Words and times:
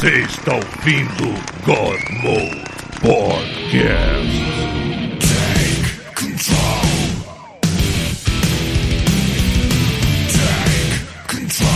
Você 0.00 0.20
está 0.20 0.54
ouvindo 0.54 1.24
God 1.62 2.00
Mode 2.22 2.64
Podcast. 3.02 4.40
Take 5.20 5.92
control. 6.14 6.86
Take 10.32 11.04
control. 11.28 11.68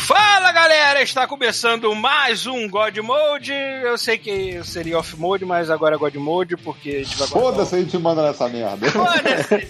Fala 0.00 0.52
galera, 0.52 1.00
está 1.00 1.26
começando 1.26 1.94
mais 1.94 2.46
um 2.46 2.68
God 2.68 2.98
Mode. 2.98 3.54
Eu 3.54 3.96
sei 3.96 4.18
que 4.18 4.62
seria 4.62 4.98
off 4.98 5.16
mode, 5.16 5.46
mas 5.46 5.70
agora 5.70 5.94
é 5.94 5.98
God 5.98 6.16
Mode 6.16 6.58
porque 6.58 6.90
a 6.90 7.02
gente 7.02 7.16
vai 7.16 7.28
Foda-se, 7.28 7.74
a 7.74 7.78
gente 7.78 7.96
manda 7.96 8.22
nessa 8.22 8.46
merda. 8.46 8.90
Foda-se. 8.90 9.66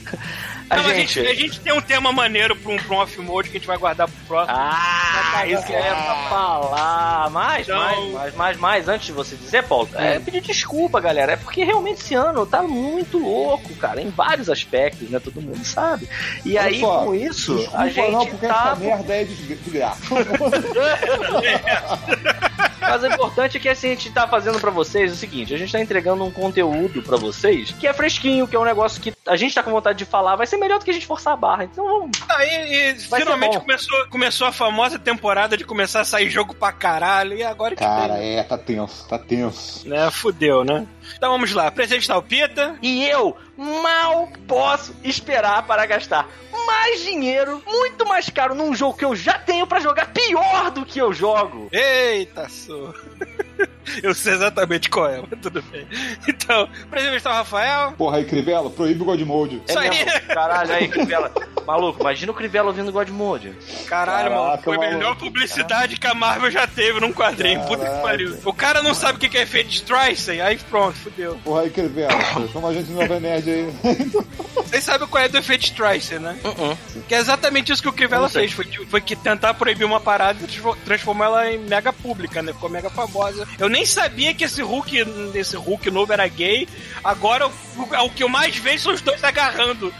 A 0.68 0.78
gente- 0.94 1.20
a 1.20 1.34
gente 1.34 1.60
tem 1.60 1.72
um 1.72 1.80
tema 1.80 2.10
maneiro 2.12 2.56
pra 2.56 2.72
um, 2.72 2.76
pra 2.76 2.96
um 2.96 2.98
off-mode 2.98 3.50
que 3.50 3.56
a 3.56 3.60
gente 3.60 3.66
vai 3.68 3.78
guardar 3.78 4.08
pro 4.08 4.16
próximo. 4.26 4.58
Ah, 4.58 5.44
isso 5.46 5.64
que 5.64 5.72
eu 5.72 5.78
ia 5.78 5.94
falar. 6.28 7.30
Mas, 7.30 7.68
Então- 7.68 7.78
mais, 7.78 8.12
mais, 8.12 8.34
mais, 8.34 8.56
mais, 8.58 8.88
antes 8.88 9.06
de 9.06 9.12
você 9.12 9.36
dizer, 9.36 9.62
Paulo, 9.64 9.88
é 9.94 10.18
pedir 10.18 10.40
desculpa, 10.40 11.00
galera. 11.00 11.32
É 11.32 11.36
porque 11.36 11.62
realmente 11.64 12.00
esse 12.00 12.14
ano 12.14 12.44
tá 12.46 12.62
muito 12.62 13.18
louco, 13.18 13.74
cara, 13.76 14.00
em 14.02 14.10
vários 14.10 14.50
aspectos, 14.50 15.08
né? 15.08 15.20
Todo 15.20 15.40
mundo 15.40 15.64
sabe. 15.64 16.08
E 16.44 16.58
aí, 16.58 16.74
Olha 16.76 16.80
só, 16.80 17.04
com 17.04 17.14
isso, 17.14 17.56
Desculpa, 17.56 17.78
a 17.78 17.88
gente 17.88 18.10
não, 18.12 18.26
porque 18.26 18.46
tá. 18.46 18.54
essa 18.72 18.76
merda 18.76 19.14
é 19.14 19.24
de, 19.24 19.34
de 19.34 19.70
graça. 19.70 20.00
Mas 22.88 23.02
o 23.02 23.06
importante 23.06 23.56
é 23.56 23.60
que 23.60 23.68
assim, 23.68 23.88
a 23.88 23.90
gente 23.90 24.10
tá 24.10 24.26
fazendo 24.26 24.60
pra 24.60 24.70
vocês 24.70 25.12
o 25.12 25.16
seguinte: 25.16 25.54
a 25.54 25.58
gente 25.58 25.72
tá 25.72 25.80
entregando 25.80 26.24
um 26.24 26.30
conteúdo 26.30 27.02
pra 27.02 27.16
vocês 27.16 27.72
que 27.72 27.86
é 27.86 27.92
fresquinho, 27.92 28.46
que 28.46 28.56
é 28.56 28.58
um 28.58 28.64
negócio 28.64 29.00
que 29.00 29.12
a 29.26 29.36
gente 29.36 29.54
tá 29.54 29.62
com 29.62 29.70
vontade 29.70 29.98
de 29.98 30.04
falar, 30.04 30.36
vai 30.36 30.46
ser 30.46 30.56
melhor 30.56 30.78
do 30.78 30.84
que 30.84 30.90
a 30.90 30.94
gente 30.94 31.06
forçar 31.06 31.32
a 31.32 31.36
barra. 31.36 31.64
Então 31.64 31.84
vamos. 31.84 32.10
Aí, 32.28 32.94
Vai 33.08 33.20
finalmente 33.20 33.58
começou, 33.58 34.06
começou 34.08 34.46
a 34.46 34.52
famosa 34.52 34.98
temporada 34.98 35.56
de 35.56 35.64
começar 35.64 36.00
a 36.00 36.04
sair 36.04 36.30
jogo 36.30 36.54
pra 36.54 36.72
caralho. 36.72 37.36
E 37.36 37.42
agora 37.42 37.74
que 37.74 37.82
Cara, 37.82 38.14
tem, 38.14 38.38
é, 38.38 38.42
tá 38.42 38.56
tenso, 38.58 39.08
tá 39.08 39.18
tenso. 39.18 39.88
né? 39.88 40.10
Fudeu, 40.10 40.64
né? 40.64 40.86
Então 41.16 41.30
vamos 41.32 41.52
lá. 41.52 41.70
Presente 41.70 42.08
da 42.08 42.20
Pita. 42.20 42.76
E 42.82 43.04
eu 43.06 43.36
mal 43.56 44.28
posso 44.46 44.94
esperar 45.02 45.66
para 45.66 45.86
gastar 45.86 46.28
mais 46.66 47.00
dinheiro, 47.00 47.62
muito 47.66 48.06
mais 48.06 48.28
caro, 48.28 48.54
num 48.54 48.74
jogo 48.74 48.98
que 48.98 49.04
eu 49.04 49.14
já 49.14 49.38
tenho 49.38 49.66
pra 49.66 49.80
jogar 49.80 50.12
pior 50.12 50.70
do 50.70 50.84
que 50.84 50.98
eu 50.98 51.12
jogo. 51.12 51.68
Eita, 51.72 52.48
sou. 52.48 52.92
Eu 54.02 54.14
sei 54.14 54.34
exatamente 54.34 54.90
qual 54.90 55.08
é, 55.08 55.22
mas 55.30 55.40
tudo 55.40 55.62
bem. 55.62 55.86
Então, 56.28 56.68
presente 56.90 57.22
da 57.22 57.32
Rafael. 57.34 57.92
Porra, 57.92 58.18
aí, 58.18 58.24
Crivella, 58.24 58.68
proíbe 58.68 59.02
o 59.02 59.04
God 59.04 59.20
Mode. 59.22 59.62
É 59.68 59.70
Isso 59.70 59.78
aí. 59.78 59.88
mesmo? 59.90 60.20
Caralho, 60.28 60.72
aí, 60.72 60.88
Crivella. 60.88 61.32
Maluco, 61.66 62.00
imagina 62.00 62.32
o 62.32 62.34
Crivella 62.34 62.68
ouvindo 62.68 62.92
God 62.92 63.08
Mode. 63.10 63.52
Caralho, 63.86 64.28
Caraca, 64.30 64.42
mano, 64.50 64.62
foi 64.62 64.76
a 64.76 64.80
melhor 64.90 65.16
publicidade 65.16 65.96
que 65.98 66.06
a 66.06 66.14
Marvel 66.14 66.50
já 66.50 66.66
teve 66.66 67.00
num 67.00 67.12
quadrinho. 67.12 67.60
Puta 67.62 67.76
que 67.78 67.84
Caraca. 67.84 68.02
pariu. 68.02 68.36
O 68.44 68.52
cara 68.52 68.82
não 68.82 68.92
sabe 68.94 69.16
o 69.16 69.30
que 69.30 69.38
é 69.38 69.42
efeito 69.42 69.70
Streisand, 69.70 70.40
aí 70.40 70.58
pronto, 70.58 70.96
fudeu. 70.98 71.38
Porra, 71.44 71.62
aí, 71.62 71.70
Crivella, 71.70 72.10
chama 72.52 72.68
a 72.68 72.72
gente 72.74 72.86
de 72.86 72.92
Nova 72.92 73.20
Nerd 73.20 73.48
aí. 73.50 73.72
Vocês 74.66 74.82
sabem 74.84 75.06
qual 75.06 75.22
é 75.22 75.28
do 75.28 75.38
efeito 75.38 75.64
Streisand, 75.64 76.18
né? 76.20 76.38
Uh-uh. 76.44 76.76
Que 77.08 77.14
é 77.14 77.18
exatamente 77.18 77.72
isso 77.72 77.80
que 77.82 77.88
o 77.88 77.92
Crivella 77.92 78.28
fez. 78.28 78.52
Foi, 78.52 78.64
que- 78.64 78.84
foi 78.86 79.00
que 79.00 79.14
tentar 79.14 79.54
proibir 79.54 79.84
uma 79.84 80.00
parada 80.00 80.38
e 80.42 80.46
transfo- 80.46 80.76
transformou 80.84 81.24
ela 81.24 81.50
em 81.50 81.58
mega 81.58 81.92
pública, 81.92 82.42
né? 82.42 82.52
Ficou 82.52 82.68
mega 82.68 82.90
famosa. 82.90 83.45
Eu 83.58 83.68
nem 83.68 83.86
sabia 83.86 84.34
que 84.34 84.44
esse 84.44 84.62
Hulk, 84.62 85.04
esse 85.34 85.56
Hulk 85.56 85.90
novo 85.90 86.12
era 86.12 86.28
gay. 86.28 86.68
Agora, 87.02 87.48
o, 87.48 87.52
o 88.04 88.10
que 88.10 88.22
eu 88.22 88.28
mais 88.28 88.56
vejo 88.56 88.84
são 88.84 88.92
os 88.92 89.00
dois 89.00 89.22
agarrando. 89.24 89.92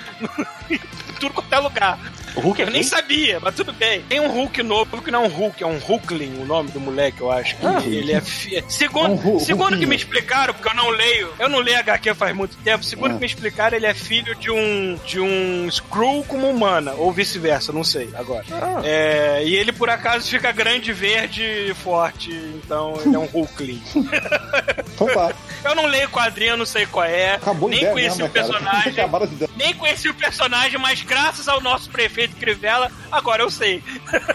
tudo 1.18 1.34
quanto 1.34 1.52
é 1.52 1.58
lugar. 1.58 1.98
O 2.36 2.40
Hulk 2.40 2.60
é 2.62 2.64
Eu 2.66 2.70
nem 2.70 2.82
sabia, 2.82 3.40
mas 3.40 3.54
tudo 3.54 3.72
bem. 3.72 4.02
Tem 4.02 4.20
um 4.20 4.28
Hulk 4.28 4.62
novo, 4.62 5.00
que 5.02 5.10
não 5.10 5.24
é 5.24 5.26
um 5.26 5.30
Hulk, 5.30 5.62
é 5.62 5.66
um 5.66 5.78
Hulkling, 5.78 6.42
o 6.42 6.44
nome 6.44 6.70
do 6.70 6.78
moleque, 6.80 7.20
eu 7.20 7.30
acho. 7.32 7.56
que 7.56 7.66
Ah. 7.66 7.82
ele 7.86 8.12
é 8.12 8.20
fi... 8.20 8.62
Segundo, 8.68 9.12
É 9.26 9.28
um 9.32 9.40
segundo 9.40 9.78
que 9.78 9.86
me 9.86 9.96
explicaram, 9.96 10.52
porque 10.52 10.68
eu 10.68 10.74
não 10.74 10.90
leio, 10.90 11.32
eu 11.38 11.48
não 11.48 11.60
leio 11.60 11.78
HQ 11.78 12.14
faz 12.14 12.34
muito 12.36 12.56
tempo, 12.58 12.84
segundo 12.84 13.12
Ah. 13.12 13.14
que 13.14 13.20
me 13.20 13.26
explicaram, 13.26 13.76
ele 13.76 13.86
é 13.86 13.94
filho 13.94 14.34
de 14.34 14.50
um 14.50 14.98
de 15.06 15.18
um 15.20 15.66
Skrull 15.68 16.24
como 16.24 16.48
humana, 16.48 16.92
ou 16.94 17.10
vice-versa, 17.12 17.72
não 17.72 17.82
sei 17.84 18.10
agora. 18.14 18.44
Ah. 18.52 18.80
É, 18.84 19.42
e 19.44 19.54
ele 19.56 19.72
por 19.72 19.88
acaso 19.88 20.28
fica 20.28 20.52
grande, 20.52 20.92
verde 20.92 21.42
e 21.42 21.74
forte, 21.74 22.30
então 22.30 22.94
ele 23.04 23.16
é 23.16 23.18
um 23.18 23.26
Hulkling. 23.26 23.82
Então 24.96 25.08
tá, 25.08 25.30
eu 25.62 25.74
não 25.74 25.84
leio 25.84 26.08
quadrinho, 26.08 26.56
não 26.56 26.64
sei 26.64 26.86
qual 26.86 27.04
é, 27.04 27.34
acabou 27.34 27.68
nem 27.68 27.84
conheci 27.92 28.22
mesmo, 28.22 28.26
o 28.26 28.30
cara? 28.30 28.46
personagem. 28.48 29.48
Nem 29.56 29.74
conheci 29.74 30.08
o 30.08 30.14
personagem, 30.14 30.78
mas 30.80 31.02
graças 31.02 31.48
ao 31.48 31.60
nosso 31.60 31.90
prefeito 31.90 32.25
Crivella, 32.34 32.90
agora 33.10 33.42
eu 33.42 33.50
sei. 33.50 33.82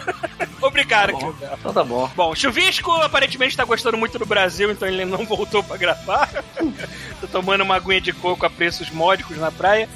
Obrigado, 0.61 1.13
Crivella. 1.17 1.57
Então 1.59 1.73
tá 1.73 1.83
bom. 1.83 2.09
Bom, 2.15 2.35
Chuvisco 2.35 2.91
aparentemente 2.91 3.57
tá 3.57 3.65
gostando 3.65 3.97
muito 3.97 4.17
do 4.17 4.25
Brasil, 4.25 4.71
então 4.71 4.87
ele 4.87 5.05
não 5.05 5.25
voltou 5.25 5.63
pra 5.63 5.77
gravar. 5.77 6.29
Tô 7.19 7.27
tomando 7.27 7.61
uma 7.61 7.75
aguinha 7.75 8.01
de 8.01 8.13
coco 8.13 8.45
a 8.45 8.49
preços 8.49 8.89
módicos 8.89 9.37
na 9.37 9.51
praia. 9.51 9.89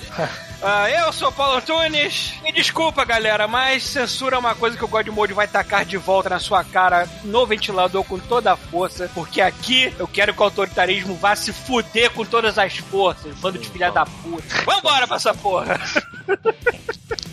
Ah, 0.61 0.89
eu 0.89 1.13
sou 1.13 1.29
o 1.29 1.31
Paulo 1.31 1.57
Antunes. 1.57 2.33
Me 2.43 2.51
desculpa, 2.51 3.05
galera, 3.05 3.47
mas 3.47 3.83
censura 3.83 4.35
é 4.35 4.39
uma 4.39 4.55
coisa 4.55 4.75
que 4.77 4.83
o 4.83 4.88
Godmode 4.88 5.33
vai 5.33 5.47
tacar 5.47 5.85
de 5.85 5.97
volta 5.97 6.29
na 6.29 6.39
sua 6.39 6.63
cara 6.63 7.07
no 7.23 7.45
ventilador 7.45 8.03
com 8.03 8.17
toda 8.17 8.53
a 8.53 8.57
força, 8.57 9.09
porque 9.13 9.41
aqui 9.41 9.93
eu 9.99 10.07
quero 10.07 10.33
que 10.33 10.41
o 10.41 10.43
autoritarismo 10.43 11.16
vá 11.16 11.35
se 11.35 11.53
fuder 11.53 12.09
com 12.11 12.25
todas 12.25 12.57
as 12.57 12.77
forças, 12.77 13.35
bando 13.35 13.59
de 13.59 13.69
filha 13.69 13.91
da 13.91 14.05
puta. 14.05 14.43
Vambora 14.66 15.05
pra 15.07 15.17
essa 15.17 15.33
porra! 15.33 15.79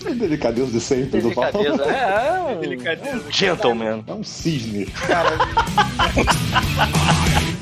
É 0.04 0.14
delicadeza 0.14 0.70
de 0.70 0.80
sempre 0.80 1.20
do 1.20 1.32
Paulo. 1.32 1.52
Delicadeza. 1.52 1.90
É, 1.90 2.28
é 2.28 2.32
um, 2.42 2.60
Delicadeza. 2.60 3.24
um 3.26 3.32
gentleman. 3.32 4.04
É 4.06 4.12
um 4.12 4.24
cisne. 4.24 4.86
What 6.84 7.61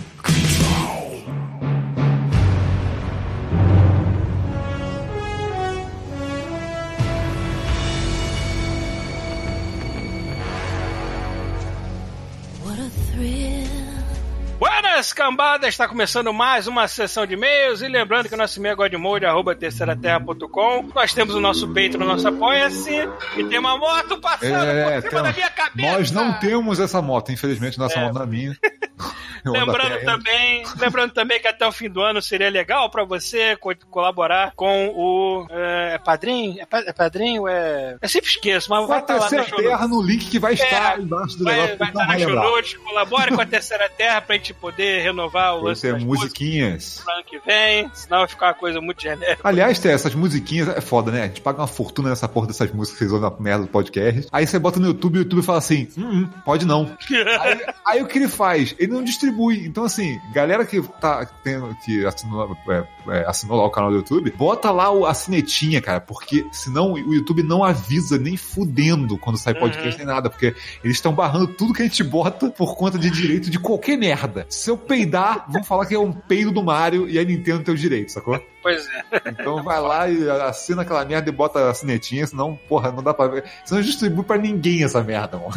Buenas, 14.71 15.13
cambada! 15.13 15.67
Está 15.67 15.89
começando 15.89 16.33
mais 16.33 16.69
uma 16.69 16.87
sessão 16.87 17.27
de 17.27 17.35
e-mails. 17.35 17.83
E 17.83 17.89
lembrando 17.89 18.29
que 18.29 18.35
o 18.35 18.39
nosso 18.39 18.57
e-mail 18.61 18.75
é 18.75 18.77
godmode, 18.77 19.27
arroba 19.27 19.53
terceiraterra.com. 19.53 20.91
Nós 20.95 21.13
temos 21.13 21.35
o 21.35 21.41
nosso 21.41 21.67
peito 21.73 21.99
no 21.99 22.07
nosso 22.07 22.29
Apoia-se. 22.29 22.95
E 23.37 23.45
tem 23.45 23.59
uma 23.59 23.77
moto 23.77 24.21
passando 24.21 24.55
É, 24.65 25.01
por 25.01 25.11
cima 25.11 25.23
da 25.25 25.33
minha 25.33 25.51
cabeça. 25.51 25.93
Nós 25.99 26.11
não 26.13 26.33
temos 26.39 26.79
essa 26.79 27.03
moto, 27.03 27.33
infelizmente, 27.33 27.79
nossa 27.81 27.99
É. 27.99 28.03
moto 28.05 28.15
não 28.15 28.23
é 28.23 28.27
minha. 28.27 28.57
Lembrando 29.43 30.05
também, 30.05 30.63
lembrando 30.79 31.13
também 31.15 31.41
que 31.41 31.49
até 31.49 31.67
o 31.67 31.73
fim 31.73 31.89
do 31.89 32.03
ano 32.03 32.21
seria 32.21 32.51
legal 32.51 32.91
pra 32.91 33.05
você 33.05 33.57
co- 33.57 33.73
colaborar 33.89 34.53
com 34.55 34.89
o 34.89 35.47
é, 35.49 35.95
é 35.95 35.99
padrinho, 35.99 36.61
é, 36.61 36.67
pa- 36.67 36.85
é 36.87 36.93
padrinho, 36.93 37.49
é, 37.49 37.97
eu 38.03 38.07
sempre 38.11 38.29
esqueço, 38.29 38.69
mas 38.69 38.81
Com 38.83 38.89
vai 38.89 39.01
estar 39.01 39.15
lá 39.17 39.29
show 39.31 39.39
notes. 39.39 39.57
terra 39.65 39.89
no 39.89 40.03
link 40.03 40.29
que 40.29 40.39
vai 40.39 40.53
estar 40.53 40.99
É, 40.99 41.01
embaixo 41.01 41.39
do 41.39 41.45
Vai, 41.45 41.55
negócio. 41.55 41.79
vai 41.79 41.91
não 41.91 42.03
estar 42.03 42.13
na 42.13 42.19
show 42.19 42.35
notes, 42.35 42.75
colabore 42.77 43.35
com 43.35 43.41
a 43.41 43.47
terceira 43.47 43.89
terra 43.89 44.21
pra 44.21 44.37
gente 44.37 44.53
poder 44.61 45.03
renovar 45.03 45.57
o 45.57 45.63
lance 45.63 45.91
musiquinhas. 45.93 47.01
pro 47.03 47.13
ano 47.15 47.25
que 47.25 47.39
vem, 47.41 47.91
senão 47.95 48.19
vai 48.19 48.29
ficar 48.29 48.47
uma 48.49 48.55
coisa 48.55 48.81
muito 48.81 49.03
genérica. 49.03 49.41
Aliás, 49.43 49.79
Té, 49.79 49.93
essas 49.93 50.15
musiquinhas 50.15 50.69
é 50.69 50.81
foda, 50.81 51.11
né? 51.11 51.23
A 51.23 51.27
gente 51.27 51.41
paga 51.41 51.61
uma 51.61 51.67
fortuna 51.67 52.11
nessa 52.11 52.29
porra 52.29 52.47
dessas 52.47 52.73
músicas 52.73 52.99
que 52.99 53.09
vocês 53.09 53.21
na 53.21 53.31
merda 53.39 53.65
do 53.65 53.71
podcast. 53.71 54.29
Aí 54.31 54.47
você 54.47 54.59
bota 54.59 54.79
no 54.79 54.87
YouTube 54.87 55.17
e 55.17 55.19
o 55.19 55.23
YouTube 55.23 55.43
fala 55.43 55.59
assim: 55.59 55.89
hum, 55.97 56.11
hum, 56.11 56.29
pode 56.45 56.67
não. 56.67 56.97
Aí, 57.41 57.67
aí 57.87 58.03
o 58.03 58.07
que 58.07 58.19
ele 58.19 58.29
faz? 58.29 58.75
Ele 58.79 58.93
não 58.93 59.03
distribui. 59.03 59.65
Então, 59.65 59.85
assim, 59.85 60.19
galera 60.33 60.65
que 60.65 60.81
tá 61.01 61.27
tendo, 61.43 61.75
que 61.85 62.05
assinou, 62.05 62.57
é, 62.69 62.85
é, 63.09 63.25
assinou 63.27 63.57
lá 63.57 63.65
o 63.65 63.71
canal 63.71 63.91
do 63.91 63.97
YouTube, 63.97 64.31
bota 64.33 64.71
lá 64.71 64.91
o, 64.91 65.07
a 65.07 65.15
sinetinha, 65.15 65.81
cara, 65.81 66.01
porque 66.01 66.47
senão 66.53 66.93
o 66.93 67.15
YouTube 67.15 67.43
não 67.43 67.63
avisa 67.63 68.19
nem 68.19 68.37
fudendo 68.37 69.17
quando 69.19 69.39
sai 69.39 69.55
podcast 69.55 69.97
nem 69.97 70.07
nada, 70.07 70.29
porque 70.29 70.55
eles 70.83 70.97
estão 70.97 71.13
barrando 71.13 71.47
tudo 71.47 71.73
que 71.73 71.83
a 71.83 71.85
gente 71.85 72.03
bota 72.03 72.51
por 72.51 72.77
conta 72.77 72.99
de 72.99 73.11
direito 73.11 73.51
de 73.51 73.59
qualquer 73.59 73.97
merda. 73.97 74.47
Se 74.51 74.69
eu 74.69 74.77
peidar, 74.77 75.47
vão 75.49 75.63
falar 75.63 75.87
que 75.87 75.95
é 75.95 75.99
um 75.99 76.13
peido 76.13 76.51
do 76.51 76.61
Mario 76.63 77.09
e 77.09 77.21
a 77.21 77.25
Nintendo 77.25 77.63
tem 77.63 77.73
o 77.73 77.79
direito, 77.79 78.11
sacou? 78.11 78.45
Pois 78.61 78.85
é. 78.89 79.31
Então 79.31 79.63
vai 79.63 79.81
lá 79.81 80.11
e 80.11 80.29
assina 80.29 80.83
aquela 80.83 81.05
merda 81.05 81.29
e 81.31 81.33
bota 81.33 81.71
a 81.71 81.75
sinetinha, 81.75 82.27
senão, 82.27 82.59
porra, 82.69 82.91
não 82.91 83.03
dá 83.03 83.15
pra 83.15 83.29
ver. 83.29 83.45
Senão 83.65 83.81
distribui 83.81 84.25
pra 84.25 84.37
ninguém 84.37 84.83
essa 84.83 85.03
merda, 85.05 85.39
mano. 85.39 85.53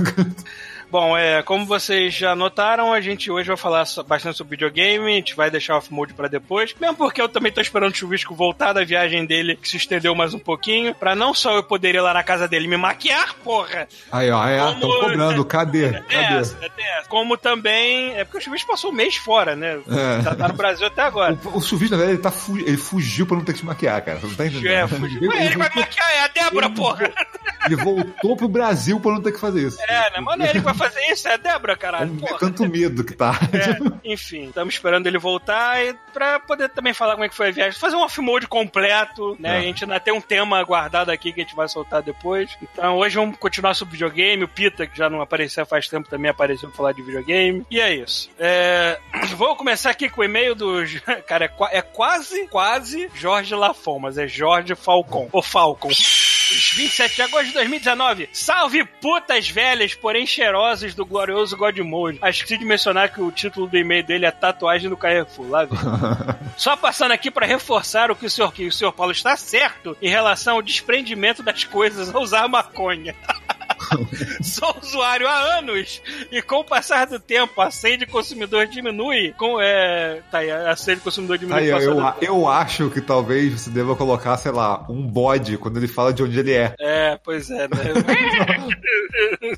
Bom, 0.94 1.18
é, 1.18 1.42
como 1.42 1.66
vocês 1.66 2.14
já 2.14 2.36
notaram, 2.36 2.94
a 2.94 3.02
gente 3.02 3.32
hoje 3.32 3.48
vai 3.48 3.58
falar 3.58 3.84
bastante 4.08 4.38
sobre 4.38 4.52
videogame, 4.52 5.12
a 5.12 5.16
gente 5.16 5.36
vai 5.36 5.50
deixar 5.50 5.74
o 5.74 5.78
off-mode 5.80 6.14
pra 6.14 6.28
depois, 6.28 6.76
mesmo 6.80 6.96
porque 6.96 7.20
eu 7.20 7.28
também 7.28 7.52
tô 7.52 7.60
esperando 7.60 7.92
o 7.92 7.96
Chuvisco 7.96 8.36
voltar 8.36 8.74
da 8.74 8.84
viagem 8.84 9.26
dele, 9.26 9.56
que 9.56 9.68
se 9.68 9.78
estendeu 9.78 10.14
mais 10.14 10.36
um 10.36 10.40
pouquinho, 10.40 10.94
pra 10.94 11.16
não 11.16 11.34
só 11.34 11.56
eu 11.56 11.64
poder 11.64 11.96
ir 11.96 12.00
lá 12.00 12.14
na 12.14 12.22
casa 12.22 12.48
dele 12.48 12.68
me 12.68 12.78
maquiar, 12.78 13.34
porra, 13.44 13.88
Aí, 14.12 14.30
ó, 14.30 14.48
é, 14.48 14.60
Como- 14.60 14.72
estão 14.74 14.90
cobrando, 15.00 15.46
cadê? 15.46 15.94
Cadê? 15.94 16.16
essa, 16.36 16.56
tem 16.58 16.86
essa. 17.00 17.10
Como 17.10 17.38
também, 17.38 18.16
é 18.16 18.24
porque 18.24 18.38
o 18.38 18.42
Chuvisco 18.42 18.68
passou 18.70 18.92
um 18.92 18.94
mês 18.94 19.16
fora, 19.16 19.56
né, 19.56 19.80
É. 19.90 20.22
tá, 20.22 20.36
tá 20.36 20.48
no 20.48 20.54
Brasil 20.54 20.86
até 20.86 21.02
agora. 21.02 21.36
O, 21.46 21.58
o 21.58 21.62
Chuvisco, 21.62 21.96
na 21.96 21.98
verdade, 22.04 22.18
ele, 22.18 22.22
tá 22.22 22.30
fu- 22.30 22.60
ele 22.60 22.78
fugiu 22.78 23.26
pra 23.26 23.36
não 23.36 23.44
ter 23.44 23.54
que 23.54 23.60
se 23.60 23.66
maquiar, 23.66 24.00
cara. 24.06 24.20
Você 24.20 24.28
não 24.28 24.36
tá 24.36 24.46
entendendo? 24.46 24.72
É, 24.72 24.88
fugiu. 24.88 25.28
Ué, 25.32 25.44
ele 25.48 25.58
vai 25.58 25.72
maquiar, 25.76 26.12
é 26.12 26.20
a 26.20 26.28
Débora, 26.28 26.70
porra! 26.70 27.12
Ele 27.66 27.78
voltou 27.78 28.36
pro 28.38 28.48
Brasil 28.48 29.00
pra 29.00 29.14
não 29.14 29.22
ter 29.24 29.32
que 29.32 29.40
fazer 29.40 29.66
isso. 29.68 29.82
É, 29.90 30.12
né? 30.12 30.20
Mas 30.22 30.38
não 30.38 30.46
é 30.46 30.50
ele 30.52 30.60
vai 30.60 30.74
fazer 30.74 30.83
isso, 31.12 31.28
é 31.28 31.34
a 31.34 31.38
Débora, 31.38 31.76
caralho. 31.76 32.16
Porra. 32.16 32.40
tanto 32.40 32.68
medo 32.68 33.04
que 33.04 33.14
tá. 33.14 33.34
É, 33.54 34.12
enfim, 34.12 34.48
estamos 34.48 34.74
esperando 34.74 35.06
ele 35.08 35.18
voltar 35.18 35.84
e 35.86 35.96
pra 36.12 36.40
poder 36.40 36.70
também 36.70 36.94
falar 36.94 37.14
como 37.14 37.24
é 37.24 37.30
que 37.30 37.36
foi 37.36 37.50
a 37.50 37.52
viagem. 37.52 37.80
Fazer 37.80 37.96
um 37.96 38.02
off-mode 38.02 38.48
completo, 38.48 39.38
né? 39.40 39.58
É. 39.58 39.60
A 39.60 39.62
gente 39.62 39.84
ainda 39.84 40.00
tem 40.00 40.14
um 40.14 40.20
tema 40.20 40.62
guardado 40.64 41.12
aqui 41.12 41.32
que 41.32 41.42
a 41.42 41.44
gente 41.44 41.56
vai 41.56 41.68
soltar 41.68 42.02
depois. 42.02 42.58
Então 42.62 42.98
hoje 42.98 43.16
vamos 43.16 43.38
continuar 43.38 43.74
sobre 43.74 43.94
videogame. 43.94 44.44
O 44.44 44.48
Pita, 44.48 44.88
que 44.88 44.98
já 44.98 45.10
não 45.10 45.22
apareceu 45.22 45.66
faz 45.66 45.88
tempo, 45.88 46.10
também 46.10 46.32
apareceu 46.32 46.68
pra 46.70 46.78
falar 46.78 46.92
de 46.94 47.02
videogame. 47.02 47.66
E 47.70 47.80
é 47.80 47.94
isso. 47.94 48.30
É, 48.40 49.00
Vou 49.36 49.56
começar 49.56 49.92
aqui 49.92 50.10
com 50.10 50.22
o 50.22 50.24
e-mail 50.24 50.56
do... 50.56 50.84
Cara, 51.28 51.46
é, 51.46 51.78
é 51.78 51.82
quase, 51.82 52.48
quase 52.48 53.10
Jorge 53.14 53.54
Lafon, 53.56 54.00
mas 54.00 54.18
é 54.18 54.28
Jorge 54.28 54.76
Falcon. 54.76 55.30
Ou 55.32 55.42
Falcon. 55.42 55.90
27 56.56 57.16
de 57.16 57.22
agosto 57.22 57.48
de 57.48 57.54
2019. 57.54 58.30
Salve 58.32 58.86
putas 58.86 59.50
velhas, 59.50 59.94
porém 59.94 60.26
cheirosas 60.26 60.94
do 60.94 61.06
glorioso 61.06 61.58
Godmode. 61.58 62.20
Esqueci 62.24 62.58
de 62.58 62.66
mencionar 62.66 63.14
que 63.14 63.22
o 63.22 63.32
título 63.32 63.68
do 63.68 63.78
e-mail 63.78 64.04
dele 64.04 64.26
é 64.26 64.32
Tatuagem 64.32 64.90
do 64.90 64.98
Carrefour. 64.98 65.50
Lá 65.50 65.66
vem. 65.66 65.78
Só 66.58 66.76
passando 66.76 67.12
aqui 67.12 67.32
para 67.32 67.46
reforçar 67.46 68.12
o 68.12 68.16
que 68.16 68.26
o 68.26 68.30
senhor, 68.30 68.54
que 68.54 68.68
o 68.68 68.72
senhor 68.72 68.92
Paulo 68.92 69.12
está 69.12 69.36
certo 69.36 69.98
em 70.02 70.10
relação 70.10 70.56
ao 70.56 70.62
desprendimento 70.62 71.42
das 71.42 71.64
coisas 71.64 72.14
ao 72.14 72.22
usar 72.22 72.48
maconha. 72.48 73.16
Sou 74.42 74.76
usuário 74.82 75.28
há 75.28 75.58
anos 75.58 76.02
e 76.32 76.42
com 76.42 76.58
o 76.58 76.64
passar 76.64 77.08
do 77.08 77.20
tempo 77.20 77.62
a 77.62 77.72
sede 77.72 78.06
consumidor 78.06 78.68
diminui. 78.68 79.34
Com, 79.38 79.60
é, 79.60 80.22
tá 80.32 80.40
aí, 80.40 80.52
a 80.52 80.76
sede 80.76 81.02
consumidor 81.02 81.38
diminui 81.38 81.72
Aí, 81.72 81.72
o 81.72 81.96
passar 81.96 82.18
eu, 82.22 82.36
eu 82.36 82.48
acho 82.48 82.90
que 82.90 83.02
talvez 83.02 83.62
você 83.62 83.70
deva 83.70 83.96
colocar, 83.96 84.38
sei 84.38 84.52
lá, 84.52 84.86
um 84.90 85.02
bode 85.02 85.58
quando 85.58 85.78
ele 85.78 85.88
fala 85.88 86.14
de 86.14 86.24
onde 86.24 86.40
ele 86.40 86.54
é. 86.54 86.76
É, 86.80 87.20
pois 87.24 87.50
é, 87.50 87.68
né? 87.68 87.74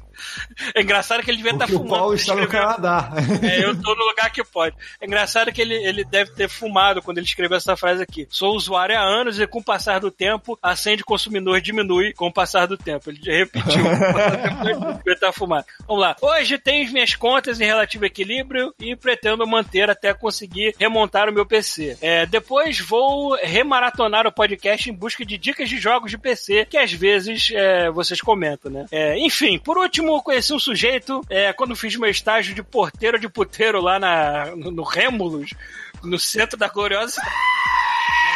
é 0.76 0.82
engraçado 0.82 1.24
que 1.24 1.32
ele 1.32 1.38
devia 1.38 1.54
estar 1.54 1.66
Porque 1.66 1.76
o 1.76 1.80
fumando. 1.80 1.96
Paulo 1.96 2.12
quando 2.12 2.20
está 2.20 2.36
no. 2.36 2.48
Canadá. 2.48 3.12
É, 3.42 3.66
eu 3.66 3.82
tô 3.82 3.96
no 3.96 4.06
lugar 4.06 4.32
que 4.32 4.44
pode. 4.44 4.76
É 5.00 5.06
engraçado 5.06 5.52
que 5.52 5.62
ele, 5.62 5.76
ele 5.76 6.04
deve 6.04 6.32
ter 6.32 6.50
fumado 6.50 7.02
quando 7.02 7.18
ele 7.18 7.28
escreveu 7.28 7.58
essa 7.58 7.76
frase 7.76 8.02
aqui. 8.02 8.28
Sou 8.30 8.56
usuário 8.56 8.98
há 8.98 9.02
anos 9.02 9.40
e 9.40 9.48
com 9.48 9.60
o 9.60 9.64
passar 9.64 10.00
do 10.00 10.12
tempo, 10.12 10.58
a 10.62 10.76
senha 10.76 10.98
de 10.98 11.04
consumidor 11.04 11.60
diminui 11.62 12.14
com 12.14 12.28
o 12.28 12.34
passar 12.34 12.66
do 12.66 12.78
tempo. 12.78 13.10
Ele 13.10 13.20
repetiu. 13.26 13.84
Tá 15.20 15.32
fumado. 15.32 15.66
Vamos 15.88 16.02
lá. 16.02 16.16
Hoje 16.22 16.58
tenho 16.58 16.92
minhas 16.92 17.16
contas 17.16 17.62
em 17.62 17.66
relativo 17.66 18.06
equilíbrio 18.06 18.74
e 18.80 18.96
pretendo 18.96 19.48
manter 19.48 19.90
até 19.90 20.14
conseguir 20.14 20.76
remontar 20.78 21.30
o 21.30 21.34
meu 21.34 21.46
PC. 21.46 21.98
É, 22.02 22.26
depois 22.26 22.80
vou 22.80 23.36
remaratonar 23.42 24.28
o 24.28 24.32
podcast 24.32 24.90
em 24.90 24.94
busca 24.94 25.26
de 25.26 25.38
dicas 25.38 25.70
de 25.70 25.78
jogos 25.78 26.12
de 26.12 26.18
PC 26.18 26.66
que 26.66 26.78
às 26.78 26.92
vezes 26.92 27.50
é, 27.54 27.90
vocês 27.90 28.20
comentam, 28.22 28.72
né? 28.72 28.86
É, 28.92 29.18
enfim, 29.18 29.58
por 29.58 29.78
último, 29.78 30.22
conheci 30.22 30.54
um 30.54 30.60
sujeito 30.60 31.22
é, 31.30 31.54
quando 31.54 31.76
fiz 31.76 31.96
meu 31.96 32.10
estágio 32.10 32.54
de 32.54 32.62
porteiro 32.62 33.18
de 33.18 33.30
puteiro 33.30 33.82
lá 33.82 33.98
na, 33.98 34.56
no, 34.56 34.70
no 34.70 34.84
Rêmulos, 34.84 35.52
no 36.04 36.20
centro 36.20 36.58
da 36.58 36.68
gloriosa 36.68 37.22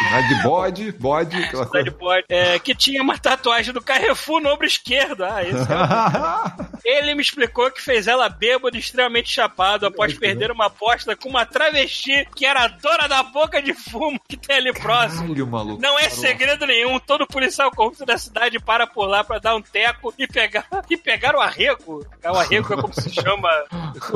Né, 0.04 0.22
De 0.24 0.36
bode, 0.44 0.92
bode, 0.94 1.38
aquela 1.38 1.66
cidade 1.66 1.92
pode, 1.92 2.26
é, 2.30 2.58
que 2.58 2.74
tinha 2.74 3.02
uma 3.02 3.18
tatuagem 3.18 3.74
do 3.74 3.82
Carrefour 3.82 4.40
no 4.40 4.50
ombro 4.50 4.66
esquerdo. 4.66 5.24
Ah, 5.26 5.44
esse 5.44 5.58
é 5.58 6.70
Ele 6.86 7.14
me 7.14 7.22
explicou 7.22 7.70
que 7.70 7.82
fez 7.82 8.08
ela 8.08 8.30
bêbado 8.30 8.76
e 8.76 8.80
extremamente 8.80 9.30
chapado 9.30 9.86
após 9.86 10.14
perder 10.18 10.52
uma 10.52 10.68
aposta 10.68 11.16
com 11.16 11.30
uma 11.30 11.46
travesti 11.46 12.28
que 12.36 12.46
era 12.46 12.64
a 12.64 12.68
dona 12.68 13.08
da 13.08 13.22
boca 13.24 13.62
de 13.62 13.74
fumo 13.74 14.20
que 14.28 14.38
tem 14.38 14.56
ali 14.56 14.74
próximo. 14.74 15.22
Caralho, 15.22 15.48
maluco. 15.48 15.82
Não 15.82 16.00
é 16.00 16.10
segredo 16.10 16.66
nenhum, 16.66 17.00
todo 17.00 17.28
policial 17.28 17.70
corrupto 17.72 18.06
da 18.06 18.18
cidade 18.18 18.60
para 18.60 18.88
por 18.88 19.06
lá 19.06 19.24
pra 19.24 19.38
dar 19.38 19.56
um 19.56 19.62
teco 19.62 20.14
e 20.18 20.28
pegar, 20.28 20.66
e 20.90 20.98
pegar 20.98 21.36
o 21.36 21.40
arrego. 21.40 22.06
O 22.24 22.38
arrego 22.38 22.74
é 22.74 22.82
como 22.82 22.94
se 22.94 23.10
chama 23.12 23.50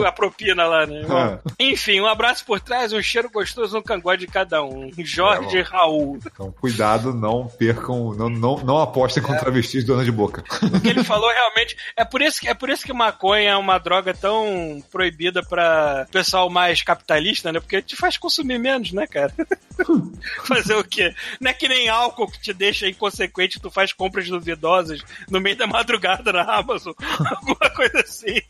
a 0.06 0.12
propina 0.12 0.66
lá, 0.66 0.86
né? 0.86 1.04
Bom, 1.06 1.40
enfim, 1.60 2.00
um 2.00 2.08
abraço 2.08 2.46
por 2.46 2.60
trás, 2.60 2.94
um 2.94 3.02
cheiro 3.02 3.30
gostoso 3.30 3.76
no 3.76 3.84
cangote 3.84 4.22
de 4.22 4.28
cada 4.28 4.64
um. 4.64 4.90
Jorge 4.98 5.60
É, 5.60 5.64
Raul. 5.74 6.20
Então, 6.24 6.52
cuidado, 6.52 7.14
não 7.14 7.48
percam, 7.48 8.14
não, 8.14 8.30
não, 8.30 8.58
não 8.58 8.78
apostem 8.78 9.24
com 9.24 9.36
travestis 9.36 9.84
dona 9.84 10.06
de 10.06 10.12
boca. 10.12 10.44
O 10.62 10.80
que 10.80 10.88
ele 10.88 11.04
falou 11.04 11.30
realmente 11.32 11.76
é 11.98 12.06
por 12.06 12.22
isso 12.22 12.40
que 12.40 12.48
é 12.48 12.54
por 12.54 12.70
isso 12.70 12.86
que 12.86 12.94
maconha 12.94 13.50
é 13.50 13.58
uma 13.58 13.80
droga 13.80 14.14
tão 14.14 14.84
proibida 14.92 15.42
para 15.42 16.08
pessoal 16.12 16.48
mais 16.48 16.84
capitalista, 16.84 17.52
né? 17.52 17.60
Porque 17.60 17.82
te 17.82 17.96
faz 17.96 18.18
consumir 18.18 18.60
menos, 18.60 18.92
né, 18.92 19.08
cara? 19.08 19.34
Fazer 20.46 20.76
o 20.76 20.84
quê? 20.84 21.16
Não 21.42 21.50
é 21.50 21.54
que 21.56 21.68
nem 21.68 21.90
álcool 21.90 22.30
que 22.30 22.40
te 22.40 22.54
deixa 22.54 22.88
inconsequente, 22.88 23.60
tu 23.60 23.72
faz 23.72 23.92
compras 23.92 24.30
duvidosas 24.30 25.02
no 25.28 25.42
meio 25.42 25.58
da 25.58 25.66
madrugada 25.66 26.32
na 26.32 26.44
Amazon, 26.44 26.94
alguma 27.36 27.70
coisa 27.72 28.00
assim. 28.02 28.42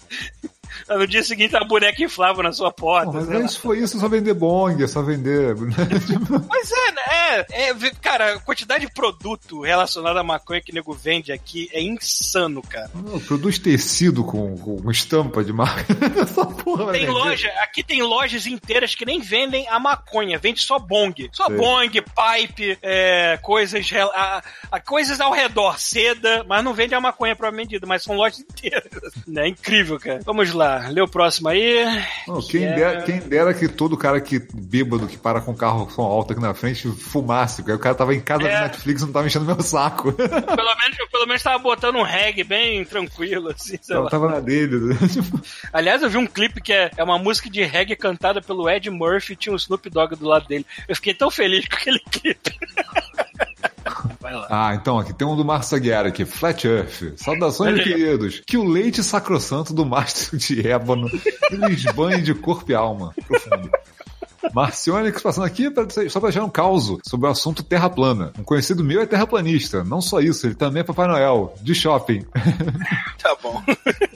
No 0.89 1.07
dia 1.07 1.23
seguinte 1.23 1.55
a 1.55 1.63
boneca 1.63 2.01
inflável 2.03 2.43
na 2.43 2.51
sua 2.51 2.71
porta. 2.71 3.11
Mas 3.11 3.25
sei 3.25 3.33
lá. 3.35 3.39
antes 3.41 3.55
foi 3.55 3.79
isso, 3.79 3.99
só 3.99 4.07
vender 4.07 4.33
bong, 4.33 4.83
é 4.83 4.87
só 4.87 5.01
vender. 5.01 5.55
Pois 6.47 6.71
é, 6.71 6.91
né? 6.91 7.01
É, 7.51 7.69
é, 7.69 7.91
cara, 8.01 8.33
a 8.35 8.39
quantidade 8.39 8.85
de 8.85 8.93
produto 8.93 9.61
relacionado 9.61 10.17
à 10.17 10.23
maconha 10.23 10.61
que 10.61 10.71
o 10.71 10.75
nego 10.75 10.93
vende 10.93 11.31
aqui 11.31 11.69
é 11.73 11.81
insano, 11.81 12.61
cara. 12.61 12.89
Não, 12.93 13.19
Produz 13.19 13.57
tecido 13.57 14.23
com, 14.23 14.57
com 14.57 14.91
estampa 14.91 15.43
de 15.43 15.51
marca. 15.53 15.85
Essa 16.21 16.45
porra 16.45 16.91
Tem 16.91 17.07
loja, 17.07 17.47
aqui 17.61 17.83
tem 17.83 18.01
lojas 18.01 18.45
inteiras 18.45 18.95
que 18.95 19.05
nem 19.05 19.19
vendem 19.19 19.67
a 19.67 19.79
maconha, 19.79 20.37
vende 20.37 20.61
só 20.61 20.77
bong. 20.79 21.29
Só 21.33 21.47
Sim. 21.47 21.55
bong, 21.57 22.01
pipe, 22.01 22.77
é, 22.81 23.37
coisas, 23.41 23.89
a, 24.13 24.43
a- 24.71 24.79
coisas 24.79 25.19
ao 25.19 25.31
redor, 25.31 25.79
seda, 25.79 26.43
mas 26.47 26.63
não 26.63 26.73
vende 26.73 26.93
a 26.95 27.01
maconha 27.01 27.35
pra 27.35 27.51
medida, 27.51 27.85
mas 27.87 28.03
são 28.03 28.15
lojas 28.15 28.39
inteiras. 28.41 29.13
É 29.35 29.47
incrível, 29.47 29.99
cara. 29.99 30.19
Vamos 30.25 30.53
lá, 30.53 30.62
lê 30.89 31.01
o 31.01 31.07
próximo 31.07 31.49
aí. 31.49 31.85
Não, 32.27 32.41
quem, 32.41 32.65
é- 32.65 32.75
dera, 32.75 33.01
quem 33.03 33.19
dera 33.19 33.53
que 33.53 33.67
todo 33.67 33.97
cara 33.97 34.19
que 34.21 34.39
bêbado 34.53 35.07
que 35.07 35.17
para 35.17 35.41
com 35.41 35.51
o 35.51 35.55
carro 35.55 35.89
som 35.89 36.01
alto 36.03 36.33
aqui 36.33 36.41
na 36.41 36.53
frente 36.53 36.87
fumasse, 36.89 37.61
porque 37.61 37.71
o 37.73 37.79
cara 37.79 37.95
tava 37.95 38.13
em 38.13 38.19
casa 38.19 38.43
É. 38.47 38.55
do 38.57 38.61
Netflix 38.63 39.01
e 39.01 39.05
não 39.05 39.13
tava 39.13 39.27
enchendo 39.27 39.45
meu 39.45 39.61
saco. 39.61 40.11
Pelo 40.13 40.75
menos, 40.77 40.97
pelo 41.11 41.25
menos 41.27 41.43
tava 41.43 41.59
botando 41.59 41.95
um 41.97 42.03
reggae 42.03 42.43
bem 42.43 42.83
tranquilo, 42.85 43.49
assim, 43.49 43.77
sei 43.81 43.95
Ela 43.95 44.05
lá. 44.05 44.09
tava 44.09 44.29
na 44.29 44.39
dele. 44.39 44.95
Tipo, 45.07 45.39
Aliás, 45.71 46.01
eu 46.01 46.09
vi 46.09 46.17
um 46.17 46.27
clipe 46.27 46.61
que 46.61 46.73
é, 46.73 46.91
é 46.97 47.03
uma 47.03 47.17
música 47.19 47.49
de 47.49 47.63
reggae 47.63 47.95
cantada 47.95 48.41
pelo 48.41 48.69
Ed 48.69 48.89
Murphy 48.89 49.33
e 49.33 49.35
tinha 49.35 49.53
um 49.53 49.57
Snoop 49.57 49.89
Dogg 49.89 50.15
do 50.15 50.27
lado 50.27 50.47
dele. 50.47 50.65
Eu 50.87 50.95
fiquei 50.95 51.13
tão 51.13 51.29
feliz 51.31 51.67
com 51.67 51.75
aquele 51.75 51.99
clipe. 52.11 52.51
Vai 54.33 54.39
lá. 54.39 54.47
Ah, 54.49 54.75
então 54.75 54.97
aqui 54.97 55.13
tem 55.13 55.27
um 55.27 55.35
do 55.35 55.45
Marcos 55.45 55.71
Aguiar 55.73 56.07
aqui, 56.07 56.25
Flat 56.25 56.65
Earth. 56.65 57.13
Saudações, 57.17 57.77
aí. 57.77 57.83
queridos. 57.83 58.41
Que 58.45 58.57
o 58.57 58.63
leite 58.63 59.03
sacrossanto 59.03 59.73
do 59.73 59.85
mastro 59.85 60.37
de 60.39 60.67
ébano 60.67 61.07
lhes 61.51 61.83
banhe 61.93 62.21
de 62.21 62.33
corpo 62.33 62.71
e 62.71 62.75
alma. 62.75 63.13
Profundo. 63.27 63.69
Marcionix 64.53 65.21
passando 65.21 65.45
aqui 65.45 65.69
pra, 65.69 65.85
só 66.09 66.19
pra 66.19 66.29
deixar 66.29 66.43
um 66.43 66.49
caos 66.49 66.97
sobre 67.05 67.27
o 67.27 67.29
assunto 67.29 67.63
terra 67.63 67.89
plana. 67.89 68.33
Um 68.37 68.43
conhecido 68.43 68.83
meu 68.83 69.01
é 69.01 69.05
terraplanista. 69.05 69.83
Não 69.83 70.01
só 70.01 70.19
isso, 70.19 70.47
ele 70.47 70.55
também 70.55 70.81
é 70.81 70.83
Papai 70.83 71.07
Noel, 71.07 71.53
de 71.61 71.73
shopping. 71.75 72.25
Tá 73.23 73.37
bom. 73.41 73.63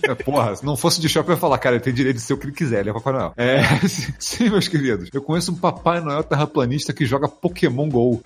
É, 0.03 0.13
porra, 0.15 0.53
se 0.53 0.65
não 0.65 0.75
fosse 0.75 0.99
de 0.99 1.07
shopping, 1.07 1.29
eu 1.29 1.35
ia 1.35 1.39
falar, 1.39 1.57
cara, 1.59 1.75
ele 1.75 1.83
tem 1.83 1.93
direito 1.93 2.17
de 2.17 2.21
ser 2.21 2.33
o 2.33 2.37
que 2.37 2.45
ele 2.45 2.53
quiser, 2.53 2.81
ele 2.81 2.89
é 2.89 2.93
Papai 2.93 3.13
Noel. 3.13 3.33
É, 3.37 3.61
sim, 4.19 4.49
meus 4.49 4.67
queridos. 4.67 5.09
Eu 5.13 5.21
conheço 5.21 5.53
um 5.53 5.55
Papai 5.55 6.01
Noel 6.01 6.25
terraplanista 6.25 6.91
que 6.91 7.05
joga 7.05 7.29
Pokémon 7.29 7.87
GO. 7.87 8.21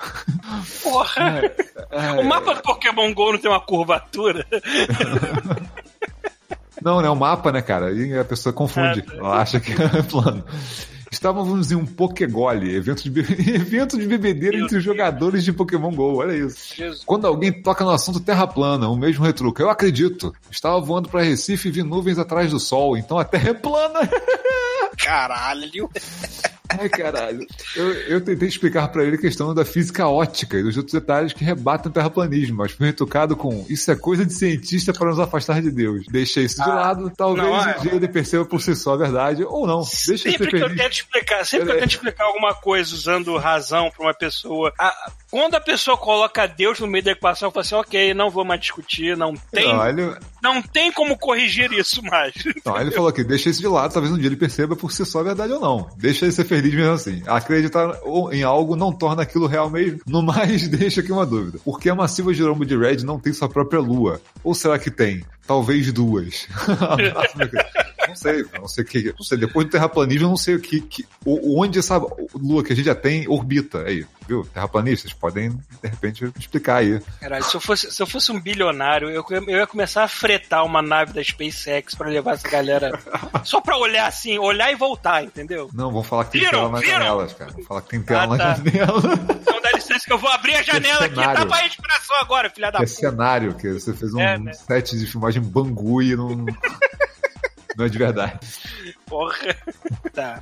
Porra. 0.81 1.41
É, 1.91 2.12
O 2.13 2.24
mapa 2.25 2.55
do 2.55 2.63
Pokémon 2.63 3.13
GO 3.13 3.34
não 3.34 3.39
tem 3.39 3.51
uma 3.51 3.60
curvatura? 3.60 4.43
Não, 6.81 7.00
né? 7.00 7.10
O 7.10 7.15
mapa, 7.15 7.51
né, 7.51 7.62
cara? 7.62 7.91
E 7.91 8.17
a 8.17 8.25
pessoa 8.25 8.51
confunde. 8.51 9.03
Ela 9.13 9.39
acha 9.41 9.60
que 9.60 9.72
é 9.72 10.01
plano. 10.01 10.43
Estávamos 11.11 11.71
em 11.71 11.75
um 11.75 11.85
Pokégole, 11.85 12.73
evento 12.73 13.03
de, 13.03 13.09
be- 13.09 13.21
evento 13.53 13.97
de 13.97 14.07
bebedeira 14.07 14.55
Meu 14.55 14.65
entre 14.65 14.77
os 14.77 14.83
jogadores 14.83 15.43
de 15.43 15.51
Pokémon 15.51 15.91
GO, 15.93 16.15
olha 16.15 16.33
isso. 16.33 16.73
Jesus. 16.73 17.03
Quando 17.03 17.27
alguém 17.27 17.51
toca 17.51 17.83
no 17.83 17.91
assunto 17.91 18.19
terra 18.21 18.47
plana, 18.47 18.87
o 18.87 18.95
mesmo 18.95 19.25
retruca. 19.25 19.61
Eu 19.61 19.69
acredito. 19.69 20.33
Estava 20.49 20.79
voando 20.79 21.09
para 21.09 21.21
Recife 21.21 21.67
e 21.67 21.71
vi 21.71 21.83
nuvens 21.83 22.17
atrás 22.17 22.49
do 22.49 22.59
sol, 22.61 22.95
então 22.97 23.19
a 23.19 23.25
terra 23.25 23.49
é 23.49 23.53
plana. 23.53 23.99
Caralho. 24.97 25.89
Ai, 26.79 26.89
caralho. 26.89 27.45
Eu, 27.75 27.93
eu 27.93 28.21
tentei 28.21 28.47
explicar 28.47 28.87
pra 28.89 29.03
ele 29.03 29.15
a 29.15 29.19
questão 29.19 29.53
da 29.53 29.65
física 29.65 30.07
ótica 30.07 30.57
e 30.57 30.63
dos 30.63 30.77
outros 30.77 30.93
detalhes 30.93 31.33
que 31.33 31.43
rebatem 31.43 31.89
o 31.89 31.93
terraplanismo, 31.93 32.57
mas 32.57 32.71
fui 32.71 32.87
retocado 32.87 33.35
com 33.35 33.65
isso 33.69 33.91
é 33.91 33.95
coisa 33.95 34.25
de 34.25 34.33
cientista 34.33 34.93
para 34.93 35.09
nos 35.09 35.19
afastar 35.19 35.61
de 35.61 35.71
Deus. 35.71 36.05
Deixei 36.09 36.45
isso 36.45 36.61
de 36.63 36.69
lado, 36.69 37.11
talvez 37.15 37.47
não, 37.47 37.57
é. 37.57 37.77
um 37.77 37.81
dia 37.81 37.95
ele 37.95 38.07
perceba 38.07 38.45
por 38.45 38.61
si 38.61 38.75
só 38.75 38.93
a 38.93 38.97
verdade, 38.97 39.43
ou 39.43 39.65
não. 39.67 39.81
Deixa 40.07 40.29
Sempre 40.31 40.47
que 40.49 40.57
eu 40.57 40.75
tento 40.75 40.91
explicar, 40.93 41.45
sempre 41.45 41.65
que 41.67 41.71
eu 41.73 41.79
tento 41.79 41.91
explicar 41.91 42.25
alguma 42.25 42.53
coisa 42.53 42.93
usando 42.93 43.35
razão 43.37 43.89
pra 43.91 44.05
uma 44.07 44.13
pessoa, 44.13 44.73
a- 44.79 45.11
quando 45.29 45.55
a 45.55 45.61
pessoa 45.61 45.97
coloca 45.97 46.45
Deus 46.47 46.79
no 46.79 46.87
meio 46.87 47.03
da 47.03 47.11
equação, 47.11 47.47
eu 47.47 47.51
falo 47.51 47.61
assim, 47.61 47.75
ok, 47.75 48.13
não 48.13 48.29
vou 48.29 48.43
mais 48.43 48.59
discutir, 48.59 49.15
não 49.15 49.33
tem 49.51 49.73
Olha, 49.73 50.17
Não 50.41 50.62
tem 50.62 50.91
como 50.91 51.17
corrigir 51.17 51.71
isso 51.74 52.01
mais. 52.03 52.33
Não, 52.65 52.79
ele 52.79 52.91
falou 52.91 53.10
aqui, 53.10 53.24
deixa 53.24 53.50
isso 53.50 53.62
de 53.62 53.67
lado, 53.67 53.93
talvez 53.93 54.13
um 54.13 54.17
dia 54.17 54.27
ele 54.27 54.36
perceba 54.36 54.75
por 54.75 54.91
si 54.91 55.05
só 55.05 55.19
a 55.19 55.24
verdade 55.24 55.53
ou 55.53 55.60
não. 55.60 55.89
Deixa 55.98 56.25
ele 56.25 56.31
ser 56.31 56.45
feliz 56.45 56.74
mesmo 56.74 56.93
assim. 56.93 57.21
Acreditar 57.27 58.00
em 58.31 58.43
algo 58.43 58.75
não 58.75 58.91
torna 58.91 59.21
aquilo 59.24 59.48
real 59.48 59.69
mesmo. 59.69 60.00
No 60.07 60.21
mais, 60.21 60.67
deixa 60.69 61.01
aqui 61.01 61.12
uma 61.12 61.25
dúvida. 61.25 61.60
Por 61.63 61.79
que 61.79 61.89
a 61.89 61.95
massiva 61.95 62.33
Jerombo 62.33 62.65
de 62.65 62.75
Red 62.77 62.98
não 63.03 63.19
tem 63.19 63.33
sua 63.33 63.50
própria 63.50 63.79
lua? 63.79 64.21
Ou 64.43 64.53
será 64.53 64.77
que 64.79 64.89
tem? 64.91 65.24
Talvez 65.45 65.91
duas. 65.91 66.48
não 68.07 68.15
sei, 68.15 68.45
não 68.60 68.67
sei 68.67 68.83
o 68.83 68.88
que. 68.88 69.13
Não 69.17 69.24
sei, 69.24 69.38
depois 69.38 69.65
do 69.67 69.71
terraplanismo, 69.71 70.25
eu 70.25 70.29
não 70.29 70.38
sei 70.38 70.55
o 70.55 70.60
que. 70.60 70.81
que 70.81 71.05
o- 71.25 71.60
onde 71.62 71.79
essa 71.79 71.98
lua 72.33 72.63
que 72.63 72.74
a 72.74 72.75
gente 72.75 72.86
já 72.86 72.95
tem 72.95 73.27
orbita 73.27 73.83
aí, 73.83 74.05
viu? 74.27 74.43
Terraplanistas 74.53 75.13
podem, 75.13 75.50
de 75.50 75.89
repente, 75.89 76.31
explicar 76.39 76.77
aí. 76.77 77.00
Caralho, 77.19 77.43
se 77.43 77.55
eu 77.55 77.60
fosse, 77.62 77.91
se 77.91 78.01
eu 78.01 78.07
fosse 78.07 78.31
um 78.31 78.39
bilionário, 78.39 79.10
eu, 79.10 79.25
eu 79.29 79.57
ia 79.57 79.67
começar 79.67 80.03
a 80.03 80.07
fretar 80.31 80.65
uma 80.65 80.81
nave 80.81 81.11
da 81.13 81.23
SpaceX 81.23 81.93
pra 81.95 82.07
levar 82.07 82.33
essa 82.33 82.47
galera. 82.50 82.91
só 83.43 83.59
pra 83.59 83.77
olhar 83.77 84.07
assim, 84.07 84.38
olhar 84.39 84.71
e 84.71 84.75
voltar, 84.75 85.23
entendeu? 85.23 85.69
Não, 85.73 85.91
vão 85.91 86.03
falar 86.03 86.25
que 86.25 86.31
tem 86.31 86.41
Viram? 86.41 86.51
tela 86.59 86.71
nas 86.71 86.81
Viram? 86.81 86.93
janelas, 87.00 87.33
cara. 87.33 87.51
Vão 87.51 87.63
falar 87.65 87.81
que 87.81 87.89
tem 87.89 88.01
tela 88.01 88.23
Ah, 88.23 88.27
nas 88.27 88.38
tá. 88.38 88.53
janelas. 88.55 89.03
Então 89.41 89.61
dá 89.61 89.71
licença 89.73 90.05
que 90.05 90.13
eu 90.13 90.17
vou 90.17 90.29
abrir 90.31 90.55
a 90.55 90.61
janela 90.63 91.05
aqui. 91.05 91.15
cenário. 91.15 91.39
Tapa 91.41 91.55
a 91.55 91.59
respiração 91.59 92.15
agora, 92.17 92.50
filha 92.50 92.71
da 92.71 92.77
Que 92.79 92.83
é 92.83 92.88
puta. 92.88 93.00
cenário, 93.00 93.53
que 93.55 93.73
você 93.73 93.93
fez 93.93 94.13
um 94.13 94.19
É, 94.21 94.38
né? 94.38 94.53
set 94.53 94.97
de 94.97 95.05
filmagem 95.05 95.41
Bangu 95.43 96.01
e 96.01 96.15
não. 96.15 96.45
Não 97.77 97.85
é 97.85 97.89
de 97.89 97.97
verdade. 97.97 98.39
Porra. 99.05 99.55
Tá. 100.13 100.39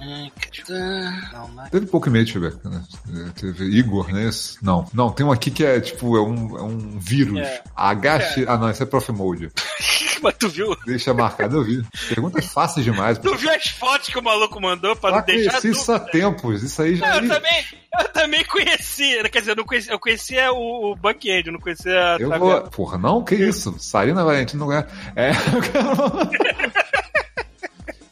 Não. 0.70 1.70
Teve 1.70 1.86
pouco 1.88 2.08
e-mail, 2.08 2.26
deixa 2.26 2.38
eu 2.38 2.42
ver. 2.42 2.58
né? 2.66 3.32
Teve 3.36 3.66
Igor, 3.66 4.12
né? 4.12 4.30
Não, 4.62 4.88
não, 4.94 5.12
tem 5.12 5.26
um 5.26 5.32
aqui 5.32 5.52
que 5.52 5.66
é 5.66 5.80
tipo, 5.80 6.16
é 6.18 6.22
um, 6.22 6.58
é 6.58 6.62
um 6.62 7.00
vírus. 7.00 7.40
É. 7.40 7.64
Agache. 7.76 8.46
Ah, 8.48 8.58
não, 8.58 8.70
esse 8.70 8.84
é 8.84 8.86
Prof 8.86 9.12
Mode. 9.12 9.52
mas 10.22 10.36
tu 10.38 10.50
viu? 10.50 10.76
Deixa 10.86 11.14
marcado, 11.14 11.58
eu 11.58 11.64
vi. 11.64 11.84
Perguntas 12.08 12.46
fáceis 12.46 12.86
demais. 12.86 13.18
Tu 13.18 13.36
viu 13.36 13.50
as 13.52 13.68
fotos 13.68 14.10
que 14.10 14.20
o 14.20 14.24
maluco 14.24 14.62
mandou 14.62 14.96
pra 14.96 15.12
não 15.12 15.22
deixar 15.22 15.52
conheci 15.52 15.70
isso 15.70 15.92
há 15.92 16.00
tempos. 16.00 16.64
Isso 16.64 16.82
aí 16.82 16.96
já. 16.96 17.18
Eu 17.18 17.28
também, 17.28 17.66
eu 18.00 18.10
também 18.10 18.46
conhecia. 18.46 19.30
Quer 19.30 19.40
dizer, 19.40 19.52
eu, 19.52 19.56
não 19.56 19.66
conhecia, 19.66 19.94
eu 19.94 20.00
conhecia 20.00 20.52
o, 20.52 20.92
o 20.92 20.96
Bunkhead, 20.96 21.48
eu 21.48 21.54
não 21.54 21.60
conhecia 21.60 22.16
a 22.16 22.18
Eu 22.20 22.30
vou. 22.38 22.62
Porra, 22.70 22.98
não? 22.98 23.24
Que 23.24 23.36
isso? 23.36 23.76
Sarina 23.80 24.24
Valentina 24.24 24.66
não 24.66 24.74
é. 24.74 24.88
É. 25.16 25.32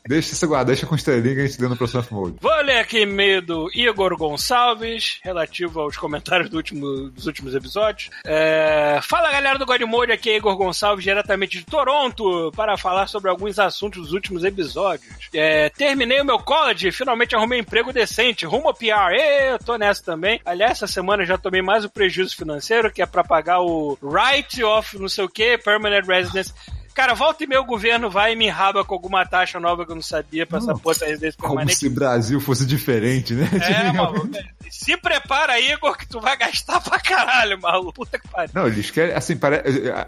Deixa 0.08 0.34
isso 0.34 0.48
guardar, 0.48 0.68
deixa 0.68 0.86
com 0.88 0.96
estrelinha 0.96 1.36
que 1.36 1.42
a 1.42 1.46
gente 1.48 1.60
deu 1.60 1.70
no 1.70 1.76
próximo 1.78 2.04
Mode. 2.12 2.36
Vou 2.42 2.62
ler 2.62 2.78
aqui 2.80 3.00
e-mail 3.02 3.42
do 3.42 3.70
Igor 3.74 4.16
Gonçalves, 4.18 5.20
relativo 5.24 5.80
aos 5.82 5.98
comentários 5.98 6.50
do 6.50 6.58
último- 6.58 7.10
dos 7.10 7.26
últimos 7.28 7.54
episódios. 7.54 8.10
É, 8.26 9.00
Fala 9.04 9.32
galera 9.32 9.58
do 9.60 9.66
Godmode, 9.66 10.12
aqui 10.12 10.30
é 10.30 10.38
Igor 10.38 10.56
Gonçalves, 10.56 11.04
diretamente 11.04 11.58
de 11.60 11.66
Toronto, 11.66 12.52
para 12.56 12.78
falar 12.78 13.08
sobre 13.08 13.30
alguns 13.30 13.60
assuntos 13.60 14.02
dos 14.04 14.14
últimos 14.14 14.44
episódios. 14.44 15.08
É, 15.34 15.70
terminei 15.70 16.22
o 16.22 16.26
meu 16.26 16.40
college, 16.40 16.92
finalmente 16.92 17.36
arrumei 17.36 17.60
um 17.60 17.62
emprego 17.62 17.92
decente, 17.94 18.46
rumo 18.46 18.68
ao 18.68 18.74
PR. 18.74 19.12
Ê, 19.14 19.52
eu 19.54 19.60
tô 19.60 19.76
nessa 19.78 20.04
também. 20.04 20.40
Aliás, 20.46 20.72
essa 20.74 20.88
semana 20.88 21.26
já 21.26 21.38
tomei 21.38 21.62
mais 21.62 21.84
o 21.86 21.90
prejuízo 21.90 22.36
financeiro, 22.36 22.92
que 22.92 23.02
é 23.02 23.06
para 23.06 23.24
pagar 23.24 23.60
o 23.62 23.98
Right 24.02 24.64
of 24.64 24.98
não 25.00 25.10
sei 25.10 25.26
o 25.26 25.30
que, 25.30 25.58
Permanent 25.58 26.06
Residence. 26.06 26.54
Cara, 26.98 27.14
volta 27.14 27.44
e 27.44 27.58
o 27.58 27.64
governo 27.64 28.10
vai 28.10 28.34
e 28.34 28.36
me 28.36 28.48
enraba 28.48 28.84
com 28.84 28.96
alguma 28.96 29.24
taxa 29.24 29.60
nova 29.60 29.86
que 29.86 29.92
eu 29.92 29.96
não 29.96 30.02
sabia 30.02 30.48
pra 30.48 30.58
essa 30.58 30.74
porra 30.74 30.96
residência 31.06 31.38
Como 31.40 31.50
permanente. 31.58 31.78
se 31.78 31.88
Brasil 31.90 32.42
fosse 32.42 32.66
diferente, 32.66 33.36
né? 33.36 33.48
É, 33.62 33.92
maluco. 33.94 34.28
Se 34.72 34.98
prepara, 34.98 35.60
Igor, 35.60 35.96
que 35.96 36.08
tu 36.08 36.20
vai 36.20 36.36
gastar 36.36 36.82
pra 36.82 37.00
caralho, 37.00 37.62
maluco. 37.62 37.94
Puta 37.94 38.18
que 38.18 38.28
pariu. 38.28 38.50
Não, 38.52 38.66
eles 38.66 38.90
querem, 38.90 39.14
assim, 39.14 39.38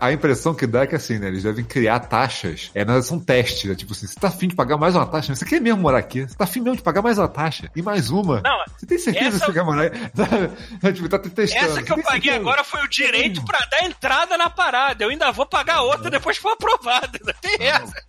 a 0.02 0.12
impressão 0.12 0.56
que 0.56 0.66
dá 0.66 0.82
é 0.82 0.88
que 0.88 0.96
assim, 0.96 1.20
né? 1.20 1.28
Eles 1.28 1.44
devem 1.44 1.64
criar 1.64 2.00
taxas. 2.00 2.72
É, 2.74 2.84
são 3.04 3.20
testes, 3.20 3.70
né? 3.70 3.76
Tipo 3.76 3.94
assim, 3.94 4.08
você 4.08 4.20
tá 4.20 4.30
afim 4.30 4.48
de 4.48 4.56
pagar 4.56 4.76
mais 4.78 4.96
uma 4.96 5.06
taxa? 5.06 5.36
Você 5.36 5.46
quer 5.46 5.62
mesmo 5.62 5.82
morar 5.82 6.00
aqui? 6.00 6.22
Você 6.28 6.36
tá 6.36 6.46
afim 6.46 6.60
mesmo 6.60 6.78
de 6.78 6.82
pagar 6.82 7.04
mais 7.04 7.20
uma 7.20 7.28
taxa? 7.28 7.70
E 7.76 7.84
mais 7.84 8.10
uma? 8.10 8.42
Não, 8.42 8.64
você 8.76 8.88
tem 8.88 8.98
certeza 8.98 9.38
essa- 9.38 9.46
que 9.46 9.46
você 9.46 9.54
quer 9.60 9.64
morar 9.64 9.84
aí? 9.84 9.92
Tá, 10.82 10.92
tipo, 10.92 11.08
tá 11.08 11.20
testando. 11.20 11.66
Essa 11.66 11.84
que 11.84 11.92
eu 11.92 12.02
paguei 12.02 12.32
certeza? 12.32 12.36
agora 12.38 12.64
foi 12.64 12.82
o 12.84 12.88
direito 12.88 13.46
pra 13.46 13.60
dar 13.70 13.84
entrada 13.84 14.38
na 14.38 14.50
parada. 14.50 15.04
Eu 15.04 15.10
ainda 15.12 15.32
vou 15.32 15.46
pagar 15.46 15.82
outra 15.84 16.10
depois 16.10 16.38
que 16.38 16.42
for 16.44 16.54
aprovada. 16.54 16.79
Ainda 16.86 17.34
Tem 17.42 17.68
essa. 17.68 18.04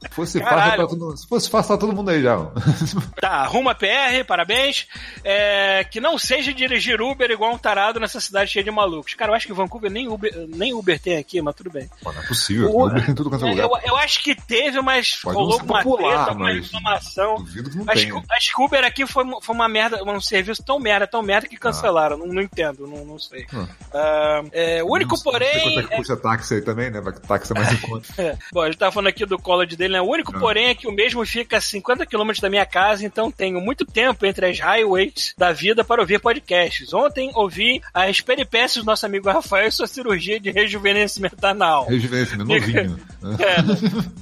Se 0.00 0.08
fosse 0.14 0.40
Caralho. 0.40 0.60
fácil 0.62 0.76
pra 0.76 0.86
todo 0.86 1.04
mundo. 1.06 1.16
Se 1.16 1.26
fosse 1.26 1.50
fácil, 1.50 1.68
tá 1.74 1.80
todo 1.80 1.92
mundo 1.94 2.10
aí 2.10 2.22
já. 2.22 2.36
Tá, 3.20 3.30
arruma 3.42 3.74
PR, 3.74 4.24
parabéns. 4.26 4.86
É, 5.24 5.84
que 5.84 6.00
não 6.00 6.18
seja 6.18 6.52
dirigir 6.52 7.00
Uber 7.00 7.30
igual 7.30 7.52
um 7.52 7.58
tarado 7.58 7.98
nessa 7.98 8.20
cidade 8.20 8.50
cheia 8.50 8.62
de 8.64 8.70
malucos. 8.70 9.14
Cara, 9.14 9.32
eu 9.32 9.34
acho 9.36 9.46
que 9.46 9.52
Vancouver 9.52 9.90
nem 9.90 10.06
Uber, 10.08 10.30
nem 10.48 10.74
Uber 10.74 10.98
tem 11.00 11.16
aqui, 11.16 11.40
mas 11.40 11.54
tudo 11.54 11.70
bem. 11.70 11.88
Pô, 12.02 12.12
não 12.12 12.20
é 12.22 12.26
possível. 12.26 12.70
O- 12.70 12.86
Uber 12.86 13.04
tem 13.04 13.14
tudo 13.14 13.30
quanto 13.30 13.46
é 13.46 13.48
É, 13.48 13.50
lugar. 13.64 13.64
eu, 13.82 13.88
eu 13.90 13.96
acho 13.96 14.22
que 14.22 14.34
teve, 14.34 14.80
mas 14.82 15.16
Pode 15.22 15.36
rolou 15.36 15.58
não 15.58 15.64
uma 15.64 15.82
popular, 15.82 16.24
treta, 16.26 16.38
uma 16.38 16.50
reclamação. 16.52 17.36
Duvido 17.36 17.70
que 17.70 17.76
não 17.78 17.84
Acho 17.88 18.06
que, 18.06 18.32
acho 18.32 18.54
que 18.54 18.62
Uber 18.62 18.84
aqui 18.84 19.06
foi, 19.06 19.24
foi 19.40 19.54
uma 19.54 19.68
merda, 19.68 20.02
um 20.04 20.20
serviço 20.20 20.62
tão 20.62 20.78
merda, 20.78 21.06
tão 21.06 21.22
merda 21.22 21.48
que 21.48 21.56
cancelaram. 21.56 22.16
Não, 22.18 22.26
não 22.26 22.42
entendo, 22.42 22.86
não, 22.86 23.04
não 23.04 23.18
sei. 23.18 23.46
Ah. 23.54 23.66
Ah, 23.94 24.42
é, 24.52 24.82
o 24.84 24.92
único, 24.92 25.10
Não 25.12 25.16
sei 25.16 25.32
porém. 25.32 25.62
Quanto 25.62 25.78
é 25.78 25.82
que 25.84 25.96
custa 25.96 26.16
táxi 26.16 26.54
aí 26.54 26.60
também, 26.62 26.90
né? 26.90 27.00
Táxi 27.26 27.52
é 27.52 27.58
mais 27.58 27.72
em 27.72 27.76
conta. 27.78 28.06
É, 28.18 28.36
bom, 28.52 28.64
ele 28.64 28.76
tá 28.76 28.90
falando 28.90 29.08
aqui 29.08 29.24
do 29.26 29.38
college 29.38 29.76
dele, 29.76 29.95
né? 29.96 30.00
O 30.00 30.10
único, 30.10 30.34
Ah. 30.36 30.38
porém, 30.38 30.66
é 30.68 30.74
que 30.74 30.86
o 30.86 30.92
mesmo 30.92 31.24
fica 31.24 31.56
a 31.56 31.60
50 31.60 32.04
km 32.06 32.32
da 32.40 32.50
minha 32.50 32.66
casa, 32.66 33.04
então 33.04 33.30
tenho 33.30 33.60
muito 33.60 33.84
tempo 33.84 34.26
entre 34.26 34.46
as 34.46 34.58
highways 34.60 35.34
da 35.38 35.52
vida 35.52 35.82
para 35.84 36.00
ouvir 36.00 36.20
podcasts. 36.20 36.92
Ontem 36.92 37.30
ouvi 37.34 37.80
as 37.94 38.20
peripécias 38.20 38.84
do 38.84 38.86
nosso 38.86 39.06
amigo 39.06 39.30
Rafael 39.30 39.68
e 39.68 39.72
sua 39.72 39.86
cirurgia 39.86 40.38
de 40.38 40.50
rejuvenescimento 40.50 41.44
anal. 41.46 41.86
Rejuvenescimento 41.86 42.48
novinho. 42.48 42.98
É, 43.40 43.60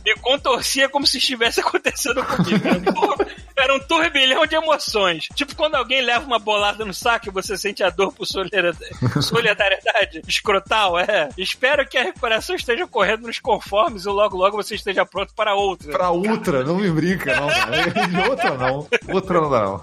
me 0.03 0.15
contorcia 0.23 0.89
como 0.89 1.07
se 1.07 1.19
estivesse 1.19 1.61
acontecendo 1.61 2.25
comigo. 2.25 3.17
Era 3.57 3.75
um 3.75 3.81
turbilhão 3.81 4.47
de 4.47 4.55
emoções. 4.55 5.29
Tipo 5.35 5.55
quando 5.55 5.77
alguém 5.77 6.03
leva 6.03 6.25
uma 6.25 6.39
bolada 6.39 6.85
no 6.85 6.93
saco 6.93 7.29
e 7.29 7.33
você 7.33 7.57
sente 7.57 7.83
a 7.83 7.91
dor 7.91 8.13
por 8.13 8.27
solidariedade, 8.27 10.23
escrotal, 10.27 10.99
é. 10.99 11.29
Espero 11.39 11.87
que 11.87 11.97
a 11.97 12.03
recuperação 12.03 12.57
esteja 12.57 12.85
ocorrendo 12.85 13.27
nos 13.27 13.39
conformes 13.39 14.05
e 14.05 14.09
logo 14.09 14.37
logo 14.37 14.57
você 14.57 14.75
esteja 14.75 15.07
pronto 15.07 15.33
para 15.35 15.55
outra. 15.55 15.93
Pra 15.93 16.11
outra, 16.11 16.65
não 16.65 16.77
me 16.77 16.91
brinca, 16.91 17.35
não. 17.37 18.29
outra 18.29 18.57
não. 18.57 18.89
Outra 19.13 19.41
não 19.41 19.51
dá, 19.51 19.61
não. 19.61 19.81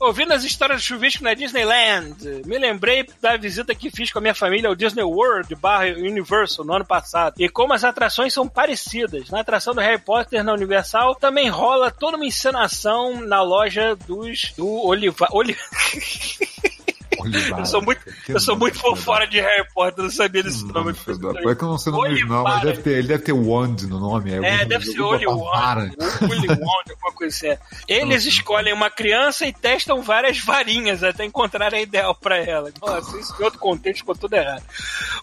Ouvindo 0.06 0.32
as 0.32 0.44
histórias 0.44 0.80
do 0.80 0.84
chuvisco 0.84 1.24
na 1.24 1.34
Disneyland, 1.34 2.42
me 2.46 2.58
lembrei 2.58 3.06
da 3.20 3.36
visita 3.36 3.74
que 3.74 3.90
fiz 3.90 4.12
com 4.12 4.18
a 4.18 4.22
minha 4.22 4.34
família 4.34 4.68
ao 4.68 4.74
Disney 4.74 5.02
World 5.02 5.54
barra 5.56 5.86
Universal 5.86 6.64
no 6.64 6.74
ano 6.74 6.84
passado. 6.84 7.34
E 7.38 7.48
como 7.48 7.72
as 7.72 7.84
atrações 7.84 8.32
são 8.32 8.48
parecidas. 8.48 9.30
Na 9.30 9.40
atração 9.40 9.74
do 9.74 9.80
Harry 9.80 9.98
Potter 9.98 10.44
na 10.44 10.52
Universal 10.52 11.14
também 11.14 11.48
rola 11.48 11.90
toda 11.90 12.16
uma 12.16 12.26
encenação 12.26 12.99
na 13.26 13.42
loja 13.42 13.96
dos 14.06 14.52
do 14.56 14.68
Oliva, 14.86 15.26
Oli... 15.32 15.56
Eu 17.58 17.66
sou 17.66 17.82
muito, 17.82 18.00
eu 18.28 18.40
sou 18.40 18.56
muito 18.56 18.78
por 18.80 18.96
fora 18.96 19.26
de 19.26 19.40
Harry 19.40 19.66
Potter, 19.74 19.98
eu 19.98 20.04
não 20.04 20.10
sabia 20.10 20.42
desse 20.42 20.64
nome. 20.64 20.90
É 20.92 21.54
que 21.54 21.62
eu 21.64 21.68
não 21.68 21.78
sei 21.78 21.92
o 21.92 21.96
nome 21.96 22.08
original, 22.08 22.44
mas 22.44 22.62
deve 22.62 22.82
ter, 22.82 22.90
ele 22.98 23.08
deve 23.08 23.22
ter 23.24 23.32
Wand 23.32 23.76
no 23.88 23.98
nome. 23.98 24.32
É, 24.32 24.64
deve 24.64 24.84
ser 24.86 25.00
Oli 25.00 25.26
Wand, 25.26 25.90
Willy 26.22 26.48
Wand, 26.48 26.90
alguma 26.90 27.12
coisa 27.14 27.34
assim. 27.36 27.48
é. 27.48 27.58
Eles 28.00 28.24
escolhem 28.24 28.72
uma 28.72 28.90
criança 28.90 29.46
e 29.46 29.52
testam 29.52 30.02
várias 30.02 30.38
varinhas 30.38 31.02
até 31.02 31.24
encontrar 31.24 31.74
a 31.74 31.80
ideal 31.80 32.14
pra 32.14 32.38
ela. 32.38 32.72
Nossa, 32.80 33.18
isso 33.18 33.34
em 33.38 33.44
outro 33.44 33.58
contexto 33.58 33.98
ficou 34.00 34.14
tudo 34.14 34.34
errado. 34.34 34.62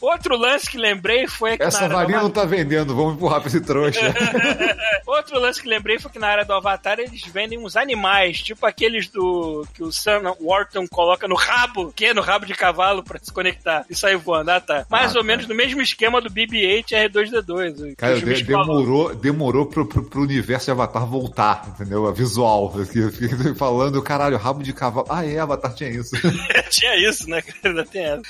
Outro 0.02 0.38
lance 0.38 0.70
que 0.70 0.78
lembrei 0.78 1.28
foi 1.28 1.58
que 1.58 1.64
Essa 1.64 1.88
varinha 1.88 2.22
não 2.22 2.30
tá 2.30 2.46
vendendo, 2.46 2.96
vamos 2.96 3.16
empurrar 3.16 3.40
pra 3.40 3.50
esse 3.50 3.62
trouxa. 3.62 4.00
Outro 5.06 5.40
lance 5.40 5.62
que 5.62 5.68
lembrei 5.68 6.00
foi 6.00 6.12
que 6.12 6.20
na 6.20 6.28
área 6.28 6.46
do 6.46 6.54
Avatar 6.54 7.00
eles 7.00 7.22
vendem 7.26 7.58
uns 7.58 7.76
animais, 7.76 8.42
tipo 8.42 8.66
aqueles 8.66 9.08
do 9.10 9.66
que 9.74 9.84
o 9.84 9.92
Sam 9.92 10.36
Wharton 10.40 10.88
coloca 10.88 11.28
no 11.28 11.36
rabo, 11.36 11.87
que 11.96 12.06
é 12.06 12.14
no 12.14 12.22
rabo 12.22 12.46
de 12.46 12.54
cavalo 12.54 13.04
pra 13.04 13.20
se 13.22 13.32
conectar 13.32 13.86
e 13.90 13.96
sair 13.96 14.16
voando. 14.18 14.52
Ah, 14.52 14.60
tá. 14.62 14.86
Mais 14.90 15.12
Ah, 15.16 15.20
ou 15.20 15.22
tá. 15.24 15.28
menos 15.28 15.48
no 15.48 15.56
mesmo 15.56 15.82
esquema 15.82 16.22
do 16.22 16.30
BB-8 16.30 16.92
e 16.92 16.96
R2D2. 17.10 17.90
que 17.90 17.96
Cara, 17.96 18.16
o 18.18 18.22
de- 18.22 18.44
demorou, 18.44 19.16
demorou 19.16 19.66
pro, 19.66 19.86
pro, 19.86 20.04
pro 20.04 20.22
universo 20.22 20.66
de 20.66 20.72
Avatar 20.72 21.06
voltar, 21.06 21.64
entendeu? 21.68 22.08
A 22.08 22.12
visual. 22.12 22.74
Fiquei 22.86 23.54
falando, 23.56 24.02
caralho, 24.02 24.38
rabo 24.38 24.64
de 24.64 24.74
cavalo. 24.74 25.08
Ah, 25.10 25.26
é, 25.26 25.40
Avatar 25.40 25.74
tinha 25.74 25.90
isso. 25.90 26.16
Tinha 26.70 27.10
isso, 27.10 27.30
né? 27.30 27.42
Ainda 27.64 27.86
tem 27.86 28.04
essa. 28.04 28.22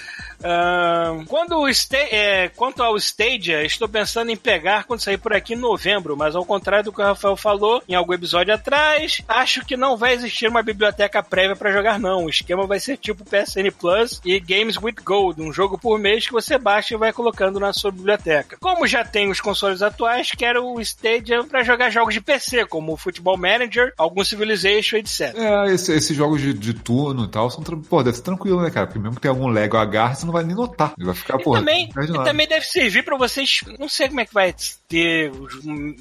Quando 1.28 1.58
o 1.58 1.68
sta 1.70 1.98
é, 1.98 2.50
quanto 2.50 2.82
ao 2.84 2.96
Stadia, 2.98 3.64
estou 3.64 3.88
pensando 3.90 4.32
em 4.32 4.36
pegar 4.38 4.84
quando 4.86 5.02
sair 5.02 5.18
por 5.18 5.34
aqui 5.34 5.54
em 5.54 5.58
novembro, 5.58 6.16
mas 6.16 6.36
ao 6.36 6.46
contrário 6.46 6.86
do 6.86 6.94
que 6.94 7.02
o 7.02 7.04
Rafael 7.04 7.36
falou 7.36 7.82
em 7.88 7.96
algum 7.96 8.14
episódio 8.14 8.54
atrás, 8.54 9.22
acho 9.28 9.66
que 9.66 9.76
não 9.76 9.98
vai 9.98 10.14
existir 10.14 10.48
uma 10.48 10.62
biblioteca 10.64 11.22
prévia 11.24 11.56
para 11.56 11.72
jogar, 11.72 12.00
não. 12.00 12.26
O 12.26 12.30
esquema 12.30 12.66
vai 12.68 12.80
ser 12.80 12.98
tipo 12.98 13.24
PSN 13.48 13.72
Plus 13.80 14.22
e 14.25 14.39
Games 14.39 14.77
with 14.82 14.96
Gold, 15.04 15.42
um 15.42 15.51
jogo 15.54 15.77
por 15.77 15.98
mês 16.00 16.25
que 16.25 16.34
você 16.34 16.58
baixa 16.58 16.94
e 16.94 16.98
vai 16.98 17.13
colocando 17.13 17.60
na 17.60 17.72
sua 17.74 17.92
biblioteca. 17.92 18.58
Como 18.60 18.86
já 18.86 19.04
tem 19.06 19.30
os 19.30 19.39
consoles 19.39 19.82
atuais, 19.82 20.32
quero 20.38 20.66
o 20.66 20.82
Stadia 20.82 21.44
para 21.44 21.63
jogar 21.63 21.89
jogos 21.89 22.13
de 22.13 22.22
PC, 22.22 22.66
como 22.66 22.94
o 22.94 22.98
Football 22.98 23.38
Manager, 23.38 23.94
algum 23.98 24.24
Civilization, 24.24 24.98
etc. 24.98 25.34
É, 25.36 25.74
esse- 25.74 25.94
esses 25.94 26.16
jogos 26.16 26.42
de, 26.42 26.54
de 26.54 26.74
turno 26.74 27.25
e 27.25 27.27
tal, 27.30 27.50
são, 27.50 27.63
pô, 27.63 28.04
deve 28.04 28.18
ser 28.18 28.24
tranquilo, 28.24 28.62
né, 28.62 28.70
cara? 28.70 28.88
Porque 28.88 29.00
mesmo 29.00 29.16
que 29.16 29.22
tenha 29.22 29.32
algum 29.32 29.48
Lego 29.48 29.77
agarra, 29.77 30.16
você 30.16 30.25
não 30.25 30.34
vai 30.34 30.44
nem 30.44 30.56
notar. 30.56 30.94
Ele 30.98 31.06
vai 31.06 31.16
ficar, 31.16 31.39
E 31.39 31.44
pô, 31.44 31.54
também, 31.54 31.89
e 31.89 32.24
também 32.24 32.48
deve 32.48 32.66
servir 32.66 33.04
pra 33.04 33.18
vocês. 33.18 33.62
Não 33.80 33.88
sei 33.88 34.08
como 34.10 34.20
é 34.22 34.25
que 34.25 34.34
vai 34.34 34.54
ter. 34.89 35.32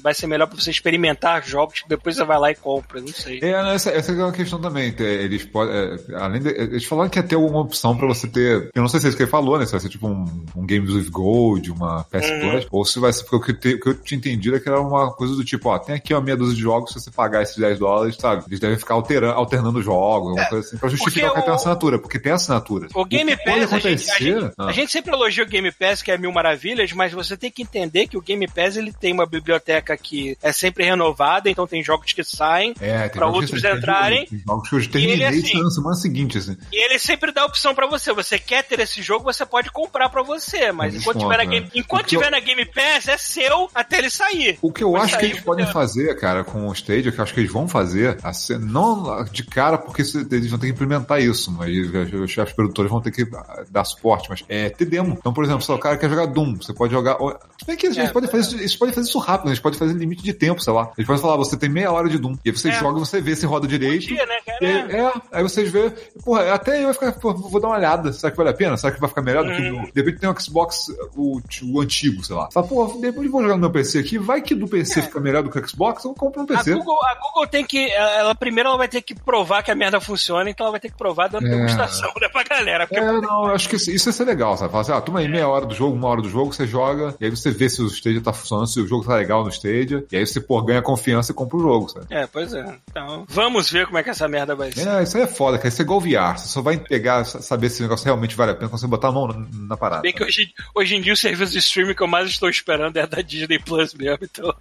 Vai 0.01 0.13
ser 0.13 0.27
melhor 0.27 0.47
pra 0.47 0.59
você 0.59 0.69
experimentar 0.71 1.45
jogos 1.45 1.81
que 1.81 1.89
depois 1.89 2.15
você 2.15 2.23
vai 2.25 2.37
lá 2.39 2.51
e 2.51 2.55
compra. 2.55 2.99
Não 2.99 3.07
sei. 3.07 3.39
É, 3.41 3.51
essa, 3.75 3.89
essa 3.91 4.11
é 4.11 4.15
uma 4.15 4.31
questão 4.31 4.59
também. 4.59 4.93
Eles 4.99 5.45
podem. 5.45 5.73
é, 5.75 6.15
além 6.15 6.41
de, 6.41 6.49
eles 6.49 6.85
falaram 6.85 7.09
que 7.09 7.19
ia 7.19 7.23
ter 7.23 7.35
alguma 7.37 7.61
opção 7.61 7.95
pra 7.97 8.07
você 8.07 8.27
ter. 8.27 8.69
Eu 8.75 8.81
não 8.81 8.89
sei 8.89 8.99
se 8.99 9.05
é 9.05 9.09
isso 9.09 9.17
que 9.17 9.23
ele 9.23 9.29
falou, 9.31 9.57
né? 9.57 9.65
Se 9.65 9.71
vai 9.71 9.81
ser 9.81 9.89
tipo 9.89 10.07
um, 10.07 10.25
um 10.55 10.65
Games 10.65 10.91
with 10.91 11.09
Gold, 11.09 11.71
uma 11.71 12.03
PS 12.05 12.29
Uhum. 12.29 12.39
Plus, 12.51 12.67
ou 12.71 12.85
se 12.85 12.99
vai 12.99 13.13
ser. 13.13 13.23
Porque 13.23 13.35
o 13.35 13.41
que, 13.41 13.53
te- 13.53 13.75
o 13.75 13.79
que 13.79 13.89
eu 13.89 13.93
tinha 14.01 14.17
entendido 14.17 14.55
é 14.55 14.59
que 14.59 14.67
era 14.69 14.79
uma 14.81 15.11
coisa 15.13 15.35
do 15.35 15.43
tipo, 15.43 15.69
ó, 15.69 15.77
tem 15.79 15.95
aqui 15.95 16.13
uma 16.13 16.21
meia 16.21 16.37
dúzia 16.37 16.55
de 16.55 16.61
jogos, 16.61 16.91
se 16.93 16.99
você 16.99 17.11
pagar 17.11 17.41
esses 17.43 17.55
10 17.57 17.79
dólares, 17.79 18.15
sabe? 18.19 18.43
Eles 18.47 18.59
devem 18.59 18.77
ficar 18.77 18.93
alterando, 18.95 19.33
alternando 19.33 19.81
jogos, 19.81 20.29
alguma 20.29 20.45
coisa 20.49 20.67
assim, 20.67 20.77
pra 20.77 20.89
justificar 20.89 21.29
É, 21.29 21.33
que 21.33 21.35
tem 21.35 21.43
o- 21.43 21.47
uma 21.51 21.55
assinatura, 21.55 21.99
porque 21.99 22.19
tem 22.19 22.31
assinatura. 22.31 22.87
O 22.93 23.05
Game 23.05 23.35
pode 23.37 23.59
Pass, 23.61 23.73
a 23.73 23.79
gente, 23.79 24.11
a, 24.11 24.17
gente, 24.19 24.51
Ah. 24.57 24.65
a 24.67 24.71
gente 24.71 24.91
sempre 24.91 25.13
elogia 25.13 25.43
o 25.43 25.47
Game 25.47 25.71
Pass, 25.71 26.01
que 26.01 26.11
é 26.11 26.17
mil 26.17 26.31
maravilhas, 26.31 26.91
mas 26.93 27.11
você 27.13 27.35
tem 27.37 27.51
que 27.51 27.61
entender 27.61 28.07
que 28.07 28.17
o 28.17 28.21
Game 28.21 28.47
Pass 28.47 28.77
ele 28.77 28.91
tem 28.93 29.13
uma 29.13 29.25
biblioteca 29.25 29.95
que 29.97 30.37
é 30.41 30.51
sempre 30.51 30.83
renovada, 30.85 31.49
então 31.49 31.65
tem 31.67 31.83
jogos 31.83 32.13
que 32.13 32.23
saem. 32.23 32.73
É, 32.79 33.03
tem 33.03 33.11
pra 33.11 33.25
jogos 33.27 33.41
outros 33.43 33.61
tem 33.61 33.75
entrarem. 33.75 34.25
Tem 34.25 34.39
jogos 34.45 34.69
que 34.69 34.75
eu 34.75 34.89
terminei 34.91 35.25
assim, 35.25 35.61
na 35.63 35.69
semana 35.69 35.95
seguinte, 35.95 36.37
assim. 36.37 36.55
E 36.71 36.85
ele 36.85 36.99
sempre 36.99 37.26
dá 37.31 37.41
a 37.43 37.45
opção 37.45 37.73
pra 37.75 37.87
você. 37.87 38.11
Você 38.13 38.37
quer 38.39 38.63
ter 38.63 38.79
esse 38.79 39.01
jogo, 39.01 39.25
você 39.25 39.45
pode 39.45 39.71
comprar 39.71 40.09
pra 40.09 40.23
você. 40.23 40.71
Mas 40.71 40.95
enquanto, 40.95 41.19
tiver 41.19 41.37
na, 41.37 41.43
né? 41.43 41.45
Game, 41.45 41.71
enquanto 41.75 42.01
Porque 42.01 42.15
eu- 42.15 42.19
tiver 42.21 42.31
na 42.31 42.39
Game 42.39 42.65
Pass, 42.65 43.07
é 43.07 43.17
seu 43.17 43.69
até 43.73 43.99
ele 43.99 44.09
sair. 44.09 44.57
O 44.61 44.71
que 44.71 44.83
eu 44.83 44.91
Vai 44.91 45.01
acho 45.01 45.17
que 45.17 45.25
eles 45.25 45.39
podem 45.41 45.65
fazer, 45.65 46.15
cara, 46.19 46.43
com 46.43 46.67
o 46.67 46.73
Stadia, 46.73 47.11
que 47.11 47.19
eu 47.19 47.23
acho 47.23 47.33
que 47.33 47.39
eles 47.39 47.51
vão 47.51 47.67
fazer, 47.67 48.17
assim, 48.23 48.57
não 48.57 49.23
de 49.25 49.43
cara, 49.43 49.77
porque 49.77 50.01
eles 50.01 50.49
vão 50.49 50.59
ter 50.59 50.67
que 50.67 50.73
implementar 50.73 51.21
isso, 51.21 51.51
mas 51.51 51.69
os 52.13 52.31
chefes 52.31 52.53
produtores 52.53 52.89
vão 52.91 53.01
ter 53.01 53.11
que 53.11 53.23
ah, 53.35 53.63
dar 53.69 53.83
suporte, 53.83 54.29
mas 54.29 54.43
é 54.47 54.69
ter 54.69 54.85
demo. 54.85 55.15
Então, 55.19 55.33
por 55.33 55.43
exemplo, 55.43 55.61
se 55.61 55.71
o 55.71 55.77
cara 55.77 55.97
quer 55.97 56.09
jogar 56.09 56.25
Doom, 56.27 56.55
você 56.55 56.73
pode 56.73 56.93
jogar. 56.93 57.17
Se 57.59 57.65
bem 57.65 57.75
que 57.75 57.87
eles, 57.87 57.97
É, 57.97 58.07
podem 58.09 58.29
fazer 58.29 58.47
isso, 58.47 58.55
eles 58.57 58.75
podem 58.75 58.93
fazer 58.93 59.09
isso 59.09 59.19
rápido, 59.19 59.45
né? 59.45 59.51
eles 59.51 59.59
podem 59.59 59.77
fazer 59.79 59.93
limite 59.93 60.23
de 60.23 60.33
tempo, 60.33 60.61
sei 60.61 60.73
lá. 60.73 60.91
Eles 60.97 61.07
podem 61.07 61.21
falar, 61.21 61.35
você 61.37 61.57
tem 61.57 61.69
meia 61.69 61.91
hora 61.91 62.07
de 62.09 62.17
Doom. 62.17 62.33
E 62.45 62.49
aí 62.49 62.51
você 62.55 62.69
É. 62.69 62.71
joga 62.79 62.97
e 62.97 62.99
você 62.99 63.21
vê 63.21 63.35
se 63.35 63.45
roda 63.45 63.67
direito. 63.67 64.07
Dia, 64.07 64.25
né? 64.25 64.37
E 64.61 64.65
é, 64.65 65.11
aí 65.31 65.43
vocês 65.43 65.69
vê, 65.71 65.89
porra, 66.23 66.53
até 66.53 66.79
eu 66.81 66.85
vai 66.85 66.93
ficar, 66.93 67.11
pô, 67.17 67.33
vou 67.33 67.59
dar 67.59 67.67
uma 67.67 67.77
olhada, 67.77 68.11
será 68.13 68.31
que 68.31 68.37
vale 68.37 68.49
a 68.49 68.53
pena? 68.53 68.77
Será 68.77 68.93
que 68.93 68.99
vai 68.99 69.09
ficar 69.09 69.21
melhor 69.21 69.43
do 69.43 69.51
que 69.51 69.69
o. 69.71 69.91
De 69.93 70.01
repente 70.01 70.19
tem 70.19 70.29
um 70.29 70.39
Xbox, 70.39 70.87
o, 71.15 71.41
o 71.63 71.81
antigo, 71.81 72.23
sei 72.23 72.35
lá. 72.35 72.49
Fala, 72.51 72.67
pô, 72.67 72.85
depois 73.01 73.29
vou 73.29 73.41
jogar 73.41 73.55
no 73.55 73.61
meu 73.61 73.71
PC 73.71 73.99
aqui, 73.99 74.17
vai 74.17 74.41
que 74.41 74.55
do 74.55 74.67
PC 74.67 75.01
fica 75.03 75.19
melhor 75.19 75.43
do 75.43 75.49
que 75.49 75.59
o 75.59 75.67
Xbox, 75.67 76.03
eu 76.03 76.13
compro 76.13 76.43
no 76.43 76.51
É. 76.51 76.55
A 76.55 76.57
PC. 76.59 76.73
Google, 76.75 76.99
a 77.05 77.15
Google 77.15 77.47
tem 77.47 77.65
que. 77.65 77.89
Ela 77.91 78.35
primeiro 78.35 78.69
ela 78.69 78.77
vai 78.77 78.87
ter 78.87 79.01
que 79.01 79.15
provar 79.15 79.63
que 79.63 79.71
a 79.71 79.75
merda 79.75 79.99
funciona, 79.99 80.49
então 80.49 80.65
ela 80.65 80.71
vai 80.71 80.79
ter 80.79 80.89
que 80.89 80.97
provar 80.97 81.27
dando 81.27 81.47
É. 81.47 81.49
degustação, 81.49 82.11
né, 82.21 82.27
pra 82.29 82.43
galera. 82.43 82.87
É, 82.91 83.01
não, 83.21 83.47
eu 83.47 83.55
acho 83.55 83.69
que 83.69 83.75
isso 83.75 83.91
isso 83.91 84.09
ia 84.09 84.13
ser 84.13 84.25
legal, 84.25 84.57
sabe? 84.57 84.71
Fala 84.71 84.81
assim, 84.81 84.91
ah, 84.91 85.01
toma 85.01 85.19
aí 85.19 85.27
meia 85.27 85.47
hora 85.47 85.65
do 85.65 85.73
jogo, 85.73 85.95
uma 85.95 86.07
hora 86.07 86.21
do 86.21 86.29
jogo, 86.29 86.53
você 86.53 86.65
joga, 86.67 87.15
e 87.19 87.25
aí 87.25 87.29
você 87.31 87.51
vê 87.51 87.69
se 87.69 87.81
o 87.81 87.87
Stadia 87.87 88.21
tá 88.21 88.33
funcionando, 88.33 88.67
se 88.67 88.79
o 88.79 88.87
jogo 88.87 89.05
tá 89.05 89.15
legal 89.15 89.43
no 89.43 89.49
Stadia, 89.49 90.05
e 90.11 90.17
aí 90.17 90.25
você, 90.25 90.39
pô, 90.39 90.61
ganha 90.61 90.81
confiança 90.81 91.31
e 91.31 91.35
compra 91.35 91.57
o 91.57 91.61
jogo, 91.61 91.89
sabe? 91.89 92.05
É, 92.09 92.27
pois 92.27 92.53
é. 92.53 92.65
Então, 92.89 93.25
vamos 93.27 93.69
ver 93.71 93.85
como 93.85 93.97
é 93.97 94.03
que 94.03 94.09
essa 94.09 94.27
merda 94.27 94.55
vai 94.55 94.71
ser. 94.71 94.87
É, 94.87 95.03
isso 95.03 95.17
aí 95.17 95.23
é 95.23 95.27
foda, 95.27 95.57
cara. 95.57 95.67
Isso 95.69 95.81
é 95.81 95.85
igual 95.85 95.99
VR. 95.99 96.37
Você 96.37 96.47
só 96.47 96.61
vai 96.61 96.77
pegar, 96.77 97.06
sa- 97.25 97.41
saber 97.41 97.69
se 97.69 97.79
o 97.79 97.83
negócio 97.83 98.05
realmente 98.05 98.35
vale 98.35 98.51
a 98.51 98.55
pena 98.55 98.67
você 98.69 98.87
botar 98.87 99.09
a 99.09 99.11
mão 99.11 99.27
na, 99.27 99.45
na 99.67 99.77
parada. 99.77 100.01
Bem 100.01 100.13
que 100.13 100.23
hoje, 100.23 100.53
hoje 100.75 100.95
em 100.95 101.01
dia 101.01 101.13
o 101.13 101.17
serviço 101.17 101.51
de 101.53 101.59
streaming 101.59 101.93
que 101.93 102.01
eu 102.03 102.07
mais 102.07 102.29
estou 102.29 102.49
esperando 102.49 102.97
é 102.97 103.05
da 103.07 103.21
Disney 103.21 103.59
Plus 103.59 103.93
mesmo, 103.93 104.19
então. 104.21 104.53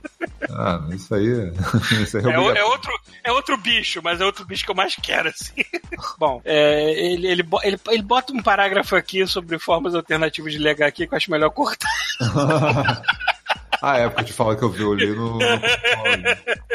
Ah, 0.51 0.81
isso 0.91 1.15
aí 1.15 1.27
é. 1.29 1.53
Isso 2.03 2.17
aí 2.19 2.25
É, 2.25 2.27
obrigatório. 2.29 2.59
é 2.59 2.65
outro, 2.65 2.93
é 3.25 3.33
outro 3.33 3.57
bicho, 3.57 4.01
mas 4.03 4.21
é 4.21 4.25
outro 4.25 4.45
bicho 4.45 4.65
que 4.65 4.71
eu 4.71 4.75
mais 4.75 4.95
quero, 4.97 5.29
assim. 5.29 5.53
Bom, 6.19 6.41
é, 6.45 6.91
ele, 6.93 7.27
ele, 7.27 7.49
ele, 7.63 7.81
ele 7.89 8.03
bota 8.03 8.33
um 8.33 8.43
parágrafo 8.43 8.97
aqui 8.97 9.27
sobre 9.27 9.59
formas 9.59 9.95
alternativas 9.95 10.53
de 10.53 10.59
ligar 10.59 10.89
aqui 10.89 11.07
que 11.07 11.13
eu 11.13 11.17
acho 11.17 11.31
melhor 11.31 11.51
cortar. 11.51 11.89
Ah, 13.83 13.99
é, 13.99 14.09
porque 14.09 14.23
eu 14.23 14.27
te 14.27 14.33
falo 14.33 14.57
que 14.57 14.63
eu 14.63 14.71
vi, 14.71 14.83
eu 14.83 14.95
li 14.95 15.09
no. 15.09 15.41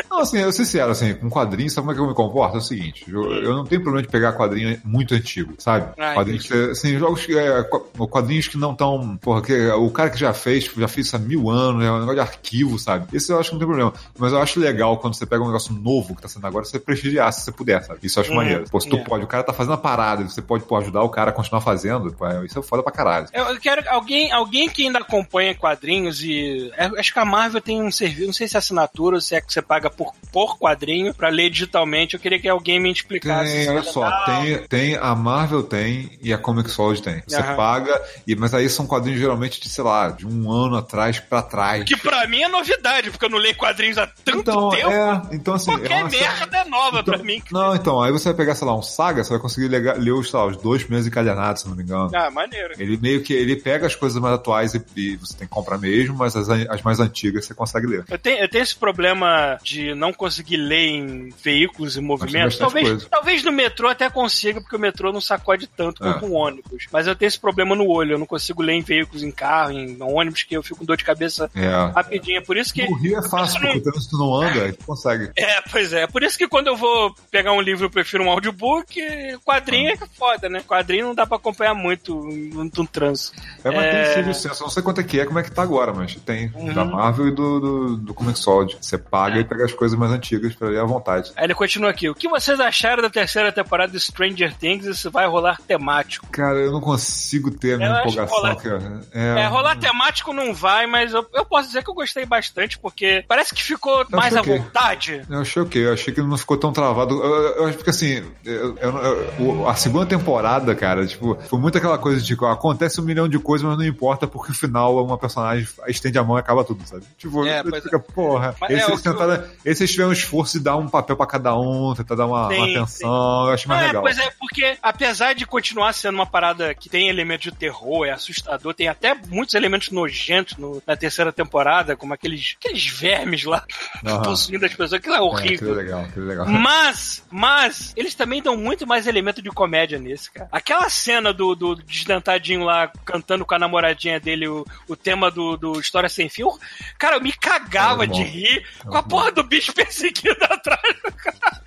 Não, 0.10 0.20
assim, 0.20 0.39
eu 0.39 0.51
sincero, 0.51 0.91
assim, 0.91 1.13
com 1.13 1.29
quadrinhos, 1.29 1.74
sabe 1.74 1.86
como 1.88 1.91
é 1.93 1.96
que 1.96 2.01
eu 2.01 2.08
me 2.08 2.13
comporto? 2.13 2.55
É 2.55 2.60
o 2.60 2.62
seguinte, 2.62 3.05
eu, 3.08 3.31
eu 3.43 3.55
não 3.55 3.65
tenho 3.65 3.81
problema 3.81 4.05
de 4.05 4.12
pegar 4.12 4.34
quadrinho 4.34 4.77
muito 4.84 5.13
antigo, 5.15 5.53
sabe? 5.57 5.94
Ah, 5.98 6.14
quadrinhos 6.14 6.46
que, 6.46 6.53
assim, 6.53 6.98
jogos 7.00 7.25
que. 7.25 7.37
É, 7.37 7.64
qu- 7.64 8.07
quadrinhos 8.07 8.48
que 8.48 8.57
não 8.57 8.72
estão. 8.74 9.18
Porra, 9.22 9.42
que 9.42 9.68
o 9.70 9.90
cara 9.90 10.09
que 10.09 10.20
já 10.20 10.33
fez, 10.33 10.66
já 10.66 10.87
fez 10.87 11.07
isso 11.07 11.16
há 11.16 11.20
mil 11.20 11.50
anos, 11.50 11.83
é 11.83 11.90
um 11.92 12.00
negócio 12.00 12.16
de 12.16 12.20
arquivo, 12.22 12.77
sabe? 12.77 13.07
Esse 13.16 13.31
eu 13.31 13.40
acho 13.40 13.50
que 13.50 13.55
não 13.55 13.59
tem 13.59 13.68
problema. 13.68 13.94
Mas 14.18 14.33
eu 14.33 14.42
acho 14.42 14.59
legal 14.59 14.98
quando 14.98 15.14
você 15.16 15.25
pega 15.25 15.42
um 15.44 15.48
negócio 15.48 15.74
novo 15.74 16.16
que 16.16 16.22
tá 16.22 16.27
sendo 16.27 16.46
agora, 16.46 16.66
você 16.66 16.77
prestigiar, 16.79 17.31
se 17.31 17.46
você 17.46 17.51
puder, 17.51 17.81
sabe? 17.83 18.00
Isso 18.03 18.20
eu 18.20 18.22
acho 18.22 18.31
Uhum, 18.31 18.37
maneiro. 18.37 18.66
Pô, 18.70 18.79
se 18.81 18.90
tu 18.90 18.98
é. 18.98 19.03
pode, 19.03 19.24
o 19.24 19.27
cara 19.27 19.44
tá 19.44 19.53
fazendo 19.53 19.74
a 19.74 19.77
parada, 19.77 20.24
você 20.27 20.42
pode 20.42 20.66
pô, 20.66 20.75
ajudar 20.77 21.01
o 21.03 21.09
cara 21.09 21.29
a 21.31 21.33
continuar 21.33 21.61
fazendo, 21.61 22.11
pô, 22.14 22.27
isso 22.44 22.59
é 22.59 22.61
foda 22.61 22.83
pra 22.83 22.92
caralho. 22.92 23.27
Eu 23.33 23.46
eu 23.51 23.59
quero 23.59 23.83
alguém, 23.90 24.31
alguém 24.31 24.68
que 24.70 24.85
ainda 24.85 25.00
acompanha 25.00 25.55
quadrinhos 25.55 26.22
e. 26.24 26.70
é, 26.75 26.91
Acho 26.98 27.14
que 27.14 27.20
a 27.20 27.25
Marvel 27.25 27.62
tem 27.62 27.82
um 27.82 27.92
serviço, 27.92 28.25
não 28.27 28.34
sei 28.34 28.48
se 28.48 28.56
é 28.56 28.60
assinatura 28.60 29.16
ou 29.16 29.22
se 29.22 29.36
é 29.36 29.42
que 29.42 29.51
você 29.51 29.62
paga 29.62 29.90
por, 29.90 30.14
por 30.32 30.58
quadrinho 30.58 31.14
pra 31.14 31.30
ler 31.30 31.50
digitalmente. 31.50 32.14
Eu 32.16 32.20
queria 32.20 32.40
que 32.40 32.48
alguém 32.50 32.80
me 32.80 32.92
explicasse. 32.92 33.51
Tem, 33.51 33.70
olha 33.70 33.80
é 33.80 33.84
só, 33.84 34.04
legal. 34.04 34.25
tem, 34.25 34.58
tem 34.68 34.96
a 34.96 35.16
Marvel 35.16 35.64
tem 35.64 36.18
e 36.22 36.34
a 36.34 36.38
Comixology 36.38 37.01
tem. 37.01 37.22
Você 37.27 37.38
Aham. 37.38 37.56
paga, 37.56 38.01
e, 38.27 38.36
mas 38.36 38.54
aí 38.54 38.70
são 38.70 38.86
quadrinhos 38.88 39.20
geralmente 39.20 39.60
de, 39.62 39.70
sei 39.70 39.84
lá, 39.84 40.10
de 40.10 40.25
um 40.27 40.51
ano 40.51 40.75
atrás 40.77 41.20
pra 41.20 41.42
trás. 41.42 41.84
Que 41.84 41.96
pra 41.98 42.27
mim 42.27 42.42
é 42.44 42.48
novidade, 42.48 43.10
porque 43.12 43.25
eu 43.25 43.30
não 43.30 43.38
leio 43.38 43.56
quadrinhos 43.56 43.98
há 43.98 44.08
tanto 44.08 44.40
Então, 44.40 44.70
tempo. 44.70 44.90
é, 44.90 45.22
então 45.32 45.54
assim. 45.54 45.72
Qualquer 45.72 45.92
é 45.92 46.04
uma- 46.04 46.10
merda 46.10 46.58
é 46.58 46.66
nova 46.66 47.00
então, 47.00 47.14
pra 47.16 47.24
mim. 47.24 47.42
Não, 47.51 47.75
então, 47.75 48.01
aí 48.01 48.12
você 48.12 48.25
vai 48.30 48.34
pegar, 48.34 48.56
sei 48.56 48.68
lá, 48.68 48.75
um 48.77 48.82
saga, 48.82 49.24
você 49.24 49.30
vai 49.32 49.40
conseguir 49.40 49.68
ler, 49.68 49.98
ler 49.98 50.12
os, 50.12 50.30
sei 50.30 50.40
lá, 50.40 50.46
os 50.48 50.58
dois 50.58 50.82
primeiros 50.84 51.08
encalhanados, 51.08 51.62
se 51.64 51.68
não 51.70 51.75
me 51.75 51.84
engano. 51.84 52.12
Ah, 52.16 52.30
maneiro. 52.32 52.74
Ele 52.77 52.98
meio 52.98 53.22
que 53.24 53.34
ele 53.34 53.56
pega 53.56 53.88
as 53.88 53.96
coisas 53.96 54.22
mais 54.22 54.36
atuais 54.36 54.74
e, 54.74 54.84
e 54.96 55.16
você 55.18 55.38
tem 55.38 55.48
que 55.48 55.54
comprar 55.54 55.77
mesmo, 55.77 56.16
mas 56.18 56.36
as, 56.36 56.50
as 56.50 56.80
mais 56.83 57.00
antigas 57.00 57.46
você 57.46 57.53
consegue 57.53 57.87
ler. 57.87 58.05
Eu 58.09 58.17
tenho, 58.17 58.39
eu 58.39 58.50
tenho 58.50 58.63
esse 58.63 58.75
problema 58.75 59.57
de 59.63 59.94
não 59.96 60.11
conseguir 60.13 60.57
ler 60.57 60.87
em 60.87 61.29
veículos 61.44 61.98
em 61.98 62.01
movimento. 62.01 62.44
bastante 62.46 62.59
Talvez, 62.59 62.87
coisa. 62.89 63.07
talvez 63.09 63.44
no 63.44 63.51
metrô 63.51 63.87
até 63.87 64.09
consiga, 64.09 64.61
porque 64.61 64.75
o 64.75 64.79
metrô 64.79 65.11
não 65.11 65.22
sacode 65.22 65.67
tanto 65.67 66.03
É. 66.05 66.11
quanto 66.13 66.25
um 66.25 66.33
ônibus. 66.33 66.85
Mas 66.91 67.07
eu 67.07 67.15
tenho 67.15 67.27
esse 67.27 67.39
problema 67.39 67.75
no 67.75 67.87
olho. 67.87 68.13
Eu 68.13 68.20
não 68.20 68.25
consigo 68.25 68.61
ler 68.61 68.74
em 68.74 68.81
veículos, 68.81 69.24
em 69.24 69.31
carro, 69.31 69.72
em 69.72 69.98
ônibus, 70.01 70.44
que 70.44 70.55
eu 70.55 70.63
fico 70.63 70.79
com 70.79 70.85
dor 70.85 70.98
de 70.98 71.03
cabeça 71.03 71.50
É. 71.55 71.67
rapidinho. 71.94 72.44
Por 72.44 72.57
isso 72.57 72.74
que. 72.74 72.87
No 72.89 72.96
Rio 72.96 73.17
é 73.20 73.29
fácil, 73.29 73.61
não- 73.61 73.72
porque 73.74 73.87
o 73.89 73.91
trânsito 73.91 74.17
não 74.17 74.35
anda, 74.35 74.74
tu 74.74 74.85
consegue. 74.85 75.31
É, 75.37 75.61
pois 75.72 75.94
é. 75.94 76.07
Por 76.07 76.24
isso 76.24 76.37
que 76.37 76.48
quando 76.48 76.67
eu 76.67 76.75
vou 76.75 77.13
pegar 77.29 77.51
um 77.53 77.61
livro, 77.61 77.85
eu 77.85 77.89
prefiro 77.89 78.24
um 78.24 78.29
audiobook. 78.29 79.00
Quadrinho 79.46 79.89
é 79.89 79.98
que 79.98 80.03
é 80.03 80.07
foda, 80.07 80.50
né? 80.50 80.61
Quadrinho 80.67 81.07
não 81.07 81.15
dá 81.15 81.25
pra 81.25 81.37
acompanhar 81.37 81.74
muito 81.74 82.15
um, 82.17 82.70
um 82.77 82.85
trânsito. 82.85 83.39
É, 83.63 83.70
mas 83.72 83.85
É. 83.85 84.13
tem 84.15 84.24
licença, 84.24 84.61
eu 84.61 84.65
não 84.65 84.70
sei 84.70 84.81
quanto 84.83 85.01
é 85.01 85.03
que 85.03 85.20
é, 85.20 85.25
como 85.25 85.39
é 85.39 85.44
que 85.44 85.51
tá 85.51 85.61
agora, 85.61 85.94
mas 85.94 86.15
tem 86.25 86.51
Uhum. 86.72 86.88
da 86.90 86.96
Marvel 86.96 87.27
e 87.27 87.31
do, 87.31 87.60
do, 87.60 87.98
do 87.98 88.14
Comixology. 88.14 88.77
Você 88.81 88.98
paga 88.98 89.40
e 89.40 89.44
pega 89.44 89.66
as 89.66 89.74
coisas 89.74 89.98
mais 89.98 90.12
antigas 90.12 90.53
pra 90.55 90.70
ler 90.70 90.79
à 90.79 90.86
vontade. 90.86 91.31
Aí 91.36 91.46
ele 91.46 91.53
continua 91.55 91.90
aqui. 91.90 92.10
O 92.10 92.16
que 92.16 92.27
vocês 92.27 92.60
acharam 92.60 93.01
da 93.01 93.10
terceira 93.10 93.51
temporada 93.51 93.92
de 93.92 94.00
Stranger 94.00 94.53
Things? 94.55 94.86
Isso 94.86 95.10
vai 95.12 95.27
rolar 95.27 95.60
temático. 95.68 96.27
Cara, 96.31 96.57
eu 96.60 96.72
não 96.72 96.81
consigo 96.81 97.51
ter 97.51 97.74
a 97.74 97.77
minha 97.77 97.90
Eu 97.90 98.00
empolgação. 98.00 98.38
rolar- 98.38 98.55
Cara. 98.55 99.01
É, 99.14 99.48
rolar 99.48 99.77
temático 99.77 100.34
não 100.34 100.53
vai, 100.53 100.86
mas 100.88 101.14
eu, 101.14 101.25
eu 101.34 101.46
posso 101.46 101.68
dizer 101.68 101.84
que 101.84 101.90
eu 101.90 101.94
gostei 101.94 102.25
bastante, 102.25 102.77
porque 102.79 103.24
parece 103.27 103.53
que 103.55 103.64
ficou 103.64 104.05
mais 104.12 104.36
à 104.36 104.42
ok. 104.42 104.57
vontade. 104.60 105.22
Eu 105.29 105.40
achei 105.42 105.62
ok, 105.62 105.86
eu 105.88 105.94
achei 105.94 106.14
que 106.14 106.22
não 106.22 106.38
ficou 106.38 106.57
tão 106.57 106.72
travado. 106.72 107.16
Eu, 107.16 107.24
eu, 107.36 107.55
eu 107.57 107.66
acho 107.68 107.77
que 107.79 107.90
assim, 107.90 108.24
eu- 108.46 108.77
eu- 108.77 108.98
eu- 109.40 109.68
a 109.70 109.75
segunda 109.75 110.05
temporada, 110.05 110.74
cara, 110.75 111.05
tipo, 111.05 111.38
foi 111.50 111.60
muito 111.60 111.77
aquela 111.77 111.98
coisa 111.98 112.20
de 112.22 112.27
tipo, 112.27 112.46
acontece 112.46 113.00
um 113.01 113.03
milhão 113.03 113.27
de 113.27 113.40
coisas, 113.40 113.68
mas 113.68 113.77
não 113.77 113.86
importa, 113.86 114.27
porque 114.27 114.50
no 114.50 114.55
final 114.57 115.03
uma 115.03 115.18
personagem 115.18 115.68
estende 115.88 116.18
a 116.18 116.24
mão 116.24 116.38
e 116.38 116.40
acaba 116.40 116.61
tudo, 116.64 116.86
sabe? 116.88 117.04
Tipo, 117.18 117.46
É, 117.46 117.64
fica, 117.82 118.00
porra. 118.00 118.56
Mas 118.60 118.70
Esse 118.72 118.82
é, 118.90 118.94
eles 118.94 119.06
eu-. 119.06 119.44
Esse 119.66 119.84
eles 119.84 119.92
tiveram 119.92 120.10
um 120.10 120.14
esforço 120.14 120.58
de 120.58 120.64
dar 120.64 120.78
um 120.78 120.88
papel 120.88 121.16
pra 121.16 121.26
cada 121.26 121.56
um, 121.58 121.94
tentar 121.96 122.16
dar 122.16 122.26
uma, 122.26 122.50
Sim, 122.50 122.56
uma 122.58 122.66
atenção, 122.66 123.48
eu 123.48 123.54
acho 123.54 123.68
mais 123.68 123.82
é, 123.84 123.88
legal. 123.88 124.02
pois 124.04 124.18
é, 124.18 124.30
porque 124.40 124.78
apesar 124.82 125.34
de 125.34 125.46
continuar 125.46 125.94
sendo 125.94 126.16
uma 126.16 126.26
parada 126.26 126.74
que 126.74 126.90
tem 126.90 127.08
elementos 127.10 127.52
de 127.52 127.58
terror, 127.58 128.06
é 128.06 128.12
assustador, 128.12 128.74
tem 128.74 128.88
até 128.88 129.14
muitos 129.30 129.56
elementos 129.56 129.90
nojentos 129.92 130.58
no- 130.58 130.82
na 130.86 130.96
terceira 130.96 131.32
temporada, 131.32 131.96
como 131.96 132.14
aqueles, 132.14 132.56
aqueles 132.60 132.86
vermes 132.88 133.44
lá 133.44 133.64
Aham. 134.06 134.22
possuindo 134.24 134.66
as 134.66 134.72
pessoas, 134.72 134.94
aquilo 134.94 135.16
é 135.16 135.18
É, 135.18 135.22
horrível. 135.22 135.54
aquilo 135.56 135.80
é 135.80 135.84
legal, 135.84 136.02
aquilo 136.02 136.26
é 136.26 136.30
legal. 136.30 136.48
Mas, 136.48 137.24
mas, 137.32 137.94
eles 137.96 138.16
também 138.16 138.42
dão 138.42 138.56
muito 138.58 138.86
mais 138.88 139.08
elemento 139.08 139.42
de 139.42 139.50
comédia 139.50 139.98
nesse, 140.00 140.32
cara. 140.32 140.50
Aquela 140.52 140.90
cena 140.90 141.34
do, 141.34 141.56
do 141.56 141.76
desdentadinho 141.76 142.64
lá 142.64 142.92
cantando 143.06 143.46
com 143.46 143.54
a 143.56 143.60
namoradinha 143.60 144.20
dele 144.20 144.48
o, 144.48 144.66
o 144.88 144.96
tema 144.96 145.30
do, 145.32 145.56
do 145.58 145.80
História 145.80 146.10
Sem 146.10 146.30
Fio, 146.59 146.96
cara, 146.98 147.18
eu 147.18 147.22
me 147.22 147.31
cagava 147.33 148.03
É 148.03 148.07
de 148.07 148.24
rir 148.24 148.66
com 148.85 148.98
a 148.98 149.03
porra 149.03 149.31
do 149.31 149.44
bicho 149.44 149.74
perseguindo 149.75 150.44
atrás 150.46 150.81
do 151.03 151.11
cara. 151.14 151.61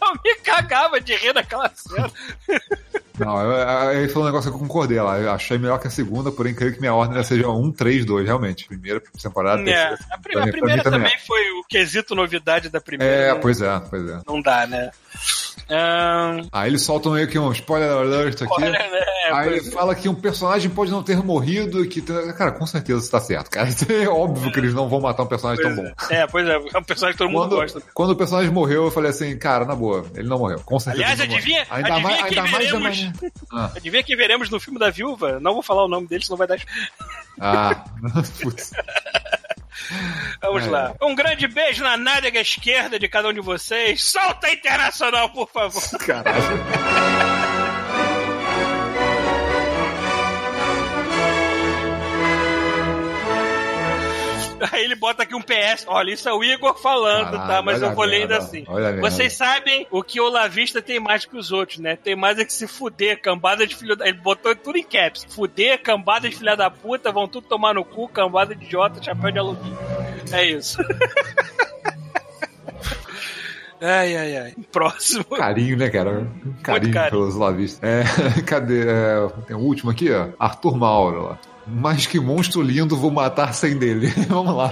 Eu 0.00 0.12
me 0.24 0.34
cagava 0.42 1.00
de 1.00 1.14
rir 1.14 1.32
naquela 1.32 1.70
cena. 1.74 2.10
Não, 3.18 3.92
ele 3.92 4.08
falou 4.08 4.24
um 4.24 4.30
negócio 4.30 4.50
que 4.50 4.56
eu 4.56 4.60
concordei 4.60 5.00
lá. 5.00 5.18
Eu 5.18 5.32
achei 5.32 5.58
melhor 5.58 5.78
que 5.80 5.86
a 5.86 5.90
segunda, 5.90 6.30
porém 6.30 6.54
creio 6.54 6.72
que 6.74 6.80
minha 6.80 6.94
ordem 6.94 7.22
seja 7.24 7.48
1, 7.48 7.72
3, 7.72 8.04
2, 8.04 8.26
realmente. 8.26 8.66
Primeira 8.66 9.00
temporada, 9.22 9.60
É, 9.62 9.64
terceira. 9.64 9.98
a, 10.12 10.18
pri- 10.18 10.38
a 10.38 10.46
primeira 10.48 10.82
também 10.82 10.98
também 11.10 11.18
foi 11.26 11.40
o 11.52 11.64
quesito 11.68 12.14
novidade 12.14 12.68
da 12.68 12.80
primeira. 12.80 13.12
É, 13.12 13.32
não, 13.32 13.40
pois 13.40 13.60
é, 13.60 13.80
pois 13.90 14.08
é. 14.08 14.20
não 14.26 14.40
dá, 14.42 14.66
né? 14.66 14.90
Ahn, 15.70 16.48
Aí 16.50 16.70
eles 16.70 16.80
soltam 16.82 17.12
meio 17.12 17.28
que 17.28 17.38
um 17.38 17.52
spoiler 17.52 17.90
alert 17.90 18.40
aqui. 18.42 18.52
olha, 18.62 18.70
né? 18.70 19.04
Aí 19.30 19.48
pois- 19.50 19.62
ele 19.66 19.70
fala 19.70 19.94
que 19.94 20.08
um 20.08 20.14
personagem 20.14 20.70
pode 20.70 20.90
não 20.90 21.02
ter 21.02 21.16
morrido 21.22 21.86
que. 21.86 22.00
Cara, 22.00 22.52
com 22.52 22.64
certeza 22.66 23.00
isso 23.00 23.10
tá 23.10 23.20
certo, 23.20 23.50
cara. 23.50 23.68
É 23.88 24.08
óbvio 24.08 24.50
que 24.52 24.58
eles 24.60 24.72
não 24.74 24.88
vão 24.88 25.00
matar 25.00 25.22
um 25.24 25.26
personagem 25.26 25.62
tão 25.62 25.74
bom. 25.74 25.90
É, 26.10 26.26
pois 26.26 26.46
é, 26.48 26.54
é 26.54 26.78
um 26.78 26.82
personagem 26.82 27.12
que 27.12 27.18
todo 27.18 27.28
mundo 27.30 27.48
Quando, 27.48 27.56
gosta. 27.60 27.82
quando 27.92 28.10
o 28.10 28.16
personagem 28.16 28.50
morreu, 28.50 28.84
eu 28.84 28.90
falei 28.90 29.10
assim, 29.10 29.36
cara, 29.36 29.64
na 29.64 29.74
boa, 29.74 30.04
ele 30.14 30.28
não 30.28 30.38
morreu. 30.38 30.60
Com 30.64 30.78
certeza. 30.78 31.04
Aliás, 31.04 31.20
adivinha-. 31.20 31.66
Ainda 31.70 31.88
adivinha 31.94 32.08
mais, 32.08 32.24
ainda 32.24 32.42
mais 32.42 32.66
veremos? 32.66 33.07
Ah, 33.52 33.70
Adivinha 33.76 34.02
que 34.02 34.16
veremos 34.16 34.50
no 34.50 34.60
filme 34.60 34.78
da 34.78 34.90
viúva? 34.90 35.38
Não 35.40 35.54
vou 35.54 35.62
falar 35.62 35.84
o 35.84 35.88
nome 35.88 36.06
dele, 36.06 36.24
senão 36.24 36.36
vai 36.36 36.46
dar. 36.46 36.58
ah 37.40 37.84
putz. 38.42 38.72
Vamos 40.42 40.64
É. 40.66 40.70
lá. 40.70 40.94
Um 41.00 41.14
grande 41.14 41.46
beijo 41.48 41.82
na 41.82 41.96
nádega 41.96 42.40
esquerda 42.40 42.98
de 42.98 43.08
cada 43.08 43.28
um 43.28 43.32
de 43.32 43.40
vocês. 43.40 44.02
Solta 44.04 44.48
a 44.48 44.52
internacional, 44.52 45.30
por 45.30 45.48
favor. 45.50 45.82
Caralho. 46.00 47.77
Aí 54.72 54.84
ele 54.84 54.94
bota 54.94 55.22
aqui 55.22 55.34
um 55.34 55.42
PS. 55.42 55.84
Olha, 55.86 56.12
isso 56.12 56.28
é 56.28 56.32
o 56.32 56.42
Igor 56.42 56.78
falando, 56.78 57.32
Caralho, 57.32 57.48
tá? 57.48 57.62
Mas 57.62 57.82
eu 57.82 57.94
vou 57.94 58.06
merda, 58.06 58.38
assim. 58.38 58.64
Vocês 59.00 59.34
sabem 59.34 59.86
o 59.90 60.02
que 60.02 60.20
o 60.20 60.28
Lavista 60.28 60.82
tem 60.82 61.00
mais 61.00 61.24
que 61.24 61.36
os 61.36 61.52
outros, 61.52 61.78
né? 61.78 61.96
Tem 61.96 62.16
mais 62.16 62.38
é 62.38 62.44
que 62.44 62.52
se 62.52 62.66
fuder, 62.66 63.20
cambada 63.20 63.66
de 63.66 63.76
filho 63.76 63.96
da... 63.96 64.06
Ele 64.06 64.18
botou 64.18 64.54
tudo 64.54 64.78
em 64.78 64.82
caps. 64.82 65.26
Fuder, 65.28 65.82
cambada 65.82 66.28
de 66.28 66.36
filha 66.36 66.56
da 66.56 66.70
puta, 66.70 67.12
vão 67.12 67.28
tudo 67.28 67.46
tomar 67.46 67.74
no 67.74 67.84
cu, 67.84 68.08
cambada 68.08 68.54
de 68.54 68.64
idiota, 68.64 69.02
chapéu 69.02 69.30
de 69.30 69.38
alumínio. 69.38 69.78
É 70.32 70.44
isso. 70.44 70.78
ai, 73.80 74.16
ai, 74.16 74.36
ai. 74.36 74.54
Próximo. 74.70 75.24
Carinho, 75.24 75.76
né, 75.76 75.90
cara? 75.90 76.26
Carinho, 76.62 76.92
carinho. 76.92 77.10
pelos 77.10 77.36
lavistas. 77.36 77.80
É, 77.82 78.04
cadê? 78.42 78.88
É, 78.88 79.28
tem 79.46 79.56
o 79.56 79.60
último 79.60 79.90
aqui, 79.90 80.12
ó. 80.12 80.28
Arthur 80.38 80.76
Mauro 80.76 81.22
lá. 81.22 81.38
Mas 81.70 82.06
que 82.06 82.18
monstro 82.18 82.62
lindo, 82.62 82.96
vou 82.96 83.10
matar 83.10 83.52
sem 83.52 83.76
dele. 83.76 84.08
Vamos 84.28 84.54
lá. 84.54 84.70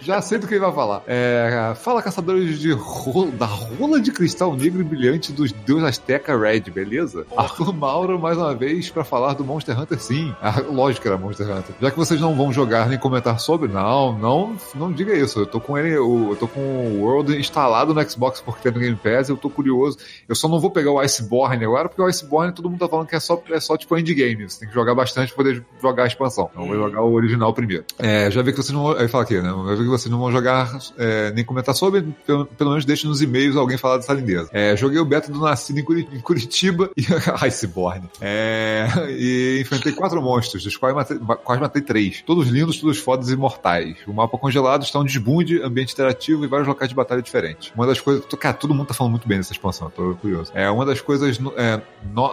Já 0.00 0.20
sei 0.20 0.38
do 0.38 0.46
que 0.46 0.54
ele 0.54 0.60
vai 0.60 0.72
falar. 0.72 1.02
É, 1.06 1.72
fala, 1.76 2.02
caçadores 2.02 2.58
de 2.58 2.72
rola, 2.72 3.30
da 3.32 3.46
rola 3.46 4.00
de 4.00 4.10
cristal 4.10 4.56
negro 4.56 4.80
e 4.80 4.84
brilhante 4.84 5.32
dos 5.32 5.52
deus 5.52 5.82
Azteca 5.82 6.36
Red, 6.36 6.60
beleza? 6.60 7.26
Arthur 7.36 7.72
Mauro, 7.72 8.18
mais 8.18 8.36
uma 8.36 8.54
vez, 8.54 8.90
pra 8.90 9.04
falar 9.04 9.34
do 9.34 9.44
Monster 9.44 9.78
Hunter, 9.78 10.00
sim. 10.00 10.34
Ah, 10.40 10.60
lógico 10.60 11.02
que 11.02 11.08
era 11.08 11.16
Monster 11.16 11.46
Hunter. 11.46 11.74
Já 11.80 11.90
que 11.90 11.96
vocês 11.96 12.20
não 12.20 12.34
vão 12.34 12.52
jogar 12.52 12.88
nem 12.88 12.98
comentar 12.98 13.38
sobre, 13.38 13.68
não, 13.68 14.12
não, 14.18 14.56
não 14.74 14.92
diga 14.92 15.14
isso. 15.16 15.40
Eu 15.40 15.46
tô 15.46 15.60
com 15.60 15.76
ele, 15.78 15.96
eu, 15.96 16.36
tô 16.38 16.48
com 16.48 16.60
o 16.60 17.02
World 17.02 17.36
instalado 17.36 17.94
no 17.94 18.10
Xbox 18.10 18.40
porque 18.40 18.62
tem 18.62 18.72
no 18.72 18.80
Game 18.80 18.96
Pass, 18.96 19.28
eu 19.28 19.36
tô 19.36 19.50
curioso. 19.50 19.98
Eu 20.28 20.34
só 20.34 20.48
não 20.48 20.58
vou 20.58 20.70
pegar 20.70 20.90
o 20.90 21.00
Iceborne 21.00 21.64
agora, 21.64 21.88
porque 21.88 22.02
o 22.02 22.06
Iceborne 22.06 22.52
todo 22.52 22.68
mundo 22.68 22.80
tá 22.80 22.88
falando 22.88 23.06
que 23.06 23.16
é 23.16 23.20
só, 23.20 23.42
é 23.50 23.60
só 23.60 23.76
tipo 23.76 23.96
endgame. 23.96 24.48
Você 24.48 24.60
tem 24.60 24.68
que 24.68 24.74
jogar 24.74 24.94
bastante 24.94 25.32
pra 25.32 25.44
poder 25.44 25.64
jogar 25.80 26.07
expansão. 26.08 26.48
Então 26.50 26.62
eu 26.64 26.68
vou 26.68 26.88
jogar 26.88 27.02
o 27.02 27.12
original 27.12 27.52
primeiro. 27.54 27.84
É, 27.98 28.30
já 28.30 28.42
vi 28.42 28.50
que 28.52 28.56
vocês 28.58 28.72
não 28.72 28.82
vão. 28.84 28.96
Aí 28.98 29.08
fala 29.08 29.24
aqui, 29.24 29.40
né? 29.40 29.48
Já 29.50 29.74
vi 29.74 29.82
que 29.84 29.88
vocês 29.90 30.10
não 30.10 30.18
vão 30.18 30.32
jogar 30.32 30.78
é, 30.98 31.30
nem 31.32 31.44
comentar 31.44 31.74
sobre, 31.74 32.02
pelo, 32.26 32.46
pelo 32.46 32.70
menos 32.70 32.84
deixe 32.84 33.06
nos 33.06 33.22
e-mails 33.22 33.56
alguém 33.56 33.78
falar 33.78 33.96
dessa 33.98 34.12
lindeza. 34.12 34.48
É, 34.52 34.76
joguei 34.76 34.98
o 34.98 35.04
beta 35.04 35.30
do 35.30 35.38
Nascido 35.40 35.78
em, 35.94 36.00
em 36.16 36.20
Curitiba 36.20 36.90
e. 36.96 37.02
Iceborne. 37.46 38.08
É, 38.20 38.86
e 39.10 39.60
enfrentei 39.60 39.92
quatro 39.92 40.20
monstros, 40.22 40.62
dos 40.64 40.76
quais 40.76 40.94
matei, 40.94 41.18
quais 41.44 41.60
matei 41.60 41.82
três. 41.82 42.22
Todos 42.26 42.48
lindos, 42.48 42.78
todos 42.80 42.98
fodas 42.98 43.30
e 43.30 43.36
mortais. 43.36 43.96
O 44.06 44.12
mapa 44.12 44.36
congelado 44.38 44.82
está 44.82 44.98
um 44.98 45.04
desbunde, 45.04 45.62
ambiente 45.62 45.92
interativo 45.92 46.44
e 46.44 46.48
vários 46.48 46.66
locais 46.68 46.88
de 46.88 46.94
batalha 46.94 47.22
diferentes. 47.22 47.72
Uma 47.74 47.86
das 47.86 48.00
coisas. 48.00 48.24
Cara, 48.38 48.54
todo 48.54 48.74
mundo 48.74 48.88
tá 48.88 48.94
falando 48.94 49.12
muito 49.12 49.28
bem 49.28 49.38
dessa 49.38 49.52
expansão, 49.52 49.90
tô 49.90 50.14
curioso. 50.16 50.50
É, 50.54 50.70
uma 50.70 50.84
das 50.84 51.00
coisas. 51.00 51.38
no- 51.38 51.52
é, 51.56 51.80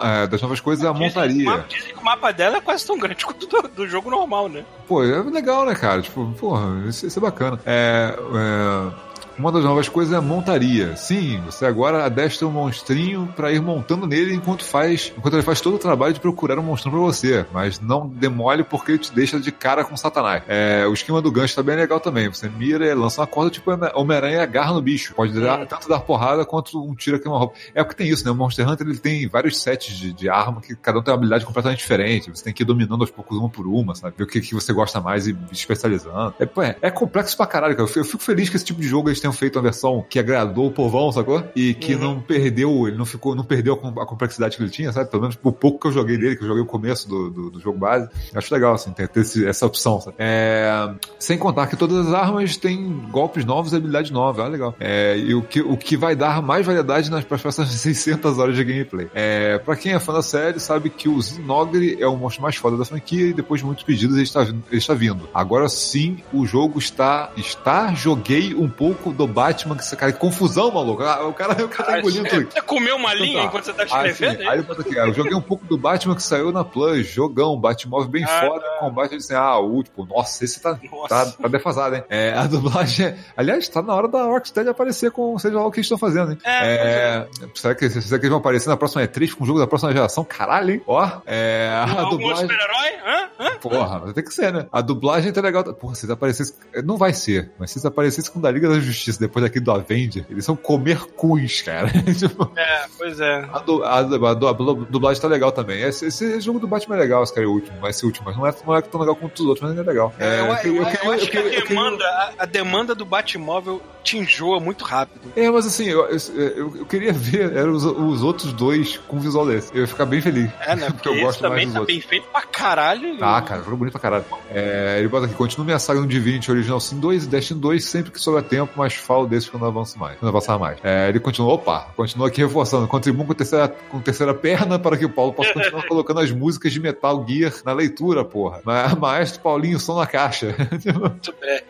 é, 0.04 0.28
das 0.28 0.42
novas 0.42 0.60
coisas 0.60 0.84
é 0.84 0.88
a 0.88 0.94
montaria. 0.94 1.66
Dizem 1.68 1.94
que 1.94 2.00
o 2.00 2.04
mapa 2.04 2.32
dela 2.32 2.58
é 2.58 2.62
quase 2.62 2.86
tão 2.86 2.98
grande 2.98 3.26
quanto 3.26 3.48
do, 3.48 3.65
do 3.68 3.88
jogo 3.88 4.10
normal, 4.10 4.50
né? 4.50 4.66
Pô, 4.88 5.04
é 5.04 5.22
legal, 5.24 5.66
né, 5.66 5.76
cara? 5.76 6.02
Tipo, 6.02 6.34
porra, 6.40 6.84
isso, 6.88 7.06
isso 7.06 7.20
é 7.20 7.22
bacana. 7.22 7.60
É, 7.66 8.14
é, 8.16 8.92
uma 9.38 9.52
das 9.52 9.64
novas 9.64 9.88
coisas 9.90 10.14
é 10.14 10.18
a 10.18 10.22
montaria. 10.22 10.96
Sim, 10.96 11.42
você 11.46 11.66
agora 11.66 12.06
adestra 12.06 12.48
um 12.48 12.52
monstrinho 12.52 13.32
pra 13.36 13.52
ir 13.52 13.62
montando 13.62 14.06
nele 14.08 14.34
enquanto 14.34 14.64
faz, 14.64 15.12
enquanto 15.18 15.34
ele 15.36 15.44
faz 15.44 15.62
todo 15.62 15.76
o 15.76 15.80
trabalho 15.80 16.14
de 16.14 16.20
procurar 16.20 16.58
um 16.60 16.64
monstro 16.64 16.92
pra 16.92 17.00
você. 17.00 17.46
Mas 17.54 17.80
não 17.80 18.08
demole 18.08 18.64
porque 18.64 18.92
ele 18.94 19.00
te 19.00 19.14
deixa 19.14 19.40
de 19.40 19.52
cara 19.52 19.84
com 19.84 19.96
Satanás. 19.98 20.44
É, 20.48 20.86
o 20.88 20.94
esquema 20.94 21.22
do 21.22 21.32
gancho 21.32 21.56
tá 21.56 21.64
bem 21.64 21.76
legal 21.76 22.00
também. 22.00 22.28
Você 22.30 22.50
mira 22.50 22.86
e 22.86 22.94
lança 22.94 23.22
uma 23.22 23.28
corda, 23.28 23.50
tipo 23.52 23.72
Homem-Aranha 23.96 24.38
e 24.38 24.40
agarra 24.40 24.74
no 24.74 24.82
bicho. 24.82 25.14
Pode 25.14 25.34
dar, 25.40 25.66
tanto 25.66 25.88
dar 25.90 26.00
porrada 26.00 26.46
quanto 26.46 26.82
um 26.84 26.94
tiro 26.96 27.18
aqui 27.18 27.28
uma 27.28 27.38
roupa. 27.40 27.56
É 27.74 27.84
porque 27.84 27.96
tem 28.04 28.12
isso, 28.12 28.24
né? 28.26 28.32
O 28.32 28.36
Monster 28.36 28.68
Hunter 28.70 28.88
ele 28.88 28.98
tem 29.00 29.28
vários 29.28 29.62
sets 29.62 29.96
de, 29.98 30.14
de 30.14 30.30
arma 30.30 30.62
que 30.62 30.76
cada 30.76 31.00
um 31.00 31.02
tem 31.04 31.12
uma 31.12 31.18
habilidade 31.18 31.46
completamente 31.46 31.80
diferente. 31.80 32.30
Você 32.30 32.44
tem 32.44 32.54
que 32.54 32.64
ir 32.64 32.66
dominando 32.66 33.02
aos 33.02 33.12
poucos 33.12 33.38
uma 33.38 33.50
por 33.50 33.68
uma, 33.68 33.96
sabe? 33.96 34.16
Ver 34.18 34.24
o 34.24 34.28
que, 34.28 34.40
que 34.42 34.54
você 34.54 34.72
gosta 34.74 35.02
mais 35.02 35.28
e 35.28 35.36
especializando. 35.52 36.34
É, 36.40 36.44
é, 36.66 36.76
é 36.84 36.92
complexo 36.92 37.36
pra 37.36 37.46
caralho, 37.46 37.74
cara. 37.76 37.84
Eu 37.84 37.88
fico- 37.88 38.00
eu 38.00 38.06
fico 38.06 38.24
feliz 38.24 38.50
que 38.50 38.56
esse 38.56 38.66
tipo 38.66 38.80
de 38.82 38.88
jogo 38.88 39.10
eles 39.10 39.20
tenham 39.26 39.34
feito 39.34 39.56
uma 39.58 39.64
versão 39.64 40.06
que 40.08 40.20
agradou 40.20 40.68
o 40.68 40.72
povão, 40.72 41.12
sacou? 41.12 41.44
E 41.56 41.74
que 41.74 41.96
não 41.96 42.20
perdeu, 42.20 42.88
ele 42.88 42.98
não 42.98 43.06
ficou, 43.06 43.34
não 43.36 43.44
perdeu 43.44 43.74
a 43.74 43.78
com- 43.78 44.00
a 44.00 44.06
complexidade 44.06 44.56
que 44.56 44.62
ele 44.64 44.70
tinha, 44.70 44.92
sabe? 44.92 45.10
Pelo 45.10 45.24
menos 45.24 45.38
o 45.44 45.52
pouco 45.52 45.80
que 45.80 45.88
eu 45.88 45.92
joguei 45.92 46.18
dele, 46.18 46.36
que 46.36 46.44
eu 46.44 46.48
joguei 46.48 46.62
o 46.62 46.66
começo 46.66 47.08
do, 47.10 47.30
do, 47.30 47.50
do 47.52 47.60
jogo 47.60 47.78
base. 47.80 48.08
Acho 48.34 48.54
legal, 48.54 48.74
assim, 48.76 48.92
ter, 48.92 49.08
ter 49.08 49.22
esse- 49.22 49.46
essa 49.46 49.66
opção, 49.66 50.00
sabe? 50.00 50.16
É, 50.20 50.90
sem 51.20 51.38
contar 51.38 51.68
que 51.68 51.76
todas 51.76 52.08
as 52.08 52.14
armas 52.14 52.56
têm 52.58 53.02
golpes 53.12 53.44
novos 53.46 53.74
e 53.74 53.76
habilidades 53.76 54.12
novas, 54.12 54.46
ah, 54.46 54.48
legal. 54.48 54.76
É, 54.80 55.18
e 55.18 55.34
o 55.34 55.42
que, 55.42 55.62
o 55.62 55.76
que 55.78 55.98
vai 55.98 56.16
dar 56.16 56.42
mais 56.42 56.66
variedade 56.66 57.10
nas 57.10 57.24
próximas 57.24 57.56
600 57.72 58.38
horas 58.38 58.56
de 58.56 58.64
gameplay. 58.64 59.08
É, 59.14 59.58
pra 59.60 59.76
quem 59.76 59.94
é 59.94 60.00
fã 60.00 60.14
da 60.14 60.22
série, 60.22 60.60
sabe 60.60 60.90
que 60.90 61.10
o 61.10 61.20
Zinogre 61.22 61.98
é 62.00 62.08
o 62.08 62.16
monstro 62.16 62.44
mais 62.44 62.56
foda 62.56 62.78
da 62.78 62.86
franquia 62.86 63.28
e 63.28 63.34
depois 63.34 63.62
de 63.62 63.66
muitos 63.66 63.84
pedidos 63.84 64.16
ele 64.16 64.24
está, 64.24 64.42
ele 64.44 64.58
está 64.72 64.94
vindo. 64.94 65.28
Agora 65.34 65.68
sim, 65.70 66.18
o 66.34 66.46
jogo 66.46 66.78
está, 66.80 67.32
está, 67.38 67.94
joguei 67.94 68.54
um 68.54 68.70
pouco 68.70 69.12
do 69.16 69.28
Batman, 69.28 69.76
que 69.78 69.96
cara, 69.96 70.12
que 70.12 70.20
confusão, 70.20 70.72
maluco. 70.72 71.02
Ah, 71.04 71.28
o 71.28 71.34
cara, 71.34 71.64
o 71.66 71.68
cara 71.70 71.92
tá 71.94 72.00
engolindo 72.00 72.30
tudo. 72.30 72.52
Você 72.52 72.62
comeu 72.62 72.96
uma 72.96 73.14
Então 73.14 73.26
linha 73.26 73.40
tá. 73.42 73.46
enquanto 73.46 73.64
você 73.66 73.74
tá 73.74 73.84
Ah, 73.92 74.08
escrevendo? 74.08 74.50
Aí 74.50 74.58
ele 74.58 74.64
bota 74.64 74.82
aqui, 74.82 75.00
ah, 75.00 75.08
eu 75.08 75.14
joguei 75.14 75.34
um 75.36 75.42
pouco 75.42 75.66
do 75.66 75.78
Batman 75.78 76.16
que 76.16 76.24
saiu 76.24 76.52
na 76.52 76.64
Plus, 76.64 77.08
jogão, 77.08 77.60
Batmóvel 77.60 78.10
bem 78.10 78.24
Ah, 78.24 78.42
foda, 78.48 78.66
combate, 78.80 79.12
eu 79.14 79.18
disse, 79.18 79.34
ah, 79.34 79.58
o 79.60 79.82
tipo, 79.84 80.06
nossa, 80.06 80.44
esse 80.44 80.60
tá, 80.62 80.78
tá, 81.10 81.26
tá 81.26 81.48
defasado, 81.48 81.96
hein? 81.96 82.04
É, 82.10 82.34
a 82.34 82.46
dublagem, 82.48 83.08
é- 83.08 83.18
aliás, 83.38 83.68
tá 83.68 83.82
na 83.82 83.94
hora 83.94 84.08
da 84.08 84.24
Rocksteady 84.24 84.70
aparecer 84.70 85.12
com, 85.12 85.38
seja 85.40 85.56
lá 85.58 85.66
o 85.66 85.72
que 85.72 85.78
eles 85.80 85.86
estão 85.86 85.98
fazendo, 85.98 86.32
hein? 86.32 86.38
É, 86.44 87.26
será, 87.54 87.76
que, 87.76 87.90
será 87.90 88.20
que 88.20 88.26
eles 88.26 88.30
vão 88.30 88.40
aparecer 88.40 88.70
na 88.70 88.78
próxima 88.78 89.04
E3 89.04 89.34
com 89.34 89.44
o 89.44 89.48
jogo 89.48 89.60
da 89.60 89.68
próxima 89.68 89.92
geração? 89.94 90.24
Caralho, 90.24 90.72
hein? 90.72 90.82
Ó, 90.88 91.10
é, 91.26 91.70
a 91.74 92.02
Algum 92.02 92.12
dublagem... 92.18 92.42
super-herói? 92.48 92.90
Hã? 93.06 93.30
Hã? 93.40 93.56
Porra, 93.60 94.14
tem 94.14 94.24
que 94.24 94.34
ser, 94.34 94.52
né? 94.52 94.66
A 94.72 94.82
dublagem 94.82 95.32
tá 95.32 95.42
legal. 95.42 95.64
Porra, 95.64 95.96
se 95.96 96.06
eles 96.06 96.12
aparecessem. 96.12 96.56
Não 96.84 96.98
vai 96.98 97.14
ser, 97.14 97.52
mas 97.60 97.72
se 97.72 97.78
eles 97.78 97.86
aparecessem 97.86 98.32
com 98.32 98.40
o 98.40 98.42
da 98.42 98.50
Liga 98.52 98.68
da 98.70 98.80
Justiça 98.80 99.05
depois 99.20 99.44
daqui 99.44 99.60
do 99.60 99.72
Avenger, 99.72 100.26
eles 100.30 100.44
são 100.46 100.56
comer 100.56 101.00
cus, 101.16 101.62
cara. 101.62 101.90
Tipo, 102.18 102.52
É, 102.56 102.86
pois 102.98 103.20
é. 103.20 103.48
a, 103.52 103.60
du- 103.60 103.84
a, 103.84 103.98
a 104.00 104.04
du- 104.34 104.48
a 104.48 104.54
du- 104.54 104.86
dublagem 104.90 105.22
tá 105.22 105.28
legal 105.28 105.52
também. 105.52 105.82
Esse, 105.82 106.06
esse 106.08 106.40
jogo 106.42 106.60
do 106.60 106.68
Batman 106.68 106.96
é 106.96 107.00
legal, 107.00 107.24
esse 107.24 107.34
cara 107.34 107.46
é 107.46 107.50
o 107.50 107.52
último, 107.54 107.80
vai 107.80 107.92
ser 107.94 108.06
o 108.06 108.08
último, 108.08 108.26
mas 108.28 108.38
não 108.38 108.46
é, 108.48 108.54
não 108.66 108.76
é 108.76 108.82
tão 108.82 109.00
legal 109.00 109.16
quanto 109.16 109.40
os 109.40 109.46
outros, 109.46 109.62
mas 109.62 109.72
ainda 109.72 109.84
é 109.84 109.94
legal. 109.94 110.14
É, 110.20 110.40
eu, 110.68 110.76
eu- 110.76 111.12
acho 111.12 111.30
que 111.30 111.38
a 111.38 111.42
demanda, 111.42 112.06
a, 112.38 112.46
demanda 112.46 112.96
do 112.96 113.06
Batmóvel 113.06 113.82
te 114.04 114.18
enjoa 114.18 114.60
muito 114.60 114.84
rápido. 114.86 115.32
É, 115.36 115.50
mas 115.50 115.66
assim, 115.66 115.86
eu, 115.86 116.08
eu, 116.38 116.86
queria 116.86 117.12
ver 117.12 117.56
eram 117.56 117.72
os, 117.72 117.84
os 117.84 118.22
outros 118.24 118.54
dois 118.54 118.98
com 119.08 119.20
visual 119.20 119.48
desse. 119.48 119.74
Eu 119.74 119.82
ia 119.82 119.88
ficar 119.88 120.06
bem 120.06 120.22
feliz. 120.22 120.50
É, 120.62 120.76
né? 120.76 120.88
Porque 120.92 121.06
Porque 121.06 121.10
eu 121.10 121.14
esse 121.16 121.24
gosto 121.24 121.42
mais 121.42 121.52
também 121.52 121.66
dos 121.66 121.74
tá 121.74 121.80
outros. 121.82 121.98
bem 121.98 122.08
feito 122.08 122.28
pra 122.32 122.42
caralho. 122.44 123.18
Ah, 123.22 123.42
cara, 123.42 123.64
jogo 123.64 123.78
bonito 123.78 123.94
pra 123.94 124.02
caralho. 124.02 124.26
É, 124.52 124.98
ele 125.00 125.08
bota 125.08 125.26
aqui, 125.26 125.34
continua 125.36 125.66
minha 125.66 125.80
saga 125.80 126.00
no 126.00 126.08
Divinity 126.08 126.52
Original 126.52 126.80
Sin 126.80 127.00
2 127.00 127.24
e 127.24 127.28
Destiny 127.28 127.60
2 127.60 127.84
sempre 127.84 128.12
que 128.12 128.20
sobra 128.20 128.42
tempo, 128.44 128.72
mas 128.76 128.94
falo 129.00 129.28
desse 129.28 129.50
quando 129.50 129.66
avanço 129.66 129.98
mais, 130.00 130.18
quando 130.20 130.30
avançar 130.30 130.58
mais. 130.60 130.78
É, 130.84 131.10
ele 131.10 131.20
continua, 131.20 131.54
opa, 131.54 131.88
continua 131.96 132.28
aqui 132.28 132.42
reforçando, 132.42 132.88
contribuam 132.88 133.26
com 133.28 133.34
terceira, 133.34 133.68
com 133.68 134.00
terceira 134.00 134.34
perna 134.34 134.78
para 134.80 134.98
que 134.98 135.06
o 135.06 135.10
Paulo 135.10 135.34
possa 135.34 135.54
continuar 135.54 135.84
colocando 135.88 136.20
as 136.20 136.32
músicas 136.32 136.72
de 136.74 136.80
Metal 136.80 137.26
Gear 137.28 137.54
na 137.66 137.74
leitura, 137.74 138.24
porra. 138.24 138.62
Ma- 138.64 138.96
Maestro 138.96 139.42
Paulinho, 139.42 139.80
som 139.80 139.96
na 139.98 140.08
caixa. 140.08 140.56
Muito 141.00 141.34
bem. 141.40 141.62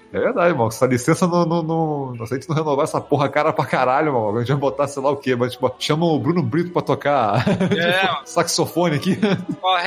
É 0.13 0.19
verdade, 0.19 0.53
mano. 0.53 0.67
Essa 0.69 0.85
licença 0.85 1.25
não, 1.27 1.45
não, 1.45 1.63
não, 1.63 2.15
não, 2.15 2.25
se 2.27 2.33
a 2.33 2.37
gente 2.37 2.49
não 2.49 2.55
renovar 2.55 2.83
essa 2.83 2.99
porra 2.99 3.29
cara 3.29 3.53
pra 3.53 3.65
caralho, 3.65 4.13
mano. 4.13 4.37
A 4.37 4.39
gente 4.41 4.49
vai 4.49 4.57
botar 4.57 4.87
sei 4.87 5.01
lá 5.01 5.09
o 5.11 5.17
quê, 5.17 5.35
mas 5.35 5.53
tipo, 5.53 5.73
chama 5.79 6.05
o 6.05 6.19
Bruno 6.19 6.43
Brito 6.43 6.71
pra 6.71 6.81
tocar 6.81 7.45
É, 7.71 8.09
saxofone 8.25 8.95
aqui. 8.97 9.17
Ó, 9.61 9.77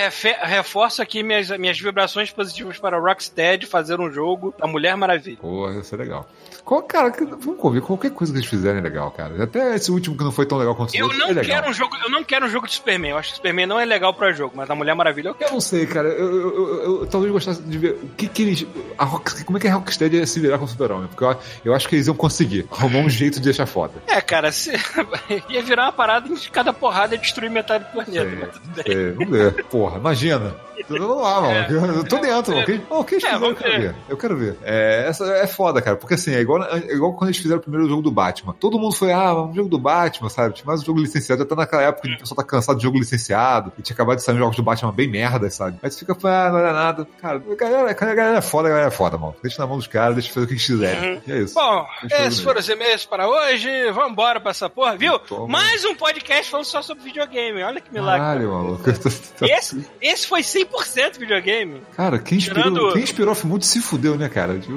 reforço 0.42 1.02
aqui 1.02 1.22
minhas, 1.22 1.48
minhas 1.58 1.78
vibrações 1.78 2.30
positivas 2.30 2.78
para 2.78 2.98
Rocksteady 2.98 3.66
fazer 3.66 4.00
um 4.00 4.10
jogo 4.10 4.54
da 4.58 4.66
Mulher 4.66 4.96
Maravilha. 4.96 5.36
Porra, 5.38 5.74
isso 5.80 5.94
é 5.94 5.98
legal. 5.98 6.26
Qual, 6.64 6.82
cara, 6.82 7.12
vamos 7.40 7.60
convir, 7.60 7.82
qualquer 7.82 8.10
coisa 8.10 8.32
que 8.32 8.38
eles 8.38 8.48
fizerem 8.48 8.78
é 8.78 8.82
legal, 8.82 9.10
cara. 9.10 9.42
Até 9.44 9.74
esse 9.74 9.90
último 9.90 10.16
que 10.16 10.24
não 10.24 10.32
foi 10.32 10.46
tão 10.46 10.56
legal 10.56 10.74
quanto 10.74 10.96
Eu 10.96 11.08
não 11.08 11.26
é 11.28 11.32
legal. 11.34 11.44
quero 11.44 11.68
um 11.70 11.74
jogo, 11.74 11.94
eu 12.02 12.10
não 12.10 12.24
quero 12.24 12.46
um 12.46 12.48
jogo 12.48 12.66
de 12.66 12.72
Superman. 12.72 13.10
Eu 13.10 13.18
acho 13.18 13.30
que 13.30 13.36
Superman 13.36 13.66
não 13.66 13.78
é 13.78 13.84
legal 13.84 14.14
pra 14.14 14.32
jogo, 14.32 14.54
mas 14.56 14.70
a 14.70 14.74
Mulher 14.74 14.94
Maravilha 14.94 15.28
eu 15.28 15.34
quero. 15.34 15.50
Eu 15.50 15.54
não 15.54 15.60
sei, 15.60 15.84
cara. 15.86 16.08
Eu, 16.08 16.30
eu- 16.34 16.56
eu- 16.56 17.00
eu 17.02 17.06
talvez 17.06 17.30
gostasse 17.30 17.60
de 17.62 17.76
ver 17.76 17.98
o 18.02 18.08
que 18.16 18.26
que 18.28 18.42
eles. 18.42 18.66
A 18.96 19.04
Rock, 19.04 19.44
como 19.44 19.58
é 19.58 19.60
que 19.60 19.68
a 19.68 19.74
Rocksteady 19.74 20.13
ia 20.16 20.26
se 20.26 20.40
virar 20.40 20.58
com 20.58 20.64
o 20.64 20.68
Super-Homem? 20.68 21.08
Porque 21.08 21.24
eu, 21.24 21.36
eu 21.64 21.74
acho 21.74 21.88
que 21.88 21.96
eles 21.96 22.06
iam 22.06 22.16
conseguir 22.16 22.66
arrumar 22.70 23.00
um 23.00 23.08
jeito 23.08 23.34
de 23.34 23.44
deixar 23.44 23.66
foda. 23.66 23.94
É, 24.06 24.20
cara, 24.20 24.50
se... 24.52 24.72
ia 25.48 25.62
virar 25.62 25.84
uma 25.84 25.92
parada 25.92 26.28
em 26.28 26.34
que 26.34 26.50
cada 26.50 26.72
porrada 26.72 27.14
ia 27.14 27.20
destruir 27.20 27.50
metade 27.50 27.84
do 27.84 27.90
planeta. 27.90 28.12
Sei, 28.12 28.38
mas 28.38 28.52
tudo 28.52 28.68
bem. 28.74 28.84
sei, 28.84 29.12
vamos 29.12 29.30
ver. 29.30 29.64
Porra, 29.64 29.98
imagina. 29.98 30.54
Vamos 30.88 31.22
lá, 31.22 31.40
mano. 31.40 31.96
Eu 31.96 32.04
tô 32.04 32.18
dentro, 32.18 32.54
mano. 32.54 32.66
Quem, 32.66 32.82
oh, 32.90 33.04
quem 33.04 33.18
É, 33.18 33.20
fizer, 33.20 33.34
eu 33.34 33.40
vamos 33.40 33.58
quero 33.58 33.80
ver. 33.80 33.94
Eu 34.08 34.16
quero 34.16 34.36
ver. 34.36 34.56
É, 34.62 35.06
essa 35.08 35.24
é 35.24 35.46
foda, 35.46 35.80
cara. 35.80 35.96
Porque 35.96 36.14
assim, 36.14 36.34
é 36.34 36.40
igual, 36.40 36.62
é 36.64 36.78
igual 36.92 37.12
quando 37.14 37.30
eles 37.30 37.38
fizeram 37.40 37.58
o 37.58 37.62
primeiro 37.62 37.88
jogo 37.88 38.02
do 38.02 38.10
Batman. 38.10 38.54
Todo 38.58 38.78
mundo 38.78 38.94
foi, 38.94 39.12
ah, 39.12 39.34
um 39.34 39.54
jogo 39.54 39.68
do 39.68 39.78
Batman, 39.78 40.28
sabe? 40.28 40.54
Tinha 40.54 40.66
mais 40.66 40.82
um 40.82 40.84
jogo 40.84 41.00
licenciado. 41.00 41.42
Já 41.42 41.48
tá 41.48 41.54
naquela 41.56 41.82
época 41.82 42.08
que 42.08 42.14
o 42.14 42.18
pessoal 42.18 42.36
tá 42.36 42.44
cansado 42.44 42.76
de 42.76 42.82
jogo 42.82 42.98
licenciado. 42.98 43.72
E 43.78 43.82
tinha 43.82 43.94
acabado 43.94 44.16
de 44.16 44.22
sair 44.22 44.36
jogos 44.36 44.56
do 44.56 44.62
Batman 44.62 44.92
bem 44.92 45.08
merda, 45.08 45.48
sabe? 45.50 45.78
Aí 45.82 45.90
você 45.90 46.00
fica, 46.00 46.12
ah, 46.24 46.50
não 46.50 46.58
era 46.58 46.72
nada. 46.72 47.06
Cara, 47.20 47.42
a 47.50 47.54
galera, 47.54 47.90
a 47.90 48.14
galera 48.14 48.38
é 48.38 48.42
foda, 48.42 48.68
a 48.68 48.70
galera 48.70 48.88
é 48.88 48.90
foda, 48.90 49.18
mano. 49.18 49.34
Deixa 49.42 49.60
na 49.60 49.66
mão 49.66 49.76
dos 49.76 49.86
caras, 49.86 50.14
deixa 50.14 50.32
fazer 50.32 50.44
o 50.44 50.48
que 50.48 50.54
eles 50.54 50.66
quiserem. 50.66 51.22
E 51.26 51.32
é 51.32 51.38
isso. 51.40 51.54
Bom, 51.54 51.86
esses 52.10 52.40
foram 52.40 52.60
os 52.60 52.68
e-mails 52.68 53.04
para 53.04 53.28
hoje. 53.28 53.68
Vambora 53.92 54.40
pra 54.40 54.50
essa 54.50 54.68
porra, 54.68 54.96
viu? 54.96 55.18
Toma. 55.18 55.48
Mais 55.48 55.84
um 55.84 55.94
podcast 55.94 56.50
falando 56.50 56.66
só 56.66 56.82
sobre 56.82 57.04
videogame. 57.04 57.62
Olha 57.62 57.80
que 57.80 57.92
milagre. 57.92 58.20
Caralho, 58.20 58.52
maluco. 58.52 58.84
Esse, 59.42 59.86
esse 60.00 60.26
foi 60.26 60.40
100% 60.40 60.73
videogame. 61.18 61.80
Cara, 61.96 62.18
quem 62.18 62.38
inspirou, 62.38 62.62
Tirando- 62.62 62.92
quem 62.92 63.02
inspirou 63.02 63.34
se 63.64 63.80
fudeu, 63.80 64.16
né, 64.16 64.28
cara? 64.28 64.58
Tipo, 64.58 64.72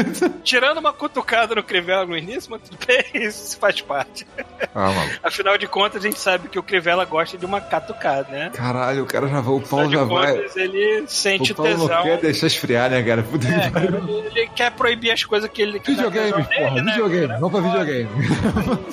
Tirando 0.42 0.78
uma 0.78 0.92
cutucada 0.92 1.54
no 1.54 1.62
Crivella 1.62 2.06
no 2.06 2.16
início, 2.16 2.50
mas 2.50 2.62
tudo 2.62 2.78
bem, 2.86 3.04
isso 3.26 3.58
faz 3.58 3.80
parte. 3.80 4.26
ah, 4.74 4.90
maluco. 4.90 5.14
Afinal 5.22 5.58
de 5.58 5.66
contas, 5.66 6.02
a 6.04 6.06
gente 6.08 6.18
sabe 6.18 6.48
que 6.48 6.58
o 6.58 6.62
Crivella 6.62 7.04
gosta 7.04 7.36
de 7.36 7.44
uma 7.46 7.60
catucada, 7.60 8.28
né? 8.30 8.50
Caralho, 8.54 9.02
o 9.02 9.06
cara 9.06 9.28
já 9.28 9.40
vai, 9.40 9.54
o 9.54 9.60
Paulo 9.60 9.90
já 9.90 10.04
vai. 10.04 10.36
contas, 10.36 10.56
ele 10.56 11.04
sente 11.06 11.52
O 11.52 11.54
Paulo 11.54 11.76
não 11.76 11.88
tesão. 11.88 12.02
quer 12.02 12.18
deixar 12.20 12.46
esfriar, 12.46 12.90
né, 12.90 13.02
cara? 13.02 13.22
Puta 13.22 13.48
É, 13.48 13.70
pariu. 13.70 14.24
ele 14.26 14.48
quer 14.54 14.70
proibir 14.72 15.10
as 15.12 15.24
coisas 15.24 15.50
que 15.50 15.62
ele 15.62 15.78
que 15.80 15.90
Videogame, 15.92 16.32
porra, 16.44 16.82
né, 16.82 16.92
videogame. 16.92 17.28
cara? 17.28 17.40
Vamos 17.40 17.60
pra 17.60 17.70
videogame. 17.70 18.08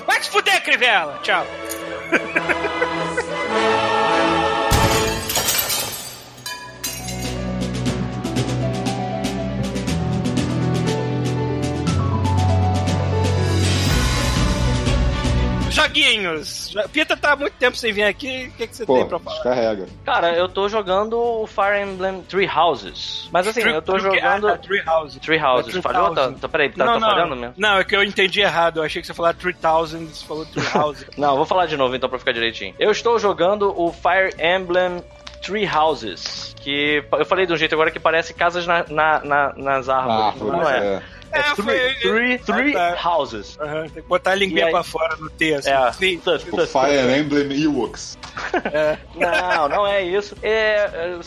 Vai 0.06 0.22
se 0.24 0.30
fuder, 0.30 0.64
Crivella! 0.64 1.20
Tchau. 1.24 1.46
Joguinhos. 15.84 16.74
Pita 16.92 17.16
tá 17.18 17.34
há 17.34 17.36
muito 17.36 17.54
tempo 17.54 17.76
sem 17.78 17.92
vir 17.92 18.04
aqui. 18.04 18.48
O 18.54 18.58
que, 18.58 18.68
que 18.68 18.76
você 18.76 18.86
Pô, 18.86 18.96
tem 18.96 19.08
pra 19.08 19.20
falar? 19.20 19.36
descarrega. 19.36 19.86
Cara, 20.06 20.34
eu 20.36 20.48
tô 20.50 20.68
jogando 20.70 21.18
o 21.20 21.48
Fire 21.48 21.82
Emblem 21.82 22.22
Three 22.24 22.48
Houses. 22.48 23.28
Mas 23.32 23.48
assim, 23.48 23.62
eu 23.62 23.82
tô 23.82 23.98
jogando. 24.00 24.48
Ah, 24.48 24.58
Tree 24.58 24.82
House. 24.84 25.16
Three 25.18 25.40
Houses. 25.40 25.72
Tree 25.72 25.82
Falhou? 25.82 26.14
Tá, 26.14 26.32
tá, 26.32 26.50
peraí, 26.50 26.70
tá, 26.70 26.86
não, 26.86 26.94
tá 26.94 27.00
não. 27.00 27.10
falhando 27.10 27.36
mesmo? 27.36 27.54
Não, 27.58 27.78
é 27.78 27.84
que 27.84 27.96
eu 27.96 28.04
entendi 28.04 28.42
errado. 28.42 28.78
Eu 28.80 28.84
achei 28.84 29.02
que 29.02 29.08
você 29.08 29.14
falar 29.14 29.34
3000, 29.34 30.08
você 30.08 30.26
falou 30.26 30.46
Tree 30.46 30.68
House. 30.74 31.06
Não, 31.18 31.36
vou 31.36 31.46
falar 31.46 31.66
de 31.66 31.76
novo 31.78 31.96
então 31.96 32.10
pra 32.10 32.18
ficar 32.20 32.32
direitinho. 32.32 32.74
Eu 32.80 32.92
estou 32.92 33.20
jogando 33.20 33.74
o 33.80 33.92
Fire 33.92 34.34
Emblem 34.40 35.04
Three 35.42 35.68
Houses. 35.68 36.56
Que 36.62 37.04
eu 37.18 37.26
falei 37.26 37.46
de 37.46 37.54
um 37.54 37.58
jeito 37.58 37.74
agora 37.74 37.92
que 37.92 38.00
parece 38.00 38.34
casas 38.34 38.66
na, 38.68 38.86
na- 38.90 39.20
na- 39.24 39.54
nas 39.56 39.90
Ah, 39.90 39.98
árvores. 39.98 40.40
foi, 40.40 40.52
não 40.52 40.70
é. 40.70 40.78
é. 40.96 41.02
É, 41.32 41.40
É, 41.40 41.44
three, 41.54 41.64
foi- 41.64 41.94
three, 41.96 42.38
three 42.40 42.76
Ah, 42.76 42.96
tá. 43.02 43.10
houses. 43.10 43.58
Aham, 43.60 43.88
tem 43.90 44.02
que 44.04 44.10
botar 44.10 44.32
a 44.32 44.36
linguinha 44.36 44.66
aí- 44.66 44.72
pra 44.72 44.84
fora 44.84 45.16
no 45.18 45.30
T, 45.30 45.54
assim. 45.54 45.70
É. 45.70 45.90
O 45.90 46.68
Fire 46.68 47.20
Emblem 47.20 47.64
Ewoks. 47.64 48.18
Não, 49.16 49.70
não 49.70 49.88
é 49.88 50.02
isso. 50.02 50.36
É, 50.42 50.90
é, 50.94 51.20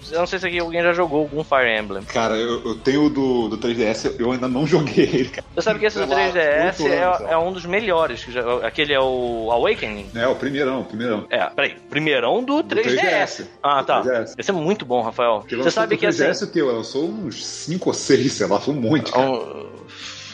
se- 0.00 0.12
eu 0.14 0.18
não 0.20 0.26
sei 0.26 0.38
se 0.38 0.46
aqui 0.46 0.58
alguém 0.58 0.82
já 0.82 0.92
jogou 0.92 1.20
algum 1.20 1.42
Fire 1.44 1.78
Emblem. 1.78 2.02
Cara, 2.04 2.36
eu, 2.36 2.62
eu 2.64 2.74
tenho 2.76 3.04
o 3.06 3.10
do, 3.10 3.48
do 3.48 3.58
3DS, 3.58 4.14
eu 4.18 4.32
ainda 4.32 4.48
não 4.48 4.66
joguei 4.66 5.04
ele, 5.04 5.28
cara. 5.28 5.46
Você 5.54 5.62
sabe 5.62 5.78
que 5.80 5.86
esse 5.86 5.98
do 5.98 6.06
Sei 6.06 6.16
lá, 6.16 6.22
3DS 6.32 6.80
oito 6.80 6.92
anos, 6.92 7.20
é, 7.20 7.32
é 7.32 7.38
um 7.38 7.52
dos 7.52 7.64
melhores. 7.66 8.20
já- 8.28 8.66
Aquele 8.66 8.92
é 8.92 9.00
o 9.00 9.48
Awakening. 9.50 10.10
É, 10.14 10.26
o 10.26 10.34
primeirão, 10.34 10.80
o 10.80 10.84
primeirão. 10.84 11.26
É, 11.30 11.44
peraí. 11.46 11.76
Primeirão 11.90 12.42
do 12.42 12.62
Do 12.62 12.74
3DS. 12.76 13.46
Ah, 13.62 13.82
tá. 13.82 14.02
3DS. 14.02 14.34
Esse 14.38 14.50
é 14.50 14.54
muito 14.54 14.84
bom, 14.84 15.02
Rafael. 15.02 15.44
Você 15.48 15.70
sabe 15.70 15.96
que 15.96 16.06
assim. 16.06 16.24
3DS 16.24 16.42
o 16.42 16.46
teu, 16.52 16.66
lançou 16.74 17.04
uns 17.08 17.44
5 17.44 17.90
ou 17.90 17.94
6, 17.94 18.32
sei 18.32 18.46
lá, 18.46 18.58
foi 18.60 18.74
monte, 18.74 19.12
cara. 19.12 19.30
Um- 19.30 19.74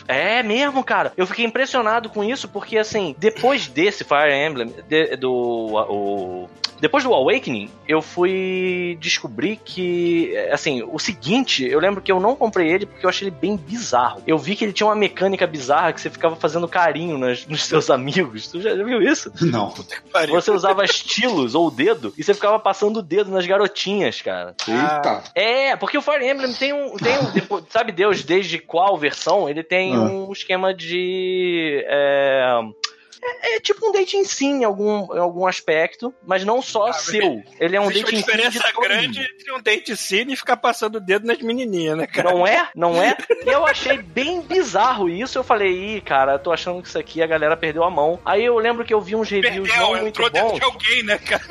É 0.08 0.42
mesmo, 0.42 0.82
cara. 0.82 1.12
Eu 1.16 1.24
fiquei 1.24 1.44
impressionado 1.44 2.08
com 2.08 2.24
isso 2.24 2.48
porque, 2.48 2.76
assim, 2.76 3.14
depois 3.16 3.68
desse 3.68 4.02
Fire 4.02 4.32
Emblem, 4.34 4.74
de- 4.88 5.16
do. 5.16 5.30
O, 5.32 6.48
depois 6.80 7.04
do 7.04 7.12
Awakening, 7.14 7.70
eu 7.86 8.00
fui 8.02 8.96
descobrir 9.00 9.56
que, 9.64 10.36
assim, 10.50 10.82
o 10.82 10.98
seguinte, 10.98 11.64
eu 11.64 11.78
lembro 11.78 12.00
que 12.00 12.10
eu 12.10 12.18
não 12.18 12.34
comprei 12.34 12.68
ele 12.70 12.86
porque 12.86 13.04
eu 13.04 13.10
achei 13.10 13.28
ele 13.28 13.36
bem 13.38 13.56
bizarro. 13.56 14.22
Eu 14.26 14.38
vi 14.38 14.56
que 14.56 14.64
ele 14.64 14.72
tinha 14.72 14.86
uma 14.86 14.94
mecânica 14.96 15.46
bizarra 15.46 15.92
que 15.92 16.00
você 16.00 16.10
ficava 16.10 16.36
fazendo 16.36 16.66
carinho 16.66 17.18
nas- 17.18 17.46
nos 17.46 17.64
seus 17.64 17.88
amigos. 17.90 18.48
Tu 18.48 18.60
já 18.60 18.74
viu 18.74 19.02
isso? 19.02 19.30
Não. 19.42 19.72
Você 20.30 20.50
usava 20.50 20.84
estilos 20.84 21.54
ou 21.54 21.68
o 21.68 21.70
dedo 21.70 22.12
e 22.16 22.22
você 22.24 22.34
ficava 22.34 22.58
passando 22.58 22.98
o 22.98 23.02
dedo 23.02 23.30
nas 23.30 23.46
garotinhas, 23.46 24.20
cara. 24.22 24.54
Eita. 24.66 25.22
É, 25.34 25.76
porque 25.76 25.98
o 25.98 26.02
Fire 26.02 26.26
Emblem 26.26 26.52
tem 26.54 26.72
um. 26.72 26.96
Tem 26.96 27.18
um 27.18 27.62
sabe 27.70 27.92
Deus 27.92 28.22
desde 28.24 28.58
qual 28.58 28.96
versão? 28.96 29.48
Ele 29.48 29.62
tem 29.62 29.94
Ah. 29.94 30.00
um 30.00 30.32
esquema 30.32 30.72
de. 30.74 31.84
É, 31.86 32.60
é, 33.22 33.56
é 33.56 33.60
tipo 33.60 33.86
um 33.88 33.92
dating 33.92 34.24
sim 34.24 34.60
em 34.60 34.64
algum, 34.64 35.14
em 35.14 35.18
algum 35.18 35.46
aspecto, 35.46 36.14
mas 36.26 36.44
não 36.44 36.60
só 36.62 36.88
Ah, 36.88 36.92
seu. 36.92 37.42
Ele 37.58 37.76
é 37.76 37.80
um 37.80 37.84
uma 37.84 37.92
dating 37.92 38.06
sim. 38.06 38.16
diferença 38.16 38.50
de 38.58 38.72
todo 38.72 38.80
grande 38.82 39.20
entre 39.20 39.52
um 39.52 39.60
date 39.62 39.96
cine 39.96 40.32
e 40.32 40.36
ficar 40.36 40.56
passando 40.56 40.96
o 40.96 41.00
dedo 41.00 41.26
nas 41.26 41.38
menininhas, 41.38 41.96
né, 41.98 42.06
cara? 42.06 42.30
Não 42.32 42.46
é? 42.46 42.68
Não 42.74 43.02
é? 43.02 43.16
Eu 43.46 43.66
achei 43.66 43.98
bem 43.98 44.40
bizarro 44.40 45.08
isso. 45.08 45.38
Eu 45.38 45.44
falei, 45.44 45.96
ih, 45.96 46.00
cara, 46.00 46.32
eu 46.34 46.38
tô 46.38 46.52
achando 46.52 46.82
que 46.82 46.88
isso 46.88 46.98
aqui 46.98 47.22
a 47.22 47.26
galera 47.26 47.56
perdeu 47.56 47.82
a 47.84 47.90
mão. 47.90 48.20
Aí 48.24 48.44
eu 48.44 48.56
lembro 48.58 48.84
que 48.84 48.92
eu 48.94 49.00
vi 49.00 49.16
uns 49.16 49.28
reviews 49.28 49.68
Perdeu, 49.68 49.82
não 49.86 49.90
muito 49.92 50.06
entrou 50.08 50.30
dentro 50.30 50.48
bons. 50.50 50.58
de 50.58 50.64
alguém, 50.64 51.02
né, 51.02 51.18
cara? 51.18 51.42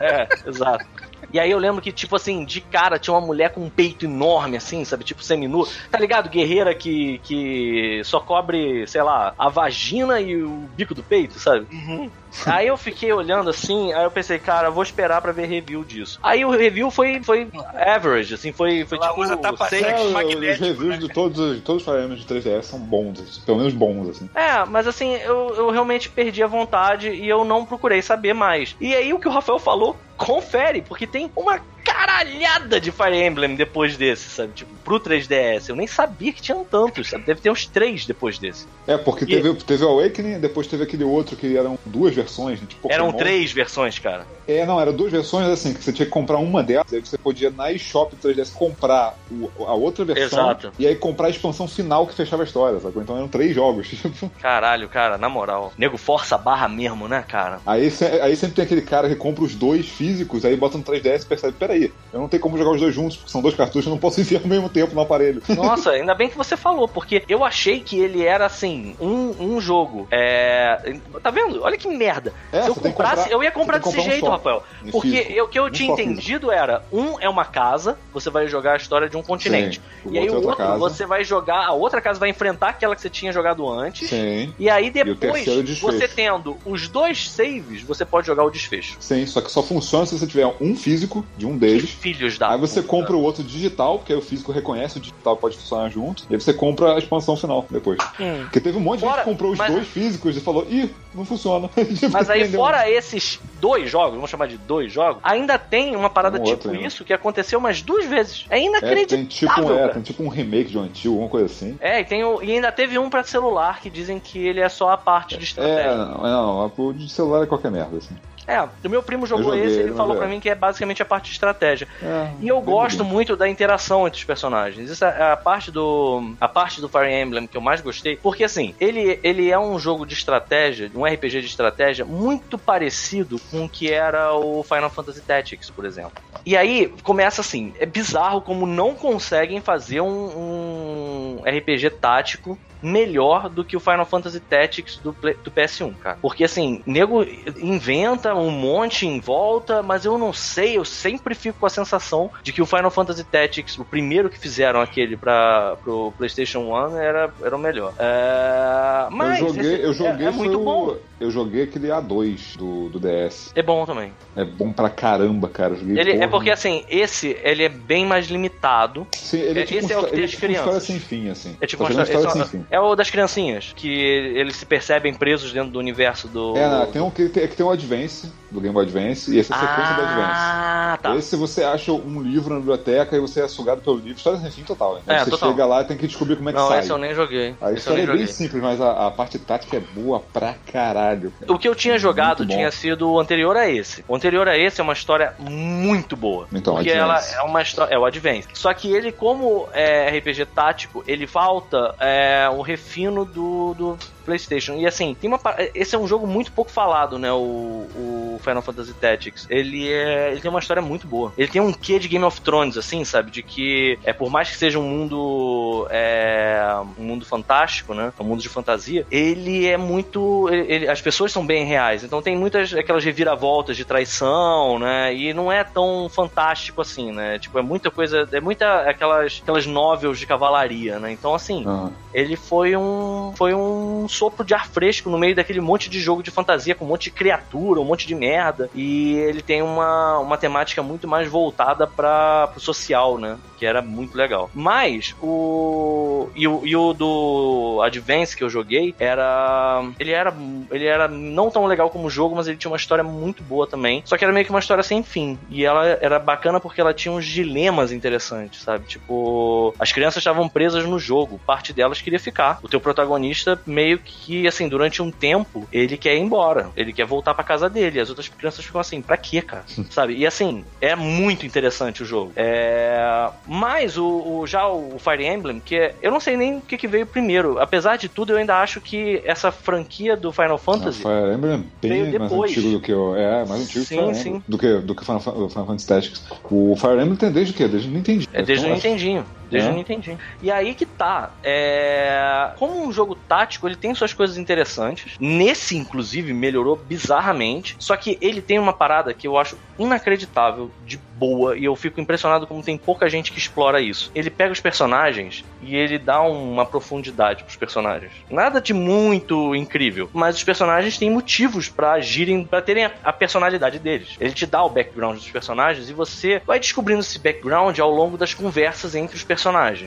É, 0.00 0.28
exato. 0.48 0.86
E 1.32 1.38
aí 1.38 1.50
eu 1.50 1.58
lembro 1.58 1.82
que, 1.82 1.92
tipo 1.92 2.16
assim, 2.16 2.44
de 2.44 2.60
cara 2.60 2.98
tinha 2.98 3.14
uma 3.14 3.26
mulher 3.26 3.50
com 3.50 3.62
um 3.62 3.70
peito 3.70 4.06
enorme, 4.06 4.56
assim, 4.56 4.84
sabe? 4.84 5.04
Tipo 5.04 5.22
seminu. 5.22 5.66
Tá 5.90 5.98
ligado? 5.98 6.28
Guerreira 6.30 6.74
que, 6.74 7.18
que 7.24 8.00
só 8.04 8.20
cobre, 8.20 8.86
sei 8.86 9.02
lá, 9.02 9.34
a 9.38 9.48
vagina 9.48 10.20
e 10.20 10.42
o 10.42 10.68
bico 10.74 10.94
do 10.94 11.02
peito, 11.02 11.38
sabe? 11.38 11.66
Uhum. 11.70 12.10
Aí 12.46 12.66
eu 12.66 12.76
fiquei 12.76 13.12
olhando 13.12 13.50
assim, 13.50 13.92
aí 13.92 14.04
eu 14.04 14.10
pensei, 14.10 14.38
cara, 14.38 14.68
eu 14.68 14.72
vou 14.72 14.82
esperar 14.82 15.20
pra 15.20 15.32
ver 15.32 15.46
review 15.46 15.84
disso. 15.84 16.18
Aí 16.22 16.44
o 16.44 16.50
review 16.50 16.90
foi, 16.90 17.22
foi 17.22 17.50
average, 17.74 18.34
assim, 18.34 18.52
foi, 18.52 18.84
foi 18.84 18.98
Ela 18.98 19.08
tipo... 19.08 19.20
usa 19.22 19.36
tapa 19.36 19.68
seis- 19.68 19.84
É, 19.84 19.94
os 20.00 20.58
reviews 20.60 20.88
né, 20.90 20.96
de 20.98 21.08
todos, 21.08 21.56
de 21.56 21.62
todos 21.62 21.82
os 21.82 21.88
Fire 21.88 22.04
Emblem 22.04 22.18
de 22.18 22.26
3DS 22.26 22.62
são 22.62 22.78
bons, 22.78 23.20
assim, 23.20 23.40
pelo 23.44 23.58
menos 23.58 23.72
bons, 23.72 24.08
assim. 24.08 24.28
É, 24.34 24.64
mas 24.64 24.86
assim, 24.86 25.14
eu, 25.16 25.54
eu 25.56 25.70
realmente 25.70 26.08
perdi 26.10 26.42
a 26.42 26.46
vontade 26.46 27.08
e 27.10 27.28
eu 27.28 27.44
não 27.44 27.64
procurei 27.64 28.02
saber 28.02 28.34
mais. 28.34 28.76
E 28.80 28.94
aí 28.94 29.12
o 29.12 29.18
que 29.18 29.28
o 29.28 29.30
Rafael 29.32 29.58
falou, 29.58 29.96
confere, 30.16 30.82
porque 30.82 31.06
tem 31.06 31.30
uma 31.36 31.60
caralhada 31.92 32.80
de 32.80 32.90
Fire 32.92 33.16
Emblem 33.16 33.54
depois 33.56 33.96
desse, 33.96 34.28
sabe? 34.30 34.52
Tipo, 34.52 34.70
pro 34.84 35.00
3DS. 35.00 35.68
Eu 35.68 35.76
nem 35.76 35.86
sabia 35.86 36.32
que 36.32 36.40
tinham 36.42 36.64
tantos, 36.64 37.08
sabe? 37.10 37.24
Deve 37.24 37.40
ter 37.40 37.50
uns 37.50 37.66
três 37.66 38.04
depois 38.06 38.38
desse. 38.38 38.66
É, 38.86 38.96
porque 38.96 39.24
E- 39.24 39.26
teve, 39.28 39.54
teve 39.54 39.84
o 39.84 39.88
Awakening, 39.88 40.38
depois 40.40 40.66
teve 40.66 40.82
aquele 40.84 41.04
outro 41.04 41.36
que 41.36 41.56
eram 41.56 41.78
duas 41.84 42.14
versões, 42.14 42.60
né, 42.60 42.66
tipo 42.68 42.90
Eram 42.90 43.12
três 43.12 43.52
versões, 43.52 43.98
cara. 43.98 44.26
É, 44.46 44.64
não, 44.64 44.80
eram 44.80 44.92
duas 44.94 45.12
versões 45.12 45.46
assim, 45.48 45.74
que 45.74 45.82
você 45.84 45.92
tinha 45.92 46.06
que 46.06 46.12
comprar 46.12 46.38
uma 46.38 46.62
delas, 46.62 46.90
aí 46.92 47.00
você 47.00 47.18
podia 47.18 47.50
na 47.50 47.70
eShop 47.72 48.14
do 48.16 48.20
3DS 48.28 48.50
comprar 48.52 49.14
o- 49.30 49.50
a 49.66 49.74
outra 49.74 50.04
versão 50.04 50.24
Exato. 50.50 50.72
e 50.78 50.86
aí 50.86 50.94
comprar 50.96 51.26
a 51.26 51.30
expansão 51.30 51.68
final 51.68 52.06
que 52.06 52.14
fechava 52.14 52.42
a 52.42 52.46
história, 52.46 52.80
sacou? 52.80 53.02
Então 53.02 53.16
eram 53.16 53.28
três 53.28 53.54
jogos. 53.54 53.88
tipo. 53.90 54.30
Caralho, 54.40 54.88
cara, 54.88 55.18
na 55.18 55.28
moral. 55.28 55.72
Nego 55.76 55.96
força 55.98 56.34
a 56.34 56.38
barra 56.38 56.66
mesmo, 56.68 57.06
né, 57.08 57.22
cara? 57.28 57.60
Aí, 57.66 57.92
aí 58.22 58.36
sempre 58.36 58.56
tem 58.56 58.64
aquele 58.64 58.82
cara 58.82 59.08
que 59.08 59.16
compra 59.16 59.44
os 59.44 59.54
dois 59.54 59.86
físicos, 59.86 60.44
aí 60.44 60.56
bota 60.56 60.78
no 60.78 60.84
3DS 60.84 61.22
e 61.22 61.26
percebe, 61.26 61.52
peraí, 61.58 61.77
Eu 62.12 62.20
não 62.20 62.28
tenho 62.28 62.42
como 62.42 62.56
jogar 62.56 62.70
os 62.70 62.80
dois 62.80 62.94
juntos, 62.94 63.16
porque 63.16 63.30
são 63.30 63.42
dois 63.42 63.54
cartuchos, 63.54 63.86
eu 63.86 63.90
não 63.90 63.98
posso 63.98 64.20
enfiar 64.22 64.40
ao 64.40 64.48
mesmo 64.48 64.68
tempo 64.68 64.94
no 64.94 65.00
aparelho. 65.00 65.42
Nossa, 65.54 65.90
ainda 65.90 66.14
bem 66.14 66.28
que 66.28 66.36
você 66.36 66.56
falou, 66.56 66.88
porque 66.88 67.22
eu 67.28 67.44
achei 67.44 67.80
que 67.80 67.98
ele 68.00 68.24
era 68.24 68.46
assim, 68.46 68.96
um, 69.00 69.34
um 69.38 69.60
jogo. 69.60 70.08
É. 70.10 70.96
Tá 71.22 71.30
vendo? 71.30 71.62
Olha 71.62 71.76
que 71.76 71.88
merda. 71.88 72.32
É, 72.52 72.62
Se 72.62 72.68
eu 72.68 72.74
comprasse, 72.74 73.16
comprar- 73.16 73.30
eu 73.30 73.42
ia 73.42 73.50
comprar 73.50 73.78
desse 73.78 73.96
comprar 73.96 74.10
jeito, 74.12 74.26
Rafael. 74.28 74.62
Porque 74.90 75.40
o 75.42 75.48
que 75.48 75.58
eu 75.58 75.70
tinha 75.70 75.92
entendido 75.92 76.50
era: 76.50 76.82
um 76.92 77.20
é 77.20 77.28
uma 77.28 77.44
casa, 77.44 77.98
você 78.12 78.30
vai 78.30 78.48
jogar 78.48 78.74
a 78.74 78.76
história 78.76 79.08
de 79.08 79.16
um 79.16 79.22
continente. 79.22 79.80
Sim, 80.02 80.08
o 80.10 80.14
e 80.14 80.18
aí 80.18 80.28
o 80.30 80.34
outro 80.34 80.48
é 80.48 80.48
outro, 80.48 80.48
outra 80.50 80.66
casa. 80.66 80.78
você 80.78 81.06
vai 81.06 81.24
jogar, 81.24 81.66
a 81.66 81.72
outra 81.72 82.00
casa 82.00 82.18
vai 82.18 82.30
enfrentar 82.30 82.70
aquela 82.70 82.94
que 82.96 83.02
você 83.02 83.10
tinha 83.10 83.32
jogado 83.32 83.68
antes. 83.68 84.08
Sim. 84.08 84.52
E 84.58 84.70
aí 84.70 84.88
o 84.88 84.92
depois, 84.92 85.44
desfecho. 85.44 85.80
você 85.82 86.08
tendo 86.08 86.56
os 86.64 86.88
dois 86.88 87.30
saves, 87.30 87.82
você 87.82 88.04
pode 88.04 88.26
jogar 88.26 88.44
o 88.44 88.50
desfecho. 88.50 88.96
Sim, 89.00 89.26
só 89.26 89.40
que 89.40 89.50
só 89.50 89.62
funciona 89.62 90.06
se 90.06 90.18
você 90.18 90.26
tiver 90.26 90.46
um 90.60 90.74
físico 90.74 91.24
de 91.36 91.46
um 91.46 91.56
deles. 91.58 91.90
filhos 91.90 92.38
da 92.38 92.52
Aí 92.52 92.58
você 92.58 92.80
puta. 92.82 92.88
compra 92.96 93.16
o 93.16 93.22
outro 93.22 93.42
digital, 93.42 93.98
porque 93.98 94.12
aí 94.12 94.18
o 94.18 94.22
físico 94.22 94.52
reconhece 94.52 94.98
o 94.98 95.00
digital 95.00 95.36
pode 95.36 95.56
funcionar 95.56 95.88
junto. 95.90 96.24
E 96.30 96.34
aí 96.34 96.40
você 96.40 96.52
compra 96.54 96.94
a 96.94 96.98
expansão 96.98 97.36
final 97.36 97.66
depois. 97.70 97.98
Hum. 98.20 98.42
Porque 98.42 98.60
teve 98.60 98.78
um 98.78 98.80
monte 98.80 99.00
de 99.00 99.04
Fora- 99.06 99.16
gente 99.16 99.24
que 99.24 99.30
comprou 99.30 99.52
os 99.52 99.58
mas- 99.58 99.72
dois 99.72 99.86
físicos 99.88 100.36
e 100.36 100.40
falou, 100.40 100.66
ih, 100.70 100.90
não 101.14 101.24
funciona. 101.24 101.68
Mas 102.12 102.30
aí, 102.30 102.48
fora 102.50 102.88
esses 102.88 103.40
dois 103.60 103.90
jogos, 103.90 104.14
vamos 104.14 104.30
chamar 104.30 104.46
de 104.46 104.56
dois 104.56 104.92
jogos, 104.92 105.20
ainda 105.24 105.58
tem 105.58 105.96
uma 105.96 106.08
parada 106.10 106.38
Um 106.38 106.42
tipo 106.44 106.50
outro, 106.68 106.70
né? 106.72 106.86
isso 106.86 107.04
que 107.04 107.12
aconteceu 107.12 107.58
umas 107.58 107.82
duas 107.82 108.04
vezes. 108.06 108.46
É 108.50 108.58
É, 108.58 108.62
inacreditável. 108.64 109.06
tem 109.18 109.26
tipo, 109.26 109.60
um- 109.62 109.78
é, 109.78 109.88
tem 109.88 110.02
tipo 110.02 110.22
um 110.22 110.28
remake 110.28 110.70
de 110.70 110.78
um 110.78 110.82
antigo, 110.82 111.14
alguma 111.14 111.30
coisa 111.30 111.46
assim. 111.46 111.76
É, 111.80 112.00
e, 112.00 112.04
tem 112.04 112.22
o- 112.24 112.42
e 112.42 112.52
ainda 112.52 112.70
teve 112.70 112.98
um 112.98 113.10
pra 113.10 113.24
celular 113.24 113.80
que 113.80 113.90
dizem 113.90 114.18
que 114.20 114.38
ele 114.38 114.60
é 114.60 114.68
só 114.68 114.90
a 114.90 114.96
parte 114.96 115.36
de 115.36 115.42
É, 115.42 115.44
estratégia. 115.44 115.94
não, 115.96 116.22
não, 116.22 116.72
o 116.78 116.92
de 116.92 117.08
celular 117.08 117.42
é 117.42 117.46
qualquer 117.46 117.70
merda, 117.70 117.96
assim. 117.96 118.14
É, 118.48 118.62
o 118.62 118.88
meu 118.88 119.02
primo 119.02 119.26
jogou 119.26 119.44
joguei, 119.52 119.64
esse 119.66 119.76
e 119.76 119.80
ele 119.80 119.92
falou 119.94 120.16
pra 120.16 120.26
mim 120.26 120.40
que 120.40 120.48
é 120.48 120.54
basicamente 120.54 121.02
a 121.02 121.04
parte 121.04 121.26
de 121.26 121.32
estratégia. 121.32 121.86
É, 122.02 122.30
E 122.40 122.48
eu 122.48 122.56
bem 122.56 122.64
gosto 122.74 122.98
bonito. 122.98 123.12
muito 123.12 123.36
da 123.36 123.46
interação 123.46 124.06
entre 124.06 124.18
os 124.18 124.24
personagens. 124.24 124.88
Isso 124.90 125.04
é 125.04 125.32
a 125.32 125.36
parte 125.36 125.70
do 125.70 126.34
a 126.40 126.48
parte 126.48 126.80
do 126.80 126.88
Fire 126.88 127.12
Emblem 127.12 127.46
que 127.46 127.56
eu 127.56 127.60
mais 127.60 127.82
gostei, 127.82 128.16
porque 128.16 128.44
assim, 128.44 128.74
ele, 128.80 129.20
ele 129.22 129.50
é 129.50 129.58
um 129.58 129.78
jogo 129.78 130.06
de 130.06 130.14
estratégia, 130.14 130.90
um 130.94 131.04
RPG 131.04 131.42
de 131.42 131.46
estratégia 131.46 132.04
muito 132.06 132.56
parecido 132.56 133.38
com 133.50 133.66
o 133.66 133.68
que 133.68 133.92
era 133.92 134.34
o 134.34 134.62
Final 134.62 134.88
Fantasy 134.88 135.20
Tactics, 135.20 135.68
por 135.68 135.84
exemplo. 135.84 136.12
E 136.46 136.56
aí 136.56 136.90
começa 137.02 137.42
assim, 137.42 137.74
é 137.78 137.84
bizarro 137.84 138.40
como 138.40 138.66
não 138.66 138.94
conseguem 138.94 139.60
fazer 139.60 140.00
um, 140.00 140.06
um 140.08 141.42
RPG 141.46 141.90
tático 141.90 142.58
melhor 142.82 143.48
do 143.48 143.64
que 143.64 143.76
o 143.76 143.80
Final 143.80 144.06
Fantasy 144.06 144.40
Tactics 144.40 144.98
do, 145.02 145.12
Play- 145.12 145.36
do 145.42 145.50
PS1, 145.50 145.94
cara. 145.96 146.18
Porque 146.20 146.44
assim, 146.44 146.82
nego 146.86 147.24
inventa 147.56 148.34
um 148.34 148.50
monte 148.50 149.06
em 149.06 149.20
volta, 149.20 149.82
mas 149.82 150.04
eu 150.04 150.16
não 150.18 150.32
sei, 150.32 150.76
eu 150.78 150.84
sempre 150.84 151.34
fico 151.34 151.58
com 151.58 151.66
a 151.66 151.70
sensação 151.70 152.30
de 152.42 152.52
que 152.52 152.62
o 152.62 152.66
Final 152.66 152.90
Fantasy 152.90 153.24
Tactics, 153.24 153.78
o 153.78 153.84
primeiro 153.84 154.30
que 154.30 154.38
fizeram 154.38 154.80
aquele 154.80 155.16
para 155.16 155.76
pro 155.82 156.12
PlayStation 156.16 156.60
1 156.60 156.96
era, 156.98 157.32
era 157.42 157.56
o 157.56 157.58
melhor. 157.58 157.94
É, 157.98 159.08
mas 159.10 159.40
eu 159.40 159.48
joguei, 159.48 159.74
esse 159.74 159.82
eu 159.84 159.90
é- 159.90 159.94
joguei 159.94 160.26
é, 160.26 160.30
muito 160.30 160.52
foi 160.52 160.62
o- 160.62 160.64
bom. 160.64 160.96
Eu 161.20 161.30
joguei 161.30 161.64
aquele 161.64 161.88
A2 161.88 162.56
do, 162.56 162.88
do 162.90 163.00
DS. 163.00 163.50
É 163.54 163.62
bom 163.62 163.84
também. 163.84 164.12
É 164.36 164.44
bom 164.44 164.72
pra 164.72 164.88
caramba, 164.88 165.48
cara. 165.48 165.74
Ele, 165.74 166.12
é 166.12 166.26
porque 166.28 166.50
assim, 166.50 166.84
esse 166.88 167.36
ele 167.42 167.64
é 167.64 167.68
bem 167.68 168.06
mais 168.06 168.28
limitado. 168.28 169.06
Sim, 169.16 169.38
ele 169.40 169.60
é, 169.60 169.62
é- 169.62 169.66
tipo, 169.66 169.78
esse 169.80 169.94
um 169.94 169.98
é 169.98 170.00
o 170.00 170.04
que 170.04 170.10
tem 170.12 170.20
é 170.20 170.24
as 170.24 170.30
tipo 170.30 170.46
uma 170.46 170.52
história 170.52 170.70
crianças. 170.70 170.82
sem 170.84 170.98
fim, 171.00 171.28
assim. 171.28 171.56
É 171.60 171.66
tipo 171.66 171.82
Tá 171.82 171.90
uma 171.90 172.02
história, 172.02 172.18
história 172.18 172.40
é, 172.42 172.46
sem 172.46 172.60
fim. 172.60 172.66
é 172.70 172.80
o 172.80 172.94
das 172.94 173.10
criancinhas, 173.10 173.72
que 173.74 173.88
eles 173.88 174.56
se 174.56 174.64
percebem 174.66 175.12
presos 175.14 175.52
dentro 175.52 175.70
do 175.72 175.78
universo 175.78 176.28
do. 176.28 176.56
É, 176.56 176.68
não, 176.68 176.86
tem 176.86 177.02
um 177.02 177.10
que 177.10 177.28
tem, 177.28 177.48
que 177.48 177.56
tem 177.56 177.66
o 177.66 177.70
Advance, 177.70 178.32
do 178.50 178.60
Game 178.60 178.72
Boy 178.72 178.84
Advance, 178.84 179.34
e 179.34 179.38
esse 179.38 179.52
é 179.52 179.56
a 179.56 179.58
sequência 179.58 179.94
do 179.94 180.02
Advance. 180.02 180.32
Ah, 180.40 180.98
tá. 181.02 181.16
Esse 181.16 181.36
você 181.36 181.64
acha 181.64 181.92
um 181.92 182.22
livro 182.22 182.54
na 182.54 182.60
biblioteca 182.60 183.16
e 183.16 183.20
você 183.20 183.40
é 183.40 183.48
sugado 183.48 183.80
pelo 183.80 183.96
livro, 183.96 184.12
história 184.18 184.38
sem 184.38 184.50
fim 184.50 184.62
total. 184.62 184.94
Né? 184.96 185.00
É, 185.08 185.18
você 185.24 185.30
total. 185.30 185.50
chega 185.50 185.66
lá 185.66 185.80
e 185.82 185.84
tem 185.84 185.96
que 185.96 186.06
descobrir 186.06 186.36
como 186.36 186.48
é 186.48 186.52
que 186.52 186.58
Não, 186.58 186.68
sai. 186.68 186.78
esse 186.80 186.90
eu 186.90 186.98
nem 186.98 187.14
joguei. 187.14 187.54
A 187.60 187.70
Esse 187.70 187.80
história 187.80 188.02
é 188.02 188.06
bem 188.06 188.26
simples, 188.26 188.62
mas 188.62 188.80
a, 188.80 189.08
a 189.08 189.10
parte 189.10 189.38
tática 189.38 189.76
é 189.76 189.80
boa 189.80 190.20
pra 190.20 190.54
caralho. 190.70 191.07
O 191.48 191.58
que 191.58 191.68
eu 191.68 191.74
tinha 191.74 191.98
jogado 191.98 192.46
tinha 192.46 192.70
sido 192.70 193.10
o 193.10 193.20
anterior 193.20 193.56
a 193.56 193.68
esse. 193.68 194.04
O 194.08 194.14
anterior 194.14 194.48
a 194.48 194.56
esse 194.56 194.80
é 194.80 194.84
uma 194.84 194.92
história 194.92 195.34
muito 195.38 196.16
boa. 196.16 196.46
Então, 196.52 196.74
porque 196.74 196.90
Advance. 196.90 197.34
ela 197.34 197.42
é 197.42 197.46
uma 197.46 197.62
história. 197.62 197.94
É 197.94 197.98
o 197.98 198.04
Advance. 198.04 198.48
Só 198.54 198.72
que 198.74 198.92
ele, 198.92 199.12
como 199.12 199.68
é 199.72 200.18
RPG 200.18 200.46
tático, 200.46 201.04
ele 201.06 201.26
falta 201.26 201.94
é, 201.98 202.48
o 202.50 202.62
refino 202.62 203.24
do, 203.24 203.74
do 203.74 203.98
PlayStation. 204.28 204.74
E 204.74 204.86
assim, 204.86 205.14
tem 205.18 205.28
uma, 205.28 205.40
esse 205.74 205.94
é 205.94 205.98
um 205.98 206.06
jogo 206.06 206.26
muito 206.26 206.52
pouco 206.52 206.70
falado, 206.70 207.18
né? 207.18 207.32
O, 207.32 207.86
o 207.96 208.40
Final 208.42 208.62
Fantasy 208.62 208.92
Tactics. 208.94 209.46
Ele, 209.48 209.90
é, 209.90 210.30
ele 210.32 210.40
tem 210.40 210.50
uma 210.50 210.60
história 210.60 210.82
muito 210.82 211.06
boa. 211.06 211.32
Ele 211.36 211.48
tem 211.48 211.60
um 211.62 211.72
quê 211.72 211.98
de 211.98 212.08
Game 212.08 212.24
of 212.24 212.40
Thrones, 212.40 212.76
assim, 212.76 213.04
sabe? 213.04 213.30
De 213.30 213.42
que, 213.42 213.98
é 214.04 214.12
por 214.12 214.30
mais 214.30 214.50
que 214.50 214.56
seja 214.56 214.78
um 214.78 214.82
mundo. 214.88 215.86
É, 215.90 216.62
um 216.98 217.02
mundo 217.02 217.24
fantástico, 217.24 217.94
né? 217.94 218.12
Um 218.20 218.24
mundo 218.24 218.42
de 218.42 218.48
fantasia, 218.48 219.06
ele 219.10 219.66
é 219.66 219.76
muito. 219.76 220.48
ele- 220.50 220.72
ele- 220.72 220.88
as 220.88 221.00
pessoas 221.00 221.32
são 221.32 221.46
bem 221.46 221.64
reais. 221.64 222.04
Então 222.04 222.20
tem 222.22 222.36
muitas 222.36 222.72
aquelas 222.74 223.04
reviravoltas 223.04 223.76
de 223.76 223.84
traição, 223.84 224.78
né? 224.78 225.14
E 225.14 225.32
não 225.32 225.50
é 225.50 225.64
tão 225.64 226.08
fantástico 226.08 226.80
assim, 226.80 227.12
né? 227.12 227.38
Tipo, 227.38 227.58
é 227.58 227.62
muita 227.62 227.90
coisa. 227.90 228.28
É 228.32 228.40
muita 228.40 228.82
aquelas, 228.82 229.40
aquelas 229.42 229.66
novels 229.66 230.18
de 230.18 230.26
cavalaria, 230.26 230.98
né? 230.98 231.10
Então, 231.12 231.34
assim, 231.34 231.64
Ah, 231.66 231.90
ele 232.12 232.36
foi 232.36 232.76
um 232.76 233.32
foi 233.36 233.54
um 233.54 234.08
sopro 234.08 234.44
de 234.44 234.54
ar 234.54 234.66
fresco 234.66 235.10
no 235.10 235.18
meio 235.18 235.34
daquele 235.34 235.60
monte 235.60 235.90
de 235.90 236.00
jogo 236.00 236.22
de 236.22 236.30
fantasia 236.30 236.74
com 236.74 236.84
um 236.84 236.88
monte 236.88 237.04
de 237.04 237.10
criatura, 237.10 237.80
um 237.80 237.84
monte 237.84 238.06
de 238.06 238.14
merda. 238.14 238.70
E 238.74 239.14
ele 239.14 239.42
tem 239.42 239.62
uma, 239.62 240.18
uma 240.18 240.36
temática 240.36 240.82
muito 240.82 241.06
mais 241.06 241.28
voltada 241.28 241.86
para 241.86 242.48
pro 242.48 242.60
social, 242.60 243.18
né? 243.18 243.38
Que 243.58 243.66
era 243.66 243.82
muito 243.82 244.16
legal. 244.16 244.50
Mas 244.54 245.14
o 245.22 246.28
e, 246.34 246.46
o 246.46 246.66
e 246.66 246.76
o 246.76 246.92
do 246.92 247.80
Advance 247.82 248.36
que 248.36 248.44
eu 248.44 248.50
joguei 248.50 248.94
era 248.98 249.84
ele 249.98 250.12
era 250.12 250.34
ele 250.70 250.86
era 250.86 251.08
não 251.08 251.50
tão 251.50 251.66
legal 251.66 251.90
como 251.90 252.10
jogo, 252.10 252.36
mas 252.36 252.48
ele 252.48 252.56
tinha 252.56 252.70
uma 252.70 252.76
história 252.76 253.04
muito 253.04 253.42
boa 253.42 253.66
também. 253.66 254.02
Só 254.04 254.16
que 254.16 254.24
era 254.24 254.32
meio 254.32 254.44
que 254.44 254.50
uma 254.50 254.60
história 254.60 254.82
sem 254.82 255.02
fim. 255.02 255.38
E 255.50 255.64
ela 255.64 255.86
era 256.00 256.18
bacana 256.18 256.60
porque 256.60 256.80
ela 256.80 256.94
tinha 256.94 257.12
uns 257.12 257.26
dilemas 257.26 257.92
interessantes, 257.92 258.62
sabe? 258.62 258.86
Tipo, 258.86 259.74
as 259.78 259.92
crianças 259.92 260.18
estavam 260.18 260.48
presas 260.48 260.84
no 260.84 260.98
jogo, 260.98 261.40
parte 261.46 261.72
delas 261.72 261.97
queria 262.02 262.18
ficar. 262.18 262.58
O 262.62 262.68
teu 262.68 262.80
protagonista 262.80 263.60
meio 263.66 263.98
que 263.98 264.46
assim, 264.46 264.68
durante 264.68 265.02
um 265.02 265.10
tempo, 265.10 265.68
ele 265.72 265.96
quer 265.96 266.14
ir 266.16 266.20
embora, 266.20 266.70
ele 266.76 266.92
quer 266.92 267.04
voltar 267.06 267.34
pra 267.34 267.44
casa 267.44 267.68
dele. 267.68 268.00
As 268.00 268.08
outras 268.08 268.28
crianças 268.28 268.64
ficam 268.64 268.80
assim, 268.80 269.00
pra 269.02 269.16
quê, 269.16 269.42
cara? 269.42 269.64
sabe? 269.90 270.14
E 270.16 270.26
assim, 270.26 270.64
é 270.80 270.94
muito 270.96 271.46
interessante 271.46 272.02
o 272.02 272.06
jogo. 272.06 272.32
É... 272.36 273.28
Mas 273.46 273.96
o, 273.96 274.06
o- 274.06 274.46
já 274.46 274.66
o 274.68 274.98
Fire 274.98 275.24
Emblem, 275.26 275.60
que 275.60 275.76
é, 275.76 275.94
eu 276.02 276.10
não 276.10 276.20
sei 276.20 276.36
nem 276.36 276.58
o 276.58 276.60
que, 276.60 276.76
que 276.76 276.86
veio 276.88 277.06
primeiro. 277.06 277.58
Apesar 277.58 277.96
de 277.96 278.08
tudo, 278.08 278.32
eu 278.32 278.36
ainda 278.38 278.56
acho 278.60 278.80
que 278.80 279.22
essa 279.24 279.50
franquia 279.50 280.16
do 280.16 280.32
Final 280.32 280.58
Fantasy 280.58 280.98
Fire 281.02 281.34
Emblem 281.34 281.64
é 281.82 281.88
Veio 281.88 282.04
bem 282.10 282.18
mais 282.18 282.30
depois. 282.30 282.50
antigo 282.52 282.70
do 282.72 282.80
que 282.80 282.92
o. 282.92 283.16
É, 283.16 283.44
mais 283.44 283.62
antigo 283.62 283.84
Sim, 283.84 283.98
o 284.00 284.02
Fire 284.06 284.14
sim. 284.14 284.28
Emblem. 284.28 284.44
Do 284.48 284.58
que, 284.58 284.78
do 284.78 284.94
que 284.94 285.02
o 285.02 285.04
Final, 285.04 285.18
o 285.20 285.48
Final 285.48 285.66
Fantasy 285.66 285.86
Tactics. 285.86 286.24
O 286.44 286.76
Fire 286.76 286.94
Emblem 287.00 287.16
tem 287.16 287.32
desde 287.32 287.52
o 287.52 287.56
quê? 287.56 287.68
Desde 287.68 287.88
o 287.88 287.92
Nintendo. 287.92 288.24
É 288.32 288.42
desde 288.42 288.64
o 288.64 288.68
Então, 288.68 288.74
Nintendinho. 288.76 289.24
Desde 289.50 289.68
É? 289.68 289.72
o 289.72 289.74
Nintendinho. 289.74 290.18
E 290.42 290.50
aí 290.50 290.74
que 290.74 290.86
tá. 290.86 291.30
É... 291.42 292.50
Como 292.58 292.86
um 292.86 292.92
jogo 292.92 293.14
tático, 293.14 293.66
ele 293.66 293.76
tem 293.76 293.94
suas 293.94 294.12
coisas 294.12 294.36
interessantes. 294.36 295.16
Nesse, 295.18 295.76
inclusive, 295.76 296.32
melhorou 296.32 296.76
bizarramente. 296.76 297.76
Só 297.78 297.96
que 297.96 298.18
ele 298.20 298.40
tem 298.40 298.58
uma 298.58 298.72
parada 298.72 299.12
que 299.14 299.26
eu 299.26 299.38
acho 299.38 299.56
inacreditável, 299.78 300.70
de 300.84 300.98
boa, 301.18 301.56
e 301.56 301.64
eu 301.64 301.74
fico 301.74 302.00
impressionado 302.00 302.46
como 302.46 302.62
tem 302.62 302.78
pouca 302.78 303.08
gente 303.08 303.32
que 303.32 303.38
explora 303.38 303.80
isso. 303.80 304.10
Ele 304.14 304.30
pega 304.30 304.52
os 304.52 304.60
personagens 304.60 305.44
e 305.60 305.74
ele 305.74 305.98
dá 305.98 306.20
uma 306.22 306.64
profundidade 306.64 307.42
pros 307.42 307.56
personagens. 307.56 308.12
Nada 308.30 308.60
de 308.60 308.72
muito 308.72 309.54
incrível, 309.54 310.08
mas 310.12 310.36
os 310.36 310.44
personagens 310.44 310.96
têm 310.96 311.10
motivos 311.10 311.68
pra 311.68 311.92
agirem, 311.92 312.44
pra 312.44 312.62
terem 312.62 312.84
a, 312.84 312.92
a 313.02 313.12
personalidade 313.12 313.78
deles. 313.78 314.16
Ele 314.20 314.32
te 314.32 314.46
dá 314.46 314.62
o 314.62 314.70
background 314.70 315.16
dos 315.16 315.30
personagens 315.30 315.90
e 315.90 315.92
você 315.92 316.40
vai 316.46 316.60
descobrindo 316.60 317.00
esse 317.00 317.18
background 317.18 317.78
ao 317.78 317.90
longo 317.90 318.16
das 318.16 318.32
conversas 318.32 318.94
entre 318.94 319.16
os 319.16 319.24
personagens, 319.24 319.37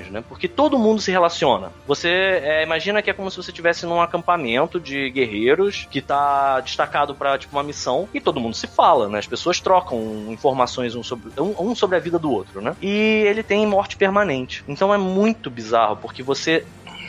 né? 0.10 0.24
Porque 0.28 0.48
todo 0.48 0.78
mundo 0.78 1.02
se 1.02 1.12
relaciona. 1.12 1.72
Você 1.88 2.10
é, 2.10 2.64
imagina 2.64 3.02
que 3.02 3.10
é 3.10 3.14
como 3.14 3.30
se 3.30 3.38
você 3.38 3.52
estivesse 3.52 3.86
num 3.86 4.02
acampamento 4.02 4.80
de 4.80 5.10
guerreiros 5.10 5.88
que 5.90 6.02
tá 6.02 6.60
destacado 6.60 7.14
pra 7.16 7.38
tipo 7.38 7.56
uma 7.56 7.64
missão 7.64 8.08
e 8.14 8.20
todo 8.20 8.40
mundo 8.40 8.56
se 8.56 8.68
fala, 8.68 9.08
né? 9.10 9.20
As 9.20 9.28
pessoas 9.28 9.60
trocam 9.60 10.00
informações 10.30 10.96
um 10.96 11.04
sobre, 11.04 11.32
um, 11.40 11.72
um 11.72 11.76
sobre 11.76 11.98
a 11.98 12.00
vida 12.00 12.18
do 12.18 12.32
outro, 12.32 12.62
né? 12.62 12.76
E 12.82 13.24
ele 13.26 13.44
tem 13.44 13.66
morte 13.68 13.98
permanente. 13.98 14.64
Então 14.68 14.94
é 14.94 14.98
muito 14.98 15.50
bizarro 15.50 15.98
porque 15.98 16.24
você 16.24 16.66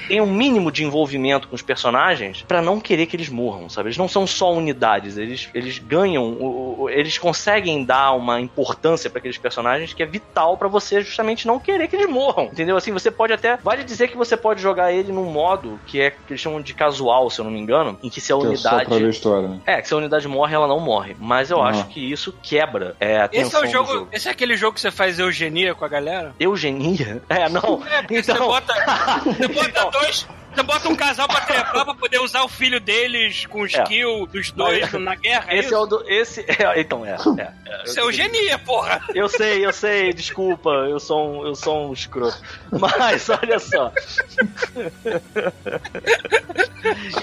tenha 0.08 0.22
um 0.22 0.32
mínimo 0.32 0.70
de 0.72 0.84
envolvimento 0.84 1.48
com 1.48 1.54
os 1.54 1.62
personagens 1.62 2.42
pra 2.46 2.60
não 2.62 2.80
querer 2.80 3.06
que 3.06 3.16
eles 3.16 3.28
morram, 3.28 3.68
sabe? 3.68 3.88
Eles 3.88 3.96
não 3.98 4.08
são 4.08 4.26
só 4.26 4.52
unidades, 4.52 5.16
eles, 5.18 5.48
eles 5.54 5.78
ganham, 5.78 6.24
o- 6.24 6.82
o- 6.82 6.90
eles 6.90 7.18
conseguem 7.18 7.84
dar 7.84 8.12
uma 8.12 8.40
importância 8.40 9.08
pra 9.10 9.18
aqueles 9.18 9.38
personagens 9.38 9.92
que 9.94 10.02
é 10.02 10.06
vital 10.06 10.56
pra 10.56 10.68
você 10.68 11.00
justamente 11.02 11.46
não 11.46 11.58
querer 11.58 11.88
que 11.88 11.96
eles 11.96 12.08
morram, 12.10 12.44
entendeu? 12.44 12.76
Assim, 12.76 12.92
você 12.92 13.10
pode 13.10 13.32
até, 13.32 13.56
vale 13.58 13.84
dizer 13.84 14.08
que 14.08 14.16
você 14.16 14.36
pode 14.36 14.60
jogar 14.60 14.92
ele 14.92 15.12
num 15.12 15.24
modo 15.30 15.78
que 15.86 16.00
é 16.00 16.10
que 16.10 16.16
eles 16.30 16.40
chamam 16.40 16.60
de 16.60 16.74
casual, 16.74 17.28
se 17.30 17.40
eu 17.40 17.44
não 17.44 17.52
me 17.52 17.60
engano, 17.60 17.98
em 18.02 18.08
que 18.10 18.20
se 18.20 18.32
a 18.32 18.36
Que 18.36 18.42
é 18.42 18.44
só 18.44 18.48
unidade 18.70 18.88
pra 18.88 18.98
ver 18.98 19.06
a 19.06 19.10
história, 19.10 19.48
né? 19.48 19.60
é, 19.66 19.80
que 19.82 19.88
se 19.88 19.94
a 19.94 19.96
unidade 19.96 20.26
morre, 20.28 20.54
ela 20.54 20.66
não 20.66 20.80
morre. 20.80 21.16
Mas 21.18 21.50
eu 21.50 21.62
Ah. 21.62 21.68
acho 21.68 21.86
que 21.88 22.00
isso 22.12 22.34
quebra 22.42 22.96
é, 23.00 23.18
a 23.22 23.28
Esse 23.32 23.54
é 23.54 23.58
o 23.58 23.62
do 23.62 23.68
jogo, 23.68 23.92
jogo. 23.92 24.08
Esse 24.12 24.28
é 24.28 24.30
aquele 24.30 24.56
jogo 24.56 24.74
que 24.74 24.80
você 24.80 24.90
faz 24.90 25.18
eugenia 25.18 25.74
com 25.74 25.84
a 25.84 25.88
galera? 25.88 26.34
Eugenia? 26.38 27.22
É, 27.28 27.48
não. 27.48 27.82
É, 27.90 28.02
porque 28.02 28.18
então... 28.18 28.36
você 28.36 28.44
bota. 28.44 28.74
Você 29.24 29.48
bota 29.48 29.68
Então. 29.68 29.90
Dois. 29.92 30.41
Você 30.54 30.62
bota 30.62 30.88
um 30.88 30.94
casal 30.94 31.26
pra 31.26 31.40
trepar 31.40 31.84
pra 31.84 31.94
poder 31.94 32.20
usar 32.20 32.42
o 32.42 32.48
filho 32.48 32.78
deles 32.78 33.46
com 33.46 33.62
o 33.62 33.66
skill 33.66 34.26
dos 34.26 34.50
dois 34.50 34.92
na 34.92 35.14
guerra. 35.14 35.46
é 35.48 35.58
Esse 35.58 35.66
isso? 35.66 35.74
é 35.74 35.78
o 35.78 35.86
do. 35.86 36.04
Esse. 36.08 36.40
é, 36.48 36.80
então, 36.80 37.04
é. 37.06 37.16
é, 37.38 37.42
é. 37.42 37.84
Isso 37.84 37.98
é 37.98 38.02
eugenia, 38.02 38.58
porra! 38.58 39.00
Eu 39.14 39.28
sei, 39.28 39.64
eu 39.64 39.72
sei, 39.72 40.12
desculpa, 40.12 40.70
eu 40.70 41.00
sou 41.00 41.42
um, 41.42 41.46
eu 41.46 41.54
sou 41.54 41.88
um 41.88 41.92
escroto. 41.92 42.40
Mas, 42.70 43.28
olha 43.30 43.58
só. 43.58 43.92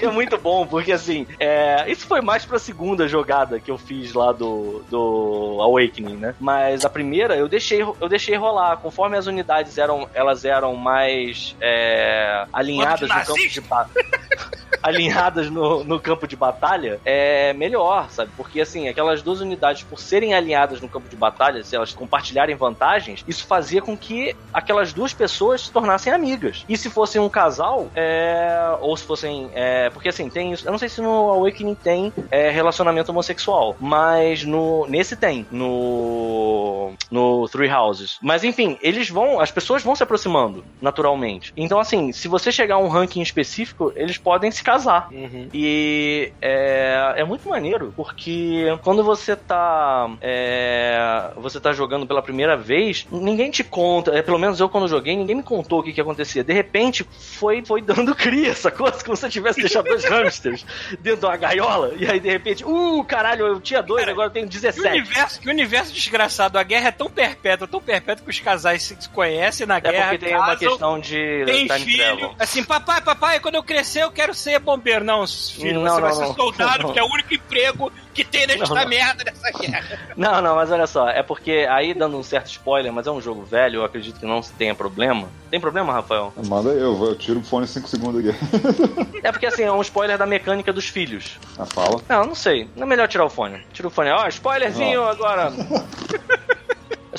É 0.00 0.06
muito 0.08 0.38
bom, 0.38 0.66
porque 0.66 0.92
assim, 0.92 1.26
é, 1.38 1.84
isso 1.90 2.06
foi 2.06 2.20
mais 2.20 2.44
pra 2.44 2.58
segunda 2.58 3.06
jogada 3.06 3.60
que 3.60 3.70
eu 3.70 3.76
fiz 3.76 4.12
lá 4.14 4.32
do, 4.32 4.82
do 4.88 5.58
Awakening, 5.60 6.16
né? 6.16 6.34
Mas 6.40 6.84
a 6.84 6.90
primeira 6.90 7.36
eu 7.36 7.46
deixei, 7.48 7.82
eu 7.82 8.08
deixei 8.08 8.36
rolar. 8.36 8.78
Conforme 8.78 9.16
as 9.16 9.26
unidades 9.26 9.76
eram, 9.76 10.08
elas 10.14 10.44
eram 10.44 10.74
mais 10.76 11.54
é, 11.60 12.46
alinhadas 12.52 13.08
no 13.08 13.19
campo 13.24 13.48
de 13.48 13.60
alinhadas 14.82 15.50
no, 15.50 15.84
no 15.84 16.00
campo 16.00 16.26
de 16.26 16.36
batalha, 16.36 17.00
é 17.04 17.52
melhor, 17.52 18.10
sabe? 18.10 18.30
Porque 18.36 18.60
assim, 18.60 18.88
aquelas 18.88 19.22
duas 19.22 19.40
unidades, 19.40 19.82
por 19.82 19.98
serem 19.98 20.34
alinhadas 20.34 20.80
no 20.80 20.88
campo 20.88 21.08
de 21.08 21.16
batalha, 21.16 21.62
se 21.62 21.76
elas 21.76 21.92
compartilharem 21.92 22.54
vantagens, 22.56 23.24
isso 23.26 23.46
fazia 23.46 23.82
com 23.82 23.96
que 23.96 24.34
aquelas 24.52 24.92
duas 24.92 25.12
pessoas 25.12 25.62
se 25.62 25.72
tornassem 25.72 26.12
amigas. 26.12 26.64
E 26.68 26.76
se 26.76 26.90
fossem 26.90 27.20
um 27.20 27.28
casal, 27.28 27.90
é, 27.94 28.76
ou 28.80 28.96
se 28.96 29.04
fossem. 29.04 29.50
é, 29.54 29.90
porque 29.90 30.08
assim, 30.08 30.28
tem 30.28 30.52
isso. 30.52 30.66
Eu 30.66 30.72
não 30.72 30.78
sei 30.78 30.88
se 30.88 31.00
no 31.00 31.30
Awakening 31.30 31.74
tem 31.74 32.12
é, 32.30 32.50
relacionamento 32.50 33.10
homossexual, 33.10 33.76
mas 33.78 34.44
no 34.44 34.86
nesse 34.86 35.16
tem. 35.16 35.46
No. 35.50 36.92
No 37.10 37.48
Three 37.48 37.70
Houses. 37.70 38.18
Mas 38.22 38.44
enfim, 38.44 38.78
eles 38.80 39.08
vão. 39.08 39.40
As 39.40 39.50
pessoas 39.50 39.82
vão 39.82 39.94
se 39.94 40.02
aproximando, 40.02 40.64
naturalmente. 40.80 41.52
Então, 41.56 41.78
assim, 41.78 42.12
se 42.12 42.28
você 42.28 42.50
chegar 42.50 42.76
a 42.76 42.78
um 42.78 42.88
ranking 43.10 43.22
específico, 43.22 43.92
eles 43.96 44.16
podem 44.16 44.50
se 44.50 44.62
casar. 44.62 45.08
E 45.52 46.32
é, 46.40 47.14
é 47.16 47.24
muito 47.24 47.48
maneiro, 47.48 47.92
porque 47.96 48.64
quando 48.82 49.02
você 49.02 49.34
tá. 49.34 50.08
é, 50.20 51.30
você 51.36 51.60
tá 51.60 51.72
jogando 51.72 52.06
pela 52.06 52.22
primeira 52.22 52.56
vez, 52.56 53.06
ninguém 53.10 53.50
te 53.50 53.64
conta. 53.64 54.12
É, 54.16 54.22
pelo 54.22 54.38
menos 54.38 54.60
eu 54.60 54.68
quando 54.68 54.86
joguei, 54.88 55.16
ninguém 55.16 55.36
me 55.36 55.42
contou 55.42 55.80
o 55.80 55.82
que, 55.82 55.92
que 55.92 56.00
acontecia. 56.00 56.44
De 56.44 56.52
repente, 56.52 57.04
foi, 57.04 57.64
foi 57.64 57.82
dando 57.82 58.14
cria, 58.14 58.50
essa 58.50 58.70
coisa, 58.70 59.02
como 59.04 59.16
se 59.16 59.26
eu 59.26 59.30
tivesse 59.30 59.60
deixado 59.60 59.84
dois 59.86 60.04
hamsters 60.08 60.64
dentro 61.00 61.20
de 61.20 61.26
uma 61.26 61.36
gaiola. 61.36 61.92
E 61.96 62.06
aí, 62.06 62.20
de 62.20 62.28
repente, 62.30 62.64
uh, 62.64 63.04
caralho, 63.04 63.46
eu 63.46 63.60
tinha 63.60 63.82
dois, 63.82 64.00
Cara, 64.00 64.12
agora 64.12 64.28
eu 64.28 64.32
tenho 64.32 64.46
Que 64.46 64.52
17. 64.58 64.80
universo, 64.88 65.40
que 65.40 65.48
universo 65.48 65.92
desgraçado. 65.92 66.58
A 66.58 66.62
guerra 66.62 66.88
é 66.88 66.92
tão 66.92 67.10
perpétua, 67.10 67.66
tão 67.66 67.80
perpétua 67.80 68.24
que 68.24 68.30
os 68.30 68.40
casais 68.40 68.82
se 68.82 69.08
conhecem 69.10 69.66
na 69.66 69.76
É 69.76 69.80
guerra. 69.80 70.08
porque 70.10 70.26
tem 70.26 70.34
uma 70.36 70.46
casam, 70.46 70.68
questão 70.68 70.98
de 71.00 71.44
Tem 71.44 71.68
filho, 71.68 71.96
travel. 71.98 72.34
assim, 72.38 72.64
papai, 72.64 72.99
papai, 73.00 73.40
quando 73.40 73.54
eu 73.56 73.62
crescer 73.62 74.02
eu 74.02 74.10
quero 74.10 74.34
ser 74.34 74.58
bombeiro. 74.58 75.04
Não, 75.04 75.26
filho, 75.26 75.80
Não, 75.80 75.94
você 75.94 76.00
vai 76.00 76.10
não, 76.10 76.16
ser 76.18 76.26
não. 76.26 76.34
soldado, 76.34 76.82
Não. 76.88 76.92
que 76.92 76.98
é 76.98 77.02
o 77.02 77.06
único 77.06 77.34
emprego 77.34 77.92
que 78.12 78.24
tem 78.24 78.46
nesta 78.46 78.66
Não, 78.74 78.74
não. 78.82 78.88
merda 78.88 79.24
dessa 79.24 79.50
guerra. 79.58 79.98
Não, 80.16 80.42
não, 80.42 80.54
mas 80.56 80.70
olha 80.70 80.86
só, 80.86 81.08
é 81.08 81.22
porque 81.22 81.66
aí 81.70 81.94
dando 81.94 82.18
um 82.18 82.22
certo 82.22 82.48
spoiler, 82.48 82.92
mas 82.92 83.06
é 83.06 83.10
um 83.10 83.20
jogo 83.22 83.42
velho, 83.42 83.76
eu 83.76 83.84
acredito 83.84 84.18
que 84.20 84.26
não 84.26 84.40
tenha 84.42 84.74
problema. 84.74 85.28
Tem 85.50 85.58
problema, 85.58 85.92
Rafael? 85.92 86.32
Manda 86.46 86.70
eu, 86.70 87.02
eu 87.06 87.16
tiro 87.16 87.40
o 87.40 87.42
fone 87.42 87.64
em 87.64 87.68
5 87.68 87.88
segundos 87.88 88.26
aqui. 88.28 88.38
É 89.22 89.30
porque 89.30 89.46
assim, 89.46 89.62
é 89.62 89.70
um 89.72 89.80
spoiler 89.82 90.16
da 90.16 90.24
mecânica 90.26 90.72
dos 90.72 90.86
filhos. 90.86 91.38
Ah, 91.58 91.66
fala. 91.66 92.00
Não, 92.08 92.24
não 92.26 92.34
sei. 92.34 92.68
Não 92.74 92.84
é 92.84 92.86
melhor 92.86 93.06
tirar 93.06 93.24
o 93.26 93.30
fone. 93.30 93.62
Tira 93.72 93.86
o 93.88 93.90
fone. 93.90 94.10
Ó, 94.10 94.26
spoilerzinho 94.28 95.04
agora. 95.04 95.52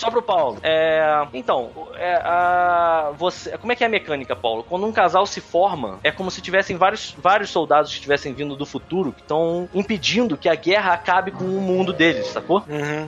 Só 0.02 0.10
pro 0.10 0.24
Paulo. 0.24 0.58
É, 0.64 1.28
então, 1.32 1.70
é, 1.96 2.16
a, 2.16 3.12
você, 3.16 3.56
como 3.60 3.72
é 3.72 3.76
que 3.76 3.84
é 3.84 3.88
a 3.88 3.90
mecânica, 3.90 4.36
Paulo? 4.36 4.66
Quando 4.68 4.84
um 4.88 4.92
casal 4.92 5.28
se 5.28 5.40
forma, 5.40 6.00
é 6.04 6.12
como 6.12 6.32
se 6.32 6.42
tivessem 6.42 6.76
vários, 6.76 7.16
vários 7.20 7.52
soldados 7.52 7.92
que 7.92 7.98
estivessem 7.98 8.34
vindo 8.34 8.56
do 8.56 8.66
futuro 8.66 9.12
que 9.12 9.22
estão 9.22 9.70
impedindo 9.76 10.36
que 10.36 10.50
a 10.50 10.56
guerra 10.56 10.94
acabe 10.94 11.30
com 11.30 11.44
o 11.44 11.62
mundo 11.62 11.94
deles, 11.94 12.26
sacou? 12.26 12.64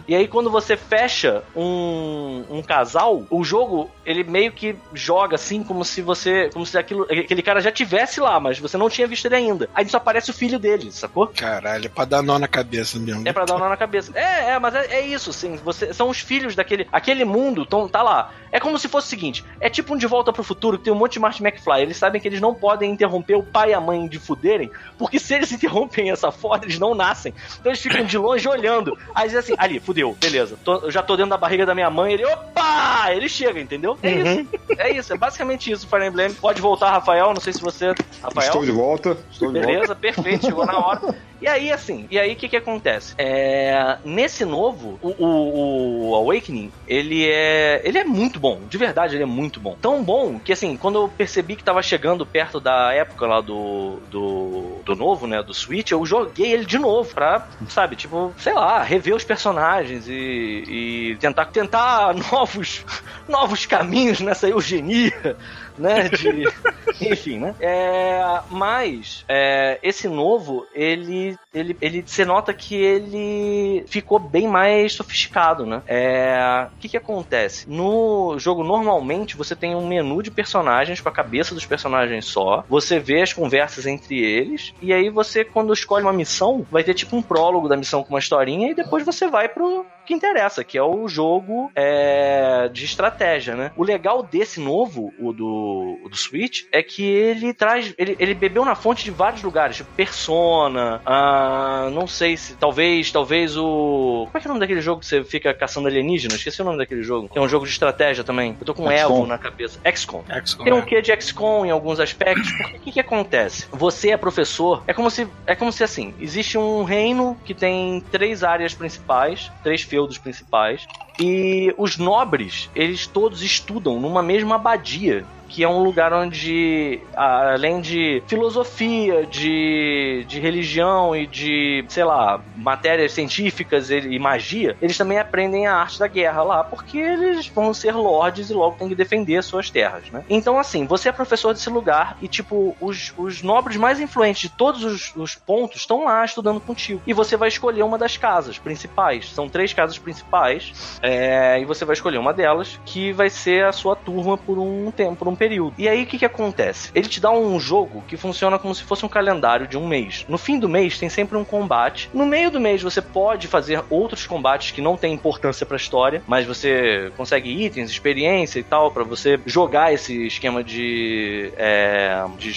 E 0.07 0.15
aí, 0.15 0.27
quando 0.27 0.51
você 0.51 0.77
fecha 0.77 1.43
um, 1.55 2.43
um 2.47 2.61
casal, 2.61 3.23
o 3.27 3.43
jogo 3.43 3.89
ele 4.05 4.23
meio 4.23 4.51
que 4.51 4.75
joga 4.93 5.35
assim, 5.35 5.63
como 5.63 5.83
se 5.83 6.01
você. 6.01 6.49
Como 6.53 6.63
se 6.65 6.77
aquilo, 6.77 7.03
aquele 7.03 7.41
cara 7.41 7.59
já 7.59 7.71
tivesse 7.71 8.19
lá, 8.19 8.39
mas 8.39 8.59
você 8.59 8.77
não 8.77 8.89
tinha 8.89 9.07
visto 9.07 9.25
ele 9.25 9.35
ainda. 9.35 9.67
Aí 9.73 9.89
só 9.89 9.97
aparece 9.97 10.29
o 10.29 10.33
filho 10.33 10.59
dele, 10.59 10.91
sacou? 10.91 11.27
Caralho, 11.27 11.87
é 11.87 11.89
pra 11.89 12.05
dar 12.05 12.21
nó 12.21 12.37
na 12.37 12.47
cabeça 12.47 12.99
mesmo. 12.99 13.27
É 13.27 13.33
pra 13.33 13.45
dar 13.45 13.57
nó 13.57 13.67
na 13.67 13.77
cabeça. 13.77 14.11
É, 14.13 14.51
é, 14.51 14.59
mas 14.59 14.75
é, 14.75 14.85
é 14.95 15.01
isso, 15.07 15.33
sim. 15.33 15.55
Você, 15.57 15.93
são 15.93 16.09
os 16.09 16.19
filhos 16.19 16.55
daquele. 16.55 16.82
Aquele 16.91 17.25
mundo 17.25 17.65
tão, 17.65 17.88
tá 17.88 18.01
lá. 18.01 18.31
É 18.51 18.59
como 18.59 18.77
se 18.77 18.88
fosse 18.88 19.07
o 19.07 19.09
seguinte: 19.09 19.43
é 19.59 19.69
tipo 19.69 19.93
um 19.93 19.97
De 19.97 20.05
Volta 20.05 20.31
pro 20.31 20.43
Futuro 20.43 20.77
que 20.77 20.84
tem 20.84 20.93
um 20.93 20.95
monte 20.95 21.13
de 21.13 21.19
Marty 21.19 21.41
McFly. 21.43 21.81
Eles 21.81 21.97
sabem 21.97 22.21
que 22.21 22.27
eles 22.27 22.39
não 22.39 22.53
podem 22.53 22.91
interromper 22.91 23.36
o 23.36 23.43
pai 23.43 23.71
e 23.71 23.73
a 23.73 23.81
mãe 23.81 24.07
de 24.07 24.19
fuderem, 24.19 24.69
porque 24.97 25.17
se 25.19 25.34
eles 25.34 25.51
interrompem 25.53 26.11
essa 26.11 26.31
foda, 26.31 26.65
eles 26.65 26.77
não 26.79 26.93
nascem. 26.93 27.34
Então 27.59 27.71
eles 27.71 27.81
ficam 27.81 28.03
de 28.05 28.17
longe 28.17 28.47
olhando. 28.47 28.97
Aí 29.15 29.36
assim: 29.36 29.53
ali, 29.57 29.79
fudeu, 29.79 30.15
beleza. 30.19 30.57
Tô- 30.63 30.77
eu 30.84 30.91
já 30.91 31.01
tô 31.01 31.15
dentro 31.15 31.31
da 31.31 31.38
barriga 31.38 31.65
da 31.65 31.73
minha 31.73 31.89
mãe. 31.89 32.13
Ele, 32.13 32.25
opa! 32.25 33.11
Ele 33.11 33.27
chega, 33.27 33.59
entendeu? 33.59 33.97
É 34.03 34.11
isso. 34.11 34.47
É 34.77 34.91
isso, 34.91 35.13
é 35.13 35.17
basicamente 35.17 35.71
isso, 35.71 35.88
Fire 35.88 36.05
Emblem. 36.05 36.34
Pode 36.36 36.61
voltar, 36.61 36.91
Rafael. 36.91 37.34
Não 37.34 37.41
sei 37.41 37.53
se 37.53 37.61
você. 37.61 37.93
Rafael. 38.21 38.47
Estou 38.47 38.63
de 38.65 38.71
volta. 38.71 39.17
Estou 39.31 39.51
de 39.51 39.59
volta. 39.59 39.67
Beleza, 39.67 39.95
perfeito, 39.95 40.45
chegou 40.45 40.65
na 40.65 40.77
hora. 40.77 41.15
E 41.41 41.47
aí, 41.47 41.71
assim, 41.71 42.07
e 42.09 42.17
aí 42.17 42.34
o 42.34 42.36
que 42.38 42.47
que 42.47 42.55
acontece? 42.55 43.13
É, 43.17 43.97
nesse 44.05 44.45
novo, 44.45 44.97
o, 45.01 45.09
o- 45.09 46.09
o 46.11 46.15
Awakening, 46.15 46.71
ele 46.86 47.30
é, 47.30 47.82
ele 47.84 47.97
é 47.97 48.03
muito 48.03 48.39
bom, 48.39 48.67
de 48.67 48.78
verdade, 48.78 49.15
ele 49.15 49.24
é 49.24 49.28
muito 49.28 49.59
bom. 49.59 49.78
Tão 49.82 50.03
bom 50.03 50.39
que, 50.39 50.51
assim, 50.51 50.76
quando 50.76 50.99
eu 50.99 51.09
percebi 51.09 51.55
que 51.55 51.63
tava 51.63 51.82
chegando 51.82 52.26
perto 52.26 52.59
da 52.59 52.93
época 52.93 53.26
lá 53.26 53.39
do, 53.41 54.01
do, 54.09 54.82
do 54.86 54.95
novo, 54.95 55.26
né, 55.26 55.41
do 55.41 55.53
Switch, 55.53 55.91
eu 55.91 56.05
joguei 56.05 56.51
ele 56.51 56.65
de 56.65 56.78
novo 56.78 57.09
pra, 57.13 57.47
sabe, 57.69 57.95
tipo, 57.95 58.34
sei 58.38 58.53
lá, 58.53 58.84
rever 58.84 59.15
os 59.15 59.24
personagens 59.24 60.07
e, 60.07 60.63
e 60.67 61.17
tentar, 61.19 61.45
tentar 61.45 62.13
novos, 62.32 62.84
novos 63.28 63.65
caminhos 63.65 64.19
nessa 64.19 64.49
eugenia, 64.49 65.38
né, 65.78 66.09
de... 66.09 66.43
Enfim, 67.01 67.39
né? 67.39 67.55
É, 67.59 68.21
mas 68.49 69.24
é, 69.28 69.80
esse 69.82 70.07
novo, 70.07 70.65
ele, 70.74 71.36
ele, 71.53 71.76
ele, 71.82 72.03
você 72.05 72.24
nota 72.24 72.53
que 72.53 72.76
ele 72.76 73.84
ficou 73.88 74.19
bem 74.19 74.47
mais 74.47 74.93
sofisticado, 74.93 75.65
né? 75.65 75.82
É, 75.88 76.62
o 76.74 76.80
que 76.80 76.89
que 76.89 76.97
acontece? 76.97 77.70
No 77.70 78.38
jogo, 78.38 78.64
normalmente, 78.64 79.38
você 79.38 79.55
tem 79.55 79.76
um 79.76 79.88
menu 79.88 80.22
de 80.22 80.32
personagens 80.32 81.01
com 81.01 81.09
a 81.09 81.11
cabeça 81.11 81.53
dos 81.53 81.66
personagens 81.66 82.26
só. 82.26 82.64
Você 82.70 82.99
vê 82.99 83.22
as 83.22 83.34
conversas 83.34 83.86
entre 83.86 84.20
eles. 84.20 84.74
E 84.82 84.93
aí 84.93 85.09
você, 85.09 85.43
quando 85.43 85.74
escolhe 85.74 86.05
uma 86.05 86.14
missão, 86.14 86.66
vai 86.72 86.84
ter 86.84 86.93
tipo 86.93 87.16
um 87.16 87.22
prólogo 87.22 87.68
da 87.68 87.78
missão 87.78 88.03
com 88.03 88.09
uma 88.09 88.20
historinha. 88.20 88.72
E 88.72 88.76
depois 88.76 89.05
você 89.05 89.28
vai 89.28 89.49
pro 89.49 89.86
que 90.05 90.13
interessa, 90.13 90.63
que 90.63 90.77
é 90.77 90.83
o 90.83 91.07
jogo 91.07 91.71
é, 91.75 92.69
de 92.71 92.85
estratégia, 92.85 93.55
né? 93.55 93.71
O 93.75 93.83
legal 93.83 94.23
desse 94.23 94.59
novo, 94.59 95.13
o 95.19 95.31
do, 95.33 95.99
o 96.03 96.09
do 96.09 96.15
Switch, 96.15 96.63
é 96.71 96.81
que 96.81 97.03
ele 97.03 97.53
traz. 97.53 97.93
Ele, 97.97 98.15
ele 98.19 98.33
bebeu 98.33 98.65
na 98.65 98.75
fonte 98.75 99.03
de 99.03 99.11
vários 99.11 99.43
lugares, 99.43 99.77
tipo 99.77 99.89
Persona, 99.95 101.01
ah, 101.05 101.89
não 101.91 102.07
sei 102.07 102.37
se. 102.37 102.55
Talvez, 102.55 103.11
talvez 103.11 103.57
o. 103.57 104.27
Como 104.27 104.37
é 104.37 104.39
que 104.39 104.47
é 104.47 104.49
o 104.49 104.53
nome 104.53 104.59
daquele 104.59 104.81
jogo 104.81 104.99
que 104.99 105.05
você 105.05 105.23
fica 105.23 105.53
caçando 105.53 105.87
alienígenas? 105.87 106.37
Esqueci 106.37 106.61
o 106.61 106.65
nome 106.65 106.77
daquele 106.77 107.03
jogo. 107.03 107.29
Que 107.29 107.37
é 107.37 107.41
um 107.41 107.47
jogo 107.47 107.65
de 107.65 107.71
estratégia 107.71 108.23
também. 108.23 108.55
Eu 108.59 108.65
tô 108.65 108.73
com. 108.73 108.91
Evo 108.91 109.25
na 109.25 109.37
cabeça. 109.37 109.79
XCOM. 109.95 110.23
XCOM, 110.45 110.63
Tem 110.63 110.73
um 110.73 110.79
é. 110.79 110.81
quê 110.81 111.01
de 111.01 111.15
XCOM 111.21 111.65
em 111.65 111.71
alguns 111.71 111.99
aspectos. 111.99 112.51
Porque 112.51 112.77
o 112.77 112.79
que, 112.79 112.91
que 112.91 112.99
acontece? 112.99 113.67
Você 113.71 114.11
é 114.11 114.17
professor, 114.17 114.83
é 114.87 114.93
como 114.93 115.09
se 115.09 115.27
é 115.45 115.55
como 115.55 115.71
se 115.71 115.83
assim, 115.83 116.13
existe 116.19 116.57
um 116.57 116.83
reino 116.83 117.37
que 117.45 117.53
tem 117.53 118.01
três 118.11 118.43
áreas 118.43 118.73
principais, 118.73 119.51
três 119.63 119.83
feudos 119.93 120.17
principais. 120.17 120.87
E 121.20 121.74
os 121.78 121.97
nobres, 121.97 122.70
eles 122.76 123.05
todos 123.07 123.43
estudam 123.43 123.99
numa 123.99 124.24
mesma 124.24 124.55
abadia 124.55 125.26
que 125.53 125.64
é 125.64 125.70
um 125.70 125.84
lugar 125.84 126.11
onde, 126.11 126.99
além 127.16 127.80
de 127.80 128.24
filosofia, 128.26 129.24
de, 129.24 130.26
de 130.28 130.39
religião 130.39 131.16
e 131.16 131.28
de, 131.28 131.86
sei 131.89 132.03
lá, 132.03 132.41
matérias 132.55 133.11
científicas 133.11 133.91
e, 133.91 134.18
magia, 134.18 134.76
eles 134.82 134.97
também 134.97 135.20
aprendem 135.20 135.68
a 135.68 135.76
arte 135.76 135.99
da 135.99 136.07
guerra 136.07 136.41
lá, 136.41 136.64
porque 136.64 136.97
eles 136.97 137.45
vão 137.47 137.72
ser 137.72 137.93
lords 137.93 138.49
e 138.49 138.53
logo 138.53 138.78
têm 138.78 138.89
que 138.89 138.95
defender 138.95 139.43
suas 139.43 139.70
terras, 139.70 140.09
né? 140.09 140.24
Então, 140.28 140.57
assim, 140.57 140.88
você 140.88 141.09
é 141.09 141.11
professor 141.11 141.53
desse 141.53 141.70
lugar 141.70 142.18
e, 142.20 142.28
tipo, 142.28 142.76
os, 142.82 143.14
os 143.16 143.43
nobres 143.43 143.78
mais 143.78 143.99
influentes 143.99 144.41
de 144.41 144.49
todos 144.49 144.84
os, 144.84 145.16
os 145.16 145.36
pontos 145.36 145.82
estão 145.82 146.05
lá 146.05 146.26
estudando 146.26 146.59
contigo. 146.59 146.99
E 147.05 147.14
você 147.14 147.38
vai 147.38 147.49
escolher 147.49 147.84
uma 147.84 147.99
das 147.99 148.18
casas 148.18 148.57
principais. 148.57 149.30
São 149.32 149.47
três 149.47 149.72
casas 149.72 149.99
principais. 149.99 150.99
É, 151.03 151.59
e 151.59 151.65
você 151.65 151.83
vai 151.83 151.93
escolher 151.93 152.17
uma 152.17 152.33
delas, 152.33 152.79
que 152.85 153.11
vai 153.11 153.29
ser 153.29 153.65
a 153.65 153.73
sua 153.73 153.93
turma 153.93 154.37
por 154.37 154.57
um 154.57 154.89
tempo, 154.89 155.17
por 155.17 155.27
um 155.27 155.35
período. 155.35 155.75
E 155.77 155.89
aí 155.89 156.03
o 156.03 156.05
que, 156.05 156.17
que 156.17 156.25
acontece? 156.25 156.91
Ele 156.95 157.09
te 157.09 157.19
dá 157.19 157.29
um 157.29 157.59
jogo 157.59 158.03
que 158.07 158.15
funciona 158.15 158.57
como 158.57 158.73
se 158.73 158.83
fosse 158.83 159.05
um 159.05 159.09
calendário 159.09 159.67
de 159.67 159.77
um 159.77 159.85
mês. 159.85 160.25
No 160.29 160.37
fim 160.37 160.57
do 160.57 160.69
mês 160.69 160.97
tem 160.97 161.09
sempre 161.09 161.37
um 161.37 161.43
combate. 161.43 162.09
No 162.13 162.25
meio 162.25 162.49
do 162.49 162.59
mês 162.59 162.81
você 162.81 163.01
pode 163.01 163.47
fazer 163.47 163.83
outros 163.89 164.25
combates 164.25 164.71
que 164.71 164.81
não 164.81 164.95
têm 164.95 165.13
importância 165.13 165.65
pra 165.65 165.75
história, 165.75 166.23
mas 166.25 166.45
você 166.45 167.11
consegue 167.17 167.49
itens, 167.49 167.89
experiência 167.89 168.59
e 168.59 168.63
tal, 168.63 168.89
pra 168.89 169.03
você 169.03 169.37
jogar 169.45 169.93
esse 169.93 170.27
esquema 170.27 170.63
de, 170.63 171.51
é, 171.57 172.23
de 172.37 172.49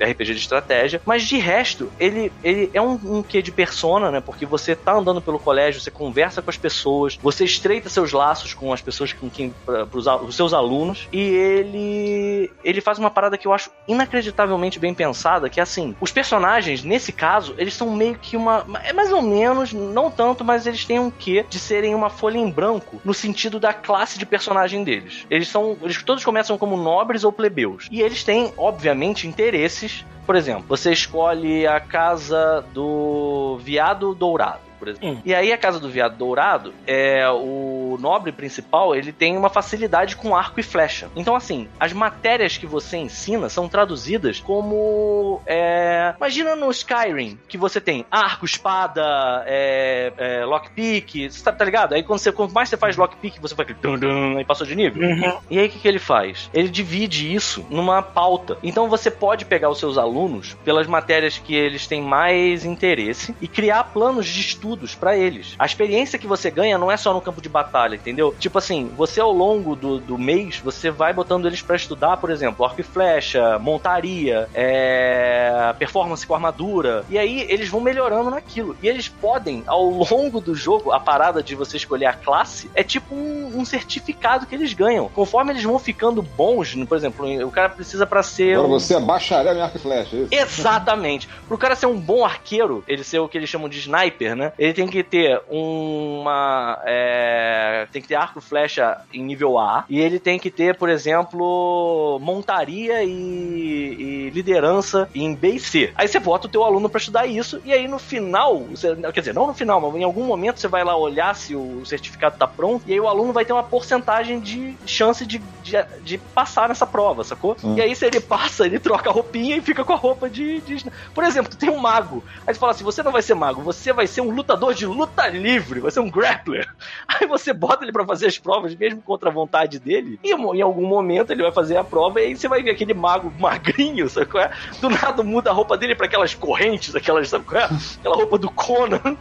RPG 0.00 0.34
de 0.34 0.40
estratégia. 0.40 1.02
Mas 1.04 1.24
de 1.24 1.36
resto, 1.36 1.92
ele, 2.00 2.32
ele 2.42 2.70
é 2.72 2.80
um, 2.80 2.98
um 3.04 3.22
quê 3.22 3.42
de 3.42 3.52
persona, 3.52 4.10
né? 4.10 4.20
Porque 4.20 4.46
você 4.46 4.74
tá 4.74 4.94
andando 4.94 5.20
pelo 5.20 5.38
colégio, 5.38 5.80
você 5.80 5.90
conversa 5.90 6.40
com 6.40 6.48
as 6.48 6.56
pessoas, 6.56 7.18
você 7.20 7.44
estreita 7.44 7.81
seus 7.90 8.12
laços 8.12 8.54
com 8.54 8.72
as 8.72 8.80
pessoas 8.80 9.12
com 9.12 9.28
quem. 9.28 9.54
os 9.92 10.36
seus 10.36 10.52
alunos, 10.52 11.08
e 11.12 11.20
ele. 11.20 12.50
ele 12.64 12.80
faz 12.80 12.98
uma 12.98 13.10
parada 13.10 13.36
que 13.38 13.46
eu 13.46 13.52
acho 13.52 13.70
inacreditavelmente 13.86 14.78
bem 14.78 14.94
pensada, 14.94 15.48
que 15.48 15.60
é 15.60 15.62
assim, 15.62 15.94
os 16.00 16.12
personagens, 16.12 16.82
nesse 16.84 17.12
caso, 17.12 17.54
eles 17.58 17.74
são 17.74 17.94
meio 17.94 18.16
que 18.16 18.36
uma. 18.36 18.66
É 18.84 18.92
mais 18.92 19.12
ou 19.12 19.22
menos, 19.22 19.72
não 19.72 20.10
tanto, 20.10 20.44
mas 20.44 20.66
eles 20.66 20.84
têm 20.84 20.98
um 20.98 21.10
quê 21.10 21.44
de 21.48 21.58
serem 21.58 21.94
uma 21.94 22.10
folha 22.10 22.38
em 22.38 22.50
branco 22.50 23.00
no 23.04 23.14
sentido 23.14 23.58
da 23.58 23.72
classe 23.72 24.18
de 24.18 24.26
personagem 24.26 24.84
deles. 24.84 25.26
Eles 25.30 25.48
são. 25.48 25.76
Eles 25.82 26.02
todos 26.02 26.24
começam 26.24 26.58
como 26.58 26.76
nobres 26.76 27.24
ou 27.24 27.32
plebeus. 27.32 27.88
E 27.90 28.00
eles 28.00 28.24
têm, 28.24 28.52
obviamente, 28.56 29.26
interesses. 29.26 30.04
Por 30.24 30.36
exemplo, 30.36 30.64
você 30.68 30.92
escolhe 30.92 31.66
a 31.66 31.80
casa 31.80 32.64
do 32.72 33.58
Viado 33.60 34.14
Dourado. 34.14 34.71
Por 34.82 34.88
exemplo. 34.88 35.22
E 35.24 35.32
aí 35.32 35.52
a 35.52 35.56
casa 35.56 35.78
do 35.78 35.88
Viado 35.88 36.16
Dourado 36.16 36.74
é 36.88 37.24
o 37.30 37.96
nobre 38.00 38.32
principal, 38.32 38.96
ele 38.96 39.12
tem 39.12 39.36
uma 39.36 39.48
facilidade 39.48 40.16
com 40.16 40.34
arco 40.34 40.58
e 40.58 40.62
flecha. 40.64 41.08
Então 41.14 41.36
assim, 41.36 41.68
as 41.78 41.92
matérias 41.92 42.58
que 42.58 42.66
você 42.66 42.96
ensina 42.96 43.48
são 43.48 43.68
traduzidas 43.68 44.40
como 44.40 45.40
é, 45.46 46.14
imagina 46.16 46.56
no 46.56 46.68
Skyrim 46.72 47.38
que 47.46 47.56
você 47.56 47.80
tem 47.80 48.04
arco, 48.10 48.44
espada, 48.44 49.44
é, 49.46 50.12
é, 50.16 50.44
lockpick, 50.44 51.30
você 51.30 51.44
tá, 51.44 51.52
tá 51.52 51.64
ligado? 51.64 51.94
Aí 51.94 52.02
quando 52.02 52.18
você 52.18 52.32
quanto 52.32 52.52
mais 52.52 52.68
você 52.68 52.76
faz 52.76 52.96
lockpick, 52.96 53.40
você 53.40 53.54
aquele 53.54 53.78
dum, 53.80 53.96
dum, 53.96 54.36
aí 54.36 54.44
passou 54.44 54.66
de 54.66 54.74
nível. 54.74 55.00
E 55.48 55.60
aí 55.60 55.68
o 55.68 55.70
que, 55.70 55.78
que 55.78 55.86
ele 55.86 56.00
faz? 56.00 56.50
Ele 56.52 56.68
divide 56.68 57.32
isso 57.32 57.64
numa 57.70 58.02
pauta. 58.02 58.58
Então 58.64 58.88
você 58.88 59.12
pode 59.12 59.44
pegar 59.44 59.70
os 59.70 59.78
seus 59.78 59.96
alunos 59.96 60.54
pelas 60.64 60.88
matérias 60.88 61.38
que 61.38 61.54
eles 61.54 61.86
têm 61.86 62.02
mais 62.02 62.64
interesse 62.64 63.32
e 63.40 63.46
criar 63.46 63.84
planos 63.84 64.26
de 64.26 64.40
estudos 64.72 64.94
pra 64.94 65.16
eles. 65.16 65.54
A 65.58 65.66
experiência 65.66 66.18
que 66.18 66.26
você 66.26 66.50
ganha 66.50 66.78
não 66.78 66.90
é 66.90 66.96
só 66.96 67.12
no 67.12 67.20
campo 67.20 67.40
de 67.40 67.48
batalha, 67.48 67.94
entendeu? 67.96 68.34
Tipo 68.38 68.58
assim, 68.58 68.90
você 68.96 69.20
ao 69.20 69.32
longo 69.32 69.76
do, 69.76 69.98
do 69.98 70.18
mês, 70.18 70.58
você 70.64 70.90
vai 70.90 71.12
botando 71.12 71.46
eles 71.46 71.60
pra 71.62 71.76
estudar, 71.76 72.16
por 72.16 72.30
exemplo, 72.30 72.64
arco 72.64 72.80
e 72.80 72.84
flecha, 72.84 73.58
montaria, 73.58 74.48
é, 74.54 75.74
performance 75.78 76.26
com 76.26 76.34
armadura. 76.34 77.04
E 77.10 77.18
aí 77.18 77.46
eles 77.48 77.68
vão 77.68 77.80
melhorando 77.80 78.30
naquilo. 78.30 78.76
E 78.82 78.88
eles 78.88 79.08
podem, 79.08 79.62
ao 79.66 79.84
longo 79.84 80.40
do 80.40 80.54
jogo, 80.54 80.90
a 80.92 81.00
parada 81.00 81.42
de 81.42 81.54
você 81.54 81.76
escolher 81.76 82.06
a 82.06 82.12
classe 82.12 82.70
é 82.74 82.82
tipo 82.82 83.14
um, 83.14 83.52
um 83.60 83.64
certificado 83.64 84.46
que 84.46 84.54
eles 84.54 84.72
ganham. 84.72 85.08
Conforme 85.08 85.52
eles 85.52 85.62
vão 85.62 85.78
ficando 85.78 86.22
bons, 86.22 86.74
por 86.88 86.96
exemplo, 86.96 87.46
o 87.46 87.50
cara 87.50 87.68
precisa 87.68 88.06
pra 88.06 88.22
ser. 88.22 88.54
Agora 88.54 88.68
um- 88.68 88.70
você 88.80 88.94
é 88.94 89.00
bacharel 89.00 89.54
em 89.54 89.60
arco 89.60 89.76
e 89.76 89.80
flecha, 89.80 90.16
é 90.16 90.20
isso? 90.20 90.28
Exatamente. 90.34 91.28
Pro 91.48 91.58
cara 91.58 91.74
ser 91.74 91.86
um 91.86 91.98
bom 91.98 92.24
arqueiro, 92.24 92.82
ele 92.88 93.04
ser 93.04 93.18
o 93.18 93.28
que 93.28 93.36
eles 93.36 93.48
chamam 93.50 93.68
de 93.68 93.78
sniper, 93.78 94.34
né? 94.36 94.52
Ele 94.62 94.72
tem 94.72 94.86
que 94.86 95.02
ter 95.02 95.40
uma. 95.50 96.78
é, 96.84 97.86
tem 97.92 98.00
que 98.00 98.06
ter 98.08 98.14
arco 98.14 98.38
e 98.38 98.42
flecha 98.42 98.98
em 99.12 99.22
nível 99.24 99.58
A. 99.58 99.84
E 99.88 100.00
ele 100.00 100.20
tem 100.20 100.38
que 100.38 100.50
ter, 100.52 100.76
por 100.76 100.88
exemplo, 100.88 102.18
montaria 102.22 103.02
e, 103.02 103.08
e 103.08 104.30
liderança 104.30 105.08
em 105.14 105.34
B 105.34 105.50
e 105.54 105.58
C. 105.60 105.92
Aí 105.96 106.06
você 106.06 106.20
bota 106.20 106.46
o 106.46 106.50
teu 106.50 106.62
aluno 106.62 106.88
pra 106.88 106.98
estudar 107.00 107.26
isso. 107.26 107.60
E 107.64 107.72
aí 107.72 107.88
no 107.88 107.98
final, 107.98 108.60
você- 108.60 108.94
quer 109.12 109.20
dizer, 109.20 109.34
não 109.34 109.48
no 109.48 109.54
final, 109.54 109.80
mas 109.80 109.94
em 109.96 110.04
algum 110.04 110.24
momento 110.24 110.60
você 110.60 110.68
vai 110.68 110.84
lá 110.84 110.96
olhar 110.96 111.34
se 111.34 111.56
o 111.56 111.84
certificado 111.84 112.36
tá 112.38 112.46
pronto. 112.46 112.84
E 112.86 112.92
aí 112.92 113.00
o 113.00 113.08
aluno 113.08 113.32
vai 113.32 113.44
ter 113.44 113.52
uma 113.52 113.64
porcentagem 113.64 114.38
de 114.38 114.76
chance 114.86 115.26
de, 115.26 115.38
de, 115.62 115.72
de 116.02 116.18
passar 116.18 116.68
nessa 116.68 116.86
prova, 116.86 117.24
sacou? 117.24 117.56
Hum. 117.64 117.74
E 117.76 117.80
aí 117.80 117.96
se 117.96 118.06
ele 118.06 118.20
passa, 118.20 118.64
ele 118.64 118.78
troca 118.78 119.10
a 119.10 119.12
roupinha 119.12 119.56
e 119.56 119.60
fica 119.60 119.84
com 119.84 119.92
a 119.92 119.96
roupa 119.96 120.30
de, 120.30 120.60
de- 120.60 120.84
Por 121.12 121.24
exemplo, 121.24 121.50
tu 121.50 121.56
tem 121.56 121.68
um 121.70 121.78
mago. 121.78 122.22
Aí 122.46 122.54
você 122.54 122.60
fala 122.60 122.72
assim: 122.72 122.84
você 122.84 123.02
não 123.02 123.10
vai 123.10 123.22
ser 123.22 123.34
mago, 123.34 123.60
você 123.60 123.92
vai 123.92 124.06
ser 124.06 124.20
um 124.20 124.30
lutador 124.30 124.51
de 124.74 124.86
luta 124.86 125.26
livre, 125.28 125.80
vai 125.80 125.90
ser 125.90 126.00
um 126.00 126.10
grappler. 126.10 126.66
Aí 127.08 127.26
você 127.26 127.52
bota 127.52 127.84
ele 127.84 127.92
pra 127.92 128.04
fazer 128.06 128.26
as 128.26 128.38
provas, 128.38 128.74
mesmo 128.74 129.02
contra 129.02 129.28
a 129.28 129.32
vontade 129.32 129.78
dele, 129.78 130.18
e 130.22 130.32
em 130.32 130.62
algum 130.62 130.86
momento 130.86 131.30
ele 131.32 131.42
vai 131.42 131.52
fazer 131.52 131.76
a 131.76 131.84
prova, 131.84 132.20
e 132.20 132.24
aí 132.26 132.36
você 132.36 132.48
vai 132.48 132.62
ver 132.62 132.70
aquele 132.70 132.94
mago 132.94 133.32
magrinho, 133.38 134.08
sabe 134.08 134.26
qual 134.26 134.44
é? 134.44 134.50
Do 134.80 134.88
nada 134.90 135.22
muda 135.22 135.50
a 135.50 135.52
roupa 135.52 135.76
dele 135.76 135.94
pra 135.94 136.06
aquelas 136.06 136.34
correntes, 136.34 136.94
aquelas, 136.94 137.28
sabe 137.28 137.44
qual 137.44 137.60
é? 137.60 137.68
Aquela 137.98 138.16
roupa 138.16 138.38
do 138.38 138.50
Conan. 138.50 139.00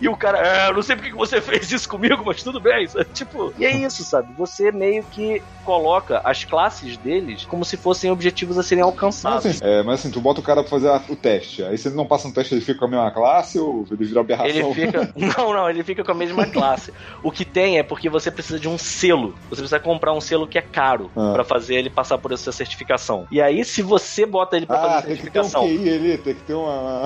E 0.00 0.08
o 0.08 0.16
cara, 0.16 0.38
é, 0.38 0.72
não 0.72 0.80
sei 0.80 0.96
porque 0.96 1.10
que 1.10 1.16
você 1.18 1.38
fez 1.38 1.70
isso 1.70 1.86
comigo, 1.86 2.22
mas 2.24 2.42
tudo 2.42 2.58
bem. 2.58 2.86
sabe? 2.86 3.04
Tipo, 3.12 3.52
e 3.58 3.66
é 3.66 3.76
isso, 3.76 4.02
sabe? 4.04 4.32
Você 4.38 4.72
meio 4.72 5.04
que 5.04 5.42
coloca 5.62 6.22
as 6.24 6.44
classes 6.44 6.96
deles 6.96 7.44
como 7.44 7.62
se 7.62 7.76
fossem 7.76 8.10
objetivos 8.10 8.56
a 8.56 8.62
serem 8.62 8.82
Mas 8.82 8.90
alcançados. 8.94 9.44
assim, 9.44 9.58
é, 9.60 9.82
mas 9.82 10.00
assim, 10.00 10.10
tu 10.10 10.18
bota 10.18 10.40
o 10.40 10.42
cara 10.42 10.62
pra 10.62 10.70
fazer 10.70 10.88
a- 10.88 11.02
o 11.10 11.14
teste. 11.14 11.62
Aí 11.62 11.76
se 11.76 11.88
ele 11.88 11.94
não 11.94 12.06
passa 12.06 12.26
no 12.26 12.32
teste, 12.32 12.54
ele 12.54 12.62
fica 12.62 12.78
com 12.78 12.86
a 12.86 12.88
mesma 12.88 13.10
classe 13.10 13.58
ou 13.58 13.86
ele 13.90 14.02
vira 14.06 14.20
aberração? 14.20 14.48
Ele 14.48 14.72
fica. 14.86 15.12
Não, 15.16 15.52
não, 15.52 15.68
ele 15.70 15.82
fica 15.82 16.04
com 16.04 16.12
a 16.12 16.14
mesma 16.14 16.46
classe. 16.46 16.92
O 17.22 17.30
que 17.30 17.44
tem 17.44 17.78
é 17.78 17.82
porque 17.82 18.08
você 18.08 18.30
precisa 18.30 18.58
de 18.60 18.68
um 18.68 18.76
selo. 18.78 19.34
Você 19.48 19.56
precisa 19.62 19.80
comprar 19.80 20.12
um 20.12 20.20
selo 20.20 20.46
que 20.46 20.58
é 20.58 20.62
caro 20.62 21.10
Ah. 21.16 21.32
pra 21.34 21.44
fazer 21.44 21.74
ele 21.76 21.90
passar 21.90 22.18
por 22.18 22.32
essa 22.32 22.52
certificação. 22.52 23.26
E 23.30 23.40
aí, 23.40 23.64
se 23.64 23.82
você 23.82 24.24
bota 24.26 24.56
ele 24.56 24.66
pra 24.66 24.76
Ah, 24.78 24.88
fazer 25.02 25.06
tem 25.08 25.16
que 25.16 25.30
ter 25.30 25.40
um 25.40 25.44
certificação. 25.44 25.62
QI 25.84 25.94
ali, 25.94 26.18
tem 26.18 26.34
que 26.34 26.42
ter 26.42 26.54
uma. 26.54 27.02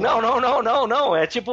Não, 0.00 0.20
não, 0.20 0.40
não, 0.40 0.62
não, 0.62 0.86
não. 0.86 1.16
É 1.16 1.26
tipo. 1.26 1.52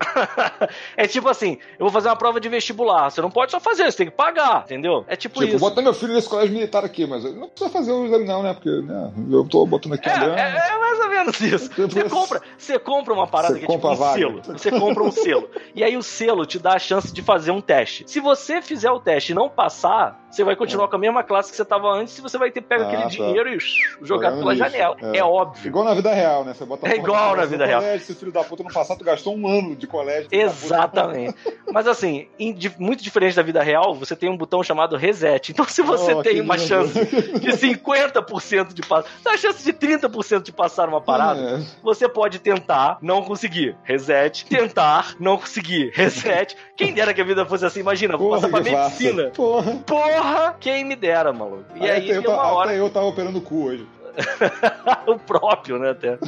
é 0.96 1.06
tipo 1.06 1.28
assim: 1.28 1.58
eu 1.78 1.84
vou 1.86 1.90
fazer 1.90 2.08
uma 2.08 2.16
prova 2.16 2.40
de 2.40 2.48
vestibular. 2.48 3.10
Você 3.10 3.20
não 3.20 3.30
pode 3.30 3.50
só 3.50 3.60
fazer, 3.60 3.90
você 3.90 3.98
tem 3.98 4.06
que 4.06 4.12
pagar, 4.16 4.62
entendeu? 4.64 5.04
É 5.08 5.16
tipo, 5.16 5.40
Tipo, 5.40 5.44
isso. 5.52 5.58
bota 5.60 5.80
meu 5.80 5.94
filho 5.94 6.12
nesse 6.14 6.28
colégio 6.28 6.52
militar 6.52 6.84
aqui, 6.84 7.06
mas 7.06 7.24
ele 7.24 7.38
não 7.38 7.48
precisa 7.48 7.70
fazer 7.70 7.92
o 7.92 8.04
exame, 8.06 8.24
não, 8.26 8.42
né? 8.42 8.52
Porque 8.54 8.68
né, 8.82 9.12
eu 9.30 9.44
tô 9.44 9.64
botando 9.64 9.94
aqui 9.94 10.08
É, 10.08 10.12
a 10.12 10.18
grana. 10.18 10.40
é, 10.40 10.68
é 10.74 10.78
mais 10.78 11.00
ou 11.00 11.08
menos 11.08 11.40
isso. 11.40 11.70
Você 11.76 12.04
compra, 12.08 12.42
você 12.58 12.78
compra 12.78 13.14
uma 13.14 13.26
parada 13.26 13.54
Você 13.54 13.60
que 13.60 13.66
é 13.66 13.68
tipo 13.68 13.86
um 13.86 13.90
a 13.90 13.94
vaga. 13.94 14.18
selo. 14.18 14.42
Você 14.44 14.59
compra 14.68 15.04
um 15.04 15.12
selo. 15.12 15.48
E 15.72 15.84
aí 15.84 15.96
o 15.96 16.02
selo 16.02 16.44
te 16.44 16.58
dá 16.58 16.74
a 16.74 16.78
chance 16.80 17.12
de 17.12 17.22
fazer 17.22 17.52
um 17.52 17.60
teste. 17.60 18.02
Se 18.08 18.18
você 18.18 18.60
fizer 18.60 18.90
o 18.90 18.98
teste 18.98 19.30
e 19.30 19.34
não 19.34 19.48
passar, 19.48 20.28
você 20.30 20.44
vai 20.44 20.54
continuar 20.56 20.88
com 20.88 20.96
a 20.96 20.98
mesma 20.98 21.22
classe 21.22 21.50
que 21.50 21.56
você 21.56 21.64
tava 21.64 21.88
antes 21.92 22.16
e 22.16 22.20
você 22.20 22.38
vai 22.38 22.50
ter 22.50 22.60
pego 22.60 22.84
Ah, 22.84 22.86
aquele 22.86 23.02
tá. 23.02 23.08
dinheiro 23.08 23.48
e 23.52 23.58
jogado 24.02 24.38
pela 24.38 24.52
lixo. 24.54 24.64
janela. 24.70 24.96
É, 25.02 25.18
É. 25.18 25.24
óbvio. 25.24 25.66
Igual 25.68 25.84
na 25.84 25.94
vida 25.94 26.12
real, 26.14 26.44
né? 26.44 26.54
Você 26.54 26.64
bota 26.64 26.88
É 26.88 26.96
igual 26.96 27.36
na 27.36 27.44
vida 27.44 27.64
no 27.64 27.68
real. 27.68 27.80
Colégio, 27.80 28.06
se 28.06 28.12
o 28.12 28.16
filho 28.16 28.32
da 28.32 28.44
puta 28.44 28.62
não 28.62 28.70
passar, 28.70 28.96
tu 28.96 29.04
gastou 29.04 29.36
um 29.36 29.46
ano 29.46 29.74
de 29.76 29.86
colégio. 29.86 30.28
Exatamente. 30.30 31.34
Mas 31.72 31.86
assim, 31.86 32.28
em- 32.38 32.56
muito 32.78 33.02
diferente 33.02 33.34
da 33.36 33.42
vida 33.42 33.62
real, 33.62 33.94
você 33.94 34.14
tem 34.14 34.28
um 34.30 34.36
botão 34.36 34.62
chamado 34.62 34.96
reset. 34.96 35.50
Então, 35.52 35.64
se 35.66 35.82
você 35.82 36.14
Oh, 36.14 36.22
tem 36.22 36.40
uma 36.40 36.56
lindo. 36.56 36.68
chance 36.68 36.94
de 37.40 37.52
50% 37.56 38.72
de 38.74 38.82
passar, 38.82 39.08
a 39.26 39.36
chance 39.36 39.64
de 39.64 39.72
30% 39.72 40.42
de 40.44 40.52
passar 40.52 40.88
uma 40.88 41.00
parada, 41.00 41.40
É. 41.40 41.60
você 41.82 42.08
pode 42.08 42.38
tentar, 42.38 42.98
não 43.02 43.22
conseguir, 43.22 43.76
reset, 43.84 44.44
tentar, 44.46 45.14
não 45.18 45.36
conseguir, 45.36 45.90
reset. 45.94 46.56
Quem 46.76 46.92
dera 46.94 47.12
que 47.14 47.20
a 47.20 47.24
vida 47.24 47.44
fosse 47.46 47.64
assim, 47.64 47.80
imagina, 47.80 48.16
vou 48.16 48.28
Porra, 48.30 48.40
passar 48.48 48.62
pra 48.62 48.62
medicina. 48.84 49.30
Porra. 49.30 49.72
Porra, 49.86 50.19
quem 50.60 50.84
me 50.84 50.96
dera, 50.96 51.32
maluco. 51.32 51.64
E 51.76 51.88
aí, 51.88 52.10
até, 52.10 52.18
eu, 52.18 52.32
uma 52.32 52.52
hora. 52.52 52.70
até 52.70 52.80
eu 52.80 52.90
tava 52.90 53.06
operando 53.06 53.38
o 53.38 53.42
cu 53.42 53.64
hoje. 53.64 53.86
o 55.06 55.18
próprio, 55.18 55.78
né, 55.78 55.90
até. 55.90 56.18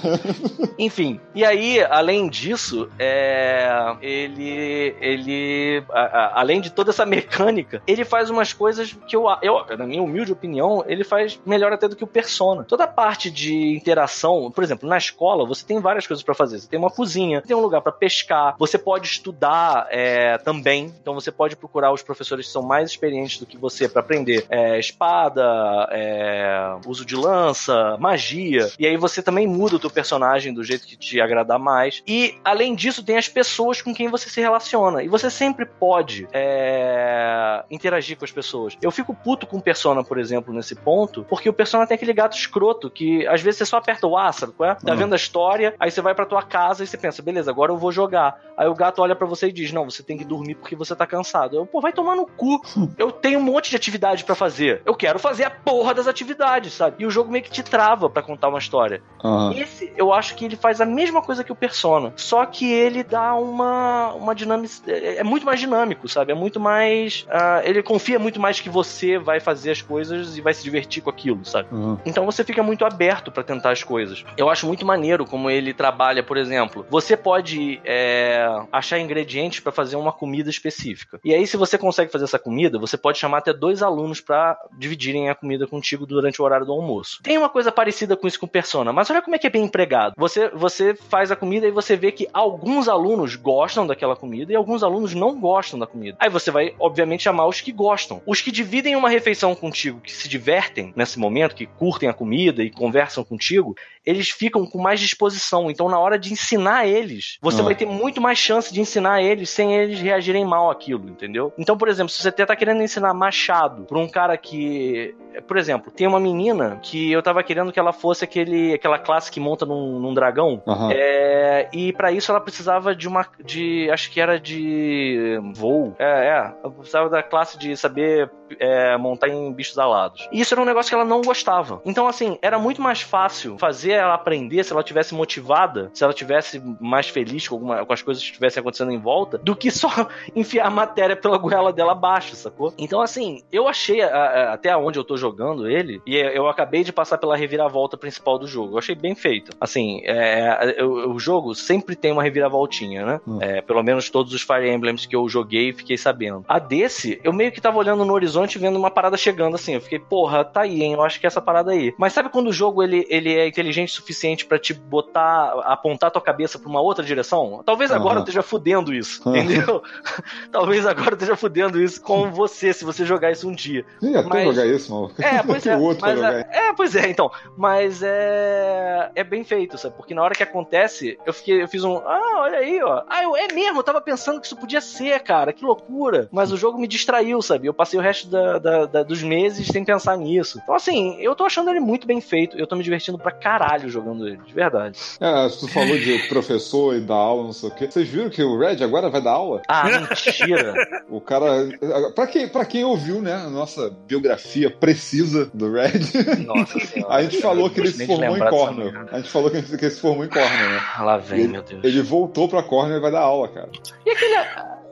Enfim, 0.78 1.20
e 1.34 1.44
aí, 1.44 1.82
além 1.84 2.28
disso, 2.28 2.88
é, 2.98 3.68
ele, 4.00 4.94
ele 5.00 5.84
a- 5.90 6.00
a- 6.00 6.40
além 6.40 6.60
de 6.60 6.70
toda 6.70 6.90
essa 6.90 7.04
mecânica, 7.06 7.82
ele 7.86 8.04
faz 8.04 8.30
umas 8.30 8.52
coisas 8.52 8.96
que 9.06 9.16
eu, 9.16 9.24
eu, 9.42 9.64
na 9.76 9.86
minha 9.86 10.02
humilde 10.02 10.32
opinião, 10.32 10.84
ele 10.86 11.04
faz 11.04 11.40
melhor 11.44 11.72
até 11.72 11.88
do 11.88 11.96
que 11.96 12.04
o 12.04 12.06
Persona. 12.06 12.64
Toda 12.64 12.84
a 12.84 12.88
parte 12.88 13.30
de 13.30 13.74
interação, 13.76 14.50
por 14.50 14.62
exemplo, 14.64 14.88
na 14.88 14.98
escola, 14.98 15.46
você 15.46 15.64
tem 15.64 15.80
várias 15.80 16.06
coisas 16.06 16.22
pra 16.22 16.34
fazer. 16.34 16.58
Você 16.60 16.68
tem 16.68 16.78
uma 16.78 16.90
cozinha, 16.90 17.40
tem 17.42 17.56
um 17.56 17.60
lugar 17.60 17.80
pra 17.80 17.92
pescar, 17.92 18.54
você 18.58 18.78
pode 18.78 19.06
estudar 19.06 19.86
é, 19.90 20.38
também, 20.38 20.92
então 21.00 21.14
você 21.14 21.30
pode 21.30 21.56
procurar 21.56 21.92
os 21.92 22.02
professores 22.02 22.46
que 22.46 22.52
são 22.52 22.62
mais 22.62 22.90
experientes 22.90 23.38
do 23.38 23.46
que 23.46 23.56
você 23.56 23.88
pra 23.88 24.00
aprender 24.00 24.44
é, 24.48 24.78
espada, 24.78 25.42
é, 25.90 26.74
uso 26.86 27.04
de 27.04 27.16
lança, 27.16 27.71
magia. 27.98 28.68
E 28.78 28.86
aí 28.86 28.96
você 28.96 29.22
também 29.22 29.46
muda 29.46 29.76
o 29.76 29.78
teu 29.78 29.90
personagem 29.90 30.52
do 30.52 30.62
jeito 30.64 30.86
que 30.86 30.96
te 30.96 31.20
agradar 31.20 31.58
mais. 31.58 32.02
E 32.06 32.34
além 32.44 32.74
disso, 32.74 33.04
tem 33.04 33.16
as 33.16 33.28
pessoas 33.28 33.80
com 33.82 33.94
quem 33.94 34.08
você 34.08 34.28
se 34.28 34.40
relaciona. 34.40 35.02
E 35.02 35.08
você 35.08 35.30
sempre 35.30 35.66
pode 35.66 36.26
é, 36.32 37.64
interagir 37.70 38.16
com 38.16 38.24
as 38.24 38.32
pessoas. 38.32 38.76
Eu 38.82 38.90
fico 38.90 39.14
puto 39.14 39.46
com 39.46 39.58
o 39.58 39.62
Persona, 39.62 40.02
por 40.04 40.18
exemplo, 40.18 40.52
nesse 40.52 40.74
ponto, 40.74 41.24
porque 41.28 41.48
o 41.48 41.52
Persona 41.52 41.86
tem 41.86 41.94
aquele 41.94 42.12
gato 42.12 42.36
escroto 42.36 42.90
que 42.90 43.26
às 43.26 43.40
vezes 43.40 43.58
você 43.58 43.66
só 43.66 43.76
aperta 43.78 44.06
o 44.06 44.16
A, 44.16 44.32
sabe 44.32 44.52
qual 44.52 44.70
é? 44.70 44.74
Tá 44.74 44.92
Uhum. 44.92 44.98
vendo 44.98 45.12
a 45.14 45.16
história, 45.16 45.74
aí 45.78 45.90
você 45.90 46.00
vai 46.00 46.14
pra 46.14 46.26
tua 46.26 46.42
casa 46.42 46.82
e 46.84 46.86
você 46.86 46.96
pensa, 46.98 47.22
beleza, 47.22 47.50
agora 47.50 47.72
eu 47.72 47.76
vou 47.78 47.90
jogar. 47.92 48.38
Aí 48.56 48.68
o 48.68 48.74
gato 48.74 49.00
olha 49.02 49.14
pra 49.16 49.26
você 49.26 49.48
e 49.48 49.52
diz, 49.52 49.72
não, 49.72 49.88
você 49.88 50.02
tem 50.02 50.16
que 50.18 50.24
dormir 50.24 50.54
porque 50.56 50.76
você 50.76 50.94
tá 50.94 51.06
cansado. 51.06 51.56
Eu, 51.56 51.66
pô, 51.66 51.80
vai 51.80 51.92
tomar 51.92 52.14
no 52.16 52.26
cu. 52.26 52.60
Eu 52.98 53.10
tenho 53.10 53.38
um 53.38 53.42
monte 53.42 53.70
de 53.70 53.76
atividade 53.76 54.24
pra 54.24 54.34
fazer. 54.34 54.82
Eu 54.84 54.94
quero 54.94 55.18
fazer 55.18 55.44
a 55.44 55.50
porra 55.50 55.94
das 55.94 56.06
atividades, 56.06 56.72
sabe? 56.74 56.96
E 56.98 57.06
o 57.06 57.10
jogo 57.10 57.30
meio 57.30 57.44
que 57.44 57.50
te 57.50 57.61
trava 57.62 58.10
pra 58.10 58.22
contar 58.22 58.48
uma 58.48 58.58
história. 58.58 59.02
Aham. 59.24 59.54
Esse, 59.56 59.92
eu 59.96 60.12
acho 60.12 60.34
que 60.34 60.44
ele 60.44 60.56
faz 60.56 60.80
a 60.80 60.86
mesma 60.86 61.22
coisa 61.22 61.44
que 61.44 61.52
o 61.52 61.56
Persona, 61.56 62.12
só 62.16 62.44
que 62.44 62.70
ele 62.70 63.02
dá 63.02 63.34
uma, 63.34 64.12
uma 64.14 64.34
dinâmica. 64.34 64.72
É 64.86 65.12
é 65.22 65.24
muito 65.24 65.46
mais 65.46 65.60
dinâmico, 65.60 66.08
sabe? 66.08 66.32
É 66.32 66.34
muito 66.34 66.58
mais. 66.58 67.24
ah, 67.30 67.60
ele 67.64 67.82
confia 67.82 68.18
muito 68.18 68.40
mais 68.40 68.60
que 68.60 68.68
você 68.68 69.18
vai 69.18 69.38
fazer 69.40 69.70
as 69.70 69.80
coisas 69.82 70.36
e 70.36 70.40
vai 70.40 70.52
se 70.54 70.62
divertir 70.64 71.02
com 71.02 71.10
aquilo, 71.10 71.44
sabe? 71.44 71.68
aham. 71.70 71.98
Então 72.04 72.24
você 72.26 72.42
fica 72.44 72.62
muito 72.62 72.84
aberto 72.84 73.30
pra 73.30 73.42
tentar 73.42 73.70
as 73.70 73.82
coisas. 73.84 74.24
Eu 74.36 74.50
acho 74.50 74.66
muito 74.66 74.84
maneiro 74.84 75.24
como 75.24 75.48
ele 75.50 75.72
trabalha, 75.72 76.22
por 76.22 76.36
exemplo. 76.36 76.84
Você 76.90 77.16
pode 77.16 77.80
é, 77.84 78.44
achar 78.72 78.98
ingredientes 78.98 79.60
pra 79.60 79.70
fazer 79.70 79.96
uma 79.96 80.12
comida 80.12 80.50
específica. 80.50 81.20
E 81.24 81.34
aí, 81.34 81.46
se 81.46 81.56
você 81.56 81.78
consegue 81.78 82.10
fazer 82.10 82.24
essa 82.24 82.38
comida, 82.38 82.78
você 82.78 82.96
pode 82.96 83.18
chamar 83.18 83.38
até 83.38 83.52
dois 83.52 83.82
alunos 83.82 84.20
pra 84.20 84.58
dividirem 84.72 85.28
a 85.28 85.34
comida 85.34 85.66
contigo 85.66 86.06
durante 86.06 86.40
o 86.40 86.44
horário 86.44 86.66
do 86.66 86.72
almoço. 86.72 87.20
Tem 87.22 87.38
uma 87.38 87.48
coisa 87.52 87.70
parecida 87.70 88.16
com 88.16 88.26
isso 88.26 88.40
com 88.40 88.48
Persona, 88.48 88.92
mas 88.92 89.08
olha 89.10 89.22
como 89.22 89.36
é 89.36 89.38
que 89.38 89.46
é 89.46 89.50
bem 89.50 89.64
empregado. 89.64 90.14
Você, 90.16 90.48
você 90.48 90.94
faz 90.94 91.30
a 91.30 91.36
comida 91.36 91.66
e 91.66 91.70
você 91.70 91.96
vê 91.96 92.10
que 92.10 92.28
alguns 92.32 92.88
alunos 92.88 93.36
gostam 93.36 93.86
daquela 93.86 94.16
comida 94.16 94.52
e 94.52 94.56
alguns 94.56 94.82
alunos 94.82 95.14
não 95.14 95.38
gostam 95.38 95.78
da 95.78 95.86
comida. 95.86 96.16
Aí 96.18 96.28
você 96.28 96.50
vai, 96.50 96.74
obviamente, 96.80 97.22
chamar 97.22 97.46
os 97.46 97.60
que 97.60 97.70
gostam. 97.70 98.20
Os 98.26 98.40
que 98.40 98.50
dividem 98.50 98.96
uma 98.96 99.08
refeição 99.08 99.54
contigo, 99.54 100.00
que 100.00 100.12
se 100.12 100.28
divertem 100.28 100.92
nesse 100.96 101.18
momento, 101.18 101.54
que 101.54 101.66
curtem 101.66 102.08
a 102.08 102.14
comida 102.14 102.62
e 102.62 102.70
conversam 102.70 103.22
contigo, 103.22 103.76
eles 104.04 104.30
ficam 104.30 104.66
com 104.66 104.78
mais 104.80 105.00
disposição. 105.00 105.70
Então, 105.70 105.88
na 105.88 105.98
hora 105.98 106.18
de 106.18 106.32
ensinar 106.32 106.86
eles, 106.86 107.38
você 107.40 107.60
Ah. 107.60 107.64
vai 107.64 107.74
ter 107.74 107.86
muito 107.86 108.20
mais 108.20 108.38
chance 108.38 108.72
de 108.72 108.80
ensinar 108.80 109.22
eles 109.22 109.50
sem 109.50 109.74
eles 109.74 110.00
reagirem 110.00 110.44
mal 110.44 110.70
àquilo, 110.70 111.08
entendeu? 111.08 111.52
Então, 111.58 111.76
por 111.76 111.88
exemplo, 111.88 112.10
se 112.10 112.20
você 112.22 112.30
tá 112.32 112.56
querendo 112.56 112.82
ensinar 112.82 113.14
machado 113.14 113.84
pra 113.84 113.98
um 113.98 114.08
cara 114.08 114.36
que. 114.36 115.14
Por 115.46 115.56
exemplo, 115.56 115.90
tem 115.90 116.06
uma 116.06 116.20
menina 116.20 116.78
que 116.82 117.10
eu 117.10 117.22
tava 117.22 117.42
querendo 117.42 117.72
que 117.72 117.78
ela 117.78 117.92
fosse 117.92 118.22
aquele, 118.24 118.74
aquela 118.74 118.98
classe 118.98 119.30
que 119.30 119.40
monta 119.40 119.64
num, 119.64 119.98
num 119.98 120.12
dragão. 120.12 120.62
Aham. 120.66 120.90
É, 120.92 121.68
e 121.72 121.92
pra 121.92 122.12
isso 122.12 122.30
ela 122.30 122.40
precisava 122.40 122.94
de 122.94 123.08
uma. 123.08 123.26
de. 123.44 123.88
acho 123.90 124.10
que 124.10 124.20
era 124.20 124.38
de 124.38 125.38
voo. 125.54 125.94
É, 125.98 126.04
é. 126.28 126.52
Ela 126.62 126.72
precisava 126.72 127.08
da 127.08 127.22
classe 127.22 127.58
de 127.58 127.76
saber 127.76 128.30
é, 128.58 128.96
montar 128.96 129.28
em 129.28 129.52
bichos 129.52 129.78
alados. 129.78 130.28
E 130.32 130.40
isso 130.40 130.52
era 130.54 130.60
um 130.60 130.66
negócio 130.66 130.90
que 130.90 130.94
ela 130.94 131.04
não 131.04 131.22
gostava. 131.22 131.80
Então, 131.84 132.06
assim, 132.06 132.38
era 132.42 132.58
muito 132.58 132.82
mais 132.82 133.00
fácil 133.00 133.56
fazer 133.58 133.91
ela 133.92 134.14
aprender 134.14 134.62
se 134.64 134.72
ela 134.72 134.82
tivesse 134.82 135.14
motivada, 135.14 135.90
se 135.94 136.02
ela 136.04 136.12
tivesse 136.12 136.62
mais 136.80 137.08
feliz 137.08 137.46
com, 137.48 137.54
alguma, 137.56 137.84
com 137.84 137.92
as 137.92 138.02
coisas 138.02 138.22
que 138.22 138.30
estivessem 138.30 138.60
acontecendo 138.60 138.90
em 138.92 138.98
volta, 138.98 139.38
do 139.38 139.54
que 139.56 139.70
só 139.70 139.88
enfiar 140.34 140.66
a 140.66 140.70
matéria 140.70 141.16
pela 141.16 141.38
goela 141.38 141.72
dela 141.72 141.92
abaixo, 141.92 142.34
sacou? 142.36 142.72
Então, 142.78 143.00
assim, 143.00 143.42
eu 143.52 143.66
achei 143.68 144.02
a- 144.02 144.08
a- 144.08 144.52
até 144.54 144.76
onde 144.76 144.98
eu 144.98 145.04
tô 145.04 145.16
jogando 145.16 145.68
ele, 145.68 146.00
e 146.06 146.16
eu 146.16 146.48
acabei 146.48 146.84
de 146.84 146.92
passar 146.92 147.18
pela 147.18 147.36
reviravolta 147.36 147.96
principal 147.96 148.38
do 148.38 148.46
jogo. 148.46 148.74
Eu 148.74 148.78
achei 148.78 148.94
bem 148.94 149.14
feito. 149.14 149.52
Assim, 149.60 150.00
é, 150.04 150.82
o, 150.82 151.14
o 151.14 151.18
jogo 151.18 151.54
sempre 151.54 151.94
tem 151.96 152.12
uma 152.12 152.22
reviravoltinha, 152.22 153.04
né? 153.04 153.20
Hum. 153.26 153.38
É, 153.40 153.60
pelo 153.60 153.82
menos 153.82 154.10
todos 154.10 154.32
os 154.32 154.42
Fire 154.42 154.68
Emblems 154.70 155.06
que 155.06 155.16
eu 155.16 155.28
joguei 155.28 155.70
e 155.70 155.72
fiquei 155.72 155.96
sabendo. 155.96 156.44
A 156.48 156.58
desse, 156.58 157.20
eu 157.24 157.32
meio 157.32 157.50
que 157.52 157.60
tava 157.60 157.78
olhando 157.78 158.04
no 158.04 158.12
horizonte 158.12 158.58
vendo 158.58 158.76
uma 158.78 158.90
parada 158.90 159.16
chegando 159.16 159.54
assim. 159.54 159.74
Eu 159.74 159.80
fiquei, 159.80 159.98
porra, 159.98 160.44
tá 160.44 160.62
aí, 160.62 160.82
hein? 160.82 160.92
Eu 160.94 161.02
acho 161.02 161.18
que 161.20 161.26
é 161.26 161.28
essa 161.28 161.40
parada 161.40 161.72
aí. 161.72 161.94
Mas 161.98 162.12
sabe 162.12 162.28
quando 162.28 162.48
o 162.48 162.52
jogo 162.52 162.82
ele, 162.82 163.06
ele 163.08 163.34
é 163.34 163.46
inteligente 163.46 163.81
o 163.84 163.88
suficiente 163.88 164.44
pra 164.46 164.58
te 164.58 164.72
botar, 164.74 165.52
apontar 165.64 166.10
tua 166.10 166.22
cabeça 166.22 166.58
pra 166.58 166.68
uma 166.68 166.80
outra 166.80 167.04
direção? 167.04 167.62
Talvez 167.64 167.90
agora 167.90 168.10
Aham. 168.14 168.18
eu 168.18 168.22
esteja 168.24 168.42
fudendo 168.42 168.92
isso, 168.94 169.26
Aham. 169.28 169.36
entendeu? 169.38 169.82
Talvez 170.50 170.86
agora 170.86 171.10
eu 171.10 171.14
esteja 171.14 171.36
fudendo 171.36 171.80
isso 171.80 172.00
com 172.02 172.30
você, 172.30 172.72
se 172.72 172.84
você 172.84 173.04
jogar 173.04 173.30
isso 173.32 173.48
um 173.48 173.52
dia. 173.54 173.84
Ih, 174.02 174.16
até 174.16 174.28
Mas- 174.28 174.44
jogar 174.44 174.66
isso, 174.66 174.92
mano. 174.92 175.10
É, 175.18 175.42
pois 175.46 175.66
é. 175.66 175.76
outro 175.76 176.02
Mas 176.06 176.22
é, 176.22 176.48
é, 176.52 176.72
pois 176.74 176.94
é, 176.96 177.08
então. 177.08 177.30
Mas 177.56 178.02
é. 178.02 179.10
É 179.14 179.24
bem 179.24 179.44
feito, 179.44 179.76
sabe? 179.78 179.96
Porque 179.96 180.14
na 180.14 180.22
hora 180.22 180.34
que 180.34 180.42
acontece, 180.42 181.18
eu 181.26 181.32
fiquei, 181.32 181.62
eu 181.62 181.68
fiz 181.68 181.84
um. 181.84 181.96
Ah, 181.98 182.40
olha 182.42 182.58
aí, 182.58 182.82
ó. 182.82 183.02
Ah, 183.08 183.22
eu, 183.22 183.36
é 183.36 183.48
mesmo, 183.52 183.78
eu 183.78 183.82
tava 183.82 184.00
pensando 184.00 184.40
que 184.40 184.46
isso 184.46 184.56
podia 184.56 184.80
ser, 184.80 185.20
cara. 185.20 185.52
Que 185.52 185.64
loucura. 185.64 186.28
Mas 186.30 186.52
o 186.52 186.56
jogo 186.56 186.78
me 186.78 186.86
distraiu, 186.88 187.40
sabe? 187.42 187.66
Eu 187.66 187.74
passei 187.74 187.98
o 187.98 188.02
resto 188.02 188.28
da- 188.28 188.58
da- 188.58 188.86
da- 188.86 189.02
dos 189.02 189.22
meses 189.22 189.66
sem 189.68 189.84
pensar 189.84 190.16
nisso. 190.16 190.60
Então, 190.62 190.74
assim, 190.74 191.16
eu 191.20 191.34
tô 191.34 191.44
achando 191.44 191.70
ele 191.70 191.80
muito 191.80 192.06
bem 192.06 192.20
feito. 192.20 192.58
Eu 192.58 192.66
tô 192.66 192.76
me 192.76 192.82
divertindo 192.82 193.18
pra 193.18 193.32
caralho 193.32 193.71
jogando 193.78 194.26
ele, 194.26 194.38
de 194.38 194.52
verdade. 194.54 194.98
É, 195.20 195.48
tu 195.48 195.68
falou 195.68 195.96
de 195.98 196.18
professor 196.28 196.94
e 196.94 197.00
dar 197.00 197.14
aula, 197.14 197.44
não 197.44 197.52
sei 197.52 197.68
o 197.68 197.72
quê. 197.74 197.86
Vocês 197.90 198.08
viram 198.08 198.30
que 198.30 198.42
o 198.42 198.58
Red 198.58 198.82
agora 198.82 199.08
vai 199.10 199.20
dar 199.22 199.32
aula? 199.32 199.62
Ah, 199.68 199.84
mentira. 199.88 200.74
O 201.08 201.20
cara. 201.20 201.68
Pra 202.14 202.26
quem, 202.26 202.48
pra 202.48 202.64
quem 202.64 202.84
ouviu, 202.84 203.20
né, 203.20 203.34
a 203.34 203.50
nossa 203.50 203.90
biografia 204.06 204.70
precisa 204.70 205.50
do 205.52 205.70
Red, 205.72 206.44
Nossa 206.46 206.78
senhora. 206.86 207.14
a 207.14 207.22
gente 207.22 207.40
falou 207.40 207.68
que 207.70 207.80
ele 207.80 207.90
se 207.90 208.06
formou 208.06 208.36
em 208.36 208.40
merda. 208.40 209.06
A 209.12 209.16
gente 209.18 209.30
falou 209.30 209.50
que 209.50 209.56
ele, 209.58 209.66
ele 209.70 209.90
se 209.90 210.00
formou 210.00 210.24
em 210.24 210.28
Cornell, 210.28 210.70
né? 210.70 210.80
Ah, 210.96 211.02
Lá 211.04 211.16
vem, 211.18 211.48
meu 211.48 211.62
Deus. 211.62 211.82
Ele 211.84 212.02
voltou 212.02 212.48
pra 212.48 212.62
Cornell 212.62 212.98
e 212.98 213.00
vai 213.00 213.10
dar 213.10 213.20
aula, 213.20 213.48
cara. 213.48 213.68
E 214.06 214.10
aquele. 214.10 214.34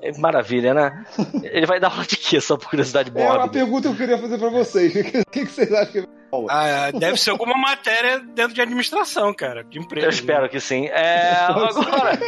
é 0.02 0.18
Maravilha, 0.18 0.72
né? 0.74 1.04
Ele 1.42 1.66
vai 1.66 1.78
dar 1.78 1.90
aula 1.90 2.04
de 2.04 2.16
quê? 2.16 2.40
Só 2.40 2.56
por 2.56 2.70
curiosidade 2.70 3.12
É 3.14 3.30
uma 3.30 3.48
pergunta 3.48 3.88
que 3.88 3.94
eu 3.94 3.98
queria 3.98 4.18
fazer 4.18 4.38
pra 4.38 4.48
vocês. 4.48 4.90
O 5.00 5.04
que, 5.04 5.24
que, 5.30 5.46
que 5.46 5.52
vocês 5.52 5.72
acham 5.72 5.92
que 5.92 6.08
Ah, 6.48 6.90
deve 6.92 7.16
ser 7.18 7.30
alguma 7.30 7.56
matéria 7.56 8.20
dentro 8.20 8.54
de 8.54 8.60
administração, 8.60 9.32
cara, 9.34 9.64
de 9.64 9.78
empresa. 9.78 10.06
Eu 10.06 10.10
espero 10.10 10.48
que 10.48 10.60
sim. 10.60 10.86
É, 10.86 11.32
agora. 11.48 12.18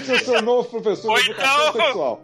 Esse 0.00 0.12
é 0.12 0.14
o 0.14 0.18
seu 0.18 0.42
novo 0.42 0.68
professor 0.68 1.10
Ou 1.10 1.18
então- 1.20 1.72
sexual. 1.72 2.22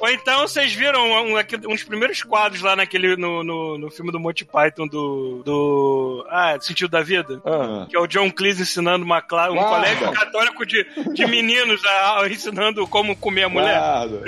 Ou 0.00 0.08
então 0.08 0.40
vocês 0.42 0.72
viram 0.72 1.00
um, 1.00 1.36
um, 1.36 1.72
uns 1.72 1.82
primeiros 1.82 2.22
quadros 2.22 2.62
lá 2.62 2.76
naquele 2.76 3.16
no, 3.16 3.42
no, 3.42 3.78
no 3.78 3.90
filme 3.90 4.10
do 4.12 4.20
Monty 4.20 4.44
Python 4.44 4.86
do. 4.86 5.42
do. 5.44 6.26
Ah, 6.30 6.56
Sentido 6.60 6.90
da 6.90 7.02
Vida? 7.02 7.40
Ah, 7.44 7.86
Que 7.88 7.96
é 7.96 8.00
o 8.00 8.06
John 8.06 8.30
Cleese 8.30 8.62
ensinando 8.62 9.04
uma 9.04 9.20
cla- 9.20 9.50
um 9.50 9.54
Guarda. 9.54 9.76
colégio 9.76 10.12
católico 10.12 10.64
de, 10.66 10.86
de 11.12 11.26
meninos 11.26 11.84
a, 11.84 12.20
a- 12.22 12.28
ensinando 12.28 12.86
como 12.86 13.16
comer 13.16 13.44
a 13.44 13.48
mulher. 13.48 13.78
Guarda. 13.80 14.22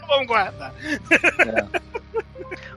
Vamos 0.10 0.26
guardar. 0.26 0.74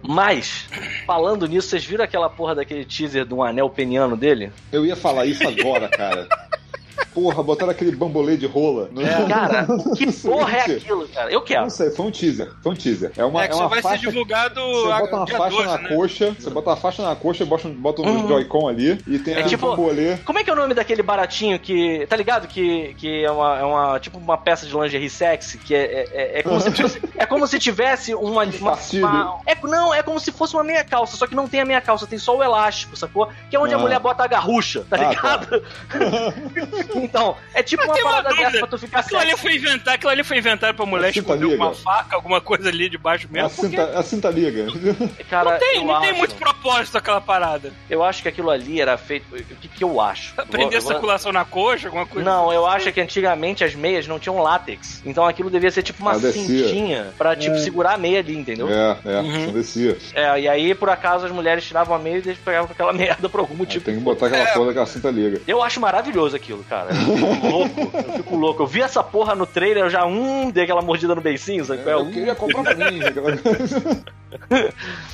Mas, 0.06 0.68
falando 1.06 1.48
nisso, 1.48 1.70
vocês 1.70 1.86
viram 1.86 2.04
aquela 2.04 2.30
porra 2.30 2.56
daquele 2.56 2.84
teaser 2.84 3.26
de 3.26 3.34
um 3.34 3.42
anel 3.42 3.70
peniano 3.70 4.18
dele? 4.18 4.52
Eu 4.72 4.86
ia 4.86 4.96
falar 4.96 5.26
isso 5.26 5.48
agora, 5.48 5.88
cara. 5.88 6.28
Porra, 7.14 7.44
botaram 7.44 7.72
aquele 7.72 7.92
bambolê 7.96 8.36
de 8.38 8.46
rola. 8.48 8.90
No... 8.92 9.02
Cara, 9.28 9.68
que 9.96 10.12
porra 10.12 10.58
é 10.58 10.62
aquilo, 10.62 11.08
cara? 11.10 11.32
Eu 11.32 11.40
Não 11.40 11.46
quero. 11.46 11.70
sei, 11.70 11.92
foi 11.92 12.06
um 12.06 12.12
teaser. 12.12 12.52
Foi 12.62 12.72
um 12.72 12.76
teaser. 12.76 13.12
É 13.18 13.24
uma, 13.26 13.44
é 13.44 13.48
que 13.48 13.54
é 13.54 13.58
só 13.58 13.64
uma 13.64 13.70
vai 13.70 13.82
faixa 13.82 14.02
ser 14.04 14.08
divulgado 14.10 14.60
Você 14.62 14.92
a- 14.92 15.00
bota 15.00 15.16
uma 15.18 15.28
faixa 15.28 15.50
12, 15.58 15.66
na 15.66 15.78
né? 15.78 15.90
coxa, 15.96 16.36
você 16.40 16.50
bota 16.50 16.70
uma 16.72 16.76
faixa 16.78 17.04
na 17.04 17.16
coxa, 17.16 17.46
bota, 17.46 17.68
um- 17.68 17.74
bota 17.74 18.02
uns 18.02 18.22
Uhum. 18.22 18.28
Joy-Con 18.28 18.68
ali 18.68 19.00
e 19.08 19.20
tem 19.20 19.36
É 19.36 19.44
um 19.46 19.48
tipo- 19.48 19.68
bambolê. 19.70 20.18
Como 20.26 20.40
é 20.40 20.44
que 20.44 20.50
é 20.50 20.54
o 20.54 20.56
nome 20.56 20.74
daquele 20.74 21.04
baratinho 21.04 21.60
que. 21.60 22.06
Tá 22.08 22.16
ligado? 22.16 22.48
Que, 22.48 22.94
que 22.96 23.24
é, 23.24 23.32
uma, 23.32 23.60
é 23.60 23.64
uma. 23.64 24.00
Tipo 24.00 24.18
uma 24.18 24.38
peça 24.38 24.66
de 24.66 24.74
lingerie 24.76 25.10
sexy, 25.10 25.58
que 25.58 25.76
é, 25.76 25.80
é, 25.84 26.10
é- 26.14 26.40
é 26.40 26.44
como 26.44 26.60
se 26.60 26.72
fosse. 26.72 27.02
É 27.24 27.26
como 27.26 27.48
se 27.48 27.58
tivesse 27.60 28.14
uma. 28.14 28.44
uma, 28.44 28.74
uma- 28.94 29.40
é, 29.46 29.56
não, 29.64 29.94
é 29.94 30.02
como 30.04 30.20
se 30.20 30.32
fosse 30.32 30.54
uma 30.56 30.64
meia 30.64 30.84
calça, 30.84 31.16
só 31.16 31.26
que 31.28 31.36
não 31.36 31.48
tem 31.48 31.62
a 31.62 31.66
meia 31.66 31.80
calça, 31.82 32.06
tem 32.08 32.20
só 32.20 32.36
o 32.38 32.44
elástico, 32.44 32.96
sacou? 32.98 33.30
Que 33.50 33.56
é 33.56 33.60
onde 33.60 33.74
a 33.74 33.78
Ah. 33.78 33.80
mulher 33.80 34.00
bota 34.00 34.24
a 34.24 34.28
garrucha, 34.28 34.84
tá 34.90 34.98
Ah, 35.00 35.10
ligado? 35.10 35.64
Então, 37.04 37.36
é 37.54 37.62
tipo 37.62 37.84
uma 37.84 37.94
tenho 37.94 38.06
uma 38.08 38.24
parada 38.24 38.36
dessa 38.36 38.58
pra 38.60 38.68
tu 38.68 38.78
ficar 38.78 39.00
Aquilo 39.02 39.20
ali 39.20 39.38
foi 39.38 39.56
inventado, 39.56 39.94
aquilo 39.96 40.12
ali 40.12 40.24
foi 40.24 40.38
inventado 40.38 40.76
pra 40.76 40.86
mulher 40.86 41.10
esconder 41.16 41.46
liga. 41.46 41.56
uma 41.64 41.74
faca, 41.74 42.16
alguma 42.16 42.40
coisa 42.42 42.70
ali 42.70 42.90
debaixo 42.90 43.28
mesmo. 43.30 43.48
A 43.48 43.50
cinta, 43.50 43.84
a 44.00 44.04
cinta 44.04 44.30
liga. 44.30 44.66
Cara, 45.30 45.52
Não 45.52 45.60
tem, 45.60 45.86
não 45.86 46.02
tem 46.02 46.14
muito 46.14 46.36
propósito 46.36 46.98
aquela 46.98 47.20
parada. 47.22 47.72
Eu 47.90 48.04
acho 48.04 48.22
que 48.22 48.30
aquilo 48.30 48.50
ali 48.50 48.80
era 48.82 48.98
feito. 48.98 49.26
O 49.36 49.44
que, 49.44 49.68
que 49.68 49.84
eu 49.84 50.00
acho? 50.00 50.32
Eu 50.38 50.44
vou- 50.44 50.46
Prender 50.48 50.78
eu 50.78 50.82
vou- 50.82 50.92
circulação 50.92 51.32
na 51.32 51.44
coxa, 51.46 51.88
alguma 51.88 52.06
coisa. 52.06 52.28
Não, 52.28 52.52
eu 52.54 52.66
acho 52.66 52.92
que 52.92 53.02
antigamente 53.02 53.64
as 53.64 53.76
meias 53.76 54.08
não 54.08 54.18
tinham 54.20 54.40
látex. 54.42 55.02
Então 55.06 55.26
aquilo 55.26 55.50
devia 55.50 55.72
ser 55.72 55.84
tipo 55.84 56.02
uma 56.02 56.12
Ah, 56.14 56.20
cintinha 56.20 57.08
pra, 57.18 57.36
tipo, 57.36 57.58
segurar 57.58 57.94
a 57.94 57.98
meia 57.98 58.20
ali, 58.20 58.36
entendeu? 58.38 58.70
É, 58.70 58.98
é, 59.06 59.20
Uhum. 59.20 59.46
só 59.48 59.52
descia. 59.52 59.98
É, 60.14 60.40
e 60.40 60.48
aí, 60.48 60.74
por 60.76 60.90
acaso, 60.90 61.26
as 61.26 61.32
mulheres 61.32 61.64
tiravam 61.66 61.96
a 61.96 62.00
meia 62.00 62.16
e 62.18 62.20
eles 62.20 62.38
pegavam 62.38 62.70
aquela 62.72 62.94
merda 62.94 63.28
por 63.28 63.40
algum 63.40 63.56
motivo. 63.56 63.84
tem 63.84 63.96
que 63.96 64.00
botar 64.02 64.28
aquela 64.28 64.44
É. 64.44 64.54
porra 64.54 64.68
daquela 64.68 64.86
cinta 64.86 65.10
liga. 65.10 65.42
Eu 65.48 65.62
acho 65.64 65.80
maravilhoso 65.82 66.36
aquilo, 66.36 66.64
cara. 66.70 66.93
Fico 66.94 67.48
louco. 67.48 67.92
Eu 67.94 68.14
fico 68.14 68.36
louco. 68.36 68.64
Eu 68.64 68.68
vi 68.68 68.82
essa 68.82 69.04
porra 69.04 69.36
no 69.36 69.46
trailer, 69.46 69.84
eu 69.84 69.90
já, 69.90 70.06
hum, 70.06 70.50
dei 70.52 70.64
aquela 70.64 70.82
mordida 70.82 71.16
no 71.16 71.22
beicinho, 71.22 71.66
sabe? 71.66 71.84
qual 71.84 72.00
é? 72.00 72.02
Eu 72.02 72.12
queria 72.12 72.36
comprar 72.36 72.64
pra 72.64 72.92
mim. 72.92 73.00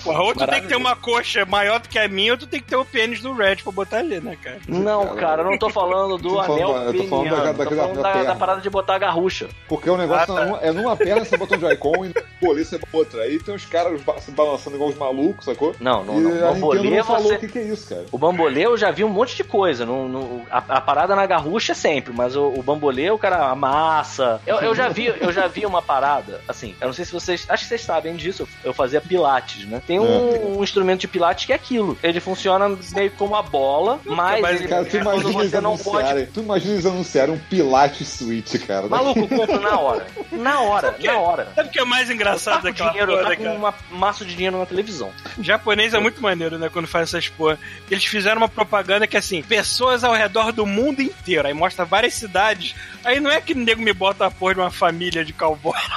Porra, 0.03 0.21
ou 0.23 0.33
tu 0.33 0.45
tem 0.47 0.61
que 0.61 0.67
ter 0.67 0.75
uma 0.75 0.95
coxa 0.95 1.45
maior 1.45 1.79
do 1.79 1.89
que 1.89 1.97
a 1.99 2.07
minha, 2.07 2.33
ou 2.33 2.37
tu 2.37 2.47
tem 2.47 2.59
que 2.59 2.67
ter 2.67 2.75
o 2.75 2.85
pênis 2.85 3.21
do 3.21 3.33
Red 3.33 3.57
pra 3.57 3.71
botar 3.71 3.97
ali, 3.97 4.19
né, 4.19 4.37
cara? 4.41 4.59
Não, 4.67 5.15
cara, 5.15 5.41
eu 5.41 5.49
não 5.49 5.57
tô 5.57 5.69
falando 5.69 6.17
do 6.17 6.29
Tô 6.35 6.43
falando- 6.43 6.75
anel 6.75 6.83
eu 6.93 6.93
tô 6.93 7.03
falando 7.07 7.29
da- 7.29 7.51
da- 7.51 7.65
Tô 7.65 7.75
falando 7.75 8.01
da 8.01 8.23
da, 8.23 8.35
parada 8.35 8.61
de 8.61 8.69
botar 8.69 8.95
a 8.95 8.99
garrucha. 8.99 9.47
Porque 9.67 9.89
o 9.89 9.97
negócio 9.97 10.35
Ah, 10.37 10.47
tá. 10.57 10.59
é 10.61 10.71
numa 10.71 10.95
perna 10.95 11.23
você 11.25 11.37
bota 11.37 11.55
um 11.55 11.59
Joy-Con 11.59 12.05
e 12.05 12.09
no 12.09 12.13
bolê 12.41 12.63
você 12.63 12.77
bota 12.77 12.97
outra. 12.97 13.21
Aí 13.23 13.39
tem 13.39 13.53
os 13.55 13.65
caras 13.65 14.01
se 14.19 14.31
balançando 14.31 14.75
igual 14.75 14.89
os 14.89 14.97
malucos, 14.97 15.45
sacou? 15.45 15.75
Não, 15.79 16.03
não, 16.03 16.19
e 16.19 16.21
não. 16.23 16.29
a 16.29 16.33
Nintendo 16.33 16.53
Bambolê, 16.53 16.97
não 16.97 17.03
falou 17.03 17.23
você... 17.23 17.35
o 17.35 17.39
que, 17.39 17.47
que 17.47 17.59
é 17.59 17.63
isso, 17.63 17.89
cara. 17.89 18.05
O 18.11 18.17
bambolê 18.17 18.65
eu 18.65 18.77
já 18.77 18.91
vi 18.91 19.03
um 19.03 19.09
monte 19.09 19.35
de 19.35 19.43
coisa. 19.43 19.85
No, 19.85 20.07
no- 20.07 20.45
a, 20.49 20.57
a 20.57 20.81
parada 20.81 21.15
na 21.15 21.25
garrucha 21.25 21.71
é 21.71 21.75
sempre, 21.75 22.13
mas 22.13 22.35
o, 22.35 22.47
o 22.47 22.63
bambolê 22.63 23.09
o 23.11 23.17
cara 23.17 23.45
amassa. 23.49 24.41
Eu, 24.45 24.57
eu, 24.57 24.75
já 24.75 24.89
vi, 24.89 25.05
eu 25.19 25.31
já 25.31 25.47
vi 25.47 25.65
uma 25.65 25.81
parada, 25.81 26.41
assim, 26.47 26.75
eu 26.79 26.87
não 26.87 26.93
sei 26.93 27.05
se 27.05 27.11
vocês. 27.11 27.45
Acho 27.49 27.63
que 27.63 27.69
vocês 27.69 27.81
sabem 27.81 28.15
disso. 28.15 28.47
Eu 28.63 28.73
fazia 28.73 28.99
pilates, 29.09 29.65
né? 29.65 29.81
Tem 29.85 29.99
um, 29.99 30.59
um 30.59 30.63
instrumento 30.63 31.01
de 31.01 31.07
pilates 31.07 31.45
que 31.45 31.51
é 31.51 31.55
aquilo. 31.55 31.97
Ele 32.03 32.19
funciona 32.19 32.77
meio 32.93 33.09
como 33.11 33.35
a 33.35 33.41
bola, 33.41 33.99
mas, 34.05 34.39
mas, 34.39 34.59
ele, 34.59 34.69
Cara, 34.69 34.85
tu 34.85 34.97
é 34.97 35.03
quando 35.03 35.21
imagina 35.21 35.41
eles 35.41 35.51
você 35.51 35.61
não 35.61 35.77
pode. 35.77 35.97
anunciarem. 35.97 36.25
Tu 36.27 36.39
imagina 36.41 36.73
eles 36.73 36.85
anunciarem 36.85 37.33
um 37.33 37.39
Pilates 37.39 38.07
Switch, 38.07 38.55
cara. 38.67 38.87
Maluco, 38.87 39.27
compra 39.27 39.59
na 39.59 39.79
hora. 39.79 40.05
Na 40.31 40.61
hora, 40.61 40.95
na 41.03 41.17
hora. 41.17 41.47
Sabe 41.55 41.69
o 41.69 41.71
que 41.71 41.79
é 41.79 41.85
mais 41.85 42.09
Eu 42.09 42.15
engraçado 42.15 42.53
taco 42.61 42.65
daquela 42.67 42.89
dinheiro, 42.91 43.11
porra, 43.13 43.29
taco 43.29 43.43
cara? 43.43 43.57
uma 43.57 43.73
maço 43.89 44.23
de 44.23 44.35
dinheiro 44.35 44.59
na 44.59 44.65
televisão. 44.65 45.11
Japonês 45.39 45.93
é 45.95 45.99
muito 45.99 46.21
maneiro, 46.21 46.59
né, 46.59 46.69
quando 46.69 46.87
faz 46.87 47.09
essas 47.09 47.27
porra. 47.27 47.57
Eles 47.89 48.05
fizeram 48.05 48.37
uma 48.37 48.49
propaganda 48.49 49.07
que, 49.07 49.17
assim, 49.17 49.41
pessoas 49.41 50.03
ao 50.03 50.13
redor 50.13 50.51
do 50.51 50.65
mundo 50.65 51.01
inteiro. 51.01 51.47
Aí 51.47 51.53
mostra 51.53 51.83
várias 51.83 52.13
cidades. 52.13 52.75
Aí 53.03 53.19
não 53.19 53.31
é 53.31 53.41
que 53.41 53.53
o 53.53 53.57
nego 53.57 53.81
me 53.81 53.93
bota 53.93 54.27
a 54.27 54.31
porra 54.31 54.53
de 54.53 54.59
uma 54.59 54.71
família 54.71 55.25
de 55.25 55.33
cowboy. 55.33 55.73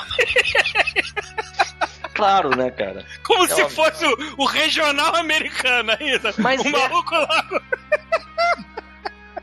Claro, 2.15 2.51
né, 2.57 2.71
cara? 2.71 3.05
Como 3.25 3.45
É 3.45 3.49
se 3.49 3.63
óbvio. 3.63 3.77
fosse 3.77 4.05
o, 4.05 4.35
o 4.39 4.45
regional 4.45 5.15
americano 5.17 5.93
aí. 5.99 6.19
sabe? 6.21 6.35
Mas 6.41 6.61
o 6.63 6.69
é. 6.69 6.71
maluco 6.71 7.15
lá. 7.15 7.47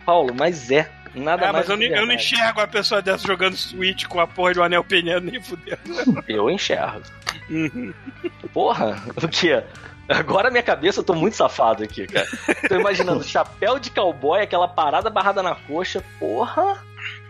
Paulo, 0.05 0.33
mas 0.35 0.71
é. 0.71 0.89
Nada 1.15 1.49
Ah, 1.49 1.53
mais 1.53 1.67
mas 1.67 1.69
eu, 1.69 1.77
que 1.89 1.97
eu 1.97 2.05
não 2.05 2.13
enxergo 2.13 2.59
uma 2.59 2.67
pessoa 2.67 3.01
dessa 3.01 3.25
jogando 3.27 3.57
Switch 3.57 4.05
com 4.05 4.19
a 4.19 4.27
porra 4.27 4.53
de 4.53 4.59
um 4.59 4.63
anel 4.63 4.83
peniano 4.83 5.29
nem 5.31 5.41
fudendo. 5.41 5.79
Eu 6.27 6.49
enxergo. 6.49 7.01
Uhum. 7.49 7.93
Porra, 8.53 9.01
o 9.21 9.27
quê? 9.27 9.63
Agora 10.07 10.49
minha 10.51 10.63
cabeça 10.63 10.99
eu 10.99 11.03
tô 11.03 11.13
muito 11.13 11.35
safado 11.35 11.83
aqui, 11.83 12.05
cara. 12.07 12.27
Tô 12.67 12.75
imaginando 12.79 13.23
chapéu 13.27 13.79
de 13.79 13.89
cowboy, 13.91 14.41
aquela 14.41 14.67
parada 14.67 15.09
barrada 15.09 15.41
na 15.43 15.55
coxa. 15.55 16.03
Porra! 16.19 16.83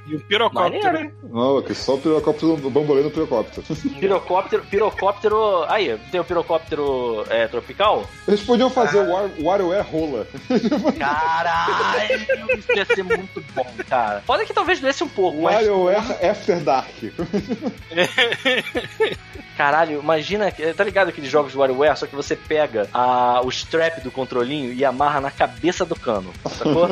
E 0.09 0.15
um 0.15 0.19
pirocóptero. 0.19 0.83
Maneiro? 0.93 1.13
Não, 1.29 1.57
aqui 1.59 1.75
só 1.75 1.93
o 1.93 2.01
pirocóptero, 2.01 2.53
o 2.53 2.69
bambolê 2.69 3.03
no 3.03 3.11
pirocóptero. 3.11 3.63
Pirocóptero, 3.99 4.63
pirocóptero. 4.63 5.63
Aí, 5.67 5.97
tem 6.11 6.19
o 6.19 6.23
pirocóptero 6.23 7.23
é, 7.29 7.47
tropical? 7.47 8.09
Eles 8.27 8.41
podiam 8.41 8.69
fazer 8.69 8.97
o 8.99 9.11
War- 9.11 9.29
WarioWare 9.39 9.83
rola. 9.83 10.27
Caralho, 10.97 12.57
isso 12.57 12.71
ia 12.75 12.85
ser 12.85 13.03
muito 13.03 13.43
bom, 13.53 13.67
cara. 13.87 14.21
Foda 14.25 14.45
que 14.45 14.53
talvez 14.53 14.79
doesse 14.79 15.03
um 15.03 15.09
pouco, 15.09 15.41
mas. 15.41 15.55
WarioWare 15.55 16.25
After 16.25 16.59
Dark. 16.61 16.89
Caralho, 19.55 19.99
imagina, 19.99 20.49
tá 20.75 20.83
ligado 20.85 21.09
aqueles 21.09 21.29
jogos 21.29 21.51
de 21.51 21.57
WarioWare, 21.57 21.97
só 21.97 22.07
que 22.07 22.15
você 22.15 22.33
pega 22.33 22.87
a, 22.93 23.41
o 23.43 23.49
strap 23.49 23.99
do 24.01 24.09
controlinho 24.09 24.71
e 24.71 24.85
amarra 24.85 25.19
na 25.19 25.29
cabeça 25.29 25.85
do 25.85 25.95
cano, 25.97 26.31
sacou? 26.49 26.87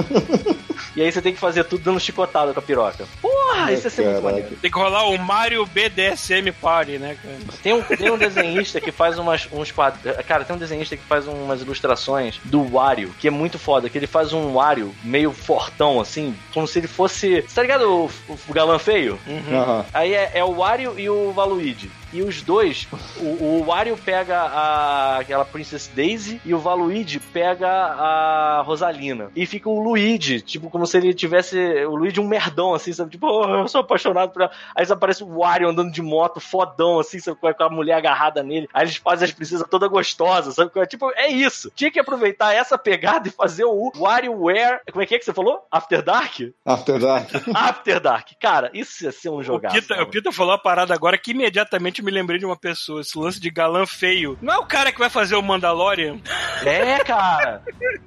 e 0.93 1.01
aí 1.01 1.09
você 1.09 1.21
tem 1.21 1.33
que 1.33 1.39
fazer 1.39 1.63
tudo 1.63 1.83
dando 1.85 1.99
chicotada 1.99 2.53
com 2.53 2.59
a 2.59 2.63
piroca. 2.63 3.06
Porra, 3.21 3.71
isso 3.71 3.87
ia 3.87 3.89
ser 3.89 4.05
muito 4.05 4.21
maneiro. 4.23 4.55
Tem 4.61 4.71
que 4.71 4.77
rolar 4.77 5.05
o 5.05 5.17
Mario 5.17 5.65
BDSM 5.65 6.51
Party, 6.61 6.97
né, 6.97 7.17
cara? 7.21 7.37
Tem 7.61 7.73
um, 7.73 7.81
tem 7.81 8.11
um 8.11 8.17
desenhista 8.17 8.79
que 8.79 8.91
faz 8.91 9.17
umas, 9.17 9.47
uns 9.51 9.71
quadros. 9.71 10.01
Cara, 10.25 10.45
tem 10.45 10.55
um 10.55 10.59
desenhista 10.59 10.95
que 10.95 11.03
faz 11.03 11.27
umas 11.27 11.61
ilustrações 11.61 12.39
do 12.43 12.63
Wario, 12.63 13.13
que 13.19 13.27
é 13.27 13.31
muito 13.31 13.57
foda, 13.57 13.89
que 13.89 13.97
ele 13.97 14.07
faz 14.07 14.33
um 14.33 14.53
Wario 14.53 14.93
meio 15.03 15.31
fortão, 15.31 15.99
assim, 15.99 16.35
como 16.53 16.67
se 16.67 16.79
ele 16.79 16.87
fosse. 16.87 17.43
Tá 17.53 17.61
ligado 17.61 17.89
o, 17.89 18.11
o 18.47 18.53
galã 18.53 18.77
feio? 18.77 19.19
Aham. 19.51 19.85
Aí 19.93 20.13
é, 20.13 20.31
é 20.35 20.43
o 20.43 20.53
Wario 20.53 20.97
e 20.97 21.09
o 21.09 21.31
Valuigi. 21.31 21.89
E 22.13 22.21
os 22.21 22.41
dois, 22.41 22.87
o, 23.17 23.43
o 23.43 23.63
Wario 23.65 23.97
pega 23.97 24.39
a, 24.39 25.17
aquela 25.17 25.43
Princess 25.43 25.87
Daisy 25.93 26.39
e 26.45 26.53
o 26.53 26.59
Valuigi 26.59 27.19
pega 27.19 27.67
a 27.69 28.61
Rosalina. 28.65 29.29
E 29.35 29.45
fica 29.45 29.69
o 29.69 29.81
Luigi, 29.81 30.41
tipo, 30.41 30.69
como 30.69 30.87
se 30.87 30.97
ele 30.97 31.13
tivesse. 31.13 31.57
O 31.85 31.95
Luigi 31.95 32.19
um 32.19 32.27
merdão, 32.27 32.73
assim, 32.73 32.93
sabe? 32.93 33.11
Tipo, 33.11 33.27
oh, 33.27 33.55
eu 33.61 33.67
sou 33.67 33.81
apaixonado 33.81 34.31
por 34.31 34.43
ela. 34.43 34.51
Aí 34.75 34.85
aparece 34.89 35.23
o 35.23 35.39
Wario 35.39 35.67
andando 35.69 35.91
de 35.91 36.01
moto, 36.01 36.39
fodão, 36.39 36.99
assim, 36.99 37.19
sabe? 37.19 37.37
Com 37.39 37.47
a- 37.47 37.69
mulher 37.69 37.95
agarrada 37.95 38.41
nele. 38.41 38.67
Aí 38.73 38.85
eles 38.85 38.95
fazem 38.95 39.25
as 39.25 39.31
princesas 39.33 39.67
toda 39.69 39.87
gostosas, 39.87 40.55
sabe? 40.55 40.71
Tipo, 40.87 41.11
é 41.15 41.27
isso. 41.27 41.69
Tinha 41.75 41.91
que 41.91 41.99
aproveitar 41.99 42.53
essa 42.53 42.77
pegada 42.77 43.27
e 43.27 43.31
fazer 43.31 43.65
o 43.65 43.91
WarioWare. 43.97 44.79
Como 44.91 45.03
é 45.03 45.05
que 45.05 45.15
é 45.15 45.19
que 45.19 45.25
você 45.25 45.33
falou? 45.33 45.59
After 45.71 46.01
Dark? 46.01 46.39
After 46.65 46.99
Dark. 46.99 47.29
After 47.53 47.99
Dark. 47.99 48.29
Cara, 48.39 48.71
isso 48.73 49.03
ia 49.03 49.11
ser 49.11 49.29
um 49.29 49.35
O 49.37 49.43
jogaço. 49.43 49.75
Pita, 49.75 50.01
o 50.01 50.07
Pita 50.07 50.31
falou 50.31 50.53
a 50.53 50.57
parada 50.57 50.93
agora 50.93 51.17
que 51.17 51.31
imediatamente 51.31 51.96
me 52.01 52.11
lembrei 52.11 52.39
de 52.39 52.45
uma 52.45 52.55
pessoa. 52.57 53.01
Esse 53.01 53.17
lance 53.17 53.39
de 53.39 53.49
galã 53.49 53.85
feio. 53.85 54.37
Não 54.41 54.53
é 54.53 54.57
o 54.57 54.65
cara 54.65 54.91
que 54.91 54.99
vai 54.99 55.09
fazer 55.09 55.35
o 55.35 55.41
Mandalorian? 55.41 56.19
É, 56.65 56.99
cara. 57.03 57.61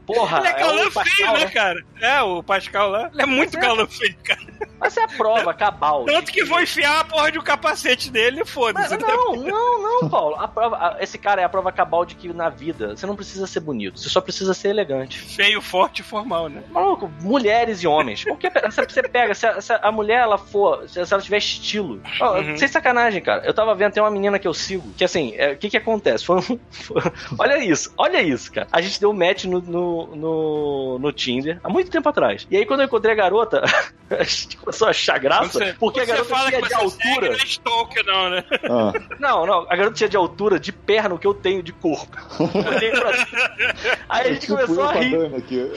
Porra, 0.06 0.38
Ele 0.38 0.48
é 0.48 0.52
galã 0.54 0.86
o 0.88 0.92
Pascal, 0.92 1.14
feio, 1.16 1.32
né, 1.32 1.44
né? 1.44 1.50
cara? 1.50 1.84
É, 2.00 2.22
o 2.22 2.42
Pascal 2.42 2.90
lá. 2.90 3.10
Ele 3.12 3.22
é 3.22 3.26
muito 3.26 3.56
é. 3.56 3.60
galã 3.60 3.86
feio, 3.86 4.16
cara. 4.24 4.40
Mas 4.78 4.96
é 4.96 5.02
a 5.04 5.08
prova, 5.08 5.52
cabal. 5.54 6.04
Tanto 6.04 6.32
que 6.32 6.44
vou 6.44 6.60
enfiar 6.60 7.00
a 7.00 7.04
porra 7.04 7.30
de 7.30 7.38
um 7.38 7.42
capacete 7.42 8.10
dele 8.10 8.40
e 8.42 8.46
foda-se. 8.46 8.90
né? 8.96 8.98
não, 9.06 9.36
não, 9.36 9.82
não, 10.02 10.08
Paulo. 10.08 10.36
A 10.36 10.48
prova, 10.48 10.76
a- 10.76 10.96
esse 11.00 11.18
cara 11.18 11.40
é 11.40 11.44
a 11.44 11.48
prova 11.48 11.70
cabal 11.70 12.04
de 12.04 12.14
que 12.14 12.32
na 12.32 12.48
vida 12.48 12.96
você 12.96 13.06
não 13.06 13.14
precisa 13.16 13.46
ser 13.46 13.60
bonito, 13.60 13.98
você 14.00 14.08
só 14.08 14.20
precisa 14.20 14.54
ser 14.54 14.68
elegante. 14.70 15.18
Feio, 15.18 15.60
forte 15.60 16.00
e 16.00 16.02
formal, 16.02 16.48
né? 16.48 16.62
Maluco, 16.70 17.10
mulheres 17.20 17.82
e 17.82 17.86
homens. 17.86 18.24
Qualquer, 18.24 18.52
você 18.70 19.02
pega, 19.02 19.34
se 19.34 19.46
a, 19.46 19.60
se 19.60 19.72
a 19.72 19.92
mulher 19.92 20.20
ela 20.22 20.38
for, 20.38 20.88
se, 20.88 21.04
se 21.04 21.12
ela 21.14 21.22
tiver 21.22 21.38
estilo. 21.38 22.00
Ó, 22.20 22.40
Uhum. 22.40 22.56
Sem 22.56 22.68
sacanagem, 22.68 23.20
cara. 23.20 23.44
Eu 23.44 23.52
tava 23.52 23.74
vendo, 23.80 23.92
tem 23.92 24.02
uma 24.02 24.10
menina 24.10 24.38
que 24.38 24.46
eu 24.46 24.54
sigo, 24.54 24.88
que 24.96 25.02
assim, 25.02 25.34
é, 25.36 25.52
o 25.52 25.56
que 25.56 25.68
que 25.70 25.76
acontece? 25.76 26.24
Foi 26.24 26.36
um- 26.38 26.42
foi- 26.70 27.02
olha 27.38 27.58
isso, 27.58 27.92
olha 27.96 28.22
isso, 28.22 28.52
cara. 28.52 28.68
A 28.70 28.80
gente 28.80 29.00
deu 29.00 29.12
match 29.12 29.44
no, 29.44 29.60
no, 29.60 30.14
no, 30.16 30.98
no 31.00 31.12
Tinder 31.12 31.58
há 31.64 31.68
muito 31.68 31.90
tempo 31.90 32.08
atrás. 32.08 32.46
E 32.50 32.56
aí 32.56 32.64
quando 32.66 32.80
eu 32.80 32.86
encontrei 32.86 33.12
a 33.12 33.16
garota, 33.16 33.62
a 34.10 34.22
gente 34.22 34.56
começou 34.56 34.86
a 34.86 34.90
achar 34.90 35.18
graça, 35.18 35.58
você, 35.58 35.72
porque 35.78 36.00
a 36.00 36.04
você 36.04 36.12
garota 36.12 36.28
fala 36.28 36.48
tinha 36.48 36.62
que 36.62 36.68
de 36.68 36.74
altura. 36.74 37.26
não 37.28 37.34
é 37.34 37.44
stalker, 37.44 38.04
não, 38.06 38.30
né? 38.30 38.44
Ah, 38.64 38.92
Não, 39.18 39.46
não, 39.46 39.66
a 39.68 39.76
garota 39.76 39.96
tinha 39.96 40.08
de 40.08 40.16
altura, 40.16 40.60
de 40.60 40.70
perna, 40.72 41.14
o 41.14 41.18
que 41.18 41.26
eu 41.26 41.34
tenho 41.34 41.62
de 41.62 41.72
corpo. 41.72 42.16
Eu 42.38 42.76
olhei 42.76 42.90
pra- 42.90 43.10
Aí 44.08 44.26
a 44.28 44.32
gente 44.32 44.40
tipo 44.42 44.54
começou 44.54 44.84
a 44.84 44.90
a 44.90 44.92
rir. 44.94 45.34
Aqui. 45.36 45.70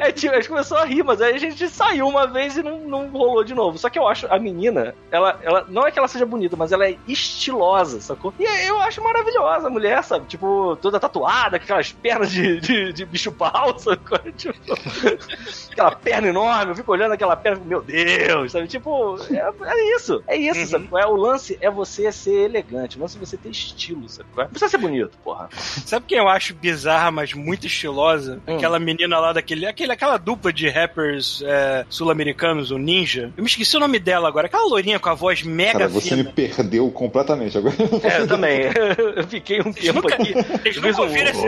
É, 0.00 0.10
tipo, 0.12 0.32
a 0.32 0.36
gente 0.36 0.48
começou 0.48 0.78
a 0.78 0.84
rir, 0.84 1.02
mas 1.02 1.20
aí 1.20 1.34
a 1.34 1.38
gente 1.38 1.68
saiu 1.68 2.08
uma 2.08 2.26
vez 2.26 2.56
e 2.56 2.62
não, 2.62 2.78
não 2.80 3.08
rolou 3.08 3.44
de 3.44 3.54
novo. 3.54 3.76
Só 3.78 3.90
que 3.90 3.98
eu 3.98 4.08
acho 4.08 4.26
a 4.32 4.38
menina, 4.38 4.94
ela, 5.10 5.38
ela 5.42 5.66
não 5.68 5.86
é 5.86 5.90
que 5.90 5.98
ela 5.98 6.08
seja 6.08 6.24
bonita, 6.24 6.56
mas 6.56 6.72
ela 6.72 6.86
é 6.88 6.96
estilosa, 7.06 8.00
sacou? 8.00 8.32
E 8.38 8.44
eu 8.66 8.78
acho 8.80 9.02
maravilhosa 9.02 9.66
a 9.66 9.70
mulher, 9.70 10.02
sabe? 10.02 10.26
Tipo, 10.26 10.76
toda 10.80 10.98
tatuada, 10.98 11.58
com 11.58 11.64
aquelas 11.64 11.92
pernas 11.92 12.30
de, 12.30 12.60
de, 12.60 12.92
de 12.92 13.04
bicho 13.04 13.30
pau, 13.32 13.76
sacou? 13.78 14.18
Tipo, 14.36 14.54
aquela 15.70 15.90
perna 15.92 16.28
enorme, 16.28 16.72
eu 16.72 16.76
fico 16.76 16.92
olhando 16.92 17.12
aquela 17.12 17.36
perna, 17.36 17.62
meu 17.64 17.82
Deus, 17.82 18.52
sabe? 18.52 18.66
Tipo, 18.68 19.16
é, 19.30 19.52
é 19.70 19.96
isso, 19.96 20.22
é 20.26 20.36
isso, 20.36 20.60
Uhum. 20.60 20.66
sabe? 20.66 20.88
É, 20.94 21.06
o 21.06 21.14
lance 21.16 21.58
é 21.60 21.70
você 21.70 22.10
ser 22.12 22.44
elegante, 22.46 22.96
o 22.98 23.00
lance 23.02 23.16
é 23.16 23.20
você 23.20 23.36
ter 23.36 23.50
estilo, 23.50 24.08
sabe? 24.08 24.28
Não 24.36 24.46
precisa 24.48 24.70
ser 24.70 24.78
bonito, 24.78 25.16
porra. 25.22 25.48
Sabe 25.52 26.06
quem 26.06 26.18
eu 26.18 26.28
acho 26.28 26.54
bizarra, 26.54 27.10
mas 27.10 27.32
muito 27.34 27.66
estilosa? 27.66 28.40
Hum. 28.46 28.56
Aquela 28.56 28.78
menina 28.78 29.18
lá 29.18 29.32
daquele. 29.32 29.66
Aquele, 29.66 29.89
aquela 29.92 30.16
dupla 30.16 30.52
de 30.52 30.68
rappers 30.68 31.42
é, 31.44 31.84
sul-americanos, 31.88 32.70
o 32.70 32.78
Ninja. 32.78 33.32
Eu 33.36 33.42
me 33.42 33.48
esqueci 33.48 33.76
o 33.76 33.80
nome 33.80 33.98
dela 33.98 34.28
agora. 34.28 34.46
Aquela 34.46 34.66
loirinha 34.66 34.98
com 34.98 35.08
a 35.08 35.14
voz 35.14 35.42
mega 35.42 35.72
Cara, 35.72 35.88
você 35.88 36.16
me 36.16 36.22
fina. 36.22 36.32
perdeu 36.34 36.90
completamente 36.90 37.56
agora. 37.58 37.74
É, 38.02 38.20
eu 38.20 38.28
também. 38.28 38.60
eu 39.16 39.26
fiquei 39.26 39.60
um 39.60 39.72
Vocês 39.72 39.86
tempo 39.86 40.02
nunca, 40.02 40.14
aqui. 40.14 40.32
vocês 40.32 40.76
Eu 40.76 40.82
nunca 40.82 41.02
ouviram 41.02 41.30
esse. 41.30 41.46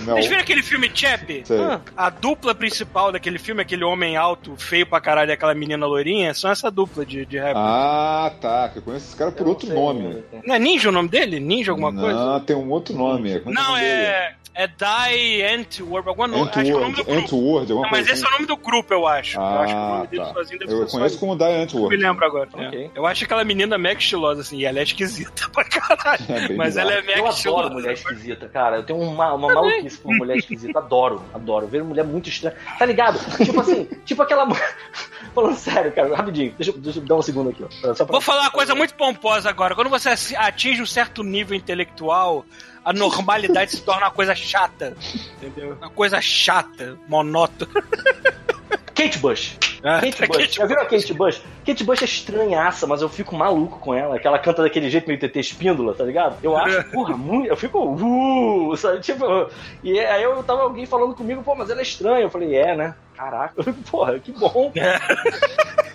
Não. 0.00 0.14
Vocês 0.14 0.26
viram 0.26 0.40
aquele 0.40 0.62
filme 0.62 0.90
Chap? 0.94 1.44
Ah, 1.50 1.80
A 1.96 2.10
dupla 2.10 2.54
principal 2.54 3.12
daquele 3.12 3.38
filme, 3.38 3.62
aquele 3.62 3.84
homem 3.84 4.16
alto, 4.16 4.54
feio 4.56 4.86
pra 4.86 5.00
caralho, 5.00 5.30
e 5.30 5.32
aquela 5.32 5.54
menina 5.54 5.86
loirinha, 5.86 6.34
são 6.34 6.50
essa 6.50 6.70
dupla 6.70 7.04
de, 7.06 7.24
de 7.26 7.38
rap. 7.38 7.54
Ah, 7.56 8.32
tá. 8.40 8.68
Que 8.70 8.78
eu 8.78 8.82
conheço 8.82 9.06
esse 9.06 9.16
cara 9.16 9.30
por 9.32 9.42
eu 9.42 9.48
outro 9.48 9.68
não 9.68 9.74
sei, 9.74 9.84
nome. 9.84 10.24
Não 10.44 10.54
é 10.54 10.58
Ninja 10.58 10.88
o 10.88 10.92
nome 10.92 11.08
dele? 11.08 11.38
Ninja 11.40 11.72
alguma 11.72 11.92
não, 11.92 12.02
coisa? 12.02 12.40
tem 12.46 12.56
um 12.56 12.70
outro 12.70 12.94
nome. 12.96 13.40
Como 13.40 13.54
Não, 13.54 13.74
dele? 13.74 13.86
é. 13.86 14.34
É 14.56 14.68
Die 14.68 15.42
Antwoord. 15.42 16.08
Alguma 16.08 16.28
no... 16.28 16.44
Acho 16.44 16.52
que 16.52 16.70
é 16.70 16.74
o 16.76 16.78
nome 16.80 16.94
do 16.94 17.02
grupo. 17.04 17.12
Antwoord, 17.20 17.72
alguma 17.72 17.82
Não, 17.88 17.90
mas 17.90 18.06
esse 18.06 18.12
assim. 18.12 18.24
é 18.24 18.28
o 18.28 18.30
nome 18.34 18.46
do 18.46 18.56
grupo, 18.56 18.94
eu 18.94 19.04
acho. 19.04 19.36
eu 19.36 19.42
acho 19.42 19.72
que 19.74 19.80
o 19.80 19.82
Ah, 19.82 19.88
nome 19.96 20.06
dele 20.06 20.22
tá. 20.22 20.32
sozinho 20.32 20.58
deve 20.60 20.72
Eu 20.74 20.86
conheço 20.86 21.18
como 21.18 21.34
Die 21.36 21.44
Não 21.44 21.50
me 21.56 21.62
Antwoord. 21.64 21.96
lembro 21.96 22.24
agora. 22.24 22.48
É. 22.72 22.88
Eu 22.94 23.04
acho 23.04 23.24
aquela 23.24 23.42
menina 23.42 23.76
mega 23.76 23.98
estilosa, 23.98 24.42
assim, 24.42 24.58
e 24.58 24.64
ela 24.64 24.78
é 24.78 24.84
esquisita 24.84 25.48
pra 25.50 25.64
caralho. 25.64 26.24
É 26.28 26.54
mas 26.54 26.68
bizarro. 26.68 26.88
ela 26.88 26.98
é 27.00 27.02
mega 27.02 27.18
Eu 27.18 27.28
estilosa. 27.30 27.60
adoro 27.62 27.74
mulher 27.74 27.94
esquisita, 27.94 28.48
cara. 28.48 28.76
Eu 28.76 28.84
tenho 28.84 29.00
uma, 29.00 29.32
uma 29.34 29.52
maluquice 29.52 29.83
por 29.90 30.14
mulher 30.14 30.36
esquisita. 30.36 30.78
Adoro, 30.78 31.22
adoro. 31.32 31.66
Ver 31.66 31.82
mulher 31.84 32.04
muito 32.04 32.28
estranha. 32.28 32.56
Tá 32.78 32.84
ligado? 32.86 33.18
Tipo 33.44 33.60
assim, 33.60 33.84
tipo 34.04 34.22
aquela. 34.22 34.46
Falando 35.34 35.56
sério, 35.56 35.90
cara, 35.92 36.14
rapidinho. 36.16 36.54
Deixa, 36.56 36.70
eu- 36.70 36.78
deixa 36.78 36.98
eu 37.00 37.04
dar 37.04 37.16
um 37.16 37.22
segundo 37.22 37.50
aqui, 37.50 37.64
ó. 37.64 37.94
Só 37.94 38.04
pra- 38.04 38.12
Vou 38.12 38.20
falar 38.20 38.42
uma 38.42 38.50
coisa 38.50 38.74
muito 38.74 38.94
pomposa 38.94 39.48
agora. 39.48 39.74
Quando 39.74 39.90
você 39.90 40.08
atinge 40.36 40.80
um 40.82 40.86
certo 40.86 41.22
nível 41.24 41.56
intelectual, 41.56 42.44
a 42.84 42.92
normalidade 42.92 43.72
se 43.72 43.82
torna 43.82 44.06
uma 44.06 44.10
coisa 44.12 44.34
chata. 44.34 44.96
Entendeu? 45.42 45.76
Uma 45.80 45.90
coisa 45.90 46.20
chata, 46.20 46.96
monótona. 47.08 47.72
Kate 48.94 49.18
Bush. 49.18 49.56
Ah, 49.82 50.00
Kate 50.00 50.26
Bush. 50.26 50.54
Já 50.54 50.66
viram 50.66 50.82
a 50.82 50.86
Kate 50.86 51.12
Bush? 51.12 51.42
Kate 51.66 51.84
Bush 51.84 52.02
é 52.02 52.04
estranhaça, 52.04 52.86
mas 52.86 53.02
eu 53.02 53.08
fico 53.08 53.34
maluco 53.34 53.78
com 53.78 53.94
ela. 53.94 54.18
Que 54.18 54.26
ela 54.26 54.38
canta 54.38 54.62
daquele 54.62 54.88
jeito 54.88 55.06
meio 55.06 55.18
TT 55.18 55.40
espíndola, 55.40 55.94
tá 55.94 56.04
ligado? 56.04 56.36
Eu 56.42 56.56
acho, 56.56 56.84
porra, 56.90 57.16
muito. 57.16 57.48
Eu 57.48 57.56
fico. 57.56 57.78
Uh, 57.80 58.76
sabe? 58.76 59.00
Tipo. 59.00 59.50
E 59.82 59.98
aí 59.98 60.22
eu 60.22 60.42
tava 60.42 60.62
alguém 60.62 60.86
falando 60.86 61.14
comigo, 61.14 61.42
pô, 61.42 61.54
mas 61.54 61.70
ela 61.70 61.80
é 61.80 61.82
estranha. 61.82 62.22
Eu 62.22 62.30
falei, 62.30 62.54
é, 62.54 62.76
né? 62.76 62.94
Caraca, 63.14 63.62
porra, 63.90 64.18
que 64.18 64.32
bom. 64.32 64.72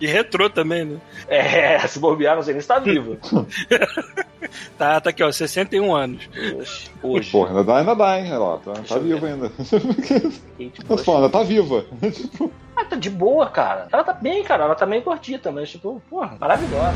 E 0.00 0.06
retrô 0.06 0.48
também, 0.48 0.84
né? 0.84 0.98
É, 1.28 1.78
se 1.88 1.98
bobear, 1.98 2.36
não 2.36 2.42
sei 2.42 2.54
nem 2.54 2.60
se 2.60 2.68
tá 2.68 2.78
viva. 2.78 3.16
Tá, 4.78 5.00
tá 5.00 5.10
aqui, 5.10 5.22
ó, 5.22 5.30
61 5.32 5.94
anos. 5.94 6.28
Hoje. 6.54 6.90
hoje. 7.02 7.30
Porra, 7.30 7.50
ainda 7.50 7.64
dá, 7.64 7.76
ainda 7.78 7.94
dá, 7.94 8.20
hein? 8.20 8.30
Lá, 8.38 8.56
tá, 8.58 8.72
tá 8.88 8.98
viva 8.98 9.26
ainda. 9.26 9.50
Kate 9.50 10.84
Tô 10.86 10.94
Bush. 10.94 11.04
falando, 11.04 11.22
ela 11.24 11.30
tá 11.32 11.42
viva. 11.42 11.84
Ah, 12.76 12.84
tá 12.84 12.94
de 12.96 13.10
boa, 13.10 13.48
cara. 13.48 13.88
Ela 13.92 14.04
tá 14.04 14.12
bem, 14.12 14.42
cara. 14.44 14.64
Ela 14.64 14.74
tá 14.76 14.86
meio 14.86 15.02
gordita, 15.02 15.50
mas, 15.50 15.68
tipo, 15.70 16.00
porra, 16.08 16.36
maravilhosa. 16.38 16.94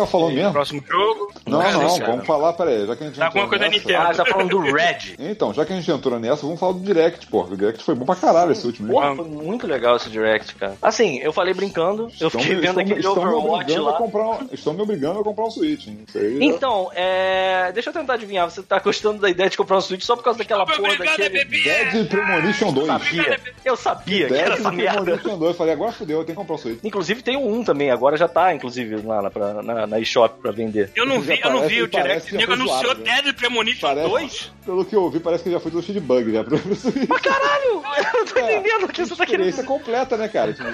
Tava 0.00 0.10
falando 0.10 0.34
mesmo? 0.34 0.52
Próximo 0.52 0.82
jogo. 0.86 1.32
Não, 1.46 1.62
é 1.62 1.72
não, 1.72 1.86
isso, 1.86 1.98
cara. 2.00 2.10
vamos 2.12 2.26
falar, 2.26 2.52
peraí, 2.54 2.86
já 2.86 2.96
que 2.96 3.04
a 3.04 3.06
gente 3.06 3.18
Tá 3.18 3.26
entrou 3.26 3.42
alguma 3.42 3.48
coisa 3.48 3.64
da 3.64 3.70
nessa- 3.70 3.88
Nintendo. 3.88 4.06
Ah, 4.08 4.14
tá 4.14 4.24
falando 4.26 4.48
do 4.50 4.60
Red. 4.60 5.16
Então, 5.18 5.54
já 5.54 5.64
que 5.64 5.72
a 5.72 5.76
gente 5.76 5.90
entrou 5.90 6.18
nessa, 6.18 6.42
vamos 6.42 6.58
falar 6.60 6.72
do 6.72 6.80
Direct, 6.80 7.26
porra. 7.26 7.52
O 7.52 7.56
Direct 7.56 7.82
foi 7.84 7.94
bom 7.94 8.04
pra 8.04 8.16
caralho 8.16 8.52
esse 8.52 8.66
último. 8.66 8.92
Porra, 8.92 9.14
foi 9.16 9.24
muito 9.24 9.66
legal 9.66 9.96
esse 9.96 10.08
Direct, 10.10 10.54
cara. 10.54 10.74
Assim, 10.82 11.18
eu 11.18 11.32
falei 11.32 11.54
brincando, 11.54 12.04
eu 12.20 12.28
Estão 12.28 12.40
fiquei 12.40 12.56
me- 12.56 12.60
vendo 12.62 12.80
estão 12.80 12.82
aquele 12.82 12.98
estão 13.00 13.14
me 13.14 13.20
Overwatch 13.34 13.62
obrigando 13.62 13.88
a 13.88 13.92
lá. 13.92 13.98
comprar 13.98 14.26
um- 14.28 14.48
Estão 14.52 14.74
me 14.74 14.82
obrigando 14.82 15.20
a 15.20 15.24
comprar 15.24 15.44
um 15.44 15.50
Switch, 15.50 15.86
hein? 15.88 15.98
Já- 16.12 16.20
Então, 16.40 16.90
é. 16.94 17.70
Deixa 17.72 17.90
eu 17.90 17.94
tentar 17.94 18.14
adivinhar. 18.14 18.48
Você 18.50 18.62
tá 18.62 18.78
gostando 18.78 19.20
da 19.20 19.28
ideia 19.30 19.48
de 19.50 19.56
comprar 19.56 19.76
um 19.76 19.80
Switch 19.80 20.02
só 20.02 20.16
por 20.16 20.22
causa 20.24 20.38
daquela 20.38 20.64
porra 20.66 20.78
obrigado, 20.78 21.16
daquele. 21.18 21.44
Dead 21.44 22.08
Premonition 22.08 22.72
2. 22.72 22.86
Sabia. 22.86 23.40
Eu 23.64 23.76
sabia 23.76 24.26
que 24.28 24.34
era 24.34 24.54
essa 24.54 24.70
merda. 24.72 25.00
Premonition 25.02 25.38
2. 25.38 25.50
Eu 25.52 25.54
falei, 25.56 25.72
agora 25.74 25.92
fudeu, 25.92 26.18
eu 26.18 26.24
tenho 26.24 26.36
que 26.36 26.40
comprar 26.40 26.54
um 26.54 26.58
Switch. 26.58 26.78
Inclusive 26.84 27.22
tem 27.22 27.36
um 27.36 27.62
também, 27.64 27.90
agora 27.90 28.16
já 28.16 28.28
tá, 28.28 28.54
inclusive, 28.54 28.96
lá 29.06 29.22
na, 29.22 29.62
na, 29.62 29.86
na 29.90 29.98
eShop 30.00 30.40
pra 30.40 30.50
vender. 30.52 30.90
Eu 30.94 31.04
não 31.04 31.20
vi, 31.20 31.38
eu 31.42 31.50
não 31.50 31.66
vi 31.68 31.82
o 31.82 31.88
direct. 31.88 32.34
nego 32.34 32.52
anunciou 32.54 32.94
né? 32.96 33.20
Dead 33.22 33.34
Premonition 33.34 33.88
Parece- 33.88 34.08
2? 34.08 34.52
Pelo 34.64 34.84
que 34.84 34.94
eu 34.94 35.02
ouvi, 35.02 35.18
parece 35.20 35.42
que 35.44 35.50
já 35.50 35.58
foi 35.58 35.70
todo 35.72 35.82
cheio 35.82 36.00
de 36.00 36.06
bug 36.06 36.32
já 36.32 36.44
pro 36.44 36.56
Switch. 36.76 37.08
Caralho! 37.22 37.82
Eu 37.96 38.12
não 38.20 38.24
tô 38.24 38.38
entendendo 38.38 38.84
o 38.84 38.88
que 38.88 39.04
você 39.04 39.16
tá 39.16 39.26
querendo 39.26 39.48
Experiência 39.48 39.64
completa, 39.64 40.16
né, 40.16 40.28
cara? 40.28 40.52
Tipo, 40.52 40.68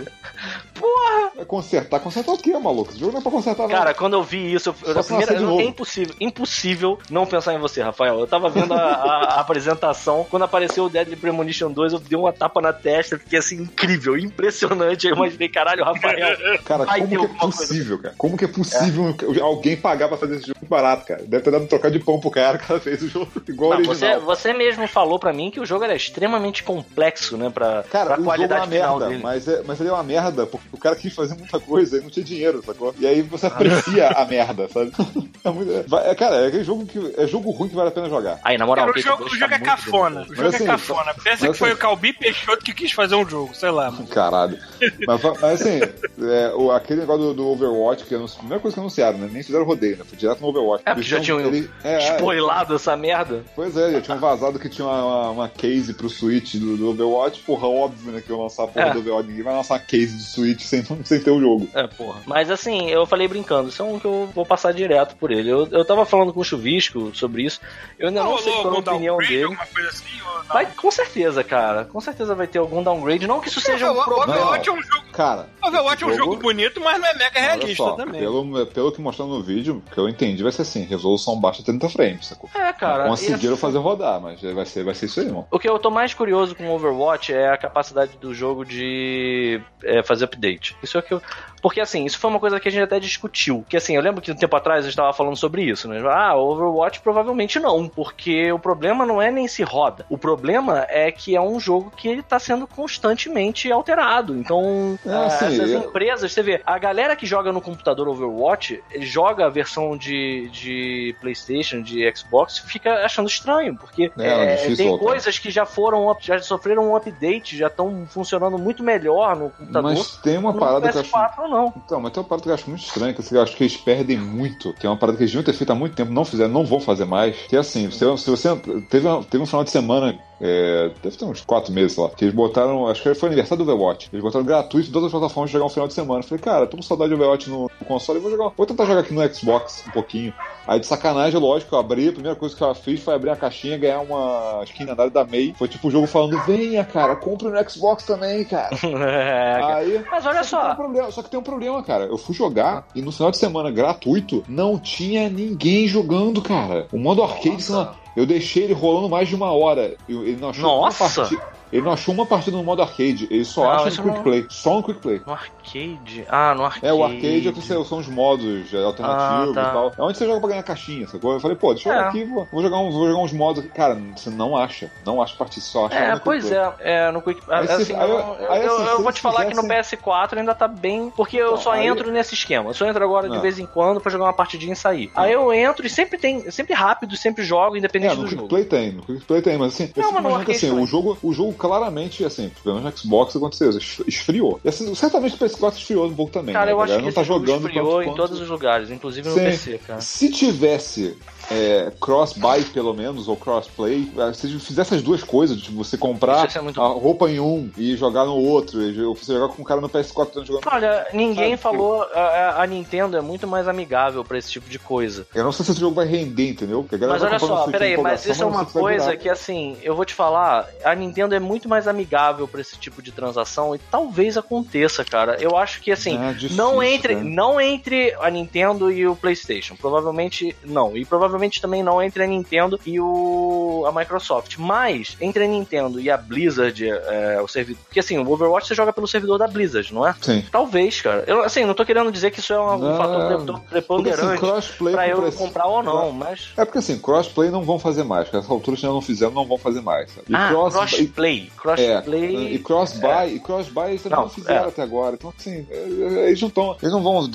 Porra! 0.75 1.31
Vai 1.37 1.45
consertar. 1.47 2.01
Consertar 2.01 2.33
o 2.33 2.39
quê, 2.39 2.53
maluco? 2.59 2.91
Esse 2.91 3.01
jogo 3.01 3.13
não 3.13 3.21
é 3.21 3.23
pra 3.23 3.31
consertar, 3.33 3.63
não. 3.63 3.71
Cara, 3.71 3.95
quando 3.95 4.13
eu 4.15 4.23
vi 4.23 4.53
isso, 4.53 4.75
eu, 4.85 5.03
primeira, 5.03 5.35
é 5.35 5.65
impossível, 5.65 6.15
impossível 6.21 6.99
não 7.11 7.25
pensar 7.27 7.55
em 7.55 7.59
você, 7.59 7.81
Rafael. 7.83 8.19
Eu 8.21 8.27
tava 8.27 8.51
vendo 8.51 8.75
a, 8.75 8.77
a- 8.79 9.25
a 9.37 9.41
apresentação, 9.47 10.27
quando 10.29 10.43
apareceu 10.43 10.85
o 10.85 10.91
Deadly 10.91 11.17
Premonition 11.17 11.71
2, 11.71 11.93
eu 11.95 11.99
dei 11.99 12.19
uma 12.19 12.33
tapa 12.33 12.61
na 12.61 12.73
testa, 12.73 13.19
fiquei 13.19 13.39
assim, 13.39 13.57
incrível, 13.63 14.17
impressionante. 14.19 15.07
Eu 15.07 15.15
imaginei, 15.17 15.49
caralho, 15.49 15.85
Rafael. 15.85 16.37
Cara, 16.65 16.85
como 16.87 17.09
que 17.09 17.15
é 17.15 17.19
coisa. 17.19 17.39
possível, 17.39 17.99
cara? 17.99 18.15
Como 18.19 18.37
que 18.37 18.45
é 18.45 18.49
possível 18.49 18.96
alguém 19.43 19.77
pagar 19.77 20.09
pra 20.09 20.17
fazer 20.17 20.37
esse 20.37 20.47
jogo 20.49 20.61
barato, 20.69 21.07
cara? 21.07 21.23
Deve 21.27 21.43
ter 21.45 21.51
dado 21.51 21.65
um 21.65 21.67
trocar 21.67 21.91
de 21.91 21.99
pão 22.01 22.19
pro 22.21 22.31
cara 22.31 22.59
que 22.59 22.81
fez 22.81 23.03
o 23.03 23.09
jogo 23.09 23.31
igual 23.49 23.71
Não, 23.71 23.79
ao 23.79 23.85
você, 23.85 24.05
original. 24.07 24.21
você 24.27 24.53
mesmo 24.53 24.89
falou 24.89 25.19
pra 25.19 25.33
mim 25.33 25.51
que 25.51 25.61
o 25.61 25.67
jogo 25.67 25.85
era 25.85 25.95
extremamente 25.95 26.63
complexo, 26.63 27.37
né, 27.37 27.51
pra, 27.51 27.85
Cara, 27.91 28.07
pra 28.07 28.15
o 28.15 28.17
jogo 28.19 28.23
é 28.23 28.37
qualidade 28.37 28.61
uma 28.63 28.67
final 28.73 28.99
merda, 28.99 29.09
dele. 29.11 29.23
mas, 29.23 29.49
é, 29.49 29.63
mas 29.67 29.81
ele 29.81 29.89
é 29.89 29.93
uma 29.93 30.03
merda 30.03 30.47
porque 30.47 30.67
o 30.73 30.79
cara 30.79 30.97
quis 30.97 31.15
fazer 31.15 31.35
muita 31.37 31.59
coisa 31.61 31.99
e 31.99 32.01
não 32.01 32.11
tinha 32.11 32.25
dinheiro, 32.25 32.63
sacou? 32.65 32.95
E 32.99 33.07
aí 33.07 33.23
você 33.23 33.47
aprecia 33.47 34.09
a 34.09 34.25
merda, 34.25 34.69
sabe? 34.69 34.93
É 35.47 35.51
muito, 35.51 35.71
é, 35.71 36.11
é, 36.11 36.15
cara, 36.17 36.37
é 36.39 36.47
aquele 36.49 36.65
jogo 36.65 36.85
que 36.87 37.15
é 37.17 37.25
jogo 37.29 37.53
ruim 37.53 37.69
que 37.69 37.77
vale 37.77 37.89
a 37.91 37.93
pena 37.93 38.09
jogar. 38.09 38.41
Aí, 38.43 38.59
na 38.59 38.67
moral, 38.67 38.87
Cara, 38.87 38.99
o 38.99 39.01
jogo, 39.01 39.25
o 39.25 39.31
tá 39.31 39.37
jogo 39.37 39.55
é 39.55 39.59
cafona. 39.61 40.23
O 40.23 40.35
jogo 40.35 40.43
Mas 40.43 40.55
é 40.55 40.57
assim, 40.57 40.67
cafona. 40.67 41.15
Pensa 41.15 41.47
mas 41.47 41.53
que 41.53 41.59
foi 41.59 41.69
assim- 41.69 41.77
o 41.77 41.79
Calbi 41.81 42.13
Peixoto 42.13 42.65
que 42.65 42.75
quis 42.75 42.91
fazer 42.91 43.15
um 43.15 43.29
jogo, 43.29 43.55
sei 43.55 43.71
lá. 43.71 43.93
Mano. 43.93 44.09
Caralho. 44.09 44.59
Mas, 45.07 45.23
mas 45.23 45.45
assim, 45.45 45.79
é, 45.81 46.53
o, 46.57 46.73
aquele 46.73 47.01
negócio 47.03 47.23
do, 47.27 47.35
do 47.35 47.47
Overwatch, 47.49 48.05
que 48.07 48.15
é 48.17 48.19
a 48.19 48.27
primeira 48.27 48.61
coisa 48.61 48.75
que 48.75 48.81
anunciaram, 48.87 49.19
né? 49.19 49.29
Nem 49.33 49.43
fizeram 49.43 49.65
rodeio, 49.65 49.97
né? 49.99 50.05
Foi 50.09 50.17
direto 50.17 50.41
no 50.41 50.49
Overwatch. 50.49 50.83
É, 50.87 50.95
porque 50.95 51.09
já 51.09 51.21
tinham 51.21 51.41
ele- 51.41 51.71
é, 51.85 51.95
é, 51.95 52.15
Spoilado 52.17 52.75
essa 52.75 52.97
merda. 52.97 53.45
Pois 53.55 53.77
é, 53.77 53.93
já 53.93 54.01
tinham 54.01 54.19
vazado 54.19 54.59
que 54.59 54.69
tinha 54.69 54.87
uma, 54.87 55.31
uma, 55.31 55.49
case 55.49 55.93
pro 55.95 56.09
Switch 56.09 56.55
do, 56.57 56.77
do 56.77 56.89
Overwatch. 56.91 57.41
Porra, 57.41 57.67
óbvio, 57.69 58.13
né? 58.13 58.23
Que 58.25 58.31
eu 58.31 58.41
lançar 58.41 58.65
a 58.65 58.67
porra 58.69 58.87
É. 58.87 58.93
do 58.93 58.99
Overwatch. 59.01 59.29
Ninguém 59.29 59.45
vai 59.45 59.55
lançar 59.55 59.75
uma 59.75 59.81
case 59.81 60.17
do 60.17 60.23
Switch 60.23 60.63
sem, 60.63 60.83
sem 61.05 61.21
ter 61.21 61.31
o 61.31 61.41
jogo. 61.41 61.69
É, 61.75 61.87
porra. 61.87 62.21
Mas 62.27 62.51
assim, 62.51 62.89
eu 62.89 63.05
falei 63.07 63.29
brincando, 63.29 63.69
isso 63.69 63.83
é 63.83 63.85
um 63.85 63.99
que 63.99 64.07
eu 64.07 64.29
vou 64.35 64.47
passar 64.47 64.73
direto 64.73 65.17
por 65.17 65.31
ele. 65.31 65.51
Eu, 65.51 65.69
eu 65.71 65.85
tava 65.85 66.07
falando 66.07 66.33
com 66.33 66.41
o 66.41 66.45
Chuvisco 66.45 67.15
sobre 67.15 67.43
isso. 67.45 67.61
Eu 67.99 68.09
ainda 68.09 68.23
não, 68.23 68.39
sei 68.39 68.53
qual 68.53 68.75
é 68.75 68.77
a 68.77 68.81
opinião 68.81 69.17
dele. 69.19 69.45
alguma 69.45 69.67
coisa 69.67 69.89
assim? 69.89 70.05
Não? 70.25 70.45
Vai, 70.45 70.67
com 70.67 70.91
certeza, 70.91 71.43
cara. 71.43 71.85
Com 71.85 72.01
certeza 72.01 72.35
vai 72.35 72.47
ter 72.47 72.59
algum 72.59 72.83
downgrade. 72.83 73.27
Não 73.27 73.41
que 73.41 73.49
isso 73.49 73.61
seja 73.61 73.91
um 73.91 73.99
o 73.99 74.05
problema. 74.05 74.33
Overwatch 74.35 74.69
é 74.69 74.73
um 74.73 74.83
jogo. 74.83 75.07
Cara, 75.13 75.49
Overwatch 75.65 76.05
é 76.05 76.07
um 76.07 76.15
Jogo- 76.15 76.37
bonito, 76.37 76.81
mas 76.81 77.01
não 77.01 77.07
é 77.09 77.15
mega 77.15 77.41
realista 77.41 77.77
só, 77.83 77.93
também. 77.93 78.21
pelo, 78.21 78.45
pelo 78.77 78.93
que 78.93 79.01
mostrando 79.01 79.35
no 79.35 79.43
vídeo, 79.43 79.83
que 79.91 79.97
eu 79.97 80.07
entendi, 80.07 80.43
vai 80.43 80.53
ser 80.53 80.61
assim: 80.61 80.83
resolução 80.83 81.41
baixa 81.41 81.63
30 81.63 81.89
frames, 81.89 82.27
sacou? 82.27 82.51
É, 82.55 82.71
cara. 82.75 83.09
Conseguiram 83.09 83.55
e- 83.55 83.59
fazer 83.59 83.79
rodar, 83.79 84.21
mas 84.21 84.43
vai 84.43 84.67
ser, 84.67 84.85
vai 84.85 84.95
ser 84.95 85.07
isso 85.07 85.19
aí, 85.19 85.27
irmão. 85.27 85.47
O 85.51 85.59
que 85.59 85.67
eu 85.67 85.79
tô 85.79 85.91
mais 85.91 86.13
curioso 86.13 86.55
com 86.55 86.69
o 86.69 86.75
Overwatch 86.75 87.33
é 87.33 87.49
a 87.49 87.57
capacidade 87.57 88.19
do 88.19 88.35
jogo 88.35 88.67
de 88.67 89.63
é, 89.83 90.03
fazer 90.03 90.27
update. 90.27 90.77
Isso 90.83 90.99
é 90.99 91.01
o 91.01 91.03
que 91.03 91.15
eu. 91.15 91.23
Porque 91.63 91.81
assim, 91.81 92.05
isso 92.05 92.19
foi 92.19 92.31
uma 92.31 92.41
coisa 92.41 92.61
que 92.61 92.69
a 92.69 92.71
gente 92.71 92.83
até 92.83 92.99
discutiu. 93.01 93.65
Que 93.69 93.77
assim, 93.77 93.97
eu 93.97 94.03
lembro 94.03 94.21
que 94.23 94.31
um 94.31 94.37
tempo 94.37 94.57
atrás 94.57 94.85
a 94.85 94.89
gente 94.89 94.97
tava 94.97 95.13
falando 95.13 95.37
sobre 95.37 95.63
isso, 95.63 95.89
né? 95.89 96.01
Ah, 96.09 96.37
Overwatch 96.37 97.01
provavelmente 97.01 97.59
não. 97.59 97.89
Porque 97.89 98.51
o 98.53 98.59
problema 98.59 99.05
não 99.07 99.21
é 99.21 99.31
nem 99.31 99.49
se 99.49 99.63
roda. 99.63 100.05
O 100.09 100.19
problema 100.19 100.87
é 100.89 101.11
que 101.11 101.35
é 101.37 101.41
um 101.41 101.59
jogo 101.59 101.91
que 101.97 102.09
ele 102.09 102.23
tá 102.23 102.39
sendo 102.39 102.67
constantemente 102.67 103.71
alterado. 103.71 104.37
Então, 104.37 104.99
É, 105.05 105.11
ah, 105.13 105.27
assim, 105.27 105.47
essas 105.47 105.71
eu- 105.71 105.81
empresas, 105.81 106.33
você 106.33 106.43
vê, 106.43 106.63
a 106.65 106.79
galera 106.79 107.17
que 107.17 107.27
joga 107.27 107.53
no 107.53 107.61
computador 107.61 108.09
Overwatch, 108.09 108.83
joga 109.01 109.47
a 109.47 109.49
versão 109.49 109.97
de, 109.97 110.49
de 110.51 111.17
PlayStation, 111.21 111.81
de 111.83 112.11
Xbox, 112.15 112.59
fica 112.59 113.05
achando 113.05 113.29
estranho, 113.29 113.77
porque 113.77 114.11
É, 114.19 114.27
é 114.29 114.55
é, 114.73 114.75
tem 114.77 114.89
voltar. 114.89 115.05
coisas 115.05 115.39
que 115.39 115.51
já 115.51 115.65
foram, 115.67 116.15
já 116.21 116.39
sofreram 116.41 116.91
um 116.91 116.97
update, 116.97 117.57
já 117.57 117.67
estão 117.69 118.07
funcionando 118.09 118.59
muito 118.59 118.83
melhor 118.83 119.37
no 119.37 119.51
computador. 119.51 119.83
Mas 119.95 120.17
tem 120.19 120.37
uma 120.39 120.55
parada 120.55 120.91
que 120.91 120.97
eu 120.97 121.01
acho. 121.01 121.11
PS4 121.47 121.49
não. 121.49 121.73
Então, 121.85 122.01
mas 122.01 122.13
tem 122.13 122.23
uma 122.23 122.29
parada 122.29 122.43
que 122.43 122.49
eu 122.51 122.55
acho 122.55 122.69
muito 122.69 122.83
estranha, 122.83 123.15
que 123.15 123.35
eu 123.35 123.43
acho 123.43 123.57
que 123.57 123.65
eles 123.65 123.77
perdem 123.77 124.19
muito, 124.19 124.73
que 124.75 124.87
é 124.87 124.91
uma 124.91 124.97
parada 124.97 125.17
que 125.17 125.25
eles 125.25 125.33
deviam 125.33 125.45
ter 125.45 125.53
feito 125.53 125.71
há 125.71 125.75
muito 125.75 125.95
tempo, 125.95 126.13
não 126.13 126.25
fizeram, 126.25 126.53
não 126.53 126.65
vão 126.65 126.81
fazer 126.81 127.05
mais. 127.05 127.37
Que 127.49 127.57
é 127.57 127.59
assim, 127.59 127.91
se, 127.91 127.99
se 128.19 128.31
você. 128.31 128.57
Teve, 128.91 129.09
teve 129.31 129.43
um 129.43 129.47
final 129.47 129.65
de 129.65 129.71
semana. 129.71 130.19
É, 130.41 130.91
deve 131.03 131.17
ter 131.17 131.25
uns 131.25 131.43
4 131.45 131.73
meses 131.73 131.93
sei 131.95 132.05
lá. 132.05 132.11
Que 132.11 132.25
eles 132.25 132.35
botaram. 132.35 132.87
Acho 132.89 133.03
que 133.03 133.15
foi 133.15 133.29
aniversário 133.29 133.65
do 133.65 133.71
Overwatch. 133.73 134.09
Eles 134.13 134.23
botaram 134.23 134.45
gratuito 134.45 134.89
em 134.89 134.93
todas 134.93 135.07
as 135.07 135.13
plataformas 135.13 135.51
jogar 135.51 135.65
um 135.67 135.71
final 135.71 135.89
de 135.89 135.95
semana. 135.95 136.21
Eu 136.21 136.25
falei, 136.25 136.43
cara, 136.43 136.67
tô 136.67 136.77
com 136.77 136.83
saudade 136.83 137.09
de 137.11 137.15
Overwatch 137.15 137.49
no, 137.49 137.63
no 137.63 137.87
console. 137.87 138.21
Vou, 138.21 138.31
jogar, 138.31 138.53
vou 138.57 138.67
tentar 138.67 138.85
jogar 138.85 139.01
aqui 139.01 139.15
no 139.15 139.35
Xbox 139.35 139.85
um 139.87 139.91
pouquinho. 139.91 140.33
Aí 140.67 140.81
de 140.81 140.87
sacanagem, 140.87 141.39
lógico, 141.41 141.75
eu 141.75 141.79
abri. 141.79 142.09
A 142.09 142.13
primeira 142.13 142.37
coisa 142.37 142.55
que 142.57 142.63
eu 142.63 142.75
fiz 142.75 143.01
foi 143.01 143.15
abrir 143.15 143.31
a 143.31 143.37
caixinha 143.37 143.77
e 143.77 143.79
ganhar 143.79 144.01
uma 144.01 144.63
skin 144.65 144.85
lendária 144.85 145.11
da 145.13 145.25
May. 145.25 145.55
Foi 145.57 145.69
tipo 145.69 145.89
o 145.89 145.91
jogo 145.91 146.07
falando: 146.07 146.39
venha, 146.45 146.85
cara, 146.85 147.15
compre 147.17 147.49
no 147.49 147.71
Xbox 147.71 148.05
também, 148.05 148.45
cara. 148.45 148.71
É, 149.07 149.61
cara. 149.61 149.77
Aí, 149.77 150.05
Mas 150.11 150.27
olha 150.27 150.43
só 150.43 150.57
que 150.57 150.63
tem 150.63 150.67
um 150.67 150.69
só, 150.69 150.75
problema- 150.75 151.11
só 151.11 151.23
que 151.23 151.31
tem 151.31 151.41
um 151.41 151.43
problema, 151.43 151.83
cara. 151.83 152.05
Eu 152.07 152.19
fui 152.19 152.35
jogar 152.35 152.87
e 152.95 153.01
no 153.03 153.13
final 153.13 153.31
de 153.31 153.37
semana 153.39 153.71
gratuito 153.71 154.43
não 154.49 154.79
tinha 154.79 155.29
ninguém 155.29 155.87
jogando, 155.87 156.43
cara. 156.43 156.87
O 156.93 156.99
modo 156.99 157.23
arcade, 157.23 157.63
sei 157.63 157.75
lá, 157.75 157.95
eu 158.17 158.25
deixei 158.27 158.65
ele 158.65 158.73
rolando 158.73 159.09
mais 159.09 159.29
de 159.29 159.35
uma 159.35 159.53
hora. 159.53 159.95
Eu- 160.09 160.27
ele 160.27 160.41
não 160.41 160.49
achou 160.51 160.65
Nossa! 160.65 161.05
uma 161.05 161.15
partida. 161.15 161.43
Ele 161.73 161.83
não 161.83 161.93
achou 161.93 162.15
uma 162.15 162.25
partida 162.27 162.57
no 162.57 162.63
modo 162.65 162.83
arcade, 162.83 163.27
ele 163.31 163.45
só 163.45 163.65
Não, 163.65 163.71
acha 163.71 163.85
no 164.03 164.09
Quick 164.09 164.17
não- 164.17 164.23
Play. 164.23 164.47
Só 164.49 164.75
no 164.77 164.83
Quick 164.83 165.01
Play. 165.01 165.21
No 165.27 165.33
arcade? 165.33 166.25
Ah, 166.29 166.55
no 166.55 166.65
arcade. 166.65 166.87
É, 166.87 166.93
o 166.93 167.03
arcade 167.05 167.49
é 167.49 167.53
que 167.53 167.61
você- 167.61 167.85
são 167.85 167.99
os 167.99 168.09
modos 168.09 168.73
é, 168.73 168.83
alternativos 168.83 169.57
Ah, 169.57 169.63
tá. 169.63 169.69
e 169.69 169.73
tal. 169.73 169.93
É 169.99 170.03
onde 170.09 170.19
você 170.19 170.27
joga 170.27 170.41
pra 170.41 170.49
ganhar 170.51 170.63
caixinha, 170.63 171.07
sacou? 171.09 171.33
Eu 171.35 171.41
falei, 171.41 171.57
pô, 171.57 171.75
deixa 171.75 171.89
eu 171.89 171.93
É. 171.93 171.97
jogar 171.97 172.09
aqui, 172.11 172.25
vou, 172.25 172.49
vou 172.53 172.63
jogar 172.63 172.79
uns, 172.79 172.95
vou 172.95 173.07
jogar 173.09 173.21
uns 173.23 173.33
modos 173.33 173.65
aqui. 173.65 173.73
Cara, 173.75 174.01
você 174.17 174.31
não 174.31 174.57
acha. 174.57 174.91
Não 175.05 175.21
acha 175.21 175.35
partida, 175.37 175.65
só 175.65 175.87
acha 175.87 175.95
É, 175.97 176.07
no 176.09 176.13
Quick 176.15 176.25
pois 176.25 176.47
Play. 176.49 176.59
é, 176.59 176.73
é, 176.81 177.11
no 177.11 177.23
Quick 177.23 177.41
Aí 177.49 177.65
assim, 177.69 177.95
aí 177.95 178.01
eu, 178.11 178.17
eu- 178.17 178.19
eu- 178.41 178.53
aí, 178.53 178.65
eu- 178.65 178.75
assim, 178.77 178.87
eu 178.91 178.97
se 178.97 179.03
vou 179.03 179.13
te 179.13 179.21
falar 179.21 179.45
que 179.47 179.55
no 179.55 179.63
fizessem- 179.63 179.99
PS4 179.99 180.39
ainda 180.39 180.55
tá 180.55 180.69
bem. 180.69 181.11
Porque 181.17 181.37
eu 181.37 181.47
Então, 181.47 181.57
só 181.59 181.73
aí- 181.73 181.87
entro 181.87 182.11
nesse 182.11 182.35
esquema. 182.35 182.71
Eu 182.71 182.75
só 182.75 182.87
entro 182.87 183.03
agora 183.05 183.29
de 183.29 183.37
Ah. 183.37 183.41
vez 183.41 183.59
em 183.59 183.67
quando 183.67 184.01
pra 184.01 184.11
jogar 184.11 184.25
uma 184.27 184.33
partidinha 184.33 184.73
e 184.73 184.77
sair. 184.77 185.11
Aí 185.15 185.33
eu 185.33 185.53
entro 185.53 185.87
e 185.87 185.91
sempre 185.91 186.19
tem. 186.19 186.51
Sempre 186.51 186.75
rápido, 186.75 187.17
sempre 187.17 187.45
jogo, 187.45 187.75
É, 187.75 187.79
independente 187.79 188.15
no 188.17 188.23
do 188.23 188.29
Quick 188.29 188.37
jogo. 188.37 188.49
Play 188.49 188.65
tem, 188.65 188.93
no 188.93 189.03
Quick 189.03 189.25
Play 189.25 189.43
tem, 189.43 189.59
mas 189.59 189.75
assim, 189.75 189.91
Não, 189.97 190.13
mas 190.13 190.23
no 190.23 190.35
arcade 190.35 190.53
assim, 190.53 190.71
o 190.71 190.87
jogo, 190.87 191.19
o 191.23 191.33
jogo 191.33 191.53
claramente, 191.57 192.25
assim, 192.25 192.51
pelo 192.63 192.77
menos 192.77 192.93
no 192.93 192.99
Xbox 192.99 193.35
aconteceu, 193.37 193.71
es- 193.71 194.01
esfriou. 194.07 194.61
E 194.65 194.69
assim, 194.69 194.95
certamente 194.95 195.35
o 195.35 195.39
PS4 195.39 195.77
esfriou 195.77 196.07
um 196.07 196.15
pouco 196.15 196.33
também. 196.33 196.53
Cara, 196.53 196.67
né? 196.67 196.73
eu 196.73 196.81
A 196.81 196.85
acho 196.85 196.97
que 196.97 197.03
não 197.03 197.13
tá 197.13 197.23
jogando 197.23 197.67
esfriou 197.67 198.03
em 198.03 198.07
quanto- 198.07 198.17
todos 198.17 198.41
os 198.41 198.49
lugares, 198.49 198.91
inclusive 198.91 199.29
no 199.29 199.35
Sim. 199.35 199.41
PC, 199.45 199.79
cara. 199.87 200.01
Se 200.01 200.31
tivesse 200.31 201.17
é, 201.51 201.93
cross-buy, 202.01 202.65
pelo 202.67 202.95
menos, 202.95 203.29
ou 203.29 203.37
cross-play, 203.37 204.11
é, 204.17 204.33
se 204.33 204.49
fizesse 204.59 204.95
as 204.95 205.03
duas 205.03 205.23
coisas, 205.23 205.61
tipo, 205.61 205.77
você 205.77 205.97
comprar 205.97 206.49
muito 206.63 206.81
a 206.81 206.89
bom. 206.89 206.99
roupa 206.99 207.31
em 207.31 207.41
um 207.41 207.71
e 207.77 207.97
jogar 207.97 208.25
no 208.25 208.37
outro, 208.37 208.83
e 208.83 208.93
você 208.93 209.33
jogar 209.33 209.55
com 209.55 209.63
um 209.63 209.65
cara 209.65 209.81
no 209.81 209.89
PS4 209.89 210.45
jogando. 210.45 210.63
Olha, 210.73 211.07
ninguém 211.13 211.51
Sabe, 211.51 211.63
falou. 211.63 212.03
A, 212.15 212.63
a 212.63 212.67
Nintendo 212.67 213.17
é 213.17 213.21
muito 213.21 213.47
mais 213.47 213.69
amigável 213.69 214.25
pra 214.25 214.39
esse 214.39 214.51
tipo 214.51 214.69
de 214.69 214.79
coisa. 214.79 215.27
Eu 215.35 215.45
não 215.45 215.53
sei 215.53 215.65
se 215.65 215.73
esse 215.73 215.81
jogo 215.81 215.95
vai 215.95 216.07
render, 216.07 216.51
entendeu? 216.51 216.83
Porque 216.83 216.97
a 216.97 216.99
galera 216.99 217.21
Mas 217.21 217.31
vai 217.31 217.51
olha 217.51 217.65
só, 217.65 217.71
peraí, 217.71 217.97
mas 217.97 218.27
isso 218.27 218.43
é 218.43 218.47
uma 218.47 218.65
coisa 218.65 219.17
que, 219.17 219.29
assim, 219.29 219.77
eu 219.83 219.95
vou 219.95 220.05
te 220.05 220.15
falar, 220.15 220.69
a 220.85 220.95
Nintendo 220.95 221.35
é 221.35 221.41
muito 221.41 221.69
mais 221.69 221.87
amigável 221.87 222.47
pra 222.49 222.61
esse 222.61 222.77
tipo 222.77 223.01
de 223.01 223.13
transação 223.13 223.75
e 223.75 223.79
talvez 223.79 224.37
aconteça, 224.37 225.05
cara. 225.05 225.37
Eu 225.41 225.57
acho 225.57 225.81
que, 225.81 225.93
assim, 225.93 226.19
É 226.19 226.33
difícil, 226.33 226.57
não 226.57 226.83
entre 226.83 227.15
né? 227.15 227.23
não 227.23 227.61
entre 227.61 228.15
a 228.21 228.31
Nintendo 228.31 228.91
e 228.91 229.07
o 229.07 229.15
PlayStation. 229.15 229.77
Provavelmente 229.77 230.57
não. 230.65 230.97
E 230.97 231.05
provavelmente 231.05 231.36
também 231.61 231.83
não 231.83 232.03
entre 232.03 232.23
a 232.23 232.27
Nintendo 232.27 232.79
e 232.87 233.01
o 233.01 233.85
a 233.87 233.93
Microsoft. 233.93 234.57
Mas 234.59 235.17
entre 235.21 235.45
a 235.45 235.47
Nintendo 235.47 236.01
e 236.01 236.11
a 236.11 236.17
Blizzard, 236.17 236.89
é, 236.89 237.41
o 237.43 237.49
servidor. 237.49 237.81
Porque, 237.85 238.01
assim, 238.01 238.19
o 238.19 238.31
Overwatch 238.31 238.67
você 238.69 238.75
joga 238.75 238.93
pelo 238.93 239.07
servidor 239.07 239.39
da 239.39 239.47
Blizzard, 239.47 239.93
não 239.95 240.07
é? 240.07 240.15
Sim. 240.21 240.45
Talvez, 240.51 241.01
cara. 241.01 241.25
Eu, 241.27 241.43
assim, 241.43 241.65
não 241.65 241.75
tô 241.75 241.85
querendo 241.85 242.11
dizer 242.11 242.31
que 242.31 242.41
isso 242.41 242.53
é 242.53 242.61
um, 242.61 242.79
Não, 242.79 242.97
fator 242.97 243.17
Porque 243.29 243.53
assim, 243.53 243.65
preponderante 243.69 244.41
crossplay 244.41 244.95
pra 244.95 245.09
eu 245.09 245.21
preço- 245.23 245.39
comprar 245.39 245.67
ou 245.67 245.83
não, 245.83 246.13
mas. 246.13 246.49
É 246.57 246.65
porque 246.65 246.79
assim, 246.79 246.99
crossplay 246.99 247.51
não 247.51 247.63
vão 247.63 247.79
fazer 247.79 248.03
mais, 248.05 248.25
porque 248.25 248.39
essa 248.39 248.53
altura 248.53 248.77
se 248.77 248.85
não 248.85 249.01
fizeram, 249.01 249.33
não 249.33 249.47
vão 249.47 249.59
fazer 249.59 249.81
mais. 249.81 250.11
sabe? 250.11 250.27
E 250.29 250.35
ah, 250.35 250.49
cross- 250.49 250.75
e- 250.75 251.07
crossplay. 251.07 251.51
É, 251.57 251.61
Crossplay. 251.61 252.55
e 252.55 252.59
cross-buy, 252.59 253.35
e 253.35 253.41
cross-buy 253.41 253.91
eles 253.91 254.03
também 254.03 254.17
Não, 254.19 254.25
não, 254.25 254.31
fizeram 254.31 254.65
é. 254.65 254.69
até 254.69 254.83
agora. 254.83 255.15
Então, 255.15 255.33
assim, 255.37 255.67
é, 255.71 255.77
é, 255.77 256.27
eles 256.29 256.41
não, 256.41 256.51
tão, 256.51 256.77
eles 256.81 256.93
não 256.93 257.03
vão 257.03 257.29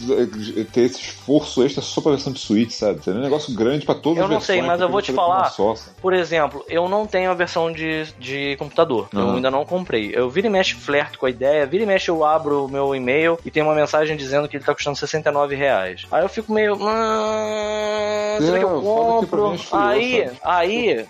ter 0.72 0.82
esse 0.82 0.99
esforço 1.02 1.64
extra 1.64 1.82
só 1.82 2.02
pra 2.02 2.12
versão 2.12 2.32
de 2.34 2.39
Switch, 2.39 2.72
sabe? 2.72 3.04
Seria 3.04 3.20
um 3.20 3.24
negócio 3.24 3.54
grande 3.54 3.86
pra 3.86 3.91
todas 3.96 4.18
Eu 4.18 4.24
as 4.26 4.30
não 4.30 4.38
versões. 4.39 4.46
sei, 4.60 4.62
mas 4.62 4.82
eu 4.82 4.89
vou 4.89 5.02
te 5.02 5.12
falar. 5.14 5.52
Por 6.02 6.14
exemplo, 6.14 6.64
eu 6.68 6.88
não 6.89 7.06
tenho 7.06 7.32
a 7.32 7.34
versão 7.34 7.72
de, 7.72 8.12
de 8.18 8.56
computador. 8.58 9.08
Eu 9.14 9.20
Aham. 9.22 9.36
ainda 9.36 9.52
não 9.52 9.66
comprei. 9.66 10.12
Eu 10.14 10.30
vira 10.30 10.48
e 10.48 10.50
mexe 10.50 10.76
flerto 10.76 11.18
com 11.20 11.26
a 11.26 11.30
ideia, 11.30 11.66
vira 11.66 11.84
e 11.84 11.88
mexe 11.88 12.10
eu 12.10 12.24
abro 12.26 12.66
o 12.66 12.70
meu 12.70 12.94
e-mail 12.96 13.39
e 13.46 13.52
tem 13.52 13.62
uma 13.64 13.76
mensagem 13.76 14.16
dizendo 14.18 14.48
que 14.48 14.58
ele 14.58 14.64
tá 14.64 14.74
custando 14.74 14.98
69 14.98 15.56
reais. 15.56 16.06
Aí 16.12 16.24
eu 16.24 16.30
fico 16.30 16.52
meio. 16.54 16.76
"Hum, 16.76 18.38
será 18.39 18.58
que 18.60 18.66
É, 18.66 18.68
eu 18.68 18.70
pra 18.70 18.80
compro? 18.82 19.50
mim 19.52 19.60
Aí, 19.72 20.24
sabe? 20.26 20.38
aí. 20.44 21.06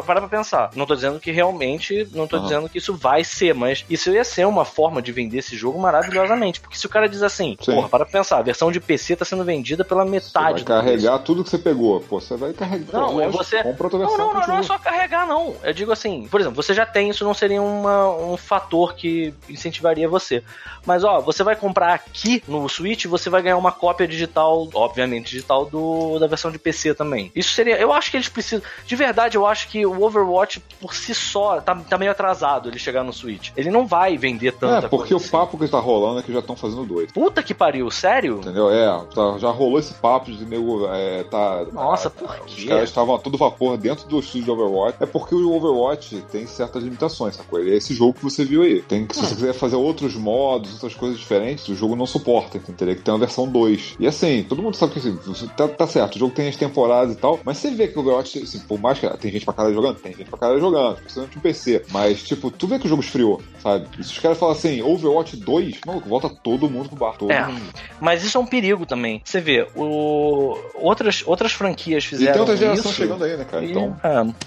Pa- 0.00 0.02
Para 0.02 0.20
pra 0.20 0.28
pensar. 0.38 0.70
Não 0.74 0.86
tô 0.86 0.94
dizendo 0.94 1.18
que 1.20 1.30
realmente. 1.30 2.06
Não 2.12 2.26
tô 2.26 2.36
Aham. 2.36 2.44
dizendo 2.44 2.68
que 2.68 2.78
isso 2.78 2.94
vai 2.94 3.22
ser, 3.24 3.54
mas 3.54 3.84
isso 3.88 4.10
ia 4.10 4.24
ser 4.24 4.46
uma 4.46 4.64
forma 4.64 5.00
de 5.02 5.12
vender 5.12 5.38
esse 5.38 5.56
jogo 5.56 5.78
maravilhosamente. 5.78 6.60
Porque 6.60 6.76
se 6.76 6.86
o 6.86 6.88
cara 6.88 7.08
diz 7.08 7.22
assim, 7.22 7.56
Sim. 7.60 7.74
porra, 7.74 7.88
para 7.88 8.04
pra 8.04 8.12
pensar, 8.20 8.38
a 8.38 8.42
versão 8.42 8.70
de 8.70 8.80
PC 8.80 9.16
tá 9.16 9.24
sendo 9.24 9.44
vendida 9.44 9.84
pela 9.84 10.04
Você 10.04 10.10
vai 10.10 10.20
metade 10.20 10.62
do 10.62 10.66
preço. 10.66 10.82
carregar 10.82 11.18
tudo 11.20 11.42
que 11.44 11.50
você 11.50 11.58
pegou. 11.58 12.00
Pô, 12.00 12.20
você 12.20 12.36
vai 12.36 12.52
carregar. 12.52 12.92
Não, 12.92 13.20
é 13.20 13.28
você- 13.28 13.62
Compra 13.62 13.84
outra 13.86 13.98
Não, 13.98 14.06
versão. 14.08 14.26
não, 14.26 14.40
não, 14.40 14.46
não 14.48 14.58
é 14.58 14.62
só 14.62 14.78
carregar, 14.78 15.26
não. 15.26 15.54
Eu 15.62 15.72
digo 15.72 15.92
assim, 15.92 16.26
por 16.30 16.40
exemplo, 16.40 16.62
você 16.62 16.74
já 16.74 16.84
tem, 16.86 17.08
isso 17.10 17.24
não 17.24 17.34
seria 17.34 17.62
uma, 17.62 18.08
um 18.16 18.36
fator 18.36 18.94
que 18.94 19.32
incentivaria 19.48 20.08
você. 20.08 20.42
Mas, 20.86 21.02
ó, 21.04 21.20
você 21.20 21.42
vai 21.42 21.56
comprar 21.56 21.94
aqui 21.94 22.42
no 22.46 22.68
Switch, 22.68 23.06
você 23.06 23.30
vai 23.30 23.40
ganhar 23.42 23.56
uma 23.56 23.72
cópia 23.72 24.06
digital, 24.06 24.68
obviamente 24.74 25.30
digital, 25.30 25.64
do, 25.64 26.18
da 26.18 26.26
versão 26.26 26.50
de 26.50 26.58
PC 26.58 26.94
também. 26.94 27.32
Isso 27.34 27.52
seria. 27.54 27.76
Eu 27.78 27.92
acho 27.92 28.10
que 28.10 28.16
eles 28.16 28.28
precisam. 28.28 28.62
De 28.86 28.94
verdade, 28.96 29.36
eu 29.36 29.46
acho 29.46 29.68
que 29.68 29.83
o 29.84 30.02
Overwatch, 30.02 30.60
por 30.80 30.94
si 30.94 31.14
só, 31.14 31.60
tá, 31.60 31.74
tá 31.74 31.98
meio 31.98 32.10
atrasado 32.10 32.68
ele 32.68 32.78
chegar 32.78 33.02
no 33.04 33.12
Switch. 33.12 33.50
Ele 33.56 33.70
não 33.70 33.86
vai 33.86 34.16
vender 34.16 34.52
tanta 34.52 34.86
É, 34.86 34.88
porque 34.88 35.14
o 35.14 35.16
assim. 35.18 35.30
papo 35.30 35.58
que 35.58 35.68
tá 35.68 35.78
rolando 35.78 36.20
é 36.20 36.22
que 36.22 36.32
já 36.32 36.38
estão 36.40 36.56
fazendo 36.56 36.84
dois. 36.84 37.10
Puta 37.12 37.42
que 37.42 37.54
pariu, 37.54 37.90
sério? 37.90 38.38
Entendeu? 38.38 38.70
É, 38.70 38.86
tá- 39.14 39.38
já 39.38 39.50
rolou 39.50 39.78
esse 39.78 39.94
papo 39.94 40.30
de 40.32 40.44
nego. 40.44 40.86
É, 40.88 41.22
tá, 41.24 41.64
Nossa, 41.72 42.08
ah, 42.08 42.10
por 42.10 42.46
Os 42.46 42.54
quê? 42.54 42.66
caras 42.66 42.88
estavam 42.88 43.14
a 43.14 43.18
todo 43.18 43.36
vapor 43.38 43.76
dentro 43.76 44.06
do 44.08 44.18
estúdio 44.18 44.44
de 44.44 44.50
Overwatch. 44.50 44.98
É 45.00 45.06
porque 45.06 45.34
o 45.34 45.52
Overwatch 45.54 46.24
tem 46.30 46.46
certas 46.46 46.82
limitações, 46.82 47.36
sacou? 47.36 47.58
Ele 47.60 47.72
é 47.72 47.76
esse 47.76 47.94
jogo 47.94 48.14
que 48.14 48.22
você 48.24 48.44
viu 48.44 48.62
aí. 48.62 48.82
Tem 48.82 49.06
que, 49.06 49.14
se 49.14 49.24
você 49.24 49.34
quiser 49.34 49.52
fazer 49.54 49.76
outros 49.76 50.14
modos, 50.14 50.72
outras 50.74 50.94
coisas 50.94 51.18
diferentes, 51.18 51.68
o 51.68 51.74
jogo 51.74 51.96
não 51.96 52.06
suporta. 52.06 52.56
Então 52.58 52.74
teria 52.74 52.94
que 52.94 53.02
ter 53.02 53.10
uma 53.10 53.18
versão 53.18 53.46
2. 53.48 53.96
E 53.98 54.06
assim, 54.06 54.44
todo 54.48 54.62
mundo 54.62 54.76
sabe 54.76 54.92
que 54.92 54.98
assim, 54.98 55.16
tá, 55.56 55.68
tá 55.68 55.86
certo, 55.86 56.16
o 56.16 56.18
jogo 56.18 56.34
tem 56.34 56.48
as 56.48 56.56
temporadas 56.56 57.14
e 57.14 57.18
tal, 57.18 57.38
mas 57.44 57.58
você 57.58 57.70
vê 57.70 57.88
que 57.88 57.98
o 57.98 58.02
Overwatch, 58.02 58.42
assim, 58.42 58.58
por 58.60 58.78
mais 58.78 58.98
que 58.98 59.08
tem 59.18 59.30
gente 59.30 59.44
pra 59.44 59.54
caralho 59.74 59.82
jogando, 59.82 59.96
tem 60.02 60.14
gente 60.14 60.30
pra 60.30 60.38
caralho 60.38 60.60
jogando, 60.60 60.96
principalmente 60.96 61.36
no 61.36 61.42
PC. 61.42 61.84
Mas, 61.90 62.22
tipo, 62.22 62.50
tu 62.50 62.66
vê 62.66 62.78
que 62.78 62.86
o 62.86 62.88
jogo 62.88 63.02
esfriou, 63.02 63.42
sabe? 63.62 63.86
E 63.98 64.04
se 64.04 64.12
os 64.12 64.18
caras 64.18 64.38
falam 64.38 64.54
assim, 64.54 64.82
Overwatch 64.82 65.36
2, 65.36 65.80
maluco, 65.86 66.08
volta 66.08 66.28
todo 66.28 66.68
mundo 66.70 66.88
pro 66.88 66.98
bar. 66.98 67.16
Todo 67.16 67.30
É. 67.30 67.44
mundo. 67.46 67.60
Mas 68.00 68.22
isso 68.24 68.36
é 68.38 68.40
um 68.40 68.46
perigo 68.46 68.86
também. 68.86 69.20
Você 69.24 69.40
vê, 69.40 69.66
o... 69.74 70.56
outras, 70.74 71.22
outras 71.26 71.52
franquias 71.52 72.04
E 72.04 72.06
fizeram 72.08 72.32
tem 72.32 72.40
outra 72.40 72.56
geração 72.56 72.90
isso. 72.90 73.00
chegando 73.00 73.24
aí, 73.24 73.36
né, 73.36 73.44
cara? 73.44 73.64
E- 73.64 73.70
Então. 73.70 73.96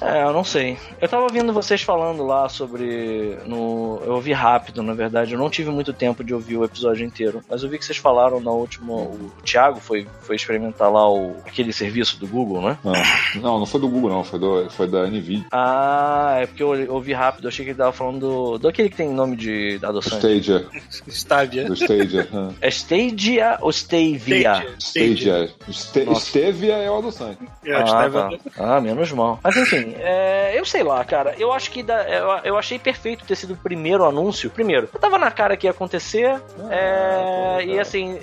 É, 0.02 0.20
é, 0.20 0.24
eu 0.24 0.34
não 0.34 0.44
sei. 0.44 0.78
Eu 1.02 1.08
tava 1.10 1.24
ouvindo 1.24 1.52
vocês 1.54 1.82
falando 1.82 2.24
lá 2.26 2.48
sobre. 2.50 3.38
No, 3.46 4.02
eu 4.06 4.14
ouvi 4.14 4.32
rápido, 4.34 4.82
na 4.84 4.94
verdade. 4.94 5.34
Eu 5.34 5.40
não 5.40 5.50
tive 5.50 5.70
muito 5.72 5.92
tempo 5.94 6.24
de 6.24 6.34
ouvir 6.34 6.58
o 6.58 6.64
episódio 6.64 7.06
inteiro. 7.06 7.42
Mas 7.50 7.64
eu 7.64 7.70
vi 7.70 7.78
que 7.78 7.86
vocês 7.86 7.98
falaram 7.98 8.40
na 8.40 8.52
última. 8.52 8.94
O 8.94 9.32
Thiago 9.44 9.80
foi, 9.80 10.08
foi 10.22 10.36
experimentar 10.36 10.92
lá 10.92 11.10
o, 11.12 11.36
aquele 11.46 11.74
serviço 11.74 12.20
do 12.20 12.28
Google, 12.28 12.62
né? 12.62 12.78
Não, 12.84 13.42
não, 13.42 13.60
não 13.60 13.66
foi 13.66 13.82
do 13.82 13.88
Google, 13.90 14.10
não, 14.10 14.24
foi, 14.24 14.40
do, 14.40 14.70
foi 14.70 14.88
da 14.88 15.07
Nvidia. 15.10 15.46
Ah, 15.52 16.38
é 16.42 16.46
porque 16.46 16.64
eu 16.64 16.94
ouvi 16.94 17.14
rápido. 17.14 17.46
Eu 17.46 17.50
achei 17.50 17.64
que 17.66 17.72
ele 17.72 17.78
tava 17.78 17.92
falando 17.92 18.20
do. 18.20 18.58
do 18.58 18.68
aquele 18.68 18.90
que 18.90 18.96
tem 18.98 19.10
nome 19.10 19.36
de 19.36 19.78
Do 19.80 19.88
adoçante. 19.88 20.16
Stadia. 20.26 20.66
Stadia. 21.08 21.66
Do 21.66 21.74
Stadia. 21.74 22.28
É 22.62 22.68
Stadia 22.70 23.58
ou 23.62 23.72
Stavia? 23.72 24.66
Stadia. 24.80 25.50
Nossa. 26.06 26.20
Stevia 26.26 26.74
é 26.78 26.90
o 26.90 26.98
adoçante. 26.98 27.40
É, 27.66 27.74
Ah, 27.76 27.86
Stadia. 27.86 28.40
tá. 28.56 28.78
ah, 28.78 28.82
menos 28.82 29.12
mal. 29.12 29.40
Mas 29.44 29.56
enfim, 29.58 29.94
é, 29.98 30.58
eu 30.58 30.66
sei 30.66 30.84
lá, 30.84 31.04
cara. 31.04 31.36
Eu 31.38 31.52
acho 31.54 31.72
que 31.72 31.84
da- 31.84 32.04
eu, 32.10 32.28
eu 32.44 32.58
achei 32.58 32.78
perfeito 32.80 33.26
ter 33.26 33.36
sido 33.36 33.54
o 33.54 33.58
primeiro 33.58 34.06
anúncio. 34.06 34.50
Primeiro, 34.50 34.90
eu 34.94 35.00
tava 35.00 35.18
na 35.18 35.32
cara 35.32 35.56
que 35.58 35.68
ia 35.68 35.72
acontecer. 35.72 36.40
é, 36.70 37.64
e 37.66 37.80
assim. 37.80 38.18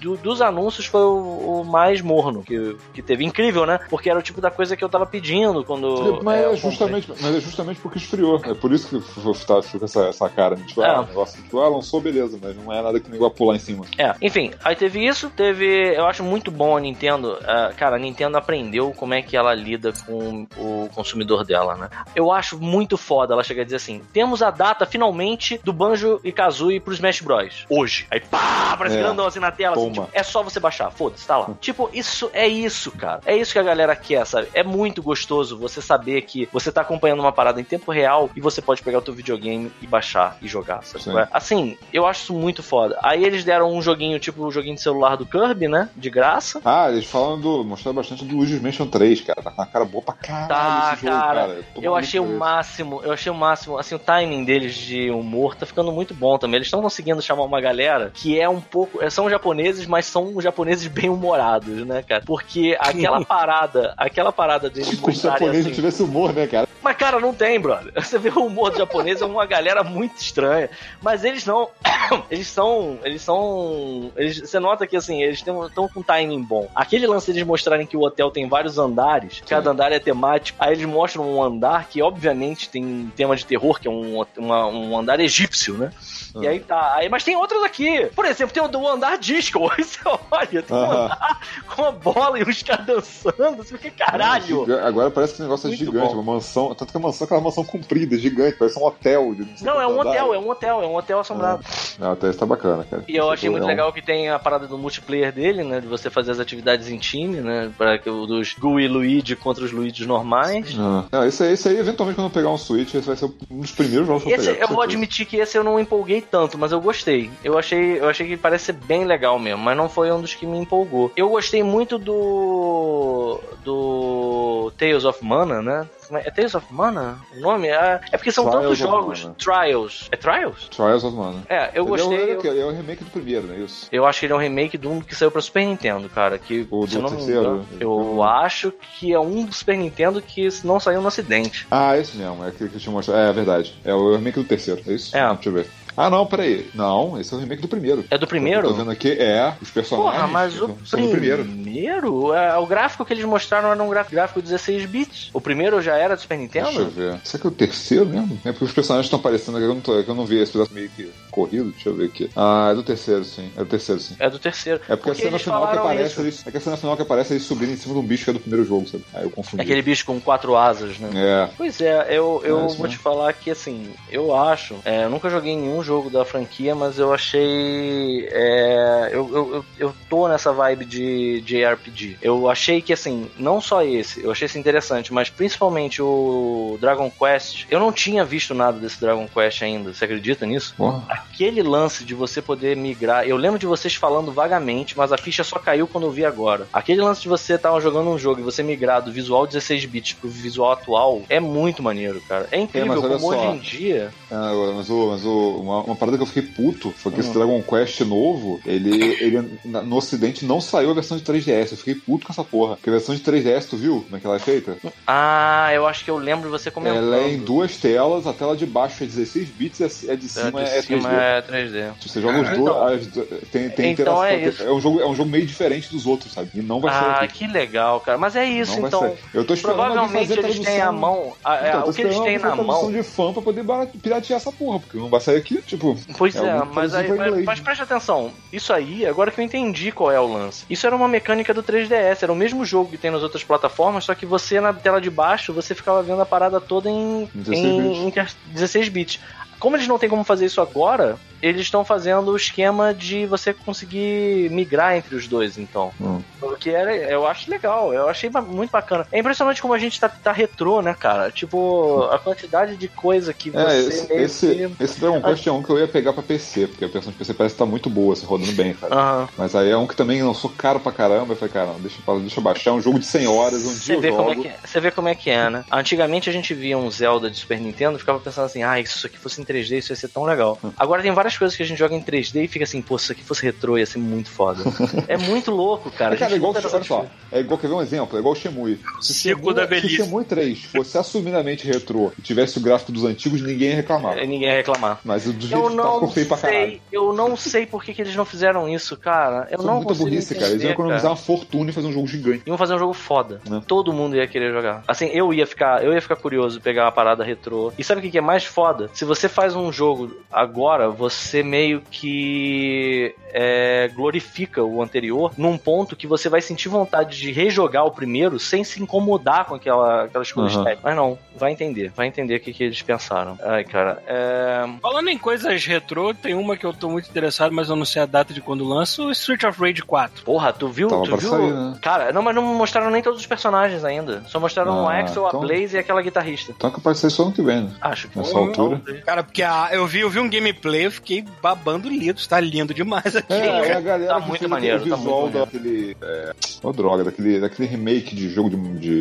Do- 0.00 0.16
dos 0.16 0.40
anúncios 0.40 0.86
foi 0.86 1.00
o, 1.02 1.60
o 1.60 1.64
mais 1.64 2.00
morno 2.00 2.42
que, 2.42 2.76
que 2.94 3.02
teve. 3.02 3.24
Incrível, 3.24 3.66
né? 3.66 3.78
Porque 3.88 4.08
era 4.10 4.18
o 4.18 4.22
tipo 4.22 4.40
da 4.40 4.50
coisa 4.50 4.76
que 4.76 4.82
eu 4.82 4.88
tava 4.88 5.06
pedindo 5.06 5.62
quando. 5.64 6.20
mas, 6.22 6.40
é, 6.40 6.42
é 6.42 6.46
eu 6.46 6.56
justamente, 6.56 7.08
mas 7.08 7.34
é 7.36 7.40
justamente 7.40 7.80
porque 7.80 7.98
esfriou. 7.98 8.40
É 8.44 8.54
por 8.54 8.72
isso 8.72 8.88
que 8.88 8.96
f- 8.96 9.46
tá- 9.46 9.62
fica 9.62 9.84
essa, 9.84 10.06
essa 10.06 10.28
cara. 10.28 10.56
né? 10.56 10.64
Tipo, 10.66 10.82
É. 10.82 10.88
ah, 10.90 11.02
negócio, 11.02 11.42
tipo, 11.42 11.60
ah, 11.60 11.68
lançou, 11.68 12.00
beleza, 12.00 12.38
mas 12.42 12.56
não 12.56 12.72
é 12.72 12.82
nada 12.82 12.98
que 13.00 13.10
nem 13.10 13.20
vai 13.20 13.30
pular 13.30 13.56
em 13.56 13.58
cima. 13.58 13.84
É, 13.98 14.14
enfim, 14.22 14.52
aí 14.64 14.74
teve 14.74 15.04
isso, 15.06 15.30
teve. 15.30 15.66
Eu 15.94 16.06
acho 16.06 16.22
muito 16.22 16.50
bom 16.50 16.76
a 16.76 16.80
Nintendo. 16.80 17.38
ah, 17.46 17.72
cara, 17.76 17.96
a 17.96 17.98
Nintendo 17.98 18.36
aprendeu 18.38 18.92
como 18.96 19.14
é 19.14 19.22
que 19.22 19.36
ela 19.36 19.54
lida 19.54 19.92
com 20.06 20.46
o 20.56 20.88
consumidor 20.94 21.44
dela, 21.44 21.74
né? 21.76 21.88
Eu 22.14 22.32
acho 22.32 22.58
muito 22.58 22.96
foda 22.96 23.34
ela 23.34 23.42
chegar 23.44 23.62
a 23.62 23.64
dizer 23.64 23.76
assim: 23.76 24.00
temos 24.12 24.42
a 24.42 24.50
data 24.50 24.86
finalmente 24.86 25.60
do 25.64 25.72
Banjo 25.72 26.20
e 26.24 26.32
Kazooie 26.32 26.80
pro 26.80 26.92
Smash 26.94 27.20
Bros. 27.20 27.66
Hoje. 27.68 28.06
Aí 28.10 28.20
pá, 28.20 28.70
aparece 28.72 28.96
É. 28.96 29.00
grandão 29.02 29.26
assim 29.26 29.38
na 29.40 29.50
tela. 29.50 29.76
Assim. 29.76 29.89
Tipo, 29.92 30.08
é 30.12 30.22
só 30.22 30.42
você 30.42 30.58
baixar, 30.60 30.90
foda-se, 30.90 31.26
tá 31.26 31.36
lá. 31.38 31.50
tipo, 31.60 31.88
isso 31.92 32.30
é 32.32 32.46
isso, 32.46 32.90
cara. 32.92 33.20
É 33.26 33.36
isso 33.36 33.52
que 33.52 33.58
a 33.58 33.62
galera 33.62 33.94
quer, 33.96 34.26
sabe? 34.26 34.48
É 34.54 34.62
muito 34.62 35.02
gostoso 35.02 35.58
você 35.58 35.80
saber 35.82 36.22
que 36.22 36.48
você 36.52 36.70
tá 36.72 36.80
acompanhando 36.82 37.20
uma 37.20 37.32
parada 37.32 37.60
em 37.60 37.64
tempo 37.64 37.90
real 37.92 38.30
e 38.34 38.40
você 38.40 38.60
pode 38.62 38.82
pegar 38.82 38.98
o 38.98 39.02
teu 39.02 39.14
videogame 39.14 39.70
e 39.82 39.86
baixar 39.86 40.36
e 40.42 40.48
jogar, 40.48 40.82
sabe? 40.84 41.04
Sim. 41.04 41.10
Assim, 41.32 41.78
eu 41.92 42.06
acho 42.06 42.22
isso 42.24 42.34
muito 42.34 42.62
foda. 42.62 42.98
Aí 43.02 43.24
eles 43.24 43.44
deram 43.44 43.72
um 43.72 43.80
joguinho, 43.82 44.18
tipo 44.18 44.44
o 44.44 44.50
joguinho 44.50 44.74
de 44.74 44.80
celular 44.82 45.16
do 45.16 45.26
Kirby, 45.26 45.68
né? 45.68 45.88
De 45.96 46.10
graça. 46.10 46.60
Ah, 46.64 46.90
eles 46.90 47.06
falam 47.06 47.40
do. 47.40 47.64
mostraram 47.64 47.96
bastante 47.96 48.24
do 48.24 48.36
Luigi's 48.36 48.60
Mansion 48.60 48.86
3, 48.86 49.20
cara. 49.22 49.42
Tá 49.42 49.50
com 49.50 49.60
uma 49.62 49.66
cara 49.66 49.84
boa 49.84 50.02
pra 50.02 50.14
caralho 50.14 50.48
Tá, 50.48 50.94
jogo, 51.00 51.12
cara. 51.12 51.40
cara. 51.40 51.52
Eu 51.76 51.82
maluco 51.82 51.96
achei 51.96 52.20
o 52.20 52.24
isso. 52.24 52.38
máximo, 52.38 53.00
eu 53.04 53.12
achei 53.12 53.32
o 53.32 53.34
máximo, 53.34 53.78
assim, 53.78 53.94
o 53.94 53.98
timing 53.98 54.44
deles 54.44 54.74
de 54.74 55.10
humor 55.10 55.54
tá 55.54 55.66
ficando 55.66 55.90
muito 55.92 56.14
bom 56.14 56.38
também. 56.38 56.56
Eles 56.56 56.66
estão 56.66 56.82
conseguindo 56.82 57.20
chamar 57.22 57.44
uma 57.44 57.60
galera 57.60 58.10
que 58.14 58.38
é 58.40 58.48
um 58.48 58.60
pouco. 58.60 58.98
São 59.10 59.28
japoneses, 59.30 59.79
mas 59.86 60.06
são 60.06 60.40
japoneses 60.40 60.86
bem 60.86 61.08
humorados, 61.10 61.86
né, 61.86 62.02
cara? 62.02 62.22
Porque 62.26 62.76
aquela 62.80 63.24
parada, 63.24 63.94
aquela 63.96 64.32
parada 64.32 64.68
deles 64.70 64.88
Tipo, 64.90 65.02
os 65.08 65.14
mostrarem 65.14 65.38
japoneses 65.38 65.66
assim. 65.66 65.74
tivesse 65.74 66.02
humor, 66.02 66.32
né, 66.32 66.46
cara? 66.46 66.68
Mas, 66.82 66.96
cara, 66.96 67.20
não 67.20 67.34
tem, 67.34 67.60
brother. 67.60 67.92
Você 67.94 68.18
vê 68.18 68.30
o 68.30 68.46
humor 68.46 68.70
do 68.70 68.78
japonês, 68.78 69.20
é 69.20 69.24
uma 69.26 69.44
galera 69.44 69.84
muito 69.84 70.16
estranha. 70.16 70.70
Mas 71.02 71.24
eles 71.24 71.44
não. 71.44 71.68
eles 72.30 72.46
são. 72.46 72.98
Eles 73.04 73.20
são. 73.22 74.10
Eles, 74.16 74.38
você 74.40 74.58
nota 74.58 74.86
que, 74.86 74.96
assim, 74.96 75.22
eles 75.22 75.38
estão 75.38 75.68
com 75.88 76.00
um 76.00 76.02
timing 76.02 76.42
bom. 76.42 76.70
Aquele 76.74 77.06
lance 77.06 77.26
de 77.32 77.38
eles 77.38 77.46
mostrarem 77.46 77.86
que 77.86 77.96
o 77.98 78.00
hotel 78.02 78.30
tem 78.30 78.48
vários 78.48 78.78
andares, 78.78 79.42
cada 79.46 79.70
andar 79.72 79.92
é 79.92 79.98
temático. 79.98 80.56
Aí 80.58 80.72
eles 80.72 80.86
mostram 80.86 81.30
um 81.30 81.42
andar 81.42 81.86
que, 81.88 82.00
obviamente, 82.00 82.68
tem 82.70 83.12
tema 83.14 83.36
de 83.36 83.44
terror, 83.44 83.78
que 83.78 83.86
é 83.86 83.90
um, 83.90 84.24
uma- 84.38 84.66
um 84.66 84.98
andar 84.98 85.20
egípcio, 85.20 85.74
né? 85.74 85.92
E 86.36 86.46
aí 86.46 86.60
tá. 86.60 86.94
Aí, 86.94 87.08
mas 87.08 87.24
tem 87.24 87.36
outros 87.36 87.62
aqui. 87.62 88.06
Por 88.14 88.24
exemplo, 88.24 88.52
tem 88.52 88.62
o 88.62 88.68
do 88.68 88.86
andar 88.86 89.18
disco. 89.18 89.70
Aí 89.76 89.82
você 89.82 89.98
olha, 90.30 90.62
tem 90.62 90.76
um 90.76 90.90
andar 90.90 91.40
uma 91.80 91.92
bola 91.92 92.38
e 92.38 92.42
uns 92.42 92.62
caras 92.62 92.86
dançando. 92.86 93.56
Você 93.58 93.76
fica, 93.78 94.04
caralho. 94.06 94.44
Giga- 94.64 94.86
Agora 94.86 95.10
parece 95.10 95.34
que 95.34 95.40
o 95.40 95.44
negócio 95.44 95.66
é 95.66 95.70
Muito 95.70 95.84
gigante, 95.84 96.14
bom. 96.14 96.20
uma 96.20 96.34
mansão. 96.34 96.74
Tanto 96.74 96.90
que 96.90 96.96
a 96.96 97.00
mansão 97.00 97.24
é 97.24 97.26
aquela 97.26 97.40
mansão 97.40 97.64
comprida, 97.64 98.16
gigante, 98.16 98.56
parece 98.58 98.78
um 98.78 98.84
hotel. 98.84 99.34
Sei 99.56 99.66
Não, 99.66 99.80
é 99.80 99.86
um 99.86 99.98
hotel, 99.98 100.34
é 100.34 100.38
um 100.38 100.48
hotel, 100.50 100.82
é 100.82 100.86
um 100.86 100.96
hotel 100.96 101.20
assombrado. 101.20 101.62
Ah, 102.00 102.12
até 102.12 102.28
isso 102.30 102.38
tá 102.38 102.46
bacana, 102.46 102.84
cara. 102.88 103.04
E 103.08 103.16
eu 103.16 103.30
achei 103.30 103.48
Tipo, 103.48 103.52
muito 103.52 103.62
é 103.62 103.66
um- 103.66 103.68
legal 103.68 103.92
que 103.92 104.02
tem 104.02 104.28
a 104.30 104.38
parada 104.38 104.66
do 104.66 104.78
multiplayer 104.78 105.32
dele, 105.32 105.62
né? 105.64 105.80
De 105.80 105.86
você 105.86 106.08
fazer 106.10 106.30
as 106.32 106.38
atividades 106.40 106.88
em 106.88 106.98
time, 106.98 107.38
né? 107.40 107.70
Que 108.02 108.08
o 108.10 108.26
dos 108.26 108.54
Gu 108.54 108.80
e 108.80 108.88
Luigi 108.88 109.36
contra 109.36 109.64
os 109.64 109.72
Luigi 109.72 110.06
normais. 110.06 110.74
Ah, 110.78 111.04
não, 111.10 111.26
esse, 111.26 111.42
aí, 111.42 111.52
esse 111.52 111.68
aí, 111.68 111.78
eventualmente, 111.78 112.16
quando 112.16 112.26
eu 112.28 112.32
pegar 112.32 112.50
um 112.50 112.58
Switch, 112.58 112.94
esse 112.94 113.06
vai 113.06 113.16
ser 113.16 113.26
um 113.50 113.60
dos 113.60 113.72
primeiros 113.72 114.06
jogos 114.06 114.22
que 114.24 114.32
eu 114.32 114.36
pegar. 114.38 114.58
eu 114.60 114.68
vou 114.68 114.82
admitir 114.82 115.26
que 115.26 115.36
esse 115.36 115.56
eu 115.56 115.64
não 115.64 115.78
empolguei 115.78 116.20
tanto, 116.20 116.56
mas 116.58 116.72
eu 116.72 116.80
gostei. 116.80 117.30
Eu 117.44 117.58
achei, 117.58 117.98
eu 118.00 118.08
achei 118.08 118.26
que 118.26 118.36
parece 118.36 118.66
ser 118.66 118.72
bem 118.74 119.04
legal 119.04 119.38
mesmo, 119.38 119.62
mas 119.62 119.76
não 119.76 119.88
foi 119.88 120.10
um 120.12 120.20
dos 120.20 120.34
que 120.34 120.46
me 120.46 120.58
empolgou. 120.58 121.10
Eu 121.16 121.28
gostei 121.28 121.62
muito 121.62 121.69
do 121.98 123.40
do 123.64 124.72
Tales 124.78 125.04
of 125.04 125.24
Mana, 125.24 125.62
né? 125.62 125.86
É 126.12 126.28
É 126.28 126.30
Tales 126.30 126.54
of 126.54 126.66
Mana? 126.70 127.18
O 127.36 127.40
nome? 127.40 127.68
É, 127.68 128.00
é 128.10 128.16
porque 128.16 128.32
são 128.32 128.44
Trials 128.44 128.62
tantos 128.62 128.78
jogos. 128.78 129.22
Mana. 129.24 129.34
Trials. 129.38 130.08
É 130.10 130.16
Trials? 130.16 130.68
Trials 130.68 131.04
of 131.04 131.16
Mana. 131.16 131.42
É, 131.48 131.70
eu 131.74 131.82
Ele 131.84 131.90
gostei. 131.90 132.18
É 132.32 132.36
o, 132.36 132.46
eu- 132.46 132.60
é 132.60 132.64
o 132.64 132.76
remake 132.76 133.04
do 133.04 133.10
primeiro, 133.10 133.46
não 133.46 133.54
é 133.54 133.58
isso? 133.58 133.86
Eu 133.92 134.04
acho 134.06 134.20
que 134.20 134.26
ele 134.26 134.32
é 134.32 134.36
um 134.36 134.40
remake 134.40 134.76
de 134.76 134.88
um 134.88 135.00
que 135.00 135.14
saiu 135.14 135.30
pra 135.30 135.40
Super 135.40 135.64
Nintendo, 135.64 136.08
cara. 136.08 136.38
Que, 136.38 136.66
O 136.70 136.86
do 136.86 136.98
não 137.00 137.10
terceiro? 137.10 137.64
eu 137.78 138.22
acho 138.22 138.72
que 138.98 139.12
é 139.12 139.20
um 139.20 139.44
do 139.44 139.52
Super 139.52 139.76
Nintendo 139.76 140.20
que 140.20 140.48
não 140.64 140.80
saiu 140.80 141.00
no 141.00 141.08
acidente. 141.08 141.66
Ah, 141.70 141.96
esse 141.96 142.16
mesmo, 142.16 142.44
é 142.44 142.48
aquele 142.48 142.70
que 142.70 142.76
eu 142.76 142.80
tinha 142.80 142.92
mostrado. 142.92 143.20
É, 143.20 143.30
é 143.30 143.32
verdade. 143.32 143.78
É 143.84 143.94
o 143.94 144.12
remake 144.16 144.38
do 144.40 144.44
terceiro, 144.44 144.82
é 144.86 144.92
isso? 144.92 145.16
É. 145.16 145.28
Deixa 145.34 145.48
eu 145.48 145.52
ver. 145.52 145.66
Ah, 145.96 146.08
não, 146.10 146.26
peraí. 146.26 146.68
Não, 146.74 147.18
esse 147.20 147.32
é 147.32 147.36
o 147.36 147.40
remake 147.40 147.62
do 147.62 147.68
primeiro. 147.68 148.04
É 148.10 148.16
do 148.18 148.26
primeiro? 148.26 148.66
Eu 148.66 148.70
tô 148.70 148.76
vendo 148.76 148.90
aqui, 148.90 149.10
é, 149.12 149.54
os 149.60 149.70
personagens 149.70 150.12
Porra, 150.12 150.26
mas 150.28 150.60
o 150.60 150.66
do 150.68 150.74
primeiro. 151.08 151.44
primeiro? 151.44 152.34
É, 152.34 152.56
o 152.58 152.66
gráfico 152.66 153.04
que 153.04 153.12
eles 153.12 153.24
mostraram 153.24 153.70
era 153.70 153.82
um 153.82 153.88
gráfico, 153.88 154.14
gráfico 154.14 154.42
16 154.42 154.86
bits. 154.86 155.30
O 155.32 155.40
primeiro 155.40 155.80
já 155.82 155.96
era 155.96 156.14
do 156.16 156.20
Super 156.22 156.38
Deixa 156.38 156.58
eu 156.58 156.64
Nintendo? 156.72 156.90
ver. 156.90 157.20
Será 157.24 157.40
que 157.40 157.46
é 157.46 157.50
o 157.50 157.52
terceiro 157.52 158.06
mesmo? 158.06 158.40
É 158.44 158.52
porque 158.52 158.64
os 158.64 158.72
personagens 158.72 159.06
estão 159.06 159.18
aparecendo 159.18 159.56
aqui, 159.56 159.66
eu 159.66 159.74
não, 159.74 159.80
tô, 159.80 159.98
é 159.98 160.02
que 160.02 160.08
eu 160.10 160.14
não 160.14 160.24
vi 160.24 160.38
esse 160.40 160.52
pedaço 160.52 160.72
meio 160.72 160.88
que 160.90 161.10
corrido. 161.30 161.70
Deixa 161.72 161.88
eu 161.88 161.94
ver 161.94 162.06
aqui. 162.06 162.30
Ah, 162.36 162.68
é 162.72 162.74
do 162.74 162.82
terceiro, 162.82 163.24
sim. 163.24 163.50
É 163.56 163.60
do 163.60 163.66
terceiro, 163.66 164.00
sim. 164.00 164.14
É 164.18 164.30
do 164.30 164.38
terceiro. 164.38 164.80
É 164.88 164.96
porque, 164.96 165.10
a 165.10 165.14
cena 165.14 165.38
final 165.38 165.68
que 165.68 165.76
aparece, 165.76 166.10
isso. 166.12 166.20
eles, 166.20 166.46
é 166.46 166.50
que 166.50 166.56
a 166.56 166.60
cena 166.60 166.76
final 166.76 166.96
que 166.96 167.02
aparece 167.02 167.32
eles 167.34 167.42
subindo 167.44 167.72
em 167.72 167.76
cima 167.76 167.94
de 167.94 168.00
um 168.00 168.04
bicho 168.06 168.24
que 168.24 168.30
é 168.30 168.32
do 168.32 168.40
primeiro 168.40 168.64
jogo, 168.64 168.88
sabe? 168.88 169.04
Aí 169.14 169.24
eu 169.24 169.30
confundi. 169.30 169.62
Aquele 169.62 169.82
bicho 169.82 170.04
com 170.04 170.20
quatro 170.20 170.56
asas, 170.56 170.98
né? 170.98 171.10
É. 171.14 171.50
Pois 171.56 171.80
é, 171.80 172.06
eu, 172.10 172.40
eu 172.44 172.56
É, 172.56 172.60
vou 172.60 172.68
mesmo. 172.68 172.88
te 172.88 172.96
falar 172.98 173.32
que 173.32 173.50
assim, 173.50 173.90
eu 174.10 174.34
acho. 174.34 174.76
é, 174.84 175.04
eu 175.04 175.10
nunca 175.10 175.28
joguei 175.28 175.56
nenhum 175.56 175.79
jogo 175.82 176.10
da 176.10 176.24
franquia, 176.24 176.74
mas 176.74 176.98
eu 176.98 177.12
achei. 177.12 178.28
é, 178.30 179.10
eu, 179.12 179.28
eu, 179.34 179.64
eu, 179.78 179.94
tô 180.08 180.28
nessa 180.28 180.52
vibe 180.52 180.84
de, 180.84 181.40
de 181.42 181.64
RPG. 181.64 182.18
Eu 182.22 182.48
achei 182.48 182.80
que 182.82 182.92
assim, 182.92 183.30
não 183.38 183.60
só 183.60 183.82
esse, 183.82 184.22
eu 184.22 184.30
achei 184.30 184.46
isso 184.46 184.58
interessante, 184.58 185.12
mas 185.12 185.30
principalmente 185.30 186.02
o 186.02 186.78
Dragon 186.80 187.10
Quest. 187.10 187.66
Eu 187.70 187.80
não 187.80 187.92
tinha 187.92 188.24
visto 188.24 188.54
nada 188.54 188.78
desse 188.78 189.00
Dragon 189.00 189.26
Quest 189.28 189.62
ainda, 189.62 189.92
você 189.92 190.04
acredita 190.04 190.46
nisso? 190.46 190.74
Porra. 190.76 191.04
Aquele 191.08 191.62
lance 191.62 192.04
de 192.04 192.14
você 192.14 192.40
poder 192.42 192.76
migrar. 192.76 193.26
Eu 193.26 193.36
lembro 193.36 193.58
de 193.58 193.66
vocês 193.66 193.94
falando 193.94 194.32
vagamente, 194.32 194.96
mas 194.96 195.12
a 195.12 195.18
ficha 195.18 195.44
só 195.44 195.58
caiu 195.58 195.86
quando 195.86 196.04
eu 196.04 196.10
vi 196.10 196.24
agora. 196.24 196.66
Aquele 196.72 197.00
lance 197.00 197.22
de 197.22 197.28
você 197.28 197.54
estar 197.54 197.78
jogando 197.80 198.10
um 198.10 198.18
jogo 198.18 198.40
e 198.40 198.44
você 198.44 198.62
migrar 198.62 199.02
do 199.02 199.12
visual 199.12 199.46
16 199.46 199.84
bits 199.86 200.12
pro 200.14 200.28
visual 200.28 200.72
atual 200.72 201.22
é 201.28 201.40
muito 201.40 201.82
maneiro, 201.82 202.20
cara. 202.28 202.48
É 202.50 202.58
incrível 202.58 202.92
olha 202.92 203.00
como 203.00 203.18
só. 203.18 203.26
hoje 203.28 203.46
em 203.46 203.58
dia. 203.58 204.12
Ah, 204.30 204.52
mas, 204.76 204.88
o, 204.90 205.08
mas 205.08 205.24
o, 205.24 205.62
uma, 205.70 205.82
uma 205.84 205.96
parada 205.96 206.16
que 206.16 206.22
eu 206.22 206.26
fiquei 206.26 206.42
puto 206.42 206.90
foi 206.96 207.12
que 207.12 207.20
esse 207.20 207.32
Dragon 207.32 207.62
Quest 207.62 208.00
novo, 208.00 208.60
ele, 208.66 208.90
ele 209.20 209.58
na- 209.64 209.82
no 209.82 209.96
ocidente 209.96 210.44
não 210.44 210.60
saiu 210.60 210.90
a 210.90 210.94
versão 210.94 211.16
de 211.16 211.22
3DS. 211.24 211.72
Eu 211.72 211.78
fiquei 211.78 211.94
puto 211.94 212.26
com 212.26 212.32
essa 212.32 212.44
porra. 212.44 212.76
Porque 212.76 212.90
a 212.90 212.92
versão 212.92 213.14
de 213.14 213.20
3DS, 213.22 213.66
tu 213.68 213.76
viu 213.76 214.02
como 214.02 214.16
é 214.16 214.20
que 214.20 214.26
ela 214.26 214.36
é 214.36 214.40
feita? 214.40 214.76
Ah, 215.06 215.70
eu 215.72 215.86
acho 215.86 216.04
que 216.04 216.10
eu 216.10 216.16
lembro 216.18 216.44
de 216.46 216.50
você 216.50 216.70
comentando. 216.70 216.98
Ela 217.14 217.18
é 217.18 217.30
em 217.32 217.38
duas 217.38 217.76
telas, 217.76 218.26
a 218.26 218.32
tela 218.32 218.56
de 218.56 218.66
baixo 218.66 219.02
é 219.02 219.06
16 219.06 219.48
bits 219.48 219.80
e 219.80 220.10
a 220.10 220.14
de 220.14 220.26
É, 220.26 220.28
cima 220.28 220.64
de 220.64 220.70
é, 220.70 220.82
cima 220.82 221.08
3D. 221.08 221.14
é 221.14 221.42
3D. 221.42 221.92
Você 222.06 222.20
joga 222.20 222.40
os 222.40 222.48
Ah, 222.48 222.54
dois, 222.54 223.06
então. 223.06 223.24
tem, 223.52 223.70
tem 223.70 223.92
Então 223.92 224.14
interação. 224.14 224.24
é 224.24 224.48
isso. 224.48 224.64
um 224.72 224.80
jogo, 224.80 225.00
é 225.00 225.06
um 225.06 225.14
jogo 225.14 225.30
meio 225.30 225.46
diferente 225.46 225.90
dos 225.90 226.06
outros, 226.06 226.32
sabe? 226.32 226.50
E 226.54 226.60
não 226.62 226.80
vai 226.80 226.92
Ah, 226.92 227.00
sair 227.16 227.24
aqui. 227.26 227.38
que 227.38 227.46
legal, 227.46 228.00
cara. 228.00 228.18
Mas 228.18 228.36
é 228.36 228.44
isso, 228.44 228.78
Não 228.80 228.88
então. 228.88 229.14
Eu 229.32 229.44
tô 229.44 229.54
esperando 229.54 229.76
Provavelmente 229.76 230.28
fazer 230.28 230.38
eles 230.44 230.58
têm 230.60 230.80
a 230.80 230.92
mão. 230.92 231.32
a- 231.44 231.56
é, 231.56 231.68
Então, 231.68 231.82
tô 231.82 231.90
o 231.90 231.94
que 231.94 232.00
eles 232.02 232.12
esperando 232.16 232.40
têm 232.42 232.50
na 232.50 232.56
mão. 232.56 232.92
de 232.92 233.02
fã 233.02 233.32
pra 233.32 233.42
poder 233.42 233.64
piratear 234.02 234.36
essa 234.38 234.52
porra, 234.52 234.80
porque 234.80 234.96
não 234.98 235.08
vai 235.08 235.20
sair 235.20 235.36
aqui, 235.36 235.59
tipo. 235.66 235.96
Pois 236.16 236.34
é, 236.36 236.50
alguém 236.50 236.74
mas, 236.74 236.94
aí, 236.94 237.10
mas, 237.12 237.44
mas 237.44 237.60
preste 237.60 237.82
atenção. 237.82 238.32
Isso 238.52 238.72
aí, 238.72 239.06
agora 239.06 239.30
que 239.30 239.40
eu 239.40 239.44
entendi 239.44 239.92
qual 239.92 240.10
é 240.10 240.18
o 240.20 240.26
lance. 240.32 240.64
Isso 240.68 240.86
era 240.86 240.94
uma 240.96 241.08
mecânica 241.08 241.52
do 241.54 241.62
3DS. 241.62 242.22
Era 242.22 242.32
o 242.32 242.36
mesmo 242.36 242.64
jogo 242.64 242.90
que 242.90 242.98
tem 242.98 243.10
nas 243.10 243.22
outras 243.22 243.44
plataformas, 243.44 244.04
só 244.04 244.14
que 244.14 244.26
você 244.26 244.60
na 244.60 244.72
tela 244.72 245.00
de 245.00 245.10
baixo 245.10 245.52
você 245.52 245.74
ficava 245.74 246.02
vendo 246.02 246.22
a 246.22 246.26
parada 246.26 246.60
toda 246.60 246.88
em, 246.90 247.28
16 247.34 247.64
em, 247.64 247.82
bits. 247.82 247.98
em 247.98 248.06
inter- 248.06 248.34
16 248.46 248.88
bits. 248.88 249.20
Como 249.58 249.76
eles 249.76 249.86
não 249.86 249.98
têm 249.98 250.08
como 250.08 250.24
fazer 250.24 250.46
isso 250.46 250.60
agora, 250.60 251.18
eles 251.42 251.62
estão 251.62 251.84
fazendo 251.84 252.30
o 252.30 252.36
esquema 252.36 252.92
de 252.94 253.26
você 253.26 253.52
conseguir 253.52 254.50
migrar 254.50 254.96
entre 254.96 255.14
os 255.14 255.26
dois, 255.26 255.56
então. 255.58 255.92
Hum. 256.00 256.20
Porque 256.38 256.70
era, 256.70 256.94
eu 256.94 257.26
acho 257.26 257.50
legal, 257.50 257.92
eu 257.92 258.08
achei 258.08 258.30
muito 258.30 258.70
bacana. 258.70 259.06
É 259.12 259.18
impressionante 259.18 259.60
como 259.60 259.74
a 259.74 259.78
gente 259.78 259.98
tá, 260.00 260.08
tá 260.08 260.32
retrô, 260.32 260.80
né, 260.82 260.94
cara? 260.98 261.30
Tipo, 261.30 262.02
a 262.10 262.18
quantidade 262.18 262.76
de 262.76 262.88
coisa 262.88 263.32
que 263.34 263.50
É, 263.50 263.52
você 263.82 263.88
esse, 263.88 264.08
meio 264.08 264.20
esse, 264.24 264.54
que- 264.76 264.84
esse 264.84 265.00
Dragon 265.00 265.20
Quest 265.22 265.46
é 265.46 265.52
um 265.52 265.62
que 265.62 265.70
eu 265.70 265.78
ia 265.78 265.88
pegar 265.88 266.12
pra 266.12 266.22
PC, 266.22 266.66
porque 266.68 266.84
a 266.84 266.88
versão 266.88 267.12
de 267.12 267.18
PC 267.18 267.34
parece 267.34 267.54
que 267.54 267.58
tá 267.58 267.66
muito 267.66 267.88
boa, 267.90 268.12
assim, 268.12 268.26
rodando 268.26 268.52
bem, 268.52 268.74
cara. 268.74 268.94
Aham. 268.94 269.28
Mas 269.36 269.54
aí 269.54 269.70
é 269.70 269.76
um 269.76 269.86
que 269.86 269.96
também 269.96 270.22
lançou 270.22 270.50
caro 270.50 270.80
pra 270.80 270.92
caramba. 270.92 271.32
Eu 271.32 271.36
falei, 271.36 271.52
cara, 271.52 271.72
deixa, 271.78 271.98
eu- 272.06 272.20
deixa 272.20 272.38
eu 272.40 272.44
baixar. 272.44 272.70
É 272.70 272.72
um 272.74 272.80
jogo 272.80 272.98
de 272.98 273.06
100 273.06 273.26
horas, 273.26 273.62
um 273.64 273.68
dia 273.74 273.74
Você 273.78 273.94
eu 273.94 274.00
vê, 274.00 274.10
como 274.10 274.30
é 274.30 274.34
jogo. 274.34 274.42
que, 274.42 274.48
é- 274.48 274.58
você 274.64 274.80
vê 274.80 274.90
como 274.90 275.08
é 275.08 275.14
que 275.14 275.30
é, 275.30 275.50
né? 275.50 275.64
Antigamente 275.70 276.28
a 276.28 276.32
gente 276.32 276.54
via 276.54 276.76
um 276.78 276.90
Zelda 276.90 277.30
de 277.30 277.36
Super 277.36 277.60
Nintendo 277.60 277.96
e 277.96 278.00
ficava 278.00 278.18
pensando 278.20 278.44
assim, 278.46 278.62
ah, 278.62 278.76
se 278.76 278.82
isso 278.96 279.06
aqui 279.06 279.18
fosse 279.18 279.40
em 279.40 279.44
3D, 279.44 279.78
isso 279.78 279.92
ia 279.92 279.96
ser 279.96 280.08
tão 280.08 280.24
legal. 280.24 280.58
Hum. 280.62 280.72
Agora 280.78 281.02
tem 281.02 281.12
várias 281.12 281.29
coisas 281.36 281.56
que 281.56 281.62
a 281.62 281.66
gente 281.66 281.78
joga 281.78 281.94
em 281.94 282.02
3D 282.02 282.44
e 282.44 282.48
fica 282.48 282.64
assim, 282.64 282.80
pô, 282.82 282.96
se 282.98 283.04
isso 283.04 283.12
aqui 283.12 283.24
fosse 283.24 283.42
retrô, 283.42 283.78
ia 283.78 283.86
ser 283.86 283.98
muito 283.98 284.30
foda. 284.30 284.62
é 285.08 285.16
muito 285.16 285.50
louco, 285.50 285.90
cara. 285.90 286.14
É, 286.14 286.18
cara, 286.18 286.32
é 286.32 286.36
igual, 286.36 286.52
olha 286.54 286.84
só, 286.84 287.06
é 287.32 287.40
igual, 287.40 287.58
quer 287.58 287.68
ver 287.68 287.74
um 287.74 287.82
exemplo? 287.82 288.16
É 288.16 288.20
igual 288.20 288.32
o 288.34 288.36
Shemui. 288.36 288.78
Se 289.00 289.14
Ciclo 289.14 289.52
da 289.54 289.62
Se 289.62 289.68
velhice. 289.68 289.96
Shemui 289.96 290.24
3 290.24 290.64
fosse 290.64 290.98
assumidamente 290.98 291.66
retrô 291.66 292.12
e 292.18 292.22
tivesse 292.22 292.58
o 292.58 292.60
gráfico 292.60 292.92
dos 292.92 293.04
antigos, 293.04 293.40
ninguém 293.42 293.70
ia 293.70 293.76
reclamar. 293.76 294.18
É, 294.18 294.26
Ninguém 294.26 294.48
ia 294.48 294.54
reclamar. 294.56 295.00
Mas 295.04 295.24
do 295.24 295.32
jeito 295.46 295.54
Eu 295.54 295.70
que 295.70 295.76
tá, 295.76 295.82
não 295.82 295.94
ficou 295.94 296.08
feio 296.10 296.26
pra 296.26 296.36
caralho. 296.36 296.66
sei, 296.66 296.80
eu 296.92 297.12
não 297.12 297.36
sei 297.36 297.66
por 297.66 297.82
que, 297.84 297.94
que 297.94 298.02
eles 298.02 298.14
não 298.16 298.24
fizeram 298.24 298.68
isso, 298.68 298.96
cara. 298.96 299.48
Eu 299.50 299.58
Isso 299.58 299.62
é 299.62 299.70
não 299.70 299.76
muita 299.76 299.94
burrice, 299.94 300.34
cara. 300.34 300.46
Eles 300.46 300.54
entender, 300.56 300.64
iam 300.66 300.72
economizar 300.72 301.02
cara. 301.02 301.10
uma 301.14 301.16
fortuna 301.16 301.70
e 301.70 301.72
fazer 301.72 301.86
um 301.88 301.92
jogo 301.92 302.06
gigante. 302.06 302.42
Iam 302.46 302.58
fazer 302.58 302.74
um 302.74 302.78
jogo 302.78 302.92
foda. 302.92 303.40
Né? 303.48 303.62
Todo 303.66 303.92
mundo 303.92 304.16
ia 304.16 304.26
querer 304.26 304.52
jogar. 304.52 304.82
Assim, 304.86 305.06
eu 305.06 305.32
ia 305.34 305.46
ficar, 305.46 305.84
eu 305.84 305.92
ia 305.92 306.00
ficar 306.00 306.16
curioso 306.16 306.60
pegar 306.60 306.84
uma 306.84 306.92
parada 306.92 307.24
retrô. 307.24 307.72
E 307.78 307.84
sabe 307.84 308.00
o 308.00 308.02
que 308.02 308.10
que 308.10 308.18
é 308.18 308.20
mais 308.22 308.44
foda? 308.44 308.90
Se 308.92 309.04
você 309.04 309.28
faz 309.28 309.54
um 309.56 309.72
jogo 309.72 310.10
agora, 310.30 310.88
você 310.88 311.19
meio 311.42 311.82
que 311.90 313.14
é, 313.32 313.88
glorifica 313.94 314.62
o 314.62 314.82
anterior 314.82 315.32
num 315.36 315.56
ponto 315.56 315.94
que 315.94 316.06
você 316.06 316.28
vai 316.28 316.40
sentir 316.40 316.68
vontade 316.68 317.16
de 317.18 317.30
rejogar 317.32 317.84
o 317.86 317.90
primeiro 317.90 318.38
sem 318.38 318.64
se 318.64 318.82
incomodar 318.82 319.44
com 319.46 319.54
aquela, 319.54 320.04
aquela 320.04 320.24
escolha 320.24 320.48
Aham. 320.48 320.58
estética. 320.58 320.82
Mas 320.84 320.96
não, 320.96 321.18
vai 321.36 321.52
entender. 321.52 321.92
Vai 321.94 322.06
entender 322.06 322.36
o 322.36 322.40
que, 322.40 322.52
que 322.52 322.64
eles 322.64 322.82
pensaram. 322.82 323.38
Ai, 323.42 323.64
cara. 323.64 324.02
É... 324.06 324.64
Falando 324.80 325.08
em 325.08 325.18
coisas 325.18 325.64
retrô, 325.64 326.12
tem 326.14 326.34
uma 326.34 326.56
que 326.56 326.64
eu 326.66 326.72
tô 326.72 326.88
muito 326.88 327.08
interessado, 327.08 327.52
mas 327.52 327.68
eu 327.68 327.76
não 327.76 327.84
sei 327.84 328.02
a 328.02 328.06
data 328.06 328.32
de 328.34 328.40
quando 328.40 328.64
lança, 328.64 329.02
o 329.02 329.10
Street 329.12 329.44
of 329.44 329.60
Rage 329.60 329.82
4. 329.82 330.24
Porra, 330.24 330.52
tu 330.52 330.68
viu? 330.68 330.88
Tava 330.88 331.04
tu 331.04 331.16
viu? 331.16 331.30
sair, 331.30 331.52
né? 331.52 331.78
Cara, 331.80 332.12
não, 332.12 332.22
mas 332.22 332.34
não 332.34 332.42
mostraram 332.42 332.90
nem 332.90 333.02
todos 333.02 333.20
os 333.20 333.26
personagens 333.26 333.84
ainda. 333.84 334.22
Só 334.26 334.40
mostraram 334.40 334.84
o 334.84 334.88
Ah, 334.88 334.98
Axel, 334.98 335.24
a 335.26 335.28
então- 335.28 335.40
Blaze 335.40 335.76
e 335.76 335.78
aquela 335.78 336.02
guitarrista. 336.02 336.52
Então 336.56 336.70
é 336.70 336.72
capaz 336.72 336.96
de 336.96 337.02
ser 337.02 337.10
só 337.10 337.22
ano 337.24 337.32
que 337.32 337.42
vem, 337.42 337.62
né? 337.62 337.70
Acho 337.80 338.08
que 338.08 338.18
Nessa 338.18 338.36
altura. 338.36 338.80
Cara, 339.06 339.22
porque 339.22 339.42
a- 339.42 339.68
eu, 339.72 339.86
vi, 339.86 340.00
eu 340.00 340.10
vi 340.10 340.18
um 340.18 340.28
gameplay, 340.28 340.86
eu 340.86 340.90
fiquei 340.92 341.09
fiquei 341.10 341.24
babando 341.42 341.88
lido. 341.88 342.20
Tá 342.28 342.38
lindo 342.38 342.72
demais 342.72 343.16
aqui. 343.16 343.32
É, 343.32 343.68
é 343.68 343.72
a 343.74 343.80
galera 343.80 344.14
Tá 344.14 344.20
muito 344.20 344.48
maneiro, 344.48 344.78
tá 344.78 344.84
visual 344.96 345.00
muito 345.22 345.38
maneiro. 345.38 345.46
daquele. 345.46 345.96
É, 346.00 346.32
oh, 346.62 346.72
droga, 346.72 347.04
daquele, 347.04 347.40
daquele 347.40 347.68
remake 347.68 348.14
de 348.14 348.28
jogo 348.30 348.50
de, 348.50 348.56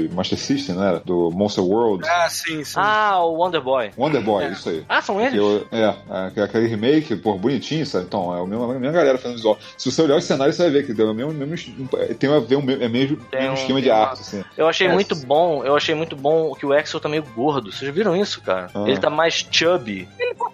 de 0.07 0.13
Master 0.15 0.37
System, 0.37 0.81
era? 0.81 0.99
Do 0.99 1.29
Monster 1.31 1.63
World. 1.63 2.03
Ah, 2.09 2.27
sim, 2.29 2.63
sim. 2.63 2.73
Ah, 2.77 3.23
o 3.23 3.35
Wonder 3.35 3.61
Boy. 3.61 3.91
Wonder 3.97 4.21
Boy, 4.21 4.45
É. 4.45 4.51
isso 4.51 4.69
aí. 4.69 4.83
Ah, 4.89 5.01
são 5.01 5.21
eles? 5.21 5.35
eu- 5.35 5.67
é, 5.71 5.93
é, 6.35 6.43
aquele 6.43 6.67
remake, 6.67 7.15
pô, 7.15 7.35
bonitinho, 7.37 7.85
sabe? 7.85 8.05
Então, 8.05 8.35
é 8.35 8.41
o 8.41 8.47
mesmo, 8.47 8.63
a 8.63 8.67
mesma 8.79 8.91
galera 8.91 9.17
fazendo 9.17 9.37
visual. 9.37 9.57
Se 9.77 9.91
você 9.91 10.01
olhar 10.01 10.15
os 10.17 10.23
cenários, 10.23 10.55
você 10.55 10.63
vai 10.63 10.71
ver 10.71 10.85
que 10.85 10.93
tem 10.93 11.05
o 11.05 11.13
mesmo, 11.13 11.31
mesmo 11.33 11.87
tem 12.17 12.31
a 12.33 12.39
ver 12.39 12.55
o 12.55 12.61
mesmo, 12.61 12.83
é 12.83 12.89
mesmo, 12.89 13.17
Tem 13.29 13.41
mesmo 13.41 13.53
um- 13.55 13.57
esquema 13.59 13.81
de 13.81 13.89
uma- 13.89 13.97
arte, 13.99 14.21
assim. 14.21 14.43
Eu 14.57 14.67
achei 14.67 14.87
É, 14.87 14.91
muito 14.93 15.15
bom, 15.15 15.63
eu 15.63 15.75
achei 15.75 15.93
muito 15.93 16.15
bom 16.15 16.53
que 16.55 16.65
o 16.65 16.73
Axel 16.73 16.99
tá 16.99 17.07
meio 17.09 17.23
gordo. 17.35 17.71
Vocês 17.71 17.93
viram 17.93 18.15
isso, 18.15 18.41
cara? 18.41 18.69
Ah. 18.73 18.85
Ele 18.87 18.97
tá 18.97 19.09
mais 19.09 19.45
chubby. 19.51 20.07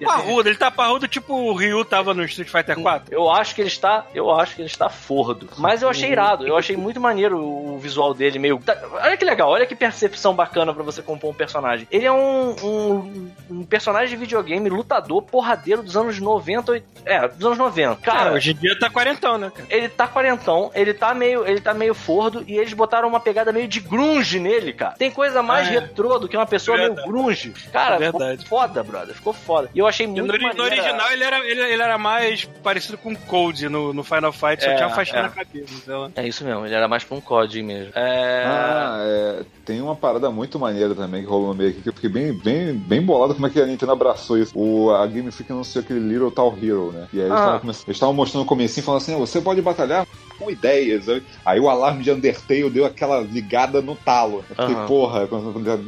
Parrudo, 0.03 0.49
ele 0.49 0.57
tá 0.57 0.69
parrudo 0.71 1.07
tipo 1.07 1.33
o 1.33 1.53
Ryu 1.53 1.83
tava 1.85 2.13
no 2.13 2.23
Street 2.25 2.49
Fighter 2.49 2.79
4. 2.79 3.13
Eu 3.13 3.29
acho 3.29 3.53
que 3.55 3.61
ele 3.61 3.67
está, 3.69 4.05
eu 4.13 4.31
acho 4.31 4.55
que 4.55 4.61
ele 4.61 4.69
está 4.69 4.89
fordo. 4.89 5.47
Mas 5.57 5.81
eu 5.81 5.89
achei 5.89 6.11
irado, 6.11 6.47
eu 6.47 6.57
achei 6.57 6.75
muito 6.75 6.99
maneiro 6.99 7.39
o 7.39 7.77
visual 7.79 8.13
dele 8.13 8.39
meio. 8.39 8.57
tá- 8.59 8.77
Olha 8.93 9.17
que 9.17 9.25
legal, 9.25 9.49
olha 9.49 9.65
que 9.65 9.75
percepção 9.75 10.33
bacana 10.33 10.73
pra 10.73 10.83
você 10.83 11.01
compor 11.01 11.31
um 11.31 11.33
personagem. 11.33 11.87
Ele 11.91 12.05
é 12.05 12.11
um, 12.11 12.55
um, 12.63 13.31
um 13.49 13.63
personagem 13.65 14.09
de 14.09 14.15
videogame 14.15 14.69
lutador 14.69 15.21
porradeiro 15.21 15.81
dos 15.83 15.95
anos 15.95 16.19
90, 16.19 16.71
oit- 16.71 16.85
é, 17.05 17.27
dos 17.27 17.45
anos 17.45 17.57
90. 17.57 17.95
Cara, 18.01 18.33
hoje 18.33 18.51
em 18.51 18.55
dia 18.55 18.77
tá 18.79 18.89
quarentão, 18.89 19.37
né, 19.37 19.51
cara? 19.53 19.67
ele 19.69 19.89
tá 19.89 20.07
quarentão, 20.07 20.71
ele 20.73 20.93
tá 20.93 21.13
meio, 21.13 21.45
ele 21.47 21.61
tá 21.61 21.73
meio 21.73 21.93
fordo 21.93 22.43
e 22.47 22.57
eles 22.57 22.73
botaram 22.73 23.07
uma 23.07 23.19
pegada 23.19 23.51
meio 23.51 23.67
de 23.67 23.79
grunge 23.79 24.39
nele, 24.39 24.73
cara. 24.73 24.95
Tem 24.97 25.11
coisa 25.11 25.41
mais 25.41 25.67
Ah, 25.67 25.71
é. 25.71 25.79
retrô 25.79 26.17
do 26.19 26.27
que 26.27 26.35
uma 26.35 26.45
pessoa 26.45 26.77
meio 26.77 26.89
Verdade. 26.89 27.07
grunge. 27.09 27.53
Cara, 27.71 27.97
Verdade. 27.97 28.43
ficou 28.43 28.59
foda, 28.59 28.83
brother, 28.83 29.15
ficou 29.15 29.33
foda. 29.33 29.69
E 29.75 29.79
eu 29.79 29.85
achei 29.87 30.05
E 30.05 30.09
muito 30.09 30.25
No, 30.25 30.53
no 30.53 30.63
original 30.63 31.11
ele 31.11 31.23
era, 31.23 31.39
ele, 31.45 31.61
ele 31.61 31.81
era 31.83 31.97
mais 31.97 32.45
parecido 32.63 32.97
com 32.97 33.11
o 33.11 33.17
Code 33.17 33.67
no, 33.67 33.93
no 33.93 34.03
Final 34.03 34.31
Fight, 34.31 34.63
só 34.63 34.69
É, 34.69 34.75
tinha 34.75 34.87
uma 34.87 34.95
faixinha 34.95 35.19
é. 35.19 35.23
na 35.23 35.29
cabeça. 35.29 35.73
Então... 35.83 36.11
É 36.15 36.25
isso 36.27 36.43
mesmo, 36.45 36.65
ele 36.65 36.73
era 36.73 36.87
mais 36.87 37.03
pra 37.03 37.17
um 37.17 37.21
COD 37.21 37.61
mesmo. 37.61 37.91
É... 37.93 38.43
Ah, 38.47 38.97
é, 39.01 39.41
tem 39.65 39.81
uma 39.81 39.95
parada 39.95 40.31
muito 40.31 40.57
maneira 40.57 40.95
também 40.95 41.23
que 41.23 41.29
rolou 41.29 41.49
no 41.49 41.53
meio 41.55 41.71
aqui, 41.71 41.81
que 41.81 41.89
eu 41.89 41.93
fiquei 41.93 42.09
bem, 42.09 42.31
bem, 42.33 42.73
bem 42.73 43.01
bolado 43.01 43.33
como 43.35 43.47
é 43.47 43.49
que 43.49 43.59
a 43.61 43.65
Nintendo 43.65 43.91
abraçou 43.91 44.37
isso. 44.37 44.57
O, 44.57 44.91
a 44.91 45.05
Game 45.07 45.29
Freak 45.31 45.51
anunciou 45.51 45.83
aquele 45.83 45.99
Little 45.99 46.31
Tal 46.31 46.55
Hero, 46.61 46.91
né? 46.93 47.07
E 47.11 47.19
aí 47.19 47.25
eles 47.25 47.37
Ah. 47.37 47.59
eles 47.63 47.83
estavam 47.89 48.13
mostrando 48.15 48.43
no 48.43 48.47
comecinho, 48.47 48.85
falando 48.85 49.01
assim, 49.01 49.13
"Ah, 49.13 49.17
você 49.17 49.41
pode 49.41 49.61
batalhar 49.61 50.07
com 50.39 50.49
ideias. 50.51 51.05
Aí- 51.45 51.59
o 51.59 51.69
alarme 51.69 52.03
de 52.03 52.11
Undertale 52.11 52.69
deu 52.69 52.85
aquela 52.85 53.21
ligada 53.21 53.81
no 53.81 53.95
talo. 53.95 54.43
Eu 54.49 54.55
fiquei, 54.55 54.75
Aham. 54.75 54.85
porra, 54.87 55.27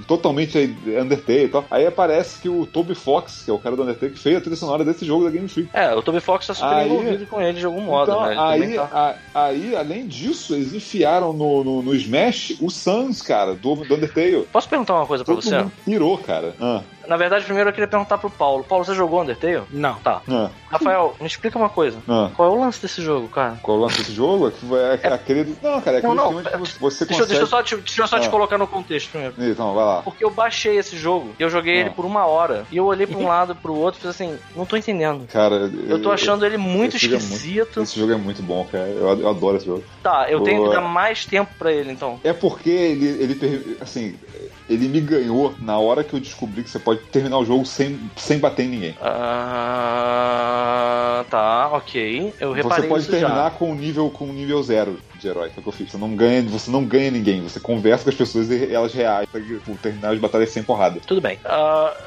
totalmente 0.07 0.57
Undertale 0.85 1.43
e 1.45 1.47
tal. 1.49 1.65
Aí 1.69 1.85
aparece 1.85 2.41
que 2.41 2.49
o 2.49 2.65
Toby 2.65 2.95
Fox, 2.95 3.43
que 3.43 3.51
é 3.51 3.53
o 3.53 3.59
cara 3.59 3.75
do 3.77 3.83
Undertale, 3.83 4.11
que 4.11 4.19
fez 4.19 4.35
a 4.35 4.41
trilha 4.41 4.55
sonora 4.55 4.83
desse 4.83 5.05
jogo 5.05 5.23
da 5.23 5.29
Game 5.31 5.47
Freak. 5.47 5.69
É, 5.73 5.93
o 5.93 6.01
Toby 6.01 6.19
Fox 6.19 6.47
tá 6.47 6.53
super 6.53 6.67
Aí- 6.73 6.89
envolvido 6.89 7.25
com 7.27 7.41
ele 7.41 7.59
de 7.59 7.65
algum 7.65 7.81
modo, 7.81 8.11
então, 8.11 8.25
né? 8.25 8.35
Aí, 8.37 8.73
tá- 8.75 9.15
a- 9.33 9.45
aí, 9.45 9.75
além 9.75 10.05
disso, 10.07 10.53
eles 10.55 10.73
enfiaram 10.73 11.31
no, 11.33 11.63
no, 11.63 11.81
no 11.81 11.95
Smash 11.95 12.57
o 12.59 12.69
Sans, 12.69 13.21
cara, 13.21 13.53
do, 13.55 13.75
do 13.75 13.95
Undertale. 13.95 14.47
Posso 14.51 14.67
perguntar 14.67 14.95
uma 14.95 15.05
coisa 15.05 15.23
pra 15.23 15.33
Todo 15.35 15.43
você? 15.43 15.57
mundo 15.57 15.71
pirou, 15.85 16.17
cara. 16.17 16.53
Ah, 16.59 16.81
Na 17.07 17.15
verdade, 17.17 17.45
primeiro 17.45 17.69
eu 17.69 17.73
queria 17.73 17.87
perguntar 17.87 18.17
pro 18.17 18.29
Paulo. 18.29 18.63
Paulo, 18.63 18.83
você 18.83 18.93
jogou 18.93 19.21
Undertale? 19.21 19.63
Não. 19.71 19.95
Tá. 19.95 20.21
ah, 20.29 20.49
Rafael, 20.69 21.15
me 21.19 21.25
explica 21.27 21.57
uma 21.57 21.69
coisa. 21.69 21.97
ah. 22.07 22.29
Qual 22.35 22.49
é 22.51 22.55
o 22.55 22.59
lance 22.59 22.81
desse 22.81 23.01
jogo, 23.01 23.27
cara? 23.29 23.57
Qual 23.61 23.77
é 23.77 23.79
o 23.79 23.83
lance 23.83 23.97
desse 23.99 24.11
jogo? 24.13 24.47
É 24.47 24.97
que 24.97 25.07
é, 25.07 25.13
aquele. 25.13 25.55
Não, 25.63 25.79
cara, 25.81 25.97
é 25.97 25.99
aquele 25.99 26.13
Não, 26.13 26.31
não, 26.31 26.43
que 26.43 26.79
você 26.79 27.05
Deixa, 27.05 27.21
eu- 27.23 27.25
consegue. 27.25 27.25
deixa 27.27 27.41
eu 27.43 27.47
só, 27.47 27.63
te, 27.63 27.75
deixa 27.77 28.01
eu 28.03 28.07
só 28.07 28.19
te 28.19 28.27
Ah. 28.27 28.31
colocar 28.31 28.57
no 28.57 28.67
contexto 28.67 29.09
primeiro. 29.11 29.33
Então, 29.39 29.73
vai 29.73 29.85
lá. 29.85 30.01
Porque 30.01 30.23
eu 30.23 30.29
baixei 30.29 30.77
esse 30.77 30.97
jogo 30.97 31.33
e 31.39 31.43
eu 31.43 31.49
joguei 31.49 31.77
Ah. 31.77 31.79
ele 31.81 31.89
por 31.91 32.05
uma 32.05 32.25
hora. 32.25 32.65
E 32.71 32.77
eu 32.77 32.85
olhei 32.85 33.07
pra 33.07 33.17
um 33.17 33.27
lado 33.27 33.55
pro 33.55 33.73
outro 33.73 33.99
e 33.99 34.01
fiz 34.01 34.09
assim, 34.09 34.37
não 34.55 34.65
tô 34.65 34.75
entendendo. 34.75 35.25
Cara, 35.31 35.71
Eu 35.87 36.01
tô 36.01 36.11
achando 36.11 36.45
ele 36.45 36.57
muito 36.57 36.95
esse 36.97 37.05
jogo 37.05 37.15
é 37.15 37.19
muito- 37.19 37.33
esquisito. 37.35 37.81
Esse 37.81 37.99
jogo 37.99 38.11
é 38.11 38.17
muito 38.17 38.41
bom, 38.43 38.65
cara. 38.69 38.85
Eu, 38.87 39.07
eu 39.21 39.29
adoro 39.29 39.57
esse 39.57 39.65
jogo. 39.65 39.83
Tá, 40.03 40.27
eu 40.29 40.41
tenho 40.41 40.67
que 40.67 40.75
dar 40.75 40.81
mais 40.81 41.25
tempo 41.25 41.51
pra 41.57 41.71
ele, 41.71 41.91
então. 41.91 42.19
É 42.23 42.33
porque 42.33 42.69
ele, 42.69 43.05
ele, 43.23 43.77
assim, 43.81 44.15
ele 44.69 44.87
me 44.87 44.99
ganhou 45.01 45.55
na 45.59 45.77
hora 45.79 46.03
que 46.03 46.13
eu 46.13 46.19
descobri 46.19 46.63
que 46.63 46.69
você 46.69 46.79
pode 46.79 46.99
terminar 47.11 47.37
o 47.39 47.45
jogo 47.45 47.65
sem, 47.65 47.99
sem 48.15 48.37
bater 48.39 48.65
em 48.65 48.69
ninguém. 48.69 48.95
Ah, 49.89 51.25
tá, 51.29 51.69
ok. 51.73 52.33
Eu 52.39 52.51
reparei 52.51 52.83
Você 52.83 52.89
pode 52.89 53.07
terminar 53.07 53.45
já. 53.45 53.51
com 53.51 53.71
um 53.71 53.75
nível 53.75 54.09
com 54.09 54.25
nível 54.27 54.61
zero 54.63 54.99
de 55.17 55.27
herói, 55.27 55.49
que 55.49 55.57
é 55.57 55.59
o 55.59 55.63
que 55.63 55.69
eu 55.69 55.73
fiz. 55.73 55.91
Você 55.91 55.97
não 55.97 56.15
ganha, 56.15 56.41
você 56.43 56.69
não 56.71 56.85
ganha 56.85 57.11
ninguém, 57.11 57.41
você 57.41 57.59
conversa 57.59 58.03
com 58.03 58.09
as 58.09 58.15
pessoas 58.15 58.49
e 58.49 58.73
elas 58.73 58.93
reagem 58.93 59.27
pra 59.31 59.41
tipo, 59.41 59.75
terminar 59.77 60.13
as 60.13 60.19
batalhas 60.19 60.49
sem 60.49 60.63
porrada. 60.63 60.99
Tudo 61.05 61.21
bem. 61.21 61.39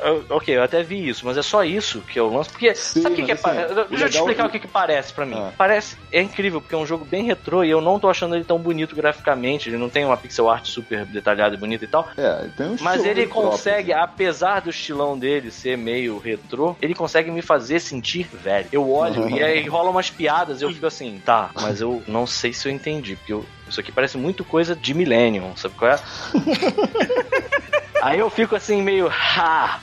Eu- 0.03 0.25
ok, 0.31 0.57
eu 0.57 0.63
até 0.63 0.83
vi 0.83 1.09
isso, 1.09 1.27
mas 1.27 1.37
é 1.37 1.43
só 1.43 1.65
isso 1.65 2.01
que 2.03 2.19
eu 2.19 2.33
lanço. 2.33 2.51
Porque, 2.51 2.75
Sim, 2.75 3.03
sabe 3.03 3.15
o 3.15 3.17
que, 3.17 3.25
que 3.25 3.31
é. 3.33 3.35
assim, 3.35 3.51
Deixa 3.51 3.71
eu 3.71 3.87
te 3.89 3.93
legal- 3.93 4.09
explicar 4.11 4.47
o 4.47 4.51
que, 4.51 4.59
que 4.59 4.69
parece 4.69 5.13
pra 5.13 5.27
mim. 5.27 5.37
Ah. 5.37 5.53
Parece. 5.57 5.97
É 6.13 6.21
incrível, 6.23 6.61
porque 6.61 6.75
é 6.75 6.79
um 6.79 6.87
jogo 6.87 7.05
bem 7.05 7.25
retrô 7.25 7.65
e 7.65 7.71
eu 7.71 7.81
não 7.81 7.99
tô 7.99 8.09
achando 8.09 8.35
ele 8.35 8.45
tão 8.45 8.59
bonito 8.59 8.95
graficamente. 8.97 9.69
Ele 9.69 9.79
não 9.79 9.89
tem 9.89 10.05
uma 10.05 10.17
pixel 10.17 10.49
art 10.49 10.67
super 10.67 11.05
detalhada 11.07 11.55
e 11.55 11.59
bonita 11.59 11.85
e 11.85 11.89
tal. 11.89 12.09
É, 12.17 12.49
tem 12.57 12.67
um 12.67 12.77
Mas 12.81 13.05
ele 13.05 13.27
próprio, 13.27 13.51
consegue, 13.51 13.93
assim. 13.93 14.03
apesar 14.03 14.61
do 14.61 14.71
estilão 14.71 15.19
dele 15.19 15.51
ser 15.51 15.77
meio 15.77 16.19
retrô, 16.19 16.77
ele 16.81 16.95
consegue 16.95 17.31
me 17.31 17.43
fazer 17.43 17.81
sentir 17.81 18.29
velho. 18.33 18.69
Eu 18.73 18.91
olho 18.91 19.29
e 19.31 19.43
aí 19.43 19.67
rolam 19.69 19.91
umas 19.93 20.11
piadas 20.11 20.61
e 20.61 20.65
eu 20.65 20.71
fico 20.73 20.87
assim, 20.87 21.21
tá, 21.25 21.51
mas 21.61 21.81
eu 21.81 22.03
não 22.07 22.27
sei 22.27 22.53
se 22.53 22.69
eu 22.69 22.73
entendi, 22.73 23.00
porque 23.17 23.33
eu- 23.33 23.45
isso 23.69 23.81
aqui 23.81 23.91
parece 23.93 24.17
muito 24.19 24.45
coisa 24.45 24.75
de 24.77 24.95
Millennium, 24.95 25.55
sabe 25.57 25.75
qual 25.77 25.93
é? 25.93 25.99
aí 28.03 28.19
eu 28.19 28.31
fico 28.31 28.55
assim 28.57 28.83
meio. 28.83 29.09
Ha! 29.09 29.81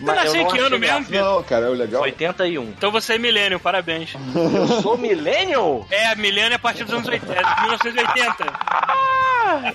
Mas 0.00 0.34
eu 0.34 0.40
em 0.40 0.44
não 0.44 0.50
que 0.50 0.58
ano 0.58 0.78
mesmo? 0.78 1.06
graça. 1.08 1.24
Não, 1.24 1.42
cara, 1.42 1.66
é 1.66 1.68
o 1.68 1.72
legal. 1.74 2.02
81. 2.02 2.62
Então 2.64 2.90
você 2.90 3.14
é 3.14 3.18
Millennium, 3.18 3.58
parabéns. 3.58 4.14
Eu 4.34 4.66
sou 4.82 4.98
Millennium? 4.98 5.84
É, 5.90 6.14
Millennium 6.16 6.52
é 6.52 6.56
a 6.56 6.58
partir 6.58 6.84
dos 6.84 6.94
anos 6.94 7.08
80, 7.08 7.32
é 7.32 7.42
de 7.42 7.60
1980. 7.62 8.44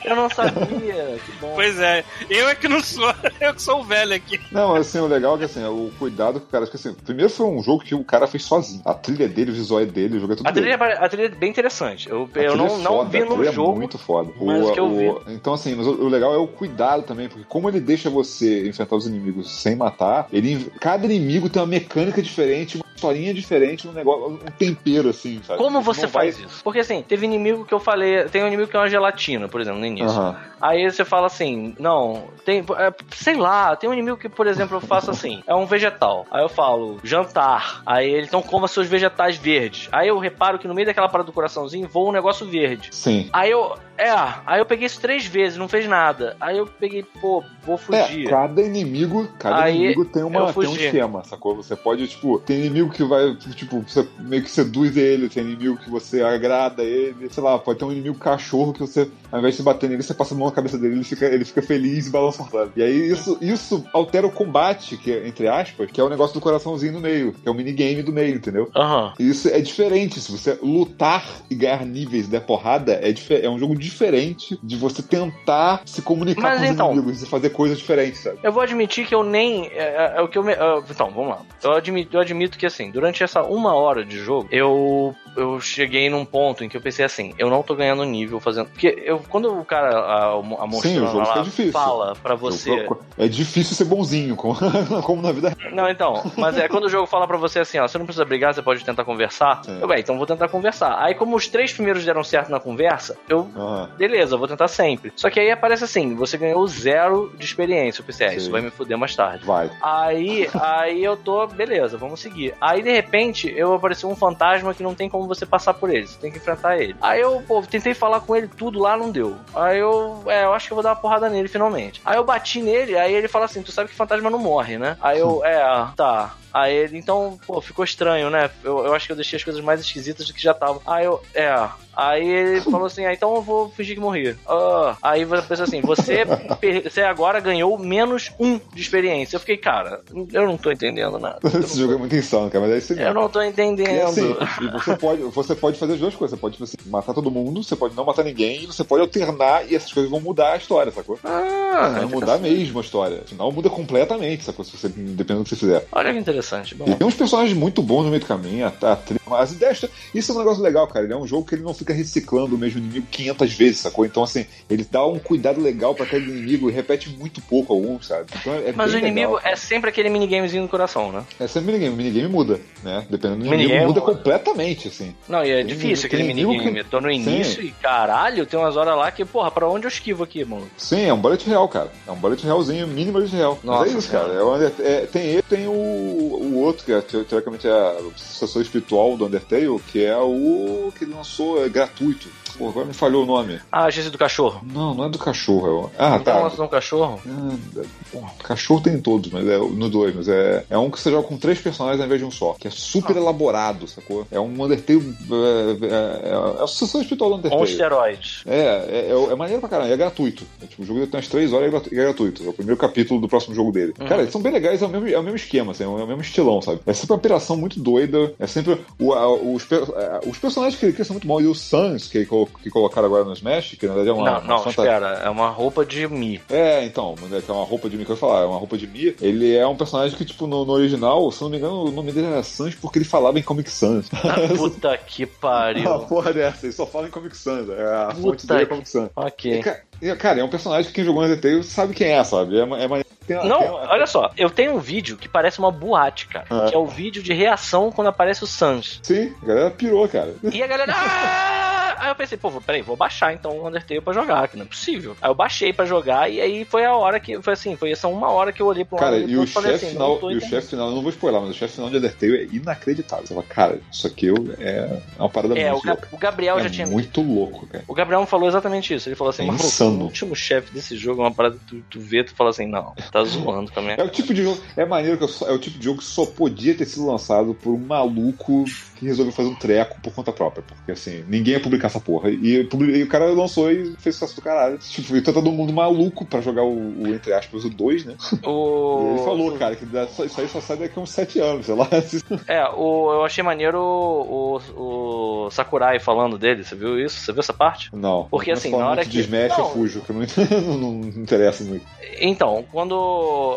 Eu 0.05 0.15
não 0.15 0.29
sabia. 0.29 1.19
Que 1.25 1.31
bom. 1.41 1.53
Pois 1.55 1.79
é, 1.79 2.03
eu 2.29 2.47
é 2.47 2.53
que 2.55 2.67
não 2.67 2.81
sou, 2.83 3.11
eu 3.41 3.53
que 3.55 3.61
sou 3.61 3.79
o 3.79 3.83
velho 3.83 4.13
aqui. 4.13 4.39
Não, 4.51 4.75
assim, 4.75 4.99
o 4.99 5.07
legal 5.07 5.35
é 5.35 5.39
que 5.39 5.43
assim, 5.45 5.63
o 5.65 5.91
cuidado 5.97 6.39
que 6.39 6.45
o 6.45 6.49
cara. 6.49 6.67
que, 6.67 6.75
Assim, 6.75 6.93
primeiro 6.93 7.29
foi 7.31 7.45
um 7.47 7.61
jogo 7.63 7.83
que 7.83 7.95
o 7.95 8.03
cara 8.03 8.27
fez 8.27 8.43
sozinho. 8.43 8.81
A 8.85 8.93
trilha 8.93 9.27
dele, 9.27 9.51
o 9.51 9.53
visual 9.53 9.81
é 9.81 9.85
dele, 9.85 10.17
o 10.17 10.19
jogo 10.19 10.33
é 10.33 10.35
tudo 10.35 10.47
A 10.47 10.51
trilha, 10.51 10.77
dele. 10.77 10.93
a 10.93 11.09
trilha 11.09 11.25
é 11.25 11.29
bem 11.29 11.49
interessante. 11.49 12.07
Eu, 12.09 12.29
eu 12.35 12.55
não, 12.55 12.65
é 12.65 12.69
não 12.77 12.83
foda, 12.97 13.09
vi 13.09 13.17
a 13.21 13.25
no 13.25 13.35
trilha 13.35 13.51
jogo. 13.51 13.71
É 13.71 13.75
muito 13.75 13.97
foda. 13.97 14.31
mas 14.39 14.65
o 14.67 14.73
que 14.73 14.79
eu 14.79 14.89
vi. 14.95 15.33
Então, 15.33 15.53
assim, 15.53 15.75
mas 15.75 15.87
o, 15.87 15.91
o 15.91 16.07
legal 16.07 16.33
é 16.33 16.37
o 16.37 16.47
cuidado 16.47 17.03
também, 17.03 17.27
porque 17.27 17.45
como 17.47 17.69
ele 17.69 17.79
deixa 17.79 18.09
você 18.09 18.67
enfrentar 18.67 18.95
os 18.95 19.07
inimigos 19.13 19.49
sem 19.51 19.75
matar, 19.75 20.27
ele, 20.31 20.71
cada 20.79 21.05
inimigo 21.05 21.49
tem 21.49 21.61
uma 21.61 21.67
mecânica 21.67 22.21
diferente, 22.21 22.77
uma 22.77 22.83
historinha 22.95 23.33
diferente, 23.33 23.87
um 23.87 23.91
negócio, 23.91 24.33
um 24.35 24.37
tempero, 24.57 25.09
assim, 25.09 25.41
sabe? 25.45 25.57
Como 25.57 25.81
você 25.81 26.03
Não 26.03 26.09
vai- 26.09 26.31
faz 26.31 26.45
isso? 26.45 26.63
Porque 26.63 26.79
assim, 26.79 27.01
teve 27.01 27.25
inimigo 27.25 27.65
que 27.65 27.73
eu 27.73 27.79
falei. 27.79 28.23
Tem 28.25 28.43
um 28.43 28.47
inimigo 28.47 28.69
que 28.69 28.75
é 28.75 28.79
uma 28.79 28.89
gelatina, 28.89 29.47
por 29.47 29.59
exemplo, 29.61 29.79
no 29.79 29.85
início. 29.85 30.07
Aham. 30.09 30.35
Aí 30.61 30.89
você 30.89 31.03
fala 31.03 31.27
assim, 31.27 31.75
não, 31.77 32.29
tem. 32.45 32.59
é, 32.77 32.93
sei 33.13 33.35
lá, 33.35 33.75
tem 33.75 33.89
um 33.89 33.93
inimigo 33.93 34.15
que, 34.15 34.29
por 34.29 34.47
exemplo, 34.47 34.77
eu 34.77 34.81
faço 34.81 35.11
assim, 35.11 35.43
é 35.45 35.53
um 35.53 35.65
vegetal. 35.65 36.25
Aí 36.31 36.41
eu 36.41 36.47
falo, 36.47 36.99
jantar. 37.03 37.81
Aí 37.85 38.09
ele 38.09 38.27
então 38.27 38.41
coma 38.41 38.67
seus 38.69 38.87
vegetais 38.87 39.35
verdes. 39.35 39.89
Aí 39.91 40.07
eu 40.07 40.17
reparo 40.17 40.57
que 40.57 40.67
no 40.67 40.73
meio 40.73 40.87
daquela 40.87 41.09
parada 41.09 41.25
do 41.27 41.33
coraçãozinho 41.33 41.87
voa 41.89 42.09
um 42.09 42.13
negócio 42.13 42.45
verde. 42.47 42.89
Sim. 42.91 43.29
Aí 43.33 43.51
eu. 43.51 43.75
É, 43.97 44.09
aí 44.45 44.59
eu 44.59 44.65
peguei 44.65 44.85
isso 44.85 44.99
três 44.99 45.25
vezes, 45.25 45.57
não 45.57 45.67
fez 45.67 45.87
nada. 45.87 46.35
Aí 46.39 46.57
eu 46.57 46.65
peguei, 46.65 47.03
pô, 47.21 47.43
vou 47.65 47.77
fugir. 47.77 48.27
É, 48.27 48.29
cada 48.29 48.61
inimigo, 48.61 49.27
cada 49.37 49.63
Aí 49.63 49.75
inimigo 49.75 50.05
tem, 50.05 50.23
uma, 50.23 50.51
tem 50.51 50.67
um 50.67 50.75
esquema, 50.75 51.23
sacou? 51.23 51.55
Você 51.55 51.75
pode, 51.75 52.07
tipo, 52.07 52.39
tem 52.39 52.59
inimigo 52.59 52.89
que 52.89 53.03
vai, 53.03 53.35
tipo, 53.35 53.81
você 53.81 54.07
meio 54.19 54.43
que 54.43 54.49
seduz 54.49 54.97
ele, 54.97 55.29
tem 55.29 55.43
inimigo 55.43 55.77
que 55.77 55.89
você 55.89 56.21
agrada 56.21 56.83
ele, 56.83 57.29
sei 57.29 57.43
lá, 57.43 57.57
pode 57.59 57.79
ter 57.79 57.85
um 57.85 57.91
inimigo 57.91 58.17
cachorro 58.17 58.73
que 58.73 58.79
você, 58.79 59.09
ao 59.31 59.39
invés 59.39 59.57
de 59.57 59.63
bater 59.63 59.89
nele, 59.89 60.01
você 60.01 60.13
passa 60.13 60.33
a 60.33 60.37
mão 60.37 60.47
na 60.47 60.53
cabeça 60.53 60.77
dele, 60.77 60.95
ele 60.95 61.03
fica, 61.03 61.25
ele 61.25 61.45
fica 61.45 61.61
feliz 61.61 62.07
e 62.07 62.09
balança? 62.09 62.43
E 62.75 62.81
aí 62.81 63.11
isso, 63.11 63.37
isso 63.41 63.85
altera 63.93 64.25
o 64.25 64.31
combate, 64.31 64.97
que 64.97 65.11
é, 65.11 65.27
entre 65.27 65.47
aspas, 65.47 65.89
que 65.91 66.01
é 66.01 66.03
o 66.03 66.09
negócio 66.09 66.33
do 66.33 66.41
coraçãozinho 66.41 66.93
no 66.93 66.99
meio, 66.99 67.33
que 67.33 67.47
é 67.47 67.51
o 67.51 67.53
minigame 67.53 68.01
do 68.01 68.11
meio, 68.11 68.35
entendeu? 68.35 68.69
Aham. 68.75 69.13
Isso 69.19 69.47
é 69.47 69.59
diferente. 69.59 70.19
Se 70.19 70.31
você 70.31 70.57
lutar 70.61 71.25
e 71.49 71.55
ganhar 71.55 71.85
níveis 71.85 72.27
da 72.27 72.41
porrada, 72.41 72.93
é, 72.93 73.13
é 73.43 73.49
um 73.49 73.59
jogo 73.59 73.75
diferente 73.83 74.57
de 74.63 74.75
você 74.77 75.01
tentar 75.03 75.81
se 75.85 76.01
comunicar 76.01 76.41
Mas 76.41 76.59
com 76.59 76.65
os 76.65 76.71
então- 76.71 76.91
inimigos 76.93 77.21
e 77.21 77.25
fazer 77.25 77.49
coisas 77.51 77.77
diferentes, 77.77 78.21
sabe? 78.21 78.39
Eu 78.41 78.51
vou 78.51 78.63
admitir 78.63 79.05
que 79.05 79.13
eu 79.13 79.23
nem. 79.23 79.67
É, 79.67 79.77
é- 79.77 80.13
é 80.17 80.21
o 80.21 80.27
que 80.27 80.37
eu 80.37 80.43
me- 80.43 80.53
é, 80.53 80.79
então, 80.89 81.09
vamos 81.11 81.29
lá. 81.29 81.41
Eu 81.63 81.73
admito, 81.73 82.15
eu 82.17 82.21
admito 82.21 82.57
que, 82.57 82.65
assim, 82.65 82.89
durante 82.91 83.23
essa 83.23 83.41
uma 83.43 83.73
hora 83.75 84.03
de 84.05 84.17
jogo, 84.19 84.47
eu 84.51 85.15
eu 85.35 85.59
cheguei 85.59 86.09
num 86.09 86.25
ponto 86.25 86.63
em 86.63 86.69
que 86.69 86.77
eu 86.77 86.81
pensei 86.81 87.05
assim, 87.05 87.33
eu 87.37 87.49
não 87.49 87.63
tô 87.63 87.75
ganhando 87.75 88.03
nível 88.03 88.39
fazendo. 88.39 88.69
Porque 88.69 89.01
eu, 89.05 89.19
quando 89.29 89.59
o 89.59 89.65
cara, 89.65 89.97
a, 89.97 90.33
a 90.33 90.67
monstrona 90.67 91.11
lá 91.11 91.41
difícil. 91.41 91.71
fala 91.71 92.15
pra 92.15 92.35
você. 92.35 92.87
É 93.17 93.27
difícil 93.27 93.75
ser 93.75 93.85
bonzinho, 93.85 94.35
como, 94.35 94.55
como 95.03 95.21
na 95.21 95.31
vida 95.31 95.55
real. 95.57 95.75
Não, 95.75 95.89
então, 95.89 96.23
mas 96.37 96.57
é 96.57 96.67
quando 96.67 96.85
o 96.85 96.89
jogo 96.89 97.07
fala 97.07 97.27
pra 97.27 97.37
você 97.37 97.59
assim, 97.59 97.79
ó, 97.79 97.87
você 97.87 97.97
não 97.97 98.05
precisa 98.05 98.25
brigar, 98.25 98.53
você 98.53 98.61
pode 98.61 98.83
tentar 98.83 99.03
conversar. 99.03 99.61
É. 99.67 99.83
Eu, 99.83 99.87
bem, 99.87 99.99
então 99.99 100.17
vou 100.17 100.25
tentar 100.25 100.47
conversar. 100.47 100.97
Aí, 100.99 101.15
como 101.15 101.35
os 101.35 101.47
três 101.47 101.73
primeiros 101.73 102.05
deram 102.05 102.23
certo 102.23 102.49
na 102.49 102.59
conversa, 102.59 103.17
eu, 103.27 103.49
beleza, 103.97 104.37
vou 104.37 104.47
tentar 104.47 104.67
sempre. 104.67 105.11
Só 105.15 105.29
que 105.29 105.39
aí 105.39 105.51
aparece 105.51 105.83
assim, 105.83 106.15
você 106.15 106.37
ganhou 106.37 106.65
zero 106.67 107.33
de 107.37 107.45
experiência. 107.45 108.01
Eu 108.01 108.05
pensei, 108.05 108.27
é, 108.27 108.35
isso 108.35 108.51
vai 108.51 108.61
me 108.61 108.69
fuder 108.69 108.97
mais 108.97 109.15
tarde. 109.15 109.45
Vai. 109.45 109.69
Aí, 109.81 110.49
aí 110.53 111.03
eu 111.03 111.15
tô, 111.17 111.45
beleza, 111.47 111.97
vamos 111.97 112.19
seguir. 112.19 112.53
Aí 112.59 112.81
de 112.81 112.91
repente 112.91 113.51
eu 113.55 113.73
apareceu 113.73 114.09
um 114.09 114.15
fantasma 114.15 114.73
que 114.73 114.83
não 114.83 114.95
tem 114.95 115.09
como 115.09 115.22
você 115.27 115.45
passar 115.45 115.73
por 115.73 115.89
ele, 115.89 116.07
você 116.07 116.17
tem 116.19 116.31
que 116.31 116.37
enfrentar 116.37 116.77
ele. 116.77 116.95
Aí 117.01 117.21
eu, 117.21 117.41
pô, 117.47 117.61
tentei 117.61 117.93
falar 117.93 118.19
com 118.21 118.35
ele 118.35 118.47
tudo 118.47 118.79
lá, 118.79 118.97
não 118.97 119.11
deu. 119.11 119.35
Aí 119.53 119.79
eu, 119.79 120.23
é, 120.27 120.45
eu 120.45 120.53
acho 120.53 120.67
que 120.67 120.73
eu 120.73 120.75
vou 120.75 120.83
dar 120.83 120.91
uma 120.91 120.95
porrada 120.95 121.29
nele 121.29 121.47
finalmente. 121.47 122.01
Aí 122.05 122.17
eu 122.17 122.23
bati 122.23 122.61
nele, 122.61 122.97
aí 122.97 123.13
ele 123.13 123.27
fala 123.27 123.45
assim: 123.45 123.61
Tu 123.61 123.71
sabe 123.71 123.89
que 123.89 123.95
fantasma 123.95 124.29
não 124.29 124.39
morre, 124.39 124.77
né? 124.77 124.97
Aí 125.01 125.19
eu, 125.19 125.43
é, 125.43 125.63
tá. 125.95 126.35
Aí 126.53 126.75
ele, 126.75 126.99
então, 126.99 127.39
pô, 127.47 127.59
ficou 127.59 127.83
estranho, 127.83 128.29
né? 128.29 128.49
Eu, 128.63 128.85
eu 128.85 128.93
acho 128.93 129.07
que 129.07 129.11
eu 129.11 129.15
deixei 129.15 129.37
as 129.37 129.43
coisas 129.43 129.63
mais 129.63 129.81
esquisitas 129.81 130.27
do 130.27 130.33
que 130.33 130.41
já 130.41 130.51
estavam. 130.51 130.81
Aí 130.85 131.05
eu, 131.05 131.19
é. 131.33 131.51
Aí 131.95 132.27
ele 132.27 132.61
falou 132.69 132.85
assim: 132.85 133.05
ah, 133.05 133.13
então 133.13 133.33
eu 133.35 133.41
vou 133.41 133.69
fingir 133.69 133.95
que 133.95 134.01
morri. 134.01 134.35
Ah. 134.47 134.95
Aí 135.01 135.25
você 135.25 135.47
pensa 135.47 135.63
assim: 135.63 135.81
você, 135.81 136.23
você 136.83 137.01
agora 137.01 137.39
ganhou 137.39 137.77
menos 137.79 138.31
um 138.39 138.59
de 138.71 138.81
experiência. 138.81 139.35
Eu 139.35 139.39
fiquei, 139.39 139.57
cara, 139.57 140.01
eu 140.31 140.45
não 140.45 140.55
tô 140.57 140.71
entendendo 140.71 141.17
nada. 141.17 141.39
Esse 141.59 141.79
jogo 141.79 141.93
é 141.93 141.97
muito 141.97 142.15
insano, 142.15 142.51
cara, 142.51 142.65
mas 142.65 142.75
é 142.75 142.77
isso 142.77 142.93
Eu 142.93 142.97
mesmo. 142.97 143.13
não 143.13 143.29
tô 143.29 143.41
entendendo. 143.41 144.03
assim, 144.03 144.35
e 144.61 144.67
você 144.71 144.95
pode, 144.95 145.21
você 145.23 145.55
pode 145.55 145.79
fazer 145.79 145.93
as 145.93 145.99
duas 145.99 146.15
coisas. 146.15 146.37
Você 146.37 146.41
pode 146.41 146.53
tipo 146.53 146.65
assim, 146.65 146.77
matar 146.85 147.13
todo 147.15 147.31
mundo, 147.31 147.63
você 147.63 147.75
pode 147.75 147.95
não 147.95 148.05
matar 148.05 148.23
ninguém, 148.23 148.67
você 148.67 148.83
pode 148.83 149.01
alternar 149.01 149.65
e 149.67 149.75
essas 149.75 149.91
coisas 149.91 150.11
vão 150.11 150.19
mudar 150.19 150.53
a 150.53 150.57
história, 150.57 150.91
sacou? 150.91 151.19
Ah, 151.23 151.89
vai 151.95 152.05
mudar 152.05 152.37
mesmo 152.37 152.77
a 152.77 152.81
história. 152.81 153.21
Afinal, 153.25 153.51
muda 153.51 153.69
completamente, 153.69 154.43
sacou? 154.43 154.63
Se 154.63 154.77
você, 154.77 154.87
dependendo 154.87 155.39
do 155.39 155.43
que 155.43 155.49
você 155.49 155.55
fizer. 155.55 155.87
Olha 155.91 156.11
que 156.13 156.19
interessante. 156.19 156.42
Bom, 156.75 156.85
E 156.87 156.95
tem 156.95 157.07
uns 157.07 157.13
personagens 157.15 157.57
muito 157.57 157.81
bons 157.81 158.03
no 158.03 158.09
meio 158.09 158.19
do 158.21 158.25
caminho, 158.25 158.65
a, 158.65 158.91
a 158.91 158.95
tri- 158.95 159.19
as 159.31 159.51
ideias. 159.53 159.85
Isso 160.13 160.31
é 160.31 160.35
um 160.35 160.39
negócio 160.39 160.61
legal, 160.61 160.87
cara. 160.87 161.05
Ele 161.05 161.13
é 161.13 161.17
um 161.17 161.25
jogo 161.25 161.45
que 161.47 161.55
ele 161.55 161.63
não 161.63 161.73
fica 161.73 161.93
reciclando 161.93 162.55
o 162.55 162.57
mesmo 162.57 162.79
inimigo 162.79 163.07
500 163.09 163.53
vezes, 163.53 163.77
sacou? 163.79 164.05
Então, 164.05 164.23
assim, 164.23 164.45
ele 164.69 164.85
dá 164.89 165.05
um 165.05 165.17
cuidado 165.19 165.59
legal 165.61 165.95
pra 165.95 166.05
cada 166.05 166.23
inimigo 166.23 166.69
e 166.69 166.73
repete 166.73 167.09
muito 167.09 167.41
pouco 167.41 167.73
alguns, 167.73 168.07
sabe? 168.07 168.25
Então, 168.39 168.53
é 168.53 168.71
mas 168.75 168.93
o 168.93 168.97
inimigo 168.97 169.35
legal. 169.35 169.51
é 169.51 169.55
sempre 169.55 169.89
aquele 169.89 170.09
minigamezinho 170.09 170.63
no 170.63 170.69
coração, 170.69 171.11
né? 171.11 171.23
É 171.39 171.47
sempre 171.47 171.71
minigame. 171.73 171.93
O 171.93 171.97
minigame 171.97 172.27
muda, 172.27 172.59
né? 172.83 173.05
Dependendo 173.09 173.43
do 173.43 173.49
Minigame 173.49 173.63
inimigo, 173.73 173.87
muda 173.87 173.99
muda. 174.01 174.13
completamente, 174.13 174.87
assim. 174.87 175.15
Não, 175.27 175.43
e 175.43 175.49
é 175.51 175.55
Tem- 175.57 175.65
difícil 175.67 176.07
aquele 176.07 176.23
minigame. 176.23 176.73
que- 176.73 176.79
Eu 176.79 176.85
tô 176.85 176.99
no 177.01 177.09
início 177.11 177.61
Sim. 177.61 177.67
e 177.67 177.71
caralho, 177.71 178.45
tem 178.45 178.59
umas 178.59 178.75
horas 178.77 178.95
lá 178.97 179.11
que, 179.11 179.23
porra, 179.25 179.49
pra 179.51 179.67
onde 179.69 179.85
eu 179.85 179.89
esquivo 179.89 180.23
aqui, 180.23 180.43
mano? 180.43 180.67
Sim, 180.77 181.03
é 181.05 181.13
um 181.13 181.17
bullet 181.19 181.47
real, 181.47 181.67
cara. 181.67 181.91
É 182.07 182.11
um 182.11 182.15
bullet 182.15 182.43
realzinho, 182.43 182.87
minimalista 182.87 183.35
real. 183.37 183.59
Nossa 183.63 183.79
Mas 183.85 183.93
é 183.93 183.97
isso, 183.97 184.09
Senhora. 184.09 184.27
cara. 184.33 184.73
É, 184.79 184.93
é, 185.03 185.05
tem 185.05 185.23
ele, 185.25 185.41
tem 185.43 185.67
o, 185.67 186.32
o 186.35 186.57
outro, 186.59 186.85
que 186.85 186.91
é, 186.91 187.01
te- 187.01 187.23
teoricamente 187.23 187.67
é 187.67 187.73
o 187.73 188.11
sucessor 188.15 188.61
espiritual 188.61 189.15
do 189.17 189.25
Undertale, 189.25 189.79
que 189.91 190.03
é 190.03 190.17
o 190.17 190.91
que 190.97 191.05
lançou 191.05 191.63
é, 191.63 191.69
gratuito. 191.69 192.27
Pô, 192.57 192.69
agora 192.69 192.85
me 192.85 192.93
falhou 192.93 193.23
o 193.23 193.25
nome. 193.25 193.59
Ah, 193.71 193.89
esqueci 193.89 194.09
do 194.09 194.17
cachorro. 194.17 194.61
Não, 194.63 194.93
não 194.93 195.05
é 195.05 195.09
do 195.09 195.17
cachorro. 195.17 195.67
É 195.67 195.69
o... 195.71 195.89
Ah, 195.97 196.09
Não 196.17 196.19
tá. 196.23 196.39
lança 196.39 196.63
um 196.63 196.67
cachorro? 196.67 197.19
Ah, 197.27 197.83
porra, 198.11 198.31
cachorro 198.43 198.81
tem 198.81 198.93
em 198.93 199.01
todos, 199.01 199.31
mas 199.31 199.47
é 199.47 199.57
no 199.57 199.89
dois, 199.89 200.15
mas 200.15 200.27
é, 200.27 200.65
é 200.69 200.77
um 200.77 200.89
que 200.89 200.99
você 200.99 201.09
joga 201.11 201.27
com 201.27 201.37
três 201.37 201.59
personagens 201.59 201.99
ao 201.99 202.05
invés 202.05 202.19
de 202.21 202.25
um 202.25 202.31
só, 202.31 202.53
que 202.59 202.67
é 202.67 202.71
Ah. 202.71 202.73
super 202.75 203.15
elaborado, 203.15 203.87
sacou? 203.87 204.27
É 204.31 204.39
um 204.39 204.63
Undertale. 204.63 205.15
É, 205.31 205.85
é, 205.85 206.29
é, 206.29 206.31
é 206.33 206.63
o 206.63 206.67
sucessor 206.67 207.01
espiritual 207.01 207.31
do 207.31 207.35
Undertale. 207.37 207.63
esteroides. 207.63 208.43
É, 208.45 208.57
é, 208.59 209.09
é, 209.11 209.31
é 209.31 209.35
maneiro 209.35 209.59
pra 209.59 209.69
caramba, 209.69 209.89
é 209.91 209.97
gratuito. 209.97 210.43
É, 210.61 210.65
tipo, 210.67 210.83
o 210.83 210.85
jogo 210.85 210.99
tem 211.07 211.17
umas 211.17 211.27
3 211.27 211.51
horas 211.53 211.65
e 211.65 211.67
é 211.67 211.71
gratu- 211.71 211.89
é 211.91 211.95
gratuito. 211.95 212.43
É 212.45 212.49
o 212.49 212.53
primeiro 212.53 212.79
capítulo 212.79 213.19
do 213.19 213.27
próximo 213.27 213.55
jogo 213.55 213.71
dele. 213.71 213.93
Uhum. 213.99 214.07
Cara, 214.07 214.21
eles 214.21 214.31
são 214.31 214.41
bem 214.41 214.51
legais, 214.53 214.81
é 214.81 214.85
o 214.85 214.89
mesmo, 214.89 215.07
é 215.07 215.17
o 215.19 215.23
mesmo 215.23 215.35
esquema, 215.37 215.71
assim, 215.71 215.83
é 215.83 215.87
o 215.87 216.07
mesmo 216.07 216.21
estilão, 216.21 216.61
sabe? 216.61 216.79
É 216.85 216.93
sempre 216.93 217.13
uma 217.13 217.17
operação 217.17 217.57
muito 217.57 217.79
doida. 217.79 218.33
É 218.39 218.47
sempre. 218.47 218.79
O, 218.99 219.13
a- 219.13 219.27
os, 219.33 219.63
é, 219.71 220.29
os 220.29 220.37
personagens 220.37 220.79
que 220.79 220.85
ele 220.85 220.93
cria 220.93 221.05
são 221.05 221.13
muito 221.15 221.27
bons. 221.27 221.41
E 221.43 221.47
o 221.47 221.55
Sans, 221.55 222.07
que, 222.07 222.25
colo- 222.25 222.42
que 222.45 222.69
colocaram 222.69 223.07
agora 223.07 223.23
no 223.23 223.33
Smash, 223.33 223.75
que 223.79 223.87
na 223.87 223.93
verdade 223.93 224.09
é 224.09 224.13
uma. 224.21 224.31
não, 224.31 224.39
uma 224.39 224.47
não, 224.47 224.57
fanta- 224.59 224.69
espera. 224.69 225.07
É 225.23 225.29
uma 225.29 225.49
roupa 225.49 225.85
de 225.85 226.07
Mi. 226.07 226.41
É, 226.49 226.83
então, 226.85 227.15
né, 227.29 227.41
que 227.43 227.49
é 227.49 227.53
uma 227.53 227.63
roupa 227.65 227.89
de 227.89 227.97
Mi, 227.97 228.05
que 228.05 228.11
eu 228.11 228.15
ia 228.15 228.19
falar, 228.19 228.41
é 228.41 228.45
uma 228.45 228.57
roupa 228.57 228.77
de 228.77 228.87
Mi. 228.87 229.15
Ele 229.21 229.55
é 229.55 229.65
um 229.67 229.75
personagem 229.75 230.17
que, 230.17 230.25
tipo, 230.25 230.45
no, 230.47 230.65
no 230.65 230.73
original, 230.73 231.31
se 231.31 231.41
não 231.41 231.49
me 231.49 231.57
engano, 231.57 231.85
o 231.85 231.91
nome 231.91 232.11
dele 232.11 232.27
era 232.27 232.43
Sans 232.43 232.75
porque 232.75 232.97
ele 232.99 233.05
falava 233.05 233.37
em 233.39 233.43
Comic 233.43 233.69
Sans. 233.69 234.07
Ah, 234.13 234.47
Puta 234.57 234.97
que 234.97 235.23
Ah, 235.23 235.27
pariu. 235.39 235.99
porra 236.01 236.33
dessa, 236.33 236.65
ele 236.65 236.73
só 236.73 236.85
fala 236.85 237.07
em 237.07 237.11
Comic 237.11 237.35
Sans. 237.37 237.69
É, 237.69 237.83
a 237.95 238.11
fonte 238.11 238.41
Puta 238.41 238.47
dele 238.53 238.59
é 238.61 238.65
que- 238.65 238.69
Comic 238.71 238.89
Sans. 238.89 239.09
Ok. 239.15 239.63
e, 240.01 240.15
Cara, 240.15 240.39
é 240.39 240.43
um 240.43 240.49
personagem 240.49 240.87
que 240.87 240.93
quem 240.95 241.05
jogou 241.05 241.21
no 241.21 241.27
Undertale 241.27 241.63
sabe 241.63 241.93
quem 241.93 242.07
é, 242.09 242.23
sabe? 242.23 242.57
É, 242.57 242.61
é 242.63 243.03
Não, 243.27 243.59
tem- 243.59 243.69
olha 243.69 244.07
só, 244.07 244.31
eu 244.37 244.49
tenho 244.49 244.75
um 244.75 244.79
vídeo 244.79 245.17
que 245.17 245.27
parece 245.27 245.59
uma 245.59 245.71
boate, 245.71 246.27
cara. 246.27 246.45
Ah. 246.49 246.65
Que 246.69 246.75
é 246.75 246.77
o 246.77 246.85
vídeo 246.85 247.21
de 247.23 247.33
reação 247.33 247.91
quando 247.91 248.07
aparece 248.07 248.43
o 248.43 248.47
Sans. 248.47 248.99
Sim, 249.03 249.33
a 249.41 249.45
galera 249.45 249.71
pirou, 249.71 250.07
cara. 250.07 250.33
E 250.51 250.61
a 250.61 250.67
galera. 250.67 250.93
"Ah!" 250.95 251.79
Aí 251.99 252.09
eu 252.09 252.15
pensei, 252.15 252.37
pô, 252.37 252.51
peraí, 252.59 252.81
vou 252.81 252.97
baixar 252.97 253.33
então 253.33 253.51
o 253.59 253.65
Undertale 253.67 254.01
pra 254.01 254.11
jogar, 254.11 254.47
que 254.49 254.57
não 254.57 254.65
é 254.65 254.67
possível. 254.67 255.15
Aí 255.21 255.29
eu 255.29 255.35
baixei 255.35 255.71
pra 255.71 255.85
jogar 255.85 256.29
e 256.29 256.41
aí 256.41 256.65
foi 256.65 256.83
a 256.83 256.93
hora 256.95 257.17
que. 257.17 257.41
Foi 257.41 257.53
assim, 257.53 257.77
foi 257.77 257.91
essa 257.91 258.09
uma 258.09 258.29
hora 258.29 258.51
que 258.51 258.61
eu 258.61 258.65
olhei 258.65 258.83
pro 258.83 258.97
Cara, 258.97 259.11
lado 259.11 259.29
e 259.29 259.37
o 259.37 259.47
chefe 259.47 259.69
assim, 259.69 259.89
final, 259.91 260.09
e 260.09 260.25
o 260.25 260.31
entendendo. 260.31 260.49
chefe 260.49 260.67
final, 260.69 260.89
eu 260.89 260.95
não 260.95 261.01
vou 261.01 261.09
spoiler, 261.11 261.39
mas 261.39 261.51
o 261.51 261.53
chefe 261.53 261.75
final 261.75 261.89
de 261.89 261.97
Undertale 261.97 262.37
é 262.41 262.43
inacreditável. 262.55 263.25
Você 263.25 263.33
fala, 263.33 263.45
cara, 263.47 263.79
isso 263.89 264.05
aqui 264.05 264.25
eu- 264.25 264.53
é 264.59 264.99
uma 265.17 265.29
parada 265.29 265.57
É, 265.57 265.69
o, 265.69 265.73
muito 265.73 265.85
Ga- 265.85 265.91
louca. 265.93 266.07
o 266.11 266.17
Gabriel 266.17 266.59
É 266.59 266.63
já 266.63 266.69
tinha. 266.69 266.87
muito 266.87 267.21
louco, 267.21 267.67
cara. 267.67 267.83
O 267.87 267.93
Gabriel 267.93 268.25
falou 268.25 268.49
exatamente 268.49 268.93
isso. 268.93 269.07
Ele 269.07 269.15
falou 269.15 269.29
assim, 269.29 269.43
É 269.43 269.45
"Maluco, 269.45 269.65
insano. 269.65 269.99
o 270.01 270.03
último 270.05 270.35
chefe 270.35 270.73
desse 270.73 270.97
jogo 270.97 271.21
é 271.21 271.25
uma 271.25 271.33
parada 271.33 271.55
que 271.57 271.63
tu, 271.65 271.83
tu 271.89 271.99
vê, 272.01 272.21
tu 272.23 272.35
fala 272.35 272.49
assim, 272.49 272.67
não, 272.67 272.93
tá 273.13 273.23
zoando 273.23 273.71
também. 273.71 273.95
É 273.97 274.03
o 274.03 274.09
tipo 274.09 274.33
de 274.33 274.43
jogo, 274.43 274.59
é 274.75 274.85
maneiro 274.85 275.17
que 275.17 275.23
eu 275.23 275.47
é 275.47 275.51
o 275.53 275.59
tipo 275.59 275.77
de 275.77 275.85
jogo 275.85 275.99
que 275.99 276.03
só 276.05 276.25
podia 276.25 276.75
ter 276.75 276.85
sido 276.85 277.05
lançado 277.05 277.53
por 277.53 277.73
um 277.73 277.77
maluco 277.79 278.65
que 278.97 279.05
resolveu 279.05 279.31
fazer 279.33 279.49
um 279.49 279.55
treco 279.55 280.01
por 280.01 280.13
conta 280.13 280.31
própria. 280.31 280.63
Porque 280.63 280.91
assim, 280.91 281.23
ninguém 281.27 281.53
ia 281.53 281.59
publicar 281.61 281.87
essa 281.87 281.99
porra. 281.99 282.29
E, 282.29 282.67
e 282.73 283.03
o 283.03 283.07
cara 283.07 283.25
lançou 283.31 283.71
e 283.71 283.95
fez 283.97 284.15
sucesso 284.15 284.35
do 284.35 284.41
caralho. 284.41 284.77
Tipo, 284.79 285.15
e 285.15 285.21
tá 285.21 285.31
todo 285.31 285.51
mundo 285.51 285.71
maluco 285.71 286.25
pra 286.25 286.41
jogar 286.41 286.63
o, 286.63 287.01
o, 287.03 287.07
entre 287.13 287.33
aspas, 287.33 287.63
o 287.65 287.69
2, 287.69 288.05
né? 288.05 288.15
E 288.43 288.47
O... 288.47 289.11
ele 289.15 289.23
falou, 289.23 289.51
cara, 289.57 289.75
que 289.75 289.85
isso 289.85 290.41
aí 290.41 290.47
só 290.47 290.59
sai 290.59 290.77
daqui 290.77 290.97
a 290.97 291.01
uns 291.01 291.11
7 291.11 291.39
anos, 291.39 291.65
sei 291.65 291.75
lá. 291.75 291.87
É, 292.47 292.63
o, 292.75 293.13
eu 293.13 293.23
achei 293.25 293.43
maneiro 293.43 293.79
o, 293.79 294.59
o, 294.75 295.45
o 295.45 295.49
Sakurai 295.51 295.99
falando 295.99 296.37
dele, 296.37 296.63
você 296.63 296.75
viu 296.75 296.99
isso? 296.99 297.17
Você 297.19 297.31
viu 297.31 297.39
essa 297.41 297.53
parte? 297.53 297.89
Não. 297.93 298.27
Porque, 298.29 298.51
Quando 298.51 298.57
assim, 298.57 298.71
na 298.71 298.89
hora 298.89 299.03
que- 299.03 299.09
de 299.11 299.19
Smash, 299.21 299.51
eu 299.57 299.63
Não. 299.63 299.69
fujo, 299.71 300.01
que 300.05 300.13
não, 300.13 300.77
não, 300.77 300.91
não 300.93 301.07
interessa 301.21 301.63
muito. 301.63 301.85
Então, 302.19 302.65
quando 302.71 302.95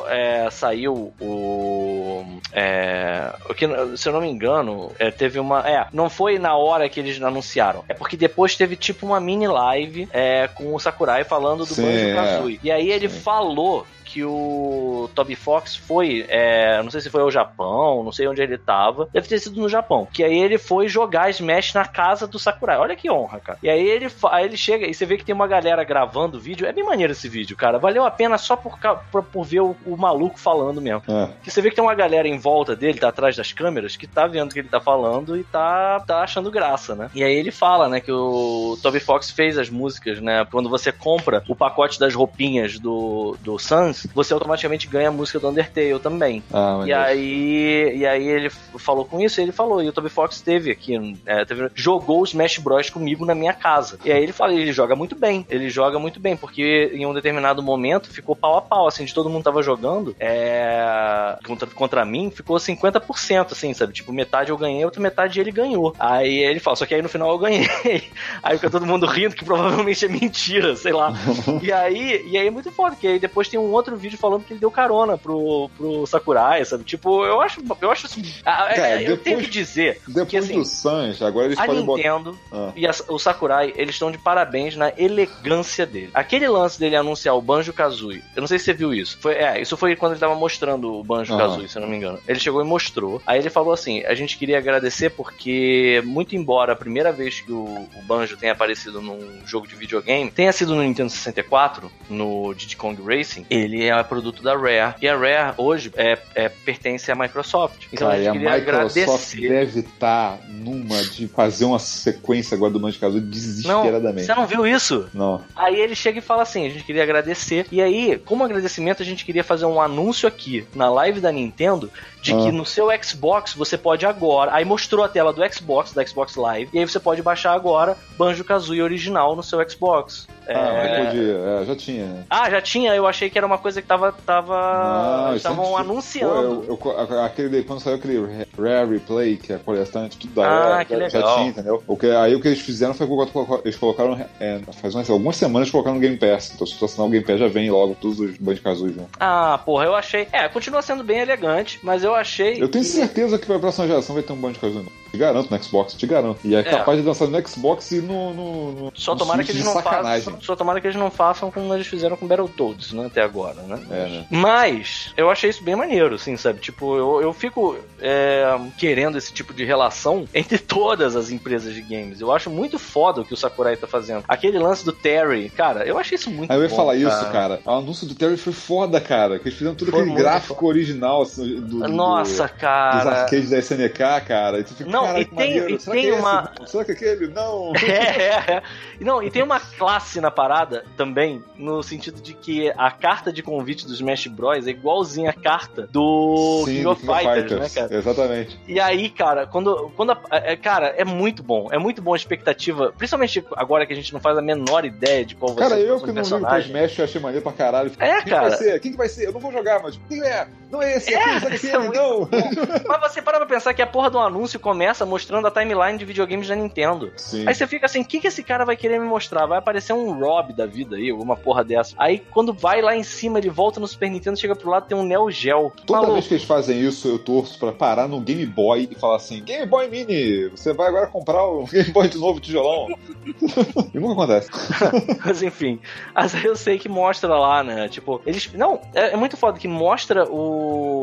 é, 0.09 0.49
saiu 0.51 1.13
o. 1.21 2.25
É, 2.53 3.33
o 3.49 3.55
que, 3.55 3.67
se 3.97 4.09
eu 4.09 4.13
não 4.13 4.21
me 4.21 4.29
engano, 4.29 4.93
é, 4.99 5.11
teve 5.11 5.39
uma. 5.39 5.69
É, 5.69 5.87
não 5.93 6.09
foi 6.09 6.39
na 6.39 6.57
hora 6.57 6.89
que 6.89 7.01
eles 7.01 7.21
anunciaram. 7.21 7.85
É 7.89 7.95
porque 7.95 8.17
depois 8.17 8.57
teve 8.57 8.77
tipo 8.77 9.07
uma 9.07 9.21
mini 9.21 9.47
live 9.47 10.09
é, 10.13 10.49
com 10.49 10.75
o 10.75 10.79
Sakurai 10.79 11.25
falando 11.25 11.65
do 11.65 11.75
Banjo 11.75 12.09
é. 12.09 12.15
Kazooie. 12.15 12.61
E 12.63 12.71
aí 12.71 12.91
ele 12.91 13.09
Sim. 13.09 13.21
falou 13.21 13.87
que 14.17 14.25
o 14.25 15.11
Toby 15.15 15.35
Fox 15.35 15.77
foi, 15.77 16.25
é, 16.31 16.83
não 16.83 16.91
sei 16.91 17.03
se 17.03 17.11
foi 17.11 17.21
ao 17.21 17.31
Japão, 17.31 18.03
não 18.03 18.11
sei 18.11 18.27
onde 18.27 18.41
ele 18.41 18.57
tava, 18.57 19.11
deve 19.13 19.29
ter 19.29 19.39
sido 19.39 19.61
no 19.61 19.69
Japão. 19.69 20.09
Que 20.11 20.25
aí 20.25 20.39
ele 20.39 20.57
foi 20.57 20.89
jogar 20.89 21.29
Smash 21.29 21.75
na 21.75 21.85
casa 21.85 22.27
do 22.27 22.39
Sakurai. 22.39 22.79
Olha 22.79 22.97
que 22.97 23.11
honra, 23.11 23.41
cara. 23.41 23.59
E 23.63 23.69
aí 23.69 23.87
ele, 23.87 24.09
aí 24.31 24.47
ele 24.47 24.57
chega 24.57 24.87
e 24.87 24.95
você 24.95 25.05
vê 25.05 25.19
que 25.19 25.25
tem 25.25 25.35
uma 25.35 25.47
galera 25.47 25.85
gravando 25.85 26.39
o 26.39 26.41
vídeo. 26.41 26.67
É 26.67 26.73
bem 26.73 26.83
maneiro 26.83 27.13
esse 27.13 27.29
vídeo, 27.29 27.55
cara. 27.55 27.79
Valeu 27.79 28.07
a 28.07 28.11
pena 28.11 28.39
só 28.39 28.57
por, 28.57 28.79
por, 29.13 29.23
por 29.23 29.45
ver 29.45 29.61
o, 29.61 29.77
o 29.85 29.99
maluco 29.99 30.41
falando 30.41 30.81
mesmo. 30.81 31.03
É. 31.07 31.29
Que 31.43 31.51
você 31.51 31.61
vê 31.61 31.69
que 31.69 31.77
tem 31.77 31.85
uma 31.85 31.95
galera 31.95 32.27
em 32.27 32.39
volta 32.39 32.75
dele, 32.75 32.99
tá 32.99 33.09
atrás 33.09 33.37
das 33.37 33.53
câmeras, 33.53 33.99
que 33.99 34.07
tá 34.07 34.27
vendo 34.27 34.51
o 34.51 34.55
que 34.55 34.61
ele 34.61 34.69
tá 34.71 34.81
falando 34.81 35.37
e 35.37 35.45
tá, 35.45 36.01
tá 36.01 36.23
achando 36.23 36.51
graça, 36.51 36.95
né? 36.95 37.11
E 37.15 37.23
aí 37.23 37.35
ele 37.35 37.51
fala, 37.51 37.87
né, 37.87 38.01
que 38.01 38.11
o 38.11 38.79
Toby 38.83 38.99
Fox 38.99 39.31
fez 39.31 39.59
as 39.59 39.69
músicas, 39.69 40.23
né? 40.23 40.47
Quando 40.51 40.71
você 40.71 40.91
compra 40.91 41.45
o 41.47 41.55
pacote 41.55 42.01
das 42.01 42.15
roupinhas 42.15 42.79
do, 42.79 43.37
do 43.43 43.59
Sans, 43.59 44.06
você 44.15 44.33
automaticamente 44.33 44.87
ganha 44.87 45.09
a 45.09 45.13
música 45.13 45.39
do 45.39 45.49
Undertale 45.49 45.99
também. 46.01 46.43
Ah, 46.53 46.83
E 46.87 46.93
aí, 46.93 47.99
e 47.99 48.07
aí 48.07 48.27
ele 48.27 48.51
falou 48.51 49.05
com 49.05 49.21
isso, 49.21 49.41
e 49.41 49.43
ele 49.45 49.53
falou, 49.53 49.83
e 49.83 49.89
o 49.89 49.93
Toby 49.93 50.09
Fox 50.09 50.41
teve 50.41 50.71
aqui, 50.71 51.17
é, 51.27 51.45
teve- 51.45 51.71
jogou 51.75 52.21
o 52.21 52.25
Smash 52.25 52.59
Bros 52.59 52.91
comigo 52.91 53.25
na 53.25 53.35
minha 53.35 53.53
casa. 53.53 53.99
E 54.05 54.13
aí 54.13 54.23
ele 54.23 54.33
fala, 54.33 54.53
ele 54.53 54.73
joga 54.73 54.95
muito 54.97 55.15
bem, 55.17 55.47
ele 55.49 55.69
joga 55.69 55.99
muito 55.99 56.19
bem, 56.21 56.37
porque 56.37 56.91
em 56.95 57.07
um 57.07 57.15
determinado 57.15 57.63
momento 57.63 58.11
ficou 58.13 58.35
pau 58.37 58.57
a 58.57 58.63
pau, 58.63 58.87
assim, 58.87 59.05
de 59.05 59.15
todo 59.15 59.29
mundo 59.31 59.45
tava 59.45 59.63
jogando, 59.63 60.15
é, 60.19 61.37
contra, 61.47 61.67
contra 61.69 62.05
mim, 62.05 62.31
ficou 62.31 62.57
50%, 62.57 63.53
assim, 63.53 63.73
sabe? 63.75 63.93
Tipo, 63.93 64.13
metade 64.13 64.51
eu 64.51 64.57
ganhei, 64.59 64.85
outra 64.85 65.01
metade 65.01 65.41
ele 65.41 65.51
ganhou. 65.53 65.95
Aí 65.99 66.39
ele 66.39 66.61
fala, 66.61 66.77
só 66.77 66.87
que 66.87 66.95
aí 66.95 67.03
no 67.03 67.09
final 67.09 67.31
eu 67.31 67.39
ganhei. 67.39 67.67
Aí 68.43 68.57
fica 68.57 68.71
todo 68.71 68.87
mundo 68.87 69.07
rindo, 69.07 69.35
que 69.35 69.45
provavelmente 69.45 70.05
é 70.05 70.09
mentira, 70.09 70.77
sei 70.77 70.93
lá. 70.93 71.13
E 71.63 71.73
aí, 71.73 72.23
e 72.27 72.37
aí 72.37 72.47
é 72.47 72.51
muito 72.51 72.71
foda, 72.71 72.95
que 72.97 73.07
aí 73.07 73.19
depois 73.19 73.49
tem 73.49 73.59
um 73.59 73.71
outro 73.73 73.96
vídeo 73.97 74.19
falando 74.19 74.45
que 74.45 74.53
ele 74.53 74.61
deu 74.61 74.71
carona 74.71 75.17
pro, 75.19 75.71
pro 75.77 76.07
Sakurai, 76.07 76.65
sabe? 76.65 76.85
Tipo, 76.85 77.25
eu 77.25 77.41
acho, 77.41 77.61
eu 77.81 77.91
acho 77.91 78.07
assim. 78.07 78.23
ah, 78.45 78.67
é, 78.71 78.75
Cara, 78.75 78.93
eu 79.03 79.17
depois- 79.17 79.23
tenho 79.23 79.39
que 79.41 79.47
dizer 79.51 80.01
Depois 80.07 80.29
que 80.29 80.37
assim. 80.37 80.55
do 80.59 80.65
Sans, 80.65 81.21
agora 81.23 81.47
eles 81.47 81.59
A 81.59 81.67
podem 81.67 81.85
botar. 81.85 81.97
Nintendo 82.03 82.39
Ah. 82.53 82.73
e 82.77 82.87
a- 82.87 82.95
o 83.09 83.19
Sakurai, 83.19 83.73
eles 83.77 83.95
estão 83.95 84.11
de 84.11 84.19
parabéns 84.19 84.77
na 84.77 84.93
elegância 84.97 85.87
dele. 85.87 86.11
Aquele 86.15 86.49
lance 86.49 86.79
dele 86.79 86.97
anunciar 86.97 87.37
o 87.37 87.43
Banjo 87.43 87.73
Kazooie, 87.73 88.23
eu 88.35 88.41
não 88.41 88.47
sei 88.49 88.59
se 88.59 88.67
você 88.67 88.73
viu 88.75 88.93
isso. 88.95 89.19
Foi, 89.21 89.35
é, 89.35 89.61
isso 89.61 89.77
foi 89.77 89.97
quando 89.97 90.13
ele 90.13 90.21
tava 90.21 90.35
mostrando 90.35 90.93
o 90.95 91.03
Banjo. 91.05 91.37
Kazooie, 91.37 91.69
se 91.69 91.77
eu 91.77 91.83
não 91.83 91.89
me 91.89 91.97
engano. 91.97 92.19
Ele 92.27 92.39
chegou 92.39 92.61
e 92.61 92.65
mostrou. 92.65 93.21
Aí 93.27 93.39
ele 93.39 93.51
falou 93.51 93.73
assim: 93.73 94.03
a 94.05 94.15
gente 94.15 94.37
queria 94.39 94.59
agradecer 94.59 95.11
porque, 95.11 96.03
muito 96.05 96.35
embora 96.37 96.73
a 96.73 96.77
primeira 96.77 97.13
vez 97.13 97.41
que 97.41 97.53
o, 97.53 97.65
o 97.95 98.03
Banjo 98.03 98.37
tenha 98.37 98.53
aparecido 98.53 99.01
num 99.01 99.19
jogo 99.47 99.67
de 99.67 99.75
videogame 99.75 100.31
tenha 100.31 100.53
sido 100.53 100.75
no 100.75 100.83
Nintendo 100.83 101.11
64, 101.11 101.91
no 102.09 102.55
Diddy 102.55 102.77
Kong 102.77 103.01
Racing, 103.03 103.47
ele 103.51 103.76
é 103.85 104.03
produto 104.05 104.43
da 104.43 104.57
Rare. 104.57 104.95
E 105.01 105.09
a 105.09 105.17
Rare 105.17 105.55
hoje 105.57 105.93
é, 105.97 106.19
é- 106.35 106.49
pertence 106.49 107.11
à 107.11 107.15
Microsoft. 107.15 107.87
Então 107.93 108.09
Cara, 108.09 108.21
a 108.21 108.25
gente 108.25 108.47
a 108.47 108.57
Microsoft 108.59 108.97
agradecer. 108.99 109.49
deve 109.49 109.81
estar 109.81 110.39
numa 110.49 111.03
de 111.05 111.29
fazer 111.29 111.65
uma 111.65 111.79
sequência 111.79 112.55
agora 112.55 112.73
do 112.73 112.81
Kazooie 112.81 113.21
Não, 113.23 113.31
desesperadamente. 113.31 114.27
você 114.27 114.35
não 114.35 114.47
viu 114.47 114.67
isso? 114.67 115.09
Não. 115.13 115.43
Aí 115.55 115.81
ele 115.81 115.95
chega 115.95 116.19
e 116.19 116.23
fala 116.23 116.43
assim: 116.43 116.67
a 116.67 116.71
gente 116.71 116.85
queria 116.85 117.03
agradecer. 117.03 117.67
E 117.71 117.81
aí, 117.83 118.21
como 118.25 118.45
agradecimento, 118.45 119.03
a 119.03 119.05
gente 119.07 119.25
queria 119.25 119.45
fazer 119.45 119.67
um 119.67 119.81
anúncio 119.81 120.29
aqui 120.29 120.67
na 120.75 120.89
live 120.91 121.21
da 121.21 121.33
Nintendo 121.33 121.91
de 122.27 122.35
Ah. 122.35 122.39
que 122.43 122.53
no 122.53 122.65
seu 122.67 122.89
Xbox 123.03 123.55
você 123.55 123.79
pode 123.79 124.05
agora. 124.05 124.53
Aí 124.55 124.65
mostrou 124.65 125.05
a 125.05 125.09
tela 125.09 125.33
do 125.33 125.43
Xbox, 125.53 125.93
da 125.93 126.05
Xbox 126.05 126.37
Live. 126.37 126.71
E 126.73 126.79
aí 126.79 126.87
você 126.89 126.99
pode 127.01 127.23
baixar 127.23 127.53
agora 127.53 127.97
Banjo 128.19 128.45
Kazooie 128.45 128.83
original 128.83 129.35
no 129.37 129.43
seu 129.43 129.67
Xbox. 129.69 130.27
Ah, 130.49 130.53
É, 130.53 131.05
podia. 131.07 131.33
É, 131.39 131.65
já 131.65 131.75
tinha, 131.77 132.05
né? 132.07 132.25
Ah, 132.31 132.49
já 132.51 132.61
tinha? 132.61 132.95
Eu 132.95 133.07
achei 133.07 133.29
que 133.29 133.37
era 133.37 133.47
uma 133.47 133.59
coisa 133.59 133.81
que 133.83 133.89
tava. 133.89 134.13
tava... 134.13 135.31
É 135.33 135.37
estavam 135.37 135.65
antigo. 135.77 135.79
anunciando. 135.79 136.65
Pô, 136.79 136.91
eu- 136.93 137.07
eu- 137.11 137.25
aquele, 137.25 137.63
quando 137.65 137.81
saiu 137.81 137.97
aquele 137.97 138.19
Rare 138.57 138.91
Replay, 138.93 139.37
que 139.37 139.53
é 139.53 139.59
coletante, 139.59 140.17
tudo 140.19 140.35
da 140.35 140.79
Ah, 140.79 140.85
que 140.85 140.97
já, 140.97 141.09
já 141.09 141.19
legal. 141.19 141.37
tinha, 141.37 141.49
entendeu? 141.49 141.83
O 141.87 141.97
que, 141.97 142.07
aí 142.11 142.35
o 142.35 142.41
que 142.41 142.49
eles 142.49 142.61
fizeram 142.61 142.95
foi 142.95 143.07
colocar- 143.07 143.61
eles 143.65 143.77
colocaram, 143.77 144.19
é, 144.41 144.61
faz 144.81 144.95
umas, 144.95 145.11
algumas 145.11 145.37
semanas, 145.37 145.71
colocaram 145.71 145.97
no 145.97 146.01
Game 146.01 146.17
Pass. 146.17 146.53
Então, 146.55 146.67
se 146.67 146.79
tu 146.79 146.85
assinar 146.85 147.07
o 147.07 147.11
Game 147.11 147.25
Pass, 147.25 147.39
já 147.41 147.49
vem 147.49 147.71
logo 147.71 147.97
todos 148.01 148.21
os 148.21 148.37
Banjo 148.39 148.63
Kazooie 148.63 148.93
junto. 148.95 149.09
Ah, 149.19 149.59
porra, 149.65 149.85
eu 149.85 149.95
achei. 149.95 150.29
É, 150.33 150.49
continua 150.49 150.81
sendo 150.83 151.03
bem 151.03 151.19
elegante, 151.19 151.81
mas 151.83 152.05
eu 152.05 152.15
achei. 152.17 152.63
Eu 152.63 152.69
tenho 152.69 152.85
que- 152.85 152.91
certeza 152.91 153.39
que 153.39 153.47
pra 153.47 153.59
próxima 153.59 153.87
geração 153.87 154.15
vai 154.15 154.23
ter 154.23 154.33
um 154.33 154.37
Banjo 154.37 154.59
Kazooie 154.61 154.79
novo. 154.85 154.93
Te 155.11 155.17
garanto 155.19 155.51
no 155.51 155.63
Xbox, 155.63 155.95
te 155.95 156.07
garanto. 156.07 156.41
E 156.45 156.55
é, 156.55 156.63
capaz 156.65 157.01
de 157.01 157.07
lançar 157.07 157.27
no 157.29 157.49
Xbox 157.49 157.91
e 157.93 158.01
no. 158.01 158.35
no, 158.35 158.73
no 158.73 158.93
Só 158.95 159.13
no 159.13 159.19
tomara 159.21 159.43
que 159.45 159.53
eles 159.53 159.63
de 159.63 159.69
não 159.69 159.81
façam. 159.81 160.39
Só 160.43 160.57
tomara 160.57 160.81
que 160.81 160.87
eles 160.89 160.97
não 160.97 161.11
façam 161.11 161.51
como 161.51 161.73
eles 161.73 161.87
fizeram 161.87 162.17
com 162.17 162.27
Battletoads, 162.27 162.93
né? 162.93 163.07
Até 163.07 163.23
agora, 163.23 163.63
né? 163.63 163.81
É, 163.91 164.09
né? 164.09 164.27
Mas 164.31 165.13
eu 165.17 165.31
achei 165.31 165.49
isso 165.49 165.63
bem 165.63 165.77
maneiro, 165.77 166.17
assim, 166.17 166.37
sabe? 166.37 166.61
Tipo, 166.61 166.97
eu, 166.97 167.23
eu 167.23 167.33
fico 167.33 167.77
é, 168.01 168.45
querendo 168.77 169.17
esse 169.17 169.33
tipo 169.33 169.55
de 169.55 169.65
relação 169.65 170.27
entre 170.35 170.59
todas 170.59 171.15
as 171.17 171.31
empresas 171.31 171.73
de 171.73 171.81
games. 171.83 172.21
Eu 172.21 172.33
acho 172.33 172.51
muito 172.51 172.79
foda 172.79 173.21
o 173.21 173.25
que 173.25 173.33
o 173.33 173.37
Sakurai 173.37 173.77
tá 173.77 173.87
fazendo. 173.87 174.25
Aquele 174.29 174.59
lance 174.59 174.85
do 174.85 174.93
Terry, 174.93 175.49
cara, 175.51 175.87
eu 175.87 175.99
achei 175.99 176.17
isso 176.17 176.31
muito 176.31 176.51
Aí 176.51 176.59
eu 176.59 176.63
ia 176.65 176.69
bom, 176.69 176.77
falar 176.77 176.97
isso, 176.97 177.27
cara. 177.33 177.61
O 177.65 177.71
anúncio 177.71 178.07
do 178.07 178.15
Terry 178.15 178.37
foi 178.37 178.53
foda, 178.53 179.01
cara. 179.01 179.39
Que 179.39 179.49
eles 179.49 179.57
fizeram 179.57 179.77
tudo 179.77 179.93
Foi 179.93 180.01
aquele 180.01 180.17
gráfico 180.17 180.67
original 180.67 181.23
assim, 181.23 181.57
do, 181.61 181.61
do- 181.79 181.85
Nossa, 182.09 182.47
dos 182.49 182.57
cara. 182.61 183.11
arcades 183.23 183.51
da 183.51 183.59
SNK, 183.59 184.21
cara. 184.27 184.59
E 184.61 184.65
tu 184.65 184.75
fica, 184.75 184.91
Não, 184.91 185.03
"Caralho, 185.07 185.23
e 185.23 185.25
tem- 185.25 185.57
e 185.75 185.79
Será 185.81 185.95
tem 185.95 186.03
que 186.05 186.11
é 186.11 186.15
uma- 186.15 186.53
esse? 186.61 186.71
Será 186.71 186.85
que 186.85 186.91
é 186.91 186.95
aquele? 186.95 187.27
Não. 187.29 187.73
É, 187.77 187.77
é, 188.51 188.53
é. 188.57 188.63
Não, 189.01 189.23
e 189.23 189.31
tem 189.31 189.43
uma 189.43 189.61
classe 189.61 190.21
na 190.21 190.31
parada 190.31 190.85
também, 190.97 191.43
no 191.57 191.83
sentido 191.83 192.21
de 192.21 192.33
que 192.35 192.71
a 192.77 192.91
carta 192.91 193.33
de 193.33 193.43
convite 193.43 193.87
do 193.87 193.93
Smash 193.93 194.27
Bros. 194.29 194.67
é 194.67 194.71
igualzinha 194.71 195.31
a 195.31 195.33
carta 195.33 195.89
do 195.91 196.63
Sim, 196.65 196.73
King 196.73 196.83
do 196.85 196.91
of 196.91 197.07
Fighters, 197.07 197.51
né, 197.53 197.69
cara? 197.69 197.95
Exatamente. 197.97 198.59
E 198.67 198.81
aí, 198.81 199.09
cara, 199.11 199.47
quando. 199.47 199.93
quando 199.97 200.13
a- 200.13 200.21
é, 200.31 200.57
cara, 200.57 200.95
é 200.97 201.05
muito 201.05 201.43
bom. 201.43 201.69
É 201.71 201.79
muito 201.79 202.01
bom 202.03 202.13
a 202.15 202.17
expectativa. 202.17 202.93
Principalmente 202.97 203.45
agora 203.57 203.87
que 203.87 203.93
a 203.93 203.97
gente 203.97 204.13
não 204.13 204.21
faz 204.21 204.37
a 204.39 204.43
menor 204.43 204.85
ideia 204.85 205.25
de 205.25 205.35
qual 205.35 205.55
vai 205.55 205.69
Cara, 205.69 205.77
ser 205.81 205.83
o 205.83 205.87
eu 205.87 206.01
que 206.01 206.07
não 206.07 206.15
ligo 206.23 206.29
pra 206.29 206.39
personagem. 206.39 206.67
Smash, 206.69 206.99
eu 206.99 207.05
achei 207.05 207.21
maneiro 207.21 207.43
pra 207.43 207.53
caralho. 207.53 207.93
É, 207.99 208.23
quem 208.23 208.33
cara. 208.33 208.49
vai 208.49 208.59
ser? 208.59 208.81
Quem 208.81 208.91
que 208.93 208.97
vai 208.97 209.09
ser? 209.09 209.27
Eu 209.27 209.33
não 209.33 209.41
vou 209.41 209.53
jogar, 209.53 209.81
mas 209.83 209.99
quem 210.09 210.23
é? 210.23 210.47
Não 210.71 210.83
é 210.83 210.97
esse, 210.97 211.15
É, 211.15 211.19
aquele, 211.19 211.41
será 211.41 211.51
que 211.51 211.57
isso 211.57 211.67
é 211.67 212.39
é. 212.39 212.83
Mas 212.89 213.13
você 213.13 213.23
para 213.23 213.39
pra 213.39 213.47
pensar 213.47 213.73
que 213.73 213.83
a 213.83 213.87
porra 213.87 214.11
do 214.11 214.19
anúncio 214.19 214.59
começa 214.59 215.07
mostrando 215.07 215.47
a 215.47 215.51
timeline 215.51 215.99
de 215.99 216.05
videogames 216.05 216.49
da 216.49 216.57
Nintendo. 216.57 217.13
Sim. 217.17 217.47
Aí 217.47 217.55
você 217.55 217.67
fica 217.67 217.87
assim, 217.87 218.01
o 218.01 218.05
que, 218.05 218.21
que 218.21 218.27
esse 218.27 218.43
cara 218.43 218.65
vai 218.65 218.77
querer 218.77 218.99
me 218.99 219.07
mostrar? 219.07 219.47
Vai 219.47 219.59
aparecer 219.59 219.93
um 219.93 220.19
Rob 220.19 220.53
da 220.53 220.67
vida 220.67 220.97
aí, 220.97 221.11
alguma 221.11 221.37
porra 221.37 221.65
dessa. 221.65 221.95
Aí 221.99 222.19
quando 222.31 222.53
vai 222.53 222.83
lá 222.83 222.97
em 222.97 223.03
cima, 223.03 223.39
ele 223.39 223.51
volta 223.51 223.79
no 223.79 223.87
Super 223.87 224.11
Nintendo, 224.11 224.39
chega 224.39 224.57
pro 224.57 224.71
lado, 224.71 224.87
tem 224.87 224.97
um 224.97 225.05
Neo 225.05 225.31
Geo. 225.31 225.73
Toda 225.87 226.01
Maluco. 226.01 226.15
vez 226.15 226.27
que 226.27 226.35
eles 226.35 226.45
fazem 226.45 226.81
isso, 226.81 227.09
eu 227.09 227.19
torço 227.19 227.59
pra 227.59 227.73
parar 227.73 228.09
no 228.09 228.21
Game 228.21 228.47
Boy 228.47 228.89
e 228.91 228.95
falar 228.95 229.17
assim: 229.17 229.43
Game 229.43 229.67
Boy 229.67 229.89
Mini, 229.89 230.49
você 230.49 230.73
vai 230.73 230.89
agora 230.89 231.07
comprar 231.07 231.45
o 231.47 231.65
Game 231.71 231.91
Boy 231.93 232.09
de 232.09 232.19
novo, 232.19 232.41
tijolão. 232.41 232.89
e 233.95 233.99
nunca 233.99 234.13
acontece. 234.13 234.51
Mas 235.25 235.43
enfim. 235.43 235.81
Aí 236.15 236.29
eu 236.45 236.57
sei 236.57 236.79
que 236.79 236.89
mostra 236.89 237.37
lá, 237.37 237.63
né? 237.63 237.89
Tipo, 237.89 238.21
eles. 238.27 238.51
Não, 238.55 238.81
é, 238.95 239.13
é 239.13 239.17
muito 239.17 239.37
foda 239.37 239.59
que 239.59 239.69
mostra 239.69 240.25
o, 240.25 240.56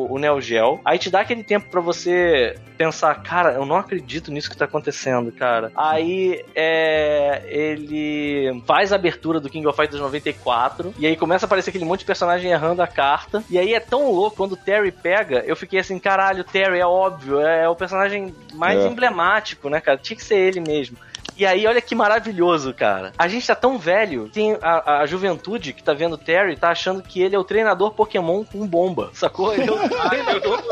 o 0.10 0.18
Neo 0.20 0.40
Geo. 0.42 0.80
Aí 0.84 0.98
te 0.98 1.10
dá 1.10 1.22
aquele 1.22 1.44
tempo 1.44 1.70
pra 1.70 1.82
você 1.82 2.56
pensar, 2.78 3.14
cara, 3.24 3.54
eu 3.54 3.66
não 3.66 3.76
acredito 3.78 4.32
nisso 4.32 4.50
que 4.50 4.58
tá 4.58 4.66
acontecendo, 4.66 5.32
cara. 5.32 5.72
Aí 5.76 6.44
é. 6.56 7.44
Ele 7.46 8.62
faz 8.66 8.92
a 8.92 8.96
abertura 8.96 9.40
do 9.40 9.50
King 9.50 9.66
of 9.68 9.76
Fighters 9.76 10.02
94. 10.02 10.94
E 10.98 11.06
aí 11.06 11.16
começa 11.16 11.46
a 11.46 11.48
aparecer 11.48 11.70
aquele 11.70 11.86
monte 11.86 12.00
de 12.00 12.06
personagem 12.06 12.52
errando 12.52 12.82
a 12.82 12.88
carta. 12.88 13.44
E 13.50 13.58
aí 13.58 13.74
é 13.74 13.80
tão 13.80 14.12
louco 14.12 14.38
quando 14.38 14.54
o 14.54 14.58
Terry 14.58 14.92
pega, 14.92 15.44
eu 15.46 15.56
fiquei 15.56 15.80
assim, 15.80 16.00
caralho, 16.00 16.42
o 16.42 16.44
Terry 16.46 16.80
é 16.80 16.86
óbvio, 16.86 17.40
é, 17.42 17.68
o 17.70 17.76
personagem 17.76 18.34
mais 18.54 18.80
É. 18.80 18.88
emblemático, 18.88 19.70
né, 19.70 19.80
cara? 19.80 19.98
Tinha 19.98 20.18
que 20.18 20.24
ser 20.24 20.36
ele 20.38 20.60
mesmo. 20.60 20.98
E 21.36 21.46
aí, 21.46 21.66
olha 21.66 21.82
que 21.82 21.96
maravilhoso, 21.96 22.74
cara. 22.74 23.12
A 23.18 23.28
gente 23.28 23.46
tá 23.48 23.56
tão 23.56 23.78
velho, 23.78 24.30
tem 24.30 24.58
a, 24.62 25.00
a 25.02 25.06
juventude 25.06 25.74
que 25.74 25.84
tá 25.84 25.94
vendo 25.94 26.14
o 26.14 26.18
Terry, 26.18 26.56
tá 26.56 26.70
achando 26.70 27.02
que 27.02 27.22
ele 27.22 27.36
é 27.36 27.40
o 27.40 27.44
treinador 27.44 27.92
Pokémon 27.92 28.44
com 28.44 28.68
bomba, 28.68 29.10
sacou? 29.14 29.54
Ele 29.54 29.70
é 29.70 29.72
o 29.72 29.90
treinador. 30.10 30.64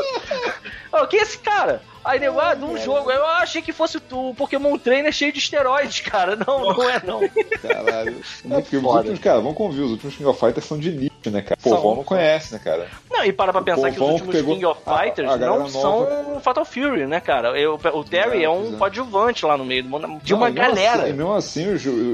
Quem 1.08 1.20
é 1.20 1.22
esse 1.22 1.38
cara? 1.38 1.82
Aí, 2.04 2.18
nego, 2.18 2.38
ah, 2.38 2.54
de 2.54 2.64
um 2.64 2.76
jogo. 2.76 3.10
Eu 3.10 3.24
achei 3.26 3.62
que 3.62 3.72
fosse 3.72 3.98
o, 4.10 4.34
Pokémon 4.34 4.76
Trainer 4.76 5.12
cheio 5.12 5.32
de 5.32 5.38
esteroides, 5.38 6.00
cara. 6.00 6.36
Não, 6.36 6.72
não 6.72 6.90
é 6.90 7.02
não. 7.04 7.20
Caralho. 7.60 8.20
É 8.50 8.60
porque 8.60 8.76
os 8.76 8.82
foda. 8.82 8.98
últimos, 8.98 9.18
cara, 9.20 9.40
vamos 9.40 9.56
convir, 9.56 9.84
os 9.84 9.92
últimos 9.92 10.16
King 10.16 10.28
of 10.28 10.38
Fighters 10.38 10.66
são 10.66 10.78
de 10.78 11.11
né, 11.30 11.42
cara? 11.42 11.58
O 11.64 11.70
povão 11.70 11.96
não 11.96 12.04
conhece, 12.04 12.52
né, 12.54 12.60
cara? 12.62 12.88
Não, 13.10 13.24
e 13.24 13.32
para 13.32 13.52
pra 13.52 13.62
pensar 13.62 13.90
que 13.90 14.00
os 14.02 14.10
últimos 14.10 14.34
pegou- 14.34 14.54
King 14.54 14.66
of 14.66 14.80
a- 14.86 14.98
Fighters 14.98 15.28
a 15.30 15.36
galera 15.36 15.58
não 15.60 15.68
são 15.68 16.40
Fatal 16.42 16.64
Fury, 16.64 17.06
né, 17.06 17.20
cara? 17.20 17.58
Eu- 17.58 17.78
o 17.94 18.04
Terry 18.04 18.40
É, 18.40 18.44
é 18.44 18.50
um 18.50 18.74
é. 18.74 18.76
coadjuvante 18.76 19.44
lá 19.46 19.56
no 19.56 19.64
meio 19.64 19.82
do 19.82 19.88
mundo, 19.88 20.20
de 20.22 20.32
Não, 20.32 20.38
uma 20.40 20.50
e 20.50 20.52
galera. 20.52 21.02
Assim, 21.02 21.10
e 21.10 21.12
mesmo 21.14 21.32
assim, 21.34 21.64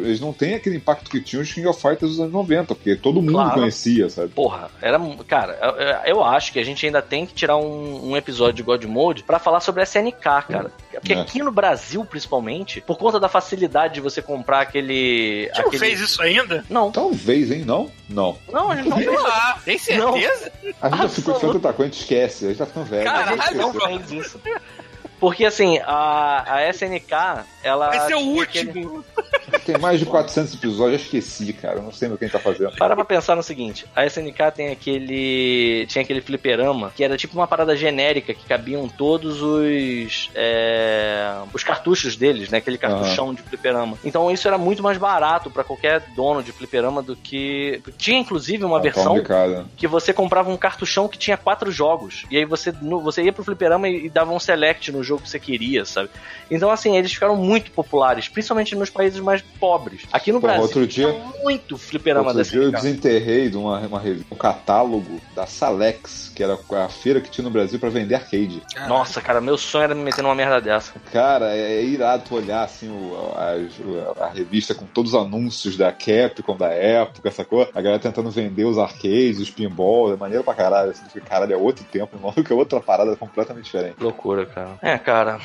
eles 0.05 0.21
não 0.21 0.33
têm 0.33 0.55
aquele 0.55 0.77
impacto 0.77 1.11
que 1.11 1.21
tinham 1.21 1.43
os 1.43 1.53
King 1.53 1.67
of 1.67 1.81
Fighters 1.81 2.11
dos 2.13 2.21
anos 2.21 2.33
90, 2.33 2.75
porque 2.75 2.97
todo 2.97 3.21
mundo 3.23 3.33
Claro. 3.33 3.55
conhecia, 3.61 4.09
sabe? 4.11 4.29
Porra, 4.29 4.71
era. 4.83 4.99
Cara, 5.27 5.59
eu- 6.05 6.17
eu 6.17 6.25
acho 6.25 6.53
que 6.53 6.59
a 6.59 6.65
gente 6.65 6.85
ainda 6.85 7.01
tem 7.03 7.25
que 7.27 7.35
tirar 7.35 7.57
um, 7.57 8.11
um 8.11 8.17
episódio 8.17 8.55
de 8.55 8.63
God 8.63 8.85
Mode 8.85 9.23
pra 9.23 9.39
falar 9.39 9.61
sobre 9.61 9.81
a 9.81 9.85
SNK, 9.85 10.43
cara. 10.43 10.71
Porque 10.93 11.13
É. 11.13 11.21
aqui 11.21 11.41
no 11.43 11.53
Brasil, 11.53 12.05
principalmente, 12.05 12.81
por 12.81 12.99
conta 12.99 13.21
da 13.21 13.29
facilidade 13.29 13.95
de 13.95 14.01
você 14.01 14.21
comprar 14.21 14.61
aquele. 14.63 15.49
Você 15.53 15.61
não 15.63 15.69
aquele... 15.69 15.79
fez 15.87 16.01
isso 16.01 16.21
ainda? 16.23 16.65
Não, 16.69 16.91
Talvez, 16.91 17.51
hein? 17.51 17.65
Não? 17.65 17.91
Não. 18.09 18.37
não, 18.53 18.71
a 18.71 18.77
gente 18.77 18.89
não 18.89 18.98
Sei 18.99 19.17
lá, 19.19 19.59
tem 19.65 19.79
certeza? 19.79 20.53
A 20.81 20.89
gente 20.91 21.03
já 21.03 21.09
ficou 21.09 21.35
de 21.35 21.41
tanto 21.41 21.61
taco, 21.61 21.83
a 21.83 21.85
gente 21.87 22.01
esquece, 22.01 22.45
a 22.45 22.49
gente 22.49 22.59
tá 22.59 22.67
ficando 22.67 22.87
velho. 22.87 23.05
Caralho, 23.05 23.41
a 23.43 23.45
gente 23.47 23.55
não 23.57 23.71
esqueceu. 23.71 23.99
fez 23.99 24.11
isso. 24.27 24.41
Porque 25.21 25.45
assim, 25.45 25.79
a, 25.85 26.45
a 26.47 26.71
SNK, 26.71 27.13
ela. 27.65 27.89
Vai 27.89 28.07
ser 28.07 28.15
o 28.15 28.19
tinha 28.19 28.43
aquele- 28.45 28.85
último. 28.87 29.05
Tem 29.73 29.79
mais 29.79 30.01
de 30.01 30.07
400 30.07 30.55
episódios, 30.55 31.01
eu 31.01 31.05
esqueci, 31.07 31.53
cara. 31.53 31.77
Eu 31.77 31.83
não 31.83 31.93
sei 31.93 32.09
o 32.09 32.17
que 32.17 32.25
a 32.25 32.29
gente 32.29 32.33
tá 32.33 32.39
fazendo. 32.41 32.73
Para 32.77 32.95
pra 32.97 33.05
pensar 33.05 33.37
no 33.37 33.43
seguinte, 33.43 33.85
a 33.95 34.07
SNK 34.07 34.51
tem 34.55 34.71
aquele. 34.71 35.85
tinha 35.89 36.03
aquele 36.03 36.23
fliperama 36.23 36.91
que 36.97 37.05
era 37.05 37.17
tipo 37.19 37.35
uma 37.35 37.47
parada 37.47 37.77
genérica 37.77 38.33
que 38.33 38.47
cabiam 38.47 38.89
todos 38.89 39.43
os. 39.43 40.31
é, 40.35 41.35
os 41.53 41.63
cartuchos 41.63 42.17
deles, 42.17 42.49
né? 42.49 42.59
Aquele 42.59 42.79
cartuchão 42.79 43.35
de 43.35 43.43
fliperama. 43.43 43.99
Então 44.05 44.31
isso 44.31 44.49
era 44.49 44.57
muito 44.57 44.83
mais 44.83 44.97
barato 44.97 45.51
pra 45.51 45.63
qualquer 45.65 46.01
dono 46.17 46.43
de 46.43 46.51
fliperama 46.53 47.03
do 47.03 47.15
que. 47.15 47.83
Tinha 47.99 48.19
inclusive 48.19 48.65
uma 48.65 48.79
Tá 48.79 48.83
versão 48.85 49.05
complicado. 49.09 49.67
que 49.77 49.87
você 49.87 50.13
comprava 50.13 50.51
um 50.51 50.57
cartuchão 50.57 51.09
que 51.09 51.19
tinha 51.19 51.37
quatro 51.37 51.71
jogos. 51.71 52.25
E 52.31 52.37
aí 52.39 52.45
você, 52.45 52.73
no- 52.81 53.01
você 53.01 53.23
ia 53.23 53.33
pro 53.33 53.45
fliperama 53.45 53.89
e, 53.89 54.07
e 54.07 54.09
dava 54.09 54.33
um 54.33 54.39
select 54.41 54.91
no 54.93 55.03
jogo 55.03 55.23
que 55.23 55.29
você 55.31 55.39
queria, 55.39 55.85
sabe? 55.85 56.09
Então, 56.51 56.71
assim, 56.71 56.97
eles 56.97 57.13
ficaram 57.13 57.37
muito 57.37 57.71
populares, 57.73 58.29
principalmente 58.29 58.75
nos 58.75 58.89
países 58.91 59.21
mais 59.21 59.43
pobres. 59.59 60.07
Aqui 60.13 60.33
no 60.33 60.41
Porra, 60.41 60.55
Brasil 60.55 60.63
outro 60.67 60.87
dia- 60.87 61.13
tem 61.13 61.23
muito 61.43 61.77
fliperama 61.79 62.27
Outro 62.29 62.39
dessa 62.39 62.51
dia 62.53 62.63
eu 62.63 62.73
desenterrei 62.73 63.49
de 63.51 63.57
uma, 63.57 63.79
uma 63.81 64.01
revista, 64.01 64.27
um 64.33 64.37
catálogo 64.37 65.21
da 65.35 65.47
Salex, 65.47 66.31
que 66.35 66.43
era 66.43 66.59
a 66.73 66.89
feira 66.89 67.21
que 67.21 67.31
tinha 67.31 67.45
no 67.45 67.51
Brasil 67.51 67.79
pra 67.79 67.89
vender 67.91 68.15
arcade. 68.15 68.63
Nossa, 68.87 69.21
cara, 69.21 69.41
meu 69.41 69.57
sonho 69.59 69.85
era 69.85 69.95
me 69.95 70.03
meter 70.03 70.23
numa 70.23 70.35
merda 70.35 70.61
dessa. 70.61 70.93
Cara, 71.13 71.55
é, 71.57 71.77
é 71.79 71.85
irado 71.85 72.25
tu 72.29 72.35
olhar 72.37 72.63
assim 72.65 72.89
o, 72.89 73.17
a, 73.37 74.25
a 74.25 74.29
revista 74.31 74.75
com 74.75 74.87
todos 74.87 75.15
os 75.15 75.21
anúncios 75.21 75.77
da 75.77 75.93
Capcom 75.93 76.57
da 76.57 76.69
época, 76.69 77.31
sacou? 77.31 77.69
A 77.75 77.81
galera 77.81 78.01
tentando 78.01 78.31
vender 78.31 78.65
os 78.65 78.79
arcades, 78.79 79.39
os 79.41 79.51
pinball, 79.51 80.13
é 80.13 80.17
maneiro 80.17 80.45
pra 80.45 80.55
caralho. 80.55 80.91
Assim, 80.91 81.05
porque, 81.05 81.21
caralho, 81.21 81.53
é 81.53 81.57
outro 81.57 81.85
tempo, 81.85 82.17
irmão, 82.17 82.33
que 82.45 82.53
é 82.53 82.57
outra 82.57 82.81
parada 82.81 83.15
completamente 83.17 83.65
diferente. 83.65 83.97
Loucura, 84.01 84.47
cara. 84.47 84.79
É, 84.83 84.99
cara, 84.99 85.39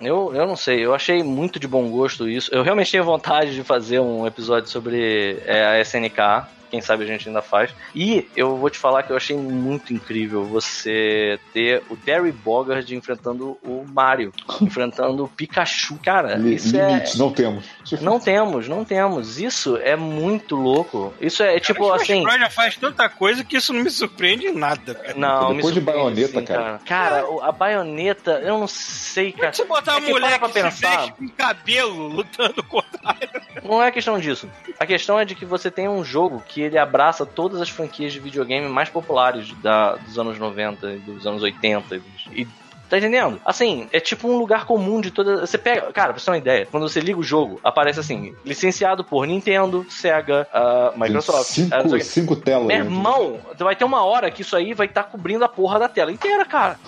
eu, 0.00 0.34
eu 0.34 0.46
não 0.46 0.56
sei, 0.56 0.84
eu 0.84 0.94
achei 0.94 1.22
muito 1.22 1.58
de 1.58 1.66
bom 1.68 1.88
gosto 1.90 2.28
isso. 2.28 2.52
Eu 2.54 2.62
realmente 2.62 2.90
tinha 2.90 3.02
vontade 3.02 3.45
de 3.54 3.62
fazer 3.62 4.00
um 4.00 4.26
episódio 4.26 4.68
sobre 4.68 5.38
é, 5.46 5.64
a 5.66 5.80
SNK. 5.80 6.46
Quem 6.70 6.80
sabe 6.80 7.04
a 7.04 7.06
gente 7.06 7.28
ainda 7.28 7.42
faz. 7.42 7.70
E 7.94 8.28
eu 8.36 8.56
vou 8.56 8.68
te 8.70 8.78
falar 8.78 9.02
que 9.02 9.10
eu 9.12 9.16
achei 9.16 9.36
muito 9.36 9.92
incrível 9.92 10.44
você 10.44 11.38
ter 11.52 11.82
o 11.90 11.96
Terry 11.96 12.32
Bogard 12.32 12.94
enfrentando 12.94 13.56
o 13.62 13.84
Mario, 13.88 14.32
enfrentando 14.60 15.24
o 15.24 15.28
Pikachu. 15.28 15.98
Cara, 16.02 16.34
Li- 16.36 16.54
isso 16.56 16.76
é. 16.76 16.86
Limites, 16.88 17.14
não 17.16 17.30
temos. 17.32 17.64
Não 18.00 18.18
temos, 18.20 18.68
não 18.68 18.84
temos. 18.84 19.38
Isso 19.38 19.76
é 19.78 19.96
muito 19.96 20.56
louco. 20.56 21.14
Isso 21.20 21.42
é 21.42 21.58
tipo 21.60 21.84
Cara, 21.88 22.02
assim. 22.02 22.22
Bros. 22.22 22.38
já 22.38 22.50
faz 22.50 22.76
tanta 22.76 23.08
coisa 23.08 23.44
que 23.44 23.56
isso 23.56 23.72
não 23.72 23.82
me 23.82 23.90
surpreende 23.90 24.46
em 24.46 24.54
nada, 24.54 24.94
cara. 24.94 25.14
Não, 25.16 25.54
Depois 25.54 25.74
me 25.74 25.80
de 25.80 25.84
surpreende, 25.84 25.84
baioneta, 26.22 26.40
sim, 26.40 26.44
cara. 26.44 26.80
Cara, 26.84 27.30
o- 27.30 27.40
a 27.42 27.52
baioneta, 27.52 28.32
eu 28.42 28.58
não 28.58 28.66
sei, 28.66 29.32
cara. 29.32 29.52
Se 29.52 29.62
você 29.62 29.68
botar 29.68 29.94
É 29.94 29.98
uma 29.98 30.08
mulher 30.08 30.32
que 30.32 30.38
pra 30.38 30.48
pensar. 30.48 31.12
com 31.12 31.28
cabelo 31.28 32.08
lutando 32.08 32.62
contra 32.64 33.16
Não 33.62 33.82
é 33.82 33.90
questão 33.90 34.18
disso. 34.18 34.48
A 34.78 34.86
questão 34.86 35.18
é 35.18 35.24
de 35.24 35.34
que 35.34 35.44
você 35.44 35.70
tem 35.70 35.88
um 35.88 36.04
jogo 36.04 36.42
que 36.46 36.60
ele 36.66 36.78
abraça 36.78 37.24
todas 37.24 37.60
as 37.60 37.68
franquias 37.68 38.12
de 38.12 38.20
videogame 38.20 38.68
mais 38.68 38.88
populares 38.88 39.52
da, 39.62 39.96
dos 39.96 40.18
anos 40.18 40.38
90, 40.38 40.92
e 40.92 40.98
dos 40.98 41.26
anos 41.26 41.42
80 41.42 42.00
e 42.32 42.46
Tá 42.88 42.98
entendendo? 42.98 43.40
Assim, 43.44 43.88
é 43.92 43.98
tipo 43.98 44.28
um 44.28 44.38
lugar 44.38 44.64
comum 44.64 45.00
de 45.00 45.10
toda. 45.10 45.44
Você 45.44 45.58
pega. 45.58 45.92
Cara, 45.92 46.12
pra 46.12 46.20
você 46.20 46.26
ter 46.26 46.30
uma 46.30 46.38
ideia, 46.38 46.68
quando 46.70 46.88
você 46.88 47.00
liga 47.00 47.18
o 47.18 47.22
jogo, 47.22 47.58
aparece 47.64 47.98
assim: 47.98 48.32
licenciado 48.44 49.02
por 49.02 49.26
Nintendo, 49.26 49.84
Sega, 49.90 50.46
ah, 50.52 50.92
Microsoft. 50.96 51.50
Cinco, 51.50 51.90
quê. 51.90 52.00
cinco 52.04 52.36
telas. 52.36 52.66
Meu 52.66 52.78
né? 52.78 52.84
irmão, 52.84 53.40
vai 53.58 53.74
ter 53.74 53.84
uma 53.84 54.04
hora 54.04 54.30
que 54.30 54.42
isso 54.42 54.54
aí 54.54 54.72
vai 54.72 54.86
estar 54.86 55.02
cobrindo 55.02 55.44
a 55.44 55.48
porra 55.48 55.80
da 55.80 55.88
tela 55.88 56.12
inteira, 56.12 56.44
cara. 56.44 56.78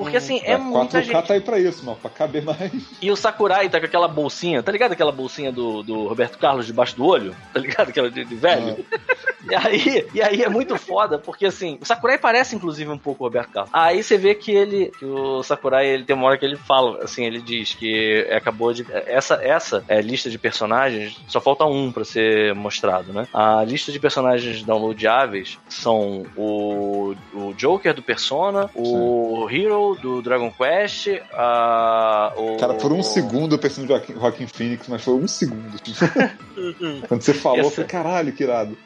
Porque 0.00 0.16
assim, 0.16 0.40
é 0.44 0.54
A 0.54 0.58
muita 0.58 0.98
4K 0.98 1.04
gente. 1.04 1.26
tá 1.26 1.34
aí 1.34 1.40
pra 1.40 1.58
isso, 1.58 1.84
mano, 1.84 1.98
pra 2.00 2.10
caber 2.10 2.42
mais. 2.42 2.72
E 3.00 3.10
o 3.10 3.16
Sakurai 3.16 3.68
tá 3.68 3.78
com 3.78 3.86
aquela 3.86 4.08
bolsinha, 4.08 4.62
tá 4.62 4.72
ligado 4.72 4.92
aquela 4.92 5.12
bolsinha 5.12 5.52
do, 5.52 5.82
do 5.82 6.08
Roberto 6.08 6.38
Carlos 6.38 6.66
debaixo 6.66 6.96
do 6.96 7.04
olho? 7.04 7.36
Tá 7.52 7.60
ligado? 7.60 7.90
Aquela 7.90 8.10
de, 8.10 8.24
de 8.24 8.34
velho? 8.34 8.84
E 9.48 9.54
aí, 9.54 10.06
e 10.12 10.22
aí 10.22 10.42
é 10.42 10.48
muito 10.48 10.76
foda, 10.76 11.18
porque 11.18 11.46
assim, 11.46 11.78
o 11.80 11.84
Sakurai 11.84 12.18
parece 12.18 12.54
inclusive 12.54 12.90
um 12.90 12.98
pouco 12.98 13.24
o 13.24 13.26
Roberto 13.26 13.50
Carlos. 13.50 13.70
Aí 13.72 14.02
você 14.02 14.18
vê 14.18 14.34
que 14.34 14.52
ele, 14.52 14.92
que 14.98 15.04
o 15.04 15.42
Sakurai, 15.42 15.86
ele 15.86 16.04
tem 16.04 16.14
uma 16.14 16.26
hora 16.26 16.36
que 16.36 16.44
ele 16.44 16.56
fala, 16.56 17.02
assim, 17.02 17.24
ele 17.24 17.40
diz 17.40 17.72
que 17.74 18.28
acabou 18.30 18.72
de. 18.72 18.86
Essa, 19.06 19.36
essa 19.42 19.82
é, 19.88 20.00
lista 20.02 20.28
de 20.28 20.38
personagens, 20.38 21.18
só 21.26 21.40
falta 21.40 21.64
um 21.64 21.90
pra 21.90 22.04
ser 22.04 22.54
mostrado, 22.54 23.12
né? 23.12 23.26
A 23.32 23.64
lista 23.64 23.90
de 23.90 23.98
personagens 23.98 24.62
downloadáveis 24.62 25.58
são 25.68 26.26
o, 26.36 27.14
o 27.32 27.54
Joker 27.54 27.94
do 27.94 28.02
Persona, 28.02 28.68
o 28.74 29.48
Hero 29.50 29.89
do 29.96 30.20
Dragon 30.22 30.50
Quest, 30.50 31.08
a, 31.32 32.32
o. 32.36 32.56
Cara, 32.56 32.74
por 32.74 32.92
um 32.92 33.02
segundo 33.02 33.54
eu 33.54 33.58
pensei 33.58 33.82
no 33.82 33.88
Joaquim, 33.88 34.14
Joaquim 34.14 34.46
Phoenix, 34.46 34.86
mas 34.88 35.02
foi 35.02 35.14
um 35.14 35.28
segundo. 35.28 35.78
Quando 37.08 37.22
você 37.22 37.34
falou, 37.34 37.58
eu 37.58 37.66
Esse- 37.66 37.76
falei, 37.76 37.88
caralho, 37.90 38.32
que 38.32 38.42
irado. 38.42 38.76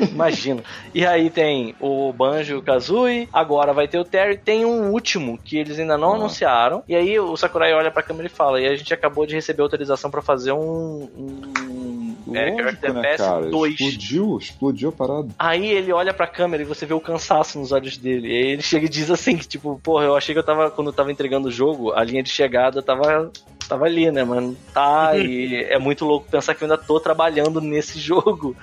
Imagina. 0.00 0.62
E 0.94 1.04
aí 1.06 1.28
tem 1.28 1.74
o 1.78 2.12
Banjo 2.12 2.56
o 2.58 2.62
Kazooie, 2.62 3.28
agora 3.32 3.74
vai 3.74 3.86
ter 3.86 3.98
o 3.98 4.04
Terry, 4.04 4.38
tem 4.38 4.64
um 4.64 4.90
último 4.90 5.38
que 5.44 5.58
eles 5.58 5.78
ainda 5.78 5.98
não 5.98 6.12
Ah. 6.12 6.16
anunciaram. 6.16 6.82
E 6.88 6.94
aí 6.96 7.20
o 7.20 7.36
Sakurai 7.36 7.72
olha 7.74 7.90
pra 7.90 8.02
câmera 8.02 8.26
e 8.26 8.30
fala: 8.30 8.60
E 8.60 8.66
a 8.66 8.74
gente 8.74 8.92
acabou 8.94 9.26
de 9.26 9.34
receber 9.34 9.62
autorização 9.62 10.10
pra 10.10 10.22
fazer 10.22 10.52
um. 10.52 11.08
um 11.16 12.01
é, 12.32 12.50
Lógico, 12.50 12.92
né, 12.92 13.16
cara? 13.16 13.46
2. 13.46 13.72
Explodiu, 13.72 14.38
explodiu 14.38 14.88
a 14.90 14.92
parada. 14.92 15.28
Aí 15.38 15.66
ele 15.66 15.92
olha 15.92 16.14
pra 16.14 16.26
câmera 16.26 16.62
e 16.62 16.66
você 16.66 16.86
vê 16.86 16.94
o 16.94 17.00
cansaço 17.00 17.58
nos 17.58 17.72
olhos 17.72 17.96
dele. 17.96 18.28
E 18.28 18.30
aí 18.30 18.52
ele 18.52 18.62
chega 18.62 18.86
e 18.86 18.88
diz 18.88 19.10
assim: 19.10 19.36
que, 19.36 19.46
tipo, 19.46 19.80
porra, 19.82 20.04
eu 20.04 20.16
achei 20.16 20.34
que 20.34 20.38
eu 20.38 20.44
tava, 20.44 20.70
quando 20.70 20.88
eu 20.88 20.92
tava 20.92 21.10
entregando 21.10 21.48
o 21.48 21.52
jogo, 21.52 21.92
a 21.92 22.04
linha 22.04 22.22
de 22.22 22.30
chegada 22.30 22.82
tava. 22.82 23.30
Tava 23.68 23.86
ali, 23.86 24.10
né, 24.10 24.22
mano? 24.24 24.56
Tá, 24.74 25.16
e 25.18 25.64
é 25.64 25.78
muito 25.78 26.04
louco 26.04 26.28
pensar 26.30 26.54
que 26.54 26.62
eu 26.62 26.70
ainda 26.70 26.76
tô 26.76 27.00
trabalhando 27.00 27.60
nesse 27.60 27.98
jogo. 28.00 28.56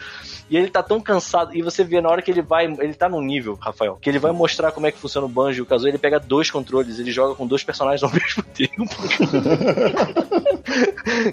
E 0.50 0.58
ele 0.58 0.70
tá 0.70 0.82
tão 0.84 1.00
cansado. 1.00 1.56
E 1.56 1.62
você 1.62 1.84
vê 1.84 2.02
na 2.02 2.10
hora 2.10 2.22
que 2.22 2.32
ele 2.32 2.42
vai. 2.42 2.66
Ele 2.66 2.94
tá 2.94 3.08
num 3.10 3.22
nível, 3.22 3.58
Rafael, 3.62 3.98
que 4.02 4.10
ele 4.10 4.20
vai 4.20 4.32
mostrar 4.32 4.72
como 4.72 4.88
é 4.88 4.92
que 4.92 4.98
funciona 4.98 5.26
o 5.26 5.30
Banjo 5.30 5.64
o 5.64 5.66
Kazooie. 5.66 5.92
Ele 5.92 5.98
pega 5.98 6.20
dois 6.20 6.50
controles, 6.52 7.00
ele 7.00 7.12
joga 7.12 7.36
com 7.36 7.46
dois 7.48 7.64
personagens 7.64 8.04
ao 8.04 8.12
mesmo 8.16 8.44
tempo. 8.44 8.90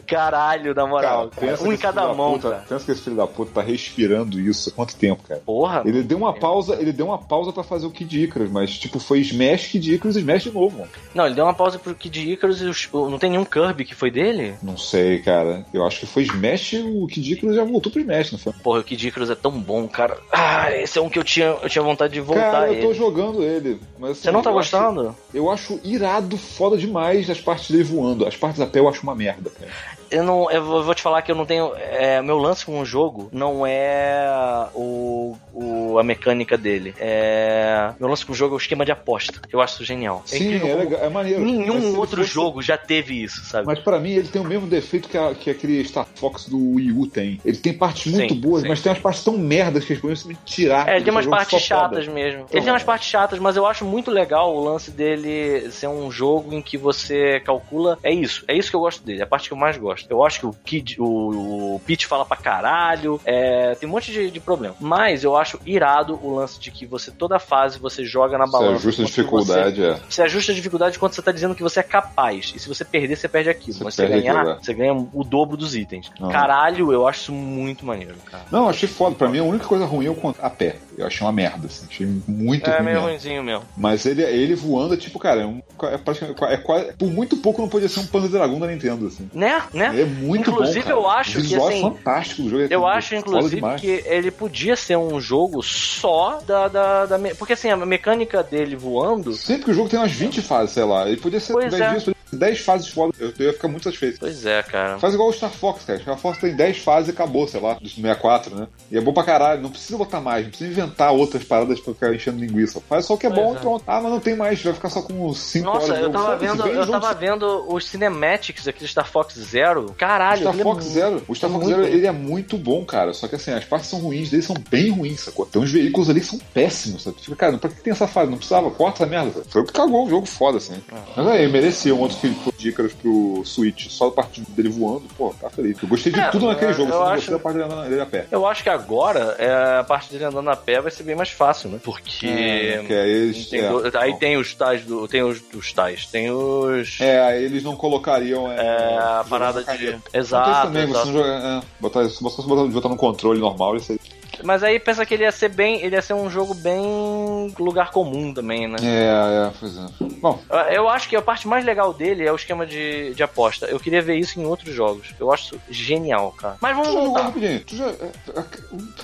Caralho, 0.06 0.74
na 0.74 0.86
moral. 0.86 1.30
Cara, 1.30 1.62
um 1.62 1.72
em 1.72 1.76
cada 1.76 2.12
mão, 2.14 2.34
puta, 2.34 2.50
cara. 2.50 2.64
Pensa 2.68 2.84
que 2.84 2.92
esse 2.92 3.02
filho 3.02 3.16
da 3.16 3.26
puta 3.26 3.52
tá 3.52 3.62
respirando 3.62 4.40
isso 4.40 4.70
há 4.70 4.72
quanto 4.72 4.96
tempo, 4.96 5.22
cara? 5.26 5.40
Porra. 5.44 5.82
Ele 5.84 6.02
deu 6.02 6.18
uma 6.18 6.32
pausa, 6.32 6.76
ele 6.80 6.92
deu 6.92 7.06
uma 7.06 7.18
pausa 7.18 7.52
pra 7.52 7.62
fazer 7.62 7.86
o 7.86 7.90
Kid 7.90 8.22
Icarus, 8.24 8.50
mas 8.50 8.78
tipo, 8.78 8.98
foi 8.98 9.20
Smash 9.20 9.68
Kid 9.68 9.94
Icarus 9.94 10.16
e 10.16 10.20
Smash 10.20 10.44
de 10.44 10.52
novo, 10.52 10.78
mano. 10.78 10.90
Não, 11.14 11.26
ele 11.26 11.34
deu 11.34 11.44
uma 11.44 11.54
pausa 11.54 11.78
pro 11.78 11.94
Kid 11.94 12.32
Icarus 12.32 12.60
e 12.60 12.96
o- 12.96 13.10
não 13.10 13.18
tem 13.18 13.30
nenhum 13.30 13.44
Kirby 13.44 13.84
que 13.84 13.94
foi 13.94 14.10
dele? 14.10 14.54
Não 14.62 14.76
sei, 14.76 15.18
cara. 15.18 15.64
Eu 15.72 15.84
acho 15.86 16.00
que 16.00 16.06
foi 16.06 16.22
Smash 16.22 16.74
o 16.84 17.06
Kid 17.06 17.32
Icarus 17.34 17.56
já 17.56 17.64
voltou 17.64 17.90
pro 17.92 18.00
Smash, 18.00 18.32
não 18.32 18.38
foi? 18.38 18.52
Porra, 18.62 18.80
o 18.80 18.84
Kid 18.84 19.05
Icarus 19.08 19.30
é 19.30 19.34
tão 19.34 19.52
bom, 19.52 19.86
cara. 19.88 20.18
Ah, 20.32 20.70
esse 20.76 20.98
é 20.98 21.02
um 21.02 21.08
que 21.08 21.18
eu 21.18 21.24
tinha, 21.24 21.46
eu 21.62 21.68
tinha 21.68 21.82
vontade 21.82 22.12
de 22.12 22.20
voltar 22.20 22.50
cara, 22.50 22.72
eu 22.72 22.80
tô 22.80 22.86
ele. 22.90 22.94
jogando 22.94 23.42
ele. 23.42 23.80
Mas, 23.98 24.12
assim, 24.12 24.20
Você 24.22 24.30
não 24.30 24.42
tá 24.42 24.50
eu 24.50 24.58
acho- 24.58 24.70
gostando? 24.76 25.16
eu 25.34 25.50
acho 25.50 25.80
irado, 25.84 26.36
foda 26.36 26.76
demais 26.76 27.28
as 27.30 27.40
partes 27.40 27.70
dele 27.70 27.84
voando. 27.84 28.26
As 28.26 28.36
partes 28.36 28.60
a 28.60 28.66
pé 28.66 28.78
eu 28.80 28.88
acho 28.88 29.02
uma 29.02 29.14
merda, 29.14 29.50
cara. 29.50 29.70
Eu 30.10 30.22
não, 30.24 30.50
eu 30.50 30.62
vou 30.82 30.94
te 30.94 31.02
falar 31.02 31.22
que 31.22 31.30
eu 31.30 31.34
não 31.36 31.44
tenho. 31.46 31.72
é, 31.76 32.20
meu 32.22 32.36
lance 32.38 32.64
com 32.64 32.80
o 32.80 32.84
jogo 32.84 33.28
não 33.32 33.66
é 33.66 34.66
o, 34.74 35.34
o- 35.52 35.98
a 35.98 36.02
mecânica 36.04 36.56
dele. 36.56 36.94
É, 36.98 37.90
meu 37.98 38.08
lance 38.08 38.24
com 38.24 38.32
o 38.32 38.34
jogo 38.34 38.54
é 38.54 38.56
o 38.56 38.60
esquema 38.60 38.84
de 38.84 38.92
aposta. 38.92 39.40
Eu 39.52 39.60
acho 39.60 39.74
isso 39.74 39.84
genial. 39.84 40.22
É 40.30 40.36
Sim, 40.36 40.44
incrível 40.44 40.66
é 40.66 40.70
como 40.72 40.84
legal, 40.84 41.00
é 41.04 41.08
maneiro. 41.08 41.40
Se 41.40 41.44
Nenhum 41.46 41.98
outro 41.98 42.18
fosse- 42.22 42.32
jogo 42.32 42.62
já 42.62 42.76
teve 42.76 43.22
isso, 43.22 43.44
sabe? 43.44 43.66
Mas 43.66 43.78
pra 43.78 43.98
mim 43.98 44.12
ele 44.12 44.28
tem 44.28 44.40
o 44.40 44.44
mesmo 44.44 44.66
defeito 44.66 45.08
que, 45.08 45.16
a- 45.18 45.34
que 45.34 45.50
aquele 45.50 45.82
Star 45.84 46.06
Fox 46.16 46.48
do 46.48 46.74
Wii 46.74 46.92
U 46.92 47.06
tem. 47.06 47.40
Ele 47.44 47.56
tem 47.56 47.72
partes 47.72 48.12
muito 48.12 48.34
Sim, 48.34 48.40
boas, 48.40 48.62
sim. 48.62 48.68
mas 48.68 48.80
tem 48.80 48.90
umas 48.92 49.00
partes 49.02 49.24
tão 49.24 49.36
merdas 49.38 49.84
que 49.84 49.92
eles 49.92 50.00
poderiam 50.00 50.16
simplesmente 50.16 50.44
tirar. 50.44 50.88
É, 50.88 50.96
ele 50.96 51.04
tem 51.04 51.12
umas 51.12 51.26
partes 51.26 51.50
só 51.50 51.56
foda. 51.58 51.66
chatas 51.88 52.08
mesmo. 52.08 52.46
Ele 52.50 52.62
tem 52.62 52.72
umas 52.72 52.82
partes 52.84 53.08
chatas, 53.08 53.38
mas 53.38 53.56
eu 53.56 53.66
acho 53.66 53.84
muito 53.84 54.10
legal 54.10 54.54
o 54.54 54.62
lance 54.64 54.90
dele 54.90 55.70
ser 55.70 55.88
um 55.88 56.10
jogo 56.10 56.52
em 56.54 56.62
que 56.62 56.76
você 56.78 57.40
calcula. 57.40 57.98
É 58.02 58.12
isso, 58.12 58.44
é 58.48 58.54
isso 58.56 58.70
que 58.70 58.76
eu 58.76 58.80
gosto 58.80 59.04
dele, 59.04 59.20
é 59.20 59.22
a 59.22 59.26
parte 59.26 59.48
que 59.48 59.54
eu 59.54 59.58
mais 59.58 59.76
gosto. 59.76 59.95
Eu 60.08 60.24
acho 60.24 60.40
que 60.40 60.46
o 60.46 60.52
Kid, 60.64 60.96
o, 61.00 61.74
o 61.76 61.80
Pete 61.86 62.06
fala 62.06 62.24
pra 62.24 62.36
caralho, 62.36 63.20
é, 63.24 63.74
tem 63.74 63.88
um 63.88 63.92
monte 63.92 64.10
de, 64.12 64.30
de 64.30 64.40
problema. 64.40 64.74
Mas 64.80 65.24
eu 65.24 65.36
acho 65.36 65.58
irado 65.64 66.18
o 66.22 66.34
lance 66.36 66.58
de 66.60 66.70
que 66.70 66.86
você, 66.86 67.10
toda 67.10 67.38
fase, 67.38 67.78
você 67.78 68.04
joga 68.04 68.36
na 68.38 68.46
Você 68.46 68.52
balança. 68.52 68.74
ajusta 68.76 69.02
a 69.02 69.04
dificuldade, 69.06 69.82
é. 69.84 69.94
Você, 69.94 70.02
você 70.08 70.22
ajusta 70.22 70.52
a 70.52 70.54
dificuldade 70.54 70.98
quando 70.98 71.12
você 71.12 71.22
tá 71.22 71.32
dizendo 71.32 71.54
que 71.54 71.62
você 71.62 71.80
é 71.80 71.82
capaz. 71.82 72.52
E 72.54 72.58
se 72.58 72.68
você 72.68 72.84
perder, 72.84 73.16
você 73.16 73.28
perde 73.28 73.50
aquilo. 73.50 73.78
Você 73.78 73.84
mas 73.84 73.94
se 73.94 74.02
você 74.02 74.08
ganhar, 74.08 74.36
aquilo, 74.40 74.50
é. 74.56 74.58
você 74.62 74.74
ganha 74.74 74.92
o 74.94 75.24
dobro 75.24 75.56
dos 75.56 75.74
itens. 75.76 76.10
Aham. 76.20 76.30
Caralho, 76.30 76.92
eu 76.92 77.06
acho 77.06 77.20
isso 77.20 77.32
muito 77.32 77.84
maneiro, 77.86 78.14
cara. 78.30 78.44
Não, 78.50 78.68
achei 78.68 78.88
foda. 78.88 79.14
Pra 79.16 79.28
mim 79.28 79.38
a 79.38 79.44
única 79.44 79.64
coisa 79.66 79.84
ruim 79.84 80.06
é 80.06 80.10
o 80.10 80.34
a 80.40 80.50
pé. 80.50 80.76
Eu 80.96 81.06
achei 81.06 81.26
uma 81.26 81.32
merda, 81.32 81.66
assim. 81.66 81.86
Achei 81.90 82.06
muito 82.26 82.68
É 82.68 82.74
ruim. 82.74 82.84
meio 82.84 82.96
mesmo. 82.96 83.08
ruimzinho 83.08 83.42
mesmo. 83.42 83.62
Mas 83.76 84.06
ele, 84.06 84.22
ele 84.22 84.54
voando 84.54 84.94
é 84.94 84.96
tipo, 84.96 85.18
cara, 85.18 85.42
é, 85.42 85.46
um, 85.46 85.60
é. 85.82 86.52
É 86.52 86.56
quase, 86.56 86.92
por 86.94 87.08
muito 87.10 87.36
pouco 87.36 87.60
não 87.60 87.68
podia 87.68 87.88
ser 87.88 88.00
um 88.00 88.06
Panzer 88.06 88.30
Dragon 88.30 88.58
da 88.58 88.66
Nintendo, 88.66 89.06
assim. 89.06 89.28
Né? 89.32 89.62
Né? 89.72 89.85
Ele 89.92 90.02
é 90.02 90.04
muito 90.04 90.50
Inclusive, 90.50 90.82
bom. 90.84 90.90
eu 90.90 91.10
acho 91.10 91.30
o 91.30 91.34
que, 91.34 91.40
visual 91.42 91.68
assim, 91.68 91.78
é 91.78 91.82
fantástico 91.82 92.42
do 92.42 92.48
jogo. 92.50 92.62
é 92.62 92.66
Eu 92.70 92.80
foda 92.80 92.92
acho, 92.94 93.14
inclusive, 93.14 93.54
demais. 93.56 93.80
que 93.80 94.02
ele 94.06 94.30
podia 94.30 94.76
ser 94.76 94.96
um 94.96 95.20
jogo 95.20 95.62
só 95.62 96.40
da, 96.46 96.68
da, 96.68 97.06
da 97.06 97.18
Porque 97.38 97.52
assim, 97.54 97.70
a 97.70 97.76
mecânica 97.76 98.42
dele 98.42 98.76
voando. 98.76 99.32
Sempre 99.34 99.64
que 99.66 99.70
o 99.70 99.74
jogo 99.74 99.88
tem 99.88 99.98
umas 99.98 100.12
20 100.12 100.42
fases, 100.42 100.72
sei 100.74 100.84
lá. 100.84 101.06
Ele 101.08 101.16
podia 101.16 101.40
ser 101.40 101.52
Pois 101.52 101.70
10 101.70 101.80
é. 101.82 101.90
dias, 101.90 102.15
10 102.36 102.60
fases 102.60 102.88
foda. 102.88 103.12
Eu, 103.18 103.32
eu 103.38 103.46
ia 103.46 103.52
ficar 103.52 103.68
muito 103.68 103.84
satisfeito. 103.84 104.18
Pois 104.20 104.44
é, 104.46 104.62
cara. 104.62 104.98
Faz 104.98 105.14
igual 105.14 105.28
o 105.28 105.32
Star 105.32 105.50
Fox, 105.50 105.84
cara. 105.84 105.98
Star 106.00 106.18
Fox 106.18 106.38
tem 106.38 106.54
10 106.54 106.78
fases 106.78 107.08
e 107.08 107.12
acabou, 107.12 107.46
sei 107.48 107.60
lá, 107.60 107.74
do 107.74 107.88
64, 107.88 108.54
né? 108.54 108.66
E 108.90 108.96
é 108.96 109.00
bom 109.00 109.12
pra 109.12 109.22
caralho. 109.24 109.62
Não 109.62 109.70
precisa 109.70 109.96
botar 109.98 110.20
mais, 110.20 110.42
não 110.44 110.50
precisa 110.50 110.70
inventar 110.70 111.12
outras 111.12 111.44
paradas 111.44 111.80
pra 111.80 111.92
ficar 111.94 112.14
enchendo 112.14 112.38
linguiça. 112.38 112.80
Faz 112.88 113.04
só 113.06 113.14
o 113.14 113.18
que 113.18 113.26
é 113.26 113.30
Pois 113.30 113.40
bom 113.42 113.54
é. 113.54 113.56
e 113.56 113.60
pronto. 113.60 113.84
Ah, 113.86 114.00
mas 114.00 114.12
não 114.12 114.20
tem 114.20 114.36
mais, 114.36 114.62
vai 114.62 114.72
ficar 114.72 114.90
só 114.90 115.02
com 115.02 115.32
5 115.32 115.68
horas 115.68 115.88
Nossa, 115.88 116.00
eu 116.00 116.10
tava 116.10 116.36
vendo, 116.36 116.66
eu 116.66 116.86
tava 116.90 117.14
vendo 117.14 117.66
os 117.72 117.86
cinematics 117.86 118.68
aqui 118.68 118.80
do 118.80 118.88
Star 118.88 119.06
Fox 119.08 119.34
Zero. 119.38 119.94
Caralho, 119.96 120.40
Star 120.42 120.54
é 120.58 120.62
Fox 120.62 120.84
muito- 120.84 120.94
Zero. 120.94 121.22
O 121.28 121.34
Star 121.34 121.50
Fox 121.50 121.64
muito 121.64 121.76
Zero 121.76 121.88
bom. 121.90 121.96
ele 121.96 122.06
é 122.06 122.12
muito 122.12 122.56
bom, 122.58 122.84
cara. 122.84 123.12
Só 123.12 123.26
que 123.28 123.34
assim, 123.36 123.50
as 123.52 123.64
partes 123.64 123.88
são 123.90 123.98
ruins 124.00 124.30
dele 124.30 124.42
são 124.42 124.56
bem 124.70 124.90
ruins, 124.90 125.20
sacou? 125.20 125.46
Tem 125.46 125.60
uns 125.60 125.70
veículos 125.70 126.08
ali 126.10 126.20
que 126.20 126.26
são 126.26 126.38
péssimos, 126.52 127.02
sabe? 127.02 127.16
Fica, 127.20 127.36
cara, 127.36 127.58
pra 127.58 127.70
que 127.70 127.80
tem 127.82 127.92
essa 127.92 128.06
fase? 128.06 128.30
Não 128.30 128.36
precisava, 128.38 128.70
corta 128.70 129.02
essa 129.02 129.10
merda. 129.10 129.32
sabe? 129.32 129.46
Foi 129.48 129.62
o 129.62 129.64
que 129.64 129.72
cagou 129.72 130.06
o 130.06 130.10
jogo 130.10 130.26
foda, 130.26 130.58
assim. 130.58 130.74
Ah. 130.92 130.96
Mas 131.16 131.26
aí, 131.28 131.48
merecia 131.48 131.94
um 131.94 132.00
outro 132.00 132.16
que 132.28 132.34
ele 132.34 132.44
foi 132.44 132.52
de 132.56 132.68
Icarus 132.68 132.92
pro 132.94 133.42
Switch, 133.44 133.88
só 133.88 134.08
a 134.08 134.12
parte 134.12 134.40
dele 134.40 134.68
voando, 134.68 135.04
pô, 135.16 135.34
tá 135.40 135.48
feliz. 135.50 135.76
Eu 135.82 135.88
gostei 135.88 136.12
de 136.12 136.20
É, 136.20 136.30
tudo 136.30 136.46
naquele 136.46 136.70
eu- 136.72 136.74
jogo, 136.74 136.88
eu 136.90 136.92
só 136.94 136.98
não 137.00 137.06
acho- 137.06 137.14
gostei 137.32 137.34
da 137.34 137.40
parte 137.70 137.88
dele 137.88 138.00
a 138.00 138.06
pé. 138.06 138.26
Eu 138.30 138.46
acho 138.46 138.62
que 138.62 138.68
agora 138.68 139.36
é, 139.38 139.78
a 139.80 139.84
parte 139.84 140.10
dele 140.12 140.24
andando 140.24 140.50
a 140.50 140.56
pé 140.56 140.80
vai 140.80 140.90
ser 140.90 141.02
bem 141.02 141.14
mais 141.16 141.30
fácil, 141.30 141.70
né? 141.70 141.78
Porque. 141.82 142.26
É, 142.26 142.84
que 142.86 142.92
aí 142.94 143.10
eles- 143.10 143.46
tem 143.48 143.60
é, 143.60 143.70
aí 143.98 144.12
bom. 144.12 144.18
tem 144.18 144.36
os 144.36 144.54
tais 144.54 144.82
do. 144.84 145.06
Tem 145.08 145.22
os, 145.22 145.42
os 145.54 145.72
tais. 145.72 146.06
Tem 146.06 146.30
os. 146.30 147.00
É, 147.00 147.20
aí 147.20 147.44
eles 147.44 147.62
não 147.62 147.76
colocariam. 147.76 148.50
É, 148.50 148.56
É, 148.56 148.98
a 148.98 149.24
parada 149.28 149.62
de. 149.64 149.96
Exato. 150.12 150.66
também, 150.68 150.86
você 150.86 150.92
exato. 150.92 151.06
não 151.06 151.12
joga, 151.14 151.28
é, 151.28 151.60
botar, 151.80 152.08
se 152.08 152.22
você 152.22 152.42
botar, 152.42 152.64
botar 152.64 152.88
no 152.88 152.96
controle 152.96 153.38
normal, 153.40 153.76
isso 153.76 153.92
aí. 153.92 153.98
Mas 154.44 154.62
aí 154.62 154.78
pensa 154.78 155.04
que 155.06 155.14
ele 155.14 155.24
ia 155.24 155.32
ser 155.32 155.48
bem. 155.50 155.82
Ele 155.82 155.94
ia 155.96 156.02
ser 156.02 156.14
um 156.14 156.30
jogo 156.30 156.54
bem 156.54 157.52
lugar 157.58 157.90
comum 157.90 158.32
também, 158.32 158.66
né? 158.68 158.76
É, 158.82 159.46
é, 159.48 159.52
pois 159.58 159.76
é. 159.76 159.86
Bom, 160.20 160.38
Eu 160.70 160.88
acho 160.88 161.08
que 161.08 161.16
a 161.16 161.22
parte 161.22 161.46
mais 161.46 161.64
legal 161.64 161.92
dele 161.92 162.24
é 162.26 162.32
o 162.32 162.36
esquema 162.36 162.66
de, 162.66 163.14
de 163.14 163.22
aposta. 163.22 163.66
Eu 163.66 163.78
queria 163.78 164.02
ver 164.02 164.16
isso 164.16 164.40
em 164.40 164.44
outros 164.44 164.74
jogos. 164.74 165.14
Eu 165.18 165.32
acho 165.32 165.58
genial, 165.70 166.32
cara. 166.32 166.56
Mas 166.60 166.76
vamos 166.76 166.92
voltar. 166.92 167.32
Tu 167.66 167.76
já, 167.76 167.86
é, 167.86 168.10
é, 168.36 168.42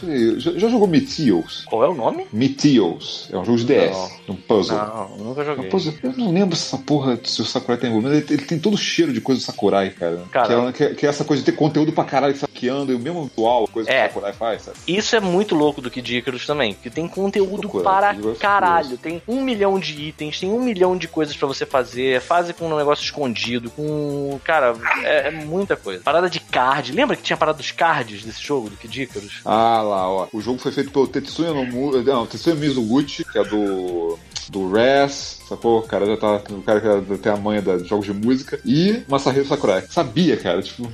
peraí, 0.00 0.40
já, 0.40 0.52
já 0.52 0.68
jogou 0.68 0.86
Meteos? 0.86 1.64
Qual 1.68 1.84
é 1.84 1.88
o 1.88 1.94
nome? 1.94 2.26
Meteos. 2.32 3.28
É 3.32 3.38
um 3.38 3.44
jogo 3.44 3.58
de 3.58 3.64
DS. 3.66 4.20
Um 4.28 4.34
puzzle. 4.36 4.76
Não, 4.76 5.08
nunca 5.18 5.44
joguei. 5.44 5.66
Um 5.66 5.70
puzzle. 5.70 5.94
Eu 6.02 6.12
não 6.16 6.32
lembro 6.32 6.56
se 6.56 6.66
essa 6.74 6.82
porra 6.82 7.18
se 7.22 7.40
o 7.40 7.44
Sakurai 7.44 7.76
tá 7.78 7.86
envolvido. 7.86 8.14
Ele, 8.14 8.26
ele 8.30 8.42
tem 8.44 8.58
todo 8.58 8.74
o 8.74 8.78
cheiro 8.78 9.12
de 9.12 9.20
coisa 9.20 9.40
do 9.40 9.44
Sakurai, 9.44 9.90
cara. 9.90 10.22
É, 10.32 10.72
que, 10.72 10.84
é, 10.84 10.94
que 10.94 11.06
é 11.06 11.08
essa 11.08 11.24
coisa 11.24 11.42
de 11.42 11.50
ter 11.50 11.56
conteúdo 11.56 11.92
pra 11.92 12.04
caralho 12.04 12.36
saqueando 12.36 12.92
e 12.92 12.94
o 12.94 12.98
mesmo 12.98 13.24
visual, 13.26 13.68
coisa 13.68 13.90
É. 13.90 14.02
que 14.02 14.10
o 14.10 14.14
Sakurai 14.14 14.32
faz, 14.32 14.62
sabe? 14.62 14.76
Isso 14.86 15.14
é 15.16 15.20
muito 15.22 15.54
louco 15.54 15.80
do 15.80 15.90
que 15.90 16.02
de 16.02 16.18
Icarus 16.18 16.46
também, 16.46 16.74
que 16.74 16.90
tem 16.90 17.08
conteúdo 17.08 17.62
Procura, 17.62 17.84
para 17.84 18.14
caralho. 18.38 18.98
Tem 18.98 19.22
um 19.26 19.42
milhão 19.42 19.78
de 19.78 20.08
itens, 20.08 20.40
tem 20.40 20.50
um 20.50 20.62
milhão 20.62 20.96
de 20.96 21.08
coisas 21.08 21.36
pra 21.36 21.48
você 21.48 21.64
fazer, 21.64 22.20
fase 22.20 22.52
com 22.52 22.68
um 22.68 22.76
negócio 22.76 23.04
escondido, 23.04 23.70
com. 23.70 24.38
Cara, 24.44 24.74
é, 25.02 25.28
é 25.28 25.30
muita 25.30 25.76
coisa. 25.76 26.02
Parada 26.02 26.28
de 26.28 26.40
card. 26.40 26.92
Lembra 26.92 27.16
que 27.16 27.22
tinha 27.22 27.36
parada 27.36 27.58
dos 27.58 27.70
cards 27.70 28.24
desse 28.24 28.42
jogo, 28.42 28.70
do 28.70 28.76
Kid 28.76 29.02
Icarus? 29.02 29.40
Ah 29.44 29.82
lá, 29.82 30.08
ó. 30.08 30.28
O 30.32 30.40
jogo 30.40 30.58
foi 30.58 30.72
feito 30.72 30.90
pelo 30.90 31.06
Tetsuya 31.06 31.52
Nomu... 31.52 32.02
Não, 32.02 32.26
Tetsuya 32.26 32.54
Mizuguchi, 32.54 33.24
que 33.24 33.38
é 33.38 33.44
do... 33.44 34.18
Do 34.48 34.70
Res, 34.70 35.40
sacou? 35.48 35.78
O 35.78 35.82
cara 35.82 36.04
já 36.04 36.16
tá. 36.16 36.42
O 36.50 36.62
cara 36.62 36.80
que 36.80 37.18
tem 37.18 37.32
a 37.32 37.36
manha 37.36 37.62
de 37.62 37.88
jogos 37.88 38.04
de 38.04 38.12
música. 38.12 38.58
E 38.66 39.02
Masahiro 39.08 39.46
Sakurai. 39.46 39.84
Sabia, 39.88 40.36
cara, 40.36 40.60
tipo. 40.60 40.92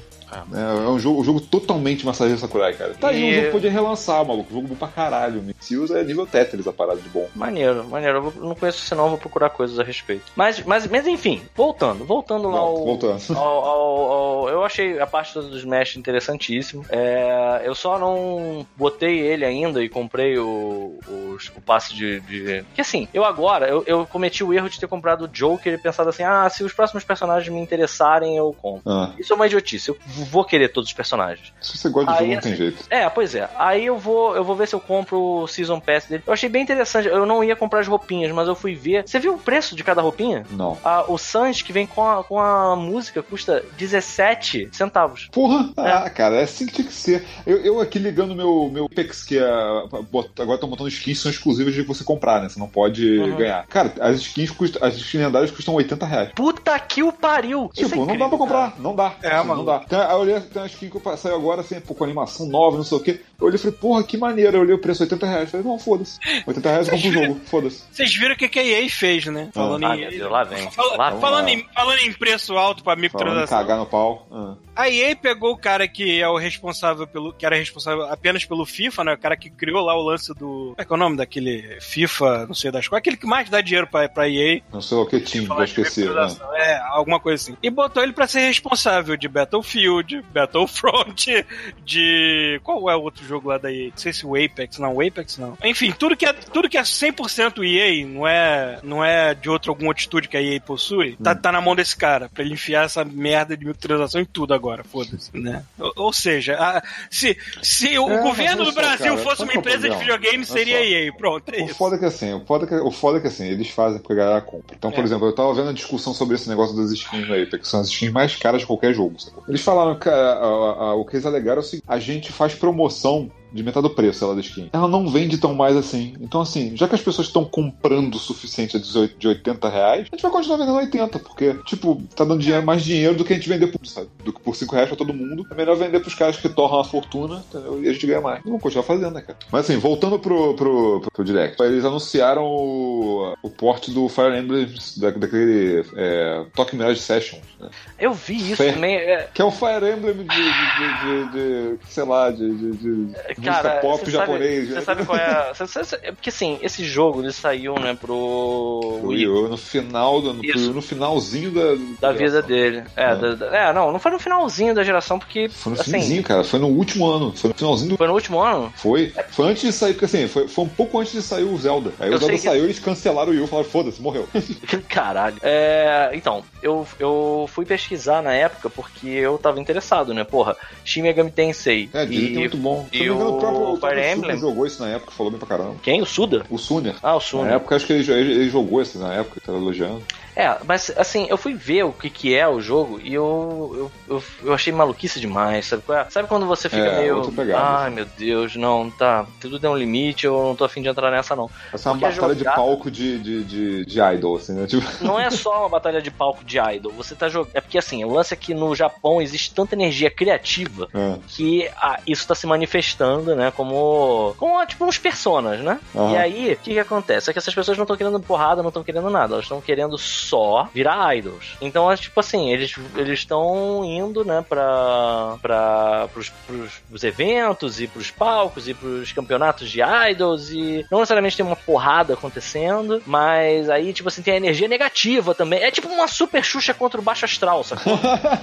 É, 0.54 0.60
é 0.84 0.88
um 0.88 0.98
jogo, 0.98 1.20
um 1.20 1.24
jogo 1.24 1.40
totalmente 1.40 2.04
Masahiro 2.04 2.38
Sakurai, 2.38 2.74
cara. 2.74 2.94
Tá 2.94 3.08
aí, 3.08 3.20
E- 3.22 3.24
um 3.30 3.34
jogo 3.34 3.46
que 3.46 3.52
podia 3.52 3.70
relançar, 3.70 4.24
maluco. 4.24 4.52
Jogo 4.52 4.68
bom 4.68 4.74
pra 4.74 4.88
caralho. 4.88 5.42
Meteos 5.42 5.90
é 5.90 6.02
nível 6.04 6.26
Tetris 6.26 6.66
a 6.66 6.72
parada 6.72 7.00
de 7.00 7.08
bom. 7.08 7.28
Maneiro, 7.34 7.84
maneiro. 7.88 8.18
Eu 8.18 8.30
vou- 8.30 8.44
não 8.48 8.54
conheço 8.54 8.82
esse 8.84 8.94
não, 8.94 9.08
vou 9.08 9.18
procurar 9.18 9.50
coisas 9.50 9.78
a 9.78 9.82
respeito. 9.84 10.24
Mas, 10.36 10.60
mas, 10.64 10.86
mas 10.86 11.06
enfim, 11.06 11.42
voltando, 11.56 12.04
voltando 12.04 12.48
lá 12.50 12.58
ao, 12.58 12.76
Voltando. 12.84 13.18
ao- 13.36 13.64
ao- 13.64 14.12
ao- 14.12 14.48
Eu 14.48 14.64
achei 14.64 14.98
a 15.00 15.06
parte 15.06 15.32
toda 15.32 15.48
do 15.48 15.56
Smash 15.58 15.96
interessantíssimo. 15.96 16.84
É, 16.88 17.62
eu 17.64 17.74
só 17.74 17.98
não 17.98 18.66
botei 18.76 19.18
ele 19.20 19.44
ainda 19.44 19.82
e 19.82 19.88
comprei 19.88 20.38
o, 20.38 20.98
os- 21.06 21.50
o 21.56 21.60
passe 21.60 21.94
de, 21.94 22.20
de. 22.20 22.64
Que 22.74 22.80
assim, 22.80 23.08
eu 23.14 23.24
agora, 23.24 23.66
eu, 23.68 23.82
eu 23.86 24.06
cometi 24.06 24.42
o 24.44 24.52
erro 24.52 24.68
de 24.68 24.78
ter 24.78 24.86
comprado 24.88 25.22
o 25.24 25.28
Joker 25.28 25.72
e 25.74 25.78
pensado 25.78 26.08
assim: 26.10 26.22
ah, 26.22 26.48
se 26.50 26.62
os 26.64 26.72
próximos 26.72 27.04
personagens 27.04 27.52
me 27.52 27.60
interessarem, 27.60 28.36
eu 28.36 28.54
compro. 28.60 28.82
Ah, 28.90 29.12
Isso 29.18 29.32
é 29.32 29.36
uma 29.36 29.46
idiotice. 29.46 29.88
Eu 29.90 29.98
vou 30.24 30.44
querer 30.44 30.68
todos 30.68 30.88
os 30.90 30.94
personagens. 30.94 31.52
se 31.60 31.76
você 31.76 31.88
gosta 31.88 32.12
de 32.12 32.18
Aí, 32.18 32.24
jogo, 32.24 32.34
não 32.34 32.40
tem 32.40 32.52
assim, 32.52 32.62
jeito. 32.62 32.84
É, 32.90 33.08
pois 33.08 33.34
é. 33.34 33.48
Aí 33.58 33.86
eu 33.86 33.98
vou, 33.98 34.34
eu 34.36 34.44
vou 34.44 34.54
ver 34.56 34.68
se 34.68 34.74
eu 34.74 34.80
compro 34.80 35.18
o 35.20 35.46
Season 35.46 35.80
Pass 35.80 36.06
dele. 36.06 36.22
Eu 36.26 36.32
achei 36.32 36.48
bem 36.48 36.62
interessante. 36.62 37.08
Eu 37.08 37.24
não 37.26 37.42
ia 37.42 37.56
comprar 37.56 37.80
as 37.80 37.86
roupinhas, 37.88 38.32
mas 38.32 38.48
eu 38.48 38.54
fui 38.54 38.74
ver. 38.74 39.04
Você 39.06 39.18
viu 39.18 39.34
o 39.34 39.38
preço 39.38 39.74
de 39.76 39.82
cada 39.84 40.02
roupinha? 40.02 40.44
Não. 40.50 40.76
Ah, 40.84 41.04
o 41.08 41.16
Sans 41.18 41.62
que 41.62 41.72
vem 41.72 41.86
com 41.86 42.06
a, 42.08 42.22
com 42.24 42.38
a 42.40 42.76
música 42.76 43.22
custa 43.22 43.64
17 43.76 44.68
centavos. 44.72 45.28
Porra! 45.32 45.70
Ah, 45.76 46.08
cara, 46.10 46.36
é 46.36 46.42
assim 46.42 46.66
que 46.66 46.72
tinha 46.74 46.86
que 46.86 46.92
ser. 46.92 47.24
Eu, 47.46 47.58
eu 47.58 47.80
aqui 47.80 47.98
ligando 47.98 48.34
meu, 48.34 48.68
meu 48.72 48.84
Apex, 48.86 49.22
que 49.24 49.38
é. 49.38 49.42
Agora 49.48 50.54
estão 50.54 50.68
botando 50.68 50.88
skins 50.88 51.18
que 51.18 51.22
são 51.22 51.30
exclusivas 51.30 51.74
de 51.74 51.82
você 51.82 52.04
comprar, 52.04 52.40
né? 52.42 52.48
Você 52.48 52.58
não 52.58 52.68
pode 52.68 53.18
Uhum. 53.18 53.36
ganhar. 53.36 53.66
Cara, 53.66 53.92
as 54.00 54.16
skins 54.20 54.50
custam. 54.50 54.86
As 54.86 54.94
skins 54.96 55.22
lendárias 55.22 55.50
custam 55.50 55.74
80 55.74 56.06
reais. 56.06 56.30
Puta 56.34 56.78
que 56.78 57.02
o 57.02 57.12
pariu! 57.12 57.70
Isso 57.74 57.84
é 57.86 57.88
Tipo, 57.88 57.96
não 57.96 58.04
incrível, 58.04 58.26
dá 58.26 58.28
pra 58.28 58.38
comprar, 58.38 58.74
não 58.78 58.94
dá. 58.94 59.14
É, 59.22 59.28
Assim, 59.34 59.48
mano. 59.48 59.58
Não 59.58 59.64
dá. 59.64 59.78
Tem, 59.80 59.98
aí 60.08 60.14
eu 60.14 60.20
olhei, 60.20 60.40
tem 60.40 60.62
uma 60.62 60.66
skin 60.66 60.88
que 60.90 61.16
saiu 61.16 61.36
agora, 61.36 61.60
assim, 61.60 61.80
pô, 61.80 61.94
com 61.94 62.04
animação 62.04 62.46
nova, 62.46 62.76
não 62.76 62.84
sei 62.84 62.98
o 62.98 63.00
quê. 63.00 63.20
Eu 63.40 63.46
olhei 63.46 63.56
e 63.56 63.58
falei, 63.58 63.76
porra, 63.76 64.02
que 64.02 64.16
maneiro. 64.16 64.56
Eu 64.56 64.60
olhei 64.62 64.74
o 64.74 64.78
preço, 64.80 65.02
80 65.02 65.26
reais. 65.26 65.50
Falei, 65.50 65.64
não, 65.66 65.78
foda-se. 65.78 66.18
80 66.46 66.68
reais 66.70 66.88
eu 66.88 66.94
compro 66.94 67.08
o 67.08 67.12
jogo, 67.12 67.40
foda-se. 67.46 67.84
Vocês 67.92 68.14
viram 68.16 68.34
o 68.34 68.36
que 68.38 68.48
que 68.48 68.58
a 68.58 68.64
EA 68.64 68.88
fez, 68.90 69.26
né? 69.26 69.50
Falando 69.54 69.86
Ah, 69.86 69.96
em. 69.96 70.08
Deus, 70.10 70.30
lá 70.30 70.44
vem. 70.44 70.70
Fala- 70.72 70.96
Lá 70.96 71.12
falando, 71.18 71.48
em, 71.48 71.64
falando 71.74 71.98
em 72.00 72.12
preço 72.12 72.56
alto 72.56 72.82
pra 72.82 72.96
microtransação. 72.96 73.58
cagar 73.58 73.78
no 73.78 73.86
pau. 73.86 74.26
Ah. 74.32 74.54
A 74.74 74.88
EA 74.90 75.14
pegou 75.16 75.52
o 75.52 75.56
cara 75.58 75.86
que 75.88 76.20
é 76.20 76.28
o 76.28 76.36
responsável 76.36 77.06
pelo. 77.06 77.32
que 77.32 77.44
era 77.46 77.56
responsável 77.56 78.04
apenas 78.06 78.44
pelo 78.44 78.64
FIFA, 78.64 79.04
né? 79.04 79.14
O 79.14 79.18
cara 79.18 79.36
que 79.36 79.50
criou 79.50 79.84
lá 79.84 79.94
o 79.96 80.02
lance 80.02 80.32
do. 80.34 80.38
Como 80.70 80.74
é 80.78 80.84
que 80.84 80.92
é 80.92 80.96
o 80.96 80.98
nome 80.98 81.16
daquele 81.16 81.78
FIFA, 81.80 82.46
não 82.46 82.54
sei 82.54 82.70
das 82.70 82.86
quais, 82.88 83.00
aquele 83.00 83.16
que 83.16 83.26
mais 83.26 83.48
dá 83.50 83.60
dinheiro 83.60 83.86
pra, 83.86 84.08
pra 84.08 84.28
EA. 84.28 84.60
Não 84.72 84.80
sei 84.80 84.96
o 84.98 85.06
que 85.06 85.20
tinha, 85.20 85.42
já 85.42 85.48
falar 85.48 85.64
de 85.64 85.70
esqueci. 85.70 86.04
né? 86.08 86.26
É, 86.54 86.76
alguma 86.90 87.18
coisa 87.20 87.42
assim. 87.42 87.56
E 87.62 87.70
botou 87.70 88.02
ele 88.02 88.12
pra 88.12 88.26
ser 88.26 88.40
responsável 88.40 89.16
de 89.16 89.26
Battlefield, 89.28 89.97
Battlefront, 90.32 91.44
de. 91.84 92.60
Qual 92.62 92.90
é 92.90 92.96
o 92.96 93.02
outro 93.02 93.24
jogo 93.26 93.48
lá 93.48 93.58
da 93.58 93.72
EA? 93.72 93.86
Não 93.90 93.96
sei 93.96 94.12
se 94.12 94.26
o 94.26 94.34
Apex, 94.34 94.78
não, 94.78 94.94
o 94.96 95.06
Apex 95.06 95.38
não. 95.38 95.56
Enfim, 95.64 95.92
tudo 95.92 96.16
que 96.16 96.26
é, 96.26 96.32
tudo 96.32 96.68
que 96.68 96.78
é 96.78 96.82
100% 96.82 97.62
EA, 97.64 98.06
não 98.06 98.26
é, 98.26 98.78
não 98.82 99.04
é 99.04 99.34
de 99.34 99.48
outro, 99.48 99.70
algum 99.72 99.86
outro 99.86 100.02
estúdio 100.02 100.30
que 100.30 100.36
a 100.36 100.42
EA 100.42 100.60
possui, 100.60 101.16
tá, 101.22 101.34
tá 101.34 101.52
na 101.52 101.60
mão 101.60 101.74
desse 101.74 101.96
cara, 101.96 102.28
pra 102.32 102.42
ele 102.44 102.54
enfiar 102.54 102.84
essa 102.84 103.04
merda 103.04 103.56
de 103.56 103.64
microtransação 103.64 104.20
em 104.20 104.24
tudo 104.24 104.54
agora, 104.54 104.84
foda-se, 104.84 105.30
né? 105.36 105.64
Ou, 105.78 105.92
ou 105.96 106.12
seja, 106.12 106.54
a- 106.58 106.82
se, 107.10 107.36
se 107.62 107.98
o 107.98 108.08
É, 108.10 108.22
governo 108.22 108.64
do 108.64 108.72
Brasil 108.72 109.14
cara, 109.14 109.18
fosse 109.18 109.42
uma 109.42 109.52
é 109.52 109.56
empresa 109.56 109.88
de 109.88 109.96
videogame, 109.96 110.44
seria 110.44 110.84
EA. 110.84 111.12
Pronto, 111.12 111.48
é 111.52 111.62
O 111.62 111.66
isso. 111.66 111.74
foda 111.74 111.96
é 111.96 111.98
que 111.98 112.04
assim, 112.04 112.32
o 112.32 112.44
foda 112.44 112.64
é 112.64 112.68
que, 112.68 112.74
o 112.76 112.90
foda 112.90 113.18
é 113.18 113.20
que 113.20 113.26
assim, 113.26 113.46
eles 113.46 113.68
fazem 113.70 113.98
porque 113.98 114.12
a 114.14 114.16
galera 114.16 114.40
compra. 114.40 114.74
Então, 114.76 114.90
por 114.90 115.00
É. 115.00 115.04
exemplo, 115.04 115.26
eu 115.26 115.34
tava 115.34 115.52
vendo 115.54 115.70
a 115.70 115.72
discussão 115.72 116.12
sobre 116.14 116.34
esse 116.36 116.48
negócio 116.48 116.76
das 116.76 116.90
skins 116.90 117.26
no 117.26 117.34
Apex, 117.34 117.58
que 117.58 117.68
são 117.68 117.80
as 117.80 117.88
skins 117.88 118.12
mais 118.12 118.36
caras 118.36 118.60
de 118.60 118.66
qualquer 118.66 118.92
jogo, 118.94 119.18
sacou? 119.20 119.42
Eles 119.48 119.60
falaram 119.62 119.87
a- 119.90 120.90
a- 120.90 120.94
o 120.94 121.04
que 121.04 121.16
eles 121.16 121.26
alegaram 121.26 121.60
é 121.60 121.64
o 121.64 121.64
seguinte: 121.64 121.84
a 121.88 121.98
gente 121.98 122.32
faz 122.32 122.54
promoção 122.54 123.30
de 123.52 123.62
metade 123.62 123.86
do 123.88 123.94
preço 123.94 124.24
ela 124.24 124.34
da 124.34 124.40
skin. 124.40 124.68
Ela 124.72 124.88
não 124.88 125.08
vende 125.08 125.38
tão 125.38 125.54
mais 125.54 125.76
assim. 125.76 126.14
Então, 126.20 126.40
assim, 126.40 126.76
já 126.76 126.86
que 126.88 126.94
as 126.94 127.00
pessoas 127.02 127.26
estão 127.28 127.44
comprando 127.44 128.14
o 128.14 128.18
suficiente 128.18 128.76
a 128.76 128.80
18 128.80 129.18
de 129.18 129.28
80 129.28 129.68
reais, 129.68 130.06
a 130.10 130.16
gente 130.16 130.22
vai 130.22 130.30
continuar 130.30 130.58
vendendo 130.58 130.76
80, 130.76 131.18
porque, 131.20 131.54
tipo, 131.64 132.02
tá 132.14 132.24
dando 132.24 132.40
dinheiro, 132.40 132.64
mais 132.64 132.82
dinheiro 132.82 133.14
do 133.16 133.24
que 133.24 133.32
a 133.32 133.36
gente 133.36 133.48
vender 133.48 133.68
por, 133.68 133.84
sabe? 133.86 134.08
Do 134.24 134.32
que 134.32 134.40
por 134.40 134.54
5 134.56 134.74
reais 134.74 134.88
pra 134.88 134.96
todo 134.98 135.14
mundo. 135.14 135.46
É 135.50 135.54
melhor 135.54 135.76
vender 135.76 136.00
pros 136.00 136.14
caras 136.14 136.36
que 136.36 136.48
torram 136.48 136.80
a 136.80 136.84
fortuna, 136.84 137.44
entendeu? 137.48 137.82
E 137.82 137.88
a 137.88 137.92
gente 137.92 138.06
ganha 138.06 138.20
mais. 138.20 138.42
Vamos 138.44 138.60
continuar 138.62 138.84
fazendo, 138.84 139.12
né, 139.12 139.20
cara? 139.22 139.38
Mas 139.50 139.64
assim, 139.68 139.78
voltando 139.78 140.18
pro, 140.18 140.54
pro, 140.54 141.00
pro, 141.00 141.10
pro 141.12 141.24
Direct, 141.24 141.60
eles 141.62 141.84
anunciaram 141.84 142.44
o, 142.44 143.34
o 143.42 143.50
port 143.50 143.88
do 143.90 144.08
Fire 144.08 144.36
Emblem 144.38 144.68
da, 144.96 145.10
daquele 145.10 145.84
é, 145.96 146.44
Tokyo 146.54 146.76
Mirage 146.78 147.00
Sessions, 147.00 147.42
né? 147.60 147.68
Eu 147.98 148.12
vi 148.12 148.52
isso 148.52 148.62
também. 148.62 148.96
é, 148.96 149.28
Que 149.32 149.42
é 149.42 149.44
o 149.44 149.50
Fire 149.50 149.90
Emblem 149.96 150.14
de, 150.14 150.24
de, 150.24 150.28
de, 150.28 151.32
de- 151.32 151.76
de- 151.78 151.78
sei 151.88 152.04
lá, 152.04 152.30
de, 152.30 152.54
de, 152.56 152.72
de 152.72 153.37
Cara, 153.44 153.68
música 153.68 153.80
pop 153.80 154.04
você 154.04 154.10
japonês. 154.10 154.68
Sabe, 154.68 154.74
você 154.74 154.84
sabe 154.84 155.04
qual 155.06 155.18
é 155.18 155.24
a. 155.24 155.52
é 156.02 156.12
porque 156.12 156.28
assim, 156.30 156.58
esse 156.62 156.84
jogo 156.84 157.22
ele 157.22 157.32
saiu, 157.32 157.74
né, 157.78 157.96
pro. 158.00 158.14
O 158.14 159.08
Wii, 159.08 159.26
no 159.26 159.56
final, 159.56 160.20
do- 160.20 160.34
no, 160.34 160.42
no 160.74 160.82
finalzinho 160.82 161.50
da, 161.50 162.08
Da 162.08 162.12
vida 162.12 162.42
dele. 162.42 162.84
É, 162.96 163.04
É. 163.12 163.16
da- 163.16 163.34
da- 163.34 163.56
é, 163.56 163.72
não, 163.72 163.92
não 163.92 163.98
foi 163.98 164.10
no 164.12 164.18
finalzinho 164.18 164.74
da 164.74 164.82
geração, 164.82 165.18
porque. 165.18 165.48
Foi 165.48 165.72
no 165.72 165.80
assim, 165.80 165.90
finalzinho, 165.92 166.22
cara. 166.22 166.44
Foi 166.44 166.58
no 166.58 166.68
último 166.68 167.06
ano. 167.06 167.32
Foi 167.36 167.48
no 167.48 167.54
finalzinho 167.54 167.90
do. 167.90 167.96
Foi 167.96 168.06
no 168.06 168.14
último 168.14 168.40
ano? 168.40 168.72
Foi. 168.76 169.12
Foi 169.30 169.46
antes 169.48 169.62
de 169.62 169.72
sair, 169.72 169.92
porque 169.94 170.04
assim, 170.06 170.28
foi, 170.28 170.48
foi 170.48 170.64
um 170.64 170.68
pouco 170.68 170.98
antes 170.98 171.12
de 171.12 171.22
sair 171.22 171.44
o 171.44 171.56
Zelda. 171.56 171.92
Aí 171.98 172.08
Eu 172.10 172.16
o 172.16 172.18
Zelda 172.18 172.34
que- 172.34 172.40
saiu 172.40 172.62
e 172.62 172.64
eles 172.66 172.78
cancelaram 172.78 173.28
o 173.28 173.32
Wii 173.32 173.40
U 173.40 173.44
e 173.44 173.48
falaram, 173.48 173.68
foda-se, 173.68 174.00
morreu. 174.02 174.28
Caralho. 174.88 175.36
É, 175.42 176.10
então, 176.14 176.42
eu, 176.62 176.86
eu 176.98 177.48
fui 177.52 177.64
pesquisar 177.64 178.22
na 178.22 178.32
época 178.32 178.68
porque 178.70 179.08
eu 179.08 179.38
tava 179.38 179.60
interessado, 179.60 180.12
né? 180.14 180.24
Porra, 180.24 180.56
Shin 180.84 181.02
Megami 181.02 181.30
Tensei. 181.30 181.88
É, 181.92 182.04
dizem 182.06 182.26
que 182.28 182.32
é 182.32 182.36
e 182.36 182.38
muito 182.40 182.56
bom. 182.56 182.86
E 182.92 183.06
não 183.06 183.16
me 183.18 183.27
engano, 183.36 183.36
o 183.36 183.40
próprio, 183.40 183.72
o 183.72 183.76
Fire 183.76 183.90
Suner 184.02 184.16
Emblem? 184.16 184.38
jogou 184.38 184.66
isso 184.66 184.82
na 184.82 184.88
época, 184.90 185.12
falou 185.12 185.30
bem 185.32 185.38
pra 185.38 185.48
caramba. 185.48 185.74
Quem? 185.82 186.00
O 186.02 186.06
Suda? 186.06 186.44
O 186.50 186.58
Suner. 186.58 186.94
Ah, 187.02 187.12
o 187.12 187.14
Na 187.14 187.20
Suda. 187.20 187.48
época, 187.50 187.76
acho 187.76 187.86
que 187.86 187.92
ele, 187.92 188.12
ele, 188.12 188.32
ele 188.32 188.48
jogou 188.50 188.80
isso 188.82 188.98
na 188.98 189.14
época, 189.14 189.40
tava 189.44 189.58
elogiando. 189.58 190.02
É, 190.36 190.56
mas 190.64 190.92
assim, 190.96 191.26
eu 191.28 191.36
fui 191.36 191.52
ver 191.54 191.82
o 191.84 191.92
que, 191.92 192.08
que 192.08 192.32
é 192.32 192.46
o 192.46 192.60
jogo 192.60 193.00
e 193.02 193.12
eu, 193.12 193.90
eu, 194.08 194.16
eu, 194.16 194.22
eu 194.44 194.54
achei 194.54 194.72
maluquice 194.72 195.18
demais, 195.18 195.66
sabe? 195.66 195.82
é? 195.88 196.06
Sabe 196.10 196.28
quando 196.28 196.46
você 196.46 196.68
fica 196.68 196.86
É, 196.86 197.00
meio. 197.00 197.34
Ai 197.56 197.90
meu 197.90 198.04
Deus, 198.16 198.54
não, 198.54 198.88
tá. 198.88 199.26
Tudo 199.40 199.58
tem 199.58 199.68
um 199.68 199.76
limite, 199.76 200.26
eu 200.26 200.40
não 200.40 200.54
tô 200.54 200.62
afim 200.64 200.80
de 200.80 200.88
entrar 200.88 201.10
nessa, 201.10 201.34
não. 201.34 201.50
Essa 201.74 201.88
é 201.88 201.92
uma 201.92 201.98
Porque 201.98 202.14
batalha 202.14 202.34
de 202.34 202.38
jogar- 202.44 202.54
palco 202.54 202.88
de, 202.88 203.18
de, 203.18 203.42
de, 203.42 203.84
de 203.84 204.00
idol, 204.00 204.36
assim, 204.36 204.52
né? 204.52 204.64
Tipo, 204.68 204.86
Não 205.04 205.18
é 205.18 205.28
só 205.28 205.58
uma 205.62 205.68
batalha 205.70 206.00
de 206.00 206.10
palco 206.12 206.44
de 206.44 206.56
idol. 206.56 206.92
Você 206.92 207.16
tá 207.16 207.28
jogando. 207.28 207.50
É 207.52 207.60
porque 207.60 207.76
assim, 207.78 208.04
o 208.04 208.12
lance 208.12 208.32
é 208.32 208.36
que 208.36 208.54
no 208.54 208.76
Japão 208.76 209.20
existe 209.20 209.52
tanta 209.52 209.74
energia 209.74 210.08
criativa 210.08 210.88
é. 210.94 211.16
que 211.26 211.68
ah, 211.82 211.98
isso 212.06 212.24
tá 212.28 212.36
se 212.36 212.46
manifestando 212.46 213.17
jogando, 213.18 213.36
né? 213.36 213.50
Como, 213.50 214.34
como 214.38 214.64
tipo 214.66 214.84
uns 214.84 214.98
personas, 214.98 215.60
né? 215.60 215.78
Aham. 215.94 216.12
E 216.12 216.16
aí, 216.16 216.52
o 216.52 216.56
que 216.56 216.72
que 216.72 216.78
acontece? 216.78 217.30
É 217.30 217.32
que 217.32 217.38
essas 217.38 217.54
pessoas 217.54 217.76
não 217.76 217.84
estão 217.84 217.96
querendo 217.96 218.20
porrada, 218.20 218.62
não 218.62 218.68
estão 218.68 218.84
querendo 218.84 219.10
nada, 219.10 219.34
elas 219.34 219.44
estão 219.44 219.60
querendo 219.60 219.96
só 219.98 220.68
virar 220.72 221.16
idols. 221.16 221.56
Então, 221.60 221.90
é 221.90 221.96
tipo 221.96 222.18
assim, 222.20 222.50
eles 222.50 222.74
eles 222.96 223.20
estão 223.20 223.84
indo, 223.84 224.24
né, 224.24 224.44
pra, 224.48 225.36
pra 225.40 226.08
pros, 226.12 226.30
pros, 226.46 226.72
pros 226.88 227.04
eventos 227.04 227.80
e 227.80 227.86
pros 227.86 228.10
palcos 228.10 228.68
e 228.68 228.74
pros 228.74 229.12
campeonatos 229.12 229.70
de 229.70 229.80
idols 229.82 230.50
e 230.50 230.86
não 230.90 231.00
necessariamente 231.00 231.36
tem 231.36 231.46
uma 231.46 231.56
porrada 231.56 232.14
acontecendo, 232.14 233.02
mas 233.06 233.68
aí, 233.70 233.92
tipo 233.92 234.08
assim, 234.08 234.22
tem 234.22 234.34
a 234.34 234.38
energia 234.38 234.68
negativa 234.68 235.34
também. 235.34 235.62
É 235.62 235.70
tipo 235.70 235.88
uma 235.88 236.08
super 236.08 236.44
Xuxa 236.44 236.74
contra 236.74 237.00
o 237.00 237.02
Baixo 237.02 237.24
Astral, 237.24 237.64
sacou? 237.64 237.98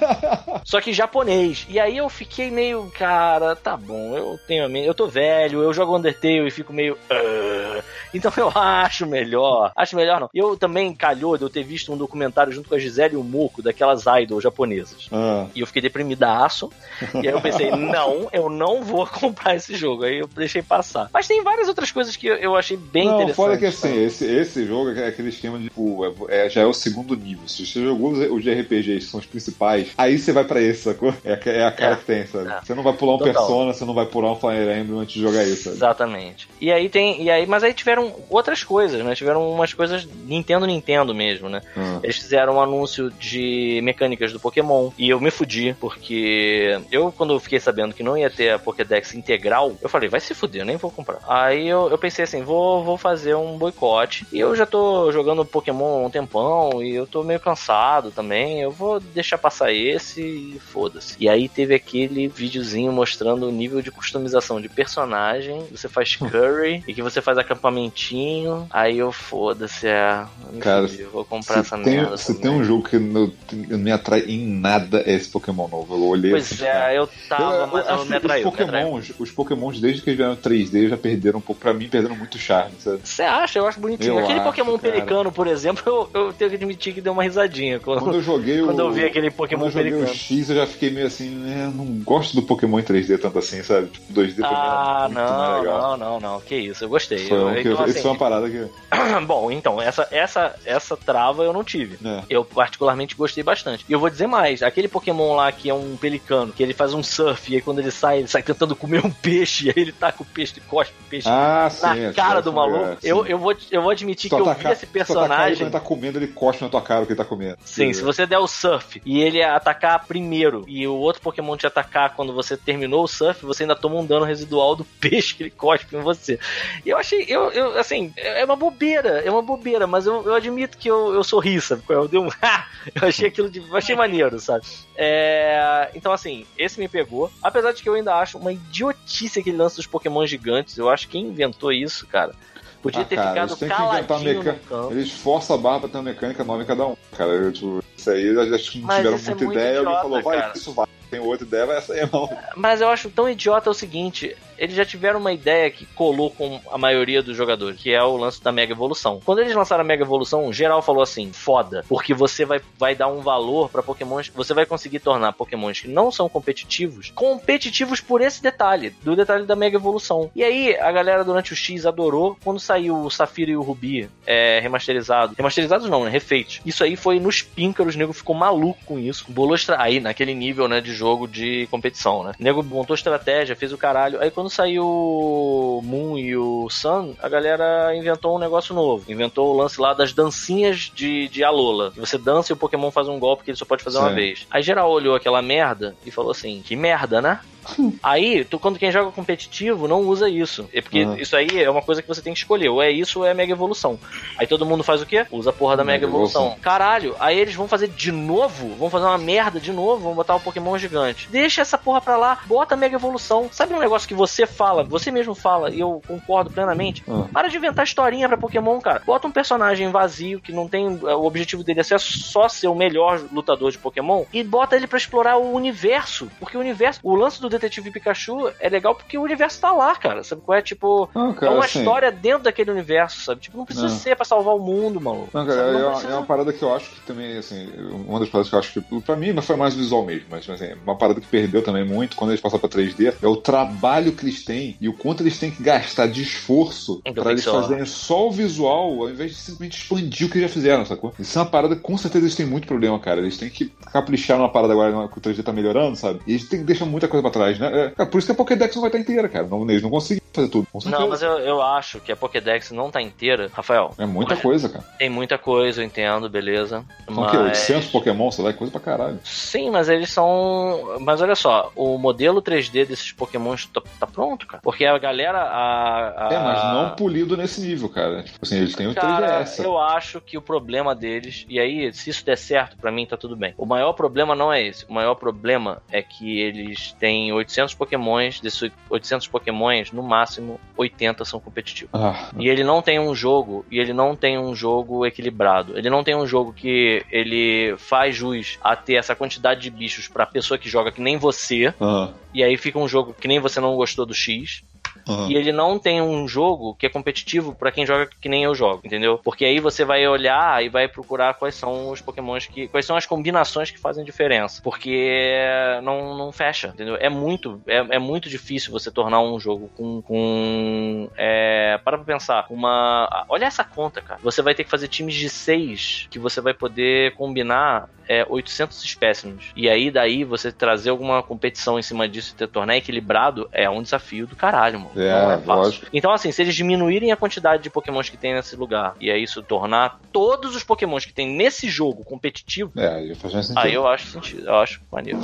Só 0.64 0.81
que 0.81 0.93
japonês. 0.93 1.65
E 1.69 1.80
aí 1.80 1.97
eu 1.97 2.10
fiquei 2.10 2.52
meio, 2.52 2.91
cara, 2.97 3.56
tá 3.56 3.76
bom, 3.77 4.15
eu 4.15 4.39
tenho 4.47 4.64
eu 4.85 4.93
tô 4.93 5.07
velho, 5.07 5.61
eu 5.61 5.73
jogo 5.73 5.95
Undertale 5.97 6.47
e 6.47 6.51
fico 6.51 6.73
meio. 6.73 6.97
"Ah". 7.09 7.81
Então 8.13 8.31
eu 8.37 8.49
acho 8.55 9.05
melhor. 9.05 9.71
Acho 9.75 9.95
melhor 9.95 10.19
não. 10.19 10.29
Eu 10.33 10.55
também 10.55 10.93
calhou 10.93 11.37
de 11.37 11.43
eu 11.43 11.49
ter 11.49 11.63
visto 11.63 11.91
um 11.91 11.97
documentário 11.97 12.51
junto 12.53 12.69
com 12.69 12.75
a 12.75 12.79
Gisele 12.79 13.15
e 13.15 13.17
o 13.17 13.23
Muco, 13.23 13.61
daquelas 13.61 14.03
idols 14.21 14.43
japonesas. 14.43 15.07
Ah. 15.11 15.47
E 15.53 15.59
eu 15.59 15.67
fiquei 15.67 15.81
deprimidaço. 15.81 16.69
E 17.15 17.27
aí 17.27 17.33
eu 17.33 17.41
pensei, 17.41 17.71
não, 17.75 18.27
eu 18.31 18.49
não 18.49 18.83
vou 18.83 19.05
comprar 19.07 19.55
esse 19.55 19.75
jogo. 19.75 20.03
Aí 20.05 20.19
eu 20.19 20.27
deixei 20.27 20.61
passar. 20.61 21.09
Mas 21.13 21.27
tem 21.27 21.43
várias 21.43 21.67
outras 21.67 21.91
coisas 21.91 22.15
que 22.15 22.27
eu- 22.27 22.55
achei 22.55 22.77
bem 22.77 23.05
não, 23.05 23.15
interessantes. 23.15 23.35
fora 23.35 23.57
que 23.57 23.65
assim, 23.65 24.01
esse, 24.05 24.25
esse 24.25 24.65
jogo 24.65 24.91
é 24.91 25.07
aquele 25.07 25.27
esquema 25.29 25.57
de, 25.59 25.65
tipo, 25.65 26.05
é, 26.29 26.45
é- 26.45 26.49
já 26.49 26.61
é 26.61 26.65
o 26.65 26.73
segundo 26.73 27.15
nível. 27.17 27.47
Se 27.49 27.65
você 27.65 27.83
jogou 27.83 28.11
os, 28.13 28.19
os 28.31 28.43
de 28.43 28.49
RPGs, 28.51 28.99
que 29.05 29.11
são 29.11 29.19
os 29.19 29.25
principais, 29.25 29.89
aí 29.97 30.17
você 30.17 30.31
vai 30.31 30.45
pra 30.45 30.61
esse, 30.61 30.83
sacou? 30.83 31.13
É, 31.23 31.33
a- 31.33 31.39
é 31.51 31.65
a 31.65 31.71
cara 31.71 31.93
É, 31.93 31.95
que 31.97 32.05
tem, 32.05 32.25
sabe? 32.27 32.47
é. 32.49 32.59
Você 32.63 32.73
não 32.73 32.83
vai 32.83 32.93
pular 32.93 33.15
um 33.15 33.17
Total. 33.17 33.33
Persona, 33.33 33.73
você 33.73 33.83
não 33.83 33.93
vai 33.93 34.05
pular 34.05 34.31
um 34.31 34.35
Emblem 34.56 35.02
antes 35.02 35.15
de 35.15 35.22
jogar 35.22 35.44
isso, 35.44 35.64
sabe? 35.64 35.76
Exatamente. 35.76 36.49
E 36.60 36.72
aí 36.72 36.90
tem. 36.90 37.22
E 37.22 37.30
aí, 37.30 37.45
mas 37.45 37.64
aí 37.64 37.73
tiveram 37.73 38.14
outras 38.30 38.64
coisas, 38.64 39.03
né? 39.03 39.15
Tiveram 39.15 39.49
umas 39.49 39.73
coisas 39.73 40.06
Nintendo 40.06 40.65
Nintendo 40.65 41.14
mesmo, 41.14 41.49
né? 41.49 41.61
Ah. 41.76 41.99
Eles 42.03 42.18
fizeram 42.18 42.56
um 42.56 42.61
anúncio 42.61 43.10
de 43.11 43.80
mecânicas 43.84 44.32
do 44.32 44.40
Pokémon 44.40 44.91
e 44.98 45.10
eu 45.10 45.19
me 45.19 45.32
fudi, 45.32 45.76
porque 45.80 46.80
eu, 46.91 47.11
quando 47.11 47.34
eu 47.34 47.40
fiquei 47.40 47.60
sabendo 47.60 47.94
que 47.94 48.03
não 48.03 48.18
ia 48.18 48.30
ter 48.30 48.52
a 48.52 48.60
Pokédex 48.60 49.14
integral, 49.14 49.76
eu 49.82 49.90
falei, 49.90 50.10
vai 50.10 50.19
se 50.19 50.34
fuder, 50.34 50.61
eu 50.61 50.65
nem 50.65 50.77
vou 50.77 50.91
comprar. 50.91 51.19
Aí 51.27 51.68
eu, 51.68 51.90
eu 51.90 51.98
pensei 51.98 52.23
assim, 52.23 52.44
vou, 52.44 52.84
vou 52.84 52.98
fazer 52.98 53.36
um 53.36 53.57
boicote. 53.57 54.26
E 54.32 54.40
eu 54.40 54.56
já 54.56 54.65
tô 54.65 55.11
jogando 55.11 55.45
Pokémon 55.45 56.03
há 56.03 56.07
um 56.07 56.10
tempão 56.10 56.84
e 56.84 56.94
eu 56.95 57.07
tô 57.07 57.23
meio 57.23 57.40
cansado 57.40 58.11
também. 58.11 58.61
Eu 58.61 58.72
vou 58.72 58.99
deixar 58.99 59.38
passar 59.38 59.72
esse 59.72 60.22
e 60.22 60.60
foda-se. 60.60 61.15
E 61.19 61.30
aí 61.30 61.48
teve 61.48 61.73
aquele 61.73 62.27
videozinho 62.27 62.91
mostrando 62.91 63.48
o 63.48 63.52
nível 63.52 63.82
de 63.82 63.91
customização 63.91 64.44
de 64.61 64.69
personagem. 64.69 65.63
Você 65.72 65.88
faz 65.89 66.15
curry 66.17 66.84
e 66.88 66.93
que 66.93 67.01
você 67.01 67.22
faz 67.22 67.38
acampamentinho. 67.38 68.67
Aí 68.69 68.97
eu 68.97 69.11
foda-se, 69.11 69.88
é. 69.88 70.26
Cara, 70.59 70.88
fudi, 70.88 71.01
eu 71.01 71.11
vou 71.11 71.26
comprar 71.26 71.59
essa 71.59 71.77
tem, 71.77 71.95
merda. 71.97 72.17
se 72.17 72.27
também. 72.27 72.41
tem 72.41 72.51
um 72.51 72.63
jogo 72.63 72.88
que 72.88 72.97
não, 72.97 73.31
não 73.51 73.77
me 73.77 73.91
atrai 73.91 74.22
em 74.22 74.45
nada, 74.47 75.01
é 75.05 75.13
esse 75.13 75.30
Pokémon 75.30 75.67
novo. 75.67 75.95
Eu 75.95 76.03
olhei 76.03 76.31
Pois 76.31 76.51
assim, 76.51 76.65
é, 76.65 76.97
eu 76.97 77.09
tava, 77.27 77.55
eu, 77.55 77.67
mas 77.67 77.85
eu 77.85 77.91
eu 77.91 77.95
acho 77.95 78.05
me 78.09 78.15
atraiu. 78.15 78.47
os. 78.47 78.55
Pokémons, 78.55 79.11
os 79.19 79.31
Pokémons, 79.31 79.80
desde 79.80 80.01
que 80.01 80.09
eles 80.09 80.17
vieram 80.17 80.35
3D, 80.35 80.89
já 80.89 80.97
perderam 80.97 81.39
um 81.39 81.41
pouco. 81.41 81.61
Pra 81.61 81.73
mim, 81.73 81.88
perderam 81.88 82.15
muito 82.15 82.38
charme, 82.38 82.76
sabe? 82.80 82.99
Você 83.03 83.23
acha? 83.23 83.59
Eu 83.59 83.67
acho 83.67 83.80
bonitinho. 83.80 84.13
Eu 84.13 84.19
aquele 84.19 84.39
acho, 84.39 84.43
Pokémon 84.43 84.77
cara. 84.77 84.91
pelicano, 84.93 85.31
por 85.31 85.47
exemplo, 85.47 85.84
eu, 86.13 86.22
eu 86.22 86.34
tenho 86.34 86.49
que 86.49 86.55
admitir 86.57 86.93
que 86.93 87.01
deu 87.01 87.13
uma 87.13 87.23
risadinha. 87.23 87.80
Quando, 87.80 88.01
Quando 88.01 88.15
eu 88.15 88.22
joguei 88.22 88.61
quando 88.61 88.80
o. 88.80 88.81
eu 88.81 88.91
vi 88.91 89.03
aquele 89.05 89.31
Pokémon 89.31 89.61
Quando 89.63 89.67
eu 89.67 89.72
joguei 89.72 89.91
o 89.93 89.95
pelicano. 89.97 90.17
X, 90.17 90.49
eu 90.49 90.55
já 90.55 90.67
fiquei 90.67 90.89
meio 90.89 91.07
assim, 91.07 91.30
né? 91.30 91.72
Não 91.73 91.85
gosto 92.03 92.35
do 92.35 92.41
Pokémon 92.43 92.80
em 92.80 92.84
3D 92.84 93.19
tanto 93.19 93.39
assim, 93.39 93.63
sabe? 93.63 93.88
Tipo, 93.88 94.13
2D 94.13 94.35
pra 94.41 94.49
mim 94.49 94.56
Ah, 94.57 95.07
não, 95.12 95.64
não, 95.64 95.98
não, 95.98 96.20
não. 96.20 96.41
Que 96.41 96.56
isso, 96.56 96.84
eu 96.84 96.90
gostei. 96.90 97.28
Foi 97.28 97.38
um 97.38 97.56
então, 97.57 97.74
Isso 97.74 97.84
assim, 97.84 98.02
foi 98.02 98.12
uma 98.12 98.18
parada 98.18 98.49
que. 98.49 98.68
Bom, 99.26 99.52
então, 99.52 99.82
essa, 99.82 100.07
essa, 100.12 100.56
essa 100.66 100.98
trava 100.98 101.44
eu 101.44 101.53
não 101.53 101.64
tive. 101.64 101.98
É. 102.07 102.24
Eu 102.30 102.44
particularmente 102.44 103.16
gostei 103.16 103.44
bastante. 103.44 103.86
E 103.88 103.91
eu 103.94 103.99
vou 103.99 104.10
dizer 104.10 104.28
mais, 104.28 104.62
aquele 104.64 104.88
Pokémon 104.88 105.36
lá 105.36 105.52
que 105.52 105.70
é 105.70 105.74
um 105.74 105.95
pelicano, 105.98 106.52
que 106.53 106.62
ele 106.64 106.74
faz 106.74 106.94
um 106.94 107.03
surf, 107.03 107.52
e 107.52 107.56
aí 107.56 107.62
quando 107.62 107.80
ele 107.80 107.91
sai, 107.91 108.20
ele 108.20 108.28
sai 108.28 108.44
tentando 108.44 108.76
comer 108.76 109.06
um 109.06 109.12
peixe, 109.12 109.66
e 109.68 109.70
aí 109.70 109.76
ele 109.78 109.91
taca 109.91 110.22
o 110.22 110.26
peixe, 110.26 110.60
cospe 110.62 110.94
o 111.06 111.10
peixe 111.10 111.28
Ah, 111.30 111.68
sim. 111.70 111.86
na 111.86 111.98
essa- 111.98 112.14
cara 112.14 112.41
do 112.41 112.52
maluco. 112.53 112.98
sim. 113.02 113.07
eu, 113.07 113.26
eu, 113.26 113.38
vou, 113.38 113.56
eu 113.72 113.82
vou 113.82 113.91
admitir 113.91 114.30
tu 114.30 114.36
que 114.36 114.41
eu 114.41 114.53
vi 114.53 114.68
esse 114.68 114.86
personagem. 114.86 115.56
Quando 115.56 115.62
ele 115.62 115.70
tá 115.72 115.80
comendo, 115.80 116.18
ele 116.20 116.28
cospe 116.28 116.64
na 116.64 116.70
tua 116.70 116.82
cara 116.82 117.03
o 117.03 117.06
que 117.06 117.14
ele 117.14 117.18
tá 117.18 117.26
comendo. 117.26 117.57
Sim, 117.66 117.91
se 117.94 118.02
você 118.02 118.26
der 118.26 118.40
o 118.40 118.48
surf 118.48 119.02
e 119.06 119.22
ele 119.22 119.44
atacar 119.44 120.06
primeiro 120.06 120.64
e 120.68 120.88
o 120.88 120.95
outro 120.95 121.22
Pokémon 121.22 121.56
te 121.57 121.68
atacar 121.68 122.16
quando 122.16 122.34
você 122.34 122.56
terminou 122.56 123.03
o 123.03 123.07
surf, 123.07 123.45
você 123.45 123.64
ainda 123.64 123.76
toma 123.76 123.95
um 123.95 124.06
dano 124.06 124.14
residual 124.23 124.75
do 124.75 124.85
peixe 125.01 125.35
que 125.35 125.43
ele 125.43 125.49
cospe 125.49 125.95
em 125.95 126.01
você. 126.01 126.39
E 126.85 126.89
eu 126.89 126.97
achei, 126.97 127.25
eu, 127.27 127.51
eu 127.51 127.77
assim, 127.77 128.13
é 128.15 128.45
uma 128.45 128.55
bobeira, 128.55 129.19
é 129.25 129.29
uma 129.29 129.41
bobeira, 129.41 129.85
mas 129.85 130.05
eu, 130.05 130.23
eu 130.23 130.33
admito 130.33 130.77
que 130.77 130.87
eu, 130.89 131.13
eu 131.13 131.23
sorri, 131.23 131.59
sabe? 131.59 131.83
Eu 131.89 132.07
dei 132.07 132.19
um. 132.19 132.27
eu 133.01 133.07
achei 133.07 133.27
aquilo 133.27 133.49
de. 133.49 133.59
Eu 133.59 133.75
achei 133.75 133.95
maneiro, 133.95 134.39
sabe? 134.39 134.65
É, 134.95 135.89
então, 135.93 136.13
assim, 136.13 136.45
esse 136.57 136.79
me 136.79 136.87
pegou. 136.87 137.29
Apesar 137.41 137.71
de 137.73 137.83
que 137.83 137.89
eu 137.89 137.93
ainda 137.95 138.15
acho 138.15 138.37
uma 138.37 138.53
idiotice 138.53 139.39
aquele 139.39 139.57
lance 139.57 139.75
dos 139.75 139.87
Pokémon 139.87 140.25
gigantes. 140.25 140.77
Eu 140.77 140.89
acho 140.89 141.05
que 141.07 141.13
quem 141.13 141.25
inventou 141.27 141.71
isso, 141.71 142.05
cara. 142.07 142.33
Podia 142.81 143.01
Ah, 143.01 143.05
ter 143.05 143.15
cara, 143.15 143.47
ficado 143.47 143.67
caladinho 143.67 144.37
meca- 144.43 144.53
no 144.53 144.59
campo. 144.59 144.91
Eles 144.93 145.11
forçam 145.11 145.55
a 145.55 145.59
barra 145.59 145.79
pra 145.81 145.89
ter 145.89 145.97
uma 145.97 146.03
mecânica 146.03 146.43
nova 146.43 146.61
em 146.61 146.65
cada 146.65 146.85
um. 146.85 146.95
Cara, 147.17 147.31
eu, 147.31 147.51
tipo, 147.51 147.83
isso 147.97 148.11
aí 148.11 148.21
eles 148.21 148.53
acho 148.53 148.71
que 148.73 148.79
não 148.79 148.87
Mas 148.87 148.97
tiveram 148.97 149.15
é 149.15 149.19
muita 149.21 149.45
muito 149.45 149.51
ideia. 149.57 149.79
idiota, 149.79 149.89
alguém 149.89 150.01
falou, 150.03 150.21
vai, 150.23 150.39
cara. 150.41 150.53
isso 150.55 150.71
vai. 150.73 150.87
Tem 151.10 151.19
outra 151.19 151.45
ideia, 151.45 151.65
vai 151.65 151.77
essa 151.77 151.94
aí, 151.94 152.10
não. 152.11 152.30
Mas 152.56 152.82
eu 152.82 152.90
acho 152.90 153.10
tão 153.10 153.30
idiota 153.30 153.69
o 153.69 153.73
seguinte: 153.73 154.36
eles 154.57 154.76
já 154.76 154.86
tiveram 154.86 155.19
uma 155.19 155.34
ideia 155.34 155.69
que 155.69 155.86
colou 155.86 156.32
com 156.32 156.60
a 156.72 156.77
maioria 156.77 157.22
dos 157.22 157.36
jogadores, 157.36 157.82
que 157.82 157.91
é 157.91 158.03
o 158.03 158.18
lance 158.18 158.44
da 158.44 158.52
Mega 158.52 158.73
Evolução. 158.73 159.19
Quando 159.23 159.40
eles 159.40 159.56
lançaram 159.56 159.82
a 159.82 159.88
Mega 159.88 160.03
Evolução, 160.03 160.52
geral 160.52 160.82
falou 160.82 161.03
assim: 161.03 161.32
foda, 161.32 161.84
porque 161.88 162.14
você 162.14 162.45
vai, 162.45 162.61
vai 162.77 162.95
dar 162.95 163.07
um 163.07 163.22
valor 163.22 163.69
pra 163.69 163.84
Pokémons, 163.84 164.30
você 164.30 164.53
vai 164.53 164.65
conseguir 164.65 164.99
tornar 164.99 165.34
Pokémons 165.34 165.82
que 165.82 165.88
não 165.88 166.11
são 166.11 166.30
competitivos, 166.30 167.11
competitivos 167.14 167.99
por 168.02 168.22
esse 168.22 168.41
detalhe, 168.41 168.91
do 169.03 169.15
detalhe 169.15 169.45
da 169.45 169.56
Mega 169.56 169.77
Evolução. 169.77 170.32
E 170.36 170.44
aí, 170.44 170.76
a 170.77 170.91
galera 170.91 171.23
durante 171.23 171.53
o 171.53 171.56
X 171.56 171.86
adorou 171.86 172.38
quando 172.44 172.60
saiu 172.60 172.98
o 172.98 173.10
Safira 173.10 173.52
e 173.52 173.57
o 173.57 173.61
Rubi 173.61 174.10
é, 174.26 174.60
remasterizado. 174.60 175.34
Remasterizados 175.38 175.90
não, 175.90 176.03
né? 176.06 176.10
Refeitos. 176.10 176.61
Isso 176.65 176.84
aí 176.84 176.95
foi 176.95 177.19
nos 177.19 177.41
píncaros, 177.41 177.95
o 177.95 177.98
nego 177.98 178.14
ficou 178.14 178.36
maluco 178.36 178.80
com 178.86 178.99
isso. 178.99 179.26
Bolou 179.30 179.56
aí, 179.77 179.99
naquele 179.99 180.34
nível, 180.34 180.68
né, 180.68 180.82
de 180.82 180.94
jogo 180.94 181.27
de 181.27 181.68
competição, 181.68 182.23
né? 182.23 182.34
O 182.40 182.44
nego 182.44 182.64
montou 182.64 182.95
estratégia, 182.95 183.56
fez 183.56 183.72
o 183.72 183.77
caralho. 183.77 184.22
Aí 184.22 184.30
quando 184.30 184.44
saiu 184.49 184.85
o 184.85 185.81
Moon 185.84 186.17
e 186.17 186.35
o 186.35 186.67
Sun, 186.69 187.13
a 187.22 187.27
galera 187.30 187.95
inventou 187.95 188.35
um 188.35 188.39
negócio 188.39 188.73
novo. 188.76 189.11
Inventou 189.11 189.53
o 189.53 189.57
lance 189.57 189.80
lá 189.80 189.93
das 189.93 190.13
dancinhas 190.13 190.91
de, 190.93 191.27
de 191.27 191.43
Alola. 191.43 191.91
Que 191.91 191.99
Você 191.99 192.17
dança 192.17 192.51
e 192.51 192.53
o 192.53 192.57
Pokémon 192.57 192.91
faz 192.91 193.07
um 193.07 193.19
golpe 193.19 193.43
que 193.43 193.51
ele 193.51 193.57
só 193.57 193.65
pode 193.65 193.84
fazer 193.84 193.97
uma 193.97 194.09
Sim. 194.09 194.15
vez. 194.15 194.47
Aí 194.49 194.61
geral 194.63 194.91
olhou 194.91 195.15
aquela 195.15 195.41
merda 195.41 195.95
e 196.05 196.11
falou 196.11 196.31
assim: 196.31 196.61
que 196.65 196.76
merda, 196.76 197.22
né? 197.22 197.39
Aí, 198.03 198.45
tu, 198.45 198.59
quando 198.59 198.77
quem 198.77 198.91
joga 198.91 199.11
competitivo 199.11 199.88
não 199.88 200.01
usa 200.01 200.30
isso. 200.30 200.69
É 200.72 200.81
porque 200.81 201.03
Uhum. 201.03 201.15
isso 201.17 201.35
aí 201.35 201.63
é 201.63 201.67
uma 201.69 201.81
coisa 201.81 201.99
que 202.01 202.07
você 202.07 202.22
tem 202.22 202.31
que 202.31 202.38
escolher. 202.39 202.69
Ou 202.69 202.80
é 202.81 202.91
isso 202.91 203.19
ou 203.19 203.26
é 203.26 203.34
Mega 203.34 203.51
Evolução. 203.53 203.99
Aí 204.38 204.45
todo 204.45 204.65
mundo 204.67 204.84
faz 204.84 205.01
o 205.01 205.05
quê? 205.05 205.26
Usa 205.31 205.49
a 205.49 205.53
porra 205.53 205.76
da 205.76 205.84
Mega, 205.84 206.01
Mega 206.01 206.05
Evolução. 206.11 206.41
Evolução. 206.43 206.61
Caralho, 206.61 207.15
aí 207.19 207.39
eles 207.39 207.55
vão 207.55 207.67
fazer 207.67 207.88
de 207.88 208.11
novo? 208.11 208.76
Vão 208.76 208.89
fazer 208.91 209.05
uma 209.05 209.17
merda 209.17 209.59
de 209.59 209.72
novo? 209.72 210.03
Vão 210.03 210.13
botar 210.13 210.35
o 210.35 210.39
Pokémon 210.39 210.77
gigante. 210.77 211.27
Deixa 211.31 211.61
essa 211.61 211.76
porra 211.77 211.99
pra 212.01 212.17
lá, 212.17 212.39
bota 212.45 212.76
a 212.76 212.77
Mega 212.77 212.95
Evolução. 212.97 213.49
Sabe 213.51 213.73
um 213.73 213.80
negócio 213.80 214.07
que 214.07 214.13
você 214.13 214.35
fala, 214.48 214.84
você 214.84 215.12
mesmo 215.12 215.36
fala, 215.36 215.70
e 215.70 215.80
eu 215.80 216.02
concordo 216.07 216.49
plenamente? 216.49 217.03
Ah. 217.07 217.26
Para 217.32 217.48
de 217.48 217.57
inventar 217.57 217.84
historinha 217.86 218.28
pra 218.28 218.38
Pokémon, 218.38 218.80
cara. 218.82 219.02
Bota 219.06 219.28
um 219.28 219.32
personagem 219.32 219.91
vazio 219.91 220.41
que 220.41 220.52
não 220.52 220.68
tem. 220.68 220.88
O 220.88 221.26
objetivo 221.26 221.64
dele 221.64 221.82
é 221.82 221.84
ser 221.84 221.99
só 221.99 222.49
ser 222.49 222.68
o 222.68 222.74
melhor 222.76 223.22
lutador 223.32 223.70
de 223.72 223.78
Pokémon 223.78 224.24
e 224.34 224.44
bota 224.44 224.76
ele 224.76 224.88
pra 224.88 224.98
explorar 224.98 225.38
o 225.38 225.53
universo. 225.53 226.28
Porque 226.40 226.57
o 226.57 226.60
universo. 226.60 226.99
O 227.03 227.16
lance 227.16 227.40
do 227.40 227.49
Detetive 227.49 227.91
Pikachu 227.91 228.49
é 228.60 228.68
legal 228.70 228.95
porque 228.95 229.18
o 229.18 229.22
universo 229.22 229.60
tá 229.62 229.72
lá, 229.72 229.95
cara. 229.95 230.24
Sabe 230.24 230.41
qual 230.41 230.57
é? 230.57 230.62
Tipo. 230.62 231.07
Não, 231.14 231.32
é 231.32 231.34
cara, 231.34 231.52
uma 231.52 231.66
assim, 231.66 231.80
história 231.80 232.12
dentro 232.12 232.44
daquele 232.44 232.72
universo, 232.72 233.22
sabe? 233.22 233.41
Tipo, 233.41 233.57
não 233.57 233.66
precisa 233.66 233.88
Não. 233.88 233.94
ser 233.95 234.16
pra 234.16 234.26
salvar 234.26 234.56
o 234.56 234.60
mundo, 234.60 234.99
maluco. 234.99 235.30
Não, 235.34 235.45
cara, 235.45 235.60
é, 235.62 235.72
Não 235.74 235.80
uma- 235.82 235.91
precisa. 235.91 236.12
é 236.14 236.16
uma 236.18 236.26
parada 236.26 236.53
que 236.53 236.64
eu 236.64 236.74
acho 236.74 236.90
que 236.90 237.02
também, 237.02 237.38
assim, 237.38 237.70
uma 238.07 238.20
das 238.20 238.30
paradas 238.30 238.49
que 238.49 238.56
eu 238.56 238.60
acho 238.60 238.82
que, 238.82 239.02
pra 239.02 239.16
mim, 239.16 239.32
não 239.34 239.41
foi 239.44 239.56
mais 239.56 239.74
visual 239.76 240.03
mesmo, 240.06 240.26
mas 240.32 240.49
assim, 240.49 240.74
uma 240.84 240.95
parada 240.98 241.20
que 241.22 241.28
perdeu 241.28 241.62
também 241.64 241.86
muito 241.86 242.16
quando 242.16 242.32
eles 242.32 242.41
passaram 242.41 242.60
pra 242.62 242.70
3D 242.70 243.14
é 243.22 243.28
o 243.28 243.36
trabalho 243.36 244.12
que 244.12 244.24
eles 244.26 244.43
têm 244.43 244.76
e 244.80 244.88
o 244.89 244.93
quanto 244.93 245.22
eles 245.23 245.38
têm 245.39 245.52
que 245.52 245.61
gastar 245.64 246.07
de 246.07 246.22
esforço 246.23 247.02
Então 247.06 247.14
pra 247.15 247.23
tem 247.23 247.31
eles 247.34 247.45
que 247.45 247.52
fazerem 247.52 247.85
só 247.85 248.27
o 248.27 248.31
visual 248.31 249.02
ao 249.03 249.10
invés 249.10 249.31
de 249.31 249.38
simplesmente 249.38 249.77
expandir 249.81 250.27
o 250.27 250.30
que 250.30 250.41
já 250.41 250.49
fizeram, 250.49 250.85
sacou? 250.85 251.14
Isso 251.19 251.38
é 251.38 251.41
uma 251.41 251.47
parada 251.49 251.76
que 251.76 251.81
com 251.81 251.97
certeza 251.97 252.26
eles 252.26 252.35
têm 252.35 252.45
muito 252.45 252.68
problema, 252.68 252.99
cara. 252.99 253.19
Eles 253.22 253.38
têm 253.38 253.49
que 253.49 253.72
caprichar 253.91 254.38
numa 254.38 254.49
parada 254.49 254.73
agora 254.73 255.07
que 255.07 255.18
o 255.18 255.22
3D 255.22 255.43
tá 255.43 255.52
melhorando, 255.52 255.95
sabe? 255.95 256.19
E 256.27 256.31
eles 256.31 256.47
têm 256.47 256.60
que 256.60 256.65
deixar 256.65 256.85
muita 256.85 257.07
coisa 257.07 257.22
pra 257.22 257.31
trás, 257.31 257.60
né? 257.60 257.93
É, 257.97 258.02
é 258.02 258.06
por 258.06 258.18
isso 258.18 258.27
que 258.27 258.31
a 258.31 258.35
Pokédex 258.35 258.76
não 258.76 258.81
vai 258.81 258.89
estar 258.89 258.99
inteira, 258.99 259.27
cara. 259.30 259.47
Não, 259.47 259.64
eles 259.69 259.81
não 259.81 259.89
conseguiram 259.89 260.26
fazer 260.34 260.49
tudo. 260.49 260.68
Não, 260.85 261.07
mas 261.10 261.22
eu, 261.22 261.39
eu 261.39 261.61
acho 261.61 261.99
que 261.99 262.11
a 262.11 262.15
Pokédex 262.15 262.72
não 262.72 262.91
tá 262.91 263.02
inteira. 263.02 263.49
Rafael, 263.53 263.93
É 263.97 264.06
muita 264.06 264.35
coisa, 264.35 264.68
cara. 264.69 264.84
tem 264.97 265.10
muita 265.10 265.38
coisa, 265.38 265.81
eu 265.81 265.85
entendo, 265.85 266.30
beleza. 266.30 266.84
São 267.06 267.23
o 267.23 267.30
quê? 267.30 267.38
800 267.38 267.89
Pokémon, 267.89 268.31
sei 268.31 268.43
lá, 268.43 268.49
é 268.49 268.53
coisa 268.53 268.72
pra 268.72 268.81
caralho. 268.81 269.19
Sim, 269.23 269.69
mas 269.69 269.89
eles 269.89 270.11
são. 270.11 270.97
Mas 271.02 271.22
olha 271.22 271.35
só, 271.35 271.72
o 271.76 271.97
modelo 271.97 272.41
3D 272.41 272.85
desses 272.85 273.11
Pokémons 273.11 273.65
tá, 273.68 273.81
tá 273.99 274.07
pronto, 274.15 274.47
cara. 274.47 274.61
Porque 274.63 274.85
a 274.85 274.97
galera. 274.97 275.39
A, 275.39 276.29
a- 276.29 276.33
É, 276.33 276.39
mas 276.39 276.63
não 276.63 276.95
polido 276.95 277.35
nesse 277.37 277.61
nível, 277.61 277.89
cara. 277.89 278.23
Tipo 278.23 278.39
assim, 278.41 278.57
eles 278.57 278.73
têm 278.75 278.87
o 278.87 278.95
Cara, 278.95 279.43
3DS. 279.43 279.63
eu 279.63 279.77
acho 279.77 280.21
que 280.21 280.37
o 280.37 280.41
problema 280.41 280.95
deles, 280.95 281.45
e 281.49 281.59
aí, 281.59 281.91
se 281.93 282.09
isso 282.09 282.25
der 282.25 282.37
certo, 282.37 282.77
pra 282.77 282.91
mim 282.91 283.05
tá 283.05 283.17
tudo 283.17 283.35
bem. 283.35 283.53
O 283.57 283.65
maior 283.65 283.93
problema 283.93 284.33
não 284.35 284.51
é 284.51 284.61
esse. 284.65 284.85
O 284.89 284.93
maior 284.93 285.15
problema 285.15 285.81
é 285.91 286.01
que 286.01 286.39
eles 286.39 286.93
têm 286.99 287.31
800 287.33 287.73
pokémons, 287.75 288.39
desses 288.39 288.71
800 288.89 289.27
pokémons, 289.27 289.91
no 289.91 290.01
máximo 290.01 290.59
80 290.77 291.25
são 291.25 291.39
competitivos. 291.39 291.89
Ah, 291.93 292.29
E 292.39 292.47
ele 292.47 292.63
não 292.63 292.81
tem 292.81 292.99
um 292.99 293.13
jogo, 293.13 293.65
e 293.69 293.79
ele 293.79 293.91
não 293.93 294.15
tem 294.15 294.37
um 294.39 294.55
jogo 294.55 295.05
equilibrado. 295.05 295.77
Ele 295.77 295.89
não 295.89 296.03
tem 296.03 296.15
um 296.15 296.25
jogo 296.25 296.53
que 296.53 297.03
ele 297.11 297.75
faz 297.77 298.15
jus 298.15 298.57
a 298.61 298.75
ter 298.75 298.95
essa 298.95 299.15
quantidade 299.15 299.61
de 299.61 299.69
bichos 299.69 300.07
pra 300.07 300.25
pessoa 300.25 300.57
que 300.57 300.69
joga 300.69 300.91
que 300.91 301.01
nem 301.01 301.17
você, 301.17 301.73
ah, 301.81 302.09
e 302.36 302.44
aí 302.44 302.57
fica 302.57 302.78
um 302.78 302.88
jogo 302.88 303.14
que 303.14 303.30
nem 303.30 303.40
você 303.40 303.62
não 303.62 303.78
gostou 303.78 304.06
do 304.06 304.14
X. 304.14 304.62
ah. 305.07 305.27
E 305.30 305.36
ele 305.36 305.52
não 305.52 305.77
tem 305.77 306.02
um 306.02 306.27
jogo 306.27 306.76
que 306.76 306.86
é 306.86 306.90
competitivo 306.90 307.53
pra 307.53 307.72
quem 307.72 307.86
joga 307.86 308.07
que 308.19 308.27
nem 308.27 308.44
eu 308.44 308.56
jogo, 308.56 308.82
entendeu? 308.84 309.19
Porque 309.23 309.45
aí 309.45 309.60
você 309.60 309.86
vai 309.86 310.07
olhar 310.07 310.64
e 310.64 310.69
vai 310.69 310.88
procurar 310.88 311.36
quais 311.36 311.56
são 311.56 311.91
os 311.91 312.02
pokémons 312.02 312.48
que. 312.48 312.68
quais 312.68 312.86
são 312.86 312.95
as 312.95 313.06
combinações 313.06 313.69
que 313.69 313.80
fazem 313.80 314.03
diferença. 314.03 314.61
Porque 314.64 315.38
não, 315.84 316.18
não 316.18 316.32
fecha, 316.32 316.69
entendeu? 316.69 316.98
É 316.99 317.10
muito, 317.10 317.61
é, 317.68 317.77
é 317.77 317.99
muito 317.99 318.30
difícil 318.30 318.72
você 318.72 318.90
tornar 318.90 319.22
um 319.22 319.40
jogo 319.40 319.69
com. 319.76 320.02
com 320.02 321.10
é, 321.15 321.80
para 321.84 321.98
pra 321.98 322.06
pensar, 322.06 322.45
uma. 322.49 323.26
Olha 323.30 323.45
essa 323.45 323.64
conta, 323.64 324.02
cara. 324.02 324.19
Você 324.23 324.41
vai 324.41 324.56
ter 324.56 324.64
que 324.64 324.69
fazer 324.69 324.88
times 324.88 325.14
de 325.14 325.30
seis 325.30 326.07
que 326.10 326.18
você 326.18 326.41
vai 326.41 326.53
poder 326.53 327.14
combinar 327.14 327.90
é, 328.07 328.26
800 328.27 328.84
espécimes. 328.84 329.52
E 329.56 329.69
aí, 329.69 329.91
daí, 329.91 330.23
você 330.23 330.52
trazer 330.52 330.90
alguma 330.90 331.22
competição 331.22 331.77
em 331.77 331.82
cima 331.82 332.07
disso 332.07 332.34
e 332.34 332.38
te 332.38 332.48
tornar 332.48 332.77
equilibrado 332.77 333.49
é 333.52 333.69
um 333.69 333.82
desafio 333.82 334.27
do 334.27 334.36
caralho, 334.36 334.80
mano. 334.80 334.91
É, 334.95 335.11
Não 335.11 335.31
é 335.31 335.38
fácil. 335.38 335.53
lógico. 335.63 335.85
Então, 335.93 336.11
assim, 336.11 336.31
se 336.31 336.41
eles 336.41 336.55
diminuírem 336.55 337.11
a 337.11 337.15
quantidade 337.17 337.63
de 337.63 337.69
pokémons 337.69 338.09
que 338.09 338.17
tem 338.17 338.34
nesse 338.34 338.55
lugar 338.55 338.95
e 338.99 339.09
aí 339.11 339.23
isso 339.23 339.41
tornar 339.43 339.99
todos 340.11 340.55
os 340.55 340.63
pokémons 340.63 341.05
que 341.05 341.13
tem 341.13 341.35
nesse 341.35 341.67
jogo 341.69 342.03
competitivo, 342.03 342.72
É, 342.76 342.88
aí 342.88 343.15
faz 343.15 343.34
mais 343.34 343.47
sentido. 343.47 343.63
aí 343.65 343.73
eu 343.73 343.88
acho 343.88 344.07
sentido, 344.07 344.47
eu 344.47 344.55
acho 344.55 344.81
maneiro. 344.91 345.19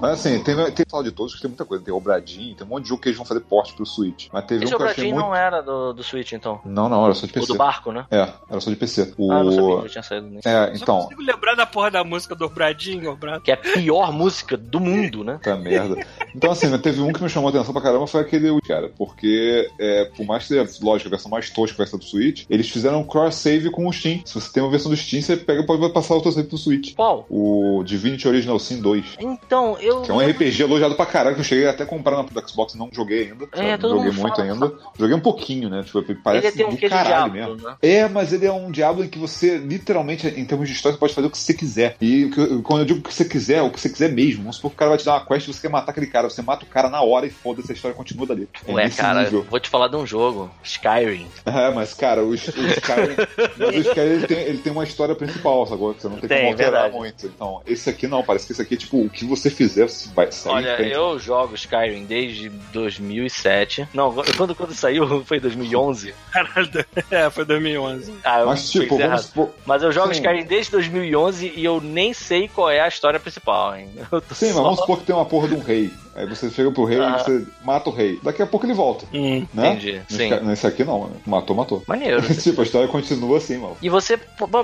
Mas 0.00 0.12
assim, 0.12 0.42
tem, 0.42 0.54
tem 0.72 0.84
fala 0.90 1.04
de 1.04 1.12
todos 1.12 1.34
que 1.34 1.40
tem 1.40 1.48
muita 1.48 1.64
coisa. 1.64 1.84
Tem 1.84 1.92
o 1.92 1.96
Obradinho, 1.96 2.54
tem 2.56 2.66
um 2.66 2.70
monte 2.70 2.84
de 2.84 2.88
jogo 2.90 3.00
que 3.02 3.08
eles 3.08 3.16
vão 3.16 3.26
fazer 3.26 3.40
porte 3.40 3.72
pro 3.74 3.86
Switch. 3.86 4.26
Mas 4.32 4.44
teve 4.46 4.64
Esse 4.64 4.74
um 4.74 4.76
que 4.76 4.82
eu 4.82 4.86
achei 4.88 5.04
Obradinho 5.04 5.14
muito. 5.16 5.26
não 5.28 5.34
era 5.36 5.60
do, 5.60 5.92
do 5.92 6.02
Switch, 6.02 6.32
então. 6.32 6.60
Não, 6.64 6.88
não, 6.88 7.04
era 7.04 7.14
só 7.14 7.26
de 7.26 7.32
O 7.32 7.34
PC. 7.34 7.46
do 7.46 7.54
barco, 7.56 7.92
né? 7.92 8.06
É, 8.10 8.28
era 8.50 8.60
só 8.60 8.70
de 8.70 8.76
PC. 8.76 9.14
O... 9.16 9.30
Ah, 9.32 9.42
não 9.44 9.52
sabia 9.52 9.76
que 9.76 9.82
já 9.82 9.88
tinha 9.88 10.02
saído 10.02 10.26
nem. 10.28 10.38
É, 10.44 10.66
Só 10.76 10.82
então, 10.82 11.02
consigo 11.02 11.22
lembrar 11.22 11.54
da 11.54 11.66
porra 11.66 11.90
da 11.90 12.02
música 12.04 12.34
do 12.34 12.48
Bradinho, 12.48 13.14
Brado. 13.16 13.40
Que 13.42 13.52
é 13.52 13.54
a 13.54 13.56
pior 13.56 14.12
música 14.12 14.56
do 14.56 14.80
mundo, 14.80 15.22
né? 15.24 15.34
Puta 15.34 15.56
merda. 15.56 15.96
Então, 16.34 16.50
assim, 16.50 16.76
teve 16.78 17.00
um 17.00 17.12
que 17.12 17.22
me 17.22 17.28
chamou 17.28 17.48
a 17.48 17.50
atenção 17.50 17.72
pra 17.72 17.82
caramba, 17.82 18.06
foi 18.06 18.20
aquele, 18.22 18.60
cara, 18.62 18.90
porque, 18.96 19.68
é, 19.78 20.04
por 20.16 20.24
mais 20.26 20.42
que 20.42 20.48
seja, 20.48 20.68
lógico, 20.82 21.08
a 21.08 21.10
versão 21.10 21.30
mais 21.30 21.50
tosca 21.50 21.76
vai 21.76 21.86
ser 21.86 21.96
do 21.98 22.04
Switch, 22.04 22.44
eles 22.48 22.68
fizeram 22.68 23.00
um 23.00 23.04
cross-save 23.04 23.70
com 23.70 23.86
o 23.86 23.92
Steam. 23.92 24.20
Se 24.24 24.34
você 24.34 24.52
tem 24.52 24.62
uma 24.62 24.70
versão 24.70 24.90
do 24.90 24.96
Steam, 24.96 25.22
você 25.22 25.36
pega 25.36 25.60
e 25.62 25.66
pode 25.66 25.92
passar 25.92 26.14
o 26.14 26.20
teu 26.20 26.32
save 26.32 26.48
pro 26.48 26.58
Switch. 26.58 26.94
Qual? 26.94 27.26
O 27.28 27.82
Divinity 27.84 28.28
Original 28.28 28.58
Sin 28.58 28.80
2. 28.80 29.16
Então, 29.20 29.76
eu. 29.80 30.02
Que 30.02 30.10
é 30.10 30.14
um 30.14 30.20
RPG 30.20 30.62
elogiado 30.62 30.94
pra 30.94 31.06
caralho, 31.06 31.34
que 31.34 31.40
eu 31.40 31.44
cheguei 31.44 31.66
até 31.66 31.84
a 31.84 31.86
comprar 31.86 32.22
na 32.22 32.46
Xbox, 32.46 32.74
não 32.74 32.88
joguei 32.92 33.30
ainda. 33.30 33.48
É, 33.52 33.76
todo 33.76 33.90
não 33.90 33.98
joguei 33.98 34.12
mundo 34.12 34.22
muito 34.22 34.36
fala, 34.36 34.52
ainda. 34.52 34.72
Joguei 34.98 35.16
um 35.16 35.20
pouquinho, 35.20 35.68
né? 35.68 35.82
Tipo, 35.82 36.02
parece 36.22 36.46
Ele 36.48 36.56
tem 36.56 36.66
um 36.66 36.74
do 36.74 36.88
caralho 36.88 37.32
diabo, 37.32 37.52
mesmo. 37.54 37.68
né? 37.68 37.76
É, 37.82 38.08
mas 38.08 38.32
ele 38.32 38.46
é 38.46 38.52
um 38.52 38.70
diabo 38.70 39.04
em 39.04 39.08
que 39.08 39.18
você, 39.18 39.58
literalmente, 39.58 40.26
em 40.26 40.44
termos 40.44 40.68
de 40.68 40.74
história, 40.74 40.94
você 40.94 41.00
pode 41.00 41.14
fazer 41.14 41.26
o 41.26 41.30
que 41.30 41.38
você 41.38 41.54
quiser. 41.54 41.96
E 42.00 42.30
quando 42.62 42.80
eu 42.80 42.84
digo 42.84 43.00
o 43.00 43.02
que 43.02 43.12
você 43.12 43.24
quiser, 43.24 43.62
o 43.62 43.70
que 43.70 43.80
você 43.80 43.88
quiser 43.88 44.10
mesmo. 44.10 44.42
Vamos 44.42 44.56
supor 44.56 44.70
que 44.70 44.76
o 44.76 44.78
cara 44.78 44.90
vai 44.90 44.98
te 44.98 45.04
dar 45.04 45.14
uma 45.14 45.26
quest 45.26 45.48
e 45.48 45.52
você 45.52 45.60
quer 45.60 45.70
matar 45.70 45.92
aquele 45.92 46.06
cara. 46.06 46.28
Você 46.28 46.42
mata 46.42 46.64
o 46.64 46.68
cara 46.68 46.88
na 46.88 47.02
hora 47.02 47.26
e 47.26 47.30
foda-se, 47.30 47.70
a 47.70 47.74
história 47.74 47.96
continua 47.96 48.26
dali. 48.26 48.48
É 48.66 48.72
Nesse 48.84 48.96
cara, 49.00 49.24
nível. 49.24 49.46
vou 49.48 49.60
te 49.60 49.68
falar 49.68 49.88
de 49.88 49.96
um 49.96 50.06
jogo, 50.06 50.50
Skyrim. 50.62 51.26
É, 51.44 51.70
mas, 51.70 51.92
cara, 51.94 52.22
o, 52.24 52.28
o 52.30 52.34
Skyrim. 52.34 53.16
mas 53.58 53.68
o 53.76 53.78
Skyrim 53.80 54.10
ele 54.12 54.26
tem, 54.26 54.38
ele 54.38 54.58
tem 54.58 54.72
uma 54.72 54.84
história 54.84 55.14
principal, 55.14 55.66
sacou? 55.66 55.92
Você 55.94 56.08
não 56.08 56.16
tem, 56.18 56.28
Tem, 56.28 56.38
como 56.38 56.50
alterar 56.52 56.72
verdade. 56.72 56.96
muito. 56.96 57.26
Então, 57.26 57.60
esse 57.66 57.90
aqui 57.90 58.06
não, 58.06 58.22
parece 58.22 58.46
que 58.46 58.52
esse 58.52 58.62
aqui 58.62 58.74
é 58.74 58.76
tipo, 58.76 59.04
o 59.04 59.10
que 59.10 59.24
você 59.24 59.50
fizer, 59.50 59.88
você 59.88 60.08
vai 60.14 60.30
sair. 60.32 60.52
Olha, 60.52 60.82
eu 60.82 61.18
jogo 61.18 61.54
Skyrim 61.54 62.04
desde 62.04 62.48
2007. 62.48 63.88
Não, 63.92 64.12
quando, 64.36 64.54
quando 64.54 64.74
saiu 64.74 65.22
foi 65.26 65.38
2011. 65.40 66.14
Caralho, 66.32 66.70
é, 67.10 67.30
foi 67.30 67.44
2011. 67.44 68.14
Ah, 68.24 68.44
Mas, 68.46 68.70
tipo, 68.70 68.96
vamos 68.98 69.22
supor. 69.22 69.50
Mas 69.66 69.82
eu 69.82 69.92
jogo 69.92 70.14
Sim. 70.14 70.20
Skyrim 70.20 70.44
desde 70.44 70.70
2011 70.72 71.52
e 71.56 71.64
eu 71.64 71.80
nem 71.80 72.12
sei 72.12 72.48
qual 72.48 72.70
é 72.70 72.80
a 72.80 72.88
história 72.88 73.20
principal, 73.20 73.76
hein? 73.76 73.88
Eu 74.10 74.20
tô 74.20 74.34
Sim, 74.34 74.46
mas 74.46 74.54
só- 74.54 74.62
vamos 74.62 74.80
supor 74.80 74.98
que 74.98 75.04
tem 75.04 75.14
uma 75.14 75.24
porra 75.26 75.48
de 75.48 75.54
um 75.54 75.60
rei. 75.60 75.90
Aí 76.14 76.26
você 76.26 76.50
chega 76.50 76.70
pro 76.70 76.84
rei 76.84 77.00
Ah. 77.00 77.16
e 77.18 77.22
você 77.24 77.46
mata 77.64 77.88
o 77.90 77.92
rei. 77.92 78.18
Daqui 78.22 78.42
a 78.42 78.46
pouco 78.46 78.66
ele 78.66 78.74
volta. 78.74 79.04
Hum. 79.14 79.46
Né? 79.54 79.70
Entendi, 79.72 79.92
Nesse, 80.10 80.16
sim. 80.16 80.44
nesse 80.44 80.66
aqui 80.66 80.84
não, 80.84 81.04
né? 81.08 81.16
Matou, 81.26 81.56
matou. 81.56 81.82
Maneiro. 81.86 82.22
tipo, 82.36 82.60
a 82.60 82.64
história 82.64 82.86
continua 82.88 83.38
assim, 83.38 83.56
mano. 83.58 83.76
E 83.82 83.88
você. 83.88 84.18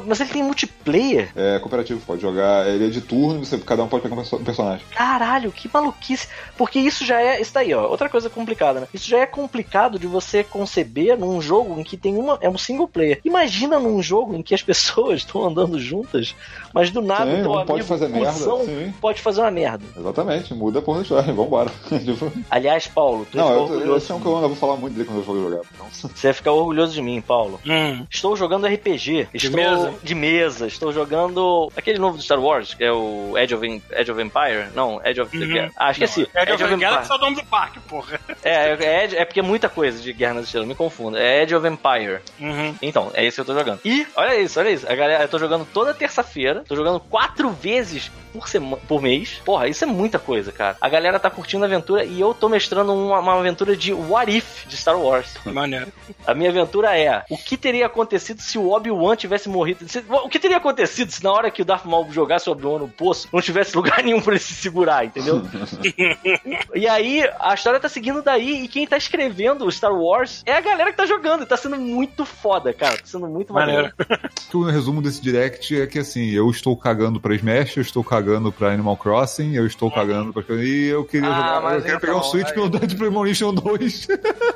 Mas 0.07 0.20
ele 0.20 0.31
tem 0.31 0.43
multiplayer? 0.43 1.31
É 1.37 1.59
cooperativo, 1.59 2.01
pode 2.07 2.20
jogar. 2.23 2.69
Ele 2.69 2.87
é 2.87 2.91
de 2.91 3.01
turno 3.01 3.41
e 3.43 3.47
você, 3.47 3.57
cada 3.59 3.83
um 3.83 3.89
pode 3.89 4.03
pegar 4.03 4.15
um 4.15 4.19
perso- 4.19 4.39
personagem. 4.39 4.85
Caralho, 4.95 5.51
que 5.53 5.70
maluquice. 5.73 6.29
Porque 6.57 6.79
isso 6.79 7.05
já 7.05 7.20
é. 7.20 7.41
Isso 7.41 7.55
daí, 7.55 7.73
ó. 7.73 7.87
Outra 7.89 8.09
coisa 8.09 8.29
complicada, 8.29 8.81
né? 8.81 8.89
Isso 8.93 9.09
já 9.09 9.19
é 9.19 9.27
complicado 9.27 9.99
de 9.99 10.07
você 10.07 10.45
conceber 10.45 11.19
num 11.19 11.41
jogo 11.41 11.79
em 11.81 11.85
que 11.85 11.97
tem 11.97 12.16
uma. 12.16 12.39
É 12.41 12.49
um 12.49 12.59
single 12.59 12.89
player. 12.89 13.20
Imagina 13.25 13.79
num 13.79 14.03
jogo 14.03 14.35
em 14.35 14.43
que 14.43 14.55
as 14.55 14.62
pessoas 14.62 15.19
estão 15.20 15.45
andando 15.45 15.79
juntas, 15.79 16.35
mas 16.75 16.91
do 16.91 17.01
nada 17.01 17.31
Sim, 17.35 17.43
teu 17.43 17.51
um 17.51 17.55
amigo 17.55 17.66
pode 17.66 17.83
fazer 17.85 18.09
merda, 18.09 18.33
sim. 18.33 18.95
pode 19.01 19.20
fazer 19.20 19.41
uma 19.41 19.51
merda. 19.51 19.85
Exatamente, 19.97 20.53
muda 20.55 20.79
a 20.79 20.83
porra 20.83 20.99
da 20.99 21.03
história. 21.03 21.38
Vambora. 21.39 21.70
Aliás, 22.51 22.86
Paulo, 22.86 23.27
tu 23.31 23.36
não, 23.36 23.48
ficou 23.48 23.81
eu, 23.81 23.86
eu, 23.86 23.93
é 23.94 24.15
um 24.15 24.20
que 24.20 24.27
eu 24.27 24.35
ainda 24.36 24.48
vou 24.48 24.56
falar 24.56 24.77
muito 24.77 24.94
dele 24.94 25.06
quando 25.06 25.19
eu 25.19 25.24
for 25.24 25.36
jogar. 25.40 25.60
Então, 25.74 25.86
Você 26.15 26.27
vai 26.28 26.35
ficar 26.35 26.52
orgulhoso 26.52 26.93
de 26.93 27.02
mim, 27.02 27.20
Paulo. 27.20 27.60
Hum. 27.66 28.06
Estou 28.10 28.36
jogando 28.36 28.66
RPG. 28.66 29.28
Estou 29.32 29.52
mesa? 29.52 29.94
De 30.02 30.15
mesa. 30.15 30.66
Estou 30.66 30.93
jogando 30.93 31.70
aquele 31.77 31.98
novo 31.98 32.16
do 32.16 32.23
Star 32.23 32.40
Wars, 32.40 32.74
que 32.74 32.85
é 32.85 32.93
o 32.93 33.35
Edge 33.36 33.55
of, 33.55 33.82
Edge 33.93 34.10
of 34.10 34.20
Empire. 34.20 34.69
Não, 34.74 35.01
Edge 35.05 35.20
of... 35.20 35.36
Uhum. 35.36 35.70
Ah, 35.77 35.90
esqueci. 35.90 36.28
É 36.35 36.44
de 36.44 36.52
Edge 36.52 36.65
of 36.65 36.77
Galaxy 36.77 37.05
Empire. 37.05 37.12
é 37.12 37.16
o 37.16 37.31
nome 37.31 37.36
do 37.36 37.47
parque, 37.48 37.81
porra. 37.81 38.20
É, 38.43 38.70
é, 38.73 39.05
Edge- 39.05 39.16
é 39.16 39.24
porque 39.24 39.40
é 39.40 39.43
muita 39.43 39.69
coisa 39.69 40.01
de 40.01 40.12
Guerra 40.12 40.35
nas 40.35 40.44
Estrelas, 40.44 40.69
me 40.69 40.74
confundo. 40.74 41.16
É 41.16 41.43
Edge 41.43 41.55
of 41.55 41.66
Empire. 41.66 42.20
Uhum. 42.40 42.74
Então, 42.82 43.10
é 43.15 43.24
isso 43.27 43.36
que 43.36 43.40
eu 43.43 43.55
tô 43.55 43.59
jogando. 43.59 43.81
E, 43.85 44.06
olha 44.16 44.40
isso, 44.40 44.59
olha 44.59 44.70
isso. 44.70 44.90
A 44.90 44.94
galera, 44.94 45.24
eu 45.24 45.28
tô 45.28 45.39
jogando 45.39 45.66
toda 45.73 45.94
terça-feira. 45.94 46.65
Tô 46.66 46.74
jogando 46.77 47.01
quatro 47.01 47.51
vezes 47.51 48.10
por, 48.32 48.48
semana, 48.48 48.77
por 48.89 49.01
mês. 49.02 49.40
Porra, 49.44 49.69
isso 49.69 49.85
é 49.85 49.86
muita 49.86 50.19
coisa, 50.19 50.52
cara. 50.52 50.77
A 50.81 50.89
galera 50.89 51.19
tá 51.19 51.28
curtindo 51.31 51.65
a 51.65 51.67
aventura 51.67 52.05
e 52.05 52.21
eu 52.21 52.33
tô 52.35 52.49
mestrando 52.49 52.93
uma, 52.93 53.19
uma 53.21 53.39
aventura 53.39 53.77
de 53.77 53.93
What 53.93 54.35
If 54.37 54.67
de 54.67 54.77
Star 54.77 54.99
Wars. 54.99 55.35
Maneiro. 55.47 55.89
A 56.27 56.35
minha 56.35 56.51
aventura 56.51 56.97
é: 56.99 57.25
o 57.31 57.37
que 57.37 57.57
teria 57.57 57.87
acontecido 57.87 58.41
se 58.41 58.59
o 58.59 58.71
Obi-Wan 58.71 59.17
tivesse 59.17 59.49
morrido? 59.49 59.89
Se- 59.89 60.05
o 60.09 60.29
que 60.29 60.39
teria 60.39 60.57
acontecido 60.57 61.11
se 61.11 61.23
na 61.23 61.33
hora 61.33 61.51
que 61.51 61.63
o 61.63 61.65
Darth 61.65 61.85
Maul 61.85 62.11
jogasse 62.13 62.49
o 62.49 62.53
Obi-Wan 62.53 62.79
no 62.81 62.89
poço, 62.89 63.29
não 63.33 63.41
tivesse 63.41 63.75
lugar 63.77 64.03
nenhum 64.03 64.21
pra 64.21 64.33
ele 64.35 64.41
se 64.43 64.55
segurar, 64.55 65.05
entendeu? 65.05 65.43
e 66.75 66.87
aí, 66.89 67.29
a 67.41 67.55
história 67.55 67.81
tá 67.81 67.89
seguindo 67.89 68.23
daí, 68.23 68.65
e 68.65 68.69
quem 68.69 68.87
tá 68.87 68.97
escrevendo 68.97 69.65
o 69.65 69.73
Star 69.73 69.93
Wars 69.95 70.43
é 70.47 70.53
a 70.53 70.61
galera 70.61 70.91
que 70.91 70.97
tá 70.97 71.07
jogando, 71.07 71.43
e 71.43 71.47
tá 71.47 71.57
sendo 71.57 71.77
muito 71.77 72.25
foda, 72.25 72.73
cara. 72.73 72.97
Tá 72.99 73.05
sendo 73.05 73.27
muito 73.29 73.53
maneiro. 73.53 73.93
Maneiro. 73.99 74.31
O 74.55 74.65
resumo 74.65 75.03
desse 75.03 75.21
direct 75.21 75.81
é 75.81 75.87
que 75.87 75.99
assim, 75.99 76.31
eu 76.31 76.51
estou 76.51 76.77
cagando 76.77 77.21
pra 77.21 77.35
Smash, 77.35 77.77
eu 77.77 77.83
estou 77.83 78.03
cagando 78.05 78.51
pra 78.53 78.73
Animal 78.73 78.97
Crossing, 78.97 79.55
eu 79.55 79.67
estou 79.67 79.91
cagando 79.91 80.33
pra. 80.33 80.43
E 80.57 80.87
eu 80.87 81.05
queria 81.20 81.35
Ah, 81.35 81.47
jogar. 81.57 81.61
mas 81.62 81.74
Eu 81.77 81.82
quero 81.82 82.01
pegar 82.01 82.15
um 82.15 82.19
então, 82.19 82.31
Switch 82.31 82.47
aí- 82.49 82.55
pelo 82.55 82.69
Dead 82.69 82.97
Premonition 82.97 83.55
2. 83.55 84.07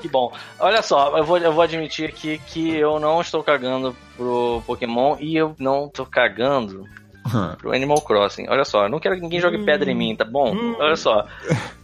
Que 0.01 0.09
bom. 0.09 0.32
Olha 0.59 0.82
só, 0.82 1.16
eu 1.16 1.24
vou, 1.24 1.39
eu 1.39 1.52
vou 1.52 1.62
admitir 1.62 2.09
aqui 2.09 2.40
que 2.47 2.76
eu 2.76 2.98
não 3.01 3.20
estou 3.20 3.43
cagando 3.43 3.94
pro 4.16 4.62
Pokémon 4.66 5.16
e 5.20 5.36
eu 5.36 5.55
não 5.59 5.89
tô 5.89 6.05
cagando 6.06 6.86
pro 7.59 7.73
Animal 7.73 8.01
Crossing. 8.01 8.47
Olha 8.49 8.65
só, 8.65 8.85
eu 8.85 8.89
não 8.89 8.99
quero 9.01 9.15
que 9.16 9.20
ninguém 9.23 9.40
jogue 9.40 9.65
pedra 9.65 9.90
em 9.90 9.94
mim, 9.94 10.15
tá 10.16 10.24
bom? 10.24 10.55
Olha 10.78 10.97
só, 10.97 11.27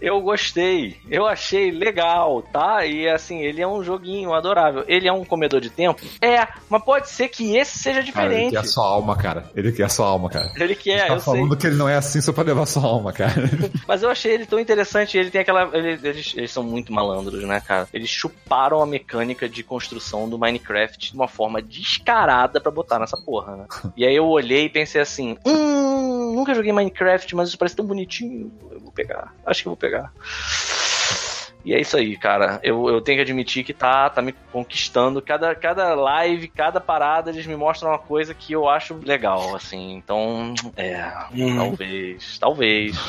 eu 0.00 0.20
gostei, 0.20 0.96
eu 1.10 1.26
achei 1.26 1.70
legal, 1.70 2.42
tá? 2.42 2.84
E 2.86 3.08
assim, 3.08 3.40
ele 3.40 3.60
é 3.62 3.66
um 3.68 3.82
joguinho 3.82 4.32
adorável. 4.34 4.84
Ele 4.86 5.08
é 5.08 5.12
um 5.12 5.24
comedor 5.24 5.60
de 5.60 5.70
tempo? 5.70 6.00
É, 6.20 6.46
mas 6.68 6.82
pode 6.84 7.08
ser 7.10 7.28
que 7.28 7.56
esse 7.56 7.78
seja 7.78 7.98
Cara, 8.12 8.26
ele 8.26 8.34
diferente. 8.34 8.50
quer 8.52 8.58
a 8.58 8.64
sua 8.64 8.84
alma, 8.86 9.16
cara. 9.16 9.50
Ele 9.54 9.72
quer 9.72 9.84
a 9.84 9.88
sua 9.88 10.06
alma, 10.06 10.28
cara. 10.30 10.50
Ele 10.56 10.74
quer, 10.74 11.06
tá 11.08 11.14
eu 11.14 11.20
sei. 11.20 11.34
falando 11.34 11.56
que 11.56 11.66
ele 11.66 11.76
não 11.76 11.88
é 11.88 11.96
assim 11.96 12.20
só 12.20 12.32
pra 12.32 12.44
levar 12.44 12.66
sua 12.66 12.82
alma, 12.84 13.12
cara. 13.12 13.34
Mas 13.86 14.02
eu 14.02 14.10
achei 14.10 14.32
ele 14.32 14.46
tão 14.46 14.58
interessante. 14.58 15.16
Ele 15.18 15.30
tem 15.30 15.40
aquela. 15.40 15.68
ele- 15.76 15.98
eles, 16.02 16.34
eles 16.36 16.50
são 16.50 16.62
muito 16.62 16.92
malandros, 16.92 17.42
né, 17.44 17.60
cara? 17.60 17.88
Eles 17.92 18.08
chuparam 18.08 18.80
a 18.82 18.86
mecânica 18.86 19.48
de 19.48 19.62
construção 19.62 20.28
do 20.28 20.38
Minecraft 20.38 21.10
de 21.10 21.14
uma 21.16 21.28
forma 21.28 21.60
descarada 21.62 22.60
pra 22.60 22.70
botar 22.70 22.98
nessa 22.98 23.16
porra, 23.16 23.56
né? 23.56 23.66
E 23.96 24.04
aí 24.06 24.14
eu 24.14 24.26
olhei 24.26 24.66
e 24.66 24.68
pensei 24.68 25.00
assim: 25.00 25.27
hum, 25.44 26.34
nunca 26.34 26.54
joguei 26.54 26.72
Minecraft, 26.72 27.34
mas 27.34 27.48
isso 27.48 27.58
parece 27.58 27.76
tão 27.76 27.86
bonitinho. 27.86 28.52
Eu 28.70 28.80
vou 28.80 28.92
pegar. 28.92 29.34
Acho 29.44 29.62
que 29.62 29.68
eu 29.68 29.70
vou 29.70 29.76
pegar. 29.76 30.12
E 31.64 31.74
é 31.74 31.80
isso 31.80 31.96
aí, 31.96 32.16
cara. 32.16 32.60
Eu, 32.62 32.88
eu 32.88 33.00
tenho 33.00 33.18
que 33.18 33.22
admitir 33.22 33.64
que 33.64 33.74
tá, 33.74 34.08
tá 34.08 34.22
me 34.22 34.32
conquistando. 34.52 35.20
Cada, 35.20 35.54
cada 35.54 35.94
live, 35.94 36.48
cada 36.48 36.80
parada, 36.80 37.30
eles 37.30 37.46
me 37.46 37.56
mostram 37.56 37.90
uma 37.90 37.98
coisa 37.98 38.32
que 38.32 38.52
eu 38.52 38.68
acho 38.68 38.94
legal, 39.04 39.54
assim. 39.54 39.94
Então, 39.94 40.54
é. 40.76 41.04
Uhum. 41.34 41.56
Talvez, 41.56 42.38
talvez. 42.38 42.96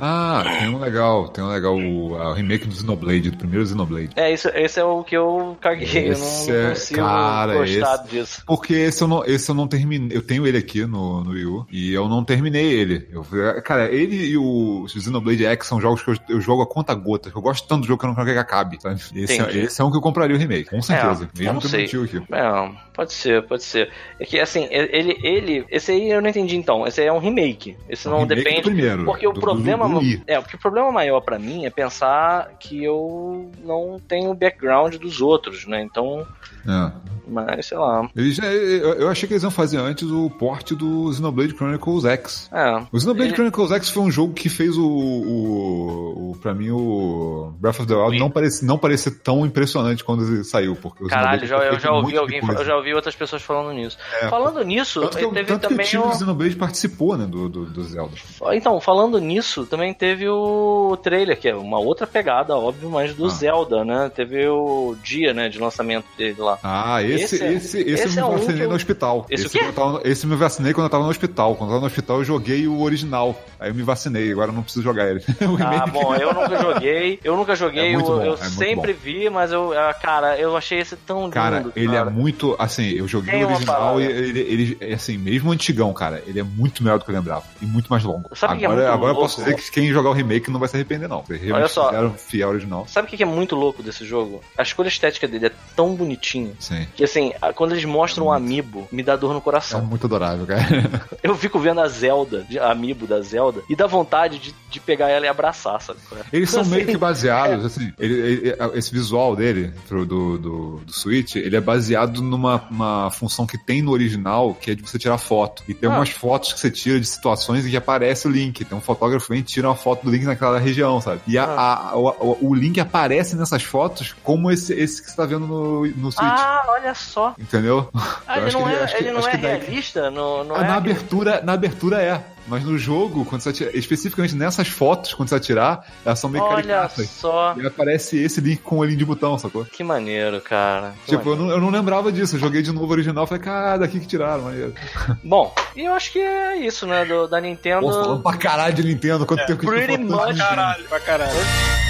Ah, 0.00 0.42
tem 0.58 0.68
um 0.68 0.78
legal, 0.80 1.28
tem 1.28 1.42
um 1.44 1.48
legal, 1.48 1.74
o, 1.76 2.12
o 2.12 2.32
remake 2.32 2.66
do 2.66 2.74
Xenoblade, 2.74 3.30
do 3.30 3.36
primeiro 3.38 3.64
Xenoblade. 3.66 4.10
É, 4.16 4.32
isso, 4.32 4.48
esse 4.48 4.78
é 4.80 4.84
o 4.84 5.02
que 5.04 5.16
eu 5.16 5.56
caguei. 5.60 6.08
Esse 6.08 6.50
eu 6.50 6.54
não, 6.54 6.60
é- 6.60 6.62
não 6.64 6.70
consigo 6.70 7.00
cara, 7.00 7.54
gostar 7.54 7.94
esse- 7.94 8.08
disso. 8.10 8.42
Porque 8.46 8.74
esse 8.74 9.02
eu 9.02 9.08
não, 9.08 9.24
esse 9.24 9.50
eu 9.50 9.54
não 9.54 9.66
terminei. 9.68 10.16
Eu 10.16 10.22
tenho 10.22 10.46
ele 10.46 10.58
aqui 10.58 10.84
no, 10.84 11.22
no 11.22 11.30
Wii 11.30 11.46
U 11.46 11.66
e 11.70 11.92
eu 11.92 12.08
não 12.08 12.24
terminei 12.24 12.66
ele. 12.72 13.08
Eu, 13.10 13.24
cara, 13.62 13.90
ele 13.90 14.16
e 14.16 14.36
o 14.36 14.86
Xenoblade 14.88 15.46
X 15.46 15.66
são 15.66 15.80
jogos 15.80 16.02
que 16.02 16.10
eu, 16.10 16.16
eu 16.28 16.40
jogo 16.40 16.62
a 16.62 16.66
conta 16.66 16.94
gotas. 16.94 17.32
Eu 17.34 17.40
gosto 17.44 17.68
tanto 17.68 17.82
do 17.82 17.86
jogo 17.86 18.00
que 18.00 18.04
eu 18.06 18.08
não 18.08 18.14
quero 18.16 18.26
que 18.32 18.38
acabe. 18.38 18.80
sabe? 18.80 18.96
Esse, 19.14 19.40
é, 19.40 19.56
esse 19.58 19.80
é 19.80 19.84
um 19.84 19.90
que 19.90 19.96
eu 19.96 20.00
compraria 20.00 20.34
o 20.34 20.38
remake, 20.38 20.68
com 20.70 20.82
certeza. 20.82 21.28
eu 21.38 21.44
não 21.44 21.54
mesmo 21.54 21.60
que 21.60 21.66
eu 21.66 21.70
sei. 21.70 21.80
não 21.82 21.88
tio 21.88 22.04
aqui. 22.04 22.16
É, 22.32 22.70
pode 22.92 23.12
ser, 23.12 23.46
pode 23.46 23.62
ser. 23.62 23.90
É 24.18 24.24
que 24.24 24.40
assim, 24.40 24.66
ele, 24.70 25.18
ele. 25.22 25.64
Esse 25.70 25.92
aí 25.92 26.10
eu 26.10 26.20
não 26.20 26.28
entendi 26.28 26.56
então. 26.56 26.86
Esse 26.86 27.00
aí 27.00 27.06
é 27.06 27.12
um 27.12 27.18
remake. 27.18 27.76
Esse 27.88 28.08
não 28.08 28.16
Um 28.18 28.20
remake 28.22 28.42
depende. 28.44 28.60
do 28.62 28.64
primeiro, 28.64 29.04
Porque 29.04 29.26
o 29.26 29.32
do- 29.32 29.40
problema. 29.40 29.88
do 29.88 29.98
Wii. 29.98 30.22
é, 30.26 30.40
porque 30.40 30.56
o 30.56 30.58
problema 30.60 30.90
maior 30.90 31.20
pra 31.20 31.38
mim 31.38 31.64
é 31.66 31.70
pensar 31.70 32.50
que 32.58 32.82
eu 32.82 33.50
não 33.62 34.00
tenho 34.08 34.30
o 34.30 34.34
background 34.34 34.96
dos 34.96 35.20
outros, 35.20 35.66
né? 35.66 35.82
Então. 35.82 36.26
É. 36.66 36.92
Mas, 37.26 37.66
sei 37.66 37.78
lá. 37.78 38.08
Eles, 38.14 38.36
já- 38.36 38.46
eu, 38.52 38.94
eu 38.94 39.08
achei 39.08 39.26
que 39.26 39.32
eles 39.34 39.42
iam 39.42 39.50
fazer 39.50 39.78
antes 39.78 40.08
o 40.10 40.28
port 40.30 40.72
do 40.72 41.12
Xenoblade 41.12 41.54
Chronicles 41.54 42.04
X. 42.04 42.50
É. 42.52 42.82
O 42.92 42.98
Xenoblade 43.00 43.30
Ele- 43.30 43.34
Chronicles 43.36 43.70
X 43.72 43.88
foi 43.90 44.02
um 44.02 44.10
jogo 44.10 44.34
que 44.34 44.48
fez 44.48 44.76
o, 44.76 44.84
o, 44.86 46.30
o 46.32 46.36
pra 46.40 46.54
mim, 46.54 46.70
o 46.70 47.52
Breath 47.58 47.80
of 47.80 47.86
the 47.86 47.94
Wild 47.94 48.18
não 48.18 48.30
parecer, 48.30 48.64
não 48.66 48.78
parecer 48.78 49.10
tão 49.22 49.44
impressionante 49.46 50.04
quando 50.04 50.24
ele 50.26 50.44
saiu, 50.44 50.76
porque 50.76 51.04
o 51.04 51.08
Caralho, 51.08 51.46
já, 51.46 51.56
eu 51.58 51.78
já 51.78 51.92
ouvi 51.92 52.16
alguém, 52.16 52.40
eu 52.46 52.64
já 52.64 52.76
ouvi 52.76 52.94
outras 52.94 53.14
pessoas 53.14 53.42
falando 53.42 53.72
nisso. 53.74 53.96
É, 54.20 54.28
falando 54.28 54.62
nisso, 54.62 55.00
Tanto 55.02 55.18
que, 55.18 55.26
teve 55.28 55.44
tanto 55.46 55.60
que 55.62 55.68
também 55.68 55.86
o 55.86 55.88
time 55.88 56.02
o... 56.04 56.08
do 56.08 56.16
Xenoblade 56.16 56.56
participou, 56.56 57.16
né, 57.16 57.26
do, 57.26 57.48
do, 57.48 57.64
do 57.66 57.82
Zelda. 57.84 58.12
Então, 58.52 58.80
falando 58.80 59.18
nisso, 59.18 59.64
também 59.66 59.92
teve 59.94 60.28
o 60.28 60.96
trailer, 61.02 61.38
que 61.38 61.48
é 61.48 61.54
uma 61.54 61.78
outra 61.78 62.06
pegada, 62.06 62.56
óbvio, 62.56 62.90
mas 62.90 63.14
do 63.14 63.26
Ah. 63.26 63.28
Zelda, 63.30 63.84
né? 63.84 64.10
Teve 64.14 64.46
o 64.48 64.94
dia, 65.02 65.32
né, 65.32 65.48
de 65.48 65.58
lançamento 65.58 66.04
dele 66.16 66.36
lá. 66.38 66.58
Ah, 66.62 67.02
esse, 67.14 67.34
Esse 67.36 67.44
é- 67.44 67.52
esse, 67.52 67.78
esse, 67.78 67.90
esse 67.90 68.18
é 68.18 68.22
eu 68.22 68.28
me 68.28 68.34
um 68.34 68.38
vacinei 68.38 68.66
no 68.66 68.74
hospital. 68.74 69.26
Esse 69.30 69.46
esse, 69.46 69.72
tava- 69.72 70.00
esse 70.04 70.26
me 70.26 70.36
vacinei 70.36 70.72
quando 70.72 70.86
eu 70.86 70.90
tava 70.90 71.04
no 71.04 71.10
hospital. 71.10 71.54
Quando 71.56 71.70
eu 71.70 71.74
tava 71.74 71.80
no 71.80 71.86
hospital, 71.86 72.18
eu 72.18 72.24
joguei 72.24 72.66
o 72.66 72.80
original. 72.82 73.38
Aí 73.58 73.70
eu 73.70 73.74
me 73.74 73.82
vacinei, 73.82 74.30
agora 74.32 74.50
eu 74.50 74.54
não 74.54 74.62
preciso 74.62 74.82
jogar 74.84 75.08
ele. 75.10 75.22
Ah, 75.64 75.86
bom, 75.86 76.14
eu 76.14 76.32
nunca 76.34 76.56
joguei, 76.60 77.18
eu 77.24 77.36
nunca 77.36 77.54
joguei, 77.56 77.92
É 77.92 77.96
eu, 77.96 78.00
bom, 78.00 78.22
eu 78.22 78.34
é 78.34 78.36
sempre 78.36 78.92
vi, 78.92 79.28
mas 79.30 79.52
eu, 79.52 79.72
ah, 79.78 79.94
cara, 79.94 80.38
eu 80.38 80.56
achei 80.56 80.78
esse 80.78 80.96
tão 80.96 81.28
Cara, 81.30 81.58
lindo. 81.58 81.72
ele 81.76 81.92
cara. 81.94 82.10
é 82.10 82.12
muito. 82.12 82.54
Assim, 82.58 82.90
eu 82.90 83.06
joguei 83.08 83.32
Tem 83.32 83.44
o 83.44 83.48
original 83.48 84.00
e 84.00 84.04
ele, 84.04 84.40
ele, 84.40 84.76
é 84.80 84.94
assim, 84.94 85.16
mesmo 85.18 85.50
antigão, 85.52 85.92
cara, 85.92 86.22
ele 86.26 86.40
é 86.40 86.42
muito 86.42 86.82
melhor 86.82 86.98
do 86.98 87.04
que 87.04 87.10
eu 87.10 87.14
lembrava. 87.14 87.44
E 87.62 87.66
muito 87.66 87.88
mais 87.88 88.02
longo. 88.04 88.30
Sabe 88.36 88.58
que 88.58 88.64
é 88.64 88.68
agora 88.68 88.92
agora 88.92 89.10
eu 89.12 89.14
louco? 89.16 89.20
posso 89.22 89.40
dizer 89.42 89.56
que 89.56 89.70
quem 89.70 89.90
jogar 89.92 90.10
o 90.10 90.12
remake 90.12 90.50
não 90.50 90.58
vai 90.60 90.68
se 90.68 90.76
arrepender, 90.76 91.08
não. 91.08 91.24
Olha 91.52 91.68
só. 91.68 91.86
fizeram 91.88 92.14
fiel 92.14 92.48
original. 92.50 92.86
Sabe 92.88 93.06
o 93.06 93.10
que 93.10 93.16
que 93.16 93.22
é 93.22 93.26
muito 93.26 93.54
louco 93.56 93.82
desse 93.82 94.04
jogo? 94.04 94.42
A 94.58 94.62
escolha 94.62 94.88
estética 94.88 95.26
dele 95.28 95.46
é 95.46 95.52
tão 95.76 95.94
bonitinha 95.94 96.52
Sim. 96.58 96.86
que, 96.94 97.03
assim, 97.04 97.32
a- 97.40 97.52
quando 97.52 97.72
eles 97.72 97.84
mostram 97.84 98.26
o 98.26 98.32
amiibo, 98.32 98.86
me 98.90 99.02
dá 99.02 99.16
dor 99.16 99.32
no 99.32 99.38
É 99.38 99.42
coração. 99.42 99.84
muito 99.84 100.06
adorável, 100.06 100.46
cara. 100.46 100.64
Eu 101.22 101.34
fico 101.36 101.58
vendo 101.58 101.80
a 101.80 101.88
Zelda, 101.88 102.44
de- 102.48 102.58
a 102.58 102.70
amiibo 102.70 103.06
da 103.06 103.20
Zelda, 103.20 103.62
e 103.68 103.76
dá 103.76 103.86
vontade 103.86 104.38
de, 104.38 104.54
de 104.70 104.80
pegar 104.80 105.08
ela 105.08 105.24
e 105.24 105.28
abraçar, 105.28 105.80
sabe? 105.80 105.98
Eles 106.32 106.50
são 106.50 106.60
Assim, 106.62 106.70
meio 106.70 106.86
que 106.86 106.96
baseados, 106.96 107.64
assim, 107.64 107.92
ele- 107.98 108.14
ele- 108.14 108.56
esse 108.74 108.92
visual 108.92 109.34
dele, 109.36 109.72
pro- 109.88 110.04
do, 110.06 110.38
do, 110.38 110.76
do 110.84 110.92
Switch, 110.92 111.36
ele 111.36 111.56
é 111.56 111.60
baseado 111.60 112.20
numa 112.22 112.62
uma 112.70 113.10
função 113.10 113.46
que 113.46 113.56
tem 113.58 113.82
no 113.82 113.90
original, 113.92 114.54
que 114.54 114.70
é 114.70 114.74
de 114.74 114.82
você 114.82 114.98
tirar 114.98 115.18
foto. 115.18 115.62
E 115.68 115.74
tem 115.74 115.88
Ah. 115.88 115.92
algumas 115.92 116.10
fotos 116.10 116.52
que 116.52 116.60
você 116.60 116.70
tira 116.70 116.98
de 117.00 117.06
situações 117.06 117.66
em 117.66 117.70
que 117.70 117.76
aparece 117.76 118.26
o 118.26 118.30
Link. 118.30 118.64
Tem 118.64 118.76
um 118.76 118.80
fotógrafo 118.80 119.26
que 119.26 119.32
vem 119.32 119.40
e 119.40 119.44
tira 119.44 119.68
uma 119.68 119.76
foto 119.76 120.04
do 120.04 120.10
Link 120.10 120.24
naquela 120.24 120.58
região, 120.58 121.00
sabe? 121.00 121.20
E 121.26 121.36
a- 121.38 121.44
Ah. 121.44 121.90
a- 121.90 121.96
o, 121.96 122.38
o 122.48 122.54
Link 122.54 122.78
aparece 122.80 123.36
nessas 123.36 123.62
fotos 123.62 124.14
como 124.22 124.50
esse, 124.50 124.72
esse 124.74 125.02
que 125.02 125.10
você 125.10 125.16
tá 125.16 125.24
vendo 125.26 125.46
no, 125.46 125.86
no 125.86 126.12
Switch. 126.12 126.24
Ah, 126.28 126.64
olha 126.68 126.93
só. 126.94 127.34
Entendeu? 127.38 127.88
Ah, 128.26 128.36
Eu 128.36 128.36
ele 128.38 128.46
acho 128.46 128.58
não 128.58 128.66
que 128.66 128.72
é, 128.74 128.82
acho 128.84 128.96
que- 128.96 129.02
ele 129.04 129.10
não 129.12 129.18
acho 129.20 129.28
é 129.28 129.30
que 129.32 129.36
daí- 129.38 129.58
realista? 129.60 130.10
Não, 130.10 130.44
não 130.44 130.56
Ah, 130.56 130.64
é 130.64 130.68
na 130.68 130.74
abertura, 130.76 131.40
na 131.42 131.52
abertura 131.52 132.00
é. 132.02 132.22
Mas 132.46 132.62
no 132.62 132.76
jogo, 132.76 133.24
quando 133.24 133.40
você 133.40 133.48
atira, 133.48 133.70
especificamente 133.74 134.34
nessas 134.34 134.68
fotos, 134.68 135.14
quando 135.14 135.30
você 135.30 135.34
atirar, 135.36 135.82
elas 136.04 136.18
são 136.18 136.28
meio 136.28 136.44
Olha 136.44 136.56
caricatas. 136.56 137.08
só. 137.08 137.54
E 137.56 137.66
aparece 137.66 138.18
esse 138.22 138.38
link 138.38 138.60
com 138.60 138.76
o 138.76 138.78
olhinho 138.80 138.98
de 138.98 139.04
botão, 139.06 139.38
sacou? 139.38 139.64
Que 139.64 139.82
maneiro, 139.82 140.42
cara. 140.42 140.92
Que 141.06 141.16
Tipo, 141.16 141.30
eu 141.30 141.36
maneiro. 141.36 141.46
não, 141.46 141.50
eu 141.54 141.60
não 141.62 141.70
lembrava 141.70 142.12
disso. 142.12 142.36
Eu 142.36 142.40
joguei 142.40 142.60
de 142.60 142.70
novo 142.70 142.86
o 142.86 142.90
original 142.90 143.26
falei, 143.26 143.42
cara, 143.42 143.78
daqui 143.78 143.98
que 143.98 144.06
tiraram, 144.06 144.42
maneiro. 144.42 144.74
Bom, 145.24 145.54
e 145.74 145.84
eu 145.86 145.94
acho 145.94 146.12
que 146.12 146.18
é 146.18 146.56
isso, 146.58 146.86
né? 146.86 147.06
do- 147.06 147.26
da 147.26 147.40
Nintendo. 147.40 147.80
Pô, 147.80 147.92
falando 147.92 148.22
pra 148.22 148.36
caralho 148.36 148.74
de 148.74 148.84
Nintendo, 148.84 149.24
quanto 149.24 149.46
tempo 149.46 149.60
que 149.60 149.66
a 149.66 149.76
gente 149.78 149.86
pretty 149.86 150.04
much, 150.04 150.20
Nintendo. 150.26 150.38
Caralho, 150.38 150.84
pra 150.84 151.00
caralho. 151.00 151.83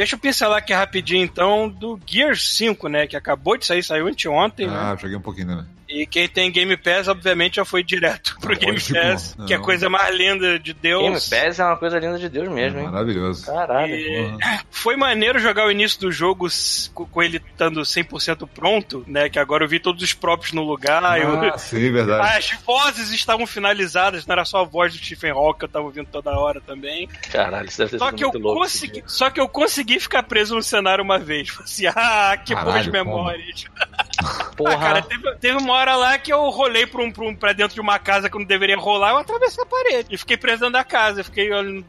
Deixa 0.00 0.14
eu 0.14 0.18
pincelar 0.18 0.56
aqui 0.56 0.72
rapidinho, 0.72 1.22
então, 1.22 1.68
do 1.68 2.00
Gear 2.06 2.34
5, 2.34 2.88
né? 2.88 3.06
Que 3.06 3.18
acabou 3.18 3.58
de 3.58 3.66
sair, 3.66 3.82
saiu 3.82 4.08
anteontem, 4.08 4.66
né? 4.66 4.74
Ah, 4.74 4.96
joguei 4.98 5.14
um 5.14 5.20
pouquinho, 5.20 5.48
né? 5.48 5.66
E 5.90 6.06
quem 6.06 6.28
tem 6.28 6.50
Game 6.52 6.76
Pass, 6.76 7.08
obviamente, 7.08 7.56
já 7.56 7.64
foi 7.64 7.82
direto 7.82 8.36
pro 8.40 8.56
Game 8.56 8.72
Lógico, 8.74 8.94
Pass, 9.00 9.34
não. 9.36 9.46
que 9.46 9.52
é 9.52 9.56
a 9.56 9.60
coisa 9.60 9.90
mais 9.90 10.14
linda 10.16 10.58
de 10.58 10.72
Deus. 10.72 11.02
Game 11.02 11.14
Pass 11.44 11.58
é 11.58 11.64
uma 11.64 11.76
coisa 11.76 11.98
linda 11.98 12.18
de 12.18 12.28
Deus 12.28 12.48
mesmo, 12.48 12.78
hein? 12.78 12.86
Maravilhoso. 12.88 13.44
Caralho. 13.46 13.94
E 13.94 14.38
foi 14.70 14.96
maneiro 14.96 15.38
jogar 15.38 15.66
o 15.66 15.70
início 15.70 16.00
do 16.00 16.12
jogo 16.12 16.46
com 16.94 17.22
ele 17.22 17.38
estando 17.38 17.80
100% 17.82 18.48
pronto, 18.48 19.04
né? 19.06 19.28
Que 19.28 19.38
agora 19.38 19.64
eu 19.64 19.68
vi 19.68 19.80
todos 19.80 20.02
os 20.02 20.12
próprios 20.14 20.52
no 20.52 20.62
lugar. 20.62 21.02
eu- 21.20 21.42
Ah, 21.52 21.58
sim, 21.58 21.90
verdade. 21.90 22.36
As 22.38 22.50
vozes 22.64 23.10
estavam 23.12 23.46
finalizadas, 23.46 24.24
não 24.26 24.32
era 24.34 24.44
só 24.44 24.58
a 24.60 24.64
voz 24.64 24.92
do 24.92 24.98
Stephen 25.04 25.30
Hawking 25.32 25.58
que 25.58 25.64
eu 25.64 25.68
tava 25.68 25.84
ouvindo 25.86 26.06
toda 26.06 26.30
hora 26.38 26.60
também. 26.60 27.08
Caralho, 27.32 27.66
isso 27.68 27.78
deve 27.78 27.90
ter 27.90 27.98
Só 27.98 28.06
sido 28.06 28.16
que, 28.16 28.24
eu 28.24 28.28
muito 28.30 28.42
louco. 28.44 28.60
consegui, 28.60 29.02
só 29.06 29.28
que 29.30 29.40
eu 29.40 29.48
consegui 29.48 29.98
ficar 29.98 30.22
preso 30.22 30.54
no 30.54 30.62
cenário 30.62 31.02
uma 31.02 31.18
vez. 31.18 31.48
Falei 31.48 31.64
assim, 31.64 31.86
ah, 31.88 32.36
que 32.36 32.54
boas 32.54 32.66
Caralho, 32.66 32.92
memórias. 32.92 33.64
Porra. 34.56 34.74
Ah, 34.74 34.78
cara, 34.78 35.02
teve, 35.02 35.34
teve 35.36 35.56
uma 35.58 35.72
hora 35.74 35.96
lá 35.96 36.18
que 36.18 36.32
eu 36.32 36.48
rolei 36.50 36.86
pra, 36.86 37.02
um, 37.02 37.10
pra, 37.10 37.24
um- 37.24 37.34
pra 37.34 37.52
dentro 37.52 37.74
de 37.74 37.80
uma 37.80 37.98
casa 37.98 38.28
que 38.28 38.36
eu 38.36 38.40
não 38.40 38.46
deveria 38.46 38.76
rolar, 38.76 39.10
eu 39.10 39.16
atravessei 39.18 39.62
a 39.62 39.66
parede. 39.66 40.08
E 40.14 40.18
fiquei 40.18 40.36
preso 40.36 40.58
dentro 40.60 40.72
da 40.74 40.84
casa. 40.84 41.20
Eu 41.20 41.24
fiquei, 41.24 41.50
olhando- 41.52 41.84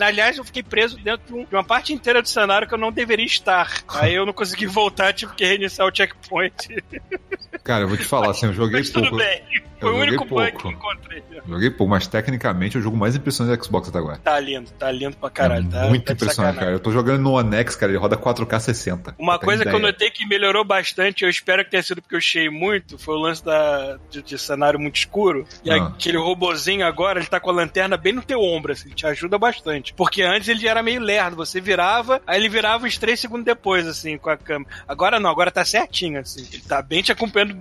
aliás, 0.00 0.38
eu 0.38 0.44
fiquei 0.44 0.62
preso 0.62 0.96
dentro 0.98 1.26
de, 1.26 1.34
um- 1.34 1.44
de 1.44 1.54
uma 1.54 1.64
parte 1.64 1.92
inteira 1.92 2.22
do 2.22 2.28
cenário 2.28 2.66
que 2.66 2.74
eu 2.74 2.78
não 2.78 2.90
deveria 2.92 3.26
estar. 3.26 3.70
Aí 3.88 4.14
eu 4.14 4.24
não 4.26 4.32
consegui 4.32 4.66
voltar, 4.66 5.12
tive 5.12 5.34
que 5.34 5.44
reiniciar 5.44 5.86
o 5.88 5.94
checkpoint. 5.94 6.82
Cara, 7.62 7.84
eu 7.84 7.88
vou 7.88 7.96
te 7.96 8.04
falar, 8.04 8.30
assim, 8.30 8.46
eu 8.46 8.52
joguei 8.52 8.80
Mas 8.80 8.90
tudo 8.90 9.08
pouco. 9.08 9.16
bem. 9.16 9.42
Foi 9.80 9.90
o 9.90 9.94
joguei 9.94 10.08
único 10.08 10.24
bug 10.26 10.52
pouco. 10.52 10.58
que 10.58 10.66
eu 10.66 10.70
encontrei. 10.72 11.22
Joguei 11.46 11.70
pouco, 11.70 11.90
mas 11.90 12.06
tecnicamente 12.06 12.76
é 12.76 12.80
o 12.80 12.82
jogo 12.82 12.96
mais 12.96 13.16
impressionante 13.16 13.58
do 13.58 13.64
Xbox 13.64 13.88
até 13.88 13.98
agora. 13.98 14.18
Tá 14.18 14.38
lindo, 14.40 14.70
tá 14.72 14.90
lindo 14.90 15.16
pra 15.16 15.28
caralho. 15.30 15.66
é 15.68 15.70
tá, 15.70 15.86
muito 15.88 16.04
tá 16.04 16.12
impressionante, 16.12 16.58
cara. 16.58 16.70
Eu 16.72 16.80
tô 16.80 16.90
jogando 16.90 17.20
no 17.22 17.32
One 17.32 17.54
X, 17.56 17.76
cara, 17.76 17.90
ele 17.92 17.98
roda 17.98 18.16
4K 18.16 18.60
60. 18.60 19.14
Uma 19.18 19.38
coisa 19.38 19.64
que 19.64 19.74
eu 19.74 19.78
notei 19.78 20.10
que 20.10 20.26
melhorou 20.26 20.64
bastante, 20.64 21.24
eu 21.24 21.30
espero 21.30 21.64
que 21.64 21.70
tenha 21.74 21.82
sido 21.82 22.00
porque 22.00 22.14
eu 22.14 22.20
chiei 22.20 22.48
muito, 22.48 22.96
foi 22.98 23.16
o 23.16 23.18
lance 23.18 23.44
da, 23.44 23.98
de, 24.08 24.22
de 24.22 24.38
cenário 24.38 24.78
muito 24.78 24.94
escuro. 24.96 25.44
E 25.64 25.70
Ah. 25.72 25.86
aquele 25.88 26.16
robozinho 26.18 26.86
agora, 26.86 27.18
ele 27.18 27.26
tá 27.26 27.40
com 27.40 27.50
a 27.50 27.52
lanterna 27.52 27.96
bem 27.96 28.12
no 28.12 28.22
teu 28.22 28.40
ombro, 28.40 28.72
assim, 28.72 28.90
te 28.90 29.04
ajuda 29.06 29.36
bastante. 29.38 29.92
Porque 29.94 30.22
antes 30.22 30.48
ele 30.48 30.68
era 30.68 30.82
meio 30.84 31.00
lerdo, 31.00 31.34
você 31.36 31.60
virava, 31.60 32.20
aí 32.26 32.38
ele 32.38 32.48
virava 32.48 32.86
uns 32.86 32.96
3 32.96 33.18
segundos 33.18 33.44
depois, 33.44 33.86
assim, 33.88 34.16
com 34.16 34.30
a 34.30 34.36
câmera. 34.36 34.70
Agora 34.86 35.18
não, 35.18 35.28
agora 35.30 35.50
tá 35.50 35.64
certinho, 35.64 36.20
assim. 36.20 36.46
Ele 36.52 36.62
tá 36.62 36.80
bem 36.80 37.02
te 37.02 37.10
acompanhando. 37.10 37.56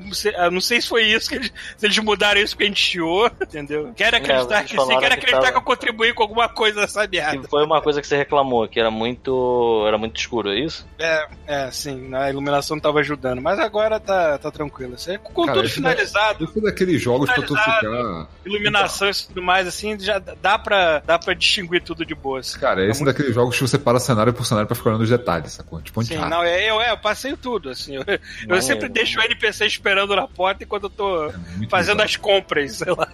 não 0.52 0.62
sei 0.62 0.80
se 0.80 0.88
foi 0.88 1.04
isso, 1.06 1.30
que 1.30 1.36
eles, 1.36 1.54
se 1.78 1.86
eles 1.88 1.98
mudaram 2.00 2.40
isso 2.40 2.54
porque 2.54 2.66
a 2.66 2.68
gente 2.68 2.82
chiou, 2.82 3.32
entendeu? 3.42 3.92
Quero 3.96 4.18
acreditar 4.18 4.58
vocês 4.68 4.72
que 4.72 4.80
sim, 4.80 4.88
quero 4.88 5.00
que 5.00 5.06
acreditar 5.06 5.40
tava- 5.40 5.52
que 5.54 5.58
eu 5.58 5.62
contribuí 5.64 6.14
com 6.14 6.22
alguma 6.22 6.48
coisa 6.50 6.82
nessa 6.82 7.08
merda. 7.08 7.40
Que 7.40 7.50
foi 7.50 7.66
uma 7.66 7.82
coisa 7.82 8.00
que 8.00 8.06
você 8.08 8.16
reclamou, 8.18 8.68
que 8.68 8.80
era 8.80 8.92
muito. 8.92 9.84
Era 9.88 9.98
muito 9.98 10.20
escuro, 10.20 10.52
é 10.52 10.60
isso? 10.60 10.86
É, 11.00 11.28
é, 11.48 11.72
sim, 11.72 12.14
a 12.14 12.30
iluminação 12.30 12.80
tava 12.80 13.00
ajudando, 13.00 13.42
mas 13.42 13.58
agora 13.60 14.00
tá, 14.06 14.38
tá 14.38 14.52
tranquilo. 14.52 14.94
Assim, 14.96 15.18
com 15.18 15.46
Cara, 15.46 15.58
tudo 15.60 15.70
finalizado, 15.70 16.44
Isso 16.46 16.60
é 16.60 16.62
daqueles 16.62 17.02
jogos 17.02 17.30
pra 17.32 17.42
tu 17.44 17.56
ficar. 17.56 18.28
iluminação 18.46 19.10
e 19.10 19.14
tudo 19.28 19.42
mais, 19.42 19.68
assim, 19.68 20.00
já 20.00 20.20
dá 20.20 20.60
pra, 20.60 21.00
dá 21.00 21.18
pra 21.18 21.34
distinguir 21.34 21.82
tudo 21.84 22.06
de 22.06 22.14
boa. 22.14 22.40
assim. 22.40 22.60
Cara, 22.60 22.82
esse 22.86 23.02
é 23.02 23.04
muito- 23.04 23.16
daqueles 23.16 23.34
jogos 23.36 23.56
que 23.56 23.62
você 23.62 23.78
para 23.80 24.00
cenário 24.00 24.34
por 24.34 24.46
cenário 24.46 24.68
pra 24.68 24.76
ficar 24.76 24.90
olhando 24.92 25.02
os 25.04 25.10
detalhes, 25.10 25.54
sacou? 25.54 25.82
Tipo, 25.82 26.04
Sim, 26.04 26.18
não, 26.18 26.44
é, 26.44 26.70
eu, 26.70 26.80
é, 26.82 26.92
eu 26.92 26.98
passei 26.98 27.36
tudo, 27.36 27.70
assim. 27.70 27.96
Eu, 27.96 28.04
eu 28.48 28.62
sempre 28.62 28.90
deixo 28.90 29.20
o 29.20 29.24
NPC 29.24 29.66
esperando 29.66 30.16
na 30.16 30.28
porta 30.28 30.64
enquanto 30.64 30.84
eu 30.84 30.90
tô 30.90 31.26
É 31.28 31.32
fazendo 31.70 31.98
bizarro. 31.98 32.02
as 32.04 32.16
compras, 32.16 32.72
sei 32.74 32.92
lá. 32.94 33.08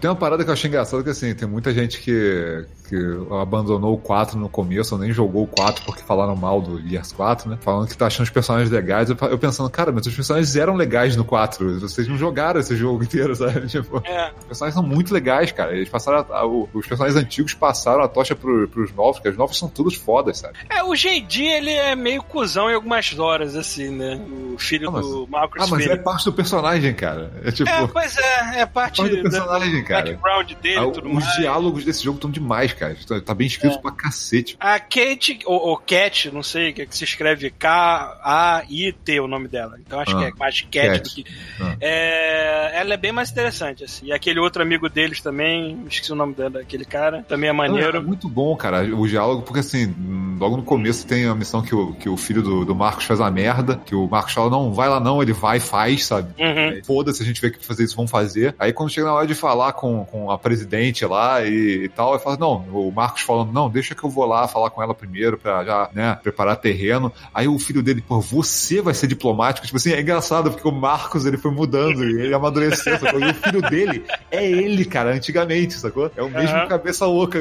Tem 0.00 0.08
uma 0.10 0.16
parada 0.16 0.42
que 0.42 0.48
eu 0.50 0.54
achei 0.54 0.68
engraçada 0.68 1.02
que 1.02 1.10
assim, 1.10 1.34
tem 1.34 1.46
muita 1.46 1.72
gente 1.72 2.00
que, 2.00 2.64
que 2.88 2.96
abandonou 3.40 3.94
o 3.94 3.98
4 3.98 4.38
no 4.38 4.48
começo, 4.48 4.94
ou 4.94 5.00
nem 5.00 5.12
jogou 5.12 5.44
o 5.44 5.46
4 5.46 5.84
porque 5.84 6.02
falaram 6.02 6.34
mal 6.34 6.60
do 6.60 6.80
Gears 6.88 7.12
4, 7.12 7.50
né? 7.50 7.58
Falando 7.60 7.86
que 7.88 7.96
tá 7.96 8.06
achando 8.06 8.24
os 8.24 8.30
personagens 8.30 8.70
legais. 8.70 9.10
Eu, 9.10 9.16
eu 9.30 9.38
pensando, 9.50 9.70
cara, 9.70 9.92
mas 9.92 10.06
os 10.06 10.14
personagens 10.14 10.54
eram 10.56 10.74
legais 10.74 11.16
no 11.16 11.24
4. 11.24 11.80
Vocês 11.80 12.08
não 12.08 12.16
jogaram 12.16 12.60
esse 12.60 12.74
jogo 12.76 13.02
inteiro, 13.04 13.34
sabe? 13.36 13.66
Tipo, 13.66 14.02
É. 14.06 14.30
os 14.38 14.44
personagens 14.46 14.74
são 14.74 14.82
muito 14.82 15.12
legais, 15.12 15.52
cara. 15.52 15.74
Eles 15.76 15.88
passaram. 15.88 16.18
a- 16.30 16.38
a- 16.38 16.46
o- 16.46 16.68
os 16.72 16.86
personagens 16.86 17.20
antigos 17.22 17.54
passaram 17.54 18.02
a 18.02 18.08
tocha 18.08 18.34
pro, 18.34 18.66
pros 18.68 18.92
novos, 18.94 19.16
porque 19.16 19.28
os 19.30 19.36
novos 19.36 19.58
são 19.58 19.68
todos 19.68 19.94
fodas, 19.94 20.38
sabe? 20.38 20.58
É, 20.68 20.82
o 20.82 20.94
JD, 20.94 21.42
ele 21.44 21.70
é 21.70 21.94
meio 21.94 22.22
cuzão 22.22 22.70
em 22.70 22.74
algumas 22.74 23.18
horas, 23.18 23.54
assim, 23.56 23.90
né? 23.90 24.20
O 24.54 24.58
filho 24.58 24.88
Ah, 24.96 25.00
do 25.00 25.26
Marcus 25.28 25.62
Ah, 25.62 25.66
mas 25.70 25.80
é 25.80 25.84
Phoenix. 25.88 26.04
parte 26.04 26.24
do 26.24 26.32
personagem, 26.32 26.94
cara. 26.94 27.32
É 27.44 27.50
tipo. 27.52 27.68
É, 27.70 27.86
pois 27.86 28.16
é, 28.16 28.60
é 28.60 28.66
parte 28.66 29.02
parte 29.02 29.10
do 29.10 29.16
da- 29.22 29.30
personagem, 29.30 29.84
cara. 29.84 30.04
background 30.04 30.52
dele 30.54 30.78
ah, 30.78 30.90
tudo 30.90 31.08
os 31.08 31.14
mais. 31.14 31.36
diálogos 31.36 31.84
desse 31.84 32.02
jogo 32.04 32.16
estão 32.16 32.30
demais, 32.30 32.72
cara. 32.72 32.96
Tá, 33.06 33.20
tá 33.20 33.34
bem 33.34 33.46
escrito 33.46 33.76
É. 33.76 33.80
pra 33.80 33.92
cacete. 33.92 34.56
A 34.60 34.78
Kate, 34.78 35.38
ou, 35.44 35.58
ou 35.68 35.76
Cat, 35.76 36.30
não 36.32 36.42
sei, 36.42 36.72
que, 36.72 36.86
que 36.86 36.96
se 36.96 37.04
escreve 37.04 37.50
K-A-I-T 37.50 39.20
o 39.20 39.26
nome 39.26 39.39
dela. 39.48 39.76
Então 39.84 40.00
acho 40.00 40.16
Ah, 40.16 40.20
que 40.20 40.24
é 40.26 40.32
mais 40.38 40.60
Cat, 40.62 41.02
do 41.02 41.08
que. 41.10 41.24
Ah. 41.60 41.76
É, 41.80 42.80
ela 42.80 42.94
é 42.94 42.96
bem 42.96 43.12
mais 43.12 43.30
interessante, 43.30 43.84
assim. 43.84 44.06
E 44.06 44.12
aquele 44.12 44.40
outro 44.40 44.62
amigo 44.62 44.88
deles 44.88 45.20
também, 45.20 45.82
esqueci 45.88 46.12
o 46.12 46.16
nome 46.16 46.34
dela, 46.34 46.50
daquele 46.50 46.84
cara, 46.84 47.22
também 47.28 47.48
é 47.48 47.50
é 47.50 47.56
maneiro. 47.56 48.02
muito 48.02 48.28
bom, 48.28 48.54
cara, 48.56 48.82
o 48.94 49.06
diálogo, 49.06 49.42
porque 49.42 49.60
assim, 49.60 49.94
logo 50.38 50.56
no 50.56 50.62
começo 50.62 51.06
tem 51.06 51.26
a 51.26 51.34
missão 51.34 51.62
que 51.62 51.74
o, 51.74 51.92
que 51.94 52.08
o 52.08 52.16
filho 52.16 52.42
do, 52.42 52.64
do 52.64 52.74
Marcos 52.74 53.04
faz 53.04 53.20
a 53.20 53.30
merda, 53.30 53.80
que 53.84 53.94
o 53.94 54.06
Marcos 54.08 54.32
fala, 54.32 54.50
não, 54.50 54.72
vai 54.72 54.88
lá 54.88 54.98
não, 55.00 55.22
ele 55.22 55.32
vai 55.32 55.58
e 55.58 55.60
faz, 55.60 56.06
sabe? 56.06 56.28
Uhum. 56.42 56.80
Foda-se, 56.84 57.22
a 57.22 57.26
gente 57.26 57.40
vê 57.40 57.50
que 57.50 57.64
fazer 57.64 57.84
isso, 57.84 57.96
vão 57.96 58.06
fazer. 58.06 58.54
Aí 58.58 58.72
quando 58.72 58.90
chega 58.90 59.06
na 59.06 59.14
hora 59.14 59.26
de 59.26 59.34
falar 59.34 59.72
com, 59.72 60.04
com 60.04 60.30
a 60.30 60.38
presidente 60.38 61.04
lá 61.04 61.42
e, 61.44 61.84
e 61.84 61.88
tal, 61.88 62.14
eu 62.14 62.20
falo, 62.20 62.36
não, 62.38 62.56
o 62.72 62.90
Marcos 62.90 63.22
falando, 63.22 63.52
não, 63.52 63.68
deixa 63.68 63.94
que 63.94 64.04
eu 64.04 64.10
vou 64.10 64.24
lá 64.24 64.46
falar 64.48 64.70
com 64.70 64.82
ela 64.82 64.94
primeiro 64.94 65.36
pra 65.38 65.64
já, 65.64 65.90
né, 65.92 66.18
preparar 66.22 66.56
terreno. 66.56 67.12
Aí 67.34 67.46
o 67.48 67.58
filho 67.58 67.82
dele, 67.82 68.00
pô, 68.06 68.20
você 68.20 68.80
vai 68.80 68.94
ser 68.94 69.06
diplomático. 69.30 69.66
Tipo 69.66 69.76
assim, 69.76 69.92
é 69.92 70.00
engraçado, 70.00 70.50
porque 70.50 70.66
o 70.66 70.72
Marcos, 70.72 71.24
ele 71.26 71.36
foi 71.36 71.50
mudando 71.50 72.04
e 72.04 72.20
ele 72.22 72.34
amadureceu, 72.34 72.98
sacou? 72.98 73.20
E 73.20 73.30
o 73.30 73.34
filho 73.34 73.62
dele 73.62 74.04
é 74.30 74.44
ele, 74.44 74.84
cara, 74.84 75.10
antigamente, 75.12 75.74
sacou? 75.74 76.10
É 76.16 76.22
o 76.22 76.28
mesmo 76.30 76.56
Aham. 76.56 76.68
cabeça 76.68 77.06
louca, 77.06 77.38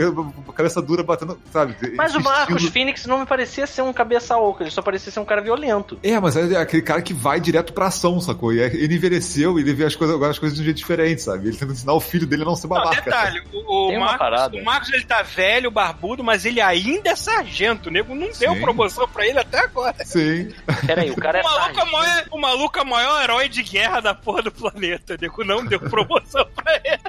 cabeça 0.55 0.81
dura 0.81 1.03
batendo, 1.03 1.39
sabe? 1.51 1.75
Mas 1.95 2.15
o 2.15 2.21
Marcos. 2.21 2.69
Phoenix 2.69 3.05
não 3.05 3.19
me 3.19 3.25
parecia 3.25 3.65
ser 3.65 3.81
um 3.81 3.91
cabeça 3.91 4.37
oca, 4.37 4.63
ele 4.63 4.71
só 4.71 4.81
parecia 4.81 5.11
ser 5.11 5.19
um 5.19 5.25
cara 5.25 5.41
violento. 5.41 5.97
É, 6.03 6.19
mas 6.19 6.35
é 6.35 6.55
aquele 6.57 6.81
cara 6.81 7.01
que 7.01 7.13
vai 7.13 7.39
direto 7.39 7.73
pra 7.73 7.87
ação, 7.87 8.19
sacou? 8.21 8.53
E 8.53 8.61
é- 8.61 8.67
ele 8.67 8.95
envelheceu 8.95 9.57
e 9.57 9.61
ele 9.61 9.73
vê 9.73 9.85
as 9.85 9.95
coisas, 9.95 10.15
agora 10.15 10.31
as 10.31 10.39
coisas 10.39 10.55
de 10.55 10.61
um 10.61 10.65
jeito 10.65 10.77
diferente, 10.77 11.21
sabe? 11.21 11.47
Ele 11.47 11.57
tenta 11.57 11.71
ensinar 11.71 11.93
o 11.93 11.99
filho 11.99 12.27
dele 12.27 12.43
a 12.43 12.45
não 12.45 12.55
ser 12.55 12.67
Não, 12.67 12.75
babaca. 12.75 13.01
detalhe, 13.01 13.41
o, 13.53 13.89
o 13.89 13.99
Marcos, 13.99 14.59
o 14.59 14.63
Marcos 14.63 14.93
ele 14.93 15.03
tá 15.05 15.21
velho, 15.23 15.71
barbudo, 15.71 16.23
mas 16.23 16.45
ele 16.45 16.61
ainda 16.61 17.09
é 17.09 17.15
sargento. 17.15 17.89
O 17.89 17.91
nego 17.91 18.13
não 18.13 18.29
deu 18.37 18.53
Sim. 18.53 18.61
promoção 18.61 19.07
pra 19.07 19.25
ele 19.25 19.39
até 19.39 19.59
agora. 19.59 19.95
Sim. 20.05 20.49
Peraí, 20.85 21.09
o 21.11 21.15
cara 21.15 21.39
é 21.39 21.41
O 21.41 21.45
maluco, 21.85 21.87
é 21.87 21.89
o, 21.89 21.91
maior, 21.91 22.25
o 22.31 22.37
maluco 22.39 22.79
é 22.79 22.81
o 22.81 22.85
maior 22.85 23.23
herói 23.23 23.49
de 23.49 23.63
guerra 23.63 23.99
da 23.99 24.13
porra 24.13 24.41
do 24.41 24.51
planeta. 24.51 25.15
O 25.15 25.17
nego 25.21 25.43
não 25.43 25.65
deu 25.65 25.79
promoção 25.79 26.45
pra 26.55 26.75
ele. 26.83 26.99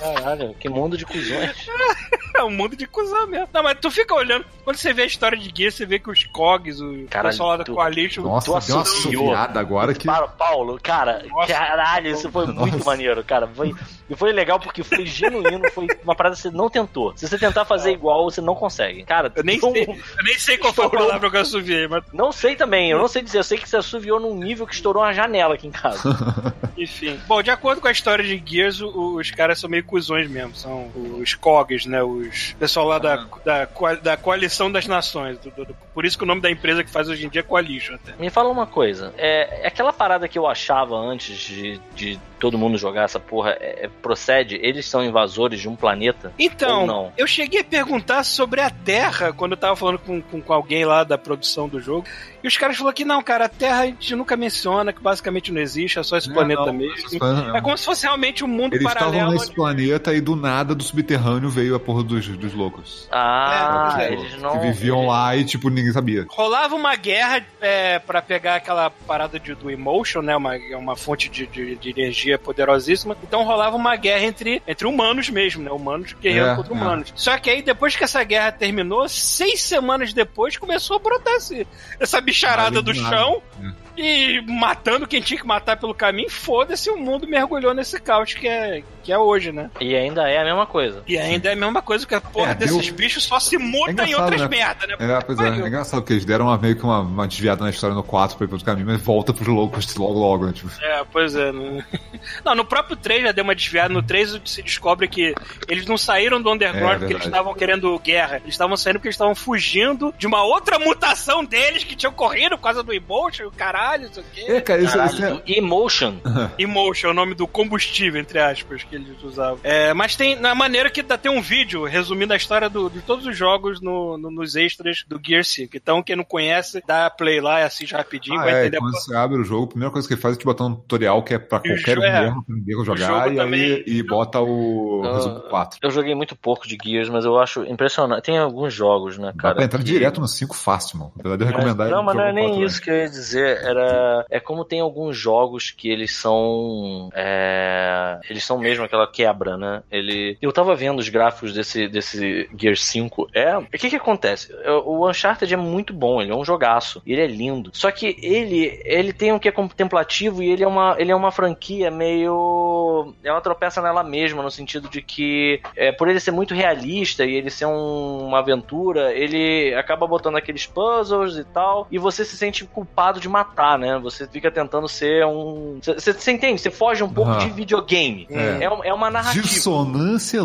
Caralho, 0.00 0.54
que 0.58 0.68
mundo 0.68 0.96
de 0.96 1.04
cuzões. 1.06 1.66
É 2.32 2.44
um 2.44 2.50
mundo 2.50 2.76
de 2.76 2.86
cuzão 2.86 3.26
mesmo. 3.26 3.48
Não, 3.52 3.62
mas 3.62 3.76
tu 3.80 3.90
fica 3.90 4.14
olhando. 4.14 4.46
Quando 4.64 4.76
você 4.76 4.92
vê 4.92 5.02
a 5.02 5.06
história 5.06 5.36
de 5.36 5.52
Gear, 5.54 5.72
você 5.72 5.84
vê 5.84 5.98
que 5.98 6.08
os 6.08 6.24
COGs, 6.24 6.80
o 6.80 7.06
Caralho, 7.10 7.32
pessoal 7.32 7.48
lá 7.50 7.56
da 7.58 7.64
tu- 7.64 7.74
Coalition. 7.74 8.22
Nossa, 8.22 8.46
Tu 8.60 8.66
deu 8.66 8.76
uma 8.76 8.82
assoviada 8.82 9.60
agora 9.60 9.92
que. 9.92 10.06
Para, 10.06 10.28
Paulo, 10.28 10.78
cara, 10.80 11.24
Nossa. 11.28 11.52
caralho, 11.52 12.12
isso 12.12 12.30
foi 12.30 12.46
muito 12.46 12.74
Nossa. 12.78 12.84
maneiro, 12.88 13.22
cara. 13.24 13.48
Foi, 13.48 13.74
e 14.08 14.14
foi 14.14 14.32
legal 14.32 14.60
porque 14.60 14.84
foi 14.84 15.04
genuíno, 15.04 15.68
foi 15.72 15.88
uma 16.04 16.14
parada 16.14 16.36
que 16.36 16.40
você 16.42 16.50
não 16.52 16.70
tentou. 16.70 17.12
Se 17.16 17.26
você 17.26 17.36
tentar 17.36 17.64
fazer 17.64 17.90
igual, 17.90 18.30
você 18.30 18.40
não 18.40 18.54
consegue. 18.54 19.02
Cara, 19.02 19.30
Eu 19.34 19.42
nem, 19.42 19.58
sei, 19.58 19.82
eu 19.82 20.24
nem 20.24 20.38
sei 20.38 20.56
qual 20.56 20.72
foi 20.72 20.86
a 20.86 20.90
palavra 20.90 21.28
que 21.30 21.36
eu 21.36 21.40
assoviei, 21.40 21.88
mas 21.88 22.04
não 22.12 22.30
sei 22.30 22.54
também, 22.54 22.90
eu 22.92 22.98
não 22.98 23.08
sei 23.08 23.22
dizer. 23.22 23.38
Eu 23.38 23.44
sei 23.44 23.58
que 23.58 23.68
você 23.68 23.76
assoviou 23.76 24.20
num 24.20 24.36
nível 24.36 24.66
que 24.68 24.74
estourou 24.74 25.02
uma 25.02 25.12
janela 25.12 25.54
aqui 25.56 25.66
em 25.66 25.72
casa. 25.72 26.00
enfim. 26.78 27.20
Bom, 27.26 27.42
de 27.42 27.50
acordo 27.50 27.80
com 27.82 27.88
a 27.88 27.92
história 27.92 28.24
de 28.24 28.40
Gears, 28.46 28.80
os 28.80 29.30
caras 29.32 29.58
são 29.58 29.68
meio 29.68 29.84
cuzões 29.90 30.30
mesmo. 30.30 30.54
São 30.54 30.90
os 31.20 31.34
COGs, 31.34 31.86
né? 31.86 32.02
Os 32.02 32.54
pessoal 32.58 32.86
lá 32.86 32.98
da, 32.98 33.26
da, 33.44 33.66
coa- 33.66 33.96
da 33.96 34.16
Coalição 34.16 34.70
das 34.70 34.86
Nações. 34.86 35.38
do- 35.38 35.50
do- 35.50 35.64
do- 35.66 35.76
por 35.92 36.04
isso 36.06 36.16
que 36.16 36.24
o 36.24 36.26
nome 36.26 36.40
da 36.40 36.50
empresa 36.50 36.82
que 36.84 36.90
faz 36.90 37.08
hoje 37.08 37.26
em 37.26 37.28
dia 37.28 37.40
é 37.40 37.42
Coalition 37.42 37.94
até. 37.96 38.14
Me 38.18 38.30
fala 38.30 38.48
uma 38.48 38.66
coisa, 38.66 39.12
é, 39.18 39.64
é 39.64 39.66
aquela 39.66 39.92
parada 39.92 40.28
que 40.28 40.38
eu 40.38 40.46
achava 40.46 40.94
antes 40.96 41.36
de, 41.38 41.80
de 41.94 42.18
todo 42.40 42.58
mundo 42.58 42.76
jogar 42.78 43.04
essa 43.04 43.20
porra, 43.20 43.50
é- 43.60 43.84
é- 43.84 43.90
procede? 44.02 44.58
Eles 44.62 44.86
são 44.86 45.04
invasores 45.04 45.60
de 45.60 45.68
um 45.68 45.76
planeta? 45.76 46.32
Então, 46.38 46.80
Ou 46.80 46.86
não? 46.86 47.12
eu 47.16 47.26
cheguei 47.26 47.60
a 47.60 47.64
perguntar 47.64 48.24
sobre 48.24 48.60
a 48.60 48.70
Terra 48.70 49.32
quando 49.32 49.52
eu 49.52 49.58
tava 49.58 49.76
falando 49.76 49.98
com, 49.98 50.20
com, 50.22 50.40
com 50.40 50.52
alguém 50.52 50.84
lá 50.84 51.04
da 51.04 51.16
produção 51.18 51.68
do 51.68 51.80
jogo. 51.80 52.06
E 52.42 52.48
os 52.48 52.56
caras 52.56 52.76
falaram 52.76 52.94
que 52.94 53.04
não, 53.04 53.22
cara, 53.22 53.44
a 53.44 53.48
Terra 53.48 53.80
a 53.82 53.86
gente 53.86 54.16
nunca 54.16 54.34
menciona, 54.36 54.92
que 54.94 55.02
basicamente 55.02 55.52
não 55.52 55.60
existe, 55.60 55.98
é 55.98 56.02
só 56.02 56.16
esse 56.16 56.30
É, 56.30 56.32
planeta 56.32 56.64
não, 56.66 56.72
mesmo. 56.72 57.18
É 57.54 57.60
como 57.60 57.76
se 57.76 57.84
fosse 57.84 58.04
realmente 58.06 58.42
um 58.42 58.48
mundo 58.48 58.74
Eles 58.74 58.86
estavam 58.86 59.10
paralelo. 59.10 59.32
nesse 59.32 59.46
onde- 59.46 59.54
planeta 59.54 60.14
e 60.14 60.20
do 60.22 60.34
nada 60.34 60.74
do 60.74 60.82
subterrâneo 60.82 61.50
veio 61.50 61.74
a 61.74 61.80
porra 61.80 62.02
dos, 62.02 62.26
dos 62.26 62.54
loucos. 62.54 63.06
Ah, 63.12 63.96
É, 64.00 64.12
eles 64.14 64.40
não. 64.40 64.52
que 64.52 64.58
viviam 64.66 65.06
lá 65.06 65.36
e, 65.36 65.44
tipo, 65.44 65.68
ninguém 65.68 65.92
sabia. 65.92 66.24
Rolava 66.30 66.74
uma 66.74 66.96
guerra 66.96 67.44
é, 67.60 67.98
para 67.98 68.22
pegar 68.22 68.54
aquela 68.56 68.88
parada 68.90 69.38
de, 69.38 69.54
do 69.54 69.70
Emotion, 69.70 70.22
né? 70.22 70.34
Uma, 70.34 70.56
é 70.56 70.76
uma 70.76 70.96
fonte 70.96 71.28
de, 71.28 71.46
de, 71.46 71.76
de 71.76 71.90
energia 71.90 72.29
poderosíssima. 72.38 73.16
Então 73.22 73.44
rolava 73.44 73.76
uma 73.76 73.96
guerra 73.96 74.24
entre, 74.24 74.62
entre 74.66 74.86
humanos 74.86 75.28
mesmo, 75.28 75.62
né? 75.62 75.70
Humanos 75.70 76.14
guerreando 76.20 76.52
É, 76.52 76.56
contra 76.56 76.72
é. 76.72 76.76
humanos. 76.76 77.12
Só 77.16 77.36
que 77.38 77.50
aí, 77.50 77.62
depois 77.62 77.96
que 77.96 78.04
essa 78.04 78.22
guerra 78.24 78.52
terminou, 78.52 79.08
seis 79.08 79.62
semanas 79.62 80.12
depois, 80.12 80.56
começou 80.56 80.96
a 80.96 80.98
brotar 80.98 81.34
esse, 81.34 81.66
essa 81.98 82.20
bicharada 82.20 82.82
do 82.82 82.94
chão. 82.94 83.42
É. 83.62 83.90
E 83.96 84.40
matando 84.46 85.06
quem 85.06 85.20
tinha 85.20 85.38
que 85.38 85.46
matar 85.46 85.76
pelo 85.76 85.92
caminho, 85.92 86.30
foda-se, 86.30 86.88
o 86.88 86.96
mundo 86.96 87.26
mergulhou 87.28 87.74
nesse 87.74 88.00
caos 88.00 88.32
que 88.32 88.48
é, 88.48 88.82
que 89.02 89.12
é 89.12 89.18
hoje, 89.18 89.52
né? 89.52 89.70
E 89.80 89.94
ainda 89.96 90.28
é 90.28 90.38
a 90.40 90.44
mesma 90.44 90.66
coisa. 90.66 91.02
E 91.06 91.18
ainda 91.18 91.48
é 91.48 91.52
a 91.52 91.56
mesma 91.56 91.82
coisa 91.82 92.06
que 92.06 92.14
a 92.14 92.20
porra 92.20 92.52
É, 92.52 92.54
desses 92.54 92.86
deu- 92.86 92.94
bichos 92.94 93.24
só 93.24 93.38
se 93.40 93.56
muda 93.58 94.04
É 94.04 94.06
em 94.06 94.14
outras 94.14 94.40
né? 94.42 94.48
merda, 94.48 94.86
né? 94.86 94.96
É, 94.98 95.20
pois 95.20 95.38
é, 95.40 95.48
é 95.48 95.66
engraçado 95.66 96.00
porque 96.00 96.12
eles 96.14 96.24
deram 96.24 96.46
uma, 96.46 96.58
meio 96.58 96.76
que 96.76 96.82
uma, 96.82 97.00
uma 97.00 97.26
desviada 97.26 97.62
na 97.64 97.70
história 97.70 97.94
no 97.94 98.02
4 98.02 98.36
pra 98.36 98.44
ir 98.44 98.48
pro 98.48 98.62
caminho, 98.64 98.86
mas 98.86 99.00
volta 99.02 99.32
pros 99.32 99.48
loucos 99.48 99.94
logo 99.96 100.18
logo, 100.18 100.46
né? 100.46 100.52
Tipo, 100.52 100.70
É, 100.82 101.04
pois 101.12 101.34
é. 101.34 101.50
Não, 101.52 101.82
não 102.44 102.54
no 102.54 102.64
próprio 102.64 102.96
3 102.96 103.22
já 103.24 103.32
deu 103.32 103.44
uma 103.44 103.54
desviada. 103.54 103.92
No 103.92 104.02
3 104.02 104.40
se 104.44 104.62
descobre 104.62 105.08
que 105.08 105.34
eles 105.68 105.86
não 105.86 105.96
saíram 105.98 106.40
do 106.40 106.50
underground 106.52 106.94
É, 106.96 106.98
porque 106.98 107.12
eles 107.14 107.24
estavam 107.24 107.54
querendo 107.54 107.98
guerra. 107.98 108.36
Eles 108.36 108.54
estavam 108.54 108.76
saindo 108.76 108.96
porque 108.96 109.08
eles 109.08 109.14
estavam 109.16 109.34
fugindo 109.34 110.14
de 110.18 110.26
uma 110.26 110.42
outra 110.42 110.78
mutação 110.78 111.44
deles 111.44 111.84
que 111.84 111.96
tinha 111.96 112.10
ocorrido 112.10 112.56
por 112.56 112.64
causa 112.64 112.82
do 112.82 112.92
Emotion, 112.92 113.46
o 113.46 113.50
caralho, 113.52 114.06
não 114.06 114.12
sei 114.14 114.22
o 114.22 114.26
quê. 114.32 114.44
é, 114.52 114.60
cara, 114.60 114.82
isso, 114.82 114.92
Caralho, 114.96 115.12
isso 115.14 115.24
é, 115.24 115.42
Emotion. 115.58 116.14
Emotion 116.58 117.08
é 117.08 117.10
o 117.10 117.14
nome 117.14 117.34
do 117.34 117.46
combustível, 117.46 118.20
entre 118.20 118.38
aspas, 118.38 118.82
que 118.90 118.96
eles 118.96 119.22
usavam. 119.22 119.58
É, 119.62 119.94
mas 119.94 120.16
tem, 120.16 120.34
na 120.36 120.54
maneira 120.54 120.90
que 120.90 121.02
dá, 121.02 121.16
tem 121.16 121.30
um 121.30 121.40
vídeo 121.40 121.84
resumindo 121.84 122.32
a 122.32 122.36
história 122.36 122.68
do- 122.68 122.90
de 122.90 123.00
todos 123.00 123.24
os 123.24 123.36
jogos 123.36 123.80
no- 123.80 124.18
no- 124.18 124.30
nos 124.30 124.56
extras 124.56 125.04
do 125.08 125.20
Gear 125.24 125.44
5. 125.44 125.76
Então, 125.76 126.02
quem 126.02 126.16
não 126.16 126.24
conhece, 126.24 126.82
dá 126.86 127.08
play 127.08 127.40
lá 127.40 127.60
e 127.60 127.62
assiste 127.62 127.92
rapidinho, 127.94 128.40
Ah, 128.40 128.44
vai 128.44 128.54
é, 128.54 128.60
entender 128.62 128.76
a 128.78 128.80
quando 128.80 128.92
você 129.00 129.14
abre 129.16 129.38
o 129.40 129.44
jogo, 129.44 129.64
a 129.64 129.68
primeira 129.68 129.92
coisa 129.92 130.06
que 130.08 130.14
ele 130.14 130.20
faz 130.20 130.34
é 130.34 130.38
te 130.38 130.44
botar 130.44 130.64
um 130.64 130.74
tutorial 130.74 131.22
que 131.22 131.34
é 131.34 131.38
pra 131.38 131.60
qualquer 131.60 131.98
um 131.98 132.02
é. 132.02 132.28
aprender 132.28 132.80
a 132.80 132.84
jogar 132.84 133.32
e, 133.32 133.36
também- 133.36 133.60
aí, 133.74 133.84
e 133.86 134.02
bota 134.02 134.40
o 134.40 135.02
Ah, 135.04 135.14
resumo 135.14 135.40
4. 135.42 135.78
Eu 135.82 135.90
joguei 135.90 136.14
muito 136.14 136.34
pouco 136.34 136.66
de 136.66 136.76
Gears, 136.82 137.08
mas 137.08 137.24
eu 137.24 137.38
acho 137.38 137.62
impressionante. 137.64 138.24
Tem 138.24 138.38
alguns 138.38 138.74
jogos, 138.74 139.16
né, 139.18 139.32
Dá 139.34 139.40
cara? 139.42 139.54
pra 139.56 139.64
entrar 139.64 139.78
que- 139.78 139.84
direto 139.84 140.20
no 140.20 140.26
5 140.28 140.56
fácil, 140.56 140.98
mano. 140.98 141.12
Apesar 141.18 141.36
de 141.36 141.42
eu 141.42 141.46
Mas- 141.46 141.56
recomendar 141.56 141.90
não, 141.90 142.02
mas 142.02 142.16
não 142.16 142.24
é 142.24 142.32
nem 142.32 142.62
isso 142.64 142.80
que 142.82 142.90
eu 142.90 142.96
ia 142.96 143.08
dizer. 143.08 143.58
Era, 143.62 144.24
é 144.30 144.40
como 144.40 144.64
tem 144.64 144.80
alguns 144.80 145.16
jogos 145.16 145.70
que 145.70 145.88
eles 145.88 146.14
são. 146.16 147.08
é, 147.14 148.18
eles 148.28 148.44
são 148.44 148.58
mesmo 148.58 148.79
aquela 148.84 149.06
quebra, 149.06 149.56
né? 149.56 149.82
Ele, 149.90 150.36
eu 150.40 150.52
tava 150.52 150.74
vendo 150.74 150.98
os 150.98 151.08
gráficos 151.08 151.52
desse, 151.52 151.88
desse 151.88 152.48
Gear 152.56 152.76
5. 152.76 153.28
É, 153.34 153.56
o 153.58 153.64
que 153.66 153.90
que 153.90 153.96
acontece? 153.96 154.52
O 154.84 155.08
Uncharted 155.08 155.52
é 155.52 155.56
muito 155.56 155.92
bom, 155.92 156.20
ele 156.20 156.32
é 156.32 156.34
um 156.34 156.44
jogaço. 156.44 157.02
Ele 157.06 157.20
é 157.20 157.26
lindo. 157.26 157.70
Só 157.72 157.90
que 157.90 158.16
ele, 158.22 158.80
ele 158.84 159.12
tem 159.12 159.32
um 159.32 159.38
que 159.38 159.48
é 159.48 159.52
contemplativo 159.52 160.42
e 160.42 160.50
ele 160.50 160.62
é 160.64 160.68
uma, 160.68 160.96
ele 160.98 161.10
é 161.10 161.16
uma 161.16 161.30
franquia 161.30 161.90
meio. 161.90 163.14
Ela 163.24 163.40
tropeça 163.40 163.80
nela 163.82 164.02
mesma, 164.02 164.42
no 164.42 164.50
sentido 164.50 164.88
de 164.88 165.02
que, 165.02 165.60
é, 165.76 165.92
por 165.92 166.08
ele 166.08 166.20
ser 166.20 166.30
muito 166.30 166.54
realista 166.54 167.24
e 167.24 167.34
ele 167.34 167.50
ser 167.50 167.66
um- 167.66 168.26
uma 168.26 168.38
aventura, 168.38 169.12
ele 169.12 169.74
acaba 169.74 170.06
botando 170.06 170.36
aqueles 170.36 170.66
puzzles 170.66 171.36
e 171.36 171.44
tal, 171.44 171.86
e 171.90 171.98
você 171.98 172.24
se 172.24 172.36
sente 172.36 172.64
culpado 172.64 173.20
de 173.20 173.28
matar, 173.28 173.78
né? 173.78 173.98
Você 174.02 174.26
fica 174.26 174.50
tentando 174.50 174.88
ser 174.88 175.24
um. 175.26 175.78
Você, 175.82 176.30
entende? 176.32 176.60
Você 176.60 176.70
foge 176.70 177.02
um 177.02 177.08
pouco 177.08 177.32
de 177.38 177.50
videogame. 177.50 178.26
É. 178.30 178.64
É, 178.64 178.69
é 178.84 178.92
uma 178.92 179.10
narrativa. 179.10 179.46
Dissonância. 179.46 180.42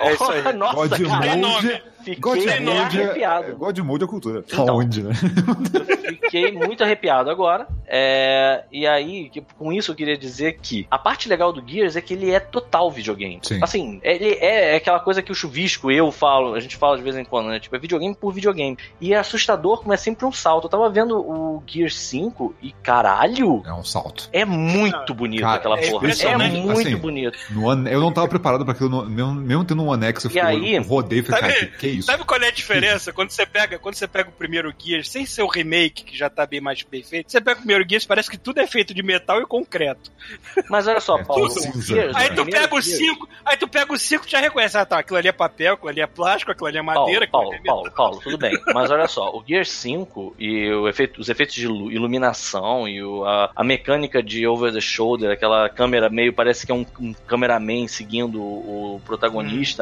É 0.00 0.12
isso 0.12 0.24
aí. 0.30 0.52
Nossa, 0.56 0.74
God 0.74 1.06
cara, 1.06 1.36
Mode. 1.36 1.82
God 2.18 2.38
Mode 2.38 2.48
é, 2.48 2.80
arrepiado. 2.80 3.56
God 3.56 3.78
Mode 3.80 4.04
é 4.04 4.06
cultura. 4.06 4.44
Então. 4.46 4.76
Onde, 4.76 5.02
né? 5.02 5.12
Fiquei 6.20 6.52
muito 6.52 6.82
arrepiado 6.82 7.30
agora. 7.30 7.66
É, 7.86 8.64
e 8.72 8.86
aí, 8.86 9.30
com 9.58 9.72
isso 9.72 9.90
eu 9.90 9.94
queria 9.94 10.16
dizer 10.16 10.58
que 10.62 10.86
a 10.90 10.98
parte 10.98 11.28
legal 11.28 11.52
do 11.52 11.62
Gears 11.66 11.96
é 11.96 12.00
que 12.00 12.14
ele 12.14 12.30
é 12.30 12.40
total 12.40 12.90
videogame. 12.90 13.38
Sim. 13.42 13.58
Assim, 13.62 14.00
ele 14.02 14.30
é, 14.40 14.72
é 14.72 14.76
aquela 14.76 15.00
coisa 15.00 15.22
que 15.22 15.30
o 15.32 15.34
chuvisco, 15.34 15.90
eu 15.90 16.10
falo, 16.10 16.54
a 16.54 16.60
gente 16.60 16.76
fala 16.76 16.96
de 16.96 17.02
vez 17.02 17.16
em 17.16 17.24
quando, 17.24 17.48
né? 17.48 17.60
Tipo, 17.60 17.76
é 17.76 17.78
videogame 17.78 18.14
por 18.14 18.32
videogame. 18.32 18.78
E 19.00 19.12
é 19.12 19.18
assustador 19.18 19.80
como 19.80 19.92
é 19.92 19.96
sempre 19.96 20.24
um 20.24 20.32
salto. 20.32 20.64
Eu 20.66 20.70
tava 20.70 20.88
vendo 20.88 21.18
o 21.18 21.62
Gears 21.66 21.98
5 21.98 22.54
e 22.62 22.72
caralho, 22.72 23.62
É 23.66 23.72
um 23.72 23.84
salto. 23.84 24.28
é 24.32 24.44
muito 24.44 25.12
bonito 25.14 25.42
Cara, 25.42 25.56
aquela 25.56 25.78
é 25.78 25.90
porra. 25.90 26.08
É 26.10 26.36
muito 26.36 26.80
Assim, 26.80 26.96
bonito. 26.96 27.38
Eu 27.90 28.00
não 28.00 28.12
tava 28.12 28.28
preparado 28.28 28.64
pra 28.64 28.72
aquilo, 28.72 28.88
no- 28.88 29.04
mesmo, 29.04 29.34
mesmo 29.34 29.64
tendo 29.64 29.82
um 29.82 29.89
anexo, 29.92 30.26
eu, 30.26 30.30
E 30.30 30.32
fui- 30.32 30.40
aí- 30.40 30.78
rodei 30.78 31.18
e 31.20 31.22
falei, 31.22 31.40
Sabe- 31.40 31.52
cara, 31.54 31.66
que, 31.66 31.78
que 31.78 31.86
é 31.86 31.90
isso? 31.90 32.06
Sabe 32.06 32.24
qual 32.24 32.40
é 32.40 32.48
a 32.48 32.50
diferença? 32.50 33.12
Quando 33.12 33.30
você 33.30 33.46
pega, 33.46 33.78
quando 33.78 33.94
você 33.94 34.06
pega 34.08 34.28
o 34.28 34.32
primeiro 34.32 34.72
Gears, 34.78 35.08
sem 35.10 35.24
ser 35.26 35.42
o 35.42 35.46
remake, 35.48 36.04
que 36.04 36.16
já 36.16 36.28
tá 36.30 36.46
bem 36.46 36.60
mais 36.60 36.82
bem 36.82 37.02
feito, 37.02 37.30
você 37.30 37.40
pega 37.40 37.58
o 37.58 37.62
primeiro 37.62 37.84
Gears, 37.88 38.04
parece 38.06 38.30
que 38.30 38.38
tudo 38.38 38.60
é 38.60 38.66
feito 38.66 38.92
de 38.94 39.02
metal 39.02 39.40
e 39.40 39.46
concreto. 39.46 40.10
Mas 40.68 40.86
olha 40.86 41.00
só, 41.00 41.18
É, 41.18 41.24
Paulo. 41.24 41.48
tudo 41.48 41.58
o 41.58 41.62
cinza. 41.62 41.94
Gears, 41.94 42.16
Aí 42.16 42.30
tu 42.34 42.44
pega 42.46 42.74
o 42.74 42.80
Gears- 42.80 42.98
5, 42.98 43.28
aí 43.44 43.56
tu 43.56 43.68
pega 43.68 43.92
o 43.92 43.98
5 43.98 44.26
e 44.26 44.30
já 44.30 44.40
reconhece, 44.40 44.76
ah 44.76 44.84
tá, 44.86 44.98
aquilo 44.98 45.18
ali 45.18 45.28
é 45.28 45.32
papel, 45.32 45.74
aquilo 45.74 45.88
ali 45.88 46.00
é 46.00 46.06
plástico, 46.06 46.50
aquilo 46.52 46.66
ali 46.66 46.78
é 46.78 46.82
madeira, 46.82 47.26
Paulo, 47.28 47.48
aquilo 47.48 47.60
ali 47.60 47.68
é 47.68 47.70
Paulo. 47.70 47.90
Paulo, 47.90 47.96
Paulo, 48.12 48.20
tudo 48.22 48.38
bem. 48.38 48.58
Mas 48.74 48.90
olha 48.90 49.08
só, 49.08 49.30
o 49.30 49.42
Gear 49.46 49.64
5 49.66 50.34
e 50.38 50.70
o 50.72 50.88
efeito- 50.88 51.20
os 51.20 51.28
efeitos 51.28 51.54
de 51.54 51.64
ilu- 51.64 51.90
iluminação 51.90 52.88
e 52.88 53.02
o- 53.02 53.24
a, 53.24 53.50
a 53.54 53.64
mecânica 53.64 54.22
de 54.22 54.46
over 54.46 54.72
the 54.72 54.80
shoulder, 54.80 55.30
aquela 55.30 55.68
câmera 55.68 56.08
meio, 56.08 56.32
parece 56.32 56.66
que 56.66 56.72
é 56.72 56.74
um, 56.74 56.84
um 57.00 57.12
cameraman 57.26 57.86
seguindo 57.88 58.40
o, 58.40 58.96
o 58.96 59.00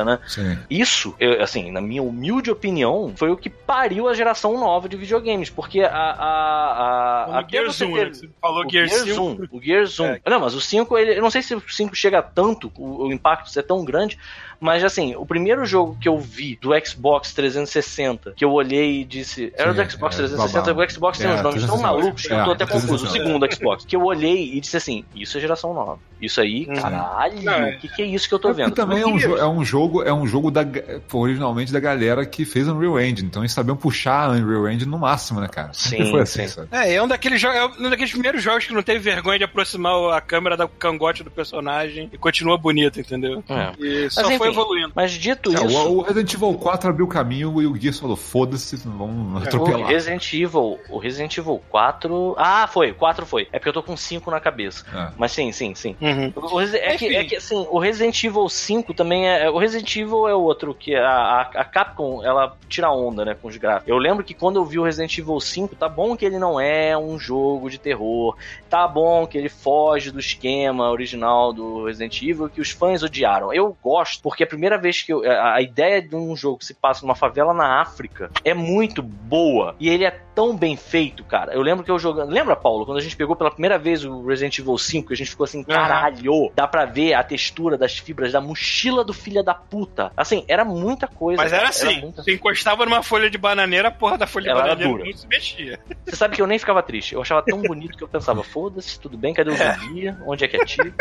né? 0.04 0.18
Sim. 0.26 0.58
Isso, 0.70 1.14
eu, 1.18 1.42
assim, 1.42 1.70
na 1.70 1.80
minha 1.80 2.02
humilde 2.02 2.50
opinião, 2.50 3.12
foi 3.16 3.30
o 3.30 3.36
que 3.36 3.48
pariu 3.50 4.08
a 4.08 4.14
geração 4.14 4.58
nova 4.58 4.88
de 4.88 4.96
videogames, 4.96 5.50
porque 5.50 5.80
a... 5.80 5.88
a, 5.90 7.38
a 7.38 7.42
O 7.42 7.50
Gears 7.50 7.76
você 7.76 7.84
1, 7.84 7.92
ter- 7.94 8.06
né? 8.06 8.14
Você 8.14 8.28
falou 8.40 8.64
o 8.66 8.70
Gears 8.70 8.90
Gears 8.90 9.04
5. 9.14 9.22
1. 9.22 9.56
O 9.56 9.62
Gears 9.62 10.00
1. 10.00 10.04
É. 10.06 10.20
Não, 10.28 10.40
mas 10.40 10.54
o 10.54 10.60
5, 10.60 10.98
ele, 10.98 11.18
eu 11.18 11.22
não 11.22 11.30
sei 11.30 11.42
se 11.42 11.54
o 11.54 11.60
5 11.60 11.94
chega 11.94 12.22
tanto, 12.22 12.72
o, 12.76 13.06
o 13.06 13.12
impacto 13.12 13.50
ser 13.50 13.62
tão 13.62 13.84
grande, 13.84 14.18
mas 14.60 14.82
assim, 14.84 15.14
o 15.16 15.24
primeiro 15.26 15.64
jogo 15.66 15.96
que 16.00 16.08
eu 16.08 16.18
vi 16.18 16.58
do 16.60 16.70
Xbox 16.84 17.32
360, 17.32 18.32
que 18.36 18.44
eu 18.44 18.52
olhei 18.52 19.00
e 19.00 19.04
disse. 19.04 19.52
Era 19.56 19.72
Sim, 19.74 19.82
do 19.84 19.90
Xbox 19.90 20.14
é, 20.14 20.18
360, 20.18 20.74
babá. 20.74 20.84
o 20.84 20.90
Xbox 20.90 21.18
tem 21.18 21.26
É, 21.30 21.34
uns 21.34 21.42
nomes 21.42 21.64
tão 21.66 21.76
360. 21.78 21.82
malucos 21.82 22.22
que 22.26 22.32
eu 22.32 22.44
tô 22.44 22.50
É, 22.50 22.54
até 22.54 22.66
confuso. 22.66 22.94
O 22.94 22.98
360. 22.98 23.24
segundo 23.24 23.54
Xbox. 23.54 23.84
Que 23.84 23.96
eu 23.96 24.02
olhei 24.04 24.54
e 24.54 24.60
disse 24.60 24.76
assim: 24.76 25.04
Isso 25.14 25.36
é 25.38 25.40
geração 25.40 25.72
nova. 25.74 25.98
Isso 26.20 26.40
aí, 26.40 26.66
Uhum. 26.68 26.74
caralho, 26.74 27.42
Não, 27.42 27.52
é. 27.52 27.70
o 27.76 27.78
que, 27.78 27.88
que 27.88 28.02
é 28.02 28.06
isso 28.06 28.28
que 28.28 28.34
eu 28.34 28.40
tô 28.40 28.50
E 28.50 28.54
vendo? 28.54 28.72
também 28.74 29.00
é 29.00 29.06
um, 29.06 29.18
é 29.36 29.46
um 29.48 29.64
jogo, 29.64 30.02
é 30.02 30.12
um 30.12 30.26
jogo 30.26 30.50
da, 30.50 30.64
originalmente 31.12 31.72
da 31.72 31.78
galera 31.80 32.26
que 32.26 32.44
fez 32.44 32.66
Unreal 32.68 32.98
Engine. 33.00 33.28
Então 33.28 33.42
eles 33.42 33.52
sabiam 33.52 33.76
puxar 33.76 34.24
a 34.24 34.30
Unreal 34.32 34.68
Engine 34.68 34.90
no 34.90 34.98
máximo, 34.98 35.40
né, 35.40 35.46
cara? 35.48 35.72
Sempre 35.72 36.06
Sim, 36.06 36.10
foi 36.10 36.20
assim, 36.22 36.42
sim. 36.42 36.54
sabe? 36.54 36.68
É, 36.72 36.94
é 36.94 37.02
um 37.02 37.06
daqueles, 37.08 37.42
é 37.44 37.64
um 37.66 37.88
daqueles 37.90 38.10
primeiros 38.10 38.42
jogos 38.42 38.66
que 38.66 38.74
não 38.74 38.82
teve 38.82 38.98
vergonha 38.98 39.38
de 39.38 39.44
aproximar 39.44 39.94
a 40.12 40.20
câmera 40.20 40.56
do 40.56 40.66
cangote 40.68 41.22
do 41.22 41.30
personagem 41.30 42.10
e 42.12 42.18
continua 42.18 42.58
bonito, 42.58 42.98
entendeu? 43.00 43.42
É. 43.48 43.72
E 43.78 44.10
só 44.10 44.22
Mas, 44.24 44.36
foi 44.38 44.47
evoluindo. 44.48 44.92
Mas 44.94 45.12
dito 45.12 45.50
É, 45.56 45.64
isso. 45.64 45.88
o, 45.88 45.98
o 45.98 46.02
Resident 46.02 46.34
Evil 46.34 46.54
4 46.54 46.90
abriu 46.90 47.06
o 47.06 47.08
caminho 47.08 47.62
e 47.62 47.66
o 47.66 47.76
Gears 47.76 47.98
falou, 47.98 48.16
foda-se, 48.16 48.76
vamos 48.76 49.42
O 49.42 49.46
atropelar. 49.46 49.88
Resident 49.88 50.32
Evil, 50.32 50.78
o 50.88 50.98
Resident 50.98 51.36
Evil 51.36 51.62
4. 51.68 52.34
Ah, 52.38 52.66
foi, 52.66 52.92
4 52.92 53.26
foi. 53.26 53.48
É 53.52 53.58
porque 53.58 53.68
eu 53.68 53.72
tô 53.72 53.82
com 53.82 53.96
5 53.96 54.30
na 54.30 54.40
cabeça. 54.40 54.84
É. 54.92 55.12
Mas 55.16 55.32
sim, 55.32 55.50
sim, 55.52 55.74
sim. 55.74 55.96
Uhum. 56.00 56.32
O 56.36 56.60
é, 56.60 56.96
que, 56.96 57.14
é 57.14 57.24
que 57.24 57.36
assim, 57.36 57.66
o 57.70 57.78
Resident 57.78 58.22
Evil 58.24 58.48
5 58.48 58.94
também 58.94 59.28
é. 59.28 59.50
O 59.50 59.58
Resident 59.58 59.94
Evil 59.96 60.28
é 60.28 60.34
outro 60.34 60.74
que 60.74 60.94
a, 60.94 61.08
a, 61.08 61.40
a 61.40 61.64
Capcom 61.64 62.24
ela 62.24 62.56
tira 62.68 62.90
onda, 62.90 63.24
né, 63.24 63.34
com 63.40 63.48
os 63.48 63.56
gráficos. 63.56 63.88
Eu 63.88 63.98
lembro 63.98 64.24
que 64.24 64.34
quando 64.34 64.56
eu 64.56 64.64
vi 64.64 64.78
o 64.78 64.84
Resident 64.84 65.16
Evil 65.18 65.40
5, 65.40 65.76
tá 65.76 65.88
bom 65.88 66.16
que 66.16 66.24
ele 66.24 66.38
não 66.38 66.60
é 66.60 66.96
um 66.96 67.18
jogo 67.18 67.70
de 67.70 67.78
terror, 67.78 68.36
tá 68.68 68.86
bom 68.86 69.26
que 69.26 69.36
ele 69.36 69.48
foge 69.48 70.10
do 70.10 70.18
esquema 70.18 70.90
original 70.90 71.52
do 71.52 71.84
Resident 71.84 72.22
Evil 72.22 72.48
que 72.48 72.60
os 72.60 72.70
fãs 72.70 73.02
odiaram. 73.02 73.52
Eu 73.52 73.76
gosto, 73.82 74.22
porque 74.22 74.37
a 74.42 74.46
primeira 74.46 74.78
vez 74.78 75.02
que 75.02 75.12
eu, 75.12 75.22
a, 75.30 75.54
a 75.54 75.62
ideia 75.62 76.00
de 76.00 76.14
um 76.16 76.36
jogo 76.36 76.58
que 76.58 76.64
se 76.66 76.74
passa 76.74 77.02
numa 77.02 77.14
favela 77.14 77.52
na 77.54 77.80
África 77.80 78.30
é 78.44 78.54
muito 78.54 79.02
boa 79.02 79.74
e 79.80 79.88
ele 79.88 80.04
é 80.04 80.10
tão 80.34 80.56
bem 80.56 80.76
feito, 80.76 81.24
cara. 81.24 81.52
Eu 81.52 81.60
lembro 81.62 81.84
que 81.84 81.90
eu 81.90 81.98
jogando. 81.98 82.30
Lembra, 82.30 82.54
Paulo, 82.54 82.86
quando 82.86 82.98
a 82.98 83.00
gente 83.00 83.16
pegou 83.16 83.34
pela 83.34 83.50
primeira 83.50 83.76
vez 83.78 84.04
o 84.04 84.24
Resident 84.24 84.58
Evil 84.58 84.78
5, 84.78 85.08
que 85.08 85.14
a 85.14 85.16
gente 85.16 85.30
ficou 85.30 85.44
assim, 85.44 85.64
caralho, 85.64 86.52
dá 86.54 86.66
pra 86.68 86.84
ver 86.84 87.14
a 87.14 87.22
textura 87.24 87.76
das 87.76 87.98
fibras 87.98 88.32
da 88.32 88.40
mochila 88.40 89.04
do 89.04 89.12
filho 89.12 89.42
da 89.42 89.54
puta. 89.54 90.12
Assim, 90.16 90.44
era 90.46 90.64
muita 90.64 91.08
coisa. 91.08 91.42
Mas 91.42 91.52
era 91.52 91.62
cara, 91.62 91.70
assim, 91.70 92.00
muita- 92.00 92.22
você 92.22 92.34
encostava 92.34 92.84
numa 92.84 93.02
folha 93.02 93.28
de 93.28 93.36
bananeira, 93.38 93.88
a 93.88 93.90
porra 93.90 94.16
da 94.16 94.26
folha 94.26 94.50
Ela 94.50 94.62
de 94.62 94.66
era 94.68 94.76
bananeira 94.76 94.98
dura. 95.04 95.10
não 95.10 95.18
se 95.18 95.26
mexia. 95.26 95.78
Você 96.06 96.14
sabe 96.16 96.36
que 96.36 96.42
eu 96.42 96.46
nem 96.46 96.58
ficava 96.58 96.82
triste. 96.82 97.14
Eu 97.14 97.20
achava 97.22 97.42
tão 97.42 97.60
bonito 97.60 97.96
que 97.98 98.04
eu 98.04 98.08
pensava, 98.08 98.44
foda-se, 98.44 98.98
tudo 99.00 99.18
bem, 99.18 99.34
cadê 99.34 99.50
o 99.50 99.56
zumbi? 99.56 100.14
Onde 100.26 100.44
é 100.44 100.48
que 100.48 100.56
é 100.56 100.64
tiro? 100.64 100.94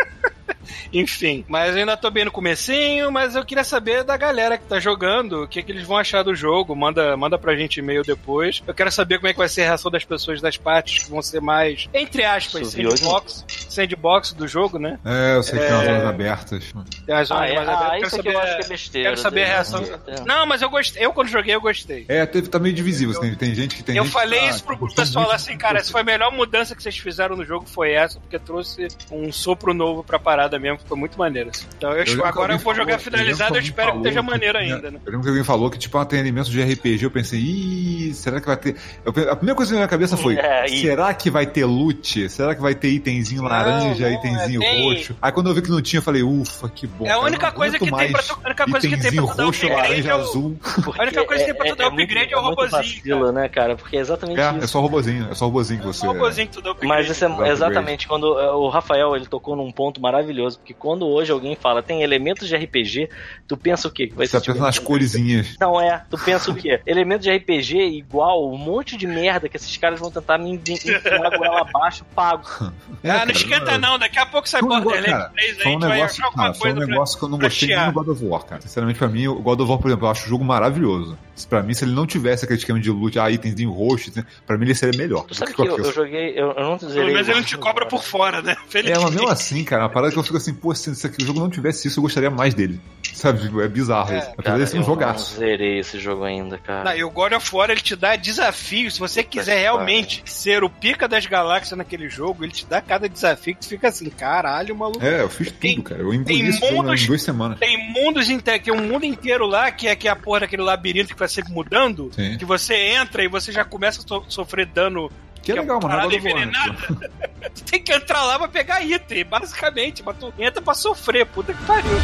Enfim, 0.94 1.46
mas 1.48 1.74
eu 1.74 1.80
ainda 1.80 1.98
tô 1.98 2.10
bem 2.10 2.26
no 2.26 2.32
comecinho, 2.32 3.12
mas 3.12 3.36
eu 3.36 3.46
queria 3.46 3.64
saber 3.64 4.04
da 4.04 4.16
galera 4.18 4.58
que 4.58 4.66
tá 4.66 4.80
jogando, 4.80 5.44
o 5.44 5.48
que, 5.48 5.62
que 5.64 5.72
eles 5.72 5.86
vão 5.86 5.98
achar 5.98 6.24
do 6.24 6.34
jogo. 6.36 6.76
Manda, 6.76 7.16
manda 7.18 7.38
pra 7.38 7.56
gente 7.56 7.78
e-mail 7.80 8.04
depois. 8.04 8.62
Eu 8.68 8.74
quero 8.74 8.92
saber 8.92 9.18
como 9.18 9.28
é 9.28 9.34
que 9.34 9.40
vai 9.40 9.50
ser 9.50 9.62
a 9.64 9.66
reação 9.66 9.92
das 9.92 10.04
pessoas 10.06 10.42
das 10.42 10.58
partes 10.58 11.04
que 11.04 11.10
vão 11.10 11.22
ser 11.22 11.42
mais, 11.42 11.88
entre 11.94 12.24
aspas, 12.24 12.70
sandbox, 12.72 13.46
sandbox 13.70 14.34
do 14.34 14.48
jogo, 14.48 14.80
né? 14.80 15.00
É, 15.06 15.36
eu 15.36 15.44
sei 15.44 15.60
que 15.60 15.66
tem 15.66 15.74
umas 15.76 15.84
É. 15.84 15.88
zonas 15.94 16.06
abertas. 16.06 16.74
Tem 17.06 17.16
as 17.16 17.28
zonas 17.28 17.44
Ah, 17.44 17.48
é, 17.50 17.56
mais 17.56 17.70
ah, 17.70 17.74
abertas. 17.88 18.08
isso 18.14 18.20
aqui 18.20 18.28
eu 18.30 18.40
acho 18.40 18.58
que 18.58 18.66
é 18.66 18.68
besteira. 18.68 19.10
Quero 19.10 19.22
saber 19.22 19.44
a 19.44 19.48
reação. 19.48 19.84
É. 20.08 20.22
Não, 20.26 20.46
mas 20.46 20.62
eu 20.62 20.70
gostei. 20.70 21.06
Eu, 21.06 21.14
quando 21.14 21.28
joguei, 21.28 21.54
eu 21.56 21.62
gostei. 21.62 22.06
É, 22.08 22.26
teve, 22.26 22.48
tá 22.50 22.60
meio 22.60 22.74
divisível. 22.76 23.20
Tem, 23.20 23.36
tem 23.36 23.54
gente 23.56 23.76
que 23.76 23.84
tem 23.84 23.96
eu 23.98 24.04
gente 24.04 24.14
falei 24.14 24.40
que 24.40 24.46
tá- 24.46 24.52
isso 24.52 24.64
pro 24.64 24.78
pessoal 24.96 25.26
muito, 25.26 25.36
assim, 25.36 25.58
cara, 25.58 25.80
essa 25.80 25.92
foi 25.92 26.02
a 26.02 26.04
melhor 26.04 26.32
mudança 26.32 26.76
que 26.76 26.82
vocês 26.84 26.98
fizeram 26.98 27.36
no 27.36 27.46
jogo, 27.46 27.66
foi 27.66 27.92
essa, 27.94 28.20
porque 28.20 28.38
trouxe 28.40 28.88
um 29.12 29.32
sopro 29.32 29.74
novo 29.74 30.04
pra 30.04 30.20
parada 30.20 30.57
mesmo, 30.60 30.80
ficou 30.80 30.98
muito 30.98 31.18
maneiro. 31.18 31.50
assim. 31.50 31.66
Então 31.78 31.92
eu, 31.92 32.00
Eu 32.00 32.06
que 32.06 32.24
agora 32.24 32.54
eu 32.54 32.58
vou 32.60 32.74
jogar 32.76 33.00
falou- 33.00 33.04
finalizado, 33.04 33.56
eu 33.56 33.56
lembro 33.56 33.62
que 33.62 33.68
espero 33.70 33.92
que 33.94 33.98
esteja 33.98 34.22
maneiro 34.22 34.60
tinha- 34.60 34.76
ainda, 34.76 34.92
né? 34.92 35.00
Eu 35.06 35.12
lembro 35.12 35.22
que 35.24 35.30
alguém 35.30 35.44
falou 35.44 35.70
que, 35.70 35.78
tipo, 35.78 36.06
tem 36.06 36.20
elementos 36.20 36.50
de 36.52 36.62
RPG. 36.62 37.04
Eu 37.06 37.12
pensei, 37.12 37.40
ih, 37.40 38.14
será 38.14 38.40
que 38.40 38.48
vai 38.48 38.58
ter. 38.58 38.76
Eu 39.06 39.12
a 39.32 39.36
primeira 39.36 39.56
coisa 39.56 39.70
que 39.70 39.72
veio 39.72 39.72
na 39.72 39.78
minha 39.80 39.88
cabeça 39.88 40.16
foi: 40.18 40.36
É, 40.38 40.68
será 40.68 41.14
que 41.14 41.30
vai 41.30 41.46
ter 41.46 41.66
loot? 41.66 42.30
Será 42.30 42.56
que 42.56 42.62
vai 42.62 42.76
ter 42.76 42.90
itemzinho 42.90 43.42
laranja, 43.44 44.10
não, 44.10 44.16
itemzinho 44.18 44.64
é, 44.64 44.66
tem- 44.72 44.84
roxo? 44.94 45.16
Aí 45.22 45.32
quando 45.32 45.50
eu 45.50 45.54
vi 45.56 45.62
que 45.62 45.70
não 45.72 45.82
tinha, 45.82 46.00
eu 46.00 46.04
falei, 46.04 46.24
ufa, 46.24 46.70
que 46.70 46.86
bom. 46.88 47.06
É 47.06 47.10
a 47.10 47.14
cara, 47.16 47.26
única 47.26 47.48
não 47.48 47.54
coisa 47.54 47.74
que 47.80 47.86
tem 47.86 47.90
pra 47.94 48.12
mais 48.12 48.28
tu, 48.28 48.34
a 48.44 48.48
única 48.48 48.66
coisa 48.66 48.88
que 48.88 48.98
tem 48.98 49.12
pra 49.12 49.22
tu 49.28 49.36
dar 49.38 49.44
roxo, 49.46 49.66
upgrade 49.66 49.88
laranja, 49.90 50.10
é 50.12 50.16
o, 50.16 50.18
azul. 50.20 50.58
Porque 50.84 51.00
A 51.02 51.04
única 51.04 51.26
coisa 51.26 51.44
que 51.44 51.52
tem 51.54 51.58
pra 51.58 51.70
tu 51.70 51.76
dar 51.76 51.88
upgrade 51.88 52.34
é 52.34 52.38
o 52.38 52.44
muito 52.44 52.62
robozinho, 52.62 53.32
né, 53.32 53.50
cara? 53.50 53.76
Porque 53.76 53.98
é 53.98 54.00
exatamente 54.00 54.40
É, 54.40 54.44
é 54.50 54.58
isso. 54.60 54.68
só 54.68 54.80
robozinho, 54.80 55.28
é 55.32 55.36
só 55.36 55.46
robozinho 55.46 55.80
que 55.82 55.86
você. 55.88 56.06
o 56.06 56.12
robôzinho 56.12 56.48
que 56.48 56.54
tu 56.54 56.62
dá 56.62 56.72
upgrade. 56.72 56.88
Mas 56.88 57.10
isso 57.10 57.26
é 57.26 57.50
exatamente 57.50 58.08
quando 58.08 58.40
é, 58.40 58.52
o 58.52 58.68
Rafael 58.70 59.16
ele 59.16 59.26
tocou 59.26 59.56
num 59.56 59.72
ponto 59.72 60.00
maravilhoso, 60.00 60.47
porque 60.56 60.74
quando 60.74 61.06
hoje 61.08 61.32
alguém 61.32 61.56
fala 61.56 61.84
tem 61.84 62.02
elementos 62.04 62.48
de 62.48 62.56
RPG, 62.56 63.10
tu 63.48 63.58
pensa 63.58 63.88
o 63.88 63.92
quê? 63.92 64.08
Que 64.08 64.14
vai 64.16 64.26
Você 64.28 64.34
tá 64.34 64.40
pensando 64.40 64.54
tipo- 64.54 64.66
nas 64.66 64.80
coresinhas. 64.80 65.56
Não 65.60 65.82
é, 65.82 66.04
tu 66.10 66.18
pensa 66.18 66.52
o 66.52 66.56
quê? 66.56 66.80
Elementos 66.88 67.24
de 67.26 67.36
RPG 67.36 67.78
igual 67.98 68.50
um 68.52 68.58
monte 68.58 68.96
de 68.96 69.06
merda 69.08 69.50
que 69.50 69.58
esses 69.58 69.76
caras 69.78 70.00
vão 70.00 70.10
tentar 70.12 70.38
me 70.38 70.52
enfiar 70.54 71.02
a 71.26 71.38
goela 71.38 71.62
abaixo, 71.62 72.06
pago. 72.16 72.48
É, 73.04 73.10
Ah, 73.10 73.14
cara, 73.14 73.26
não 73.26 73.32
esquenta 73.32 73.78
não, 73.78 74.00
daqui 74.00 74.18
a 74.20 74.26
pouco 74.26 74.48
sai 74.50 74.62
um 74.62 74.68
Borderlands 74.68 75.06
cara, 75.06 75.30
3 75.30 75.48
aí, 75.48 75.60
a 75.60 75.64
foi 75.64 75.68
um 75.68 75.72
gente 75.74 75.82
vai 75.82 75.90
negócio, 75.98 76.16
achar 76.16 76.26
alguma 76.26 76.44
cara, 76.44 76.54
foi 76.56 76.72
um 76.72 76.76
pra... 76.76 76.86
negócio 76.88 77.18
que 77.20 77.24
eu 77.26 77.30
não 77.30 77.38
gostei 77.40 77.68
nem 77.76 77.86
no 77.86 77.92
God 77.94 78.08
of 78.08 78.26
War, 78.26 78.46
cara. 78.46 78.62
Sinceramente, 78.62 79.00
pra 79.00 79.08
mim, 79.08 79.28
o 79.28 79.36
God 79.36 79.60
of 79.62 79.70
War, 79.70 79.80
por 79.80 79.88
exemplo, 79.90 80.08
eu 80.08 80.12
acho 80.12 80.26
o 80.26 80.30
jogo 80.30 80.44
maravilhoso. 80.44 81.18
Pra 81.48 81.62
mim, 81.62 81.74
se 81.74 81.86
ele 81.86 81.92
não 81.94 82.08
tivesse 82.08 82.44
aquele 82.46 82.58
esquema 82.60 82.80
de 82.80 82.90
loot, 82.90 83.20
ah, 83.20 83.30
itemzinho 83.30 83.72
roxo, 83.72 84.12
pra 84.46 84.58
mim 84.58 84.66
ele 84.66 84.74
seria 84.76 84.98
melhor. 84.98 85.26
Tu 85.26 85.36
sabe 85.36 85.52
do 85.52 85.56
que 85.56 85.62
eu, 85.62 85.78
eu 85.78 85.94
joguei, 85.94 86.30
eu, 86.36 86.52
eu 86.54 86.64
não 86.64 86.78
zerei. 86.80 86.96
Pelo 86.96 87.08
menos 87.14 87.28
o- 87.28 87.32
ele 87.32 87.40
não 87.40 87.46
te 87.46 87.58
cobra 87.58 87.86
por 87.86 88.04
fora, 88.04 88.42
né? 88.42 88.56
É, 88.74 88.98
mas 88.98 89.12
mesmo 89.14 89.30
assim, 89.30 89.64
cara, 89.64 89.84
uma 89.84 89.90
parada 89.90 90.12
que 90.12 90.18
eu 90.20 90.24
fico 90.24 90.37
assim, 90.38 90.54
pô, 90.54 90.74
se, 90.76 90.96
se 90.96 91.08
o 91.08 91.26
jogo 91.26 91.40
não 91.40 91.50
tivesse 91.50 91.88
isso, 91.88 92.00
eu 92.00 92.04
gostaria 92.04 92.30
mais 92.30 92.54
dele. 92.54 92.80
Sabe? 93.14 93.42
Tipo, 93.42 93.62
É 93.62 93.68
bizarro 93.68 94.12
É, 94.14 94.20
isso. 94.20 94.28
Apesar 94.30 94.44
Cara, 94.44 94.64
de 94.64 94.70
ser 94.70 94.76
um 94.78 94.82
eu 94.82 94.88
não 94.88 94.94
jogaço. 94.94 95.36
zerei 95.40 95.80
esse 95.80 96.00
jogo 96.00 96.24
ainda, 96.24 96.58
cara. 96.60 96.84
Não, 96.84 96.96
e 96.98 97.04
o 97.04 97.10
God 97.10 97.34
of 97.34 97.56
War, 97.56 97.70
ele 97.72 97.82
te 97.82 97.96
dá 97.96 98.16
desafio. 98.16 98.92
Se 98.92 99.00
você 99.00 99.24
quiser 99.24 99.60
realmente 99.60 100.22
ser 100.26 100.64
o 100.64 100.70
pica 100.70 101.08
das 101.08 101.26
galáxias 101.26 101.78
naquele 101.78 102.10
jogo, 102.10 102.44
ele 102.44 102.52
te 102.52 102.66
dá 102.66 102.80
cada 102.82 103.10
desafio 103.10 103.56
que 103.56 103.62
tu 103.62 103.68
fica 103.68 103.88
assim, 103.88 104.10
caralho, 104.10 104.76
maluco. 104.76 105.04
É, 105.04 105.22
eu 105.22 105.30
fiz 105.30 105.52
Tem- 105.52 105.76
tudo, 105.76 105.84
cara. 105.90 106.02
Eu 106.02 106.14
engoli 106.14 106.52
jogo 106.52 106.74
mundos- 106.84 107.02
em 107.04 107.08
duas 107.08 107.24
semanas. 107.24 107.60
Tem 107.60 107.92
mundos 107.92 108.30
inteiros, 108.30 108.64
tem 108.66 108.74
um 108.74 108.86
mundo 108.88 109.06
inteiro 109.06 109.48
lá 109.48 109.72
que 109.72 109.88
é, 109.88 109.96
que 109.96 110.08
é 110.08 110.12
a 110.12 110.16
porra 110.16 110.42
daquele 110.42 110.62
labirinto 110.62 111.14
que 111.14 111.20
vai 111.20 111.28
sempre 111.28 111.52
mudando. 111.52 112.12
Sim. 112.14 112.38
Que 112.38 112.46
você 112.46 112.76
entra 112.76 113.24
e 113.24 113.28
você 113.28 113.52
já 113.52 113.66
começa 113.66 114.02
a 114.02 114.08
so- 114.08 114.26
sofrer 114.30 114.68
dano. 114.68 115.10
Que 115.48 115.52
é 115.52 115.54
que 115.54 115.60
é 115.60 115.62
legal, 115.62 115.80
mano. 115.82 115.96
War, 115.96 116.08
né? 116.10 116.16
envenenada. 116.16 116.76
tu 117.56 117.64
tem 117.64 117.82
que 117.82 117.94
entrar 117.94 118.24
lá 118.24 118.38
pra 118.38 118.50
pegar 118.50 118.82
item, 118.82 119.24
basicamente. 119.24 120.04
Mas 120.04 120.18
tu 120.18 120.34
entra 120.38 120.62
pra 120.62 120.74
sofrer, 120.74 121.26
puta 121.26 121.54
que 121.54 121.64
pariu. 121.64 121.98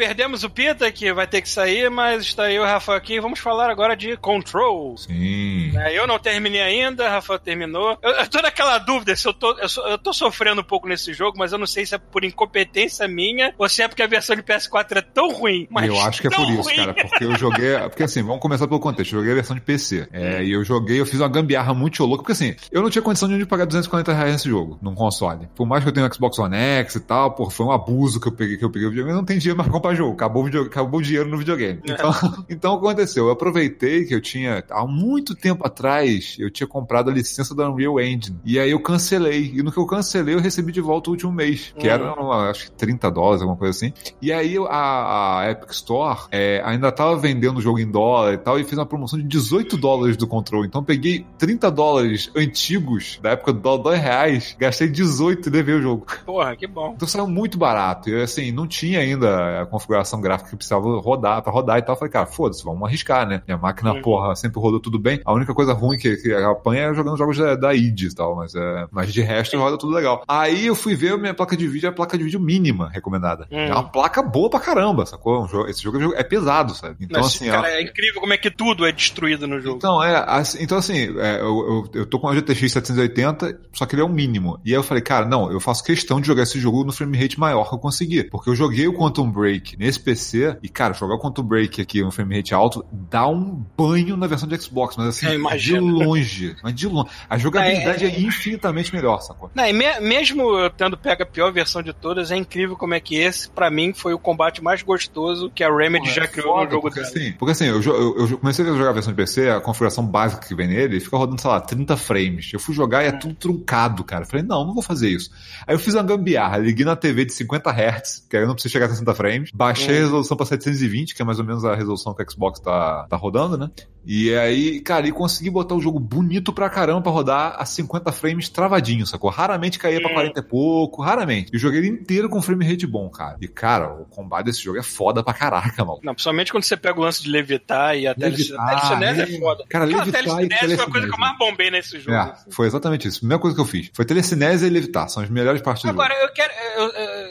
Perdemos 0.00 0.42
o 0.44 0.48
Pita, 0.48 0.90
que 0.90 1.12
vai 1.12 1.26
ter 1.26 1.42
que 1.42 1.48
sair, 1.50 1.90
mas 1.90 2.22
está 2.22 2.44
aí 2.44 2.58
o 2.58 2.64
Rafa 2.64 2.96
aqui. 2.96 3.20
Vamos 3.20 3.38
falar 3.38 3.68
agora 3.68 3.94
de 3.94 4.16
Control. 4.16 4.96
Sim. 4.96 5.76
É, 5.76 5.98
eu 5.98 6.06
não 6.06 6.18
terminei 6.18 6.62
ainda, 6.62 7.06
Rafael 7.10 7.38
terminou. 7.38 7.98
Eu, 8.00 8.10
eu 8.12 8.26
tô 8.26 8.40
naquela 8.40 8.78
dúvida 8.78 9.14
se 9.14 9.28
eu 9.28 9.34
tô, 9.34 9.50
eu, 9.58 9.68
eu 9.90 9.98
tô 9.98 10.14
sofrendo 10.14 10.62
um 10.62 10.64
pouco 10.64 10.88
nesse 10.88 11.12
jogo, 11.12 11.36
mas 11.38 11.52
eu 11.52 11.58
não 11.58 11.66
sei 11.66 11.84
se 11.84 11.94
é 11.94 11.98
por 11.98 12.24
incompetência 12.24 13.06
minha 13.06 13.54
ou 13.58 13.68
se 13.68 13.82
é 13.82 13.88
porque 13.88 14.02
a 14.02 14.06
versão 14.06 14.34
de 14.34 14.42
PS4 14.42 14.96
é 14.96 15.02
tão 15.02 15.30
ruim. 15.34 15.68
Eu 15.84 16.00
acho 16.00 16.22
que 16.22 16.28
é 16.28 16.30
por 16.30 16.48
isso, 16.48 16.62
ruim. 16.62 16.76
cara. 16.76 16.94
Porque 16.94 17.24
eu 17.24 17.36
joguei. 17.36 17.78
Porque 17.80 18.02
assim, 18.02 18.22
vamos 18.22 18.40
começar 18.40 18.66
pelo 18.66 18.80
contexto. 18.80 19.12
Eu 19.12 19.18
joguei 19.18 19.32
a 19.32 19.34
versão 19.34 19.54
de 19.54 19.60
PC. 19.60 20.08
É, 20.14 20.42
e 20.42 20.52
eu 20.52 20.64
joguei, 20.64 20.98
eu 20.98 21.04
fiz 21.04 21.20
uma 21.20 21.28
gambiarra 21.28 21.74
muito 21.74 22.02
louca. 22.06 22.22
Porque 22.22 22.32
assim, 22.32 22.56
eu 22.72 22.80
não 22.80 22.88
tinha 22.88 23.02
condição 23.02 23.28
de 23.28 23.44
pagar 23.44 23.66
240 23.66 24.14
reais 24.14 24.32
nesse 24.32 24.48
jogo, 24.48 24.78
num 24.80 24.94
console. 24.94 25.46
Por 25.54 25.66
mais 25.66 25.82
que 25.82 25.90
eu 25.90 25.92
tenha 25.92 26.06
um 26.06 26.10
Xbox 26.10 26.38
One 26.38 26.56
X 26.56 26.94
e 26.94 27.00
tal, 27.00 27.32
pô, 27.32 27.50
foi 27.50 27.66
um 27.66 27.70
abuso 27.70 28.18
que 28.18 28.28
eu 28.28 28.32
peguei, 28.32 28.56
que 28.56 28.64
eu 28.64 28.70
peguei 28.70 28.88
o 28.88 28.90
videogame. 28.90 29.14
Eu 29.14 29.18
não 29.18 29.26
tenho 29.26 29.38
dinheiro 29.38 29.58
mais 29.58 29.68
pra 29.68 29.76
comprar 29.76 29.89
jogo. 29.94 30.12
Acabou 30.14 30.42
o, 30.42 30.44
video- 30.46 30.62
acabou 30.62 31.00
o 31.00 31.02
dinheiro 31.02 31.28
no 31.28 31.38
videogame. 31.38 31.80
Então, 31.84 32.10
então 32.48 32.74
o 32.74 32.80
que 32.80 32.86
aconteceu? 32.86 33.26
Eu 33.26 33.30
aproveitei 33.32 34.04
que 34.04 34.14
eu 34.14 34.20
tinha, 34.20 34.64
há 34.70 34.86
muito 34.86 35.34
tempo 35.34 35.66
atrás, 35.66 36.36
eu 36.38 36.50
tinha 36.50 36.66
comprado 36.66 37.10
a 37.10 37.12
licença 37.12 37.54
da 37.54 37.68
Unreal 37.70 38.00
Engine. 38.00 38.38
E 38.44 38.58
aí 38.58 38.70
eu 38.70 38.80
cancelei. 38.80 39.52
E 39.54 39.62
no 39.62 39.70
que 39.72 39.78
eu 39.78 39.86
cancelei, 39.86 40.34
eu 40.34 40.40
recebi 40.40 40.72
de 40.72 40.80
volta 40.80 41.10
o 41.10 41.12
último 41.12 41.32
mês. 41.32 41.74
Que 41.78 41.88
era, 41.88 42.12
acho 42.50 42.66
que 42.66 42.72
30 42.72 43.10
dólares, 43.10 43.42
alguma 43.42 43.58
coisa 43.58 43.76
assim. 43.76 43.92
E 44.20 44.32
aí 44.32 44.56
a, 44.68 45.40
a 45.40 45.50
Epic 45.50 45.70
Store 45.70 46.20
é, 46.30 46.62
ainda 46.64 46.90
tava 46.92 47.16
vendendo 47.16 47.58
o 47.58 47.60
jogo 47.60 47.78
em 47.78 47.90
dólar 47.90 48.34
e 48.34 48.38
tal, 48.38 48.58
e 48.58 48.64
fez 48.64 48.78
uma 48.78 48.86
promoção 48.86 49.18
de 49.18 49.24
18 49.26 49.76
dólares 49.76 50.16
do 50.16 50.26
controle. 50.26 50.66
Então 50.66 50.80
eu 50.80 50.84
peguei 50.84 51.26
30 51.38 51.70
dólares 51.70 52.30
antigos, 52.36 53.18
da 53.22 53.30
época 53.30 53.52
do 53.52 53.60
dólar 53.60 53.82
2 53.82 54.00
reais, 54.00 54.56
gastei 54.58 54.88
18 54.88 55.48
e 55.48 55.52
levei 55.52 55.74
o 55.76 55.82
jogo. 55.82 56.06
Porra, 56.24 56.54
que 56.56 56.66
bom. 56.66 56.92
Então 56.94 57.08
saiu 57.08 57.26
muito 57.26 57.58
barato. 57.58 58.10
E 58.10 58.20
assim, 58.22 58.52
não 58.52 58.66
tinha 58.66 59.00
ainda 59.00 59.62
a 59.62 59.66
configuração 59.80 60.20
gráfica 60.20 60.50
que 60.50 60.56
precisava 60.56 60.86
rodar 61.00 61.42
pra 61.42 61.52
rodar 61.52 61.78
e 61.78 61.82
tal. 61.82 61.94
Eu 61.94 61.98
falei, 61.98 62.12
cara, 62.12 62.26
foda-se, 62.26 62.62
vamos 62.64 62.82
arriscar, 62.86 63.26
né? 63.26 63.42
Minha 63.46 63.58
máquina, 63.58 63.92
Uhum. 63.94 64.02
porra, 64.02 64.36
sempre 64.36 64.60
rodou 64.60 64.78
tudo 64.80 64.98
bem. 64.98 65.20
A 65.24 65.32
única 65.32 65.54
coisa 65.54 65.72
ruim 65.72 65.96
que, 65.98 66.16
que 66.16 66.32
apanha 66.32 66.82
é 66.82 66.94
jogando 66.94 67.16
jogos 67.16 67.38
da, 67.38 67.54
da 67.56 67.74
id 67.74 68.02
e 68.02 68.14
tal, 68.14 68.36
mas, 68.36 68.54
é, 68.54 68.86
mas 68.90 69.12
de 69.12 69.20
resto 69.22 69.56
roda 69.58 69.76
tudo 69.78 69.92
legal. 69.94 70.22
Aí 70.28 70.66
eu 70.66 70.74
fui 70.74 70.94
ver 70.94 71.16
minha 71.18 71.34
placa 71.34 71.56
de 71.56 71.66
vídeo, 71.66 71.86
é 71.86 71.90
a 71.90 71.92
placa 71.92 72.16
de 72.16 72.24
vídeo 72.24 72.40
mínima 72.40 72.88
recomendada. 72.90 73.46
Hum. 73.50 73.58
É 73.58 73.72
uma 73.72 73.88
placa 73.88 74.22
boa 74.22 74.48
pra 74.50 74.60
caramba, 74.60 75.04
sacou? 75.06 75.48
Esse 75.68 75.82
jogo 75.82 76.14
é 76.14 76.22
pesado, 76.22 76.74
sabe? 76.74 76.96
Então, 77.00 77.22
Mas, 77.22 77.34
assim, 77.34 77.46
cara, 77.48 77.62
ó, 77.62 77.66
é 77.66 77.82
incrível 77.82 78.20
como 78.20 78.32
é 78.32 78.36
que 78.36 78.50
tudo 78.50 78.86
é 78.86 78.92
destruído 78.92 79.46
no 79.46 79.60
jogo. 79.60 79.76
então, 79.78 80.02
é, 80.02 80.24
assim, 80.26 80.58
então 80.62 80.78
assim, 80.78 81.18
é, 81.18 81.40
eu, 81.40 81.84
eu, 81.94 82.00
eu 82.00 82.06
tô 82.06 82.18
com 82.18 82.28
a 82.28 82.34
GTX 82.34 82.72
780, 82.72 83.58
só 83.72 83.86
que 83.86 83.94
ele 83.94 84.02
é 84.02 84.04
o 84.04 84.08
mínimo. 84.08 84.58
E 84.64 84.70
aí 84.70 84.76
eu 84.76 84.82
falei, 84.82 85.02
cara, 85.02 85.26
não, 85.26 85.50
eu 85.50 85.60
faço 85.60 85.82
questão 85.84 86.20
de 86.20 86.26
jogar 86.26 86.42
esse 86.42 86.58
jogo 86.58 86.84
no 86.84 86.92
frame 86.92 87.16
rate 87.18 87.38
maior 87.38 87.68
que 87.68 87.74
eu 87.74 87.78
conseguir. 87.78 88.24
Porque 88.30 88.50
eu 88.50 88.54
joguei 88.54 88.86
o 88.88 88.92
Quantum 88.94 89.30
Break 89.30 89.59
nesse 89.78 90.00
PC, 90.00 90.56
e 90.62 90.68
cara, 90.68 90.94
jogar 90.94 91.14
o 91.14 91.18
Quantum 91.18 91.42
Break 91.42 91.80
aqui 91.80 92.02
no 92.02 92.10
frame 92.10 92.36
rate 92.36 92.54
alto 92.54 92.84
dá 92.90 93.26
um 93.26 93.64
banho 93.76 94.16
na 94.16 94.26
versão 94.26 94.48
de 94.48 94.60
Xbox, 94.60 94.96
mas 94.96 95.06
assim, 95.08 95.26
de 95.58 95.78
longe. 95.78 96.56
Mas 96.62 96.74
de 96.74 96.86
longe. 96.88 97.08
A 97.28 97.38
jogabilidade 97.38 98.04
é, 98.04 98.20
infinitamente 98.20 98.94
melhor, 98.94 99.20
sacou? 99.20 99.50
Não, 99.54 99.64
e 99.66 99.72
me- 99.72 100.00
mesmo 100.00 100.42
eu 100.58 100.70
tendo 100.70 100.96
pego 100.96 101.22
a 101.22 101.26
pior 101.26 101.52
versão 101.52 101.82
de 101.82 101.92
todas, 101.92 102.30
é 102.30 102.36
incrível 102.36 102.76
como 102.76 102.94
é 102.94 103.00
que 103.00 103.16
esse, 103.16 103.48
pra 103.50 103.70
mim, 103.70 103.92
foi 103.92 104.12
o 104.14 104.18
combate 104.18 104.62
mais 104.62 104.82
gostoso 104.82 105.50
que 105.54 105.62
a 105.64 105.74
Remedy 105.74 106.04
Porra, 106.04 106.14
já 106.14 106.22
é 106.24 106.26
criou 106.26 106.54
foda, 106.54 106.64
no 106.66 106.70
jogo 106.72 106.82
porque, 106.82 107.00
dela. 107.00 107.08
assim, 107.12 107.32
porque 107.32 107.52
assim, 107.52 107.66
eu, 107.66 107.82
eu- 107.82 108.28
eu 108.30 108.38
comecei 108.38 108.64
a 108.64 108.68
jogar 108.68 108.90
a 108.90 108.94
versão 108.94 109.12
de 109.12 109.16
PC, 109.16 109.48
a 109.50 109.60
configuração 109.60 110.04
básica 110.06 110.46
que 110.46 110.54
vem 110.54 110.68
nele, 110.68 110.94
ele 110.94 111.00
fica 111.00 111.16
rodando, 111.16 111.40
sei 111.40 111.50
lá, 111.50 111.60
30 111.60 111.96
frames. 111.96 112.50
Eu 112.52 112.60
fui 112.60 112.74
jogar 112.74 113.04
e 113.04 113.08
é 113.08 113.12
tudo 113.12 113.34
truncado, 113.34 114.02
cara. 114.04 114.22
Eu 114.24 114.28
falei, 114.28 114.44
não, 114.46 114.64
não 114.66 114.74
vou 114.74 114.82
fazer 114.82 115.08
isso. 115.10 115.30
Aí 115.66 115.74
eu 115.74 115.78
fiz 115.78 115.94
uma 115.94 116.02
gambiarra, 116.02 116.58
liguei 116.58 116.84
na 116.84 116.96
TV 116.96 117.24
de 117.24 117.32
50 117.32 117.70
Hz, 117.70 118.26
que 118.28 118.36
aí 118.36 118.42
eu 118.42 118.46
não 118.46 118.54
preciso 118.54 118.72
chegar 118.72 118.86
a 118.86 118.88
60 118.90 119.14
frames, 119.14 119.49
baixei 119.54 119.96
a 119.96 120.00
resolução 120.00 120.36
pra 120.36 120.46
720, 120.46 121.14
que 121.14 121.22
é 121.22 121.24
mais 121.24 121.38
ou 121.38 121.44
menos 121.44 121.64
a 121.64 121.74
resolução 121.74 122.14
que 122.14 122.22
o 122.22 122.30
Xbox 122.30 122.60
tá, 122.60 123.06
tá 123.08 123.16
rodando, 123.16 123.56
né? 123.58 123.70
E 124.06 124.34
aí, 124.34 124.80
cara, 124.80 125.06
e 125.06 125.12
consegui 125.12 125.50
botar 125.50 125.74
o 125.74 125.80
jogo 125.80 126.00
bonito 126.00 126.52
pra 126.54 126.70
caramba 126.70 127.02
pra 127.02 127.12
rodar 127.12 127.54
a 127.58 127.66
50 127.66 128.10
frames 128.12 128.48
travadinho, 128.48 129.06
sacou? 129.06 129.28
Raramente 129.30 129.78
caía 129.78 130.00
pra 130.00 130.10
Hum. 130.10 130.14
40 130.14 130.40
e 130.40 130.42
pouco, 130.42 131.02
raramente. 131.02 131.50
E 131.54 131.58
joguei 131.58 131.80
ele 131.80 131.88
inteiro 131.88 132.28
com 132.30 132.40
frame 132.40 132.66
rate 132.66 132.86
bom, 132.86 133.10
cara. 133.10 133.36
E, 133.42 133.46
cara, 133.46 133.92
o 133.92 134.06
combate 134.06 134.46
desse 134.46 134.62
jogo 134.62 134.78
é 134.78 134.82
foda 134.82 135.22
pra 135.22 135.34
caraca, 135.34 135.84
mano. 135.84 136.00
Não, 136.02 136.14
principalmente 136.14 136.50
quando 136.50 136.64
você 136.64 136.76
pega 136.78 136.98
o 136.98 137.02
lance 137.02 137.22
de 137.22 137.28
levitar 137.30 137.94
e 137.96 138.06
a 138.06 138.14
telecinese 138.14 139.20
é. 139.20 139.22
é 139.24 139.38
foda. 139.38 139.64
Cara, 139.68 139.84
levitar 139.84 140.08
e 140.08 140.12
telecinese 140.48 140.76
foi 140.76 140.84
a 140.86 140.90
coisa 140.90 141.06
que 141.06 141.14
eu 141.14 141.18
mais 141.18 141.38
bombei 141.38 141.70
nesse 141.70 141.98
jogo. 142.00 142.12
É, 142.12 142.20
assim. 142.20 142.50
foi 142.50 142.66
exatamente 142.66 143.06
isso. 143.06 143.18
A 143.18 143.20
primeira 143.20 143.40
coisa 143.40 143.54
que 143.54 143.60
eu 143.60 143.66
fiz. 143.66 143.90
Foi 143.92 144.04
telecinese 144.06 144.66
e 144.66 144.70
levitar. 144.70 145.08
São 145.10 145.22
as 145.22 145.28
melhores 145.28 145.60
partes 145.60 145.84
do 145.84 145.90
Agora, 145.90 146.14
jogo. 146.14 146.26
eu 146.26 146.32
quero. 146.32 146.52
eu- 146.76 146.88
eu- 146.88 147.29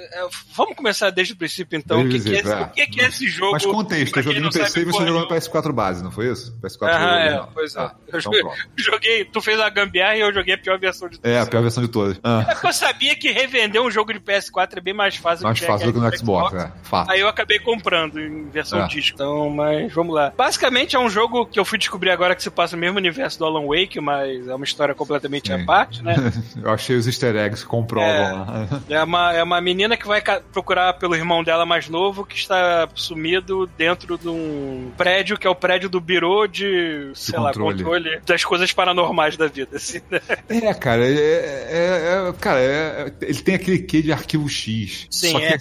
vamos 0.55 0.75
começar 0.75 1.09
desde 1.09 1.33
o 1.33 1.37
princípio, 1.37 1.77
então. 1.77 2.01
O 2.01 2.09
que, 2.09 2.19
que, 2.19 2.29
é 2.35 2.39
esse, 2.39 2.53
o 2.53 2.67
que 2.69 2.87
que 2.87 3.01
é 3.01 3.07
esse 3.07 3.27
jogo? 3.27 3.51
Mas 3.53 3.65
contexto, 3.65 4.17
eu 4.17 4.23
joguei 4.23 4.39
no 4.41 4.49
PC 4.51 4.81
e 4.81 4.85
você 4.85 4.91
jogou 4.91 4.99
no 4.99 5.05
nenhuma? 5.05 5.27
PS4 5.27 5.71
base, 5.71 6.03
não 6.03 6.11
foi 6.11 6.31
isso? 6.31 6.57
PS4 6.61 6.87
Aham, 6.89 7.15
é, 7.19 7.47
pois 7.53 7.75
é. 7.75 7.79
Ah, 7.79 7.91
eu 8.07 8.19
então 8.19 8.21
joguei, 8.21 8.41
joguei- 8.77 9.25
tu 9.25 9.41
fez 9.41 9.59
a 9.59 9.69
gambiarra 9.69 10.15
e 10.15 10.21
eu 10.21 10.33
joguei 10.33 10.53
a 10.55 10.57
pior 10.57 10.79
versão 10.79 11.07
de 11.09 11.19
todas. 11.19 11.35
É, 11.37 11.39
a 11.39 11.45
pior 11.45 11.61
versão 11.61 11.83
de 11.83 11.89
todas. 11.89 12.19
Ah, 12.23 12.45
É 12.49 12.55
que 12.55 12.67
eu 12.67 12.73
sabia 12.73 13.15
que 13.15 13.31
revender 13.31 13.81
um 13.81 13.89
jogo 13.91 14.13
de 14.13 14.19
PS4 14.19 14.77
é 14.77 14.81
bem 14.81 14.93
mais 14.93 15.15
fácil 15.15 15.45
mais 15.45 15.59
que 15.59 15.65
fácil 15.65 15.87
do 15.87 15.93
que 15.93 15.99
no 15.99 16.05
aquele 16.05 16.19
Xbox, 16.21 16.53
é. 16.55 16.71
Fato. 16.83 17.11
Aí 17.11 17.19
eu 17.19 17.27
acabei 17.27 17.59
comprando 17.59 18.19
em 18.19 18.49
versão 18.49 18.83
É. 18.83 18.87
disco. 18.87 19.15
Então, 19.15 19.49
mas 19.49 19.91
vamos 19.93 20.13
lá. 20.15 20.33
Basicamente 20.35 20.95
é 20.95 20.99
um 20.99 21.09
jogo 21.09 21.45
que 21.45 21.59
eu 21.59 21.65
fui 21.65 21.77
descobrir 21.77 22.09
agora 22.11 22.35
que 22.35 22.43
se 22.43 22.49
passa 22.49 22.75
no 22.75 22.81
mesmo 22.81 22.97
universo 22.97 23.39
do 23.39 23.45
Alan 23.45 23.65
Wake, 23.67 23.99
mas 23.99 24.47
é 24.47 24.55
uma 24.55 24.65
história 24.65 24.93
completamente 24.95 25.47
Sim. 25.47 25.61
à 25.61 25.65
parte, 25.65 26.03
né? 26.03 26.15
Eu 26.63 26.71
achei 26.71 26.95
os 26.95 27.07
easter 27.07 27.35
eggs 27.35 27.63
que 27.63 27.69
comprovam 27.69 28.09
É. 28.09 28.31
lá. 28.31 28.67
É 28.89 29.03
uma, 29.03 29.33
é 29.33 29.43
uma 29.43 29.61
menina 29.61 29.95
que 29.97 30.07
vai 30.09 30.21
procurar 30.51 30.93
pelo 30.93 31.15
irmão 31.15 31.43
dela 31.43 31.65
mais 31.65 31.87
novo 31.87 32.25
que 32.25 32.35
está 32.35 32.87
sumido 32.95 33.65
dentro 33.77 34.17
de 34.17 34.27
um 34.27 34.91
prédio 34.97 35.37
que 35.37 35.47
é 35.47 35.49
o 35.49 35.55
prédio 35.55 35.87
do 35.89 36.01
birô 36.01 36.45
de, 36.47 37.11
sei 37.15 37.39
lá, 37.39 37.53
controle. 37.53 37.77
controle 37.83 38.19
das 38.25 38.43
coisas 38.43 38.73
paranormais 38.73 39.37
da 39.37 39.47
vida. 39.47 39.77
Assim, 39.77 40.01
né? 40.09 40.19
É, 40.49 40.73
cara, 40.73 41.05
é, 41.07 41.13
é- 41.13 42.29
é- 42.29 42.33
cara, 42.39 42.59
é- 42.59 43.13
ele 43.21 43.41
tem 43.41 43.55
aquele 43.55 43.79
quê 43.79 44.01
de 44.01 44.11
arquivo 44.11 44.49
X. 44.49 45.07
Sim, 45.09 45.31
Só 45.31 45.39
que 45.39 45.45
é. 45.45 45.57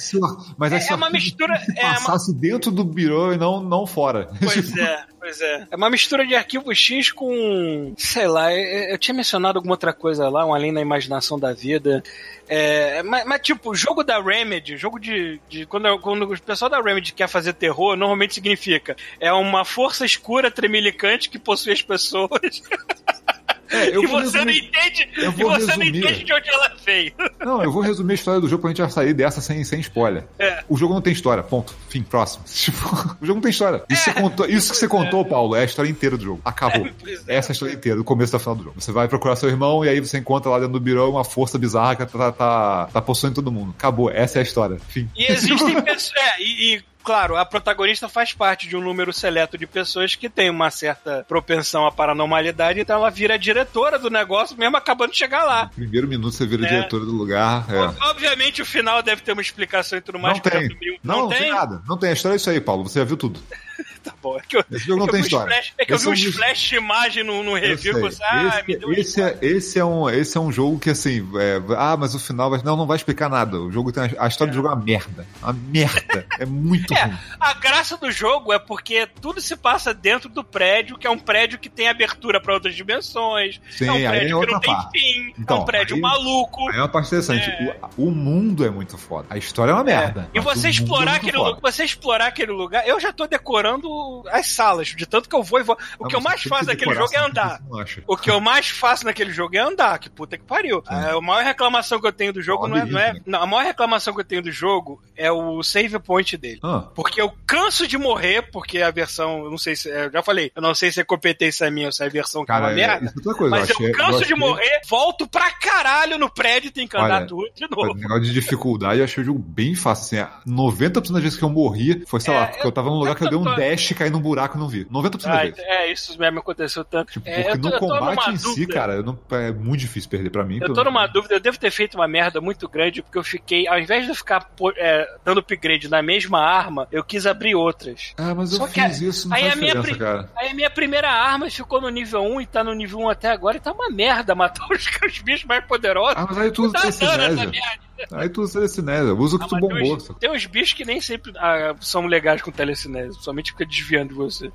mas 0.57 0.73
É- 0.73 0.93
é 0.93 0.95
uma 0.97 1.11
mistura- 1.11 1.55
X 1.57 1.69
é 1.77 1.85
uma- 1.85 1.95
passasse 1.95 2.35
dentro 2.35 2.71
do 2.71 2.85
birô 2.85 3.33
e 3.33 3.37
não, 3.37 3.63
não 3.63 3.87
fora. 3.87 4.29
Pois 4.43 4.57
é, 4.77 5.05
pois 5.19 5.41
é. 5.41 5.67
É 5.71 5.77
uma 5.77 5.91
mistura 5.91 6.27
de 6.27 6.35
arquivo 6.35 6.75
X 6.75 7.13
com. 7.13 7.95
Sei 7.97 8.27
lá, 8.27 8.53
eu, 8.55 8.91
eu 8.91 8.99
tinha 8.99 9.15
mencionado 9.15 9.59
alguma 9.59 9.75
outra 9.75 9.93
coisa 9.93 10.29
lá, 10.29 10.45
um 10.45 10.55
além 10.55 10.73
da 10.73 10.81
imaginação 10.81 11.39
da 11.39 11.53
vida. 11.53 12.03
É, 12.49 13.03
mas, 13.03 13.25
mas, 13.27 13.41
tipo, 13.41 13.75
jogo 13.75 14.03
da 14.03 14.21
Remedy, 14.21 14.77
jogo 14.77 14.99
de. 14.99 15.41
de 15.49 15.67
quando, 15.67 15.99
quando 16.01 16.23
o 16.23 16.41
pessoal 16.41 16.71
da 16.71 16.81
Remedy 16.81 17.13
quer 17.13 17.29
fazer 17.29 17.53
terror, 17.53 17.97
normalmente 17.97 18.35
significa 18.35 18.97
é 19.21 19.33
uma 19.33 19.65
força 19.65 20.05
escura 20.05 20.51
tremilicante 20.51 21.29
que 21.29 21.39
possui 21.39 21.73
as 21.73 21.83
pessoas. 21.83 22.63
É, 23.71 23.89
eu 23.95 24.03
e 24.03 24.07
vou 24.07 24.23
você 24.23 24.39
não 24.39 24.45
resumir- 24.47 24.69
entende. 24.69 25.09
eu 25.17 25.31
E 25.31 25.35
vou 25.35 25.51
você 25.51 25.61
não 25.61 25.67
resumir. 25.79 25.99
entende 25.99 26.25
de 26.25 26.33
onde 26.33 26.49
ela 26.49 26.73
veio. 26.85 27.13
Não, 27.41 27.63
eu 27.63 27.71
vou 27.73 27.81
resumir 27.83 28.13
a 28.13 28.15
história 28.15 28.41
do 28.41 28.49
jogo 28.49 28.61
pra 28.63 28.71
gente 28.71 28.79
já 28.79 28.89
sair 28.89 29.15
dessa 29.15 29.41
sem, 29.41 29.63
sem 29.65 29.81
spoiler. 29.81 30.25
É. 30.39 30.63
O 30.69 30.77
jogo 30.77 30.93
não 30.93 31.01
tem 31.01 31.13
história, 31.13 31.43
ponto. 31.43 31.75
Fim, 31.89 32.03
próximo. 32.03 32.45
Tipo, 32.53 33.17
o 33.21 33.27
jogo 33.27 33.35
não 33.37 33.41
tem 33.41 33.51
história. 33.51 33.83
Isso, 33.89 34.05
que 34.05 34.11
você 34.11 34.21
contou- 34.21 34.47
isso 34.47 34.71
que 34.73 34.77
você 34.79 34.89
contou, 34.89 35.25
Paulo, 35.25 35.55
é 35.57 35.61
a 35.61 35.65
história 35.65 35.89
inteira 35.89 36.17
do 36.17 36.25
jogo. 36.25 36.41
Acabou. 36.45 36.87
É. 37.29 37.37
Essa 37.37 37.51
é 37.51 37.53
a 37.53 37.55
história 37.55 37.73
inteira, 37.75 37.97
do 37.99 38.05
começo 38.05 38.35
ao 38.35 38.41
final 38.41 38.55
do 38.57 38.65
jogo. 38.65 38.81
Você 38.81 38.91
vai 38.93 39.07
procurar 39.09 39.37
seu 39.37 39.49
irmão 39.49 39.85
e 39.85 39.89
aí 39.89 40.01
você 40.01 40.19
encontra 40.19 40.51
lá 40.51 40.59
dentro 40.59 40.73
do 40.75 40.81
birô 40.81 41.09
uma 41.11 41.25
força 41.25 41.59
bizarra 41.59 41.97
que 41.97 42.07
tá, 42.07 42.33
tá, 42.33 42.87
tá 42.93 43.01
possuindo 43.03 43.37
todo 43.37 43.51
mundo. 43.53 43.75
Acabou. 43.79 44.11
Essa 44.11 44.39
é 44.39 44.41
a 44.41 44.43
história. 44.43 44.79
Fim. 44.89 45.09
E 45.17 45.31
existem 45.31 45.81
pessoas. 45.83 46.13
É, 46.17 46.43
e, 46.43 46.75
e, 46.77 46.83
claro, 47.09 47.37
a 47.37 47.45
protagonista 47.47 48.07
faz 48.07 48.35
parte 48.35 48.69
de 48.69 48.77
um 48.77 48.83
número 48.83 49.15
seleto 49.15 49.57
de 49.57 49.67
pessoas 49.67 50.15
que 50.15 50.29
tem 50.29 50.51
uma 50.51 50.71
certa 50.71 51.25
propensão 51.27 51.87
à 51.87 51.91
paranormalidade, 51.91 52.81
então 52.81 52.97
ela 52.97 53.11
vira 53.11 53.33
a 53.35 53.37
diretora 53.39 53.99
do 53.99 54.11
negócio, 54.11 54.55
mesmo 54.59 54.77
acabando 54.77 55.13
de 55.13 55.17
chegar 55.19 55.45
lá. 55.45 55.71
Primeiro 55.75 56.07
minuto 56.07 56.33
você 56.35 56.45
vira 56.47 56.67
É. 56.67 56.69
diretora 56.69 57.07
do 57.07 57.13
lugar. 57.13 57.65
É. 57.73 57.81
Ob- 57.81 57.97
Obviamente 58.03 58.61
o 58.61 58.67
final 58.67 59.03
deve 59.03 59.23
ter 59.23 59.33
uma 59.33 59.41
explicação 59.41 59.97
e 59.99 60.03
tudo 60.03 60.19
mais. 60.19 60.35
Não 60.35 60.43
tem. 60.43 60.69
Não, 61.03 61.19
não 61.23 61.29
tem 61.31 61.51
nada. 61.51 61.83
Não 61.89 61.97
tem. 61.97 62.11
A 62.11 62.13
história 62.13 62.35
é 62.35 62.37
isso 62.37 62.51
aí, 62.51 62.61
Paulo. 62.61 62.83
Você 62.87 62.99
já 62.99 63.05
viu 63.07 63.17
tudo. 63.17 63.41
Tá 64.03 64.13
bom. 64.23 64.37
É 64.39 64.41
que 64.47 64.57
eu, 64.57 64.65
Esse 64.71 64.87
jogo 64.87 64.99
não 65.01 65.07
é 65.07 65.09
eu 65.09 65.13
tem 65.13 65.21
história. 65.23 65.53
Flash, 65.55 65.73
é 65.79 65.85
que 65.85 65.93
eu 65.93 65.97
Esse 65.97 66.05
vi 66.15 66.27
é 66.27 66.29
um 66.29 66.33
flash 66.33 66.59
de 66.61 66.77
imagem 66.77 67.25
no, 67.25 67.43
no 67.43 67.57
Eu 67.59 67.69
review 67.69 68.01
você, 68.01 68.23
ah, 68.25 68.63
me 68.67 68.75
esse, 68.75 68.81
deu 68.81 68.93
esse, 68.93 69.23
é, 69.23 69.39
esse, 69.43 69.79
é 69.79 69.85
um, 69.85 70.09
esse 70.11 70.37
é 70.37 70.41
um 70.41 70.53
jogo 70.53 70.79
que 70.79 70.91
assim, 70.91 71.29
é, 71.39 71.61
ah, 71.77 71.97
mas 71.97 72.15
o 72.15 72.19
final 72.19 72.51
vai. 72.51 72.61
Não, 72.63 72.77
não 72.77 72.87
vai 72.87 72.97
explicar 72.97 73.29
nada. 73.29 73.59
O 73.61 73.71
jogo 73.71 73.93
tem. 73.93 74.03
A, 74.19 74.27
história 74.29 74.51
do 74.53 74.55
jogo 74.57 74.69
é 74.69 74.73
uma 74.73 74.83
merda. 74.85 75.27
Uma 75.43 75.53
merda. 75.53 76.27
É 76.39 76.45
muito 76.47 76.93
É, 76.99 77.05
ruim. 77.05 77.17
a 77.39 77.55
graça 77.55 77.97
do 77.97 78.11
jogo 78.11 78.53
é 78.53 78.59
porque 78.59 79.07
tudo 79.21 79.41
se 79.41 79.57
passa 79.57 79.93
dentro 79.95 80.29
do 80.29 80.43
prédio, 80.43 80.97
que 80.99 81.07
é 81.07 81.11
um 81.11 81.19
prédio 81.19 81.59
que 81.59 81.69
tem 81.69 81.89
abertura 81.89 82.41
para 82.41 82.55
outras 82.55 82.75
dimensões. 82.75 83.61
Sim, 83.71 83.87
é 83.87 83.93
um 83.93 83.97
é 83.99 84.09
prédio 84.11 84.41
que 84.41 84.53
não 84.53 84.61
tem 84.61 84.75
parte. 84.75 84.99
fim. 85.01 85.29
é 85.29 85.33
Então, 85.39 85.61
um 85.61 85.65
prédio 85.65 85.97
aí- 85.97 86.03
maluco. 86.03 86.69
Aí 86.71 86.77
é 86.77 86.81
uma 86.81 86.89
parte 86.89 87.07
interessante. 87.07 87.49
É. 87.49 87.79
O, 87.97 88.07
o 88.09 88.11
mundo 88.11 88.65
é 88.65 88.71
muito 88.71 88.97
foda. 88.99 89.27
A 89.31 89.37
história 89.37 89.71
é 89.73 89.75
uma 89.75 89.85
merda. 89.85 90.29
E 90.35 90.41
você 90.41 90.69
explorar 90.69 91.15
é 91.15 91.17
aquele 91.17 91.39
você 91.63 91.85
explorar 91.85 92.27
aquele 92.27 92.53
lugar, 92.53 92.87
eu 92.87 92.99
já 92.99 93.13
tô 93.13 93.27
decorando 93.27 93.89
as 94.31 94.47
salas, 94.49 94.89
de 94.89 95.07
tanto 95.07 95.29
que 95.29 95.35
eu 95.37 95.43
vou 95.43 95.61
e 95.61 95.63
vou. 95.63 95.77
O 95.99 96.07
Ah, 96.07 96.09
que 96.09 96.17
eu 96.17 96.21
mais 96.21 96.43
tem 96.43 96.49
faço 96.51 96.65
que 96.67 96.71
naquele 96.73 96.95
jogo 96.95 97.11
é 97.15 97.19
andar. 97.19 97.61
O 98.07 98.17
que 98.17 98.31
eu 98.31 98.41
mais 98.41 98.69
faço 98.69 99.05
naquele 99.05 99.33
jogo 99.33 99.57
é 99.57 99.61
andar, 99.61 99.99
que 99.99 100.09
puta 100.11 100.37
que 100.39 100.45
pariu. 100.45 100.83
Ah, 100.87 101.11
a 101.13 101.21
maior 101.21 101.45
reclamação 101.45 102.01
que 102.01 102.07
eu 102.07 102.13
tenho 102.13 102.33
do 102.33 102.43
jogo 102.43 102.67
não 102.69 102.77
é, 102.77 102.85
não 102.85 102.99
é. 102.99 103.07
delícia. 103.13 103.23
não, 103.27 103.43
a 103.43 103.47
maior 103.47 103.65
reclamação 103.65 104.15
que 104.15 104.21
eu 104.21 104.25
tenho 104.25 104.43
do 104.43 104.51
jogo 104.53 105.03
é 105.17 105.31
o 105.31 105.63
save 105.63 105.99
point 105.99 106.37
dele. 106.37 106.61
Ah, 106.63 106.85
Porque 106.95 107.21
eu 107.21 107.33
canso 107.47 107.87
de 107.87 107.97
morrer, 107.99 108.51
porque 108.51 108.81
a 108.83 108.91
versão, 108.91 109.45
eu 109.45 109.51
não 109.51 109.59
sei 109.59 109.75
se. 109.77 109.89
Eu 109.89 110.11
já 110.11 110.23
falei, 110.23 110.51
eu 110.55 110.63
não 110.63 110.75
sei 110.75 110.91
se 110.93 111.01
é 111.01 111.05
competência 111.05 111.71
minha 111.71 111.87
ou 111.87 111.93
se 111.93 112.03
é 112.03 112.07
a 112.07 112.11
versão 112.11 112.45
que 112.45 112.51
é 112.51 112.55
cara, 112.55 112.67
uma 112.67 112.73
é, 112.73 112.75
merda. 112.75 113.07
é 113.17 113.35
coisa. 113.35 113.51
Mas 113.57 113.69
eu, 113.71 113.77
achei- 113.77 113.93
canso 113.93 114.19
de 114.19 114.25
achei- 114.25 114.37
morrer, 114.37 114.81
volto 114.89 115.27
pra 115.29 115.51
caralho 115.53 116.19
no 116.19 116.31
prédio 116.31 116.69
e 116.69 116.71
tenho 116.71 116.89
que 116.89 116.97
andar 116.97 117.17
Olha, 117.19 117.27
tudo 117.27 117.49
de 117.55 117.65
O 117.65 117.69
novo. 117.69 117.95
negócio 117.95 118.23
de 118.23 118.33
dificuldade, 118.33 118.99
eu 118.99 119.05
achei 119.05 119.23
o 119.23 119.27
jogo 119.27 119.39
bem 119.39 119.75
fácil. 119.75 119.99
Assim, 119.99 120.31
90% 120.47 121.13
das 121.13 121.23
vezes 121.23 121.39
que 121.39 121.45
eu 121.45 121.49
morria 121.51 122.03
foi, 122.07 122.21
sei 122.21 122.33
É, 122.35 122.39
lá, 122.39 122.47
porque 122.47 122.67
eu 122.67 122.73
tava 122.73 122.89
num 122.91 122.97
lugar 122.97 123.15
que 123.15 123.25
eu 123.25 123.29
dei 123.29 123.39
um 123.39 123.45
dash 123.57 123.93
caí 123.99 124.11
num 124.11 124.21
buraco 124.21 124.57
e 124.57 124.61
não 124.61 124.69
vi. 124.69 124.85
90% 124.87 125.11
das 125.11 125.27
Ah, 125.27 125.43
vezes. 125.45 125.59
é, 125.59 125.93
isso 125.93 126.19
mesmo 126.19 126.39
aconteceu 126.39 126.85
tanto. 126.85 127.13
Tipo, 127.13 127.29
É, 127.29 127.43
porque 127.43 127.51
eu 127.51 127.61
tô- 127.61 127.69
no 127.69 127.75
eu 127.75 127.79
combate 128.01 128.31
em 128.31 128.37
si, 128.37 128.45
dúvida. 128.45 128.73
cara, 128.75 128.93
eu 128.95 129.03
não- 129.03 129.19
é 129.33 129.51
muito 129.53 129.81
difícil 129.81 130.09
perder 130.09 130.31
pra 130.31 130.45
mim. 130.45 130.59
Eu 130.63 130.73
tô 130.73 130.85
numa 130.85 131.07
dúvida, 131.07 131.35
eu 131.35 131.41
devo 131.41 131.59
ter 131.59 131.71
feito 131.71 131.95
uma 131.97 132.09
merda 132.09 132.41
muito 132.41 132.69
grande, 132.69 133.03
porque 133.03 133.19
eu 133.19 133.25
fiquei, 133.25 133.67
ao 133.69 133.79
invés 133.79 134.05
de 134.05 134.11
eu 134.11 134.15
ficar 134.15 134.49
é, 134.77 135.07
dando 135.25 135.41
upgrade 135.41 135.89
na 135.89 136.01
mesma 136.03 136.41
arma, 136.41 136.87
eu 136.93 137.03
quis 137.05 137.27
abrir 137.27 137.55
outras. 137.55 138.15
Ah, 138.17 138.35
mas 138.35 138.53
eu 138.53 138.59
Só 138.59 138.67
que 138.67 138.81
fiz 138.81 139.01
isso, 139.01 139.29
não 139.29 139.37
aí 139.37 139.43
faz 139.43 139.53
a 139.53 139.57
minha 139.57 139.97
cara. 139.99 140.31
Aí 140.37 140.49
a 140.51 140.55
minha 140.55 140.71
primeira 140.71 141.11
arma 141.11 141.51
ficou 141.51 141.81
no 141.81 141.89
nível 141.89 142.23
1 142.23 142.41
e 142.41 142.47
tá 142.47 142.63
no 142.63 142.73
nível 142.75 142.99
1 143.01 143.09
até 143.09 143.31
agora 143.31 143.57
e 143.57 143.61
tá 143.61 143.73
uma 143.73 143.91
merda 143.91 144.35
matar 144.35 144.67
os, 144.71 144.87
os 145.05 145.19
bichos 145.21 145.45
mais 145.45 145.65
poderosos. 145.65 146.15
Ah, 146.17 146.27
mas 146.29 146.39
aí 146.39 146.51
tu 146.51 146.63
Não 146.63 146.69
usa 146.69 146.79
tá 146.79 146.83
dando 146.83 147.23
essa 147.23 147.47
merda. 147.47 147.88
Aí 148.13 148.29
tu 148.29 148.43
usa 148.43 148.55
telecinese. 148.55 149.11
Usa 149.13 149.37
o 149.37 149.39
que 149.39 149.45
Ah, 149.45 149.49
tu 149.49 149.59
bombou. 149.61 149.79
tem, 149.79 149.95
uns, 149.95 150.03
sabe? 150.05 150.21
tem 150.21 150.31
uns 150.31 150.47
bichos 150.47 150.73
que 150.73 150.85
nem 150.85 151.01
sempre 151.01 151.33
ah, 151.37 151.75
são 151.81 152.07
legais 152.07 152.41
com 152.43 152.51
telecinese, 152.51 153.19
somente 153.21 153.53
fica 153.53 153.67
desviando 153.67 154.09
de 154.11 154.15
você. 154.15 154.53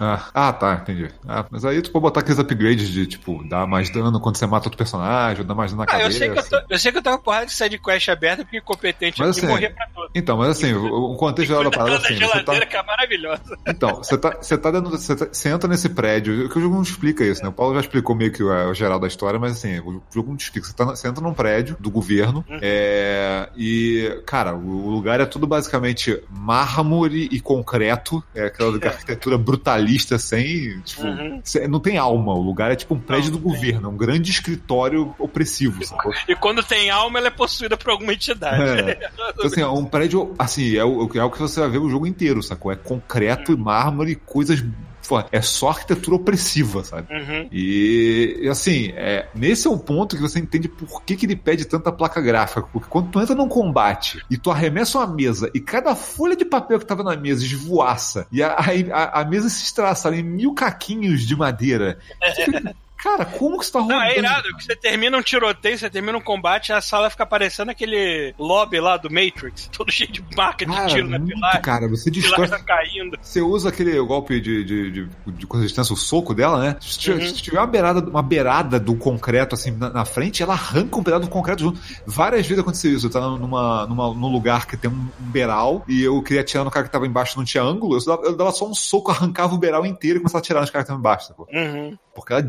Ah, 0.00 0.28
ah, 0.34 0.52
tá, 0.52 0.74
entendi. 0.82 1.08
Ah, 1.26 1.44
mas 1.50 1.64
aí 1.64 1.80
tu 1.82 1.90
pode 1.90 2.02
botar 2.02 2.20
aqueles 2.20 2.38
upgrades 2.38 2.88
de, 2.88 3.06
tipo, 3.06 3.42
dar 3.48 3.66
mais 3.66 3.90
dano 3.90 4.20
quando 4.20 4.36
você 4.36 4.46
mata 4.46 4.66
outro 4.68 4.78
personagem, 4.78 5.44
dar 5.44 5.54
mais 5.54 5.72
dano 5.72 5.84
na 5.84 5.92
Ah, 5.92 5.96
eu 5.98 6.02
cabeça. 6.02 6.18
sei, 6.18 6.30
que 6.30 6.38
eu, 6.38 6.48
tô, 6.48 6.66
eu 6.70 6.78
sei 6.78 6.92
que 6.92 6.98
eu 6.98 7.02
tô 7.02 7.10
com 7.16 7.24
porrada 7.24 7.46
de 7.46 7.52
sidequest 7.52 8.08
aberta 8.08 8.44
porque 8.44 8.58
incompetente 8.58 9.18
Mas 9.20 9.30
assim, 9.36 9.46
morrer 9.46 9.70
pra 9.70 9.86
todos. 9.94 10.10
Então, 10.14 10.36
mas 10.36 10.48
assim, 10.50 10.72
o 10.74 11.10
o 11.12 11.16
contexto 11.16 11.48
geral 11.48 11.64
da 11.64 11.70
parada 11.70 11.94
é 11.94 11.96
assim, 11.96 12.14
você 12.18 12.42
tá, 12.44 12.66
que 12.66 12.76
é 12.76 12.82
maravilhosa. 12.82 13.42
Então, 13.66 13.96
você 13.96 14.16
tá, 14.18 14.36
você 14.40 14.56
tá 14.58 14.70
dentro. 14.70 14.90
Você, 14.90 15.16
tá- 15.16 15.28
você 15.32 15.48
entra 15.48 15.68
nesse 15.68 15.88
prédio, 15.88 16.48
que 16.48 16.58
o 16.58 16.60
jogo 16.60 16.74
não 16.76 16.82
explica 16.82 17.24
isso, 17.24 17.42
né? 17.42 17.48
O 17.48 17.52
Paulo 17.52 17.74
já 17.74 17.80
explicou 17.80 18.14
meio 18.14 18.32
que 18.32 18.42
o, 18.42 18.48
o 18.70 18.74
geral 18.74 18.98
da 19.00 19.06
história, 19.08 19.38
mas 19.40 19.52
assim, 19.52 19.78
o 19.80 20.02
jogo 20.12 20.30
não 20.30 20.36
te 20.36 20.44
explica. 20.44 20.66
Você, 20.66 20.74
tá, 20.74 20.84
você 20.84 21.08
entra 21.08 21.22
num 21.22 21.34
prédio 21.34 21.76
do 21.80 21.90
governo, 21.90 22.44
Uhum. 22.48 22.58
é, 22.62 23.48
e, 23.56 24.22
cara, 24.26 24.54
o 24.54 24.88
lugar 24.90 25.20
é 25.20 25.26
tudo 25.26 25.46
basicamente 25.46 26.22
mármore 26.28 27.28
e 27.30 27.40
concreto, 27.40 28.22
é 28.34 28.46
aquela 28.46 28.76
arquitetura 28.86 29.36
brutalista 29.80 30.18
sem. 30.18 30.80
Tipo, 30.80 31.02
Uhum. 31.02 31.42
não 31.68 31.80
tem 31.80 31.96
alma. 31.98 32.34
O 32.34 32.42
lugar 32.42 32.70
é 32.70 32.76
tipo 32.76 32.94
um 32.94 33.00
prédio 33.00 33.32
Não, 33.32 33.38
do 33.38 33.42
governo, 33.42 33.88
é 33.88 33.90
um 33.90 33.96
grande 33.96 34.30
escritório 34.30 35.14
opressivo, 35.18 35.84
sacou? 35.84 36.12
E 36.28 36.34
quando 36.34 36.62
tem 36.62 36.90
alma, 36.90 37.18
ela 37.18 37.28
é 37.28 37.30
possuída 37.30 37.76
por 37.76 37.90
alguma 37.90 38.12
entidade. 38.12 38.62
É. 38.62 39.10
Então, 39.32 39.46
assim, 39.46 39.60
é 39.60 39.66
um 39.66 39.84
prédio, 39.84 40.34
assim, 40.38 40.76
é 40.76 40.84
o, 40.84 41.10
é 41.14 41.24
o 41.24 41.30
que 41.30 41.38
você 41.38 41.60
vai 41.60 41.70
ver 41.70 41.78
o 41.78 41.88
jogo 41.88 42.06
inteiro, 42.06 42.42
sacou? 42.42 42.70
É 42.70 42.76
concreto 42.76 43.52
e 43.52 43.56
mármore, 43.56 44.14
coisas. 44.14 44.62
Pô, 45.08 45.22
É 45.32 45.40
só 45.40 45.70
arquitetura 45.70 46.16
opressiva, 46.16 46.84
sabe? 46.84 47.12
Uhum. 47.12 47.48
E, 47.52 48.46
assim, 48.50 48.92
é, 48.94 49.28
nesse 49.34 49.66
é 49.66 49.70
o 49.70 49.78
ponto 49.78 50.16
que 50.16 50.22
você 50.22 50.38
entende 50.38 50.68
por 50.68 51.02
que, 51.02 51.16
que 51.16 51.26
ele 51.26 51.36
pede 51.36 51.64
tanta 51.64 51.92
placa 51.92 52.20
gráfica. 52.20 52.62
Porque 52.62 52.88
quando 52.88 53.10
tu 53.10 53.20
entra 53.20 53.34
num 53.34 53.48
combate 53.48 54.24
e 54.30 54.36
tu 54.36 54.50
arremessa 54.50 54.98
uma 54.98 55.06
mesa 55.06 55.50
e 55.54 55.60
cada 55.60 55.94
folha 55.94 56.36
de 56.36 56.44
papel 56.44 56.78
que 56.78 56.86
tava 56.86 57.02
na 57.02 57.16
mesa 57.16 57.44
esvoaça 57.44 58.26
e 58.30 58.42
a, 58.42 58.54
a, 58.54 59.20
a 59.20 59.24
mesa 59.24 59.48
se 59.48 59.64
estraça 59.64 60.14
em 60.14 60.22
mil 60.22 60.54
caquinhos 60.54 61.26
de 61.26 61.36
madeira. 61.36 61.98
Cara, 63.02 63.24
como 63.24 63.58
que 63.58 63.66
você 63.66 63.72
tá 63.72 63.78
Não, 63.80 63.86
rodando? 63.86 64.02
é 64.04 64.18
irado, 64.18 64.56
que 64.56 64.64
você 64.64 64.76
termina 64.76 65.16
um 65.16 65.22
tiroteio, 65.22 65.78
você 65.78 65.88
termina 65.90 66.16
um 66.18 66.20
combate, 66.20 66.72
a 66.72 66.80
sala 66.80 67.08
fica 67.10 67.24
parecendo 67.24 67.70
aquele 67.70 68.34
lobby 68.38 68.78
lá 68.80 68.96
do 68.96 69.10
Matrix, 69.10 69.68
todo 69.76 69.90
cheio 69.90 70.10
de 70.12 70.22
marca 70.36 70.66
de 70.66 70.72
Cara, 70.72 70.86
tiro 70.88 71.08
na 71.08 71.18
muito, 71.18 71.34
pilar, 71.34 71.60
cara, 71.62 71.88
você 71.88 72.10
pilar 72.10 72.28
destrói 72.28 72.48
tá 72.48 72.58
caindo. 72.64 73.18
Você 73.20 73.40
usa 73.40 73.68
aquele 73.70 73.98
golpe 74.00 74.40
de, 74.40 74.64
de, 74.64 74.90
de, 74.90 75.08
de 75.32 75.46
consistência, 75.46 75.92
o 75.92 75.96
soco 75.96 76.34
dela, 76.34 76.58
né? 76.60 76.76
Se 76.80 76.98
tiver, 76.98 77.20
Uhum. 77.22 77.26
se 77.28 77.42
tiver 77.42 77.58
uma, 77.58 77.66
beirada, 77.66 78.00
uma 78.10 78.22
beirada 78.22 78.78
do 78.80 78.94
concreto 78.94 79.54
assim 79.54 79.70
na, 79.72 79.90
na 79.90 80.04
frente, 80.04 80.42
ela 80.42 80.52
arranca 80.54 80.98
um 80.98 81.02
pedaço 81.02 81.22
do 81.22 81.28
concreto 81.30 81.62
junto. 81.62 81.80
Várias 82.06 82.46
vezes 82.46 82.60
aconteceu 82.62 82.92
isso. 82.92 83.06
Eu 83.06 83.10
tava 83.10 83.36
numa, 83.38 83.86
numa, 83.86 84.14
num 84.14 84.28
lugar 84.30 84.66
que 84.66 84.76
tem 84.76 84.90
um, 84.90 85.08
beiral 85.18 85.84
e 85.88 86.02
eu 86.02 86.22
queria 86.22 86.40
atirar 86.42 86.64
no 86.64 86.70
cara 86.70 86.84
que 86.86 86.92
tava 86.92 87.06
embaixo 87.06 87.36
não 87.36 87.44
tinha 87.44 87.62
ângulo. 87.62 87.96
Eu 87.98 88.04
dava, 88.04 88.22
eu 88.22 88.36
dava 88.36 88.52
só 88.52 88.68
um 88.68 88.74
soco, 88.74 89.10
arrancava 89.12 89.54
o 89.54 89.58
beiral 89.58 89.84
inteiro 89.86 90.16
e 90.18 90.20
começava 90.20 90.38
a 90.38 90.42
atirar 90.42 90.60
nos 90.60 90.70
caras 90.70 90.86
que 90.86 90.92
estavam 90.92 91.00
embaixo? 91.00 91.34
Uhum. 91.52 91.98
Porque 92.14 92.32
ela 92.32 92.42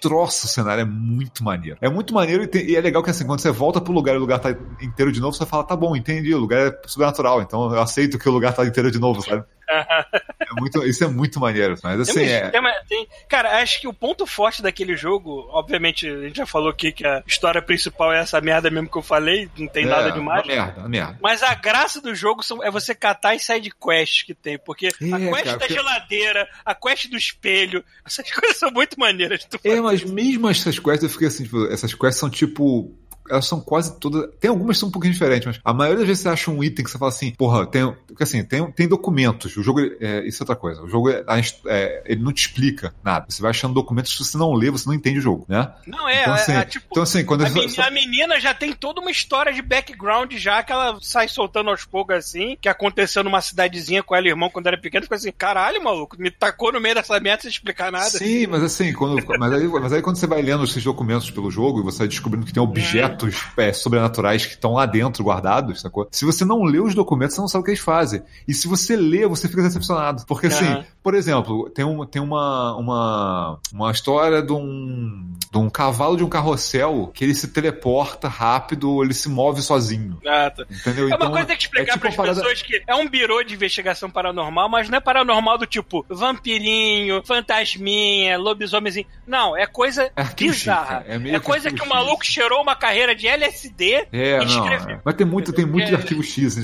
destroça 0.00 0.46
o 0.46 0.48
cenário, 0.48 0.82
é 0.82 0.84
muito 0.84 1.42
maneiro. 1.42 1.78
É 1.80 1.88
muito 1.88 2.12
maneiro 2.14 2.42
e, 2.42 2.46
tem- 2.46 2.64
e 2.66 2.76
é 2.76 2.80
legal 2.80 3.02
que 3.02 3.10
assim, 3.10 3.26
quando 3.26 3.40
você 3.40 3.50
volta 3.50 3.80
pro 3.80 3.92
lugar 3.92 4.14
e 4.14 4.18
o 4.18 4.20
lugar 4.20 4.38
tá 4.38 4.50
inteiro 4.80 5.10
de 5.12 5.20
novo, 5.20 5.36
você 5.36 5.46
fala, 5.46 5.64
tá 5.64 5.74
bom, 5.76 5.96
entendi, 5.96 6.34
o 6.34 6.38
lugar 6.38 6.66
é 6.68 6.80
sobrenatural, 6.86 7.40
então 7.42 7.72
eu 7.74 7.80
aceito 7.80 8.18
que 8.18 8.28
o 8.28 8.32
lugar 8.32 8.54
tá 8.54 8.64
inteiro 8.66 8.90
de 8.90 8.98
novo, 8.98 9.22
sabe? 9.22 9.44
É 9.68 10.60
muito, 10.60 10.84
isso 10.84 11.04
é 11.04 11.08
muito 11.08 11.40
maneiro, 11.40 11.76
mas 11.82 12.00
assim, 12.00 12.14
Tem 12.14 12.32
é, 12.32 12.50
tem 12.50 12.62
tem- 12.88 13.08
cara, 13.28 13.60
acho 13.62 13.80
que 13.80 13.88
o 13.88 13.92
ponto 13.92 14.26
forte 14.26 14.62
daquele 14.62 14.96
jogo, 14.96 15.46
obviamente, 15.50 16.06
a 16.08 16.22
gente 16.22 16.36
já 16.36 16.46
falou 16.46 16.68
aqui 16.70 16.92
que 16.92 17.06
a 17.06 17.22
história 17.26 17.60
principal 17.62 18.12
é 18.12 18.20
essa 18.20 18.40
merda 18.40 18.70
mesmo 18.70 18.88
que 18.90 18.96
eu 18.98 19.02
falei, 19.02 19.48
não 19.56 19.66
tem 19.66 19.84
é 19.84 19.88
nada 19.88 20.10
demais. 20.12 20.44
Uma 20.44 20.54
merda, 20.54 20.80
uma 20.80 20.88
merda. 20.88 21.18
Mas 21.22 21.42
a 21.42 21.54
graça 21.54 22.00
do 22.00 22.14
jogo 22.14 22.42
são- 22.42 22.62
é 22.62 22.70
você 22.70 22.94
catar 22.94 23.34
as 23.34 23.42
side 23.44 23.70
quests 23.70 24.22
que 24.22 24.34
tem, 24.34 24.58
porque 24.58 24.86
a 24.86 24.88
É, 24.88 24.92
quest 24.92 25.44
cara, 25.44 25.44
da 25.44 25.58
porque- 25.58 25.74
geladeira, 25.74 26.48
a 26.64 26.74
quest 26.74 27.08
do 27.08 27.16
espelho, 27.16 27.84
essas 28.04 28.24
coisas 28.30 28.56
são 28.58 28.70
muito 28.70 28.98
maneiras 28.98 29.46
É, 29.64 29.80
mas 29.80 30.04
mesmo 30.04 30.48
essas 30.48 30.78
quests, 30.78 31.02
eu 31.04 31.08
fiquei 31.10 31.28
assim, 31.28 31.44
tipo, 31.44 31.66
essas 31.66 31.94
quests 31.94 32.18
são 32.18 32.30
tipo. 32.30 32.94
Elas 33.30 33.46
são 33.46 33.60
quase 33.60 33.98
todas. 33.98 34.28
Tem 34.40 34.48
algumas 34.50 34.76
que 34.76 34.80
são 34.80 34.88
um 34.88 34.92
pouquinho 34.92 35.12
diferentes, 35.12 35.46
mas 35.46 35.60
a 35.64 35.72
maioria 35.72 35.98
das 36.00 36.06
vezes 36.08 36.22
você 36.22 36.28
acha 36.28 36.50
um 36.50 36.62
item 36.62 36.84
que 36.84 36.90
você 36.90 36.98
fala 36.98 37.10
assim, 37.10 37.32
porra, 37.32 37.66
tem. 37.66 37.90
Porque 38.06 38.22
assim, 38.22 38.44
tem, 38.44 38.70
tem 38.72 38.86
documentos. 38.88 39.56
O 39.56 39.62
jogo. 39.62 39.80
É, 40.00 40.26
isso 40.26 40.42
é 40.42 40.44
outra 40.44 40.56
coisa. 40.56 40.82
O 40.82 40.88
jogo 40.88 41.10
é, 41.10 41.24
é, 41.66 42.02
ele 42.06 42.22
não 42.22 42.32
te 42.32 42.46
explica 42.46 42.94
nada. 43.02 43.26
Você 43.28 43.40
vai 43.42 43.50
achando 43.50 43.74
documentos, 43.74 44.16
se 44.16 44.24
você 44.24 44.36
não 44.38 44.52
lê, 44.52 44.70
você 44.70 44.86
não 44.86 44.94
entende 44.94 45.18
o 45.18 45.22
jogo, 45.22 45.44
né? 45.48 45.72
Não 45.86 46.08
é, 46.08 46.22
então, 46.22 46.34
é- 46.34 46.40
assim, 46.40 46.52
é 46.52 46.64
tipo. 46.64 46.86
então, 46.90 47.02
assim, 47.02 47.24
quando 47.24 47.44
A, 47.44 47.48
eu- 47.48 47.54
meni- 47.54 47.74
a 47.78 47.90
menina 47.90 48.40
já 48.40 48.52
tem 48.54 48.72
toda 48.72 49.00
uma 49.00 49.10
história 49.10 49.52
de 49.52 49.62
background 49.62 50.32
já 50.34 50.62
que 50.62 50.72
ela 50.72 50.98
sai 51.00 51.28
soltando 51.28 51.70
aos 51.70 51.84
poucos 51.84 52.16
assim, 52.16 52.56
que 52.60 52.68
aconteceu 52.68 53.24
numa 53.24 53.40
cidadezinha 53.40 54.02
com 54.02 54.14
ela 54.14 54.26
e 54.26 54.30
irmão 54.30 54.50
quando 54.50 54.66
era 54.66 54.78
pequeno, 54.78 55.02
ficou 55.04 55.16
assim, 55.16 55.32
caralho, 55.32 55.82
maluco, 55.82 56.16
me 56.18 56.30
tacou 56.30 56.72
no 56.72 56.80
meio 56.80 56.94
dessa 56.94 57.18
merda 57.20 57.42
sem 57.42 57.50
explicar 57.50 57.90
nada. 57.90 58.10
Sim, 58.10 58.46
mas 58.46 58.62
assim, 58.62 58.92
quando, 58.92 59.22
mas, 59.38 59.52
aí, 59.52 59.66
mas 59.68 59.92
aí 59.92 60.02
quando 60.02 60.16
você 60.16 60.26
vai 60.26 60.42
lendo 60.42 60.64
esses 60.64 60.82
documentos 60.84 61.30
pelo 61.30 61.50
jogo 61.50 61.80
e 61.80 61.82
você 61.82 61.98
vai 62.00 62.08
descobrindo 62.08 62.44
que 62.46 62.52
tem 62.52 62.62
objetos 62.62 63.13
é, 63.56 63.72
sobrenaturais 63.72 64.44
que 64.46 64.52
estão 64.54 64.74
lá 64.74 64.86
dentro 64.86 65.22
guardados, 65.24 65.80
sacou? 65.80 66.08
Se 66.10 66.24
você 66.24 66.44
não 66.44 66.62
lê 66.64 66.78
os 66.80 66.94
documentos, 66.94 67.34
você 67.34 67.40
não 67.40 67.48
sabe 67.48 67.62
o 67.62 67.64
que 67.64 67.70
eles 67.70 67.80
fazem. 67.80 68.22
E 68.46 68.54
se 68.54 68.66
você 68.68 68.96
lê, 68.96 69.26
você 69.26 69.48
fica 69.48 69.62
decepcionado. 69.62 70.24
Porque 70.26 70.46
assim, 70.46 70.84
por 71.02 71.14
exemplo, 71.14 71.68
tem, 71.70 71.84
um, 71.84 72.04
tem 72.06 72.20
uma, 72.22 72.76
uma, 72.76 73.58
uma 73.72 73.90
história 73.90 74.42
de 74.42 74.52
um, 74.52 75.32
de 75.50 75.58
um 75.58 75.68
cavalo 75.70 76.16
de 76.16 76.24
um 76.24 76.28
carrossel 76.28 77.10
que 77.14 77.24
ele 77.24 77.34
se 77.34 77.48
teleporta 77.48 78.28
rápido, 78.28 79.02
ele 79.02 79.14
se 79.14 79.28
move 79.28 79.60
sozinho. 79.62 80.18
Ah, 80.26 80.50
tá. 80.50 80.64
Entendeu? 80.70 81.04
É 81.04 81.06
uma 81.08 81.16
Então, 81.16 81.30
coisa 81.30 81.46
que 81.46 81.48
tem 81.48 81.56
que 81.56 81.62
explicar 81.64 81.82
é 81.82 81.92
tipo 81.92 82.00
para 82.00 82.08
as 82.10 82.16
parada- 82.16 82.40
pessoas 82.40 82.62
que 82.62 82.82
é 82.86 82.94
um 82.94 83.08
birô 83.08 83.42
de 83.42 83.54
investigação 83.54 84.08
paranormal, 84.10 84.68
mas 84.68 84.88
não 84.88 84.98
é 84.98 85.00
paranormal 85.00 85.58
do 85.58 85.66
tipo 85.66 86.04
vampirinho, 86.08 87.22
fantasminha, 87.24 88.38
lobisomemzinho. 88.38 89.06
Não, 89.26 89.56
é 89.56 89.66
coisa 89.66 90.10
É 90.16 90.24
bizarra. 90.24 91.04
É 91.06 91.16
É, 91.34 91.40
coisa 91.40 91.70
que 91.70 91.82
o 91.82 91.88
maluco 91.88 92.24
cheirou 92.24 92.60
uma 92.62 92.76
carreira 92.76 93.03
de 93.12 93.26
LSD 93.26 94.06
É, 94.12 94.38
e 94.42 94.44
não. 94.46 94.68
é. 94.68 95.00
Mas 95.04 95.14
tem 95.16 95.26
muito, 95.26 95.52
tem 95.52 95.66
muito 95.66 95.86
de 95.88 95.94
É. 95.94 95.96
arquivo 95.96 96.22
X. 96.22 96.54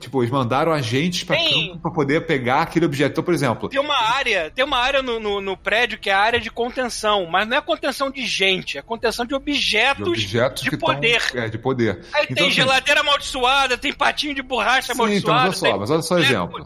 Tipo, 0.00 0.22
eles 0.22 0.30
mandaram 0.32 0.72
agentes 0.72 1.22
pra 1.22 1.36
Tem. 1.36 1.68
campo 1.68 1.82
pra 1.82 1.90
poder 1.92 2.26
pegar 2.26 2.62
aquele 2.62 2.84
objeto. 2.86 3.12
Então, 3.12 3.22
por 3.24 3.32
exemplo, 3.32 3.68
Tem 3.68 3.80
uma 3.80 3.96
área, 3.96 4.50
tem 4.50 4.64
uma 4.64 4.78
área 4.78 5.02
no, 5.02 5.20
no, 5.20 5.40
no 5.40 5.56
prédio 5.56 5.98
que 5.98 6.10
é 6.10 6.12
a 6.12 6.18
área 6.18 6.40
de 6.40 6.50
contenção, 6.50 7.26
mas 7.30 7.46
não 7.46 7.56
é 7.56 7.60
contenção 7.60 8.10
de 8.10 8.26
gente, 8.26 8.76
é 8.78 8.82
contenção 8.82 9.24
de 9.24 9.28
de 9.30 9.34
objetos. 9.34 10.08
objetos 10.08 10.62
de 10.62 10.76
poder. 10.76 11.20
Tão, 11.30 11.42
é, 11.42 11.48
de 11.48 11.58
poder. 11.58 12.00
Aí 12.12 12.24
Então, 12.24 12.36
tem 12.36 12.46
assim, 12.46 12.54
geladeira 12.56 13.00
amaldiçoada, 13.00 13.76
tem 13.76 13.92
patinho 13.92 14.34
de 14.34 14.42
borracha 14.42 14.94
Sim, 14.94 15.02
então, 15.14 15.34
amaldiçoado. 15.34 15.42
olha 15.44 15.52
só, 15.52 15.78
mas 15.78 15.90
olha 15.90 16.02
só 16.02 16.18
exemplo. 16.18 16.58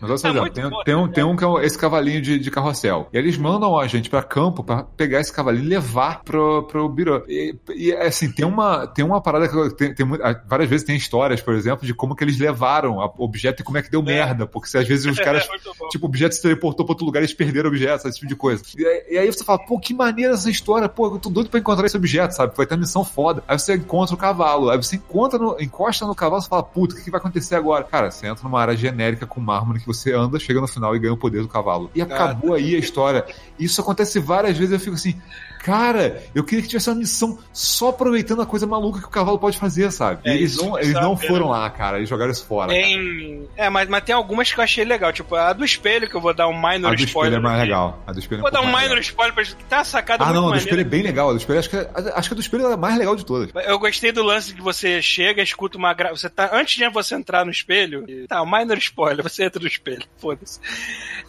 Mas 0.00 0.10
olha 0.10 0.18
só, 0.18 0.28
Tá 0.28 0.34
exemplo. 0.34 0.50
tem, 0.52 0.68
bom, 0.68 0.82
tem 0.84 0.94
um, 0.94 1.06
né? 1.06 1.12
tem 1.14 1.24
um 1.24 1.36
que 1.36 1.44
é 1.44 1.64
esse 1.66 1.78
cavalinho 1.78 2.20
de, 2.20 2.38
de 2.38 2.50
carrossel. 2.50 3.08
E 3.12 3.16
eles 3.18 3.36
mandam 3.38 3.78
a 3.78 3.86
gente 3.86 4.10
pra 4.10 4.22
campo 4.22 4.62
pra 4.62 4.82
pegar 4.82 5.20
esse 5.20 5.32
cavalinho 5.32 5.64
e 5.64 5.68
levar 5.68 6.22
pro, 6.22 6.64
pro 6.64 6.88
birô. 6.88 7.24
E, 7.28 7.54
e, 7.74 7.92
assim, 7.94 8.30
tem 8.30 8.44
uma, 8.44 8.77
tem 8.86 9.04
uma 9.04 9.20
parada 9.20 9.48
que 9.48 9.74
tem, 9.74 9.94
tem 9.94 10.06
várias 10.46 10.68
vezes 10.68 10.86
tem 10.86 10.96
histórias, 10.96 11.40
por 11.40 11.54
exemplo, 11.54 11.86
de 11.86 11.92
como 11.94 12.14
que 12.14 12.22
eles 12.24 12.38
levaram 12.38 12.96
o 12.98 13.24
objeto 13.24 13.60
e 13.60 13.64
como 13.64 13.78
é 13.78 13.82
que 13.82 13.90
deu 13.90 14.02
merda. 14.02 14.46
Porque 14.46 14.68
se 14.68 14.78
às 14.78 14.86
vezes 14.86 15.06
os 15.06 15.18
caras 15.22 15.46
Muito 15.48 15.72
bom. 15.78 15.88
Tipo, 15.88 16.06
o 16.06 16.08
objeto 16.08 16.34
se 16.34 16.42
teleportou 16.42 16.84
pra 16.86 16.92
outro 16.92 17.04
lugar 17.06 17.20
e 17.20 17.24
eles 17.24 17.34
perderam 17.34 17.68
o 17.68 17.72
objeto, 17.72 17.98
sabe? 18.02 18.10
Esse 18.10 18.18
tipo 18.20 18.28
de 18.28 18.36
coisa. 18.36 18.62
E, 18.76 18.86
aí- 18.86 19.04
e 19.10 19.18
aí 19.18 19.26
você 19.32 19.44
fala, 19.44 19.58
pô, 19.58 19.78
que 19.78 19.92
maneira 19.94 20.34
essa 20.34 20.50
história, 20.50 20.88
pô, 20.88 21.06
eu 21.06 21.18
tô 21.18 21.28
doido 21.30 21.50
pra 21.50 21.58
encontrar 21.60 21.86
esse 21.86 21.96
objeto, 21.96 22.32
sabe? 22.34 22.54
Vai 22.56 22.66
ter 22.66 22.74
uma 22.74 22.80
missão 22.80 23.04
foda. 23.04 23.42
Aí 23.48 23.58
você 23.58 23.74
encontra 23.74 24.14
o 24.14 24.18
cavalo, 24.18 24.70
aí 24.70 24.76
você 24.76 24.96
encontra 24.96 25.38
no, 25.38 25.56
encosta 25.60 26.06
no 26.06 26.14
cavalo 26.14 26.42
e 26.42 26.46
fala, 26.48 26.62
puta, 26.62 26.94
o 26.94 26.98
que, 26.98 27.04
que 27.04 27.10
vai 27.10 27.18
acontecer 27.20 27.54
agora? 27.56 27.84
Cara, 27.84 28.10
você 28.10 28.26
entra 28.26 28.44
numa 28.44 28.60
área 28.60 28.76
genérica 28.76 29.26
com 29.26 29.40
mármore 29.40 29.80
que 29.80 29.86
você 29.86 30.12
anda, 30.12 30.38
chega 30.38 30.60
no 30.60 30.68
final 30.68 30.94
e 30.94 30.98
ganha 30.98 31.12
o 31.12 31.16
poder 31.16 31.42
do 31.42 31.48
cavalo. 31.48 31.90
E 31.94 32.02
acabou 32.02 32.54
aí 32.54 32.74
a 32.74 32.78
história. 32.78 33.24
Isso 33.58 33.80
acontece 33.80 34.18
várias 34.20 34.56
vezes, 34.56 34.72
eu 34.72 34.80
fico 34.80 34.94
assim, 34.94 35.14
cara, 35.62 36.22
eu 36.34 36.44
queria 36.44 36.62
que 36.62 36.68
tivesse 36.68 36.88
uma 36.90 36.96
missão 36.96 37.38
só 37.52 37.88
aproveitando 37.88 38.42
a 38.42 38.46
coisa 38.46 38.66
maluca 38.68 39.00
que 39.00 39.06
o 39.06 39.10
cavalo 39.10 39.38
pode 39.38 39.58
fazer, 39.58 39.90
sabe? 39.90 40.20
E 40.24 40.30
É, 40.30 40.34
eles 40.34 40.56
não, 40.56 40.72
que 40.72 40.78
eles 40.78 40.92
sabe, 40.92 41.04
não 41.04 41.14
né? 41.14 41.26
foram 41.26 41.48
lá, 41.48 41.68
cara, 41.70 41.96
eles 41.98 42.08
jogaram 42.08 42.30
isso 42.30 42.46
fora. 42.46 42.70
Tem. 42.72 43.48
É, 43.56 43.68
mas, 43.68 43.88
mas 43.88 44.04
tem 44.04 44.14
algumas 44.14 44.52
que 44.52 44.58
eu 44.60 44.64
achei 44.64 44.84
legal. 44.84 45.12
Tipo, 45.12 45.34
a 45.34 45.52
do 45.52 45.64
espelho, 45.64 46.08
que 46.08 46.14
eu 46.14 46.20
vou 46.20 46.32
dar 46.34 46.46
um 46.48 46.52
minor 46.54 46.88
A 46.88 46.90
do 46.90 46.94
espelho 46.94 47.06
spoiler. 47.06 47.38
é 47.38 47.42
mais 47.42 47.58
legal. 47.60 48.02
A 48.06 48.12
do 48.12 48.18
espelho 48.18 48.38
é 48.40 48.42
Vou 48.42 48.50
dar 48.50 48.60
um 48.60 48.66
minor 48.66 48.80
legal. 48.82 48.98
spoiler 49.00 49.34
pra 49.34 49.42
gente. 49.44 49.56
Tá 49.64 49.82
sacada 49.84 50.24
Ah, 50.24 50.32
não, 50.32 50.48
a 50.48 50.52
do 50.52 50.58
espelho 50.58 50.80
é 50.80 50.84
bem 50.84 51.02
legal. 51.02 51.30
A 51.30 51.32
do 51.32 51.38
espelho, 51.38 51.58
acho 51.58 51.70
que, 51.70 51.76
é- 51.76 51.90
acho 52.14 52.28
que 52.28 52.34
a 52.34 52.36
do 52.36 52.40
espelho 52.40 52.66
é 52.68 52.72
a 52.74 52.76
mais 52.76 52.96
legal 52.98 53.16
de 53.16 53.24
todas. 53.24 53.50
Eu 53.66 53.78
gostei 53.78 54.12
do 54.12 54.22
lance 54.22 54.52
de 54.52 54.60
você 54.60 55.00
chega, 55.02 55.42
escuta 55.42 55.76
uma 55.78 55.92
gra... 55.94 56.10
você 56.10 56.28
tá 56.28 56.50
antes 56.52 56.76
de 56.76 56.88
você 56.88 57.14
entrar 57.14 57.44
no 57.44 57.50
espelho, 57.50 58.04
tá, 58.28 58.42
um 58.42 58.46
minor 58.46 58.76
spoiler, 58.78 59.22
você 59.28 59.44
entra 59.44 59.60
no 59.60 59.66
espelho, 59.68 60.04
foda-se. 60.18 60.60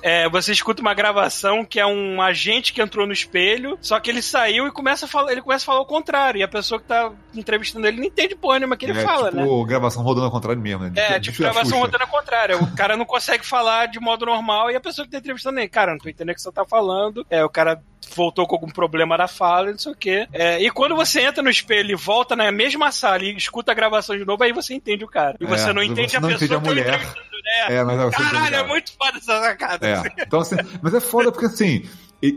É, 0.01 0.29
você 0.29 0.51
escuta 0.51 0.81
uma 0.81 0.93
gravação 0.93 1.63
que 1.65 1.79
é 1.79 1.85
um 1.85 2.21
agente 2.21 2.73
que 2.73 2.81
entrou 2.81 3.05
no 3.05 3.13
espelho, 3.13 3.77
só 3.81 3.99
que 3.99 4.09
ele 4.09 4.21
saiu 4.21 4.67
e 4.67 4.71
começa 4.71 5.05
a 5.05 5.07
falar, 5.07 5.31
ele 5.31 5.41
começa 5.41 5.63
a 5.63 5.67
falar 5.67 5.81
o 5.81 5.85
contrário, 5.85 6.39
e 6.39 6.43
a 6.43 6.47
pessoa 6.47 6.79
que 6.79 6.87
tá 6.87 7.11
entrevistando 7.35 7.87
ele 7.87 7.97
não 7.97 8.05
entende 8.05 8.35
porra 8.35 8.59
nenhuma 8.59 8.75
que 8.77 8.85
ele 8.85 8.99
é 8.99 9.03
fala, 9.03 9.29
tipo 9.31 9.61
né? 9.61 9.67
gravação 9.67 10.03
rodando 10.03 10.25
ao 10.25 10.31
contrário 10.31 10.61
mesmo, 10.61 10.83
né? 10.83 10.91
É, 10.95 11.19
tipo, 11.19 11.37
gravação 11.39 11.79
rodando 11.79 12.03
ao 12.03 12.09
contrário. 12.09 12.61
O 12.61 12.75
cara 12.75 12.97
não 12.97 13.05
consegue 13.05 13.45
falar 13.45 13.87
de 13.87 13.99
modo 13.99 14.25
normal 14.25 14.71
e 14.71 14.75
a 14.75 14.79
pessoa 14.81 15.05
que 15.05 15.11
tá 15.11 15.17
entrevistando 15.19 15.59
ele, 15.59 15.69
cara, 15.69 15.91
não 15.91 15.99
tô 15.99 16.09
entendendo 16.09 16.31
o 16.33 16.35
que 16.35 16.41
você 16.41 16.51
tá 16.51 16.65
falando. 16.65 17.25
É, 17.29 17.43
o 17.43 17.49
cara 17.49 17.81
voltou 18.15 18.47
com 18.47 18.55
algum 18.55 18.69
problema 18.69 19.17
na 19.17 19.27
fala, 19.27 19.71
não 19.71 19.77
sei 19.77 19.91
o 19.91 19.95
quê. 19.95 20.27
É, 20.33 20.61
e 20.61 20.71
quando 20.71 20.95
você 20.95 21.21
entra 21.21 21.43
no 21.43 21.49
espelho 21.49 21.91
e 21.91 21.95
volta 21.95 22.35
na 22.35 22.51
mesma 22.51 22.91
sala 22.91 23.23
e 23.23 23.35
escuta 23.35 23.71
a 23.71 23.75
gravação 23.75 24.17
de 24.17 24.25
novo, 24.25 24.43
aí 24.43 24.51
você 24.51 24.73
entende 24.73 25.03
o 25.03 25.07
cara. 25.07 25.37
E 25.39 25.45
É, 25.45 25.47
você 25.47 25.71
não 25.73 25.83
entende 25.83 26.11
você 26.11 26.17
a 26.17 26.19
não 26.21 26.29
pessoa 26.29 26.45
entende 26.45 26.55
a 26.55 26.59
que 26.59 26.63
tá 26.63 26.69
mulher. 26.69 26.87
entrevistando, 26.87 27.29
né? 27.43 27.75
É, 27.75 27.83
mas 27.83 27.99
é 27.99 28.09
Caralho, 28.09 28.55
é 28.55 28.63
muito 28.63 28.91
foda 28.97 29.17
essa 29.17 29.39
sacada. 29.41 29.87
É. 29.87 30.03
Então, 30.23 30.39
assim, 30.39 30.55
mas 30.81 30.93
é 30.93 30.99
foda 30.99 31.31
porque 31.31 31.45
assim. 31.45 31.87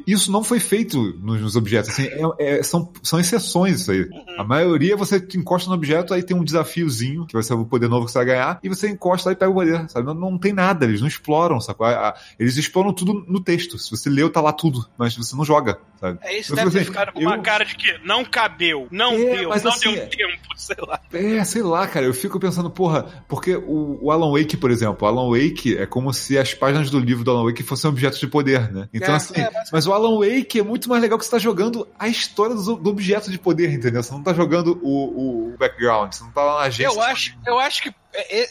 Isso 0.07 0.31
não 0.31 0.45
foi 0.45 0.61
feito 0.61 0.99
nos, 1.21 1.41
nos 1.41 1.57
objetos. 1.57 1.91
Assim, 1.91 2.07
é- 2.39 2.59
é- 2.59 2.63
são, 2.63 2.93
são 3.03 3.19
exceções 3.19 3.81
isso 3.81 3.91
aí. 3.91 4.03
Uhum. 4.03 4.25
A 4.39 4.45
maioria 4.45 4.97
você 4.97 5.17
encosta 5.35 5.69
no 5.69 5.75
objeto, 5.75 6.15
aí 6.15 6.23
tem 6.23 6.37
um 6.37 6.45
desafiozinho, 6.45 7.27
que 7.27 7.35
vai 7.35 7.43
ser 7.43 7.55
o 7.55 7.65
poder 7.65 7.89
novo 7.89 8.07
que 8.07 8.13
você 8.13 8.19
vai 8.19 8.27
ganhar, 8.27 8.61
e 8.63 8.69
você 8.69 8.89
encosta 8.89 9.33
e 9.33 9.37
pega 9.37 9.51
o 9.51 9.55
poder, 9.55 9.89
sabe? 9.91 10.07
Não, 10.07 10.15
não 10.15 10.39
tem 10.39 10.53
nada, 10.53 10.85
eles 10.85 11.01
não 11.01 11.09
exploram, 11.09 11.61
sacou? 11.61 11.87
Eles 12.39 12.57
exploram 12.57 12.93
tudo 12.93 13.25
no 13.27 13.41
texto. 13.43 13.79
Se 13.79 13.91
você 13.91 14.09
leu, 14.09 14.31
tá 14.31 14.41
lá 14.41 14.53
tudo, 14.53 14.87
mas 14.97 15.17
você 15.17 15.35
não 15.37 15.45
joga, 15.45 15.79
sabe? 16.01 16.19
É 16.23 16.39
isso, 16.39 16.55
deve 16.55 16.71
fico 16.71 16.73
ter 16.73 16.79
assim, 16.83 16.87
ficado 16.93 17.13
com 17.13 17.21
uma 17.21 17.37
eu- 17.37 17.43
cara 17.43 17.65
de 17.65 17.75
que 17.77 17.99
não 18.05 18.25
cabeu, 18.25 18.87
não 18.91 19.13
É, 19.15 19.37
deu, 19.37 19.49
não 19.49 19.53
assim, 19.53 19.95
deu 19.95 20.09
tempo, 20.09 20.43
sei 20.57 20.77
lá. 20.87 21.01
É, 21.13 21.45
sei 21.45 21.63
lá, 21.63 21.87
cara, 21.89 22.07
eu 22.07 22.15
fico 22.15 22.39
pensando, 22.39 22.71
porra, 22.71 23.07
porque 23.29 23.57
o, 23.57 23.99
o 24.01 24.11
Alan 24.11 24.31
Wake, 24.33 24.57
por 24.57 24.71
exemplo, 24.71 24.99
o 25.07 25.11
Alan 25.11 25.29
Wake 25.31 25.77
é 25.77 25.87
como 25.87 26.13
se 26.13 26.39
as 26.39 26.55
páginas 26.55 26.91
do 26.91 26.99
livro 27.01 27.25
do 27.25 27.31
Alan 27.31 27.45
Wake 27.45 27.63
fossem 27.63 27.91
objetos 27.91 28.21
de 28.21 28.27
poder, 28.27 28.71
né? 28.73 28.89
Então, 28.95 29.13
É, 29.15 29.17
assim, 29.17 29.41
é, 29.41 29.51
mas- 29.73 29.87
o 29.87 29.93
Alan 29.93 30.19
Wake 30.19 30.61
é 30.61 30.63
muito 30.63 30.89
mais 30.89 31.03
legal 31.03 31.19
que 31.19 31.25
você 31.25 31.31
tá 31.31 31.39
jogando 31.39 31.89
a 31.99 32.07
história 32.07 32.55
do, 32.55 32.77
do 32.77 32.91
objeto 32.91 33.31
de 33.31 33.39
poder, 33.39 33.73
entendeu? 33.73 34.03
Você 34.03 34.13
não 34.13 34.23
tá 34.23 34.33
jogando 34.33 34.79
o, 34.83 35.53
o 35.53 35.57
background, 35.59 36.13
você 36.13 36.23
não 36.23 36.31
tá 36.31 36.43
lá 36.43 36.55
na 36.61 36.67
agência. 36.67 36.95
Eu 36.95 37.03
acho, 37.03 37.37
eu 37.47 37.59
acho 37.59 37.83
que 37.83 37.95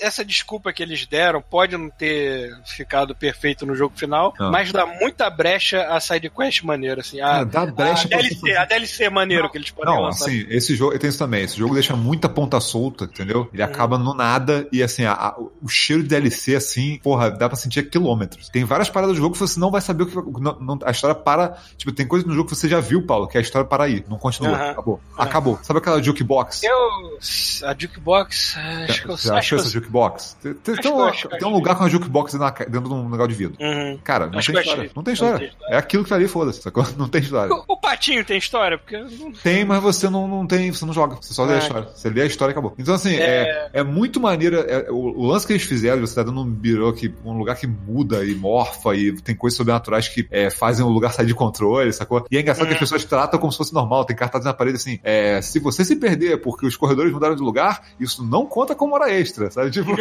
essa 0.01 0.25
desculpa 0.25 0.71
que 0.73 0.81
eles 0.81 1.05
deram 1.05 1.41
pode 1.41 1.77
não 1.77 1.89
ter 1.89 2.51
ficado 2.65 3.15
perfeito 3.15 3.65
no 3.65 3.75
jogo 3.75 3.93
final, 3.97 4.33
Ah. 4.39 4.49
mas 4.49 4.71
dá 4.71 4.85
muita 4.85 5.29
brecha 5.29 5.83
a 5.87 5.99
sidequest 5.99 6.63
maneira, 6.63 7.01
assim. 7.01 7.19
A, 7.21 7.39
Ah, 7.39 7.43
dá 7.43 7.65
brecha 7.65 8.05
a 8.07 8.09
DLC, 8.09 8.35
você- 8.35 8.55
a 8.57 8.65
DLC 8.65 9.09
maneiro 9.09 9.49
que 9.49 9.57
eles 9.57 9.69
podem 9.71 9.93
Não, 9.93 10.01
lançar. 10.03 10.25
assim, 10.25 10.45
esse 10.49 10.75
jogo, 10.75 10.97
tem 10.97 11.09
isso 11.09 11.19
também, 11.19 11.43
esse 11.43 11.57
jogo 11.57 11.73
deixa 11.73 11.95
muita 11.95 12.27
ponta 12.27 12.59
solta, 12.59 13.05
entendeu? 13.05 13.49
Ele 13.53 13.61
Uhum. 13.63 13.69
acaba 13.69 13.97
no 13.97 14.13
nada 14.13 14.67
e, 14.71 14.81
assim, 14.81 15.05
a- 15.05 15.13
a- 15.13 15.35
o 15.61 15.67
cheiro 15.67 16.01
de 16.03 16.09
DLC, 16.09 16.55
assim, 16.55 16.99
porra, 17.03 17.29
dá 17.31 17.47
pra 17.47 17.55
sentir 17.57 17.79
a 17.79 17.83
quilômetros. 17.83 18.49
Tem 18.49 18.63
várias 18.63 18.89
paradas 18.89 19.15
do 19.15 19.21
jogo 19.21 19.33
que 19.33 19.39
você 19.39 19.59
não 19.59 19.69
vai 19.71 19.81
saber 19.81 20.03
o 20.03 20.07
que 20.07 20.41
não- 20.41 20.59
não- 20.59 20.79
a 20.83 20.91
história 20.91 21.15
para, 21.15 21.57
tipo, 21.77 21.91
tem 21.91 22.07
coisa 22.07 22.25
no 22.25 22.33
jogo 22.33 22.49
que 22.49 22.55
você 22.55 22.67
já 22.67 22.79
viu, 22.79 23.05
Paulo, 23.05 23.27
que 23.27 23.37
a 23.37 23.41
história 23.41 23.67
para 23.67 23.83
aí, 23.83 24.03
não 24.09 24.17
continua, 24.17 24.71
acabou. 24.71 24.99
Acabou. 25.17 25.59
Sabe 25.61 25.79
aquela 25.79 26.01
jukebox? 26.01 26.63
Eu. 26.63 27.67
A 27.67 27.75
Jukebox. 27.77 28.55
Acho 28.89 29.01
que 29.03 29.09
eu 29.29 29.35
acho 29.35 29.50
achou 29.55 29.65
essa 29.65 29.69
jukebox? 29.69 30.37
Tem, 30.41 30.53
tem- 30.53 30.91
um, 30.91 31.11
tem 31.11 31.47
um 31.47 31.51
lugar 31.51 31.75
com 31.75 31.83
uma 31.83 31.89
jukebox 31.89 32.33
dentro 32.33 32.89
de 32.89 32.93
um 32.93 33.09
negócio 33.09 33.27
de 33.29 33.35
vidro. 33.35 33.57
Uhum. 33.59 33.97
Cara, 34.03 34.25
não 34.27 34.31
tem 34.39 34.39
história. 34.39 34.91
Não 34.95 35.03
tem 35.03 35.11
Não 35.11 35.13
história. 35.13 35.37
tem 35.39 35.47
história. 35.49 35.73
É 35.75 35.77
aquilo 35.77 36.03
que 36.03 36.09
tá 36.09 36.15
ali, 36.15 36.27
foda-se, 36.27 36.61
sacou? 36.61 36.85
Não 36.97 37.07
tem 37.07 37.21
história. 37.21 37.53
O, 37.53 37.63
o 37.73 37.77
patinho 37.77 38.23
tem 38.25 38.37
história, 38.37 38.77
porque. 38.77 38.97
não- 38.97 39.31
Tem, 39.43 39.63
mas 39.65 39.81
você 39.81 40.09
não, 40.09 40.27
não 40.27 40.45
tem, 40.45 40.71
você 40.71 40.85
não 40.85 40.93
joga. 40.93 41.15
Você 41.21 41.33
só 41.33 41.43
lê 41.45 41.53
a 41.53 41.55
Ah. 41.55 41.59
história. 41.59 41.87
Você 41.93 42.09
lê 42.09 42.21
a 42.21 42.25
história 42.25 42.51
e 42.51 42.53
acabou. 42.53 42.73
Então, 42.77 42.93
assim, 42.93 43.15
é, 43.15 43.69
é, 43.73 43.83
muito 43.83 44.19
maneiro. 44.19 44.57
é- 44.57 44.89
o, 44.91 44.95
o 44.95 45.25
lance 45.27 45.45
que 45.47 45.53
eles 45.53 45.63
fizeram, 45.63 45.99
você 46.01 46.15
tá 46.15 46.23
dando 46.23 46.41
um 46.41 46.45
birô 46.45 46.91
que, 46.93 47.13
um 47.25 47.37
lugar 47.37 47.55
que 47.55 47.67
muda 47.67 48.23
e 48.25 48.35
morfa 48.35 48.95
e 48.95 49.13
tem 49.21 49.35
coisas 49.35 49.57
sobrenaturais 49.57 50.07
que 50.07 50.27
é, 50.31 50.49
fazem 50.49 50.85
o 50.85 50.89
lugar 50.89 51.11
sair 51.13 51.25
de 51.25 51.33
controle, 51.35 51.91
sacou? 51.93 52.25
E 52.29 52.37
é 52.37 52.41
engraçado 52.41 52.67
que 52.67 52.73
as 52.73 52.79
pessoas 52.79 53.03
tratam 53.05 53.39
como 53.39 53.51
se 53.51 53.57
fosse 53.57 53.73
normal. 53.73 54.05
Tem 54.05 54.15
cartaz 54.15 54.43
na 54.45 54.53
parede 54.53 54.75
assim: 54.77 54.99
é, 55.03 55.41
se 55.41 55.59
você 55.59 55.83
se 55.85 55.95
perder 55.95 56.41
porque 56.41 56.65
os 56.65 56.75
corredores 56.75 57.11
mudaram 57.11 57.35
de 57.35 57.41
lugar, 57.41 57.81
isso 57.99 58.23
não 58.25 58.45
conta 58.45 58.75
como 58.75 58.95
hora 58.95 59.11
extra, 59.11 59.40
sabe? 59.49 59.71
Tipo. 59.71 59.95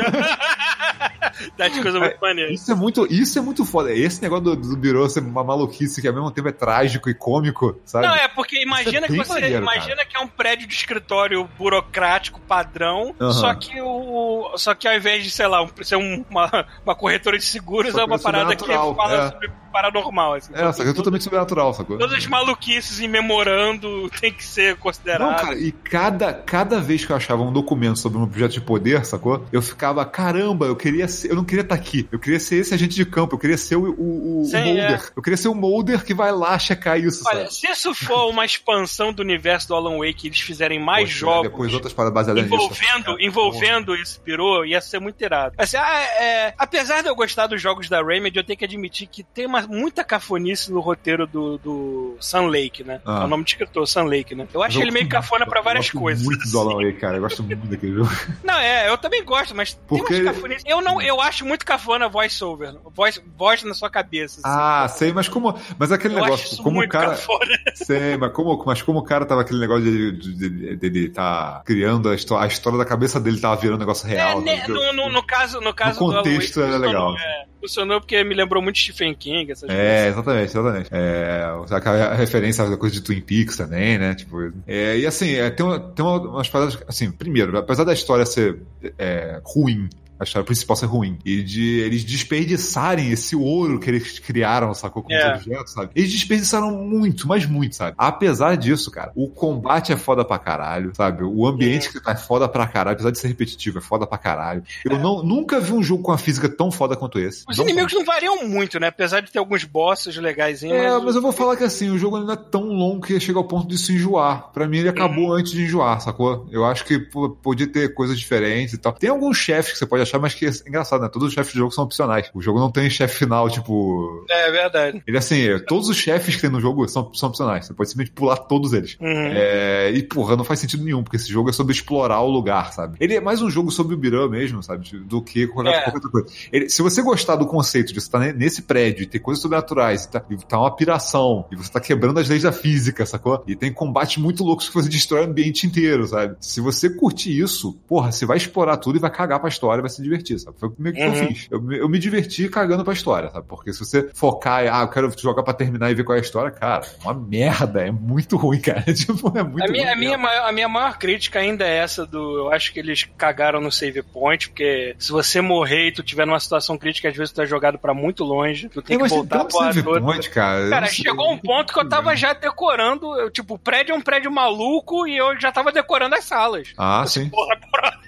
Dá 1.56 1.68
de 1.68 1.80
coisa 1.80 1.98
muito 1.98 2.18
maneira. 2.20 2.52
Isso 2.52 2.70
é 2.70 2.74
muito, 2.74 3.06
isso 3.10 3.38
é 3.38 3.42
muito 3.42 3.64
foda. 3.64 3.92
Esse 3.92 4.20
negócio 4.22 4.44
do, 4.44 4.56
do 4.56 4.76
birô 4.76 5.08
ser 5.08 5.20
uma 5.20 5.42
maluquice 5.44 6.00
que 6.00 6.08
ao 6.08 6.14
mesmo 6.14 6.30
tempo 6.30 6.48
é 6.48 6.52
trágico 6.52 7.08
e 7.08 7.14
cômico, 7.14 7.78
sabe? 7.84 8.06
Não, 8.06 8.14
é 8.14 8.28
porque 8.28 8.62
imagina 8.62 9.06
que 9.06 9.12
bem 9.12 9.24
você. 9.24 9.32
maneiro, 9.32 9.62
imagina 9.62 10.04
que 10.04 10.16
é 10.16 10.20
um 10.20 10.28
prédio 10.28 10.66
de 10.66 10.74
escritório 10.74 11.48
burocrático 11.58 12.40
padrão, 12.40 13.14
Aham. 13.20 13.32
só 13.32 13.54
que 13.54 13.80
o. 13.80 14.52
Só 14.56 14.74
que 14.74 14.86
ao 14.88 14.94
invés 14.94 15.24
de, 15.24 15.30
sei 15.30 15.46
lá, 15.46 15.62
um- 15.62 15.70
ser 15.82 15.96
um- 15.96 16.24
uma, 16.28 16.66
uma 16.84 16.94
corretora 16.94 17.38
de 17.38 17.44
seguros, 17.44 17.92
Só 17.92 17.98
é 17.98 18.02
que 18.02 18.06
uma 18.10 18.16
é 18.16 18.18
parada 18.18 18.56
que 18.56 18.66
fala 18.66 19.14
é. 19.26 19.30
sobre 19.30 19.50
paranormal. 19.70 20.34
Assim. 20.34 20.52
É, 20.54 20.72
só 20.72 20.82
que 20.82 20.90
é 20.90 20.92
totalmente 20.92 21.24
sobrenatural, 21.24 21.72
sacou? 21.74 21.98
Todas 21.98 22.16
as 22.18 22.26
maluquices 22.26 23.00
em 23.00 23.08
memorando 23.08 24.10
tem 24.20 24.32
que 24.32 24.44
ser 24.44 24.72
Não, 24.74 24.80
considerado. 24.80 25.40
cara, 25.40 25.58
e 25.58 25.72
cada, 25.72 26.32
cada 26.34 26.80
vez 26.80 27.04
que 27.04 27.12
eu 27.12 27.16
achava 27.16 27.42
um 27.42 27.52
documento 27.52 27.98
sobre 27.98 28.18
um 28.18 28.22
objeto 28.22 28.52
de 28.54 28.60
poder, 28.60 29.04
sacou? 29.04 29.44
Eu 29.52 29.62
ficava, 29.62 30.04
caramba, 30.04 30.66
eu 30.66 30.76
queria 30.76 31.06
ser, 31.08 31.30
eu 31.30 31.36
não 31.36 31.44
queria 31.44 31.62
estar 31.62 31.74
aqui. 31.74 32.08
Eu 32.10 32.18
queria 32.18 32.40
ser 32.40 32.56
esse 32.56 32.74
agente 32.74 32.94
de 32.94 33.04
campo, 33.06 33.34
eu 33.34 33.38
queria 33.38 33.56
ser 33.56 33.76
o, 33.76 33.90
o, 33.92 34.42
o, 34.42 34.44
Sim, 34.44 34.56
o 34.56 34.64
Mulder. 34.64 35.00
é. 35.06 35.10
Eu 35.16 35.22
queria 35.22 35.36
ser 35.36 35.48
o 35.48 35.54
Mulder 35.54 36.04
que 36.04 36.14
vai 36.14 36.32
lá 36.32 36.58
checar 36.58 36.98
isso, 36.98 37.22
Olha, 37.26 37.42
sabe? 37.44 37.54
se 37.54 37.66
isso 37.70 37.94
for 37.94 38.28
uma 38.30 38.44
expansão 38.44 39.12
do 39.12 39.22
universo 39.22 39.68
do 39.68 39.74
Alan 39.74 39.98
Wake 39.98 40.26
eles 40.26 40.40
fizerem 40.40 40.78
mais 40.78 41.08
Poxa, 41.08 41.18
jogos 41.18 41.50
Depois 41.50 41.74
outras 41.74 41.92
paradas 41.92 42.14
baseadas 42.14 42.42
nisso. 42.44 42.54
envolvendo, 42.54 43.20
envolvendo 43.20 43.94
esse 43.94 44.18
pirô, 44.20 44.64
ia 44.64 44.80
ser 44.80 44.98
muito 45.00 45.22
irado. 45.22 45.54
Assim, 45.58 45.76
ah, 45.76 46.00
é, 46.20 46.54
apesar 46.58 47.02
de 47.02 47.08
eu 47.08 47.14
gostar 47.14 47.46
dos 47.46 47.60
jogos 47.60 47.88
da 47.88 48.02
Remedy, 48.02 48.38
eu 48.38 48.44
tenho 48.44 48.58
que 48.58 48.64
admitir 48.64 49.06
que 49.06 49.22
tem 49.22 49.46
uma, 49.46 49.59
muita 49.68 50.02
cafonice 50.04 50.72
no 50.72 50.80
roteiro 50.80 51.26
do, 51.26 51.58
do 51.58 52.16
Sun 52.20 52.46
Lake, 52.48 52.82
né? 52.84 53.00
Ah. 53.04 53.22
É 53.22 53.24
o 53.24 53.28
nome 53.28 53.44
do 53.44 53.48
escritor, 53.48 53.86
Sun 53.86 54.04
Lake, 54.04 54.34
né? 54.34 54.46
Eu 54.52 54.62
acho 54.62 54.78
Eu 54.78 54.82
ele 54.82 54.90
meio 54.90 55.08
cafona 55.08 55.46
pra 55.46 55.60
eu 55.60 55.64
várias 55.64 55.86
gosto 55.86 55.98
coisas. 56.00 56.24
muito 56.24 56.48
do 56.50 56.58
Alan 56.60 56.76
Wake, 56.76 56.98
cara. 56.98 57.16
Eu 57.16 57.20
gosto 57.22 57.42
muito 57.42 57.66
daquele 57.66 57.94
jogo. 57.94 58.10
Não, 58.44 58.58
é, 58.58 58.88
eu 58.88 58.96
também 58.98 59.24
gosto, 59.24 59.54
mas 59.54 59.74
Porque- 59.88 60.14
tem 60.14 60.22
umas 60.22 60.34
cafonices. 60.36 60.64
Eu, 60.66 60.80
não, 60.80 61.00
eu 61.00 61.20
acho 61.20 61.44
muito 61.44 61.64
cafona 61.64 62.08
voice-over, 62.08 62.74
voz, 62.94 63.20
voz 63.36 63.62
na 63.62 63.74
sua 63.74 63.90
cabeça. 63.90 64.40
assim. 64.40 64.42
Ah, 64.58 64.88
sei, 64.88 65.12
mas 65.12 65.28
como. 65.28 65.54
Mas 65.78 65.92
aquele 65.92 66.14
eu 66.14 66.22
negócio, 66.22 66.62
como 66.62 66.82
o 66.82 66.88
cara. 66.88 67.10
cafona. 67.10 67.40
Sei, 67.74 68.16
mas 68.16 68.32
como, 68.32 68.62
mas 68.66 68.82
como 68.82 68.98
o 68.98 69.02
cara 69.04 69.24
tava 69.24 69.40
aquele 69.40 69.58
negócio 69.60 69.84
de, 69.84 70.12
de, 70.12 70.34
de- 70.50 70.76
dele 70.76 71.08
tá 71.08 71.62
criando 71.64 72.08
a 72.08 72.14
história, 72.14 72.44
a 72.44 72.48
história 72.48 72.78
da 72.78 72.84
cabeça 72.84 73.18
dele 73.18 73.40
tava 73.40 73.56
virando 73.56 73.76
um 73.76 73.80
negócio 73.80 74.06
É, 74.06 74.10
real. 74.10 74.40
né, 74.40 74.60
sabe? 74.60 74.72
no, 74.72 74.92
no, 74.92 75.08
no 75.10 75.22
caso, 75.22 75.60
no 75.60 75.72
caso 75.74 75.98
No 76.00 76.06
do 76.06 76.12
Alan 76.12 76.22
contexto 76.24 76.60
Wake, 76.60 76.68
era 76.72 76.78
legal. 76.78 77.16
é, 77.16 77.44
funcionou 77.60 78.00
porque 78.00 78.24
me 78.24 78.34
lembrou 78.34 78.62
muito 78.62 78.78
Stephen 78.78 79.14
King, 79.14 79.52
essas 79.52 79.68
É, 79.70 80.08
exatamente, 80.08 80.50
exatamente. 80.50 80.88
É, 80.92 81.44
a 81.86 82.14
referência 82.14 82.64
à 82.64 82.76
coisa 82.76 82.94
de 82.94 83.02
Twin 83.02 83.20
Peaks 83.20 83.56
também, 83.56 83.98
né? 83.98 84.14
Tipo, 84.14 84.52
é, 84.66 84.98
e 84.98 85.06
assim, 85.06 85.34
é, 85.34 85.50
tem, 85.50 85.64
uma- 85.64 85.78
tem 85.78 86.04
uma- 86.04 86.20
umas 86.20 86.48
paradas. 86.48 86.78
Assim, 86.88 87.10
primeiro, 87.12 87.56
apesar 87.58 87.84
da 87.84 87.92
história 87.92 88.24
ser 88.26 88.58
é, 88.98 89.40
ruim, 89.44 89.88
a 90.20 90.24
história 90.24 90.44
principal 90.44 90.76
ser 90.76 90.86
ruim, 90.86 91.18
e 91.24 91.42
de 91.42 91.80
eles 91.80 92.04
desperdiçarem 92.04 93.10
esse 93.10 93.34
ouro 93.34 93.78
que 93.80 93.88
eles 93.88 94.18
criaram, 94.18 94.72
sacou? 94.74 95.02
Com 95.02 95.12
É. 95.12 95.32
os 95.36 95.42
objetos, 95.42 95.72
sabe? 95.72 95.90
Eles 95.94 96.12
desperdiçaram 96.12 96.70
muito, 96.72 97.26
mas 97.26 97.46
muito, 97.46 97.76
sabe? 97.76 97.94
Apesar 97.98 98.56
disso, 98.56 98.90
cara, 98.90 99.12
o 99.14 99.28
combate 99.28 99.92
é 99.92 99.96
foda 99.96 100.24
pra 100.24 100.38
caralho, 100.38 100.92
sabe? 100.94 101.24
O 101.24 101.46
ambiente 101.46 101.90
que 101.90 102.00
tá 102.02 102.12
é 102.12 102.16
foda 102.16 102.48
pra 102.48 102.66
caralho, 102.66 102.94
apesar 102.94 103.10
de 103.10 103.18
ser 103.18 103.28
repetitivo, 103.28 103.78
é 103.78 103.80
foda 103.80 104.06
pra 104.06 104.18
caralho. 104.18 104.62
Eu 104.84 104.98
não, 104.98 105.22
nunca 105.22 105.60
vi 105.60 105.72
um 105.72 105.82
jogo 105.82 106.02
com 106.02 106.12
a 106.12 106.18
física 106.18 106.48
tão 106.48 106.70
foda 106.70 106.96
quanto 106.96 107.18
esse. 107.18 107.44
Os 107.48 107.56
Não 107.56 107.64
inimigos 107.64 107.92
não 107.92 108.04
variam 108.04 108.46
muito, 108.48 108.78
né? 108.78 108.88
Apesar 108.88 109.20
de 109.20 109.30
ter 109.30 109.38
alguns 109.38 109.64
bosses 109.64 110.16
legais. 110.16 110.62
é, 110.62 110.98
mas 110.98 111.14
eu 111.14 111.22
vou 111.22 111.32
falar 111.32 111.56
que 111.56 111.64
assim, 111.64 111.90
o 111.90 111.98
jogo 111.98 112.16
ainda 112.16 112.32
é 112.34 112.36
tão 112.36 112.64
longo 112.64 113.06
que 113.06 113.18
chega 113.20 113.38
ao 113.38 113.44
ponto 113.44 113.68
de 113.68 113.78
se 113.78 113.92
enjoar. 113.94 114.50
Pra 114.52 114.66
mim, 114.68 114.78
ele 114.78 114.88
acabou 114.88 115.32
antes 115.32 115.52
de 115.52 115.62
enjoar, 115.62 116.00
sacou? 116.00 116.46
Eu 116.50 116.64
acho 116.64 116.84
que 116.84 116.98
pô, 116.98 117.30
podia 117.30 117.66
ter 117.66 117.94
coisas 117.94 118.18
diferentes 118.18 118.74
e 118.74 118.78
tal. 118.78 118.92
Tem 118.92 119.08
alguns 119.10 119.36
chefes 119.38 119.72
que 119.72 119.78
você 119.78 119.86
pode 119.86 120.02
achar, 120.02 120.09
mas 120.18 120.34
que 120.34 120.46
é 120.46 120.50
engraçado, 120.66 121.02
né? 121.02 121.08
Todos 121.08 121.28
os 121.28 121.34
chefes 121.34 121.52
de 121.52 121.58
jogo 121.58 121.72
são 121.72 121.84
opcionais. 121.84 122.30
O 122.34 122.40
jogo 122.40 122.58
não 122.58 122.70
tem 122.70 122.88
chefe 122.90 123.16
final, 123.18 123.48
tipo. 123.50 124.24
É 124.28 124.50
verdade. 124.50 125.02
Ele 125.06 125.16
assim, 125.18 125.44
todos 125.68 125.88
os 125.88 125.96
chefes 125.96 126.34
que 126.36 126.40
tem 126.42 126.50
no 126.50 126.60
jogo 126.60 126.86
são, 126.88 127.12
são 127.14 127.28
opcionais. 127.28 127.66
Você 127.66 127.74
pode 127.74 127.88
simplesmente 127.90 128.14
pular 128.14 128.36
todos 128.36 128.72
eles. 128.72 128.96
Uhum. 129.00 129.06
É, 129.08 129.90
e, 129.92 130.02
porra, 130.02 130.36
não 130.36 130.44
faz 130.44 130.60
sentido 130.60 130.84
nenhum, 130.84 131.02
porque 131.02 131.16
esse 131.16 131.28
jogo 131.30 131.50
é 131.50 131.52
sobre 131.52 131.72
explorar 131.72 132.20
o 132.22 132.30
lugar, 132.30 132.72
sabe? 132.72 132.96
Ele 133.00 133.14
é 133.14 133.20
mais 133.20 133.42
um 133.42 133.50
jogo 133.50 133.70
sobre 133.70 133.94
o 133.94 133.98
Biran 133.98 134.28
mesmo, 134.28 134.62
sabe? 134.62 134.98
Do 135.00 135.22
que 135.22 135.46
qualquer, 135.46 135.70
É. 135.70 135.80
qualquer 135.82 135.94
outra 135.96 136.10
coisa. 136.10 136.28
Ele- 136.52 136.68
se 136.68 136.82
você 136.82 137.02
gostar 137.02 137.36
do 137.36 137.46
conceito 137.46 137.88
de 137.92 138.00
você 138.00 138.06
estar 138.06 138.18
nesse 138.34 138.62
prédio 138.62 139.02
e 139.02 139.06
ter 139.06 139.18
coisas 139.18 139.40
sobrenaturais, 139.42 140.04
e 140.04 140.10
tá, 140.10 140.22
e 140.30 140.36
tá 140.36 140.58
uma 140.58 140.74
piração, 140.74 141.46
e 141.50 141.56
você 141.56 141.70
tá 141.70 141.80
quebrando 141.80 142.18
as 142.20 142.28
leis 142.28 142.42
da 142.42 142.52
física, 142.52 143.04
sacou? 143.06 143.42
E 143.46 143.54
tem 143.56 143.72
combates 143.72 144.16
muito 144.18 144.44
loucos 144.44 144.68
que 144.68 144.74
você 144.74 144.88
destrói 144.88 145.22
o 145.22 145.24
ambiente 145.24 145.66
inteiro, 145.66 146.06
sabe? 146.06 146.36
Se 146.40 146.60
você 146.60 146.88
curtir 146.90 147.38
isso, 147.38 147.74
porra, 147.88 148.10
você 148.12 148.24
vai 148.26 148.36
explorar 148.36 148.76
tudo 148.76 148.96
e 148.96 149.00
vai 149.00 149.10
cagar 149.10 149.40
pra 149.40 149.48
história 149.48 149.80
vai 149.82 149.90
se 149.90 149.99
divertir, 150.02 150.38
sabe? 150.38 150.56
Foi 150.58 150.70
meio 150.78 150.94
que 150.94 151.02
Uhum. 151.02 151.08
eu 151.08 151.14
fiz. 151.28 151.46
Eu, 151.50 151.60
me- 151.62 151.78
eu 151.78 151.88
me 151.88 151.98
diverti 151.98 152.48
cagando 152.48 152.84
pra 152.84 152.92
história, 152.92 153.30
sabe? 153.30 153.46
Porque 153.48 153.72
se 153.72 153.78
você 153.80 154.10
focar, 154.14 154.64
e, 154.64 154.68
ah, 154.68 154.80
eu 154.82 154.88
quero 154.88 155.12
jogar 155.18 155.42
pra 155.42 155.52
terminar 155.54 155.90
e 155.90 155.94
ver 155.94 156.04
qual 156.04 156.16
é 156.16 156.20
a 156.20 156.22
história, 156.22 156.50
cara, 156.50 156.84
é 156.86 157.02
uma 157.04 157.14
merda, 157.14 157.80
é 157.86 157.90
muito 157.90 158.36
ruim, 158.36 158.60
cara. 158.60 158.82
Tipo, 158.92 159.36
é 159.36 159.42
muito 159.42 159.64
A 159.64 159.68
minha, 159.72 159.84
ruim 159.84 159.92
a, 159.92 159.96
minha 159.96 160.18
maior, 160.18 160.48
a 160.48 160.52
minha 160.52 160.68
maior 160.68 160.98
crítica 160.98 161.38
ainda 161.38 161.64
é 161.66 161.76
essa 161.78 162.04
do. 162.06 162.38
Eu 162.38 162.52
acho 162.52 162.72
que 162.72 162.78
eles 162.80 163.04
cagaram 163.16 163.60
no 163.60 163.70
save 163.72 164.02
point, 164.02 164.48
porque 164.48 164.94
se 164.98 165.10
você 165.12 165.40
morrer 165.40 165.88
e 165.88 165.92
tu 165.92 166.02
tiver 166.02 166.26
numa 166.26 166.40
situação 166.40 166.76
crítica, 166.78 167.08
às 167.08 167.16
vezes 167.16 167.32
tu 167.32 167.42
é 167.42 167.46
jogado 167.46 167.78
pra 167.78 167.94
muito 167.94 168.24
longe, 168.24 168.68
tu 168.68 168.80
tem 168.82 168.96
É, 168.96 169.00
que 169.02 169.08
voltar 169.08 169.44
porra 169.44 169.72
save 169.72 169.82
toda. 169.82 170.00
point, 170.00 170.30
cara. 170.30 170.60
eu 170.64 170.70
Cara, 170.70 170.86
chegou 170.86 171.32
um 171.32 171.38
ponto 171.38 171.72
que 171.72 171.78
eu 171.80 171.88
tava 171.88 172.14
já 172.16 172.32
decorando. 172.32 173.14
Eu, 173.18 173.30
tipo, 173.30 173.54
o 173.54 173.58
prédio 173.58 173.92
é 173.92 173.96
um 173.96 174.00
prédio 174.00 174.30
maluco 174.30 175.06
e 175.06 175.16
eu 175.16 175.38
já 175.40 175.50
tava 175.52 175.72
decorando 175.72 176.14
as 176.14 176.24
salas. 176.24 176.72
Ah, 176.76 177.04
sim. 177.06 177.28
Porra, 177.28 177.56
porra, 177.56 178.00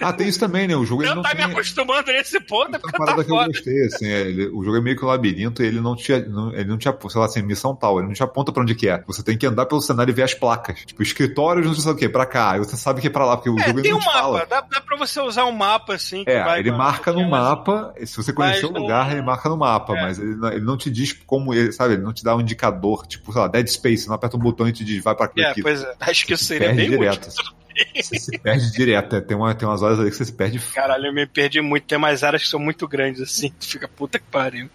Ah, 0.00 0.12
tem 0.12 0.28
isso 0.28 0.38
também, 0.38 0.66
né? 0.68 0.76
O 0.80 0.86
jogo 0.86 1.02
eu 1.04 1.14
não 1.14 1.22
tá 1.22 1.30
tem... 1.34 1.46
me 1.46 1.52
acostumando 1.52 2.06
nesse 2.12 2.40
ponto, 2.40 2.74
é 2.76 2.78
porque 2.78 2.96
tá 2.96 3.14
que 3.14 3.20
eu 3.20 3.24
foda. 3.24 3.46
gostei, 3.46 3.84
assim, 3.86 4.06
é, 4.06 4.20
ele- 4.22 4.46
o 4.48 4.62
jogo 4.64 4.76
é 4.76 4.80
meio 4.80 4.96
que 4.96 5.04
um 5.04 5.08
labirinto 5.08 5.62
e 5.62 5.66
ele 5.66 5.80
não 5.80 5.94
tinha, 5.96 6.20
não, 6.26 6.52
ele 6.52 6.64
não 6.64 6.78
tinha, 6.78 6.96
sei 7.08 7.20
lá, 7.20 7.26
assim, 7.26 7.42
missão 7.42 7.74
tal, 7.74 7.98
ele 7.98 8.06
não 8.08 8.14
te 8.14 8.22
aponta 8.22 8.52
pra 8.52 8.62
onde 8.62 8.74
que 8.74 8.88
é. 8.88 9.02
Você 9.06 9.22
tem 9.22 9.36
que 9.36 9.46
andar 9.46 9.66
pelo 9.66 9.80
cenário 9.80 10.10
e 10.10 10.14
ver 10.14 10.22
as 10.22 10.34
placas. 10.34 10.80
Tipo, 10.86 11.02
escritórios, 11.02 11.66
não 11.66 11.74
sei 11.74 11.92
o 11.92 11.96
que, 11.96 12.08
pra 12.08 12.26
cá. 12.26 12.52
Aí 12.52 12.58
você 12.58 12.76
sabe 12.76 13.00
que 13.00 13.06
é 13.06 13.10
pra 13.10 13.24
lá, 13.26 13.36
porque 13.36 13.50
o 13.50 13.58
É, 13.58 13.66
jogo 13.66 13.82
tem 13.82 13.90
não 13.92 13.98
um 13.98 14.04
mapa. 14.04 14.12
fala. 14.18 14.46
Dá, 14.46 14.60
dá 14.60 14.80
pra 14.80 14.96
você 14.96 15.20
usar 15.20 15.44
um 15.44 15.52
mapa 15.52 15.94
assim. 15.94 16.24
que 16.24 16.30
É, 16.30 16.42
vai 16.44 16.60
ele 16.60 16.70
marca 16.72 17.12
no 17.12 17.22
com- 17.22 17.28
mapa, 17.30 17.94
se 18.04 18.16
você 18.16 18.32
conhecer 18.32 18.66
o 18.66 18.72
não- 18.72 18.82
lugar, 18.82 19.12
ele 19.12 19.22
marca 19.22 19.48
no 19.48 19.56
mapa, 19.56 19.96
É. 19.96 20.00
mas 20.02 20.18
ele 20.18 20.34
não, 20.36 20.48
ele 20.52 20.64
não 20.64 20.76
te 20.76 20.90
diz 20.90 21.12
como 21.26 21.52
ele, 21.54 21.72
sabe, 21.72 21.94
ele 21.94 22.02
não 22.02 22.12
te 22.12 22.24
dá 22.24 22.34
um 22.34 22.40
indicador, 22.40 23.06
tipo, 23.06 23.32
sei 23.32 23.40
lá, 23.42 23.48
Dead 23.48 23.66
Space, 23.68 24.06
não 24.08 24.14
aperta 24.14 24.36
um 24.36 24.40
botão 24.40 24.68
e 24.68 24.72
te 24.72 24.84
diz, 24.84 25.02
vai 25.02 25.14
pra 25.14 25.26
aqui. 25.26 25.42
É, 25.42 25.52
pois 25.60 25.82
é. 25.82 25.94
Acho 26.00 26.26
que 26.26 26.36
seria 26.36 26.72
bem 26.72 26.90
direto. 26.90 27.28
útil. 27.28 27.59
Você 28.00 28.18
se 28.18 28.38
perde 28.38 28.72
direto. 28.72 29.16
é, 29.16 29.20
Tem, 29.20 29.36
uma, 29.36 29.54
tem 29.54 29.68
umas 29.68 29.82
horas 29.82 29.98
ali 30.00 30.10
que 30.10 30.16
você 30.16 30.24
se 30.24 30.32
perde 30.32 30.58
Caralho, 30.74 31.06
eu 31.06 31.12
me 31.14 31.26
perdi 31.26 31.60
muito. 31.60 31.84
Tem 31.84 31.98
mais 31.98 32.22
áreas 32.22 32.42
que 32.42 32.48
são 32.48 32.60
muito 32.60 32.86
grandes 32.88 33.20
assim. 33.22 33.52
Tu 33.58 33.66
fica 33.66 33.88
puta 33.88 34.18
que 34.18 34.24
pariu. 34.30 34.68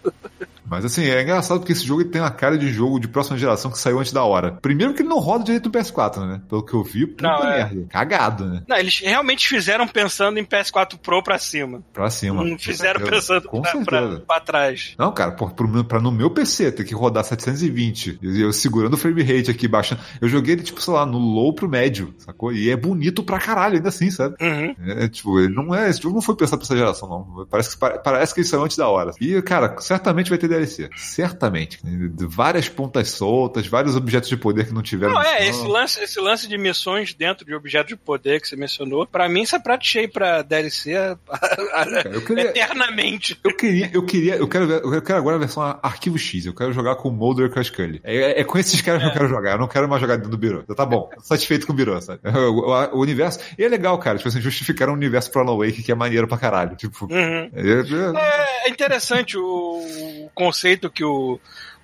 Mas 0.68 0.84
assim, 0.84 1.04
é 1.04 1.22
engraçado 1.22 1.60
porque 1.60 1.72
esse 1.72 1.84
jogo 1.86 2.04
tem 2.04 2.20
uma 2.20 2.30
cara 2.30 2.58
de 2.58 2.68
jogo 2.72 2.98
de 2.98 3.06
próxima 3.06 3.38
geração 3.38 3.70
que 3.70 3.78
saiu 3.78 4.00
antes 4.00 4.12
da 4.12 4.24
hora. 4.24 4.52
Primeiro 4.60 4.94
que 4.94 5.02
ele 5.02 5.08
não 5.08 5.20
roda 5.20 5.44
direito 5.44 5.66
no 5.66 5.72
PS4, 5.72 6.26
né? 6.26 6.40
Pelo 6.48 6.64
que 6.64 6.74
eu 6.74 6.82
vi, 6.82 7.06
puta 7.06 7.22
Não, 7.22 7.44
é. 7.44 7.56
merda. 7.58 7.86
Cagado, 7.88 8.44
né? 8.46 8.62
Não, 8.66 8.76
eles 8.76 8.98
realmente 8.98 9.46
fizeram 9.46 9.86
pensando 9.86 10.38
em 10.38 10.44
PS4 10.44 10.98
Pro 10.98 11.22
pra 11.22 11.38
cima. 11.38 11.82
Pra 11.92 12.10
cima. 12.10 12.42
Não 12.42 12.58
fizeram 12.58 13.00
pensando 13.00 13.48
Com 13.48 13.62
pra, 13.62 13.70
pra, 13.84 14.00
certeza. 14.00 14.24
pra 14.26 14.40
trás. 14.40 14.94
Não, 14.98 15.12
cara, 15.12 15.32
pô, 15.32 15.48
pro 15.48 15.84
pra 15.84 16.00
no 16.00 16.10
meu 16.10 16.30
PC 16.30 16.72
ter 16.72 16.84
que 16.84 16.94
rodar 16.94 17.22
720, 17.24 18.18
e 18.22 18.40
eu 18.40 18.52
segurando 18.52 18.94
o 18.94 18.96
frame 18.96 19.22
rate 19.22 19.50
aqui, 19.50 19.68
baixando. 19.68 20.00
Eu 20.20 20.28
joguei 20.28 20.54
ele, 20.54 20.62
tipo, 20.62 20.80
sei 20.82 20.92
lá, 20.94 21.06
no 21.06 21.18
low 21.18 21.52
pro 21.54 21.68
médio, 21.68 22.12
sacou? 22.18 22.52
E 22.52 22.70
é 22.70 22.76
bonito 22.86 23.22
pra 23.22 23.38
caralho, 23.38 23.76
ainda 23.76 23.88
assim, 23.88 24.10
sabe? 24.10 24.36
Uhum. 24.40 24.74
É, 24.86 25.08
tipo, 25.08 25.38
ele 25.40 25.54
não 25.54 25.74
é. 25.74 25.88
Esse 25.90 26.00
jogo 26.02 26.14
não 26.14 26.22
foi 26.22 26.36
pensado 26.36 26.58
pra 26.58 26.64
essa 26.66 26.76
geração, 26.76 27.08
não. 27.08 27.46
Parece 27.46 27.70
que, 27.70 27.76
pare- 27.78 27.98
parece 28.02 28.34
que 28.34 28.40
ele 28.40 28.46
saiu 28.48 28.62
antes 28.64 28.76
da 28.76 28.88
hora. 28.88 29.12
E, 29.20 29.40
cara, 29.42 29.76
certamente 29.80 30.28
vai 30.30 30.38
ter 30.38 30.48
DLC. 30.48 30.88
Certamente. 30.96 31.80
Várias 32.28 32.68
pontas 32.68 33.10
soltas, 33.10 33.66
vários 33.66 33.96
objetos 33.96 34.28
de 34.28 34.36
poder 34.36 34.66
que 34.66 34.74
não 34.74 34.82
tiveram. 34.82 35.14
Não, 35.14 35.22
é, 35.22 35.48
esse 35.48 35.66
lance, 35.66 36.00
esse 36.02 36.20
lance 36.20 36.48
de 36.48 36.56
missões 36.58 37.14
dentro 37.14 37.44
de 37.44 37.54
objetos 37.54 37.88
de 37.88 37.96
poder 37.96 38.40
que 38.40 38.48
você 38.48 38.56
mencionou, 38.56 39.06
pra 39.06 39.28
mim 39.28 39.42
isso 39.42 39.56
é 39.56 39.58
prato 39.58 39.86
cheio 39.86 40.10
pra 40.10 40.42
DLC 40.42 40.94
eu 42.12 42.22
queria, 42.24 42.44
eternamente. 42.50 43.38
Eu 43.44 43.56
queria, 43.56 43.90
eu 43.92 44.02
queria, 44.04 44.36
eu 44.36 44.48
quero, 44.48 44.66
ver- 44.66 44.82
eu 44.84 45.02
quero 45.02 45.18
agora 45.18 45.36
a 45.36 45.38
versão 45.38 45.62
Arquivo 45.82 46.18
X. 46.18 46.46
Eu 46.46 46.54
quero 46.54 46.72
jogar 46.72 46.96
com 46.96 47.08
o 47.08 47.12
Mulder 47.12 47.46
e 47.46 47.50
com 47.50 47.58
a 47.58 47.64
Scully. 47.64 48.00
É, 48.04 48.16
é- 48.16 48.40
é 48.40 48.44
com 48.44 48.58
esses 48.58 48.80
caras 48.80 49.02
que 49.02 49.08
eu 49.08 49.12
quero 49.12 49.28
jogar. 49.28 49.52
Eu 49.52 49.58
não 49.58 49.68
quero 49.68 49.88
mais 49.88 50.00
jogar 50.00 50.16
dentro 50.16 50.30
do 50.30 50.38
Biro. 50.38 50.62
Tá 50.74 50.84
bom, 50.84 51.08
satisfeito 51.22 51.66
com 51.66 51.72
o 51.72 51.76
Biro, 51.76 52.00
sabe? 52.00 52.20
O, 52.24 52.70
o- 52.70 52.74
o 52.92 53.00
universo. 53.00 53.38
E 53.58 53.64
é 53.64 53.68
legal, 53.68 53.98
cara. 53.98 54.16
Tipo 54.18 54.28
assim, 54.28 54.40
justificaram 54.40 54.92
um 54.92 54.96
universo 54.96 55.30
pro 55.30 55.40
Alan 55.40 55.56
Wake 55.58 55.82
que 55.82 55.92
é 55.92 55.94
maneiro 55.94 56.26
pra 56.28 56.38
caralho. 56.38 56.76
Tipo. 56.76 57.06
Uhum. 57.06 57.50
é- 57.54 58.16
é- 58.18 58.66
É 58.66 58.68
interessante 58.70 59.36
o, 59.38 59.42
o 59.44 60.30
conceito 60.34 60.90
que 60.90 61.04
o, 61.04 61.38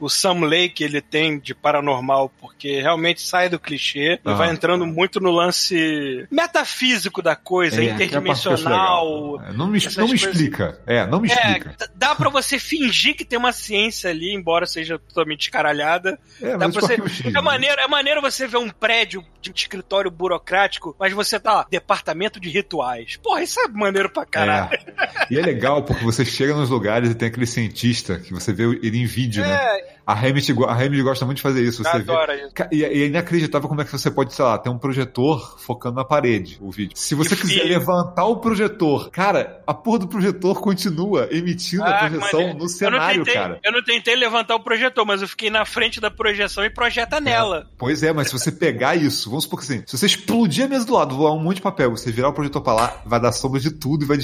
o 0.04 0.08
Sam 0.08 0.40
Lake 0.46 0.82
ele 0.82 1.00
tem 1.00 1.38
de 1.38 1.54
paranormal, 1.54 2.30
porque 2.40 2.80
realmente 2.80 3.20
sai 3.22 3.48
do 3.48 3.58
clichê 3.58 4.14
e 4.14 4.20
Ah. 4.24 4.34
vai 4.34 4.50
entrando 4.50 4.86
muito 4.86 5.20
no 5.20 5.30
lance 5.30 6.26
metafísico 6.30 7.22
da 7.22 7.36
coisa, 7.36 7.80
é, 7.80 7.84
interdimensional. 7.84 9.40
É, 9.46 9.52
Não 9.52 9.66
me, 9.66 9.78
não 9.96 10.08
me 10.08 10.14
explica. 10.14 10.80
É, 10.86 11.06
não 11.06 11.20
me 11.20 11.30
É, 11.30 11.34
explica. 11.34 11.76
dá 11.94 12.14
pra 12.14 12.28
você 12.28 12.58
fingir 12.58 13.14
que 13.16 13.24
tem 13.24 13.38
uma 13.38 13.52
ciência 13.52 14.10
ali, 14.10 14.34
embora 14.34 14.66
seja 14.66 14.98
totalmente 14.98 15.42
escaralhada. 15.42 16.18
É, 16.40 16.56
Dá 16.56 16.66
mas 16.66 16.74
você, 16.74 16.94
é, 17.34 17.40
maneiro, 17.40 17.80
é 17.80 17.86
maneiro 17.88 18.20
você 18.20 18.46
ver 18.46 18.58
um 18.58 18.68
prédio 18.70 19.24
de 19.40 19.50
escritório 19.54 20.10
burocrático, 20.10 20.94
mas 20.98 21.12
você 21.12 21.38
tá 21.38 21.52
lá, 21.54 21.66
departamento 21.70 22.40
de 22.40 22.48
rituais. 22.48 23.16
Porra, 23.22 23.42
isso 23.42 23.60
é 23.60 23.68
maneiro 23.68 24.10
pra 24.10 24.24
caralho. 24.26 24.70
É. 24.96 25.26
E 25.30 25.38
é 25.38 25.42
legal 25.42 25.82
porque 25.82 26.04
você 26.04 26.24
chega 26.24 26.54
nos 26.54 26.70
lugares 26.70 27.10
e 27.10 27.14
tem 27.14 27.28
aquele 27.28 27.46
cientista 27.46 28.18
que 28.18 28.32
você 28.32 28.52
vê 28.52 28.64
ele 28.64 28.98
em 28.98 29.06
vídeo, 29.06 29.42
né? 29.42 29.58
É, 30.06 30.12
A 30.12 30.14
Hammett, 30.14 30.52
a 30.52 30.72
Hammett 30.74 31.02
gosta 31.02 31.24
muito 31.24 31.36
de 31.36 31.42
fazer 31.42 31.62
isso. 31.62 31.82
Você 31.84 31.90
vê 31.98 32.12
adora 32.12 32.34
isso. 32.36 32.54
Ca- 32.54 32.68
E 32.72 32.84
é 32.84 32.96
e 32.96 33.02
é 33.02 33.06
inacreditável 33.06 33.68
como 33.68 33.80
é 33.80 33.84
que 33.84 33.92
você 33.92 34.10
pode, 34.10 34.34
sei 34.34 34.44
lá, 34.44 34.58
ter 34.58 34.68
um 34.70 34.78
projetor 34.78 35.58
focando 35.60 35.96
na 35.96 36.04
parede, 36.04 36.58
o 36.60 36.70
vídeo. 36.70 36.96
Se 36.96 37.14
você 37.14 37.36
quiser 37.36 37.62
fi- 37.62 37.68
levantar 37.68 38.24
o 38.26 38.36
projetor, 38.36 39.10
cara, 39.10 39.62
a 39.66 39.72
porra 39.74 40.00
do 40.00 40.08
projetor 40.08 40.60
continua 40.60 41.28
emitindo 41.30 41.84
a 41.84 41.90
Ah, 41.90 42.08
projeção 42.08 42.40
maneiro. 42.40 42.58
no 42.58 42.68
cenário, 42.68 42.96
eu 43.14 43.16
não 43.18 43.24
tentei, 43.24 43.34
cara. 43.34 43.60
Eu 43.64 43.72
não 43.72 43.82
tentei 43.84 44.16
levantar 44.16 44.54
o 44.56 44.60
projetor, 44.60 45.06
mas 45.06 45.22
eu 45.22 45.28
fiquei 45.28 45.50
na 45.50 45.64
frente 45.64 46.00
da 46.00 46.10
projeção 46.10 46.64
e 46.64 46.70
projeta 46.70 47.20
nela. 47.20 47.66
Pois 47.78 48.02
é, 48.02 48.12
mas 48.12 48.28
se 48.28 48.32
você 48.32 48.50
pegar 48.52 48.94
isso, 48.96 49.28
vamos 49.30 49.44
supor 49.44 49.60
que 49.60 49.64
assim, 49.64 49.82
se 49.86 49.96
você 49.96 50.06
explodir 50.06 50.64
a 50.64 50.68
mesa 50.68 50.84
do 50.84 50.92
lado, 50.94 51.16
voar 51.16 51.32
um 51.32 51.38
monte 51.40 51.56
de 51.56 51.62
papel, 51.62 51.90
você 51.90 52.10
virar 52.10 52.28
o 52.28 52.32
projetor 52.32 52.62
pra 52.62 52.72
lá, 52.74 53.02
vai 53.06 53.20
dar 53.20 53.32
sombra 53.32 53.60
de 53.60 53.70
tudo 53.70 54.04
e 54.04 54.06
vai 54.08 54.18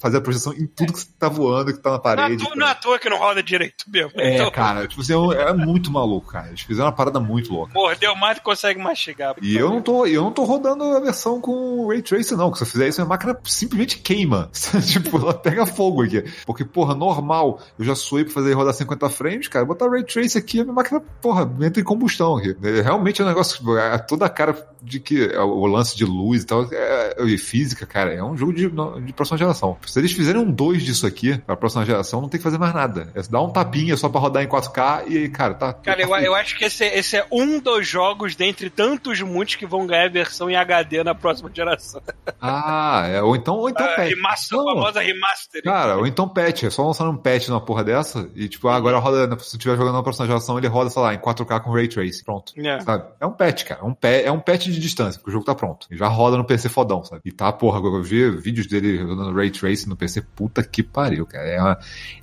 fazer 0.00 0.18
a 0.18 0.20
projeção 0.20 0.52
em 0.52 0.66
tudo 0.66 0.92
que 0.92 1.04
tá 1.18 1.28
voando, 1.28 1.72
que 1.72 1.80
tá 1.80 1.90
na 1.90 1.96
Não, 1.96 2.00
é 2.00 2.02
parede. 2.16 2.42
à 2.42 2.46
toa- 2.46 2.56
não 2.56 2.66
é 2.66 2.70
à 2.70 2.74
toa 2.74 2.98
que 2.98 3.08
não 3.08 3.18
roda 3.18 3.42
direito 3.42 3.84
mesmo. 3.88 4.12
É, 4.16 4.34
Então, 4.34 4.50
cara, 4.50 4.86
tipo 4.86 5.00
assim, 5.00 5.13
é 5.32 5.44
é 5.44 5.52
muito 5.52 5.90
maluco, 5.90 6.32
cara. 6.32 6.48
Eles 6.48 6.60
fizeram 6.60 6.86
uma 6.86 6.92
parada 6.92 7.20
muito 7.20 7.52
louca. 7.52 7.72
Mordeu 7.74 8.14
mais 8.16 8.38
que 8.38 8.44
consegue 8.44 8.80
mastigar. 8.80 9.34
E 9.40 9.56
eu 9.56 9.70
não 9.70 9.82
tô, 9.82 10.06
eu 10.06 10.22
não 10.22 10.32
tô 10.32 10.44
rodando 10.44 10.84
a 10.84 11.00
versão 11.00 11.40
com 11.40 11.86
Ray 11.88 12.02
Tracing, 12.02 12.36
não. 12.36 12.50
Que 12.50 12.58
se 12.58 12.64
eu 12.64 12.68
fizer 12.68 12.88
isso, 12.88 13.02
a 13.02 13.04
máquina 13.04 13.38
simplesmente 13.44 13.98
queima. 13.98 14.50
tipo, 14.86 15.16
ela 15.18 15.34
pega 15.34 15.66
fogo 15.66 16.02
aqui. 16.02 16.24
Porque, 16.46 16.64
porra, 16.64 16.94
normal, 16.94 17.60
eu 17.78 17.84
já 17.84 17.94
suei 17.94 18.24
pra 18.24 18.32
fazer 18.32 18.52
rodar 18.54 18.74
50 18.74 19.08
frames, 19.10 19.48
cara. 19.48 19.64
Botar 19.64 19.88
Ray 19.88 20.04
Tracing 20.04 20.38
aqui, 20.38 20.60
a 20.60 20.64
minha 20.64 20.74
máquina, 20.74 21.00
porra, 21.20 21.50
entra 21.60 21.80
em 21.80 21.84
combustão 21.84 22.36
aqui. 22.36 22.56
É, 22.62 22.80
Realmente 22.82 23.20
é 23.20 23.24
um 23.24 23.28
negócio, 23.28 23.78
é 23.78 23.98
toda 23.98 24.26
a 24.26 24.30
cara 24.30 24.54
de 24.82 25.00
que 25.00 25.24
é, 25.24 25.40
o 25.40 25.66
lance 25.66 25.96
de 25.96 26.04
luz 26.04 26.42
e 26.42 26.46
tal, 26.46 26.68
é, 26.70 27.24
e 27.24 27.38
física, 27.38 27.86
cara, 27.86 28.12
é 28.12 28.22
um 28.22 28.36
jogo 28.36 28.52
de, 28.52 28.68
de 28.68 29.12
próxima 29.12 29.38
geração. 29.38 29.76
Se 29.86 29.98
eles 29.98 30.12
fizerem 30.12 30.40
um 30.40 30.50
2 30.50 30.82
disso 30.82 31.06
aqui, 31.06 31.38
pra 31.38 31.56
próxima 31.56 31.84
geração, 31.86 32.20
não 32.20 32.28
tem 32.28 32.38
que 32.38 32.44
fazer 32.44 32.58
mais 32.58 32.74
nada. 32.74 33.10
É 33.14 33.22
dar 33.22 33.40
um 33.40 33.50
tapinha 33.50 33.96
só 33.96 34.08
pra 34.08 34.20
rodar 34.20 34.42
em 34.42 34.46
4K 34.46 35.03
e, 35.08 35.28
cara, 35.28 35.54
tá. 35.54 35.72
Cara, 35.72 35.96
tá 35.96 36.02
eu, 36.20 36.24
eu 36.26 36.34
acho 36.34 36.56
que 36.56 36.64
esse, 36.64 36.84
é- 36.84 36.98
esse 36.98 37.16
é 37.16 37.26
um 37.30 37.58
dos 37.60 37.86
jogos 37.86 38.34
dentre 38.34 38.70
tantos 38.70 39.20
muitos 39.22 39.54
que 39.56 39.66
vão 39.66 39.86
ganhar 39.86 40.08
versão 40.10 40.48
em 40.50 40.56
HD 40.56 41.02
na 41.04 41.14
próxima 41.14 41.50
geração. 41.52 42.02
Ah, 42.40 43.06
é, 43.08 43.22
ou 43.22 43.34
então, 43.36 43.56
ou 43.56 43.68
então 43.68 43.84
a 43.86 43.90
patch. 43.96 44.08
remaster, 44.10 44.58
famosa 44.58 45.00
remaster. 45.00 45.62
Cara, 45.62 45.96
ou 45.96 46.06
então 46.06 46.28
patch, 46.28 46.64
é 46.64 46.70
só 46.70 46.84
lançar 46.86 47.08
um 47.08 47.16
patch 47.16 47.48
numa 47.48 47.60
porra 47.60 47.84
dessa 47.84 48.28
e 48.34 48.48
tipo, 48.48 48.68
ah, 48.68 48.76
agora 48.76 48.98
roda, 48.98 49.38
se 49.38 49.56
tiver 49.58 49.76
jogando 49.76 49.94
na 49.94 50.02
próxima 50.02 50.26
geração, 50.26 50.58
ele 50.58 50.66
roda, 50.68 50.90
sei 50.90 51.02
lá, 51.02 51.14
em 51.14 51.18
4K 51.18 51.60
com 51.60 51.72
Ray 51.72 51.88
Trace, 51.88 52.22
pronto. 52.24 52.52
É. 52.58 52.80
Sabe? 52.80 53.04
É 53.20 53.26
um 53.26 53.32
patch, 53.32 53.64
cara. 53.64 53.80
É 53.80 53.84
um, 53.84 53.94
pa 53.94 54.08
é 54.08 54.30
um 54.30 54.40
patch 54.40 54.66
de 54.66 54.78
distância, 54.78 55.18
porque 55.18 55.30
o 55.30 55.32
jogo 55.32 55.44
tá 55.44 55.54
pronto. 55.54 55.86
E 55.90 55.96
já 55.96 56.06
roda 56.08 56.36
no 56.36 56.44
PC 56.44 56.68
fodão, 56.68 57.04
sabe? 57.04 57.22
E 57.24 57.32
tá, 57.32 57.52
porra, 57.52 57.78
eu 57.80 58.02
vi 58.02 58.30
vídeos 58.30 58.66
dele 58.66 59.02
rodando 59.02 59.34
Ray 59.34 59.50
Trace 59.50 59.88
no 59.88 59.96
PC, 59.96 60.22
puta 60.34 60.62
que 60.62 60.82
pariu, 60.82 61.26
cara. 61.26 61.46
É 61.48 61.60
uma- 61.60 61.78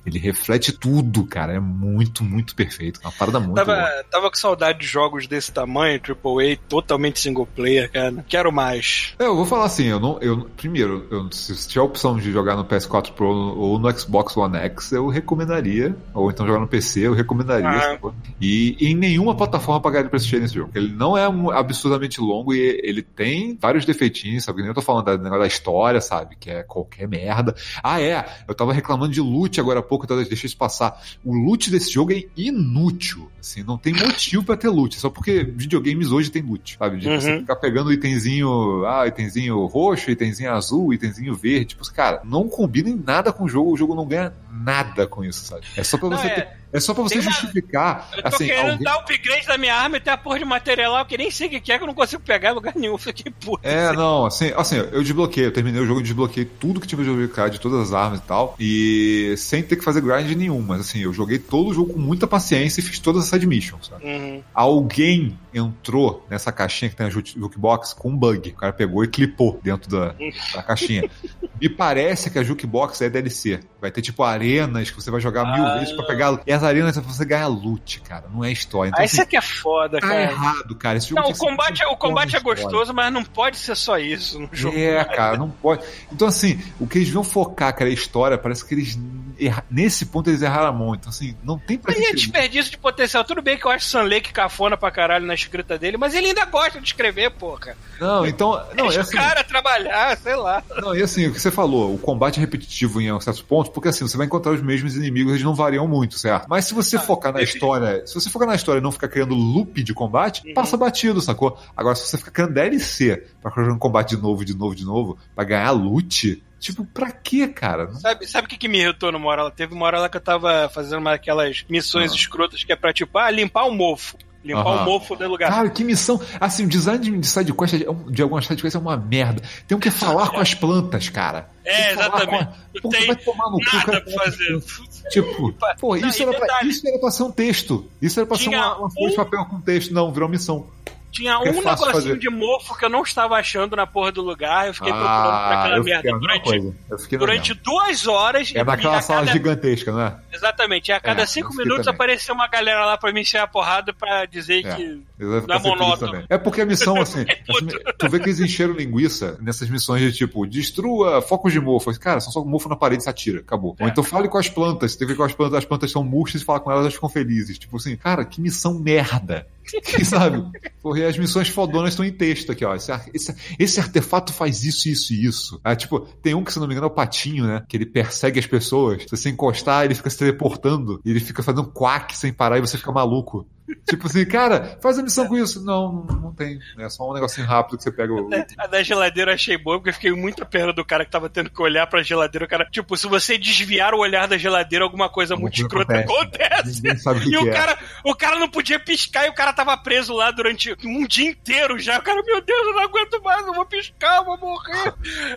ele 0.06 0.18
reflete 0.18 0.72
tudo, 0.72 1.24
cara. 1.26 1.52
É 1.54 1.60
muito, 1.60 2.22
muito 2.24 2.54
perfeito. 2.54 2.71
Feito. 2.72 3.00
Uma 3.00 3.12
parada 3.12 3.38
muito 3.40 3.54
Tava, 3.54 3.74
boa. 3.74 4.04
tava 4.10 4.30
com 4.30 4.36
saudade 4.36 4.80
de 4.80 4.86
jogos 4.86 5.26
desse 5.26 5.52
tamanho, 5.52 6.00
AAA, 6.00 6.56
totalmente 6.68 7.20
single 7.20 7.46
player, 7.46 7.90
cara. 7.90 8.24
Quero 8.28 8.50
mais. 8.52 9.14
É, 9.18 9.24
eu 9.26 9.36
vou 9.36 9.44
falar 9.46 9.64
assim, 9.66 9.84
eu 9.86 10.00
não. 10.00 10.18
Eu, 10.20 10.48
primeiro, 10.56 11.06
eu, 11.10 11.30
se 11.32 11.68
tiver 11.68 11.80
a 11.80 11.84
opção 11.84 12.16
de 12.16 12.32
jogar 12.32 12.56
no 12.56 12.64
PS4 12.64 13.12
Pro 13.12 13.28
ou 13.28 13.78
no 13.78 13.90
Xbox 13.98 14.36
One 14.36 14.56
X, 14.56 14.92
eu 14.92 15.08
recomendaria. 15.08 15.94
Ou 16.14 16.30
então 16.30 16.46
jogar 16.46 16.60
no 16.60 16.68
PC, 16.68 17.00
eu 17.06 17.12
recomendaria. 17.14 17.68
Ah. 17.68 17.98
E 18.40 18.76
em 18.80 18.94
nenhuma 18.94 19.36
plataforma 19.36 19.80
pagaria 19.80 20.08
pra 20.08 20.16
assistir 20.16 20.40
nesse 20.40 20.54
jogo. 20.54 20.70
Ele 20.74 20.92
não 20.92 21.16
é 21.16 21.28
um- 21.28 21.50
absurdamente 21.50 22.20
longo 22.20 22.54
e 22.54 22.80
ele 22.82 23.02
tem 23.02 23.56
vários 23.60 23.84
defeitinhos, 23.84 24.44
sabe? 24.44 24.56
Que 24.56 24.62
nem 24.62 24.70
eu 24.70 24.74
tô 24.74 24.82
falando 24.82 25.04
da, 25.06 25.16
negócio 25.18 25.40
da 25.40 25.46
história, 25.46 26.00
sabe? 26.00 26.36
Que 26.38 26.50
é 26.50 26.62
qualquer 26.62 27.06
merda. 27.08 27.54
Ah, 27.82 28.00
é. 28.00 28.24
Eu 28.48 28.54
tava 28.54 28.72
reclamando 28.72 29.12
de 29.12 29.20
loot 29.20 29.60
agora 29.60 29.80
há 29.80 29.82
pouco, 29.82 30.04
então 30.04 30.16
deixa 30.22 30.46
isso 30.46 30.56
passar. 30.56 31.00
O 31.24 31.34
loot 31.34 31.70
desse 31.70 31.90
jogo 31.92 32.12
é 32.12 32.24
inútil. 32.62 33.30
Assim, 33.40 33.62
não 33.62 33.76
tem 33.76 33.92
motivo 33.92 34.44
pra 34.44 34.56
ter 34.56 34.68
loot. 34.68 34.98
Só 34.98 35.10
porque 35.10 35.42
videogames 35.42 36.10
hoje 36.12 36.30
tem 36.30 36.42
loot, 36.42 36.76
sabe? 36.78 36.98
De 36.98 37.08
você 37.08 37.32
Uhum. 37.32 37.40
ficar 37.40 37.56
pegando 37.56 37.92
itemzinho, 37.92 38.84
ah, 38.86 39.06
itemzinho 39.06 39.64
roxo, 39.66 40.10
itemzinho 40.10 40.52
azul, 40.52 40.92
itemzinho 40.94 41.34
verde. 41.34 41.66
Tipo, 41.66 41.92
cara, 41.92 42.20
não 42.24 42.48
combina 42.48 42.88
em 42.88 42.96
nada 43.04 43.32
com 43.32 43.44
o 43.44 43.48
jogo. 43.48 43.72
O 43.72 43.76
jogo 43.76 43.94
não 43.94 44.06
ganha 44.06 44.32
nada 44.50 45.06
com 45.06 45.24
isso, 45.24 45.44
sabe? 45.44 45.62
É 45.76 45.82
só 45.82 45.98
pra 45.98 46.08
Não, 46.08 46.16
você, 46.16 46.26
é. 46.28 46.34
ter- 46.34 46.48
é 46.72 46.80
só 46.80 46.94
pra 46.94 47.02
você 47.02 47.16
uma- 47.18 47.22
justificar. 47.30 48.08
Eu 48.16 48.22
tô 48.22 48.28
assim, 48.28 48.46
querendo 48.46 48.70
alguém- 48.70 48.84
dar 48.84 48.94
upgrade 48.96 49.46
da 49.46 49.58
minha 49.58 49.74
arma 49.74 49.96
e 49.96 50.00
ter 50.00 50.10
a 50.10 50.16
porra 50.16 50.38
de 50.38 50.44
material 50.44 50.92
lá, 50.92 51.04
que 51.04 51.16
nem 51.18 51.30
sei 51.30 51.46
o 51.48 51.50
que 51.60 51.72
é, 51.72 51.76
que 51.78 51.82
eu 51.82 51.86
não 51.86 51.94
consigo 51.94 52.22
pegar 52.22 52.50
em 52.50 52.54
lugar 52.54 52.74
nenhum. 52.76 52.96
Fiquei 52.98 53.32
puto. 53.32 53.60
É, 53.66 53.92
não, 53.92 54.26
assim, 54.26 54.52
assim, 54.56 54.76
eu 54.76 55.02
desbloqueei, 55.02 55.46
eu 55.46 55.52
terminei 55.52 55.80
o 55.80 55.86
jogo 55.86 56.00
e 56.00 56.02
desbloqueei 56.02 56.44
tudo 56.44 56.80
que 56.80 56.86
tinha 56.86 56.96
pra 56.96 57.06
desbloquear 57.06 57.50
de 57.50 57.60
todas 57.60 57.80
as 57.88 57.92
armas 57.92 58.18
e 58.20 58.22
tal, 58.22 58.56
e 58.58 59.34
sem 59.36 59.62
ter 59.62 59.76
que 59.76 59.84
fazer 59.84 60.00
grind 60.00 60.30
nenhum, 60.36 60.60
mas 60.62 60.80
assim, 60.80 61.00
eu 61.00 61.12
joguei 61.12 61.38
todo 61.38 61.68
o 61.70 61.74
jogo 61.74 61.92
com 61.94 61.98
muita 62.00 62.26
paciência 62.26 62.80
e 62.80 62.82
fiz 62.82 62.98
todas 62.98 63.24
as 63.24 63.28
side 63.28 63.46
missions? 63.46 63.90
Uhum. 64.02 64.42
Alguém 64.54 65.38
entrou 65.54 66.24
nessa 66.30 66.50
caixinha 66.50 66.88
que 66.88 66.96
tem 66.96 67.06
a 67.06 67.10
ju- 67.10 67.22
jukebox 67.24 67.92
com 67.92 68.08
um 68.10 68.16
bug, 68.16 68.50
o 68.50 68.54
cara 68.54 68.72
pegou 68.72 69.04
e 69.04 69.08
clipou 69.08 69.60
dentro 69.62 69.90
da, 69.90 70.14
da 70.54 70.62
caixinha. 70.62 71.08
Me 71.60 71.68
parece 71.68 72.30
que 72.30 72.38
a 72.38 72.42
jukebox 72.42 73.00
é 73.02 73.10
DLC, 73.10 73.60
vai 73.80 73.90
ter 73.90 74.02
tipo 74.02 74.22
arenas 74.22 74.90
que 74.90 74.96
você 75.00 75.10
vai 75.10 75.20
jogar 75.20 75.44
mil 75.52 75.64
Ah. 75.64 75.78
vezes 75.78 75.92
pra 75.94 76.04
pegar, 76.06 76.40
é 76.70 76.92
pra 76.92 77.00
você 77.02 77.24
ganhar 77.24 77.46
loot, 77.48 78.00
cara, 78.00 78.24
não 78.32 78.44
é 78.44 78.50
história. 78.52 78.88
Então, 78.90 79.00
Ah, 79.00 79.04
assim, 79.04 79.14
isso 79.16 79.22
aqui 79.22 79.36
é 79.36 79.40
foda, 79.40 79.98
tá 80.00 80.08
cara. 80.08 80.22
errado, 80.22 80.74
cara. 80.76 80.98
Esse 80.98 81.08
jogo 81.10 81.22
Não, 81.22 81.30
o 81.30 81.36
combate, 81.36 81.82
é- 81.82 81.86
o 81.86 81.88
muito 81.90 81.98
combate 82.00 82.36
é 82.36 82.40
gostoso, 82.40 82.92
mas 82.94 83.12
não 83.12 83.24
pode 83.24 83.56
ser 83.58 83.74
só 83.76 83.98
isso 83.98 84.38
no 84.38 84.48
jogo. 84.52 84.76
É, 84.76 85.04
cara, 85.04 85.36
não 85.36 85.50
pode. 85.50 85.82
Então, 86.10 86.28
assim, 86.28 86.60
o 86.80 86.86
que 86.86 86.98
eles 86.98 87.10
vão 87.10 87.24
focar, 87.24 87.74
cara, 87.76 87.90
é 87.90 87.92
história, 87.92 88.36
parece 88.38 88.64
que 88.64 88.74
eles. 88.74 88.98
erra- 89.40 89.64
Nesse 89.70 90.06
ponto 90.06 90.28
eles 90.30 90.42
erraram 90.42 90.68
a 90.68 90.72
mão. 90.72 90.94
Então, 90.94 91.08
assim, 91.10 91.36
não 91.42 91.58
tem 91.58 91.76
pra 91.78 91.92
Aí 91.92 92.04
é 92.04 92.12
desperdício 92.12 92.70
de 92.70 92.78
potencial. 92.78 93.24
Tudo 93.24 93.42
bem 93.42 93.58
que 93.58 93.64
eu 93.66 93.70
acho 93.70 93.86
Sam 93.86 94.02
Lake 94.02 94.32
cafona 94.32 94.76
pra 94.76 94.90
caralho 94.90 95.26
na 95.26 95.34
escrita 95.34 95.76
dele, 95.78 95.96
mas 95.96 96.14
ele 96.14 96.28
ainda 96.28 96.44
gosta 96.44 96.80
de 96.80 96.86
escrever, 96.86 97.30
porra. 97.30 97.76
Não, 98.00 98.26
então. 98.26 98.52
Não, 98.76 98.84
Deixa 98.86 98.96
é 98.96 98.98
o 98.98 99.02
assim. 99.02 99.16
cara 99.16 99.42
trabalhar, 99.42 100.16
sei 100.18 100.36
lá. 100.36 100.62
Não, 100.76 100.94
e 100.94 101.02
assim, 101.02 101.26
o 101.26 101.32
que 101.32 101.40
você 101.40 101.50
falou, 101.50 101.94
o 101.94 101.98
combate 101.98 102.36
é 102.36 102.40
repetitivo 102.40 103.00
em 103.00 103.08
certos 103.20 103.42
pontos, 103.42 103.72
porque 103.72 103.88
assim, 103.88 104.06
você 104.06 104.16
vai 104.16 104.26
encontrar 104.26 104.52
os 104.52 104.62
mesmos 104.62 104.94
inimigos, 104.96 105.32
eles 105.32 105.44
não 105.44 105.54
variam 105.54 105.88
muito, 105.88 106.18
certo? 106.18 106.46
Mas 106.52 106.66
se 106.66 106.74
você 106.74 106.98
focar 106.98 107.32
na 107.32 107.40
história, 107.40 108.06
se 108.06 108.12
você 108.14 108.28
focar 108.28 108.46
na 108.46 108.54
história 108.54 108.78
e 108.78 108.82
não 108.82 108.92
ficar 108.92 109.08
criando 109.08 109.34
loop 109.34 109.82
de 109.82 109.94
combate, 109.94 110.52
passa 110.52 110.76
batido, 110.76 111.18
sacou? 111.22 111.58
Agora, 111.74 111.94
se 111.94 112.06
você 112.06 112.18
ficar 112.18 112.30
criando 112.30 112.52
DLC 112.52 113.26
pra 113.40 113.50
ficar 113.50 113.62
jogando 113.62 113.78
combate 113.78 114.14
de 114.16 114.20
novo, 114.22 114.44
de 114.44 114.54
novo, 114.54 114.74
de 114.74 114.84
novo, 114.84 115.16
pra 115.34 115.44
ganhar 115.44 115.70
loot, 115.70 116.42
tipo, 116.60 116.84
pra 116.84 117.10
quê, 117.10 117.48
cara? 117.48 117.90
Sabe, 117.94 118.26
sabe 118.26 118.46
o 118.46 118.50
que, 118.50 118.58
que 118.58 118.68
me 118.68 118.80
irritou 118.82 119.10
numa 119.10 119.26
hora? 119.30 119.50
Teve 119.50 119.72
uma 119.72 119.86
hora 119.86 119.98
lá 120.00 120.10
que 120.10 120.18
eu 120.18 120.20
tava 120.20 120.68
fazendo 120.68 120.98
uma 121.00 121.12
daquelas 121.12 121.64
missões 121.70 122.12
Ah. 122.12 122.16
escrotas 122.16 122.62
que 122.62 122.70
é 122.70 122.76
pra, 122.76 122.92
tipo, 122.92 123.16
ah, 123.16 123.30
limpar 123.30 123.64
o 123.64 123.72
mofo. 123.74 124.18
Limpar 124.44 124.82
o 124.82 124.84
mofo 124.84 125.14
do 125.14 125.28
lugar. 125.28 125.50
Cara, 125.50 125.70
que 125.70 125.84
missão. 125.84 126.20
Assim, 126.40 126.64
o 126.64 126.68
design 126.68 126.98
de, 127.02 127.16
de 127.16 127.26
sidequest 127.26 127.74
é 127.82 127.88
um- 127.90 128.10
de 128.10 128.22
algumas 128.22 128.44
sidequests 128.46 128.74
é 128.74 128.78
uma 128.78 128.96
merda. 128.96 129.40
Tem 129.68 129.76
um 129.76 129.80
que 129.80 129.90
falar 129.90 130.30
com 130.30 130.40
as 130.40 130.52
plantas, 130.52 131.08
cara. 131.08 131.48
É, 131.64 131.92
exatamente. 131.92 132.42
a- 132.42 132.52
Não 132.74 132.82
Pô, 132.82 132.88
tem 132.88 133.06
vai 133.06 133.16
tomar 133.16 133.44
no 133.50 133.58
cu, 133.58 133.76
Nada 133.76 133.84
cara. 133.86 134.00
pra 134.00 134.12
fazer. 134.24 134.62
Tipo, 135.10 135.52
pô, 135.78 135.96
Não, 135.96 136.08
isso 136.08 136.22
e 136.22 136.26
era, 136.26 136.38
pra, 136.38 136.64
isso 136.64 136.88
era 136.88 136.98
pra 136.98 137.10
ser 137.12 137.22
um 137.22 137.30
texto. 137.30 137.88
Isso 138.00 138.18
era 138.18 138.26
pra 138.26 138.36
ser 138.36 138.44
Tinha 138.44 138.58
uma, 138.58 138.78
uma 138.78 138.90
folha 138.90 139.06
de 139.08 139.12
um- 139.12 139.16
papel 139.16 139.44
com 139.46 139.60
texto. 139.60 139.94
Não, 139.94 140.12
virou 140.12 140.28
missão. 140.28 140.66
Tinha 141.12 141.38
Que 141.40 141.48
é 141.48 141.50
um 141.50 141.54
negocinho 141.56 141.92
fazer. 141.92 142.18
de 142.18 142.30
mofo 142.30 142.76
que 142.76 142.84
eu 142.86 142.88
não 142.88 143.02
estava 143.02 143.36
achando 143.36 143.76
na 143.76 143.86
porra 143.86 144.10
do 144.10 144.22
lugar. 144.22 144.66
Eu 144.68 144.74
fiquei 144.74 144.90
procurando 144.90 145.12
ah, 145.28 145.60
aquela 145.60 145.76
eu 145.76 145.84
merda 145.84 146.10
durante, 146.18 146.74
durante 147.18 147.54
duas 147.54 148.06
horas. 148.06 148.50
É 148.54 148.60
e 148.60 148.64
naquela 148.64 148.96
a 148.96 149.02
sala 149.02 149.20
cada- 149.20 149.32
gigantesca, 149.32 149.92
não 149.92 150.00
é? 150.00 150.16
Exatamente. 150.32 150.88
E 150.88 150.92
a 150.92 150.98
cada 151.00 151.22
É, 151.22 151.26
cinco 151.26 151.54
minutos 151.54 151.84
também. 151.84 151.94
apareceu 151.94 152.34
uma 152.34 152.48
galera 152.48 152.86
lá 152.86 152.96
pra 152.96 153.12
me 153.12 153.20
encher 153.20 153.38
a 153.38 153.46
porrada 153.46 153.92
pra 153.92 154.24
dizer 154.24 154.64
É. 154.64 154.74
que. 154.74 155.02
Não 155.18 155.54
é 155.54 155.58
monótono. 155.58 156.24
É 156.28 156.38
porque 156.38 156.62
a 156.62 156.66
missão, 156.66 157.00
assim, 157.00 157.20
assim, 157.48 157.66
tu 157.98 158.08
vê 158.08 158.18
que 158.18 158.24
eles 158.30 158.40
encheram 158.40 158.72
linguiça 158.72 159.36
nessas 159.40 159.68
missões 159.68 160.00
de 160.00 160.12
tipo, 160.12 160.46
destrua 160.46 161.20
focos 161.20 161.52
de 161.52 161.60
mofo. 161.60 161.92
Cara, 162.00 162.20
são 162.20 162.32
só 162.32 162.42
mofo 162.44 162.68
na 162.70 162.76
parede 162.76 163.02
e 163.02 163.04
se 163.04 163.10
atira, 163.10 163.40
acabou. 163.40 163.76
É. 163.78 163.84
Ou 163.84 163.88
então 163.90 164.02
fale 164.02 164.28
com 164.28 164.38
as 164.38 164.48
plantas. 164.48 164.96
Tem 164.96 165.06
que 165.06 165.12
ver 165.12 165.18
com 165.18 165.24
as 165.24 165.34
plantas, 165.34 165.58
as 165.58 165.64
plantas 165.66 165.90
são 165.90 166.02
murchas 166.02 166.40
e 166.40 166.44
fala 166.44 166.58
com 166.58 166.70
elas, 166.70 166.84
elas 166.84 166.94
ficam 166.94 167.08
felizes. 167.08 167.58
Tipo 167.58 167.76
assim, 167.76 167.94
cara, 167.96 168.24
que 168.24 168.40
missão 168.40 168.78
merda. 168.78 169.46
Sabe? 170.04 170.42
Porra, 170.80 171.00
e 171.00 171.04
as 171.04 171.18
missões 171.18 171.48
fodonas 171.48 171.90
estão 171.90 172.04
em 172.04 172.12
texto 172.12 172.52
aqui, 172.52 172.64
ó. 172.64 172.74
Esse, 172.74 172.92
esse, 173.14 173.34
esse 173.58 173.80
artefato 173.80 174.32
faz 174.32 174.64
isso, 174.64 174.88
isso 174.88 175.12
e 175.12 175.24
isso. 175.24 175.60
Ah, 175.62 175.76
tipo, 175.76 176.00
tem 176.00 176.34
um 176.34 176.44
que, 176.44 176.52
se 176.52 176.58
não 176.58 176.66
me 176.66 176.74
engano, 176.74 176.86
é 176.86 176.90
o 176.90 176.94
patinho, 176.94 177.46
né? 177.46 177.64
Que 177.68 177.76
ele 177.76 177.86
persegue 177.86 178.38
as 178.38 178.46
pessoas. 178.46 179.02
Se 179.02 179.10
você 179.10 179.30
encostar, 179.30 179.84
ele 179.84 179.94
fica 179.94 180.10
se 180.10 180.18
teleportando. 180.18 181.00
E 181.04 181.10
ele 181.10 181.20
fica 181.20 181.42
fazendo 181.42 181.70
quack 181.70 182.16
sem 182.16 182.32
parar 182.32 182.58
e 182.58 182.60
você 182.60 182.76
fica 182.76 182.92
maluco. 182.92 183.46
Tipo 183.88 184.06
assim, 184.06 184.24
cara, 184.24 184.78
faz 184.82 184.98
a 184.98 185.02
missão 185.02 185.26
com 185.26 185.36
isso. 185.36 185.64
Não, 185.64 186.04
não, 186.08 186.16
não 186.16 186.34
tem. 186.34 186.58
É 186.78 186.88
só 186.88 187.08
um 187.08 187.14
negocinho 187.14 187.46
rápido 187.46 187.76
que 187.76 187.84
você 187.84 187.92
pega 187.92 188.12
o. 188.12 188.28
A 188.58 188.66
da 188.66 188.82
geladeira 188.82 189.30
eu 189.30 189.34
achei 189.34 189.56
boa, 189.56 189.76
porque 189.78 189.90
eu 189.90 189.94
fiquei 189.94 190.12
muito 190.12 190.44
pena 190.44 190.72
do 190.72 190.84
cara 190.84 191.04
que 191.04 191.10
tava 191.10 191.28
tendo 191.28 191.50
que 191.50 191.62
olhar 191.62 191.86
pra 191.86 192.02
geladeira. 192.02 192.44
O 192.44 192.48
cara, 192.48 192.64
tipo, 192.70 192.96
se 192.96 193.06
você 193.06 193.38
desviar 193.38 193.94
o 193.94 193.98
olhar 193.98 194.26
da 194.26 194.36
geladeira, 194.36 194.84
alguma 194.84 195.08
coisa 195.08 195.34
Alguma 195.34 195.48
muito 195.48 195.68
coisa 195.68 195.84
escrota 195.84 196.00
acontece. 196.00 196.82
Que, 196.82 197.30
E 197.30 197.36
o 197.36 197.48
é. 197.48 197.52
cara, 197.52 197.78
o 198.04 198.14
cara 198.14 198.38
não 198.38 198.48
podia 198.48 198.78
piscar 198.80 199.26
e 199.26 199.30
o 199.30 199.34
cara 199.34 199.52
tava 199.52 199.76
preso 199.76 200.12
lá 200.12 200.30
durante 200.30 200.76
um 200.84 201.06
dia 201.06 201.30
inteiro 201.30 201.78
já. 201.78 201.98
O 201.98 202.02
cara, 202.02 202.22
meu 202.24 202.40
Deus, 202.42 202.66
eu 202.66 202.72
não 202.72 202.82
aguento 202.82 203.22
mais, 203.22 203.46
eu 203.46 203.54
vou 203.54 203.66
piscar, 203.66 204.16
eu 204.18 204.24
vou 204.24 204.38
morrer. 204.38 204.94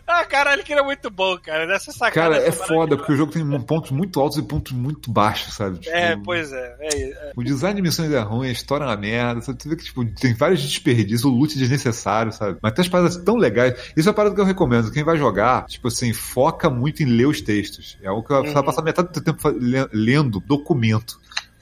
Ah, 0.08 0.24
caralho, 0.26 0.64
que 0.64 0.74
era 0.74 0.84
muito 0.84 1.10
bom, 1.10 1.38
cara. 1.38 1.66
Nessa 1.66 1.92
sacada. 1.92 2.36
Cara, 2.36 2.48
é 2.48 2.52
foda, 2.52 2.98
porque 2.98 3.14
o 3.14 3.16
jogo 3.16 3.32
tem 3.32 3.46
pontos 3.62 3.92
muito 3.92 4.20
altos 4.20 4.38
e 4.38 4.44
pontos 4.44 4.72
muito 4.72 5.12
baixos, 5.12 5.54
sabe? 5.54 5.80
Tipo, 5.80 5.96
É, 5.96 6.18
pois 6.24 6.52
é. 6.52 6.76
é, 6.80 7.12
é. 7.12 7.32
O 7.36 7.44
design 7.44 7.76
de 7.76 7.82
missões 7.82 8.15
é 8.16 8.22
ruim, 8.22 8.48
a 8.48 8.52
história 8.52 8.84
é 8.84 8.88
uma 8.88 8.98
merda. 8.98 9.42
Sabe? 9.42 9.58
Tu 9.58 9.70
vê 9.70 9.76
que 9.76 9.84
tipo, 9.84 10.06
tem 10.06 10.34
vários 10.34 10.62
desperdícios, 10.62 11.26
o 11.26 11.30
loot 11.30 11.58
desnecessário, 11.58 12.32
sabe? 12.32 12.58
Mas 12.62 12.74
tem 12.74 12.82
as 12.84 12.90
paradas 12.90 13.18
tão 13.18 13.36
legais. 13.36 13.74
Isso 13.96 14.08
é 14.08 14.12
uma 14.12 14.16
parada 14.16 14.36
que 14.36 14.42
eu 14.42 14.46
recomendo. 14.46 14.92
Quem 14.92 15.04
vai 15.04 15.18
jogar, 15.18 15.66
tipo 15.66 15.88
assim, 15.88 16.14
foca 16.14 16.70
muito 16.70 17.04
em 17.04 17.06
ler 17.06 17.28
os 17.28 17.42
textos. 17.42 17.98
É 18.02 18.12
o 18.12 18.24
que 18.24 18.34
você 18.34 18.54
vai 18.54 18.64
passar 18.64 18.82
metade 18.82 19.10
do 19.12 19.22
tempo 19.22 19.40
lendo 19.94 20.40
documento. 20.40 21.20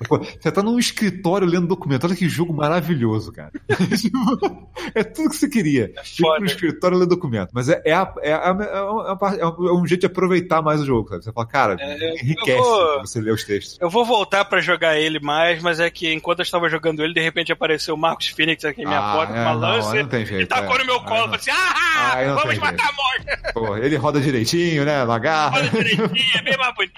Você 0.09 0.51
tá 0.51 0.61
num 0.64 0.77
escritório 0.80 1.48
lendo 1.48 1.67
documento. 1.67 2.06
Olha 2.06 2.15
que 2.15 2.27
jogo 2.30 2.53
maravilhoso, 2.53 3.32
cara. 3.32 3.51
Tipo, 3.99 4.69
é 4.95 5.03
tudo 5.03 5.30
que 5.30 5.35
você 5.35 5.48
queria. 5.49 5.91
Ir 6.03 6.22
foda. 6.22 6.38
pro 6.38 6.45
escritório 6.45 6.98
ler 6.98 7.06
documento. 7.07 7.49
Mas 7.53 7.69
é, 7.69 7.82
é, 7.85 7.93
a- 7.93 8.14
é, 8.22 8.33
a- 8.33 8.57
é, 9.11 9.15
parte- 9.15 9.40
é 9.40 9.45
um 9.45 9.67
é 9.67 9.73
um 9.82 9.88
jeito 9.88 10.01
de 10.01 10.07
aproveitar 10.07 10.61
mais 10.61 10.82
o 10.82 10.85
jogo, 10.85 11.09
sabe? 11.09 11.23
Você 11.23 11.32
fala, 11.32 11.48
cara, 11.48 11.77
É, 11.80 12.22
enriquece 12.23 12.57
vou- 12.57 12.99
você 13.01 13.22
ler 13.22 13.32
os 13.33 13.43
textos. 13.43 13.77
Eu 13.80 13.90
vou 13.90 14.03
voltar 14.06 14.45
pra 14.45 14.59
jogar 14.61 14.98
ele 14.98 15.19
mais, 15.19 15.61
mas 15.61 15.80
é 15.80 15.90
que 15.90 16.11
enquanto 16.14 16.40
eu 16.40 16.43
estava 16.43 16.69
jogando 16.69 17.03
ele, 17.03 17.14
de 17.14 17.22
repente 17.22 17.51
apareceu 17.51 17.95
o 17.95 17.98
Marcos 17.98 18.27
Phoenix 18.30 18.64
aqui 18.65 18.82
em 18.82 18.85
minha 18.85 18.99
Ah, 18.99 19.15
porta 19.15 19.33
com 19.33 19.40
é, 19.40 19.41
uma 19.41 19.53
não, 19.53 19.59
lança 19.59 19.93
aí 19.93 20.01
não 20.03 20.09
tem 20.09 20.23
e 20.23 20.25
jeito. 20.25 20.49
tacou 20.49 20.75
é. 20.75 20.80
no 20.80 20.85
meu 20.85 20.99
colo. 21.01 21.22
Falei 21.23 21.35
assim: 21.35 21.51
ah, 21.51 22.23
não 22.27 22.35
vamos 22.35 22.57
matar 22.57 22.90
a 22.90 22.93
morte. 22.93 23.53
Pô, 23.53 23.77
ele 23.77 23.95
roda 23.95 24.19
direitinho, 24.19 24.85
né? 24.85 25.06
Na 25.06 25.19
garra. 25.19 25.57
Olha 25.59 25.69
direitinho, 25.69 26.09
é 26.35 26.41
bem 26.41 26.57
mais 26.57 26.73
bonito. 26.75 26.93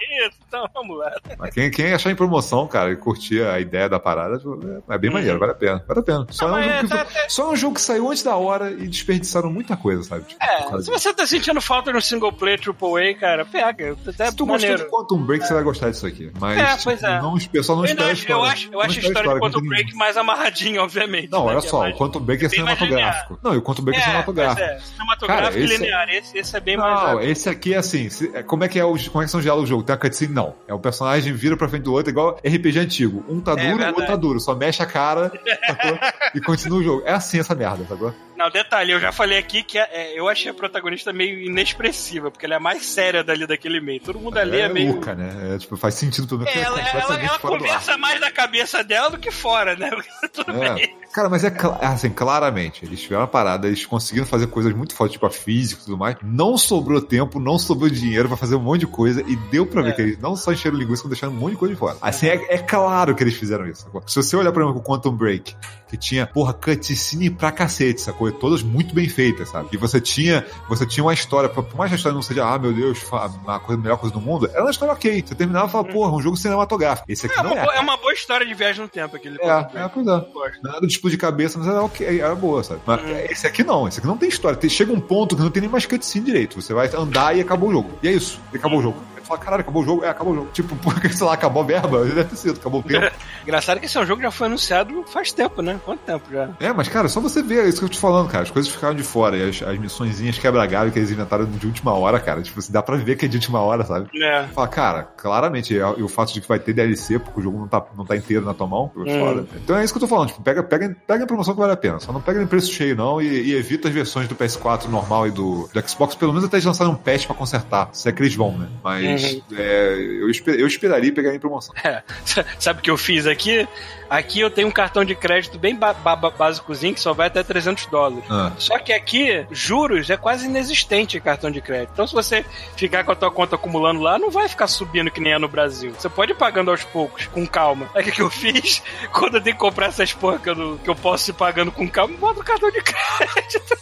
Então 0.48 0.68
vamos 0.74 0.98
lá. 0.98 1.12
Mas 1.38 1.50
quem, 1.54 1.70
quem 1.70 1.92
achar 1.92 2.10
em 2.10 2.14
promoção, 2.16 2.66
cara, 2.66 2.95
e 2.96 3.00
curtir 3.00 3.42
a 3.42 3.60
ideia 3.60 3.88
da 3.88 3.98
parada, 4.00 4.38
tipo, 4.38 4.58
é 4.90 4.94
é 4.94 4.98
bem 4.98 5.10
maneiro, 5.10 5.38
vale 5.38 5.52
a 5.52 5.54
pena. 5.54 5.84
Vale 5.86 6.00
a 6.00 6.02
pena. 6.02 6.26
Só, 6.30 6.48
Não, 6.48 6.58
é, 6.58 6.62
um 6.62 6.66
mas 6.66 6.88
jogo 6.88 6.88
que, 6.88 6.94
é, 7.18 7.22
tá- 7.22 7.28
só 7.28 7.42
é 7.42 7.52
um 7.52 7.56
jogo 7.56 7.74
que 7.74 7.80
saiu 7.80 8.10
antes 8.10 8.22
da 8.22 8.36
hora 8.36 8.70
e 8.70 8.86
desperdiçaram 8.88 9.50
muita 9.50 9.76
coisa, 9.76 10.02
sabe? 10.02 10.24
Tipo, 10.24 10.42
É, 10.44 10.80
se 10.82 10.90
você 10.90 11.12
tá 11.14 11.26
sentindo 11.26 11.60
falta 11.60 11.92
no 11.92 12.00
single 12.00 12.32
player 12.32 12.58
AAA, 12.60 13.14
cara, 13.14 13.44
pega. 13.44 13.84
É 13.84 13.94
Se 13.94 14.36
tu 14.36 14.46
gostou 14.46 14.46
maneiro. 14.46 14.78
de 14.78 14.90
Quantum 14.90 15.18
Break, 15.24 15.46
você 15.46 15.54
vai 15.54 15.62
gostar 15.62 15.90
disso 15.90 16.06
aqui. 16.06 16.30
Mas, 16.40 16.58
É, 16.58 16.76
pois 16.82 17.02
é. 17.02 17.20
não, 17.20 17.36
espe- 17.36 17.62
só 17.62 17.74
não 17.74 17.82
Eu, 17.84 17.90
espera 17.90 18.12
história. 18.12 18.32
eu 18.34 18.44
acho, 18.44 18.66
eu 18.68 18.72
Não 18.72 18.80
acho 18.80 18.98
a 18.98 19.02
história 19.02 19.34
de 19.34 19.40
Quantum 19.40 19.60
não 19.60 19.68
Break 19.68 19.94
mais 19.94 20.16
amarradinha, 20.16 20.82
obviamente. 20.82 21.30
Não, 21.30 21.44
né, 21.46 21.50
olha 21.52 21.58
é 21.58 21.60
só, 21.60 21.80
mais- 21.80 21.94
o 21.94 21.98
Quantum 21.98 22.20
Break 22.20 22.44
é 22.44 22.48
cinematográfico. 22.48 23.38
Não, 23.42 23.54
e 23.54 23.56
o 23.58 23.62
Quantum 23.62 23.82
Break 23.82 23.98
é, 24.00 24.02
É, 24.02 24.06
cinematográfico. 24.06 24.60
é, 24.62 24.78
cinematográfico 24.80 25.44
Cara, 25.52 25.58
e 25.60 25.64
esse- 25.64 25.76
linear. 25.76 26.08
Esse, 26.08 26.38
esse 26.38 26.56
é 26.56 26.60
bem 26.60 26.76
mais. 26.76 27.02
Não, 27.02 27.20
esse 27.20 27.48
aqui 27.48 27.74
é 27.74 27.76
assim. 27.78 28.08
é, 28.34 28.42
como, 28.42 28.64
é 28.64 28.68
que 28.68 28.78
é 28.78 28.84
os, 28.84 29.08
como 29.08 29.22
é 29.22 29.24
que 29.24 29.30
são 29.30 29.38
os 29.38 29.44
diálogos 29.44 29.68
do 29.68 29.70
jogo? 29.72 29.82
Tem 29.82 29.94
uma 29.94 30.00
cutscene? 30.00 30.32
Não. 30.32 30.54
É 30.68 30.74
o 30.74 30.78
personagem 30.78 31.32
vira 31.32 31.56
pra 31.56 31.68
frente 31.68 31.82
do 31.82 31.92
outro, 31.92 32.10
igual 32.10 32.38
RPG 32.44 32.78
antigo. 32.86 33.24
Um 33.28 33.40
tá 33.40 33.52
É 33.52 33.70
duro, 33.70 33.82
o 33.82 33.86
outro 33.88 34.06
tá 34.06 34.16
duro. 34.16 34.40
Só 34.40 34.54
mexe 34.54 34.82
a 34.82 34.86
cara 34.86 35.30
sacou? 35.66 35.98
e 36.34 36.40
continua 36.40 36.78
o 36.78 36.82
jogo. 36.82 37.02
É 37.04 37.12
assim 37.12 37.38
essa 37.38 37.54
merda, 37.54 37.84
sacou? 37.88 38.14
Não, 38.36 38.50
detalhe, 38.50 38.92
eu 38.92 39.00
já 39.00 39.12
falei 39.12 39.38
aqui 39.38 39.62
que 39.62 39.78
é- 39.78 40.12
eu 40.14 40.28
achei 40.28 40.50
a 40.50 40.54
protagonista 40.54 41.10
meio 41.10 41.40
inexpressiva, 41.40 42.30
porque 42.30 42.44
ela 42.44 42.54
é 42.54 42.56
a 42.58 42.60
mais 42.60 42.84
séria 42.84 43.24
dali 43.24 43.46
daquele 43.46 43.80
meio. 43.80 43.98
Todo 44.00 44.18
mundo 44.18 44.36
ali 44.38 44.58
é, 44.58 44.60
é 44.62 44.68
meio. 44.68 44.92
louca, 44.92 45.14
né? 45.14 45.54
É, 45.54 45.58
tipo, 45.58 45.74
faz 45.76 45.94
sentido 45.94 46.26
pelo 46.28 46.40
menos. 46.40 46.54
É, 46.54 46.60
ela, 46.62 46.78
ela, 46.80 47.20
ela 47.20 47.38
conversa 47.38 47.96
mais 47.96 48.20
na 48.20 48.30
cabeça 48.30 48.84
dela 48.84 49.08
do 49.10 49.18
que 49.18 49.30
fora, 49.30 49.74
né? 49.76 49.90
Tudo 50.34 50.52
bem. 50.52 50.82
É. 50.84 51.06
Cara, 51.14 51.30
mas 51.30 51.44
é 51.44 51.52
assim, 51.80 52.10
claramente, 52.10 52.84
eles 52.84 53.00
tiveram 53.00 53.22
uma 53.22 53.26
parada, 53.28 53.66
eles 53.68 53.86
conseguiram 53.86 54.26
fazer 54.26 54.48
coisas 54.48 54.74
muito 54.74 54.94
fortes, 54.94 55.14
tipo 55.14 55.24
a 55.24 55.30
física 55.30 55.80
e 55.80 55.84
tudo 55.86 55.96
mais. 55.96 56.16
Não 56.22 56.58
sobrou 56.58 57.00
tempo, 57.00 57.40
não 57.40 57.58
sobrou 57.58 57.88
dinheiro 57.88 58.28
pra 58.28 58.36
fazer 58.36 58.54
um 58.54 58.60
monte 58.60 58.80
de 58.80 58.86
coisa, 58.86 59.22
e 59.26 59.34
deu 59.50 59.64
pra 59.64 59.80
ver 59.80 59.90
É. 59.90 59.92
que 59.92 60.02
eles 60.02 60.18
não 60.18 60.36
só 60.36 60.52
encheram 60.52 60.76
linguiça, 60.76 61.00
como 61.02 61.14
deixaram 61.14 61.32
um 61.32 61.36
monte 61.36 61.52
de 61.52 61.56
coisa 61.56 61.72
de 61.74 61.80
fora. 61.80 61.96
Assim, 62.02 62.26
é, 62.28 62.34
é 62.56 62.58
claro 62.66 63.14
que 63.14 63.22
eles 63.22 63.34
fizeram 63.34 63.66
isso. 63.66 63.82
sacou? 63.82 64.02
Se 64.06 64.16
você 64.16 64.36
olhar, 64.36 64.52
por 64.52 64.62
exemplo, 64.62 64.80
o 64.80 64.82
Quantum 64.82 65.12
Break, 65.12 65.56
que 65.88 65.96
tinha, 65.96 66.26
porra, 66.26 66.52
cutscene 66.52 67.30
pra 67.30 67.52
cacete, 67.52 68.00
sacou? 68.00 68.28
E 68.28 68.32
Todas 68.32 68.62
muito 68.62 68.94
bem 68.94 69.08
feitas, 69.08 69.48
sabe? 69.48 69.68
E 69.72 69.76
você 69.76 70.00
tinha, 70.00 70.44
você 70.68 70.84
tinha 70.84 71.02
uma 71.04 71.14
história, 71.14 71.48
por 71.48 71.64
mais 71.76 71.90
que 71.90 71.94
a 71.94 71.96
história 71.96 72.14
não 72.14 72.22
seja, 72.22 72.46
ah, 72.46 72.58
meu 72.58 72.72
Deus, 72.72 72.98
a 73.12 73.58
coisa, 73.58 73.80
a 73.80 73.82
melhor 73.82 73.96
coisa 73.98 74.12
do 74.14 74.20
mundo, 74.20 74.48
era 74.52 74.62
uma 74.62 74.70
história 74.70 74.92
ok. 74.92 75.24
Você 75.26 75.34
terminava 75.34 75.68
e 75.68 75.70
falava, 75.70 75.92
porra, 75.92 76.14
um 76.14 76.20
jogo 76.20 76.36
cinematográfico. 76.36 77.10
Esse 77.10 77.26
aqui 77.26 77.38
É 77.38 77.42
não 77.42 77.52
uma, 77.52 77.60
é. 77.60 77.64
boa, 77.64 77.74
é 77.76 77.80
uma 77.80 77.96
boa 77.96 78.12
história 78.12 78.46
de 78.46 78.54
viagem 78.54 78.82
no 78.82 78.88
tempo 78.88 79.16
aquele 79.16 79.38
É, 79.40 79.48
é, 79.74 79.88
pois 79.88 80.06
é. 80.06 80.26
Nada 80.62 80.80
de 80.80 80.92
explodir 80.92 81.18
cabeça, 81.18 81.58
mas 81.58 81.68
era 81.68 81.82
ok, 81.82 82.20
era 82.20 82.34
boa, 82.34 82.62
sabe? 82.62 82.80
Mas 82.86 83.00
esse 83.30 83.46
aqui 83.46 83.62
não, 83.62 83.86
esse 83.88 83.98
aqui 83.98 84.06
não 84.06 84.16
tem 84.16 84.28
história. 84.28 84.56
Chega 84.68 84.92
um 84.92 85.00
ponto 85.00 85.36
que 85.36 85.42
não 85.42 85.50
tem 85.50 85.60
nem 85.62 85.70
mais 85.70 85.86
cutscene 85.86 86.24
direito. 86.24 86.60
Você 86.60 86.74
vai 86.74 86.90
andar 86.94 87.36
e 87.36 87.40
acabou 87.40 87.70
o 87.70 87.72
jogo. 87.72 87.98
E 88.02 88.08
é 88.08 88.12
isso, 88.12 88.40
e 88.52 88.56
acabou 88.56 88.80
o 88.80 88.82
jogo. 88.82 89.15
Fala, 89.26 89.40
caralho, 89.40 89.60
acabou 89.62 89.82
o 89.82 89.84
jogo? 89.84 90.04
É, 90.04 90.08
acabou 90.08 90.32
o 90.32 90.36
jogo. 90.36 90.48
Tipo, 90.52 90.76
porque, 90.82 91.08
sei 91.10 91.26
lá, 91.26 91.34
acabou 91.34 91.62
a 91.62 91.66
verba? 91.66 92.04
Deve 92.06 92.24
ter 92.24 92.36
sido, 92.36 92.58
acabou 92.58 92.80
o 92.80 92.82
tempo. 92.82 93.10
Engraçado 93.42 93.78
que 93.80 93.86
esse 93.86 93.96
é 93.96 94.00
um 94.00 94.06
jogo 94.06 94.18
que 94.20 94.26
já 94.26 94.30
foi 94.30 94.46
anunciado 94.46 95.04
faz 95.08 95.32
tempo, 95.32 95.62
né? 95.62 95.78
Quanto 95.84 96.00
tempo 96.00 96.24
já? 96.30 96.50
é, 96.60 96.72
mas 96.72 96.88
cara, 96.88 97.08
só 97.08 97.20
você 97.20 97.42
ver, 97.42 97.64
é 97.64 97.68
isso 97.68 97.78
que 97.78 97.84
eu 97.84 97.88
tô 97.88 97.94
te 97.94 98.00
falando, 98.00 98.28
cara. 98.28 98.44
As 98.44 98.50
coisas 98.50 98.70
ficaram 98.70 98.94
de 98.94 99.02
fora. 99.02 99.36
E 99.36 99.48
as, 99.48 99.62
as 99.62 99.78
missõezinhas 99.78 100.38
quebra-galho 100.38 100.90
que 100.92 100.98
eles 100.98 101.10
inventaram 101.10 101.44
de 101.44 101.66
última 101.66 101.92
hora, 101.92 102.18
cara. 102.20 102.42
Tipo, 102.42 102.58
assim, 102.58 102.72
dá 102.72 102.82
pra 102.82 102.96
ver 102.96 103.16
que 103.16 103.26
é 103.26 103.28
de 103.28 103.36
última 103.36 103.60
hora, 103.60 103.84
sabe? 103.84 104.08
É. 104.22 104.44
Fala, 104.48 104.68
cara, 104.68 105.02
claramente, 105.16 105.74
e 105.74 106.02
o 106.02 106.08
fato 106.08 106.32
de 106.32 106.40
que 106.40 106.48
vai 106.48 106.58
ter 106.58 106.72
DLC, 106.72 107.18
porque 107.18 107.40
o 107.40 107.42
jogo 107.42 107.58
não 107.58 107.68
tá, 107.68 107.84
não 107.96 108.04
tá 108.04 108.16
inteiro 108.16 108.44
na 108.44 108.54
tua 108.54 108.66
mão, 108.66 108.90
é 109.06 109.16
Hum. 109.16 109.20
foda. 109.20 109.46
Então 109.56 109.76
é 109.76 109.84
isso 109.84 109.92
que 109.92 109.98
eu 109.98 110.00
tô 110.00 110.08
falando, 110.08 110.28
tipo, 110.28 110.42
pega, 110.42 110.62
pega, 110.62 110.96
pega 111.06 111.24
em 111.24 111.26
promoção 111.26 111.54
que 111.54 111.60
vale 111.60 111.72
a 111.72 111.76
pena. 111.76 111.98
Só 112.00 112.12
não 112.12 112.20
pega 112.20 112.42
em 112.42 112.46
preço 112.46 112.72
cheio, 112.72 112.94
não, 112.96 113.20
e, 113.20 113.26
e 113.26 113.54
evita 113.54 113.88
as 113.88 113.94
versões 113.94 114.28
do 114.28 114.34
PS4 114.34 114.86
normal 114.86 115.26
e 115.26 115.30
do, 115.30 115.68
do 115.72 115.88
Xbox, 115.88 116.14
pelo 116.14 116.32
menos 116.32 116.46
até 116.46 116.56
eles 116.56 116.64
lançarem 116.64 116.92
um 116.92 116.96
patch 116.96 117.26
pra 117.26 117.34
consertar. 117.34 117.88
Se 117.92 118.08
é 118.08 118.12
que 118.12 118.22
eles 118.22 118.34
vão, 118.34 118.56
né? 118.58 118.68
Mas 118.82 119.04
Uhum. 119.22 119.42
é, 119.58 119.94
eu, 120.20 120.30
esper- 120.30 120.58
eu 120.58 120.66
esperaria 120.66 121.12
pegar 121.12 121.34
em 121.34 121.38
promoção. 121.38 121.74
É. 121.82 122.02
Sabe 122.58 122.80
o 122.80 122.82
que 122.82 122.90
eu 122.90 122.96
fiz 122.96 123.26
aqui? 123.26 123.66
Aqui 124.08 124.40
eu 124.40 124.50
tenho 124.50 124.68
um 124.68 124.72
cartão 124.72 125.04
de 125.04 125.14
crédito 125.14 125.58
bem 125.58 125.74
ba 125.74 125.92
ba- 125.92 126.14
básicozinho 126.16 126.94
que 126.94 127.00
só 127.00 127.12
vai 127.12 127.26
até 127.26 127.42
300 127.42 127.86
dólares. 127.86 128.24
Ah. 128.30 128.52
Só 128.58 128.78
que 128.78 128.92
aqui, 128.92 129.44
juros 129.50 130.08
é 130.10 130.16
quase 130.16 130.46
inexistente 130.46 131.16
em 131.16 131.20
cartão 131.20 131.50
de 131.50 131.60
crédito. 131.60 131.90
Então, 131.92 132.06
se 132.06 132.14
você 132.14 132.44
ficar 132.76 133.02
com 133.04 133.12
a 133.12 133.16
tua 133.16 133.30
conta 133.30 133.56
acumulando 133.56 134.00
lá, 134.00 134.18
não 134.18 134.30
vai 134.30 134.48
ficar 134.48 134.68
subindo 134.68 135.10
que 135.10 135.20
nem 135.20 135.32
é 135.32 135.38
no 135.38 135.48
Brasil. 135.48 135.92
Você 135.98 136.08
pode 136.08 136.32
ir 136.32 136.36
pagando 136.36 136.70
aos 136.70 136.84
poucos, 136.84 137.26
com 137.26 137.46
calma. 137.46 137.90
Aí 137.94 138.08
o 138.08 138.12
que 138.12 138.22
eu 138.22 138.30
fiz? 138.30 138.82
Quando 139.12 139.36
eu 139.38 139.40
tenho 139.42 139.56
que 139.56 139.60
comprar 139.60 139.86
essas 139.86 140.12
porra 140.12 140.38
que 140.38 140.48
eu, 140.50 140.78
que 140.82 140.88
eu 140.90 140.94
posso 140.96 141.30
ir 141.30 141.34
pagando 141.34 141.72
com 141.72 141.88
calma, 141.88 142.14
eu 142.14 142.18
boto 142.18 142.40
o 142.40 142.44
cartão 142.44 142.70
de 142.70 142.80
crédito. 142.82 143.76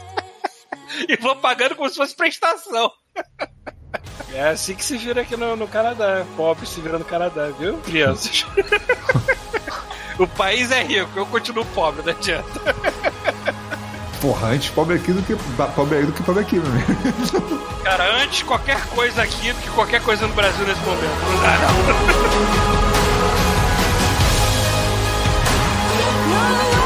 e 1.08 1.16
vou 1.16 1.36
pagando 1.36 1.76
como 1.76 1.88
se 1.88 1.96
fosse 1.96 2.16
prestação. 2.16 2.90
É 4.32 4.48
assim 4.48 4.74
que 4.74 4.84
se 4.84 4.96
vira 4.96 5.22
aqui 5.22 5.36
no, 5.36 5.56
no 5.56 5.66
Canadá. 5.66 6.24
Pobre 6.36 6.66
se 6.66 6.80
vira 6.80 6.98
no 6.98 7.04
Canadá, 7.04 7.50
viu? 7.58 7.78
Crianças. 7.78 8.46
o 10.18 10.26
país 10.26 10.70
é 10.70 10.82
rico, 10.82 11.10
eu 11.16 11.26
continuo 11.26 11.64
pobre, 11.66 12.02
não 12.04 12.12
adianta. 12.12 12.74
Porra, 14.20 14.48
antes 14.48 14.70
pobre 14.70 14.96
aqui 14.96 15.12
do 15.12 15.22
que 15.22 15.34
pobre 15.74 15.98
aí 15.98 16.06
do 16.06 16.12
que 16.12 16.22
pobre 16.22 16.42
aqui, 16.42 16.56
meu 16.56 16.70
amigo. 16.70 17.70
Cara, 17.82 18.22
antes 18.22 18.42
qualquer 18.42 18.80
coisa 18.88 19.22
aqui 19.22 19.52
do 19.52 19.60
que 19.60 19.70
qualquer 19.70 20.02
coisa 20.02 20.26
no 20.26 20.34
Brasil 20.34 20.66
nesse 20.66 20.80
momento. 20.82 21.02
Não 21.02 21.42
dá, 21.42 21.58
não. 21.58 21.70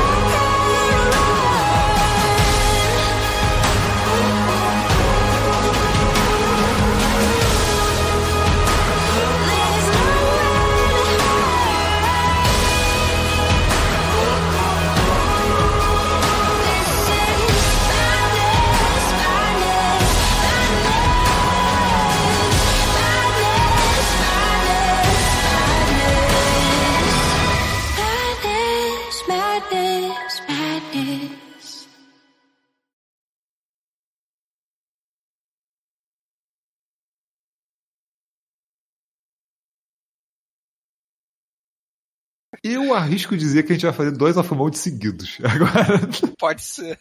Eu 42.65 42.95
arrisco 42.95 43.37
dizer 43.37 43.63
que 43.63 43.73
a 43.73 43.75
gente 43.75 43.85
vai 43.85 43.93
fazer 43.93 44.11
dois 44.13 44.39
off-mode 44.39 44.79
seguidos. 44.79 45.39
Agora. 45.45 46.01
Pode 46.39 46.63
ser. 46.63 46.99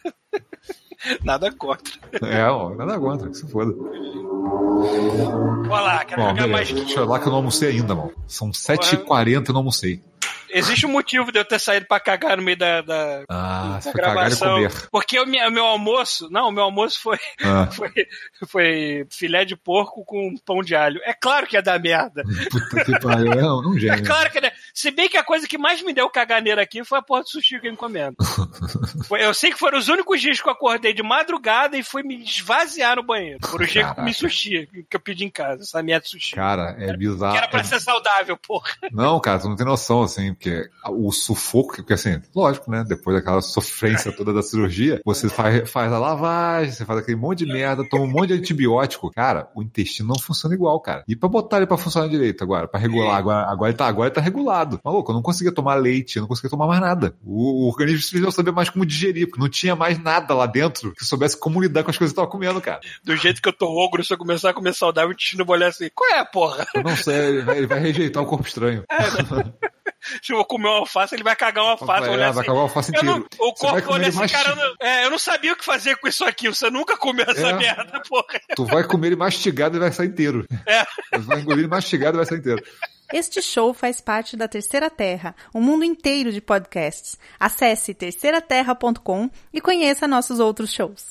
Nada 1.24 1.50
contra. 1.52 1.92
É, 2.22 2.46
ó, 2.46 2.74
nada 2.74 2.98
contra, 2.98 3.28
que 3.28 3.36
se 3.36 3.46
foda. 3.46 3.74
Olha 5.68 5.68
lá, 5.68 6.04
quero 6.04 6.22
Bom, 6.22 6.28
jogar 6.30 6.46
mais. 6.46 6.68
beleza. 6.68 6.86
Deixa 6.86 7.00
eu 7.00 7.06
lá 7.06 7.18
que 7.18 7.26
eu 7.26 7.30
não 7.30 7.36
almocei 7.38 7.70
ainda, 7.70 7.94
mano. 7.94 8.12
São 8.26 8.50
7h40 8.50 9.48
e 9.48 9.52
não 9.52 9.58
almocei. 9.58 10.02
Existe 10.50 10.86
um 10.86 10.90
motivo 10.90 11.30
de 11.32 11.38
eu 11.38 11.44
ter 11.44 11.58
saído 11.58 11.86
pra 11.86 11.98
cagar 12.00 12.36
no 12.36 12.42
meio 12.42 12.56
da, 12.56 12.80
da, 12.82 13.22
Ah, 13.28 13.80
da 13.84 13.92
gravação. 13.92 14.58
Porque 14.90 15.18
o 15.18 15.26
meu, 15.26 15.64
almoço. 15.64 16.28
Não, 16.30 16.48
o 16.48 16.52
meu 16.52 16.64
almoço 16.64 17.00
foi, 17.00 17.18
Ah, 17.42 17.66
foi, 17.72 17.90
foi 18.46 19.06
filé 19.10 19.44
de 19.44 19.56
porco 19.56 20.04
com 20.04 20.34
pão 20.44 20.62
de 20.62 20.74
alho. 20.74 21.00
É 21.04 21.12
claro 21.12 21.46
que 21.46 21.56
ia 21.56 21.62
dar 21.62 21.78
merda. 21.80 22.22
puta 22.50 22.84
que 22.84 22.98
pariu. 23.00 23.32
É 23.32 23.52
um, 23.52 23.76
É 23.76 23.80
gênio. 23.80 24.04
claro 24.06 24.30
que, 24.30 24.40
né? 24.40 24.52
Se 24.72 24.90
bem 24.90 25.08
que 25.08 25.16
a 25.16 25.24
coisa 25.24 25.46
que 25.48 25.58
mais 25.58 25.82
me 25.82 25.92
deu 25.92 26.08
caganeira 26.10 26.62
aqui 26.62 26.84
foi 26.84 26.98
a 26.98 27.02
porra 27.02 27.22
do 27.22 27.28
sushi 27.28 27.60
que 27.60 27.66
eu 27.68 27.72
encomendo. 27.72 28.16
Foi- 29.08 29.22
eu 29.24 29.34
sei 29.34 29.50
que 29.52 29.58
foram 29.58 29.78
os 29.78 29.88
únicos 29.88 30.20
dias 30.20 30.40
que 30.40 30.48
eu 30.48 30.52
acordei 30.52 30.92
de 30.94 31.02
madrugada 31.02 31.76
e 31.76 31.82
fui 31.82 32.02
me 32.02 32.22
esvaziar 32.22 32.96
no 32.96 33.02
banheiro. 33.02 33.38
Foram 33.46 33.64
os 33.64 33.70
dias 33.70 33.88
que 33.88 33.94
comi 33.94 34.14
sushi, 34.14 34.68
que 34.88 34.96
eu 34.96 35.00
pedi 35.00 35.24
em 35.24 35.30
casa, 35.30 35.62
essa 35.62 35.82
merda 35.82 36.04
de 36.04 36.10
sushi. 36.10 36.34
Cara, 36.34 36.74
é 36.78 36.96
bizarro. 36.96 37.32
Que 37.32 37.38
era 37.38 37.48
pra 37.48 37.64
ser 37.64 37.80
saudável, 37.80 38.36
porra. 38.36 38.70
Não, 38.92 39.20
cara, 39.20 39.38
tu 39.40 39.48
não 39.48 39.56
tem 39.56 39.66
noção, 39.66 40.02
assim, 40.02 40.33
porque 40.34 40.68
o 40.88 41.10
sufoco, 41.12 41.76
porque 41.76 41.92
assim, 41.92 42.20
lógico, 42.34 42.70
né? 42.70 42.84
Depois 42.86 43.16
daquela 43.16 43.40
sofrência 43.40 44.12
toda 44.12 44.32
da 44.32 44.42
cirurgia, 44.42 45.00
você 45.04 45.28
faz, 45.28 45.70
faz 45.70 45.92
a 45.92 45.98
lavagem, 45.98 46.72
você 46.72 46.84
faz 46.84 47.00
aquele 47.00 47.16
monte 47.16 47.44
de 47.44 47.52
merda, 47.52 47.88
toma 47.88 48.04
um 48.04 48.10
monte 48.10 48.28
de 48.28 48.34
antibiótico. 48.34 49.10
Cara, 49.10 49.48
o 49.54 49.62
intestino 49.62 50.08
não 50.08 50.18
funciona 50.18 50.54
igual, 50.54 50.78
cara. 50.80 51.04
E 51.08 51.16
pra 51.16 51.28
botar 51.28 51.58
ele 51.58 51.66
pra 51.66 51.76
funcionar 51.76 52.08
direito 52.08 52.42
agora, 52.42 52.68
pra 52.68 52.78
regular, 52.78 53.16
agora, 53.16 53.50
agora 53.50 53.70
ele 53.70 53.78
tá, 53.78 53.86
agora 53.86 54.08
ele 54.08 54.14
tá 54.14 54.20
regulado. 54.20 54.80
Maluco, 54.84 55.10
eu 55.10 55.14
não 55.14 55.22
conseguia 55.22 55.52
tomar 55.52 55.74
leite, 55.74 56.16
eu 56.16 56.22
não 56.22 56.28
conseguia 56.28 56.50
tomar 56.50 56.66
mais 56.66 56.80
nada. 56.80 57.14
O, 57.24 57.64
o 57.64 57.68
organismo 57.68 58.10
precisou 58.10 58.32
saber 58.32 58.52
mais 58.52 58.68
como 58.68 58.84
digerir, 58.84 59.26
porque 59.26 59.40
não 59.40 59.48
tinha 59.48 59.76
mais 59.76 59.98
nada 59.98 60.34
lá 60.34 60.46
dentro 60.46 60.92
que 60.94 61.04
soubesse 61.04 61.38
como 61.38 61.60
lidar 61.60 61.82
com 61.82 61.90
as 61.90 61.98
coisas 61.98 62.12
que 62.12 62.18
eu 62.18 62.24
tava 62.24 62.30
comendo, 62.30 62.60
cara. 62.60 62.80
Do 63.02 63.16
jeito 63.16 63.40
que 63.40 63.48
eu 63.48 63.52
tô 63.52 63.66
ogro, 63.66 64.04
se 64.04 64.12
eu 64.12 64.18
começar 64.18 64.50
a 64.50 64.54
comer 64.54 64.74
saudável, 64.74 65.10
o 65.10 65.12
intestino 65.12 65.44
vai 65.44 65.58
olhar 65.58 65.68
assim, 65.68 65.88
qual 65.94 66.10
é, 66.18 66.24
porra? 66.24 66.66
Eu 66.74 66.82
não 66.82 66.96
sei, 66.96 67.14
ele 67.14 67.42
vai, 67.42 67.58
ele 67.58 67.66
vai 67.66 67.80
rejeitar 67.80 68.22
o 68.22 68.26
corpo 68.26 68.46
estranho. 68.46 68.84
Se 70.22 70.32
eu 70.32 70.44
comer 70.44 70.68
uma 70.68 70.78
alface, 70.78 71.14
ele 71.14 71.22
vai 71.24 71.34
cagar 71.36 71.64
uma 71.64 71.72
alface, 71.72 71.86
Vai, 71.86 72.00
vai 72.00 72.10
olhar 72.10 72.30
vai 72.32 72.40
assim. 72.40 72.46
cagar 72.46 72.54
o 72.54 72.62
alface 72.62 72.90
inteiro. 72.90 73.26
o 73.38 73.52
corpo 73.54 73.92
olha 73.92 74.08
assim, 74.08 74.26
cara, 74.28 74.50
eu 74.50 74.56
não, 74.56 74.74
é, 74.80 75.04
eu 75.06 75.10
não 75.10 75.18
sabia 75.18 75.52
o 75.52 75.56
que 75.56 75.64
fazer 75.64 75.96
com 75.96 76.08
isso 76.08 76.24
aqui. 76.24 76.48
Você 76.48 76.70
nunca 76.70 76.96
comeu 76.96 77.24
essa 77.28 77.48
É. 77.48 77.52
merda, 77.54 78.02
porra. 78.08 78.24
Tu 78.56 78.64
vai 78.66 78.84
comer 78.84 79.08
ele 79.08 79.16
mastigado 79.16 79.76
e 79.76 79.80
vai 79.80 79.92
sair 79.92 80.08
inteiro. 80.08 80.46
É. 80.66 80.84
Tu 81.12 81.20
vai 81.22 81.40
engolir 81.40 81.60
ele 81.60 81.68
mastigado 81.68 82.16
e 82.16 82.18
vai 82.18 82.26
sair 82.26 82.38
inteiro. 82.38 82.62
Este 83.12 83.42
show 83.42 83.72
faz 83.74 84.00
parte 84.00 84.36
da 84.36 84.48
Terceira 84.48 84.88
Terra, 84.90 85.36
um 85.54 85.60
mundo 85.60 85.84
inteiro 85.84 86.32
de 86.32 86.40
podcasts. 86.40 87.18
Acesse 87.38 87.92
terceiraterra.com 87.94 89.30
e 89.52 89.60
conheça 89.60 90.08
nossos 90.08 90.40
outros 90.40 90.72
shows. 90.72 91.06